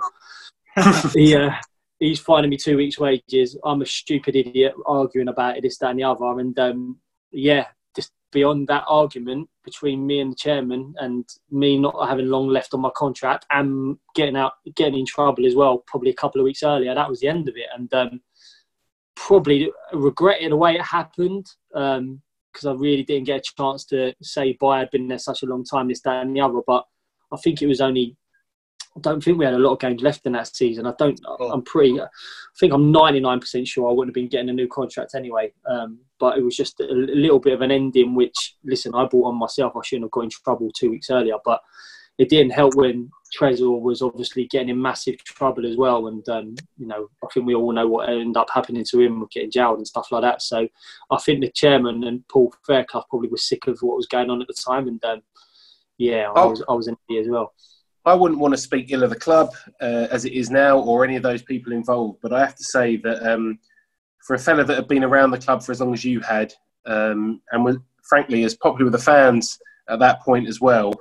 he, 1.14 1.36
uh, 1.36 1.52
he's 2.00 2.20
finding 2.20 2.50
me 2.50 2.58
two 2.58 2.78
weeks' 2.78 3.00
wages. 3.00 3.58
I'm 3.64 3.82
a 3.82 3.86
stupid 3.86 4.36
idiot 4.36 4.74
arguing 4.86 5.28
about 5.28 5.58
it, 5.58 5.62
this, 5.62 5.78
that, 5.80 5.92
and 5.92 6.00
the 6.00 6.04
other. 6.04 6.40
And 6.40 6.58
um, 6.60 7.00
yeah, 7.32 7.68
just 7.96 8.12
beyond 8.32 8.68
that 8.68 8.86
argument 8.88 9.50
between 9.66 10.06
me 10.06 10.20
and 10.20 10.32
the 10.32 10.36
chairman 10.36 10.94
and 11.00 11.26
me 11.50 11.78
not 11.78 12.08
having 12.08 12.28
long 12.28 12.50
left 12.50 12.74
on 12.74 12.82
my 12.82 12.92
contract 12.96 13.46
and 13.50 13.98
getting 14.16 14.36
out, 14.36 14.54
getting 14.76 15.00
in 15.00 15.06
trouble 15.06 15.46
as 15.46 15.56
well, 15.56 15.84
probably 15.88 16.12
a 16.12 16.16
couple 16.16 16.40
of 16.40 16.46
weeks 16.46 16.64
earlier, 16.64 16.94
that 16.94 17.10
was 17.10 17.20
the 17.20 17.28
end 17.28 17.50
of 17.50 17.56
it. 17.56 17.68
And 17.76 17.94
um, 17.94 18.22
probably 19.16 19.72
regretted 19.94 20.52
the 20.52 20.58
way 20.58 20.76
it 20.76 20.82
happened 20.82 21.48
because 21.70 21.98
um, 22.00 22.22
I 22.66 22.72
really 22.74 23.04
didn't 23.04 23.26
get 23.26 23.40
a 23.40 23.54
chance 23.58 23.86
to 23.86 24.14
say 24.22 24.58
bye. 24.60 24.82
I'd 24.82 24.92
been 24.92 25.08
there 25.08 25.20
such 25.20 25.44
a 25.44 25.48
long 25.48 25.64
time, 25.64 25.88
this, 25.88 26.02
that, 26.02 26.22
and 26.24 26.36
the 26.36 26.42
other. 26.42 26.62
But 26.66 26.86
I 27.32 27.38
think 27.38 27.62
it 27.62 27.68
was 27.68 27.82
only. 27.82 28.16
I 28.96 29.00
don't 29.00 29.24
think 29.24 29.40
we 29.40 29.46
had 29.46 29.56
a 29.56 29.60
lot 29.60 29.74
of 29.74 29.80
games 29.80 30.04
left 30.04 30.28
in 30.28 30.34
that 30.34 30.56
season. 30.56 30.86
I 30.86 30.94
don't. 31.00 31.20
I'm 31.40 31.64
pretty. 31.64 32.00
I 32.00 32.06
think 32.60 32.74
I'm 32.74 32.94
99% 32.94 33.68
sure 33.68 33.90
I 33.90 33.92
wouldn't 33.92 34.10
have 34.10 34.22
been 34.22 34.30
getting 34.30 34.50
a 34.50 34.54
new 34.54 34.68
contract 34.68 35.16
anyway. 35.16 35.52
Um, 35.66 35.98
but 36.20 36.38
it 36.38 36.44
was 36.44 36.56
just 36.56 36.80
a 36.80 36.86
little 36.86 37.40
bit 37.40 37.54
of 37.54 37.62
an 37.62 37.72
ending, 37.72 38.14
which 38.14 38.56
listen, 38.64 38.94
I 38.94 39.06
bought 39.06 39.30
on 39.30 39.40
myself. 39.40 39.74
I 39.76 39.82
shouldn't 39.84 40.06
have 40.06 40.12
got 40.12 40.26
in 40.26 40.30
trouble 40.30 40.70
two 40.72 40.92
weeks 40.92 41.10
earlier, 41.10 41.38
but 41.44 41.60
it 42.20 42.30
didn't 42.30 42.52
help 42.52 42.76
when 42.76 43.10
Tresor 43.34 43.82
was 43.82 44.02
obviously 44.02 44.48
getting 44.48 44.70
in 44.70 44.82
massive 44.82 45.18
trouble 45.24 45.66
as 45.66 45.76
well. 45.78 46.08
And, 46.08 46.28
um, 46.30 46.56
you 46.78 46.88
know, 46.88 47.08
I 47.24 47.28
think 47.34 47.46
we 47.46 47.56
all 47.56 47.72
know 47.72 47.88
what 47.88 48.10
ended 48.10 48.38
up 48.38 48.50
happening 48.54 48.86
to 48.90 49.00
him 49.02 49.20
with 49.20 49.32
getting 49.32 49.52
jailed 49.52 49.78
and 49.78 49.88
stuff 49.88 50.12
like 50.12 50.22
that. 50.22 50.42
So 50.42 50.68
I 51.12 51.18
think 51.18 51.42
the 51.42 51.52
chairman 51.52 52.04
and 52.04 52.28
Paul 52.28 52.54
Fairclough 52.68 53.06
probably 53.10 53.30
were 53.30 53.38
sick 53.38 53.68
of 53.68 53.80
what 53.82 53.98
was 53.98 54.08
going 54.08 54.30
on 54.30 54.42
at 54.42 54.48
the 54.48 54.54
time. 54.54 54.88
And, 54.88 55.04
um, 55.04 55.22
yeah, 55.98 56.30
I, 56.36 56.42
oh. 56.42 56.50
was, 56.50 56.64
I 56.70 56.74
was 56.74 56.88
in 56.88 56.98
it 57.10 57.22
as 57.22 57.30
well. 57.30 57.54
I 58.06 58.14
wouldn't 58.14 58.40
want 58.40 58.54
to 58.54 58.58
speak 58.58 58.92
ill 58.92 59.04
of 59.04 59.10
the 59.10 59.16
club 59.16 59.50
uh, 59.82 60.08
as 60.12 60.26
it 60.26 60.34
is 60.34 60.50
now 60.50 60.78
or 60.78 61.06
any 61.06 61.16
of 61.16 61.24
those 61.24 61.42
people 61.42 61.72
involved, 61.72 62.20
but 62.22 62.34
I 62.34 62.40
have 62.42 62.56
to 62.56 62.64
say 62.64 62.98
that 62.98 63.32
um, 63.32 63.60
for 64.28 64.34
a 64.34 64.40
fella 64.40 64.66
that 64.66 64.76
had 64.76 64.88
been 64.90 65.06
around 65.06 65.32
the 65.32 65.38
club 65.38 65.64
for 65.64 65.72
as 65.72 65.80
long 65.80 65.94
as 65.94 66.04
you 66.04 66.20
had 66.20 66.54
um, 66.86 67.42
and 67.52 67.64
was 67.64 67.78
frankly 68.04 68.44
as 68.44 68.56
popular 68.56 68.92
with 68.92 69.00
the 69.00 69.06
fans 69.06 69.58
at 69.88 70.00
that 70.00 70.22
point 70.22 70.50
as 70.50 70.60
well, 70.60 70.94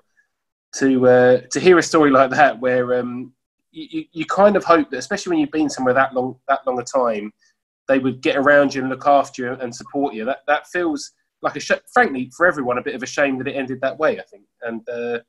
to 0.77 1.07
uh, 1.07 1.41
to 1.51 1.61
hear 1.61 1.79
a 1.79 1.83
story 1.83 2.11
like 2.11 2.31
that 2.31 2.59
where 2.61 2.99
um, 2.99 3.33
you, 3.73 4.05
you 4.13 4.25
kind 4.27 4.57
of 4.57 4.65
hope 4.65 4.91
that, 4.91 4.99
especially 4.99 5.31
when 5.31 5.39
you've 5.41 5.51
been 5.51 5.71
somewhere 5.71 5.95
that 5.95 6.15
long 6.15 6.37
that 6.49 6.67
long 6.67 6.79
a 6.79 6.85
time, 6.85 7.33
they 7.89 7.99
would 7.99 8.21
get 8.21 8.37
around 8.37 8.75
you 8.75 8.81
and 8.81 8.91
look 8.91 9.07
after 9.07 9.43
you 9.43 9.53
and 9.53 9.75
support 9.75 10.15
you. 10.15 10.25
That 10.25 10.41
that 10.47 10.67
feels 10.69 11.13
like 11.43 11.57
a 11.57 11.61
sh- 11.61 11.73
frankly 11.93 12.31
for 12.37 12.47
everyone 12.47 12.79
a 12.79 12.83
bit 12.83 12.95
of 12.95 13.03
a 13.03 13.07
shame 13.07 13.39
that 13.39 13.49
it 13.49 13.57
ended 13.57 13.81
that 13.81 13.99
way. 13.99 14.19
I 14.19 14.23
think, 14.23 14.45
and 14.63 14.89
uh, 14.89 15.21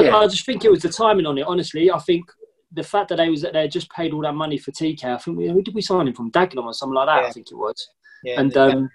yeah. 0.00 0.14
I, 0.14 0.22
I, 0.22 0.26
just 0.26 0.46
think 0.46 0.64
it 0.64 0.70
was 0.70 0.82
the 0.82 0.88
timing 0.88 1.26
on 1.26 1.38
it. 1.38 1.46
Honestly, 1.46 1.90
I 1.90 1.98
think 1.98 2.30
the 2.72 2.82
fact 2.82 3.08
that 3.08 3.16
they 3.16 3.28
was 3.28 3.42
that 3.42 3.52
they 3.52 3.66
just 3.66 3.90
paid 3.90 4.12
all 4.12 4.22
that 4.22 4.34
money 4.34 4.58
for 4.58 4.70
TK. 4.70 5.04
I 5.04 5.18
think 5.18 5.38
who 5.38 5.62
did 5.62 5.74
we 5.74 5.82
sign 5.82 6.08
him 6.08 6.14
from 6.14 6.30
Dagenham 6.30 6.64
or 6.64 6.74
something 6.74 6.94
like 6.94 7.06
that? 7.06 7.22
Yeah. 7.22 7.28
I 7.28 7.30
think 7.30 7.50
it 7.50 7.56
was. 7.56 7.88
Yeah, 8.22 8.40
and 8.40 8.56
um, 8.56 8.90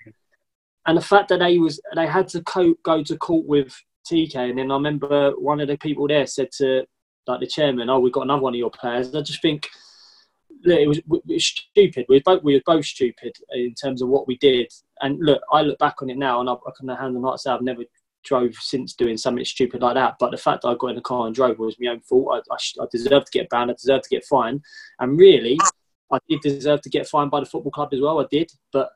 and 0.85 0.97
the 0.97 1.01
fact 1.01 1.29
that 1.29 1.39
they 1.39 1.57
was 1.57 1.81
they 1.95 2.07
had 2.07 2.27
to 2.29 2.41
co- 2.43 2.75
go 2.83 3.03
to 3.03 3.17
court 3.17 3.45
with 3.45 3.75
TK, 4.09 4.49
and 4.49 4.57
then 4.57 4.71
I 4.71 4.75
remember 4.75 5.31
one 5.31 5.59
of 5.59 5.67
the 5.67 5.77
people 5.77 6.07
there 6.07 6.25
said 6.27 6.51
to 6.57 6.85
like 7.27 7.39
the 7.39 7.47
chairman, 7.47 7.89
"Oh, 7.89 7.99
we've 7.99 8.13
got 8.13 8.23
another 8.23 8.41
one 8.41 8.53
of 8.53 8.59
your 8.59 8.71
players." 8.71 9.13
I 9.15 9.21
just 9.21 9.41
think 9.41 9.67
look, 10.63 10.79
it 10.79 10.87
was, 10.87 10.97
it 10.97 11.21
was 11.25 11.45
stupid. 11.45 12.05
We 12.09 12.17
were 12.17 12.21
both 12.25 12.43
we 12.43 12.55
were 12.55 12.61
both 12.65 12.85
stupid 12.85 13.35
in 13.51 13.73
terms 13.73 14.01
of 14.01 14.09
what 14.09 14.27
we 14.27 14.37
did. 14.37 14.71
And 15.01 15.19
look, 15.19 15.41
I 15.51 15.61
look 15.61 15.79
back 15.79 16.01
on 16.01 16.09
it 16.09 16.17
now, 16.17 16.39
and 16.39 16.49
I, 16.49 16.53
I 16.53 16.71
can 16.77 16.89
hand 16.89 17.15
on 17.15 17.23
heart 17.23 17.39
say 17.39 17.51
I've 17.51 17.61
never 17.61 17.83
drove 18.23 18.55
since 18.55 18.93
doing 18.93 19.17
something 19.17 19.45
stupid 19.45 19.81
like 19.81 19.95
that. 19.95 20.15
But 20.19 20.31
the 20.31 20.37
fact 20.37 20.63
that 20.63 20.69
I 20.69 20.75
got 20.75 20.89
in 20.89 20.95
the 20.95 21.01
car 21.01 21.27
and 21.27 21.35
drove 21.35 21.59
was 21.59 21.77
my 21.79 21.91
own 21.91 22.01
fault. 22.01 22.43
I, 22.49 22.53
I, 22.53 22.83
I 22.83 22.87
deserved 22.91 23.27
to 23.27 23.37
get 23.37 23.49
banned. 23.49 23.71
I 23.71 23.75
deserved 23.75 24.05
to 24.05 24.09
get 24.09 24.25
fined. 24.25 24.61
And 24.99 25.17
really, 25.17 25.57
I 26.11 26.17
did 26.27 26.41
deserve 26.41 26.81
to 26.81 26.89
get 26.89 27.07
fined 27.07 27.31
by 27.31 27.39
the 27.39 27.45
football 27.45 27.71
club 27.71 27.93
as 27.93 28.01
well. 28.01 28.19
I 28.19 28.25
did, 28.29 28.51
but 28.71 28.89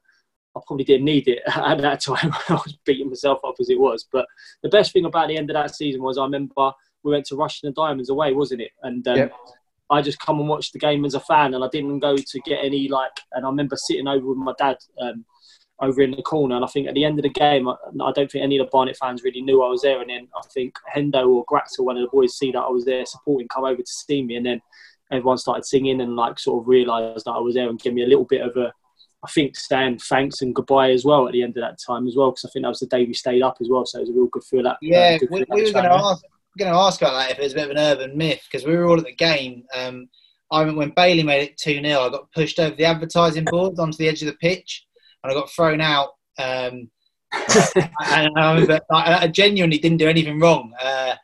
I 0.60 0.64
probably 0.68 0.86
didn't 0.86 1.06
need 1.06 1.27
it 1.27 1.40
at 1.48 1.80
that 1.80 2.02
time 2.02 2.34
I 2.49 2.53
was 2.53 2.77
beating 2.86 3.10
myself 3.10 3.40
up 3.44 3.56
as 3.60 3.69
it 3.69 3.80
was. 3.80 4.07
But 4.11 4.26
the 4.64 4.69
best 4.69 4.94
thing 4.94 5.06
about 5.06 5.27
the 5.27 5.38
end 5.38 5.49
of 5.49 5.56
that 5.56 5.76
season 5.76 6.02
was 6.02 6.18
I 6.18 6.23
remember 6.23 6.72
we 7.03 7.11
went 7.11 7.26
to 7.27 7.36
Rushden 7.36 7.65
and 7.65 7.76
Diamonds 7.76 8.10
away, 8.10 8.34
wasn't 8.34 8.61
it? 8.61 8.72
And 8.84 9.07
um, 9.07 9.18
yep. 9.18 9.34
I 9.90 10.02
just 10.02 10.19
come 10.19 10.40
and 10.40 10.49
watch 10.49 10.72
the 10.72 10.80
game 10.80 11.06
as 11.06 11.15
a 11.15 11.19
fan, 11.19 11.53
and 11.53 11.64
I 11.64 11.68
didn't 11.72 11.99
go 11.99 12.15
to 12.15 12.40
get 12.41 12.64
any 12.64 12.88
like. 12.88 13.19
And 13.31 13.45
I 13.45 13.49
remember 13.49 13.76
sitting 13.76 14.07
over 14.07 14.27
with 14.27 14.38
my 14.38 14.53
dad 14.57 14.77
um, 15.02 15.26
over 15.80 16.02
in 16.02 16.11
the 16.11 16.22
corner, 16.22 16.56
and 16.56 16.64
I 16.65 16.68
think 16.68 16.88
at 16.88 16.94
the 16.94 17.06
end 17.06 17.18
of 17.18 17.23
the 17.23 17.30
game, 17.30 17.68
I, 17.68 17.73
I, 18.02 18.11
don't 18.11 18.30
think 18.30 18.44
any 18.44 18.57
of 18.57 18.68
the 18.68 18.72
Barnet 18.72 18.98
fans 18.98 19.23
really 19.23 19.41
knew 19.41 19.64
I 19.64 19.69
was 19.69 19.81
there. 19.81 20.02
And 20.02 20.10
then 20.10 20.27
I 20.36 20.41
think 20.53 20.76
Hendo 20.95 21.27
or 21.27 21.45
Gratz 21.48 21.80
or 21.80 21.86
one 21.86 21.98
of 21.98 22.03
the 22.03 22.10
boys 22.10 22.38
see 22.38 22.52
that 22.52 22.60
I 22.60 22.69
was 22.69 22.86
there 22.86 23.06
supporting, 23.06 23.48
come 23.48 23.65
over 23.65 23.81
to 23.81 23.86
see 23.86 24.23
me, 24.23 24.36
and 24.36 24.45
then 24.45 24.61
everyone 25.11 25.38
started 25.38 25.65
singing 25.65 26.02
and 26.02 26.15
like 26.15 26.38
sort 26.38 26.61
of 26.61 26.68
realised 26.68 27.26
that 27.26 27.31
I 27.31 27.40
was 27.40 27.56
there 27.56 27.68
and 27.68 27.80
give 27.80 27.94
me 27.94 28.03
a 28.03 28.07
little 28.07 28.26
bit 28.26 28.41
of 28.41 28.56
a. 28.57 28.73
I 29.24 29.30
think 29.30 29.58
saying 29.58 30.00
thanks 30.00 30.41
and 30.41 30.56
goodbye 30.56 30.91
as 30.91 31.04
well 31.04 31.28
at 31.28 31.34
the 31.34 31.44
end 31.44 31.58
of 31.58 31.62
that 31.62 31.78
time 31.86 32.08
as 32.08 32.16
well 32.16 32.32
because 32.32 32.46
I 32.46 32.50
think 32.52 32.64
that 32.64 32.70
was 32.70 32.80
the 32.80 32.88
day 32.88 33.06
we 33.06 33.14
stayed 33.14 33.41
up 33.41 33.58
as 33.60 33.68
well 33.70 33.86
so 33.86 33.98
it 33.98 34.02
was 34.02 34.10
a 34.10 34.14
real 34.14 34.28
good 34.28 34.44
feel 34.44 34.64
that 34.64 34.78
yeah 34.82 35.18
uh, 35.22 35.26
we, 35.30 35.46
we 35.50 35.64
were 35.66 35.72
going 35.72 35.86
to 35.86 35.94
ask 35.94 36.24
going 36.60 36.72
to 36.72 36.78
ask 36.78 37.02
about 37.02 37.14
that 37.14 37.32
if 37.32 37.40
it 37.40 37.44
was 37.44 37.54
a 37.54 37.56
bit 37.56 37.66
of 37.66 37.72
an 37.72 37.78
urban 37.78 38.18
myth 38.18 38.46
because 38.50 38.68
we 38.68 38.76
were 38.76 38.88
all 38.88 39.00
at 39.00 39.06
the 39.06 39.16
game. 39.16 39.64
Um, 39.76 40.10
I 40.52 40.60
remember 40.60 40.80
when 40.80 40.94
Bailey 40.96 41.24
made 41.24 41.44
it 41.44 41.58
2 41.58 41.82
0, 41.82 42.02
I 42.02 42.10
got 42.10 42.32
pushed 42.32 42.60
over 42.60 42.76
the 42.76 42.86
advertising 42.86 43.46
board 43.46 43.80
onto 43.80 43.98
the 43.98 44.08
edge 44.08 44.22
of 44.22 44.28
the 44.28 44.34
pitch 44.34 44.86
and 45.24 45.32
I 45.32 45.36
got 45.36 45.50
thrown 45.50 45.82
out. 45.82 46.10
Um, 46.38 46.90
and 47.34 48.32
I, 48.38 48.54
remember, 48.54 48.80
I, 48.91 49.28
genuinely 49.28 49.78
didn't 49.78 50.00
do 50.00 50.10
anything 50.10 50.40
wrong. 50.40 50.74
Uh, 50.82 51.16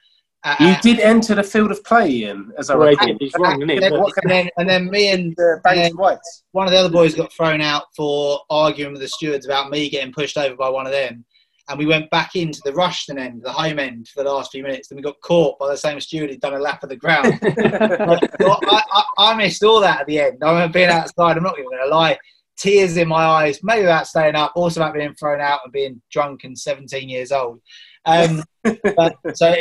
uh 0.46 0.56
you 0.60 0.76
did 0.82 1.02
enter 1.02 1.36
the 1.36 1.44
field 1.44 1.72
of 1.72 1.84
play, 1.84 2.10
Ian, 2.10 2.54
as 2.58 2.70
I 2.70 2.76
well, 2.76 2.96
He's 3.20 3.34
wrong, 3.38 3.62
and, 3.62 3.70
then, 3.70 3.94
and, 3.94 4.30
then, 4.30 4.50
and 4.58 4.70
then 4.70 4.90
me 4.90 5.12
and, 5.12 5.36
uh, 5.40 5.58
and 5.66 5.98
one 5.98 6.68
of 6.68 6.72
the 6.72 6.78
other 6.78 6.90
boys 6.90 7.16
got 7.16 7.34
thrown 7.34 7.62
out 7.62 7.84
for 7.96 8.40
arguing 8.50 8.94
with 8.94 9.02
the 9.02 9.08
stewards 9.08 9.46
about 9.46 9.70
me 9.70 9.90
getting 9.90 10.14
pushed 10.14 10.38
over 10.38 10.56
by 10.56 10.70
one 10.70 10.86
of 10.86 10.94
them 10.94 11.26
and 11.70 11.80
we 11.80 11.86
went 11.86 12.10
back 12.12 12.36
into 12.36 12.62
the 12.64 12.72
Rushden 12.72 13.20
end, 13.20 13.42
the 13.44 13.52
home 13.52 13.80
end, 13.80 14.08
for 14.10 14.24
the 14.24 14.32
last 14.32 14.52
few 14.52 14.62
minutes. 14.62 14.88
Then 14.88 14.98
we 14.98 15.02
got 15.02 15.20
caught 15.22 15.58
by 15.58 15.68
the 15.70 15.78
same 15.78 16.00
steward 16.00 16.30
who'd 16.30 16.40
done 16.40 16.54
a 16.54 16.60
lap 16.60 16.84
of 16.84 16.90
the 16.90 16.96
ground. 16.96 17.40
I, 17.44 18.82
I, 18.92 19.04
I, 19.18 19.36
missed 19.36 19.64
all 19.64 19.80
that 19.82 20.02
at 20.02 20.08
the 20.08 20.20
end. 20.20 20.44
I 20.44 20.52
remember 20.52 20.74
being 20.74 20.90
outside. 20.90 21.38
I'm 21.38 21.44
not 21.44 21.58
even 21.58 21.72
going 21.72 21.84
to 21.84 21.96
lie, 21.96 22.20
tears 22.56 22.98
in 22.98 23.08
my 23.08 23.24
eyes, 23.24 23.60
maybe 23.64 23.84
about 23.84 24.08
staying 24.08 24.36
up, 24.36 24.52
also 24.56 24.80
about 24.80 24.94
being 24.94 25.16
thrown 25.16 25.42
out 25.42 25.62
and 25.64 25.74
being 25.74 26.02
drunk 26.12 26.44
and 26.44 26.58
17 26.58 27.10
years 27.10 27.32
old. 27.32 27.60
Um, 28.06 28.44
but, 28.64 29.16
so 29.34 29.54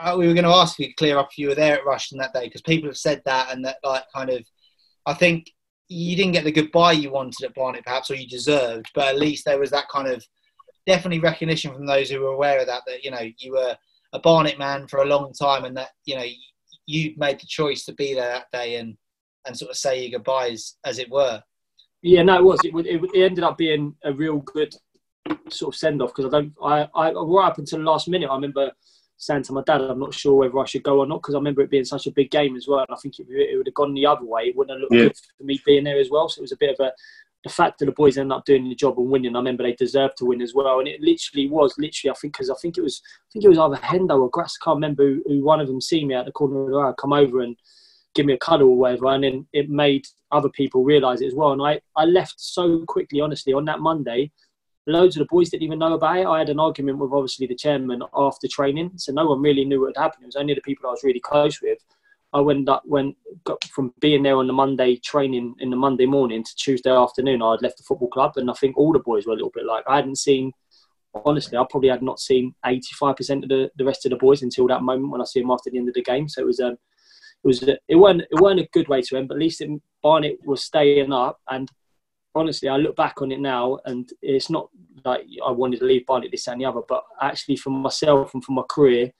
uh, 0.00 0.16
we 0.18 0.26
were 0.26 0.34
going 0.34 0.44
to 0.44 0.50
ask 0.50 0.78
you 0.78 0.88
to 0.88 0.94
clear 0.94 1.18
up 1.18 1.28
if 1.30 1.38
you 1.38 1.48
were 1.48 1.54
there 1.54 1.74
at 1.74 1.84
Rushden 1.84 2.18
that 2.18 2.34
day 2.34 2.44
because 2.44 2.62
people 2.62 2.88
have 2.88 2.96
said 2.96 3.22
that 3.24 3.52
and 3.52 3.64
that 3.64 3.76
like 3.82 4.04
kind 4.14 4.30
of, 4.30 4.44
I 5.06 5.14
think 5.14 5.50
you 5.88 6.16
didn't 6.16 6.32
get 6.32 6.44
the 6.44 6.52
goodbye 6.52 6.92
you 6.92 7.10
wanted 7.10 7.44
at 7.44 7.54
Barnet 7.54 7.84
perhaps 7.84 8.10
or 8.10 8.16
you 8.16 8.26
deserved, 8.26 8.90
but 8.94 9.08
at 9.08 9.18
least 9.18 9.44
there 9.44 9.58
was 9.58 9.70
that 9.70 9.88
kind 9.88 10.08
of 10.08 10.24
definitely 10.86 11.20
recognition 11.20 11.72
from 11.72 11.86
those 11.86 12.10
who 12.10 12.20
were 12.20 12.28
aware 12.34 12.60
of 12.60 12.66
that 12.66 12.82
that 12.86 13.02
you 13.02 13.10
know 13.10 13.28
you 13.38 13.52
were 13.52 13.76
a 14.12 14.18
Barnet 14.20 14.58
man 14.58 14.86
for 14.86 15.02
a 15.02 15.06
long 15.06 15.32
time 15.32 15.64
and 15.64 15.76
that 15.76 15.90
you 16.04 16.16
know 16.16 16.24
you 16.86 17.14
made 17.16 17.40
the 17.40 17.46
choice 17.46 17.84
to 17.84 17.92
be 17.94 18.14
there 18.14 18.28
that 18.28 18.50
day 18.52 18.76
and 18.76 18.96
and 19.46 19.56
sort 19.56 19.70
of 19.70 19.76
say 19.76 20.02
your 20.02 20.18
goodbyes 20.18 20.76
as 20.84 20.98
it 20.98 21.10
were. 21.10 21.42
Yeah, 22.02 22.22
no, 22.22 22.36
it 22.36 22.44
was. 22.44 22.60
It, 22.62 22.72
it 23.14 23.24
ended 23.24 23.44
up 23.44 23.58
being 23.58 23.94
a 24.04 24.12
real 24.12 24.38
good 24.38 24.74
sort 25.48 25.74
of 25.74 25.78
send 25.78 26.02
off 26.02 26.14
because 26.14 26.32
I 26.32 26.40
don't. 26.40 26.52
I, 26.62 26.88
I 26.94 27.12
right 27.12 27.48
up 27.48 27.58
until 27.58 27.78
the 27.78 27.84
last 27.84 28.08
minute, 28.08 28.28
I 28.28 28.34
remember 28.34 28.72
saying 29.18 29.44
to 29.44 29.52
my 29.52 29.62
dad, 29.66 29.80
"I'm 29.80 30.00
not 30.00 30.14
sure 30.14 30.34
whether 30.34 30.58
I 30.58 30.64
should 30.64 30.82
go 30.82 31.00
or 31.00 31.06
not," 31.06 31.22
because 31.22 31.34
I 31.34 31.38
remember 31.38 31.62
it 31.62 31.70
being 31.70 31.84
such 31.84 32.06
a 32.06 32.12
big 32.12 32.30
game 32.30 32.56
as 32.56 32.66
well. 32.68 32.80
And 32.80 32.88
I 32.90 32.96
think 32.96 33.18
it, 33.18 33.26
it 33.28 33.56
would 33.56 33.66
have 33.66 33.74
gone 33.74 33.94
the 33.94 34.06
other 34.06 34.24
way. 34.24 34.44
It 34.44 34.56
wouldn't 34.56 34.76
have 34.76 34.82
looked 34.82 34.94
yeah. 34.94 35.08
good 35.08 35.16
for 35.38 35.44
me 35.44 35.60
being 35.64 35.84
there 35.84 35.98
as 35.98 36.10
well. 36.10 36.28
So 36.28 36.40
it 36.40 36.42
was 36.42 36.52
a 36.52 36.56
bit 36.56 36.78
of 36.78 36.86
a 36.86 36.92
the 37.46 37.52
fact 37.52 37.78
that 37.78 37.86
the 37.86 37.92
boys 37.92 38.18
ended 38.18 38.36
up 38.36 38.44
doing 38.44 38.68
the 38.68 38.74
job 38.74 38.98
and 38.98 39.08
winning, 39.08 39.36
I 39.36 39.38
remember 39.38 39.62
they 39.62 39.74
deserved 39.74 40.16
to 40.18 40.24
win 40.24 40.42
as 40.42 40.52
well. 40.52 40.80
And 40.80 40.88
it 40.88 41.00
literally 41.00 41.48
was, 41.48 41.76
literally, 41.78 42.10
I 42.10 42.18
think, 42.18 42.32
because 42.32 42.50
I 42.50 42.54
think 42.60 42.76
it 42.76 42.82
was, 42.82 43.00
I 43.06 43.26
think 43.32 43.44
it 43.44 43.48
was 43.48 43.58
either 43.58 43.76
Hendo 43.76 44.20
or 44.20 44.30
Grass. 44.30 44.56
I 44.60 44.64
can't 44.64 44.76
remember 44.76 45.04
who, 45.04 45.22
who, 45.26 45.44
one 45.44 45.60
of 45.60 45.68
them 45.68 45.80
see 45.80 46.04
me 46.04 46.14
at 46.14 46.26
the 46.26 46.32
corner 46.32 46.64
of 46.64 46.70
the 46.70 46.76
eye, 46.76 46.92
come 46.98 47.12
over 47.12 47.42
and 47.42 47.56
give 48.16 48.26
me 48.26 48.32
a 48.32 48.38
cuddle 48.38 48.70
or 48.70 48.76
whatever. 48.76 49.06
And 49.06 49.22
then 49.22 49.46
it 49.52 49.70
made 49.70 50.06
other 50.32 50.48
people 50.48 50.82
realise 50.82 51.20
it 51.20 51.26
as 51.26 51.34
well. 51.34 51.52
And 51.52 51.62
I, 51.62 51.80
I 51.94 52.04
left 52.04 52.34
so 52.36 52.84
quickly, 52.86 53.20
honestly, 53.20 53.52
on 53.52 53.64
that 53.66 53.78
Monday. 53.78 54.32
Loads 54.88 55.16
of 55.16 55.20
the 55.20 55.28
boys 55.28 55.50
didn't 55.50 55.64
even 55.64 55.80
know 55.80 55.94
about 55.94 56.18
it. 56.18 56.26
I 56.26 56.38
had 56.38 56.48
an 56.48 56.60
argument 56.60 56.98
with 56.98 57.12
obviously 57.12 57.46
the 57.46 57.56
chairman 57.56 58.02
after 58.14 58.46
training, 58.46 58.92
so 58.96 59.12
no 59.12 59.26
one 59.26 59.42
really 59.42 59.64
knew 59.64 59.80
what 59.80 59.96
had 59.96 60.02
happened. 60.02 60.24
It 60.24 60.26
was 60.26 60.36
only 60.36 60.54
the 60.54 60.60
people 60.60 60.86
I 60.86 60.92
was 60.92 61.02
really 61.02 61.20
close 61.20 61.60
with. 61.60 61.78
I 62.32 62.40
went 62.40 62.68
up 62.68 62.82
went 62.86 63.16
got 63.44 63.64
from 63.64 63.94
being 64.00 64.22
there 64.22 64.36
on 64.36 64.46
the 64.46 64.52
Monday 64.52 64.96
training 64.96 65.54
in 65.58 65.70
the 65.70 65.76
Monday 65.76 66.06
morning 66.06 66.44
to 66.44 66.56
Tuesday 66.56 66.90
afternoon. 66.90 67.42
I'd 67.42 67.62
left 67.62 67.78
the 67.78 67.84
football 67.84 68.08
club, 68.08 68.32
and 68.36 68.50
I 68.50 68.54
think 68.54 68.76
all 68.76 68.92
the 68.92 68.98
boys 68.98 69.26
were 69.26 69.32
a 69.32 69.36
little 69.36 69.52
bit 69.54 69.64
like 69.64 69.84
I 69.88 69.96
hadn't 69.96 70.18
seen. 70.18 70.52
Honestly, 71.24 71.56
I 71.56 71.64
probably 71.70 71.88
had 71.88 72.02
not 72.02 72.20
seen 72.20 72.54
eighty 72.66 72.92
five 72.92 73.16
percent 73.16 73.42
of 73.42 73.48
the, 73.48 73.70
the 73.76 73.84
rest 73.84 74.04
of 74.04 74.10
the 74.10 74.16
boys 74.16 74.42
until 74.42 74.68
that 74.68 74.82
moment 74.82 75.10
when 75.10 75.20
I 75.20 75.24
see 75.24 75.40
them 75.40 75.50
after 75.50 75.70
the 75.70 75.78
end 75.78 75.88
of 75.88 75.94
the 75.94 76.02
game. 76.02 76.28
So 76.28 76.42
it 76.42 76.46
was 76.46 76.60
um, 76.60 76.76
it 77.42 77.46
was 77.46 77.62
it 77.62 77.96
weren't 77.96 78.20
it 78.22 78.40
weren't 78.40 78.60
a 78.60 78.68
good 78.72 78.88
way 78.88 79.02
to 79.02 79.16
end, 79.16 79.28
but 79.28 79.34
at 79.34 79.40
least 79.40 79.62
it, 79.62 79.70
Barnet 80.02 80.38
was 80.44 80.62
staying 80.62 81.12
up. 81.12 81.40
And 81.48 81.70
honestly, 82.36 82.68
I 82.68 82.76
look 82.76 82.94
back 82.94 83.22
on 83.22 83.32
it 83.32 83.40
now, 83.40 83.78
and 83.86 84.08
it's 84.22 84.50
not 84.50 84.68
like 85.04 85.22
I 85.44 85.50
wanted 85.50 85.80
to 85.80 85.86
leave 85.86 86.06
Barnet 86.06 86.30
this 86.30 86.46
and 86.46 86.60
the 86.60 86.66
other, 86.66 86.82
but 86.86 87.02
actually 87.20 87.56
for 87.56 87.70
myself 87.70 88.34
and 88.34 88.44
for 88.44 88.52
my 88.52 88.62
career 88.68 89.12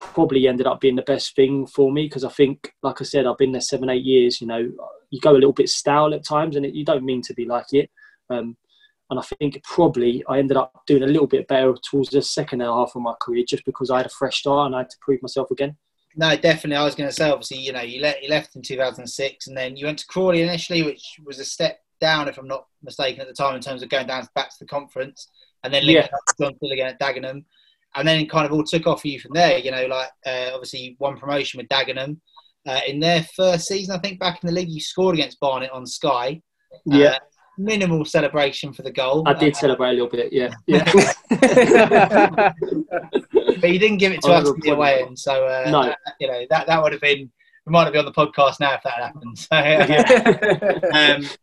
probably 0.00 0.46
ended 0.46 0.66
up 0.66 0.80
being 0.80 0.94
the 0.94 1.02
best 1.02 1.34
thing 1.34 1.66
for 1.66 1.90
me 1.90 2.04
because 2.04 2.22
I 2.22 2.28
think, 2.28 2.72
like 2.84 3.00
I 3.00 3.04
said, 3.04 3.26
I've 3.26 3.38
been 3.38 3.50
there 3.50 3.60
seven, 3.60 3.90
eight 3.90 4.04
years. 4.04 4.40
You 4.40 4.46
know, 4.46 4.70
you 5.10 5.20
go 5.20 5.32
a 5.32 5.34
little 5.34 5.52
bit 5.52 5.68
stale 5.68 6.14
at 6.14 6.24
times, 6.24 6.54
and 6.54 6.64
it, 6.64 6.74
you 6.74 6.84
don't 6.84 7.04
mean 7.04 7.22
to 7.22 7.34
be 7.34 7.46
like 7.46 7.72
it. 7.72 7.90
Um, 8.30 8.56
and 9.10 9.18
I 9.18 9.22
think 9.22 9.62
probably 9.64 10.22
I 10.28 10.38
ended 10.38 10.58
up 10.58 10.82
doing 10.86 11.02
a 11.02 11.06
little 11.06 11.26
bit 11.26 11.48
better 11.48 11.74
towards 11.90 12.10
the 12.10 12.20
second 12.20 12.60
half 12.60 12.92
of 12.94 13.02
my 13.02 13.14
career 13.20 13.42
just 13.48 13.64
because 13.64 13.90
I 13.90 13.98
had 13.98 14.06
a 14.06 14.10
fresh 14.10 14.40
start 14.40 14.66
and 14.66 14.74
I 14.74 14.80
had 14.80 14.90
to 14.90 14.98
prove 15.00 15.22
myself 15.22 15.50
again. 15.50 15.76
No, 16.14 16.36
definitely. 16.36 16.76
I 16.76 16.84
was 16.84 16.94
going 16.94 17.08
to 17.08 17.14
say, 17.14 17.30
obviously, 17.30 17.58
you 17.58 17.72
know, 17.72 17.80
you, 17.80 18.02
let, 18.02 18.22
you 18.22 18.28
left 18.28 18.54
in 18.54 18.62
2006 18.62 19.46
and 19.46 19.56
then 19.56 19.76
you 19.76 19.86
went 19.86 20.00
to 20.00 20.06
Crawley 20.06 20.42
initially, 20.42 20.82
which 20.82 21.18
was 21.24 21.38
a 21.38 21.44
step 21.44 21.80
down, 22.00 22.28
if 22.28 22.38
I'm 22.38 22.48
not 22.48 22.66
mistaken, 22.82 23.20
at 23.20 23.28
the 23.28 23.34
time 23.34 23.54
in 23.54 23.60
terms 23.60 23.82
of 23.82 23.88
going 23.88 24.06
down 24.06 24.26
back 24.34 24.50
to 24.50 24.56
the 24.60 24.66
conference 24.66 25.28
and 25.64 25.72
then 25.72 25.84
linking 25.84 26.08
yeah. 26.10 26.16
up 26.16 26.36
John 26.40 26.56
Still 26.56 26.72
again 26.72 26.88
at 26.88 27.00
Dagenham 27.00 27.44
and 27.96 28.06
then 28.06 28.26
kind 28.28 28.46
of 28.46 28.52
all 28.52 28.64
took 28.64 28.86
off 28.86 29.02
for 29.02 29.08
you 29.08 29.20
from 29.20 29.32
there. 29.34 29.58
You 29.58 29.70
know, 29.70 29.86
like 29.86 30.08
uh, 30.26 30.50
obviously 30.52 30.96
one 30.98 31.16
promotion 31.18 31.58
with 31.58 31.68
Dagenham. 31.68 32.18
Uh, 32.66 32.80
in 32.86 33.00
their 33.00 33.24
first 33.34 33.66
season, 33.66 33.94
I 33.94 33.98
think 33.98 34.20
back 34.20 34.42
in 34.42 34.46
the 34.46 34.52
league, 34.52 34.68
you 34.68 34.80
scored 34.80 35.14
against 35.14 35.40
Barnet 35.40 35.70
on 35.70 35.86
Sky. 35.86 36.42
Yeah. 36.84 37.08
Uh, 37.08 37.18
minimal 37.56 38.04
celebration 38.04 38.72
for 38.72 38.82
the 38.82 38.92
goal. 38.92 39.24
I 39.26 39.32
did 39.34 39.56
celebrate 39.56 39.90
a 39.90 39.92
little 39.92 40.08
bit, 40.08 40.32
yeah. 40.32 40.54
yeah. 40.66 40.84
but 43.60 43.70
you 43.70 43.78
didn't 43.78 43.98
give 43.98 44.12
it 44.12 44.20
to 44.22 44.32
us 44.32 44.48
to 44.48 44.54
be 44.54 44.70
away, 44.70 45.02
and 45.02 45.18
so 45.18 45.46
uh, 45.46 45.70
no. 45.70 45.94
you 46.20 46.28
know 46.28 46.44
that 46.50 46.66
that 46.66 46.82
would 46.82 46.92
have 46.92 47.00
been 47.00 47.30
we 47.68 47.72
might 47.72 47.84
not 47.84 47.92
be 47.92 47.98
on 47.98 48.04
the 48.04 48.12
podcast 48.12 48.60
now 48.60 48.74
if 48.74 48.82
that 48.82 48.94
happened. 48.94 49.38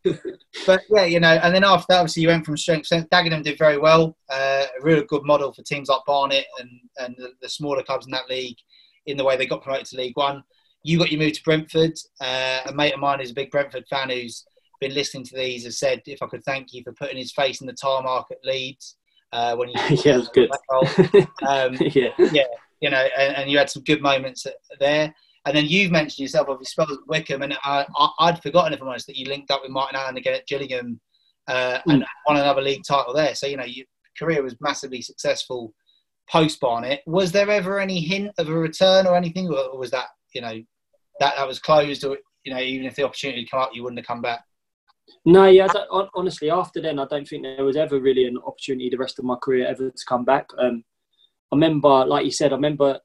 So, 0.05 0.13
um, 0.13 0.17
but 0.65 0.81
yeah, 0.89 1.05
you 1.05 1.19
know, 1.19 1.39
and 1.43 1.53
then 1.53 1.63
after 1.63 1.85
that, 1.89 1.99
obviously, 1.99 2.23
you 2.23 2.29
went 2.29 2.45
from 2.45 2.57
strength 2.57 2.83
to 2.83 2.85
strength. 2.87 3.09
Dagenham 3.09 3.43
did 3.43 3.57
very 3.57 3.77
well. 3.77 4.17
Uh, 4.29 4.65
a 4.79 4.83
really 4.83 5.05
good 5.05 5.23
model 5.23 5.53
for 5.53 5.61
teams 5.63 5.89
like 5.89 6.01
Barnet 6.05 6.45
and, 6.59 6.69
and 6.97 7.15
the, 7.17 7.31
the, 7.41 7.49
smaller 7.49 7.83
clubs 7.83 8.05
in 8.05 8.11
that 8.11 8.29
league 8.29 8.57
in 9.05 9.17
the 9.17 9.23
way 9.23 9.37
they 9.37 9.45
got 9.45 9.61
promoted 9.61 9.85
to 9.87 9.97
League 9.97 10.17
One. 10.17 10.43
You 10.83 10.97
got 10.97 11.11
your 11.11 11.19
move 11.19 11.33
to 11.33 11.43
Brentford. 11.43 11.93
Uh, 12.19 12.61
a 12.65 12.73
mate 12.73 12.93
of 12.93 12.99
mine 12.99 13.19
who's 13.19 13.31
a 13.31 13.35
big 13.35 13.51
Brentford 13.51 13.85
fan 13.87 14.09
who's 14.09 14.45
been 14.79 14.93
listening 14.93 15.23
to 15.25 15.35
these 15.35 15.63
has 15.65 15.79
said, 15.79 16.01
if 16.05 16.21
I 16.21 16.27
could 16.27 16.43
thank 16.43 16.73
you 16.73 16.83
for 16.83 16.93
putting 16.93 17.17
his 17.17 17.31
face 17.31 17.61
in 17.61 17.67
the 17.67 17.73
tarmac 17.73 18.25
at 18.31 18.43
Leeds. 18.43 18.97
Uh, 19.31 19.55
when 19.55 19.69
you 19.69 19.75
yeah, 20.05 20.17
was 20.17 20.29
good. 20.29 20.49
Um, 21.47 21.75
yeah, 21.79 22.09
yeah, 22.31 22.43
you 22.79 22.89
know, 22.89 23.07
and, 23.17 23.35
and, 23.35 23.49
you 23.49 23.57
had 23.57 23.69
some 23.69 23.83
good 23.83 24.01
moments 24.01 24.47
there. 24.79 25.13
And 25.45 25.55
then 25.55 25.65
you've 25.65 25.91
mentioned 25.91 26.23
yourself, 26.23 26.47
obviously, 26.49 26.71
spelled 26.71 26.91
at 26.91 27.07
Wycombe, 27.07 27.43
and 27.43 27.57
I, 27.63 27.85
would 28.21 28.41
forgotten, 28.41 28.73
if 28.73 28.81
I'm 28.81 28.87
honest, 28.87 29.05
that 29.07 29.15
you 29.15 29.27
linked 29.27 29.51
up 29.51 29.61
with 29.61 29.71
Martin 29.71 29.99
Allen 29.99 30.17
again 30.17 30.33
at 30.33 30.47
Gillingham 30.47 30.99
uh, 31.47 31.79
mm. 31.87 31.93
and 31.93 32.05
won 32.27 32.37
another 32.37 32.61
league 32.61 32.83
title 32.87 33.13
there. 33.13 33.35
So, 33.35 33.45
you 33.45 33.57
know, 33.57 33.65
your 33.65 33.85
career 34.17 34.41
was 34.41 34.55
massively 34.59 35.01
successful 35.01 35.73
post 36.27 36.59
Barnet. 36.59 37.01
Was 37.05 37.31
there 37.31 37.49
ever 37.51 37.79
any 37.79 37.99
hint 37.99 38.31
of 38.39 38.49
a 38.49 38.53
return 38.53 39.05
or 39.05 39.15
anything, 39.15 39.47
or 39.47 39.77
was 39.77 39.91
that, 39.91 40.07
you 40.33 40.41
know, 40.41 40.59
that, 41.19 41.35
that 41.35 41.47
was 41.47 41.59
closed, 41.59 42.03
or, 42.03 42.17
you 42.43 42.53
know, 42.53 42.59
even 42.59 42.87
if 42.87 42.95
the 42.95 43.03
opportunity 43.03 43.41
had 43.41 43.51
come 43.51 43.61
up, 43.61 43.69
you 43.73 43.83
wouldn't 43.83 43.99
have 43.99 44.07
come 44.07 44.23
back? 44.23 44.43
No, 45.23 45.45
yeah, 45.45 45.67
honestly, 46.15 46.49
after 46.49 46.81
then, 46.81 46.97
I 46.97 47.05
don't 47.05 47.27
think 47.27 47.43
there 47.43 47.63
was 47.63 47.77
ever 47.77 47.99
really 47.99 48.25
an 48.25 48.39
opportunity 48.45 48.89
the 48.89 48.97
rest 48.97 49.19
of 49.19 49.25
my 49.25 49.35
career 49.35 49.67
ever 49.67 49.91
to 49.91 50.05
come 50.07 50.25
back. 50.25 50.47
Um, 50.57 50.83
I 51.51 51.55
remember, 51.55 52.05
like 52.05 52.25
you 52.25 52.31
said, 52.31 52.51
I 52.51 52.55
remember 52.55 52.99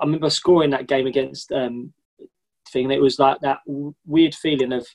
I 0.00 0.04
remember 0.04 0.30
scoring 0.30 0.70
that 0.70 0.88
game 0.88 1.06
against 1.06 1.52
um, 1.52 1.92
thing. 2.70 2.84
And 2.84 2.92
it 2.92 3.02
was 3.02 3.18
like 3.18 3.40
that 3.40 3.58
weird 4.06 4.34
feeling 4.34 4.72
of 4.72 4.86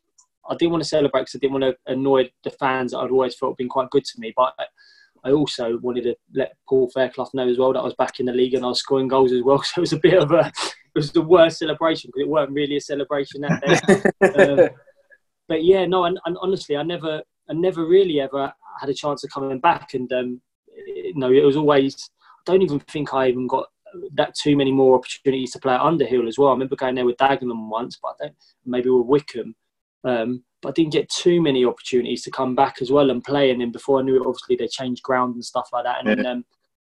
I 0.49 0.55
didn't 0.55 0.71
want 0.71 0.83
to 0.83 0.89
celebrate 0.89 1.21
because 1.21 1.35
I 1.35 1.39
didn't 1.39 1.59
want 1.59 1.63
to 1.63 1.91
annoy 1.91 2.29
the 2.43 2.51
fans 2.51 2.91
that 2.91 2.99
I'd 2.99 3.11
always 3.11 3.35
felt 3.35 3.57
been 3.57 3.69
quite 3.69 3.89
good 3.89 4.05
to 4.05 4.19
me. 4.19 4.33
But 4.35 4.53
I 5.23 5.31
also 5.31 5.77
wanted 5.79 6.03
to 6.03 6.15
let 6.33 6.53
Paul 6.67 6.89
Fairclough 6.93 7.31
know 7.33 7.47
as 7.47 7.57
well 7.57 7.73
that 7.73 7.79
I 7.79 7.85
was 7.85 7.95
back 7.95 8.19
in 8.19 8.27
the 8.27 8.33
league 8.33 8.53
and 8.53 8.63
I 8.63 8.69
was 8.69 8.79
scoring 8.79 9.07
goals 9.07 9.31
as 9.31 9.41
well. 9.43 9.61
So 9.63 9.79
it 9.79 9.81
was 9.81 9.93
a 9.93 9.99
bit 9.99 10.21
of 10.21 10.31
a 10.31 10.51
it 10.95 10.99
was 10.99 11.11
the 11.11 11.21
worst 11.21 11.59
celebration 11.59 12.09
because 12.09 12.25
it 12.25 12.29
weren't 12.29 12.51
really 12.51 12.77
a 12.77 12.81
celebration 12.81 13.41
that 13.41 13.61
day. 14.21 14.43
um, 14.43 14.69
but 15.47 15.63
yeah, 15.63 15.85
no, 15.85 16.05
and, 16.05 16.19
and, 16.25 16.37
honestly, 16.41 16.77
I 16.77 16.83
never 16.83 17.21
I 17.49 17.53
never 17.53 17.85
really 17.85 18.21
ever 18.21 18.53
had 18.79 18.89
a 18.89 18.93
chance 18.93 19.23
of 19.23 19.29
coming 19.29 19.59
back, 19.59 19.93
and 19.93 20.11
um, 20.13 20.41
you 20.87 21.13
know, 21.15 21.31
it 21.31 21.43
was 21.43 21.57
always. 21.57 22.09
I 22.21 22.51
don't 22.51 22.61
even 22.61 22.79
think 22.79 23.13
I 23.13 23.27
even 23.27 23.47
got 23.47 23.67
that 24.13 24.35
too 24.35 24.55
many 24.55 24.71
more 24.71 24.97
opportunities 24.97 25.51
to 25.51 25.59
play 25.59 25.73
at 25.73 25.81
Underhill 25.81 26.27
as 26.27 26.37
well. 26.37 26.49
I 26.49 26.53
remember 26.53 26.75
going 26.75 26.95
there 26.95 27.05
with 27.05 27.17
Dagenham 27.17 27.69
once, 27.69 27.99
but 28.01 28.15
I 28.19 28.25
don't, 28.25 28.35
maybe 28.65 28.89
with 28.89 29.07
Wycombe. 29.07 29.55
Um, 30.03 30.43
but 30.61 30.69
I 30.69 30.71
didn't 30.73 30.93
get 30.93 31.09
too 31.09 31.41
many 31.41 31.65
opportunities 31.65 32.23
to 32.23 32.31
come 32.31 32.55
back 32.55 32.77
as 32.81 32.91
well 32.91 33.09
and 33.09 33.23
play. 33.23 33.51
And 33.51 33.61
then 33.61 33.71
before 33.71 33.99
I 33.99 34.03
knew 34.03 34.15
it, 34.15 34.25
obviously 34.25 34.55
they 34.55 34.67
changed 34.67 35.03
ground 35.03 35.35
and 35.35 35.45
stuff 35.45 35.69
like 35.73 35.83
that. 35.85 35.99
And 35.99 36.09
yeah. 36.09 36.15
then 36.15 36.25
um, 36.25 36.45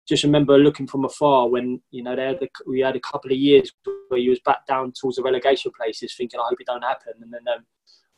just 0.06 0.22
remember 0.22 0.56
looking 0.58 0.86
from 0.86 1.04
afar 1.04 1.48
when 1.48 1.80
you 1.90 2.02
know 2.02 2.14
they 2.14 2.24
had 2.24 2.40
the, 2.40 2.48
we 2.66 2.80
had 2.80 2.96
a 2.96 3.00
couple 3.00 3.30
of 3.30 3.36
years 3.36 3.72
where 4.08 4.20
you 4.20 4.30
was 4.30 4.40
back 4.40 4.66
down 4.66 4.92
towards 4.92 5.16
the 5.16 5.22
relegation 5.22 5.72
places, 5.78 6.14
thinking 6.14 6.38
I 6.38 6.46
hope 6.48 6.60
it 6.60 6.66
don't 6.66 6.82
happen. 6.82 7.14
And 7.20 7.32
then 7.32 7.54
um, 7.54 7.64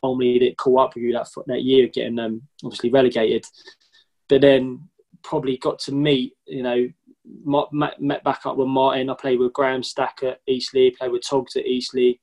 only 0.02 0.36
it 0.36 0.58
caught 0.58 0.88
up 0.88 0.94
with 0.94 1.04
you 1.04 1.12
that 1.12 1.28
that 1.46 1.62
year, 1.62 1.88
getting 1.88 2.18
um, 2.18 2.42
obviously 2.64 2.90
relegated. 2.90 3.46
But 4.28 4.42
then 4.42 4.88
probably 5.22 5.56
got 5.56 5.78
to 5.80 5.92
meet 5.92 6.34
you 6.46 6.62
know 6.62 6.88
met, 7.44 8.24
back 8.24 8.46
up 8.46 8.56
with 8.56 8.68
Martin. 8.68 9.10
I 9.10 9.14
played 9.14 9.38
with 9.38 9.52
Graham 9.52 9.82
Stack 9.82 10.20
at 10.22 10.40
Eastleigh, 10.46 10.92
played 10.98 11.12
with 11.12 11.22
Togs 11.28 11.56
at 11.56 11.66
Eastleigh. 11.66 12.14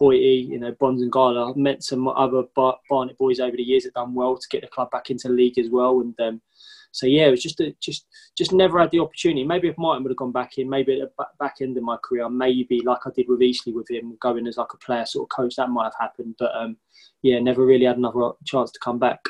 Hoyte, 0.00 0.48
you 0.48 0.58
know, 0.58 0.74
Bonds 0.78 1.02
and 1.02 1.10
Gala. 1.10 1.50
I've 1.50 1.56
met 1.56 1.82
some 1.82 2.06
other 2.06 2.44
Bar- 2.54 2.78
Barnet 2.88 3.18
boys 3.18 3.40
over 3.40 3.56
the 3.56 3.62
years 3.62 3.84
that 3.84 3.94
done 3.94 4.14
well 4.14 4.36
to 4.36 4.48
get 4.48 4.62
the 4.62 4.68
club 4.68 4.90
back 4.90 5.10
into 5.10 5.28
the 5.28 5.34
league 5.34 5.58
as 5.58 5.68
well. 5.68 6.00
And 6.00 6.14
um, 6.20 6.40
so 6.92 7.06
yeah, 7.06 7.26
it 7.26 7.30
was 7.30 7.42
just 7.42 7.60
a, 7.60 7.74
just 7.80 8.06
just 8.36 8.52
never 8.52 8.78
had 8.78 8.90
the 8.90 9.00
opportunity. 9.00 9.44
Maybe 9.44 9.68
if 9.68 9.78
Martin 9.78 10.02
would 10.02 10.10
have 10.10 10.16
gone 10.16 10.32
back 10.32 10.58
in, 10.58 10.68
maybe 10.68 11.00
at 11.00 11.10
the 11.16 11.26
back 11.38 11.56
end 11.60 11.76
of 11.76 11.82
my 11.82 11.96
career, 12.04 12.28
maybe 12.28 12.80
like 12.84 13.00
I 13.06 13.10
did 13.14 13.28
with 13.28 13.42
Eastleigh 13.42 13.74
with 13.74 13.90
him, 13.90 14.16
going 14.20 14.46
as 14.46 14.56
like 14.56 14.72
a 14.72 14.78
player 14.78 15.06
sort 15.06 15.26
of 15.26 15.36
coach, 15.36 15.56
that 15.56 15.70
might 15.70 15.84
have 15.84 15.94
happened. 15.98 16.36
But 16.38 16.54
um, 16.54 16.76
yeah, 17.22 17.38
never 17.38 17.64
really 17.64 17.86
had 17.86 17.98
another 17.98 18.32
chance 18.44 18.70
to 18.72 18.80
come 18.80 18.98
back. 18.98 19.20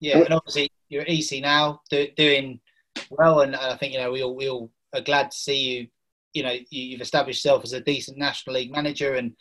Yeah, 0.00 0.18
and 0.18 0.34
obviously 0.34 0.70
you're 0.88 1.02
at 1.02 1.08
EC 1.08 1.42
now, 1.42 1.80
do, 1.90 2.08
doing 2.16 2.60
well, 3.10 3.40
and 3.40 3.56
I 3.56 3.76
think 3.76 3.92
you 3.92 3.98
know 3.98 4.12
we 4.12 4.22
all 4.22 4.36
we 4.36 4.48
all 4.48 4.70
are 4.94 5.00
glad 5.00 5.30
to 5.30 5.36
see 5.36 5.60
you. 5.60 5.86
You 6.32 6.42
know, 6.44 6.56
you've 6.70 7.02
established 7.02 7.44
yourself 7.44 7.62
as 7.64 7.74
a 7.74 7.80
decent 7.80 8.16
National 8.16 8.56
League 8.56 8.72
manager 8.72 9.14
and 9.14 9.34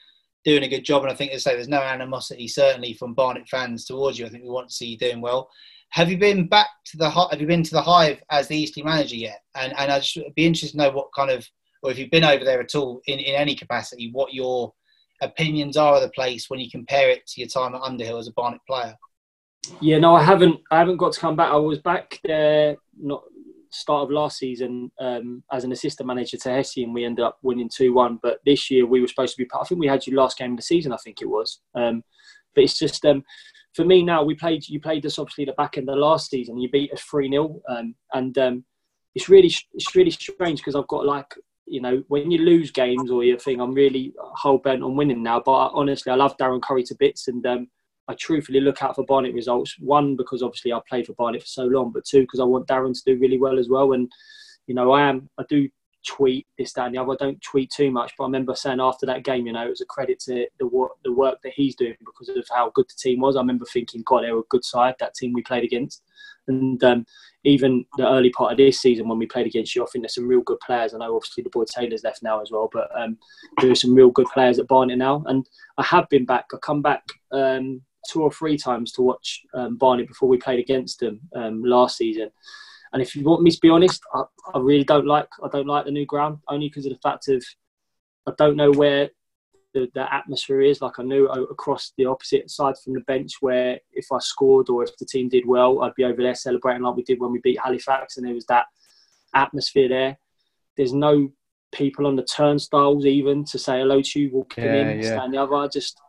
doing 0.44 0.64
a 0.64 0.68
good 0.68 0.84
job. 0.84 1.04
And 1.04 1.12
I 1.12 1.16
think, 1.16 1.32
as 1.32 1.46
I 1.46 1.52
say, 1.52 1.56
there's 1.56 1.70
no 1.70 1.82
animosity 1.82 2.48
certainly 2.48 2.94
from 2.94 3.14
Barnet 3.14 3.48
fans 3.48 3.86
towards 3.86 4.20
you. 4.20 4.26
I 4.26 4.30
think 4.30 4.44
we 4.44 4.50
want 4.50 4.70
to 4.70 4.76
see 4.76 4.88
you 4.88 4.98
doing 4.98 5.22
well. 5.22 5.50
Have 5.92 6.10
you 6.10 6.18
been 6.18 6.48
back 6.48 6.68
to 6.86 6.98
the 6.98 7.10
have 7.10 7.40
you 7.40 7.48
been 7.48 7.64
to 7.64 7.72
the 7.72 7.82
Hive 7.82 8.22
as 8.30 8.48
the 8.48 8.58
Eastleigh 8.58 8.84
manager 8.84 9.16
yet? 9.16 9.42
And 9.56 9.74
and 9.78 9.92
I'd 9.92 10.04
be 10.36 10.46
interested 10.46 10.78
to 10.78 10.78
know 10.78 10.92
what 10.92 11.10
kind 11.16 11.32
of 11.32 11.48
or 11.84 11.92
if 11.92 11.98
you've 11.98 12.12
been 12.12 12.24
over 12.24 12.44
there 12.44 12.62
at 12.62 12.76
all 12.76 13.02
in, 13.08 13.20
in 13.20 13.36
any 13.36 13.56
capacity, 13.56 14.12
what 14.12 14.34
your 14.34 14.74
opinions 15.22 15.78
are 15.78 15.96
of 15.96 16.02
the 16.02 16.10
place 16.10 16.50
when 16.50 16.60
you 16.60 16.70
compare 16.70 17.10
it 17.10 17.26
to 17.28 17.42
your 17.42 17.48
time 17.48 17.76
at 17.76 17.82
Underhill 17.82 18.18
as 18.18 18.28
a 18.28 18.34
Barnet 18.34 18.62
player. 18.68 18.96
Yeah, 19.80 20.00
no, 20.00 20.16
I 20.16 20.24
haven't. 20.24 20.60
I 20.72 20.80
haven't 20.80 20.98
got 20.98 21.14
to 21.14 21.20
come 21.20 21.36
back. 21.36 21.52
I 21.52 21.58
was 21.58 21.80
back 21.80 22.20
there 22.24 22.78
not 22.98 23.24
start 23.72 24.04
of 24.04 24.12
last 24.12 24.38
season 24.38 24.92
um, 25.00 25.44
as 25.52 25.64
an 25.64 25.72
assistant 25.72 26.08
manager 26.08 26.38
to 26.38 26.50
Hesse, 26.50 26.78
and 26.78 26.94
we 26.94 27.06
ended 27.06 27.26
up 27.26 27.38
winning 27.42 27.70
two 27.74 27.94
one. 27.94 28.20
But 28.22 28.40
this 28.46 28.70
year 28.70 28.86
we 28.86 29.02
were 29.02 29.08
supposed 29.08 29.36
to 29.36 29.44
be. 29.44 29.50
I 29.60 29.66
think 29.66 29.80
we 29.80 29.88
had 29.88 30.06
you 30.06 30.16
last 30.16 30.38
game 30.38 30.52
of 30.52 30.58
the 30.58 30.64
season. 30.64 30.94
I 30.94 30.98
think 30.98 31.22
it 31.22 31.30
was. 31.30 31.60
Um, 31.76 32.04
but 32.54 32.66
it's 32.66 32.78
just 32.78 33.06
um, 33.06 33.24
for 33.74 33.86
me 33.86 34.04
now. 34.04 34.24
We 34.24 34.36
played. 34.36 34.68
You 34.68 34.80
played 34.80 35.06
us 35.06 35.20
obviously 35.20 35.46
the 35.46 35.54
back 35.54 35.78
end 35.78 35.90
of 35.90 35.96
the 35.96 36.02
last 36.02 36.30
season. 36.30 36.58
You 36.58 36.70
beat 36.70 36.94
us 36.94 37.02
three 37.02 37.30
0 37.30 37.62
um, 37.70 37.96
and 38.14 38.38
um, 38.38 38.66
it's 39.16 39.30
really 39.30 39.52
it's 39.74 39.96
really 39.96 40.12
strange 40.12 40.60
because 40.60 40.76
I've 40.76 40.88
got 40.88 41.06
like 41.06 41.34
you 41.66 41.82
know 41.82 42.04
when 42.08 42.32
you 42.32 42.40
lose 42.40 42.72
games 42.72 43.10
or 43.10 43.24
you 43.24 43.38
think 43.38 43.62
I'm 43.62 43.74
really 43.74 44.14
whole 44.18 44.58
bent 44.58 44.84
on 44.84 44.96
winning 44.96 45.24
now. 45.24 45.42
But 45.44 45.72
honestly, 45.74 46.12
I 46.12 46.16
love 46.16 46.38
Darren 46.38 46.62
Currie 46.62 46.84
to 46.84 46.96
bits 47.00 47.28
and. 47.28 47.46
I 48.12 48.16
truthfully 48.16 48.60
look 48.60 48.84
out 48.84 48.96
for 48.96 49.06
Barnet 49.06 49.34
results. 49.34 49.76
One 49.80 50.16
because 50.16 50.44
obviously 50.44 50.74
I 50.74 50.80
played 50.88 51.08
for 51.08 51.14
Barnet 51.14 51.42
for 51.42 51.48
so 51.48 51.64
long, 51.64 51.92
but 51.92 52.06
two 52.06 52.22
because 52.22 52.40
I 52.40 52.44
want 52.44 52.68
Darren 52.68 52.94
to 52.94 53.14
do 53.14 53.20
really 53.20 53.40
well 53.40 53.58
as 53.58 53.70
well. 53.70 53.94
And 53.94 54.12
you 54.68 54.76
know, 54.76 54.92
I 54.92 55.04
am 55.04 55.30
I 55.40 55.44
do 55.48 55.70
tweet 56.06 56.48
this, 56.58 56.74
that, 56.74 56.88
and 56.88 56.96
the 56.96 57.02
other. 57.02 57.14
I 57.14 57.16
don't 57.20 57.42
tweet 57.42 57.72
too 57.72 57.92
much, 57.92 58.14
but 58.18 58.26
I 58.26 58.28
remember 58.28 58.56
saying 58.56 58.80
after 58.80 59.06
that 59.06 59.24
game, 59.24 59.46
you 59.46 59.54
know, 59.54 59.66
it 59.66 59.70
was 59.70 59.82
a 59.82 59.86
credit 59.86 60.20
to 60.22 60.48
the 60.60 60.68
work, 60.68 60.92
the 61.04 61.12
work 61.12 61.40
that 61.44 61.54
he's 61.56 61.76
doing 61.76 61.96
because 62.00 62.30
of 62.30 62.46
how 62.52 62.72
good 62.74 62.88
the 62.90 62.96
team 62.98 63.22
was. 63.22 63.36
I 63.36 63.40
remember 63.40 63.66
thinking, 63.66 64.04
God, 64.06 64.24
they 64.24 64.32
were 64.32 64.40
a 64.40 64.50
good 64.50 64.66
side, 64.66 64.96
that 65.00 65.14
team 65.14 65.34
we 65.34 65.42
played 65.42 65.64
against. 65.64 66.02
And 66.48 66.84
um, 66.84 67.06
even 67.44 67.86
the 67.98 68.08
early 68.08 68.32
part 68.32 68.52
of 68.52 68.58
this 68.58 68.82
season 68.82 69.08
when 69.08 69.20
we 69.20 69.28
played 69.28 69.46
against 69.46 69.76
you, 69.76 69.84
I 69.84 69.88
think 69.88 70.04
there's 70.04 70.16
some 70.16 70.28
real 70.28 70.42
good 70.42 70.60
players. 70.66 70.94
I 70.94 70.98
know 70.98 71.16
obviously 71.16 71.44
the 71.44 71.50
boy 71.50 71.66
Taylor's 71.66 72.04
left 72.04 72.24
now 72.24 72.42
as 72.42 72.52
well, 72.52 72.70
but 72.72 72.90
um, 73.00 73.18
there 73.62 73.72
are 73.72 73.76
some 73.76 73.94
real 73.94 74.10
good 74.10 74.28
players 74.34 74.60
at 74.60 74.68
Barnet 74.68 74.98
now. 74.98 75.24
And 75.28 75.48
I 75.78 75.84
have 75.84 76.10
been 76.10 76.26
back. 76.26 76.46
I 76.54 76.58
come 76.58 76.82
back 76.82 77.04
um, 77.32 77.82
two 78.10 78.22
or 78.22 78.32
three 78.32 78.58
times 78.58 78.92
to 78.94 79.02
watch 79.02 79.42
um, 79.54 79.78
Barnet 79.78 80.08
before 80.08 80.30
we 80.30 80.38
played 80.38 80.60
against 80.60 81.00
them 81.00 81.20
um, 81.36 81.64
last 81.64 81.98
season. 81.98 82.30
And 82.94 83.02
if 83.02 83.16
you 83.16 83.24
want 83.24 83.44
me 83.44 83.52
to 83.52 83.60
be 83.62 83.70
honest, 83.70 84.02
I, 84.14 84.24
I 84.54 84.60
really 84.60 84.84
don't 84.84 85.08
like 85.08 85.28
I 85.44 85.48
don't 85.48 85.68
like 85.68 85.86
the 85.86 85.92
new 85.92 86.06
ground 86.06 86.40
only 86.50 86.68
because 86.68 86.86
of 86.86 86.92
the 86.92 87.00
fact 87.00 87.28
of 87.30 87.44
I 88.28 88.34
don't 88.38 88.58
know 88.58 88.72
where 88.72 89.10
the, 89.74 89.90
the 89.94 90.14
atmosphere 90.14 90.62
is. 90.62 90.82
Like 90.82 91.00
I 91.00 91.04
knew 91.04 91.28
across 91.28 91.94
the 91.98 92.06
opposite 92.06 92.50
side 92.50 92.76
from 92.84 92.94
the 92.94 93.00
bench 93.02 93.34
where 93.40 93.80
if 93.94 94.08
I 94.12 94.20
scored 94.20 94.70
or 94.70 94.84
if 94.84 94.96
the 94.98 95.06
team 95.06 95.30
did 95.30 95.48
well, 95.48 95.82
I'd 95.82 95.96
be 95.96 96.04
over 96.04 96.22
there 96.22 96.36
celebrating 96.36 96.84
like 96.84 96.96
we 96.96 97.04
did 97.04 97.20
when 97.20 97.32
we 97.32 97.40
beat 97.40 97.60
Halifax, 97.64 98.18
and 98.18 98.26
there 98.26 98.34
was 98.34 98.46
that 98.48 98.66
atmosphere 99.34 99.90
there. 99.90 100.18
There's 100.76 100.94
no 100.94 101.32
people 101.72 102.06
on 102.06 102.18
the 102.18 102.24
turnstiles 102.24 103.06
even 103.06 103.46
to 103.46 103.58
say 103.58 103.80
hello 103.80 104.02
to 104.02 104.20
you 104.20 104.30
walking 104.32 104.66
yeah, 104.66 104.90
in, 104.90 105.02
yeah. 105.02 105.16
stand 105.16 105.34
the 105.34 105.42
other. 105.42 105.56
I 105.56 105.68
just 105.68 106.00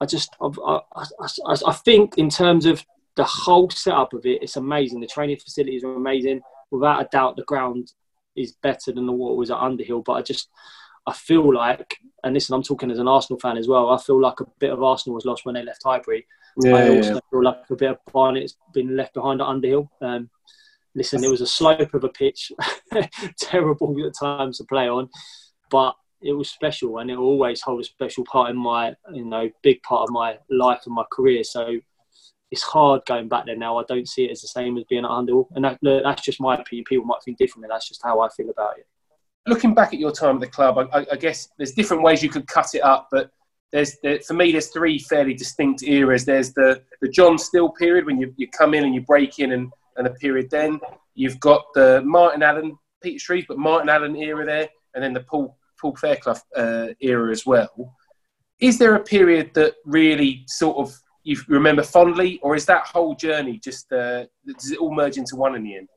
I 0.00 0.06
just 0.06 0.34
I, 0.40 0.48
I, 0.66 1.02
I, 1.20 1.56
I 1.66 1.72
think 1.72 2.18
in 2.18 2.30
terms 2.30 2.66
of 2.66 2.84
the 3.16 3.24
whole 3.24 3.68
setup 3.70 4.12
of 4.12 4.24
it, 4.26 4.42
it's 4.42 4.56
amazing. 4.56 5.00
The 5.00 5.06
training 5.06 5.38
facilities 5.38 5.84
are 5.84 5.94
amazing. 5.94 6.40
Without 6.70 7.00
a 7.00 7.08
doubt, 7.10 7.36
the 7.36 7.44
ground 7.44 7.92
is 8.36 8.52
better 8.62 8.92
than 8.92 9.06
the 9.06 9.12
what 9.12 9.36
was 9.36 9.50
at 9.50 9.58
Underhill. 9.58 10.02
But 10.02 10.12
I 10.12 10.22
just 10.22 10.48
I 11.06 11.12
feel 11.12 11.52
like, 11.52 11.98
and 12.22 12.34
listen, 12.34 12.54
I'm 12.54 12.62
talking 12.62 12.90
as 12.90 12.98
an 12.98 13.08
Arsenal 13.08 13.40
fan 13.40 13.56
as 13.56 13.66
well. 13.66 13.90
I 13.90 13.98
feel 13.98 14.20
like 14.20 14.40
a 14.40 14.46
bit 14.58 14.70
of 14.70 14.82
Arsenal 14.82 15.14
was 15.14 15.24
lost 15.24 15.46
when 15.46 15.54
they 15.54 15.64
left 15.64 15.82
Highbury. 15.82 16.26
Yeah, 16.62 16.74
I 16.74 16.88
also 16.90 17.14
yeah. 17.14 17.20
feel 17.30 17.44
like 17.44 17.56
a 17.70 17.76
bit 17.76 17.90
of 17.90 17.98
Barnet's 18.12 18.56
been 18.74 18.96
left 18.96 19.14
behind 19.14 19.40
at 19.40 19.46
Underhill. 19.46 19.90
Um, 20.02 20.28
listen, 20.94 21.24
it 21.24 21.30
was 21.30 21.40
a 21.40 21.46
slope 21.46 21.94
of 21.94 22.04
a 22.04 22.08
pitch, 22.08 22.52
terrible 23.38 23.96
at 24.06 24.12
times 24.18 24.58
to 24.58 24.64
play 24.64 24.88
on, 24.88 25.08
but 25.70 25.94
it 26.20 26.32
was 26.32 26.50
special 26.50 26.98
and 26.98 27.10
it 27.10 27.16
always 27.16 27.60
hold 27.60 27.80
a 27.80 27.84
special 27.84 28.24
part 28.24 28.50
in 28.50 28.56
my 28.56 28.94
you 29.12 29.24
know 29.24 29.50
big 29.62 29.82
part 29.82 30.02
of 30.02 30.10
my 30.10 30.38
life 30.50 30.82
and 30.86 30.94
my 30.94 31.04
career. 31.12 31.44
So 31.44 31.78
it's 32.50 32.62
hard 32.62 33.02
going 33.06 33.28
back 33.28 33.46
there 33.46 33.56
now. 33.56 33.78
I 33.78 33.84
don't 33.86 34.08
see 34.08 34.24
it 34.24 34.30
as 34.30 34.40
the 34.40 34.48
same 34.48 34.78
as 34.78 34.84
being 34.84 35.04
at 35.04 35.10
Underhill 35.10 35.48
and 35.52 35.64
that, 35.64 35.78
that's 35.82 36.22
just 36.22 36.40
my 36.40 36.54
opinion. 36.54 36.84
People 36.88 37.06
might 37.06 37.22
think 37.24 37.38
differently. 37.38 37.68
That's 37.70 37.88
just 37.88 38.02
how 38.02 38.20
i 38.20 38.28
feel 38.30 38.50
about 38.50 38.78
it. 38.78 38.86
Looking 39.46 39.74
back 39.74 39.92
at 39.94 40.00
your 40.00 40.12
time 40.12 40.36
at 40.36 40.40
the 40.40 40.46
club 40.48 40.78
I, 40.92 41.06
I 41.12 41.16
guess 41.16 41.48
there's 41.56 41.72
different 41.72 42.02
ways 42.02 42.22
you 42.22 42.30
could 42.30 42.46
cut 42.46 42.74
it 42.74 42.82
up 42.82 43.08
but 43.10 43.30
there's 43.70 43.98
there, 44.02 44.18
for 44.20 44.34
me 44.34 44.50
there's 44.50 44.68
three 44.68 44.98
fairly 44.98 45.34
distinct 45.34 45.82
eras. 45.82 46.24
There's 46.24 46.52
the 46.52 46.82
the 47.00 47.08
john 47.08 47.38
still 47.38 47.68
period 47.70 48.06
when 48.06 48.18
you, 48.18 48.34
you 48.36 48.48
come 48.48 48.74
in 48.74 48.84
and 48.84 48.94
you 48.94 49.02
break 49.02 49.38
in 49.38 49.52
and, 49.52 49.70
and 49.96 50.06
a 50.06 50.10
period 50.10 50.50
then. 50.50 50.80
You've 51.14 51.38
got 51.38 51.66
the 51.74 52.02
martin 52.04 52.42
allen 52.42 52.78
peter 53.02 53.18
Shreeves, 53.18 53.46
but 53.46 53.58
martin 53.58 53.88
allen 53.88 54.16
era 54.16 54.44
there 54.44 54.68
and 54.94 55.04
then 55.04 55.12
the 55.12 55.20
paul 55.20 55.56
Paul 55.80 55.96
Fairclough 55.96 56.40
uh, 56.56 56.88
era 57.00 57.30
as 57.30 57.46
well. 57.46 57.94
Is 58.60 58.78
there 58.78 58.94
a 58.96 59.00
period 59.00 59.52
that 59.54 59.74
really 59.84 60.44
sort 60.46 60.78
of 60.78 60.94
you 61.22 61.36
remember 61.48 61.82
fondly, 61.82 62.40
or 62.42 62.56
is 62.56 62.64
that 62.66 62.86
whole 62.86 63.14
journey 63.14 63.58
just 63.62 63.92
uh, 63.92 64.24
does 64.46 64.70
it 64.70 64.78
all 64.78 64.94
merge 64.94 65.18
into 65.18 65.36
one 65.36 65.54
in 65.54 65.62
the 65.62 65.76
end? 65.76 65.88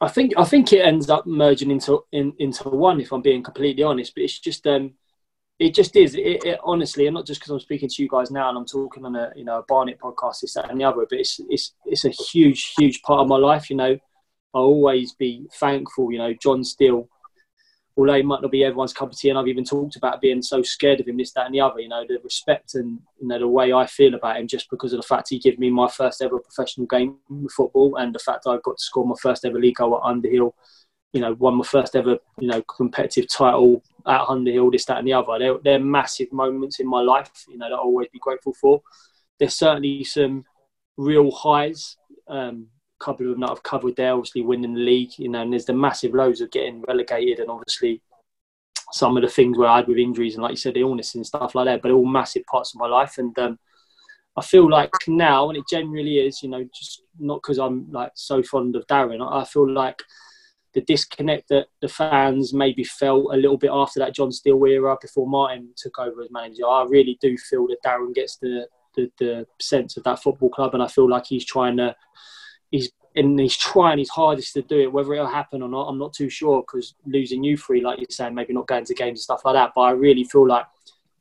I 0.00 0.08
think 0.08 0.32
I 0.36 0.44
think 0.44 0.72
it 0.72 0.84
ends 0.84 1.08
up 1.08 1.26
merging 1.26 1.70
into 1.70 2.04
in, 2.12 2.32
into 2.38 2.68
one. 2.68 3.00
If 3.00 3.12
I'm 3.12 3.22
being 3.22 3.42
completely 3.42 3.84
honest, 3.84 4.12
but 4.14 4.24
it's 4.24 4.40
just 4.40 4.66
um, 4.66 4.94
it 5.58 5.74
just 5.74 5.94
is. 5.96 6.14
It, 6.14 6.44
it, 6.44 6.58
honestly, 6.64 7.06
and 7.06 7.14
not 7.14 7.26
just 7.26 7.40
because 7.40 7.52
I'm 7.52 7.60
speaking 7.60 7.88
to 7.88 8.02
you 8.02 8.08
guys 8.08 8.30
now 8.30 8.48
and 8.48 8.58
I'm 8.58 8.66
talking 8.66 9.04
on 9.04 9.14
a 9.14 9.30
you 9.36 9.44
know 9.44 9.58
a 9.58 9.62
Barnet 9.62 10.00
podcast, 10.00 10.40
this 10.40 10.54
that 10.54 10.70
and 10.70 10.80
the 10.80 10.84
other, 10.84 11.06
but 11.08 11.18
it's 11.18 11.40
it's 11.48 11.74
it's 11.86 12.04
a 12.04 12.10
huge 12.10 12.74
huge 12.76 13.02
part 13.02 13.20
of 13.20 13.28
my 13.28 13.36
life. 13.36 13.70
You 13.70 13.76
know, 13.76 13.98
I'll 14.52 14.62
always 14.62 15.12
be 15.14 15.46
thankful. 15.54 16.10
You 16.10 16.18
know, 16.18 16.34
John 16.34 16.64
Still 16.64 17.08
although 17.96 18.14
he 18.14 18.22
might 18.22 18.42
not 18.42 18.50
be 18.50 18.64
everyone's 18.64 18.92
cup 18.92 19.12
of 19.12 19.18
tea, 19.18 19.30
and 19.30 19.38
I've 19.38 19.48
even 19.48 19.64
talked 19.64 19.96
about 19.96 20.20
being 20.20 20.42
so 20.42 20.62
scared 20.62 21.00
of 21.00 21.08
him, 21.08 21.16
this, 21.16 21.32
that, 21.32 21.46
and 21.46 21.54
the 21.54 21.60
other. 21.60 21.80
You 21.80 21.88
know, 21.88 22.04
the 22.06 22.18
respect 22.24 22.74
and 22.74 22.98
you 23.20 23.28
know 23.28 23.38
the 23.38 23.48
way 23.48 23.72
I 23.72 23.86
feel 23.86 24.14
about 24.14 24.38
him, 24.38 24.48
just 24.48 24.68
because 24.70 24.92
of 24.92 25.00
the 25.00 25.06
fact 25.06 25.28
he 25.30 25.38
gave 25.38 25.58
me 25.58 25.70
my 25.70 25.88
first 25.88 26.20
ever 26.22 26.38
professional 26.38 26.86
game 26.86 27.16
of 27.30 27.52
football, 27.52 27.96
and 27.96 28.14
the 28.14 28.18
fact 28.18 28.46
I 28.46 28.58
got 28.64 28.78
to 28.78 28.84
score 28.84 29.06
my 29.06 29.14
first 29.20 29.44
ever 29.44 29.58
league 29.58 29.76
goal 29.76 29.96
at 29.96 30.08
Underhill. 30.08 30.54
You 31.12 31.20
know, 31.20 31.34
won 31.34 31.56
my 31.56 31.64
first 31.64 31.94
ever 31.94 32.18
you 32.40 32.48
know 32.48 32.62
competitive 32.62 33.28
title 33.28 33.82
at 34.06 34.28
Underhill, 34.28 34.70
this, 34.70 34.84
that, 34.86 34.98
and 34.98 35.06
the 35.06 35.12
other. 35.12 35.38
They're, 35.38 35.58
they're 35.62 35.78
massive 35.78 36.32
moments 36.32 36.80
in 36.80 36.88
my 36.88 37.00
life. 37.00 37.30
You 37.48 37.58
know, 37.58 37.68
that 37.68 37.74
I'll 37.74 37.82
always 37.82 38.08
be 38.12 38.18
grateful 38.18 38.54
for. 38.54 38.82
There's 39.38 39.56
certainly 39.56 40.04
some 40.04 40.44
real 40.96 41.30
highs. 41.30 41.96
Um, 42.28 42.68
couple 43.04 43.26
of 43.26 43.32
them 43.32 43.40
that 43.40 43.50
I've 43.50 43.62
covered 43.62 43.96
there, 43.96 44.14
obviously 44.14 44.42
winning 44.42 44.74
the 44.74 44.80
league, 44.80 45.18
you 45.18 45.28
know, 45.28 45.42
and 45.42 45.52
there's 45.52 45.66
the 45.66 45.74
massive 45.74 46.14
lows 46.14 46.40
of 46.40 46.50
getting 46.50 46.82
relegated 46.88 47.40
and 47.40 47.50
obviously 47.50 48.00
some 48.92 49.16
of 49.16 49.22
the 49.22 49.28
things 49.28 49.58
where 49.58 49.68
I 49.68 49.76
had 49.76 49.88
with 49.88 49.98
injuries 49.98 50.34
and 50.34 50.42
like 50.42 50.52
you 50.52 50.56
said, 50.56 50.76
illness 50.76 51.14
and 51.14 51.26
stuff 51.26 51.54
like 51.54 51.66
that, 51.66 51.82
but 51.82 51.90
all 51.90 52.06
massive 52.06 52.44
parts 52.46 52.74
of 52.74 52.80
my 52.80 52.86
life. 52.86 53.18
And 53.18 53.36
um, 53.38 53.58
I 54.36 54.42
feel 54.42 54.68
like 54.68 54.92
now, 55.06 55.48
and 55.48 55.58
it 55.58 55.64
generally 55.68 56.18
is, 56.18 56.42
you 56.42 56.48
know, 56.48 56.66
just 56.74 57.02
not 57.18 57.42
because 57.42 57.58
I'm 57.58 57.90
like 57.92 58.12
so 58.14 58.42
fond 58.42 58.76
of 58.76 58.86
Darren, 58.86 59.20
I 59.20 59.44
feel 59.44 59.70
like 59.70 60.00
the 60.74 60.80
disconnect 60.82 61.48
that 61.48 61.66
the 61.80 61.88
fans 61.88 62.52
maybe 62.52 62.84
felt 62.84 63.32
a 63.32 63.36
little 63.36 63.56
bit 63.56 63.70
after 63.72 64.00
that 64.00 64.14
John 64.14 64.32
Still 64.32 64.64
era 64.64 64.96
before 65.00 65.28
Martin 65.28 65.70
took 65.76 65.98
over 65.98 66.22
as 66.22 66.30
manager. 66.30 66.66
I 66.66 66.84
really 66.88 67.16
do 67.20 67.36
feel 67.38 67.66
that 67.68 67.82
Darren 67.84 68.12
gets 68.12 68.36
the, 68.38 68.66
the, 68.96 69.10
the 69.18 69.46
sense 69.60 69.96
of 69.96 70.02
that 70.04 70.20
football 70.20 70.50
club, 70.50 70.74
and 70.74 70.82
I 70.82 70.88
feel 70.88 71.08
like 71.08 71.26
he's 71.26 71.44
trying 71.44 71.76
to 71.76 71.94
he's 72.74 72.90
and 73.16 73.38
he's 73.38 73.56
trying 73.56 73.98
his 73.98 74.10
hardest 74.10 74.54
to 74.54 74.62
do 74.62 74.80
it. 74.80 74.92
Whether 74.92 75.14
it'll 75.14 75.26
happen 75.28 75.62
or 75.62 75.68
not, 75.68 75.86
I'm 75.86 75.98
not 75.98 76.12
too 76.12 76.28
sure 76.28 76.62
because 76.62 76.94
losing 77.06 77.44
you 77.44 77.56
three, 77.56 77.80
like 77.80 78.00
you're 78.00 78.06
saying, 78.10 78.34
maybe 78.34 78.52
not 78.52 78.66
going 78.66 78.84
to 78.84 78.94
games 78.94 79.18
and 79.18 79.22
stuff 79.22 79.44
like 79.44 79.54
that. 79.54 79.70
But 79.74 79.82
I 79.82 79.90
really 79.92 80.24
feel 80.24 80.48
like 80.48 80.66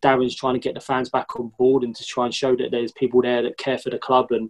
Darren's 0.02 0.36
trying 0.36 0.56
to 0.56 0.60
get 0.60 0.74
the 0.74 0.82
fans 0.82 1.10
back 1.10 1.40
on 1.40 1.52
board 1.60 1.84
and 1.84 1.96
to 1.96 2.04
try 2.04 2.26
and 2.26 2.34
show 2.34 2.56
that 2.56 2.72
there's 2.72 2.92
people 2.94 3.22
there 3.22 3.44
that 3.44 3.60
care 3.60 3.78
for 3.78 3.92
the 3.92 4.00
club 4.00 4.32
and 4.32 4.50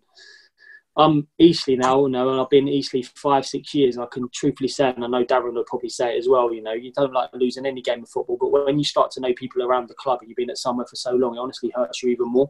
I'm 0.96 1.28
Eastleigh 1.40 1.76
now, 1.76 2.06
you 2.06 2.12
know, 2.12 2.30
and 2.30 2.40
I've 2.40 2.52
been 2.52 2.68
Eastleigh 2.68 3.02
five, 3.16 3.46
six 3.46 3.74
years. 3.74 3.96
And 3.96 4.06
I 4.06 4.08
can 4.12 4.30
truthfully 4.32 4.68
say, 4.68 4.90
and 4.90 5.04
I 5.04 5.08
know 5.08 5.26
Darren 5.26 5.54
will 5.54 5.64
probably 5.66 5.90
say 5.90 6.16
it 6.16 6.20
as 6.20 6.30
well, 6.30 6.54
you 6.54 6.62
know, 6.62 6.74
you 6.74 6.94
don't 6.94 7.12
like 7.12 7.32
losing 7.34 7.66
any 7.66 7.82
game 7.82 8.04
of 8.04 8.10
football, 8.10 8.38
but 8.40 8.52
when 8.52 8.78
you 8.78 8.86
start 8.86 9.10
to 9.12 9.20
know 9.20 9.34
people 9.34 9.64
around 9.64 9.90
the 9.90 9.96
club 9.96 10.20
and 10.22 10.30
you've 10.30 10.38
been 10.38 10.52
at 10.52 10.58
somewhere 10.58 10.86
for 10.86 10.96
so 10.96 11.12
long, 11.12 11.36
it 11.36 11.40
honestly 11.40 11.74
hurts 11.76 12.04
you 12.04 12.10
even 12.10 12.32
more. 12.32 12.50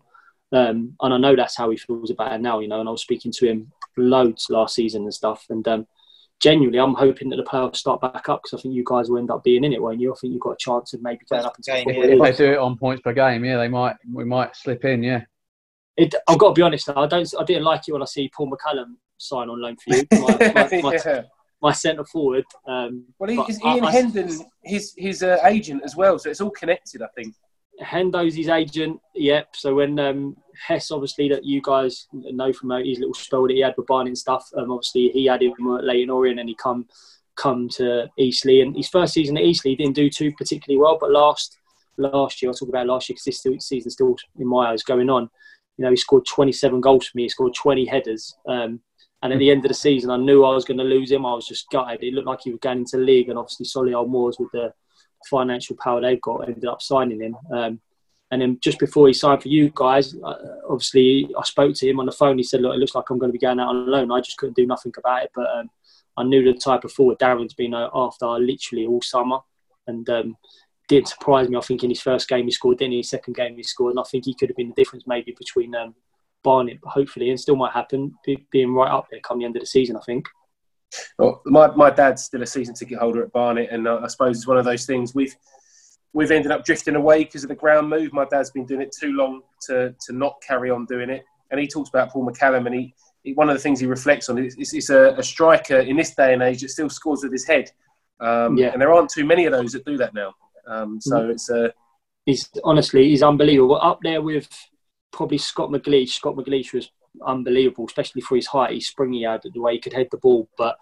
Um, 0.54 0.96
and 1.02 1.14
I 1.14 1.18
know 1.18 1.36
that's 1.36 1.58
how 1.58 1.72
he 1.72 1.78
feels 1.78 2.12
about 2.12 2.34
it 2.34 2.42
now, 2.42 2.60
you 2.60 2.68
know, 2.68 2.80
and 2.80 2.88
I 2.88 2.92
was 2.92 3.02
speaking 3.02 3.32
to 3.32 3.48
him 3.48 3.72
loads 3.98 4.48
last 4.50 4.76
season 4.76 5.02
and 5.04 5.14
stuff. 5.14 5.46
And 5.50 5.68
um, 5.68 5.88
genuinely, 6.40 6.80
I'm 6.80 6.94
hoping 6.94 7.30
that 7.30 7.38
the 7.38 7.44
playoffs 7.44 7.78
start 7.78 8.02
back 8.02 8.30
up 8.30 8.44
because 8.44 8.60
I 8.60 8.62
think 8.62 8.76
you 8.76 8.84
guys 8.86 9.10
will 9.10 9.18
end 9.18 9.32
up 9.32 9.44
being 9.44 9.64
in 9.64 9.74
it, 9.74 9.82
won't 9.82 10.00
you? 10.00 10.14
I 10.14 10.16
think 10.16 10.34
you've 10.34 10.42
got 10.42 10.52
a 10.52 10.58
chance 10.58 10.94
of 10.94 11.02
maybe 11.02 11.26
going 11.30 11.44
up 11.44 11.58
into 11.58 11.72
Game, 11.72 11.88
the 11.88 11.94
yeah. 11.94 12.16
If 12.16 12.38
they 12.38 12.46
do 12.46 12.54
it 12.54 12.60
on 12.60 12.78
points 12.78 13.02
per 13.02 13.14
game, 13.14 13.44
yeah, 13.44 13.58
they 13.58 13.68
might. 13.68 13.96
We 14.12 14.26
might 14.26 14.56
slip 14.56 14.86
in. 14.86 15.02
Yeah. 15.02 15.24
It, 15.98 16.14
I've 16.28 16.38
got 16.38 16.50
to 16.50 16.54
be 16.54 16.62
honest. 16.62 16.90
I 16.90 17.08
don't. 17.08 17.34
I 17.40 17.44
didn't 17.44 17.64
like 17.64 17.88
it 17.88 17.94
when 17.94 18.02
I 18.04 18.06
see 18.06 18.30
Paul 18.30 18.52
McCallum 18.52 18.96
sign 19.18 19.50
on 19.50 19.60
loan 19.60 19.78
for 19.78 19.96
you. 19.96 20.04
My, 20.12 20.54
my, 20.54 20.82
my, 20.82 21.00
yeah. 21.06 21.22
my 21.62 21.72
centre 21.72 22.06
forward. 22.06 22.46
Um, 22.68 23.06
Well, 23.18 23.30
he, 23.30 23.40
is 23.52 23.64
Ian 23.64 23.86
I- 23.86 23.92
Hendon, 23.92 24.30
his 24.64 24.94
his 24.98 25.24
uh, 25.24 25.38
agent 25.46 25.82
as 25.84 25.96
well, 25.96 26.20
so 26.20 26.30
it's 26.30 26.42
all 26.42 26.52
connected. 26.52 27.02
I 27.02 27.08
think. 27.16 27.34
Hendo's 27.82 28.36
his 28.36 28.50
agent. 28.50 29.00
Yep. 29.16 29.56
So 29.56 29.76
when 29.76 30.00
um, 30.00 30.38
Hess, 30.68 30.91
obviously, 30.91 31.30
that 31.30 31.44
you 31.44 31.62
guys 31.62 32.08
know 32.12 32.54
from 32.54 32.72
uh, 32.72 32.80
his 32.80 33.00
little 33.00 33.14
spell 33.14 33.44
that 33.44 33.54
he 33.54 33.62
had 33.62 33.76
with 33.78 33.88
Barney 33.88 34.12
and 34.12 34.18
stuff, 34.18 34.48
um, 34.58 34.72
obviously 34.72 35.10
he 35.10 35.26
had 35.26 35.41
him 35.41 35.54
at 35.78 35.84
Leyton 35.84 36.10
Orient 36.10 36.40
and 36.40 36.50
he 36.50 36.56
come 36.56 36.88
come 37.36 37.68
to 37.68 38.08
Eastleigh. 38.18 38.62
And 38.62 38.76
his 38.76 38.90
first 38.90 39.14
season 39.14 39.38
at 39.38 39.44
Eastleigh 39.44 39.76
didn't 39.76 39.95
do 39.95 40.10
too 40.10 40.32
particularly 40.34 40.80
well, 40.82 40.98
but 41.00 41.12
last 41.12 41.58
last 41.98 42.41
year, 42.41 42.50
I'll 42.50 42.56
talk 42.56 42.70
about 42.70 42.88
last 42.88 43.10
year 43.10 43.16
because 43.16 43.41
this 43.44 43.68
season 43.68 43.91
still 43.91 44.16
in 44.40 44.48
my 44.48 44.72
eyes 44.72 44.84
going 44.84 45.10
on. 45.10 45.30
You 45.78 45.86
know, 45.86 45.90
he 45.90 45.98
scored 45.98 46.26
27 46.26 46.82
goals 46.82 47.08
for 47.08 47.18
me. 47.18 47.24
He 47.24 47.30
scored 47.30 47.56
20 47.56 47.86
headers. 47.86 48.36
Um, 48.48 48.82
and 49.24 49.32
at 49.32 49.40
the 49.40 49.50
end 49.50 49.64
of 49.66 49.70
the 49.70 49.76
season, 49.76 50.12
I 50.12 50.18
knew 50.18 50.44
I 50.44 50.54
was 50.54 50.66
going 50.66 50.78
to 50.78 50.84
lose 50.84 51.12
him. 51.12 51.26
I 51.26 51.34
was 51.34 51.48
just 51.48 51.70
gutted. 51.72 52.04
It 52.04 52.14
looked 52.14 52.28
like 52.28 52.41
he 52.44 52.52
was 52.52 52.60
going 52.60 52.80
into 52.80 52.98
league, 52.98 53.30
and 53.30 53.40
obviously 53.40 53.66
Solihull 53.66 54.10
Moors 54.10 54.38
with 54.38 54.52
the 54.52 54.74
financial 55.30 55.76
power 55.82 56.02
they've 56.02 56.22
got 56.22 56.48
ended 56.48 56.66
up 56.66 56.82
signing 56.82 57.22
him. 57.22 57.36
Um, 57.52 57.80
and 58.32 58.41
then 58.41 58.58
just 58.62 58.80
before 58.80 59.08
he 59.08 59.14
signed 59.14 59.44
for 59.44 59.48
you 59.48 59.72
guys, 59.76 60.16
uh, 60.24 60.36
obviously 60.68 61.30
I 61.38 61.44
spoke 61.44 61.76
to 61.76 61.88
him 61.88 62.00
on 62.00 62.08
the 62.08 62.12
phone. 62.12 62.38
He 62.38 62.44
said, 62.44 62.62
"Look, 62.62 62.74
it 62.74 62.80
looks 62.80 62.95
like 62.95 63.10
I'm 63.10 63.20
going 63.20 63.32
to 63.32 63.38
be 63.38 63.45
going 63.45 63.60
out 63.60 63.70
on 63.70 63.86
loan." 63.86 64.12
I 64.12 64.22
just 64.22 64.38
couldn't 64.38 64.56
do 64.56 64.66
nothing 64.66 64.91
about 64.98 65.24
it, 65.24 65.32
but 65.36 65.48
um, 65.56 65.70
I 66.18 66.24
knew 66.24 66.44
the 66.44 66.58
type 66.58 66.84
of 66.84 66.91
forward 66.91 67.20
Darren's 67.20 67.54
been 67.54 67.76
uh, 67.76 67.90
after 67.94 68.26
literally 68.26 68.88
all 68.88 69.02
summer, 69.04 69.38
and 69.86 70.10
um, 70.10 70.38
didn't 70.88 71.10
surprise 71.10 71.48
me. 71.48 71.58
I 71.58 71.62
think 71.62 71.84
in 71.84 71.91
his 71.91 72.02
first 72.02 72.28
game 72.28 72.45
he 72.45 72.52
scored, 72.52 72.80
then 72.80 72.91
in 72.91 72.98
his 72.98 73.10
second 73.10 73.36
game 73.36 73.56
he 73.56 73.64
scored, 73.64 73.91
and 73.91 74.00
I 74.00 74.04
think 74.10 74.26
he 74.26 74.34
could 74.34 74.50
have 74.50 74.58
been 74.58 74.70
the 74.70 74.82
difference 74.82 75.06
maybe 75.06 75.36
between 75.38 75.76
um, 75.76 75.94
Barnet, 76.44 76.80
hopefully, 76.84 77.30
and 77.30 77.40
still 77.40 77.56
might 77.56 77.74
happen, 77.74 78.16
be, 78.26 78.45
being 78.52 78.74
right 78.74 78.91
up 78.91 79.08
there 79.12 79.20
come 79.20 79.40
the 79.40 79.45
end 79.45 79.56
of 79.56 79.62
the 79.62 79.68
season. 79.68 79.95
I 79.95 80.02
think. 80.02 80.28
Well, 81.18 81.41
my, 81.45 81.68
my 81.76 81.90
dad's 81.90 82.24
still 82.24 82.41
a 82.44 82.45
season 82.48 82.76
ticket 82.76 82.99
holder 82.99 83.24
at 83.24 83.32
Barnet, 83.32 83.70
and 83.72 83.88
uh, 83.88 83.99
I 84.03 84.07
suppose 84.07 84.38
it's 84.38 84.48
one 84.48 84.57
of 84.57 84.65
those 84.65 84.86
things 84.86 85.14
we've 85.15 85.36
we've 86.14 86.32
ended 86.32 86.52
up 86.52 86.64
drifting 86.64 86.95
away 86.95 87.24
because 87.24 87.44
of 87.44 87.49
the 87.49 87.56
ground 87.56 87.90
move. 87.90 88.14
My 88.14 88.26
dad's 88.26 88.52
been 88.52 88.65
doing 88.65 88.82
it 88.82 88.95
too 88.98 89.14
long 89.14 89.41
to 89.68 89.95
to 90.06 90.14
not 90.14 90.36
carry 90.48 90.70
on 90.70 90.86
doing 90.86 91.10
it, 91.10 91.24
and 91.52 91.60
he 91.60 91.68
talks 91.68 91.90
about 91.90 92.10
Paul 92.11 92.28
McCallum, 92.28 92.65
and 92.68 92.76
he, 92.76 92.94
he 93.24 93.34
one 93.34 93.49
of 93.49 93.56
the 93.56 93.61
things 93.61 93.80
he 93.80 93.88
reflects 93.88 94.30
on 94.30 94.38
is, 94.38 94.56
is 94.74 94.90
a, 94.90 95.15
a 95.18 95.24
striker 95.24 95.80
in 95.80 95.95
this 95.98 96.14
day 96.14 96.34
and 96.34 96.41
age 96.44 96.61
that 96.61 96.70
still 96.70 96.90
scores 96.90 97.24
with 97.24 97.32
his 97.32 97.45
head, 97.48 97.72
um, 98.20 98.57
Yeah. 98.57 98.72
and 98.74 98.82
there 98.82 98.94
aren't 98.94 99.10
too 99.10 99.26
many 99.26 99.45
of 99.45 99.52
those 99.52 99.72
that 99.74 99.86
do 99.86 99.98
that 99.98 100.14
now. 100.14 100.34
Um, 100.68 100.99
so 101.02 101.18
Mm. 101.22 101.32
it's 101.32 101.49
uh, 101.49 101.70
he's 102.26 102.49
honestly 102.64 103.10
he's 103.10 103.24
unbelievable. 103.24 103.80
Up 103.82 103.99
there 104.03 104.22
with 104.22 104.48
probably 105.11 105.38
Scott 105.38 105.70
McGleish. 105.70 106.10
Scott 106.10 106.36
McGleish 106.36 106.74
was 106.74 106.90
unbelievable, 107.26 107.85
especially 107.85 108.22
for 108.22 108.35
his 108.35 108.48
height. 108.48 108.72
He's 108.72 108.88
springy 108.88 109.26
out 109.26 109.44
the 109.44 109.60
way 109.60 109.73
he 109.73 109.80
could 109.80 109.94
head 109.94 110.07
the 110.11 110.18
ball. 110.18 110.49
But 110.57 110.77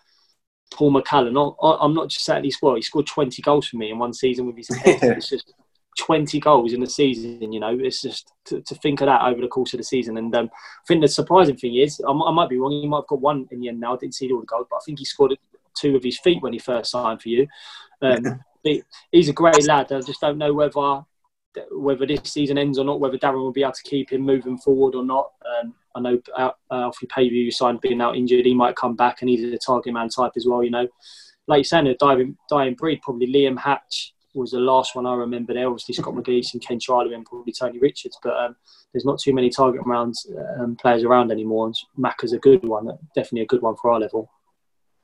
Paul 0.73 0.93
McCallum, 0.93 1.55
I- 1.61 1.83
I'm 1.83 1.93
not 1.93 2.09
just 2.09 2.25
saying 2.25 2.43
he 2.43 2.51
scored. 2.51 2.77
He 2.77 2.81
scored 2.81 3.07
20 3.07 3.41
goals 3.41 3.67
for 3.67 3.77
me 3.77 3.91
in 3.91 3.99
one 3.99 4.13
season 4.13 4.45
with 4.47 4.57
his 4.57 4.69
head. 4.75 4.99
it's 5.01 5.29
just 5.29 5.53
20 5.99 6.39
goals 6.39 6.73
in 6.73 6.79
the 6.79 6.87
season. 6.87 7.51
You 7.51 7.59
know, 7.59 7.77
it's 7.79 8.01
just 8.01 8.31
to, 8.45 8.61
to 8.61 8.75
think 8.75 9.01
of 9.01 9.07
that 9.07 9.23
over 9.23 9.41
the 9.41 9.47
course 9.47 9.73
of 9.73 9.77
the 9.77 9.83
season. 9.83 10.17
And 10.17 10.33
um, 10.35 10.49
I 10.53 10.85
think 10.87 11.01
the 11.01 11.07
surprising 11.07 11.57
thing 11.57 11.75
is, 11.75 12.01
I, 12.07 12.09
m- 12.11 12.23
I 12.23 12.31
might 12.31 12.49
be 12.49 12.57
wrong. 12.57 12.71
He 12.71 12.87
might 12.87 12.99
have 12.99 13.07
got 13.07 13.21
one 13.21 13.47
in 13.51 13.59
the 13.59 13.67
end. 13.67 13.79
Now 13.79 13.93
I 13.93 13.97
didn't 13.97 14.15
see 14.15 14.31
all 14.31 14.39
the 14.39 14.45
goals, 14.45 14.67
but 14.69 14.77
I 14.77 14.81
think 14.85 14.99
he 14.99 15.05
scored 15.05 15.37
two 15.77 15.95
of 15.95 16.03
his 16.03 16.19
feet 16.19 16.41
when 16.41 16.53
he 16.53 16.59
first 16.59 16.91
signed 16.91 17.21
for 17.21 17.29
you. 17.29 17.47
Um, 18.01 18.43
but 18.63 18.73
he's 19.11 19.29
a 19.29 19.33
great 19.33 19.65
lad. 19.65 19.91
I 19.91 20.01
just 20.01 20.21
don't 20.21 20.37
know 20.37 20.53
whether 20.53 21.01
whether 21.71 22.05
this 22.05 22.21
season 22.31 22.57
ends 22.57 22.79
or 22.79 22.85
not, 22.85 23.01
whether 23.01 23.17
Darren 23.17 23.35
will 23.35 23.51
be 23.51 23.63
able 23.63 23.73
to 23.73 23.83
keep 23.83 24.11
him 24.11 24.21
moving 24.21 24.57
forward 24.57 24.95
or 24.95 25.03
not. 25.03 25.31
Um, 25.45 25.73
I 25.95 25.99
know 25.99 26.21
uh, 26.37 26.51
Alfie 26.71 27.07
Pavey 27.07 27.51
signed 27.51 27.81
being 27.81 28.01
out 28.01 28.15
injured, 28.15 28.45
he 28.45 28.53
might 28.53 28.75
come 28.75 28.95
back 28.95 29.21
and 29.21 29.29
he's 29.29 29.43
a 29.43 29.57
target 29.57 29.93
man 29.93 30.09
type 30.09 30.33
as 30.35 30.45
well. 30.47 30.63
You 30.63 30.71
know, 30.71 30.87
like 31.47 31.69
you're 31.69 31.85
a 31.85 31.95
dying, 31.95 32.37
dying 32.49 32.75
breed. 32.75 33.01
Probably 33.01 33.27
Liam 33.27 33.57
Hatch 33.57 34.13
was 34.33 34.51
the 34.51 34.59
last 34.59 34.95
one 34.95 35.05
I 35.05 35.13
remember 35.13 35.53
there. 35.53 35.67
Obviously 35.67 35.95
Scott 35.95 36.13
McGleish 36.13 36.53
and 36.53 36.65
Ken 36.65 36.79
Charlery 36.79 37.15
and 37.15 37.25
probably 37.25 37.53
Tony 37.53 37.79
Richards, 37.79 38.17
but 38.23 38.35
um, 38.37 38.55
there's 38.93 39.05
not 39.05 39.19
too 39.19 39.33
many 39.33 39.49
target 39.49 39.81
rounds 39.85 40.25
um, 40.59 40.75
players 40.77 41.03
around 41.03 41.31
anymore. 41.31 41.67
And 41.67 41.75
Macca's 41.99 42.33
a 42.33 42.39
good 42.39 42.63
one, 42.63 42.87
definitely 43.15 43.41
a 43.41 43.47
good 43.47 43.61
one 43.61 43.75
for 43.75 43.91
our 43.91 43.99
level. 43.99 44.31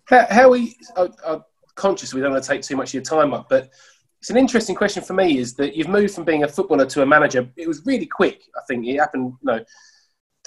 How, 0.06 0.26
how 0.30 0.52
we 0.52 0.78
are, 0.96 1.10
are 1.26 1.46
conscious 1.76 2.14
we 2.14 2.22
don't 2.22 2.32
want 2.32 2.44
to 2.44 2.50
take 2.50 2.62
too 2.62 2.78
much 2.78 2.90
of 2.90 2.94
your 2.96 3.04
time 3.04 3.34
up, 3.34 3.50
but 3.50 3.70
it's 4.20 4.30
an 4.30 4.38
interesting 4.38 4.76
question 4.76 5.04
for 5.04 5.14
me. 5.14 5.38
Is 5.38 5.54
that 5.56 5.76
you've 5.76 5.90
moved 5.90 6.16
from 6.16 6.24
being 6.24 6.44
a 6.44 6.48
footballer 6.48 6.86
to 6.88 7.02
a 7.02 7.06
manager? 7.06 7.48
It 7.56 7.68
was 7.68 7.86
really 7.86 8.08
quick. 8.08 8.42
I 8.56 8.62
think 8.68 8.88
it 8.88 8.98
happened. 8.98 9.34
You 9.42 9.46
know, 9.46 9.66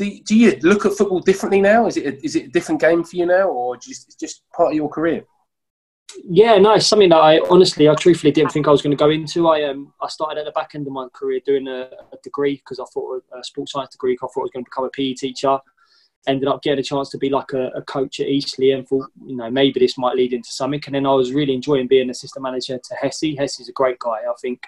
do, 0.05 0.37
you 0.37 0.59
look 0.63 0.87
at 0.87 0.93
football 0.93 1.21
differently 1.21 1.61
now? 1.61 1.87
Is 1.87 1.97
it 1.97 2.07
a, 2.07 2.25
is 2.25 2.37
it 2.37 2.47
a 2.47 2.49
different 2.49 2.81
game 2.81 3.05
for 3.05 3.17
you 3.17 3.27
now, 3.27 3.49
or 3.49 3.77
just 3.77 4.19
just 4.19 4.43
part 4.53 4.71
of 4.71 4.75
your 4.75 4.89
career? 4.89 5.25
Yeah, 6.25 6.59
no, 6.59 6.75
it's 6.75 6.87
something 6.87 7.11
that 7.11 7.17
I 7.17 7.41
honestly, 7.51 7.89
I 7.89 7.95
truthfully 7.95 8.33
didn't 8.33 8.53
think 8.53 8.67
I 8.67 8.71
was 8.71 8.83
going 8.83 8.97
to 8.97 8.97
go 8.97 9.11
into. 9.11 9.49
I 9.49 9.65
um, 9.65 9.93
I 10.01 10.09
started 10.09 10.39
at 10.39 10.45
the 10.45 10.53
back 10.53 10.75
end 10.75 10.87
of 10.87 10.93
my 10.93 11.07
career 11.13 11.41
doing 11.45 11.69
a, 11.69 11.91
a 12.13 12.17
degree 12.23 12.57
because 12.57 12.81
I 12.81 12.85
thought 12.93 13.23
a 13.33 13.45
sports 13.45 13.73
science 13.73 13.91
degree. 13.91 14.15
I 14.15 14.27
thought 14.27 14.39
I 14.39 14.43
was 14.43 14.51
going 14.53 14.65
to 14.65 14.71
become 14.71 14.85
a 14.85 14.91
PE 14.91 15.15
teacher. 15.15 15.59
Ended 16.27 16.49
up 16.49 16.63
getting 16.63 16.81
a 16.81 16.83
chance 16.83 17.09
to 17.11 17.19
be 17.19 17.31
like 17.31 17.53
a, 17.55 17.69
a 17.69 17.83
coach 17.83 18.21
at 18.21 18.29
Eastleigh, 18.29 18.73
and 18.73 18.87
thought 18.87 19.11
you 19.25 19.37
know 19.37 19.51
maybe 19.51 19.81
this 19.81 19.97
might 19.97 20.17
lead 20.17 20.33
into 20.33 20.51
something. 20.51 20.83
And 20.87 20.95
then 20.95 21.07
I 21.07 21.15
was 21.15 21.33
really 21.33 21.55
enjoying 21.55 21.87
being 21.87 22.11
assistant 22.11 22.43
manager 22.43 22.79
to 22.79 22.95
Hesse. 22.95 23.37
Hesse's 23.39 23.69
a 23.69 23.73
great 23.73 23.99
guy. 23.99 24.21
I 24.29 24.35
think 24.41 24.63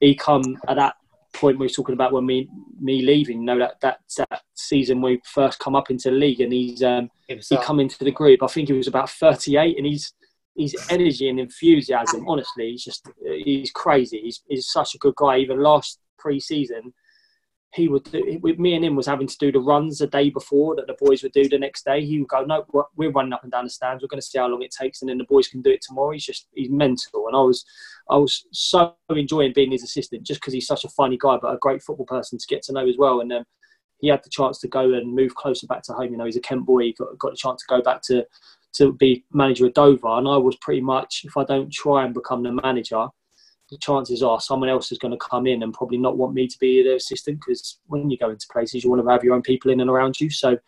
he 0.00 0.14
come 0.14 0.58
at 0.66 0.76
that 0.76 0.96
point 1.32 1.58
we 1.58 1.66
were 1.66 1.70
talking 1.70 1.94
about 1.94 2.12
when 2.12 2.26
me 2.26 2.48
me 2.80 3.02
leaving. 3.02 3.38
You 3.38 3.44
know 3.44 3.58
that 3.58 3.80
that 3.80 4.00
that 4.16 4.42
season 4.54 5.00
we 5.02 5.20
first 5.24 5.58
come 5.58 5.76
up 5.76 5.90
into 5.90 6.10
the 6.10 6.16
league, 6.16 6.40
and 6.40 6.52
he's 6.52 6.82
um, 6.82 7.10
he 7.26 7.56
come 7.62 7.80
into 7.80 8.02
the 8.04 8.10
group. 8.10 8.42
I 8.42 8.46
think 8.46 8.68
he 8.68 8.74
was 8.74 8.88
about 8.88 9.10
38, 9.10 9.76
and 9.76 9.86
he's 9.86 10.12
his 10.56 10.76
energy 10.90 11.28
and 11.28 11.40
enthusiasm. 11.40 12.28
Honestly, 12.28 12.70
he's 12.70 12.84
just 12.84 13.08
he's 13.24 13.70
crazy. 13.70 14.20
He's, 14.22 14.42
he's 14.48 14.70
such 14.70 14.94
a 14.94 14.98
good 14.98 15.14
guy. 15.16 15.38
Even 15.38 15.62
last 15.62 15.98
pre-season, 16.18 16.92
he 17.72 17.88
would 17.88 18.04
do, 18.04 18.38
with 18.42 18.58
me 18.58 18.74
and 18.74 18.84
him 18.84 18.96
was 18.96 19.06
having 19.06 19.28
to 19.28 19.38
do 19.38 19.52
the 19.52 19.60
runs 19.60 19.98
the 19.98 20.06
day 20.08 20.28
before 20.28 20.74
that 20.74 20.88
the 20.88 20.96
boys 21.00 21.22
would 21.22 21.32
do 21.32 21.48
the 21.48 21.58
next 21.58 21.84
day. 21.84 22.04
He 22.04 22.18
would 22.18 22.28
go, 22.28 22.44
no, 22.44 22.64
we're- 22.96 23.12
running 23.12 23.32
up 23.32 23.42
and 23.44 23.52
down 23.52 23.64
the 23.64 23.70
stands. 23.70 24.02
We're 24.02 24.08
going 24.08 24.20
to 24.20 24.26
see 24.26 24.38
how 24.38 24.48
long 24.48 24.62
it 24.62 24.74
takes, 24.76 25.02
and 25.02 25.08
then 25.08 25.18
the 25.18 25.24
boys 25.24 25.48
can 25.48 25.62
do 25.62 25.70
it 25.70 25.82
tomorrow. 25.82 26.12
He's 26.12 26.24
just 26.24 26.48
he's 26.54 26.70
mental, 26.70 27.26
and 27.26 27.36
I 27.36 27.40
was 27.40 27.64
I 28.08 28.16
was 28.16 28.46
so 28.52 28.94
enjoying 29.10 29.52
being 29.52 29.72
his 29.72 29.82
assistant 29.82 30.24
just 30.24 30.40
because 30.40 30.52
he's 30.52 30.66
such 30.66 30.84
a 30.84 30.88
funny 30.88 31.18
guy, 31.20 31.38
but 31.40 31.54
a 31.54 31.58
great 31.58 31.82
football 31.82 32.06
person 32.06 32.38
to 32.38 32.46
get 32.48 32.62
to 32.64 32.72
know 32.72 32.86
as 32.88 32.96
well. 32.98 33.20
And 33.20 33.32
um, 33.32 33.44
he 33.98 34.08
had 34.08 34.22
the 34.24 34.30
chance 34.30 34.58
to 34.60 34.68
go 34.68 34.94
and 34.94 35.14
move 35.14 35.34
closer 35.34 35.66
back 35.66 35.82
to 35.84 35.92
home. 35.92 36.10
You 36.12 36.18
know, 36.18 36.24
he's 36.24 36.36
a 36.36 36.40
Kent 36.40 36.64
boy. 36.66 36.84
He 36.84 36.92
got, 36.92 37.18
got 37.18 37.32
a 37.32 37.36
chance 37.36 37.62
to 37.62 37.66
go 37.68 37.82
back 37.82 38.02
to 38.02 38.24
to 38.74 38.92
be 38.92 39.24
manager 39.32 39.66
of 39.66 39.74
Dover, 39.74 40.18
and 40.18 40.28
I 40.28 40.36
was 40.36 40.56
pretty 40.60 40.80
much 40.80 41.22
if 41.24 41.36
I 41.36 41.44
don't 41.44 41.72
try 41.72 42.04
and 42.04 42.14
become 42.14 42.42
the 42.42 42.52
manager, 42.52 43.08
the 43.70 43.78
chances 43.78 44.22
are 44.22 44.40
someone 44.40 44.68
else 44.68 44.90
is 44.90 44.98
going 44.98 45.12
to 45.12 45.18
come 45.18 45.46
in 45.46 45.62
and 45.62 45.72
probably 45.72 45.98
not 45.98 46.16
want 46.16 46.34
me 46.34 46.46
to 46.48 46.58
be 46.58 46.82
their 46.82 46.96
assistant 46.96 47.40
because 47.40 47.78
when 47.86 48.10
you 48.10 48.18
go 48.18 48.30
into 48.30 48.46
places, 48.50 48.82
you 48.82 48.90
want 48.90 49.02
to 49.02 49.10
have 49.10 49.22
your 49.22 49.34
own 49.34 49.42
people 49.42 49.70
in 49.70 49.80
and 49.80 49.90
around 49.90 50.20
you. 50.20 50.30
So 50.30 50.58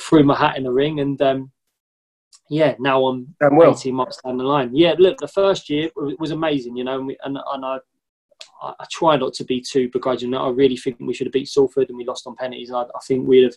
threw 0.00 0.22
my 0.22 0.36
hat 0.36 0.56
in 0.56 0.64
the 0.64 0.72
ring, 0.72 1.00
and 1.00 1.20
um, 1.22 1.50
yeah, 2.48 2.74
now 2.78 3.04
I'm 3.06 3.34
Done 3.40 3.56
well. 3.56 3.72
18 3.72 3.94
months 3.94 4.20
down 4.24 4.38
the 4.38 4.44
line. 4.44 4.70
Yeah, 4.72 4.94
look, 4.98 5.18
the 5.18 5.28
first 5.28 5.68
year 5.68 5.90
was 5.96 6.14
was 6.18 6.30
amazing, 6.30 6.76
you 6.76 6.84
know, 6.84 6.98
and, 6.98 7.06
we, 7.06 7.16
and, 7.24 7.38
and 7.52 7.64
I, 7.64 7.78
I 8.62 8.74
I 8.78 8.86
try 8.90 9.16
not 9.16 9.34
to 9.34 9.44
be 9.44 9.60
too 9.60 9.90
begrudging. 9.90 10.34
I 10.34 10.48
really 10.50 10.76
think 10.76 10.98
we 11.00 11.14
should 11.14 11.26
have 11.26 11.32
beat 11.32 11.48
Salford 11.48 11.88
and 11.88 11.98
we 11.98 12.04
lost 12.04 12.26
on 12.26 12.36
penalties. 12.36 12.68
And 12.68 12.78
I, 12.78 12.82
I 12.82 13.00
think 13.06 13.26
we'd 13.26 13.44
have 13.44 13.56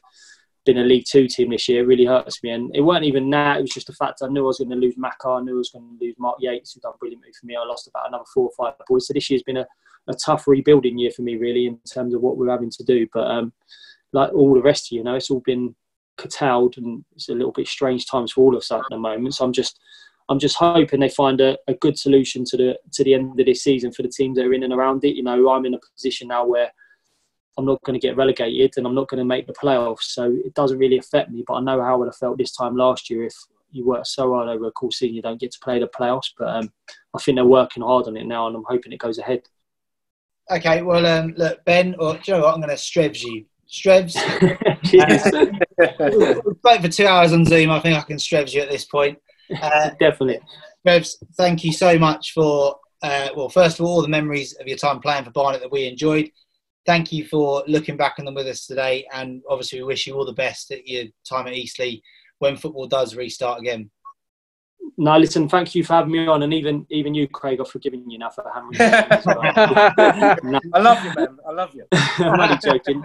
been 0.65 0.77
a 0.77 0.83
League 0.83 1.05
Two 1.09 1.27
team 1.27 1.49
this 1.49 1.67
year. 1.67 1.85
Really 1.85 2.05
hurts 2.05 2.41
me. 2.43 2.51
And 2.51 2.73
it 2.75 2.81
weren't 2.81 3.05
even 3.05 3.29
that. 3.31 3.57
It 3.57 3.61
was 3.61 3.71
just 3.71 3.87
the 3.87 3.93
fact 3.93 4.21
I 4.21 4.27
knew 4.27 4.43
I 4.43 4.47
was 4.47 4.59
going 4.59 4.69
to 4.69 4.75
lose 4.75 4.95
Macca. 4.95 5.39
I 5.39 5.43
knew 5.43 5.55
I 5.55 5.57
was 5.57 5.69
going 5.69 5.97
to 5.97 6.05
lose 6.05 6.15
Mark 6.17 6.37
Yates, 6.39 6.73
who 6.73 6.81
done 6.81 6.93
brilliantly 6.99 7.31
for 7.39 7.45
me. 7.45 7.55
I 7.55 7.63
lost 7.65 7.87
about 7.87 8.07
another 8.07 8.25
four 8.33 8.49
or 8.49 8.51
five 8.57 8.73
boys. 8.87 9.07
So 9.07 9.13
this 9.13 9.29
year's 9.29 9.43
been 9.43 9.57
a, 9.57 9.67
a 10.07 10.13
tough 10.13 10.47
rebuilding 10.47 10.97
year 10.97 11.11
for 11.11 11.21
me, 11.21 11.35
really, 11.35 11.67
in 11.67 11.79
terms 11.91 12.13
of 12.13 12.21
what 12.21 12.37
we're 12.37 12.49
having 12.49 12.71
to 12.71 12.83
do. 12.83 13.07
But 13.13 13.29
um, 13.29 13.53
like 14.11 14.33
all 14.33 14.53
the 14.53 14.61
rest 14.61 14.87
of 14.87 14.91
you, 14.93 14.97
you 14.99 15.03
know, 15.03 15.15
it's 15.15 15.29
all 15.29 15.41
been 15.41 15.75
curtailed 16.17 16.77
and 16.77 17.03
it's 17.15 17.29
a 17.29 17.33
little 17.33 17.51
bit 17.51 17.67
strange 17.67 18.05
times 18.05 18.31
for 18.31 18.41
all 18.41 18.55
of 18.55 18.59
us 18.59 18.71
at 18.71 18.81
the 18.89 18.97
moment. 18.97 19.35
So 19.35 19.45
I'm 19.45 19.53
just 19.53 19.79
I'm 20.29 20.39
just 20.39 20.55
hoping 20.55 20.99
they 20.99 21.09
find 21.09 21.41
a, 21.41 21.57
a 21.67 21.73
good 21.73 21.97
solution 21.97 22.45
to 22.45 22.57
the 22.57 22.79
to 22.93 23.03
the 23.03 23.13
end 23.13 23.39
of 23.39 23.45
this 23.45 23.63
season 23.63 23.91
for 23.91 24.03
the 24.03 24.09
teams 24.09 24.37
that 24.37 24.45
are 24.45 24.53
in 24.53 24.63
and 24.63 24.73
around 24.73 25.03
it. 25.03 25.15
You 25.15 25.23
know, 25.23 25.49
I'm 25.49 25.65
in 25.65 25.73
a 25.73 25.79
position 25.95 26.29
now 26.29 26.45
where 26.45 26.71
I'm 27.57 27.65
not 27.65 27.81
going 27.83 27.99
to 27.99 28.05
get 28.05 28.17
relegated 28.17 28.73
and 28.77 28.87
I'm 28.87 28.95
not 28.95 29.07
going 29.07 29.19
to 29.19 29.25
make 29.25 29.47
the 29.47 29.53
playoffs, 29.53 30.03
so 30.03 30.31
it 30.31 30.53
doesn't 30.53 30.79
really 30.79 30.97
affect 30.97 31.31
me. 31.31 31.43
But 31.45 31.55
I 31.55 31.61
know 31.61 31.81
how 31.81 31.93
I 31.93 31.97
would 31.97 32.07
have 32.07 32.15
felt 32.15 32.37
this 32.37 32.55
time 32.55 32.75
last 32.75 33.09
year 33.09 33.23
if 33.23 33.35
you 33.71 33.85
work 33.85 34.05
so 34.05 34.33
hard 34.33 34.49
over 34.49 34.65
a 34.65 34.71
course 34.71 34.99
season, 34.99 35.15
you 35.15 35.21
don't 35.21 35.39
get 35.39 35.51
to 35.51 35.59
play 35.59 35.79
the 35.79 35.87
playoffs. 35.87 36.31
But 36.37 36.49
um, 36.49 36.71
I 37.15 37.19
think 37.19 37.37
they're 37.37 37.45
working 37.45 37.83
hard 37.83 38.07
on 38.07 38.17
it 38.17 38.25
now, 38.25 38.47
and 38.47 38.55
I'm 38.55 38.65
hoping 38.67 38.91
it 38.91 38.99
goes 38.99 39.19
ahead. 39.19 39.43
Okay, 40.51 40.81
well, 40.81 41.05
um, 41.05 41.33
look, 41.37 41.63
Ben, 41.65 41.95
or 41.99 42.13
do 42.13 42.19
you 42.25 42.33
know 42.33 42.43
what? 42.43 42.53
I'm 42.53 42.61
going 42.61 42.69
to 42.69 42.75
Strebs 42.75 43.23
you. 43.23 43.45
Strebs. 43.67 44.13
we've 46.45 46.57
spoken 46.57 46.81
for 46.81 46.89
two 46.89 47.07
hours 47.07 47.33
on 47.33 47.45
Zoom. 47.45 47.71
I 47.71 47.79
think 47.79 47.97
I 47.97 48.01
can 48.01 48.17
Strebs 48.17 48.53
you 48.53 48.61
at 48.61 48.69
this 48.69 48.85
point. 48.85 49.17
Uh, 49.61 49.91
Definitely. 49.99 50.39
Strebs, 50.85 51.15
thank 51.35 51.63
you 51.63 51.71
so 51.71 51.97
much 51.97 52.33
for, 52.33 52.77
uh, 53.01 53.29
well, 53.35 53.49
first 53.49 53.79
of 53.79 53.85
all, 53.85 53.95
all 53.95 54.01
the 54.01 54.07
memories 54.07 54.53
of 54.53 54.67
your 54.67 54.77
time 54.77 54.99
playing 54.99 55.23
for 55.23 55.31
Barnet 55.31 55.61
that 55.61 55.71
we 55.71 55.87
enjoyed. 55.87 56.29
Thank 56.85 57.13
you 57.13 57.25
for 57.25 57.63
looking 57.67 57.95
back 57.95 58.15
on 58.19 58.25
them 58.25 58.35
with 58.35 58.47
us 58.47 58.65
today. 58.65 59.07
And 59.13 59.41
obviously, 59.49 59.79
we 59.79 59.85
wish 59.85 60.05
you 60.05 60.15
all 60.15 60.25
the 60.25 60.33
best 60.33 60.71
at 60.71 60.85
your 60.85 61.05
time 61.27 61.47
at 61.47 61.53
Eastleigh 61.53 62.01
when 62.39 62.57
football 62.57 62.87
does 62.87 63.15
restart 63.15 63.61
again. 63.61 63.89
No, 64.97 65.17
listen, 65.17 65.47
thank 65.47 65.73
you 65.75 65.83
for 65.83 65.93
having 65.93 66.11
me 66.11 66.27
on, 66.27 66.43
and 66.43 66.53
even 66.53 66.85
even 66.89 67.15
you, 67.15 67.27
Craig, 67.27 67.59
I've 67.61 67.69
forgiven 67.69 68.07
you 68.09 68.19
now 68.19 68.29
for 68.29 68.43
having 68.53 68.69
me. 68.69 68.77
no, 68.77 70.59
I 70.73 70.79
love 70.79 71.03
you, 71.03 71.13
man. 71.15 71.37
I 71.47 71.51
love 71.51 71.73
you. 71.73 71.85
I'm 71.93 72.39
only 72.39 72.57
joking. 72.57 73.01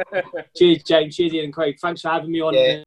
Cheers, 0.56 0.82
James. 0.82 1.16
Cheers, 1.16 1.34
Ian 1.34 1.44
and 1.46 1.54
Craig. 1.54 1.78
Thanks 1.80 2.02
for 2.02 2.08
having 2.08 2.32
me 2.32 2.42
on. 2.42 2.52
Yeah. 2.52 2.82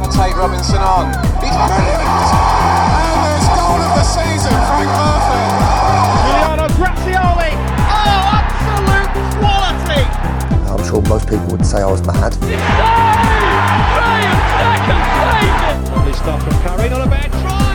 I'll 0.00 0.12
take 0.12 0.36
Robinson 0.36 0.76
on. 0.76 1.12
Brilliant. 1.12 2.02
And 3.02 3.24
there's 3.26 3.48
goal 3.48 3.80
of 3.82 3.92
the 3.96 4.04
season, 4.04 4.52
Frank 4.52 4.88
Murphy. 4.88 5.61
Sure 10.92 11.02
most 11.08 11.26
people 11.28 11.46
would 11.46 11.64
say 11.64 11.80
I 11.80 11.90
was 11.90 12.06
mad. 12.06 12.36
Graham 12.40 12.60
Jackson 14.52 15.00
saved 15.40 15.88
it. 15.88 15.92
Lovely 15.92 16.12
stuff 16.12 16.42
from 16.42 16.52
Carino, 16.62 17.02
a 17.02 17.06
bad 17.08 17.30
try. 17.32 17.71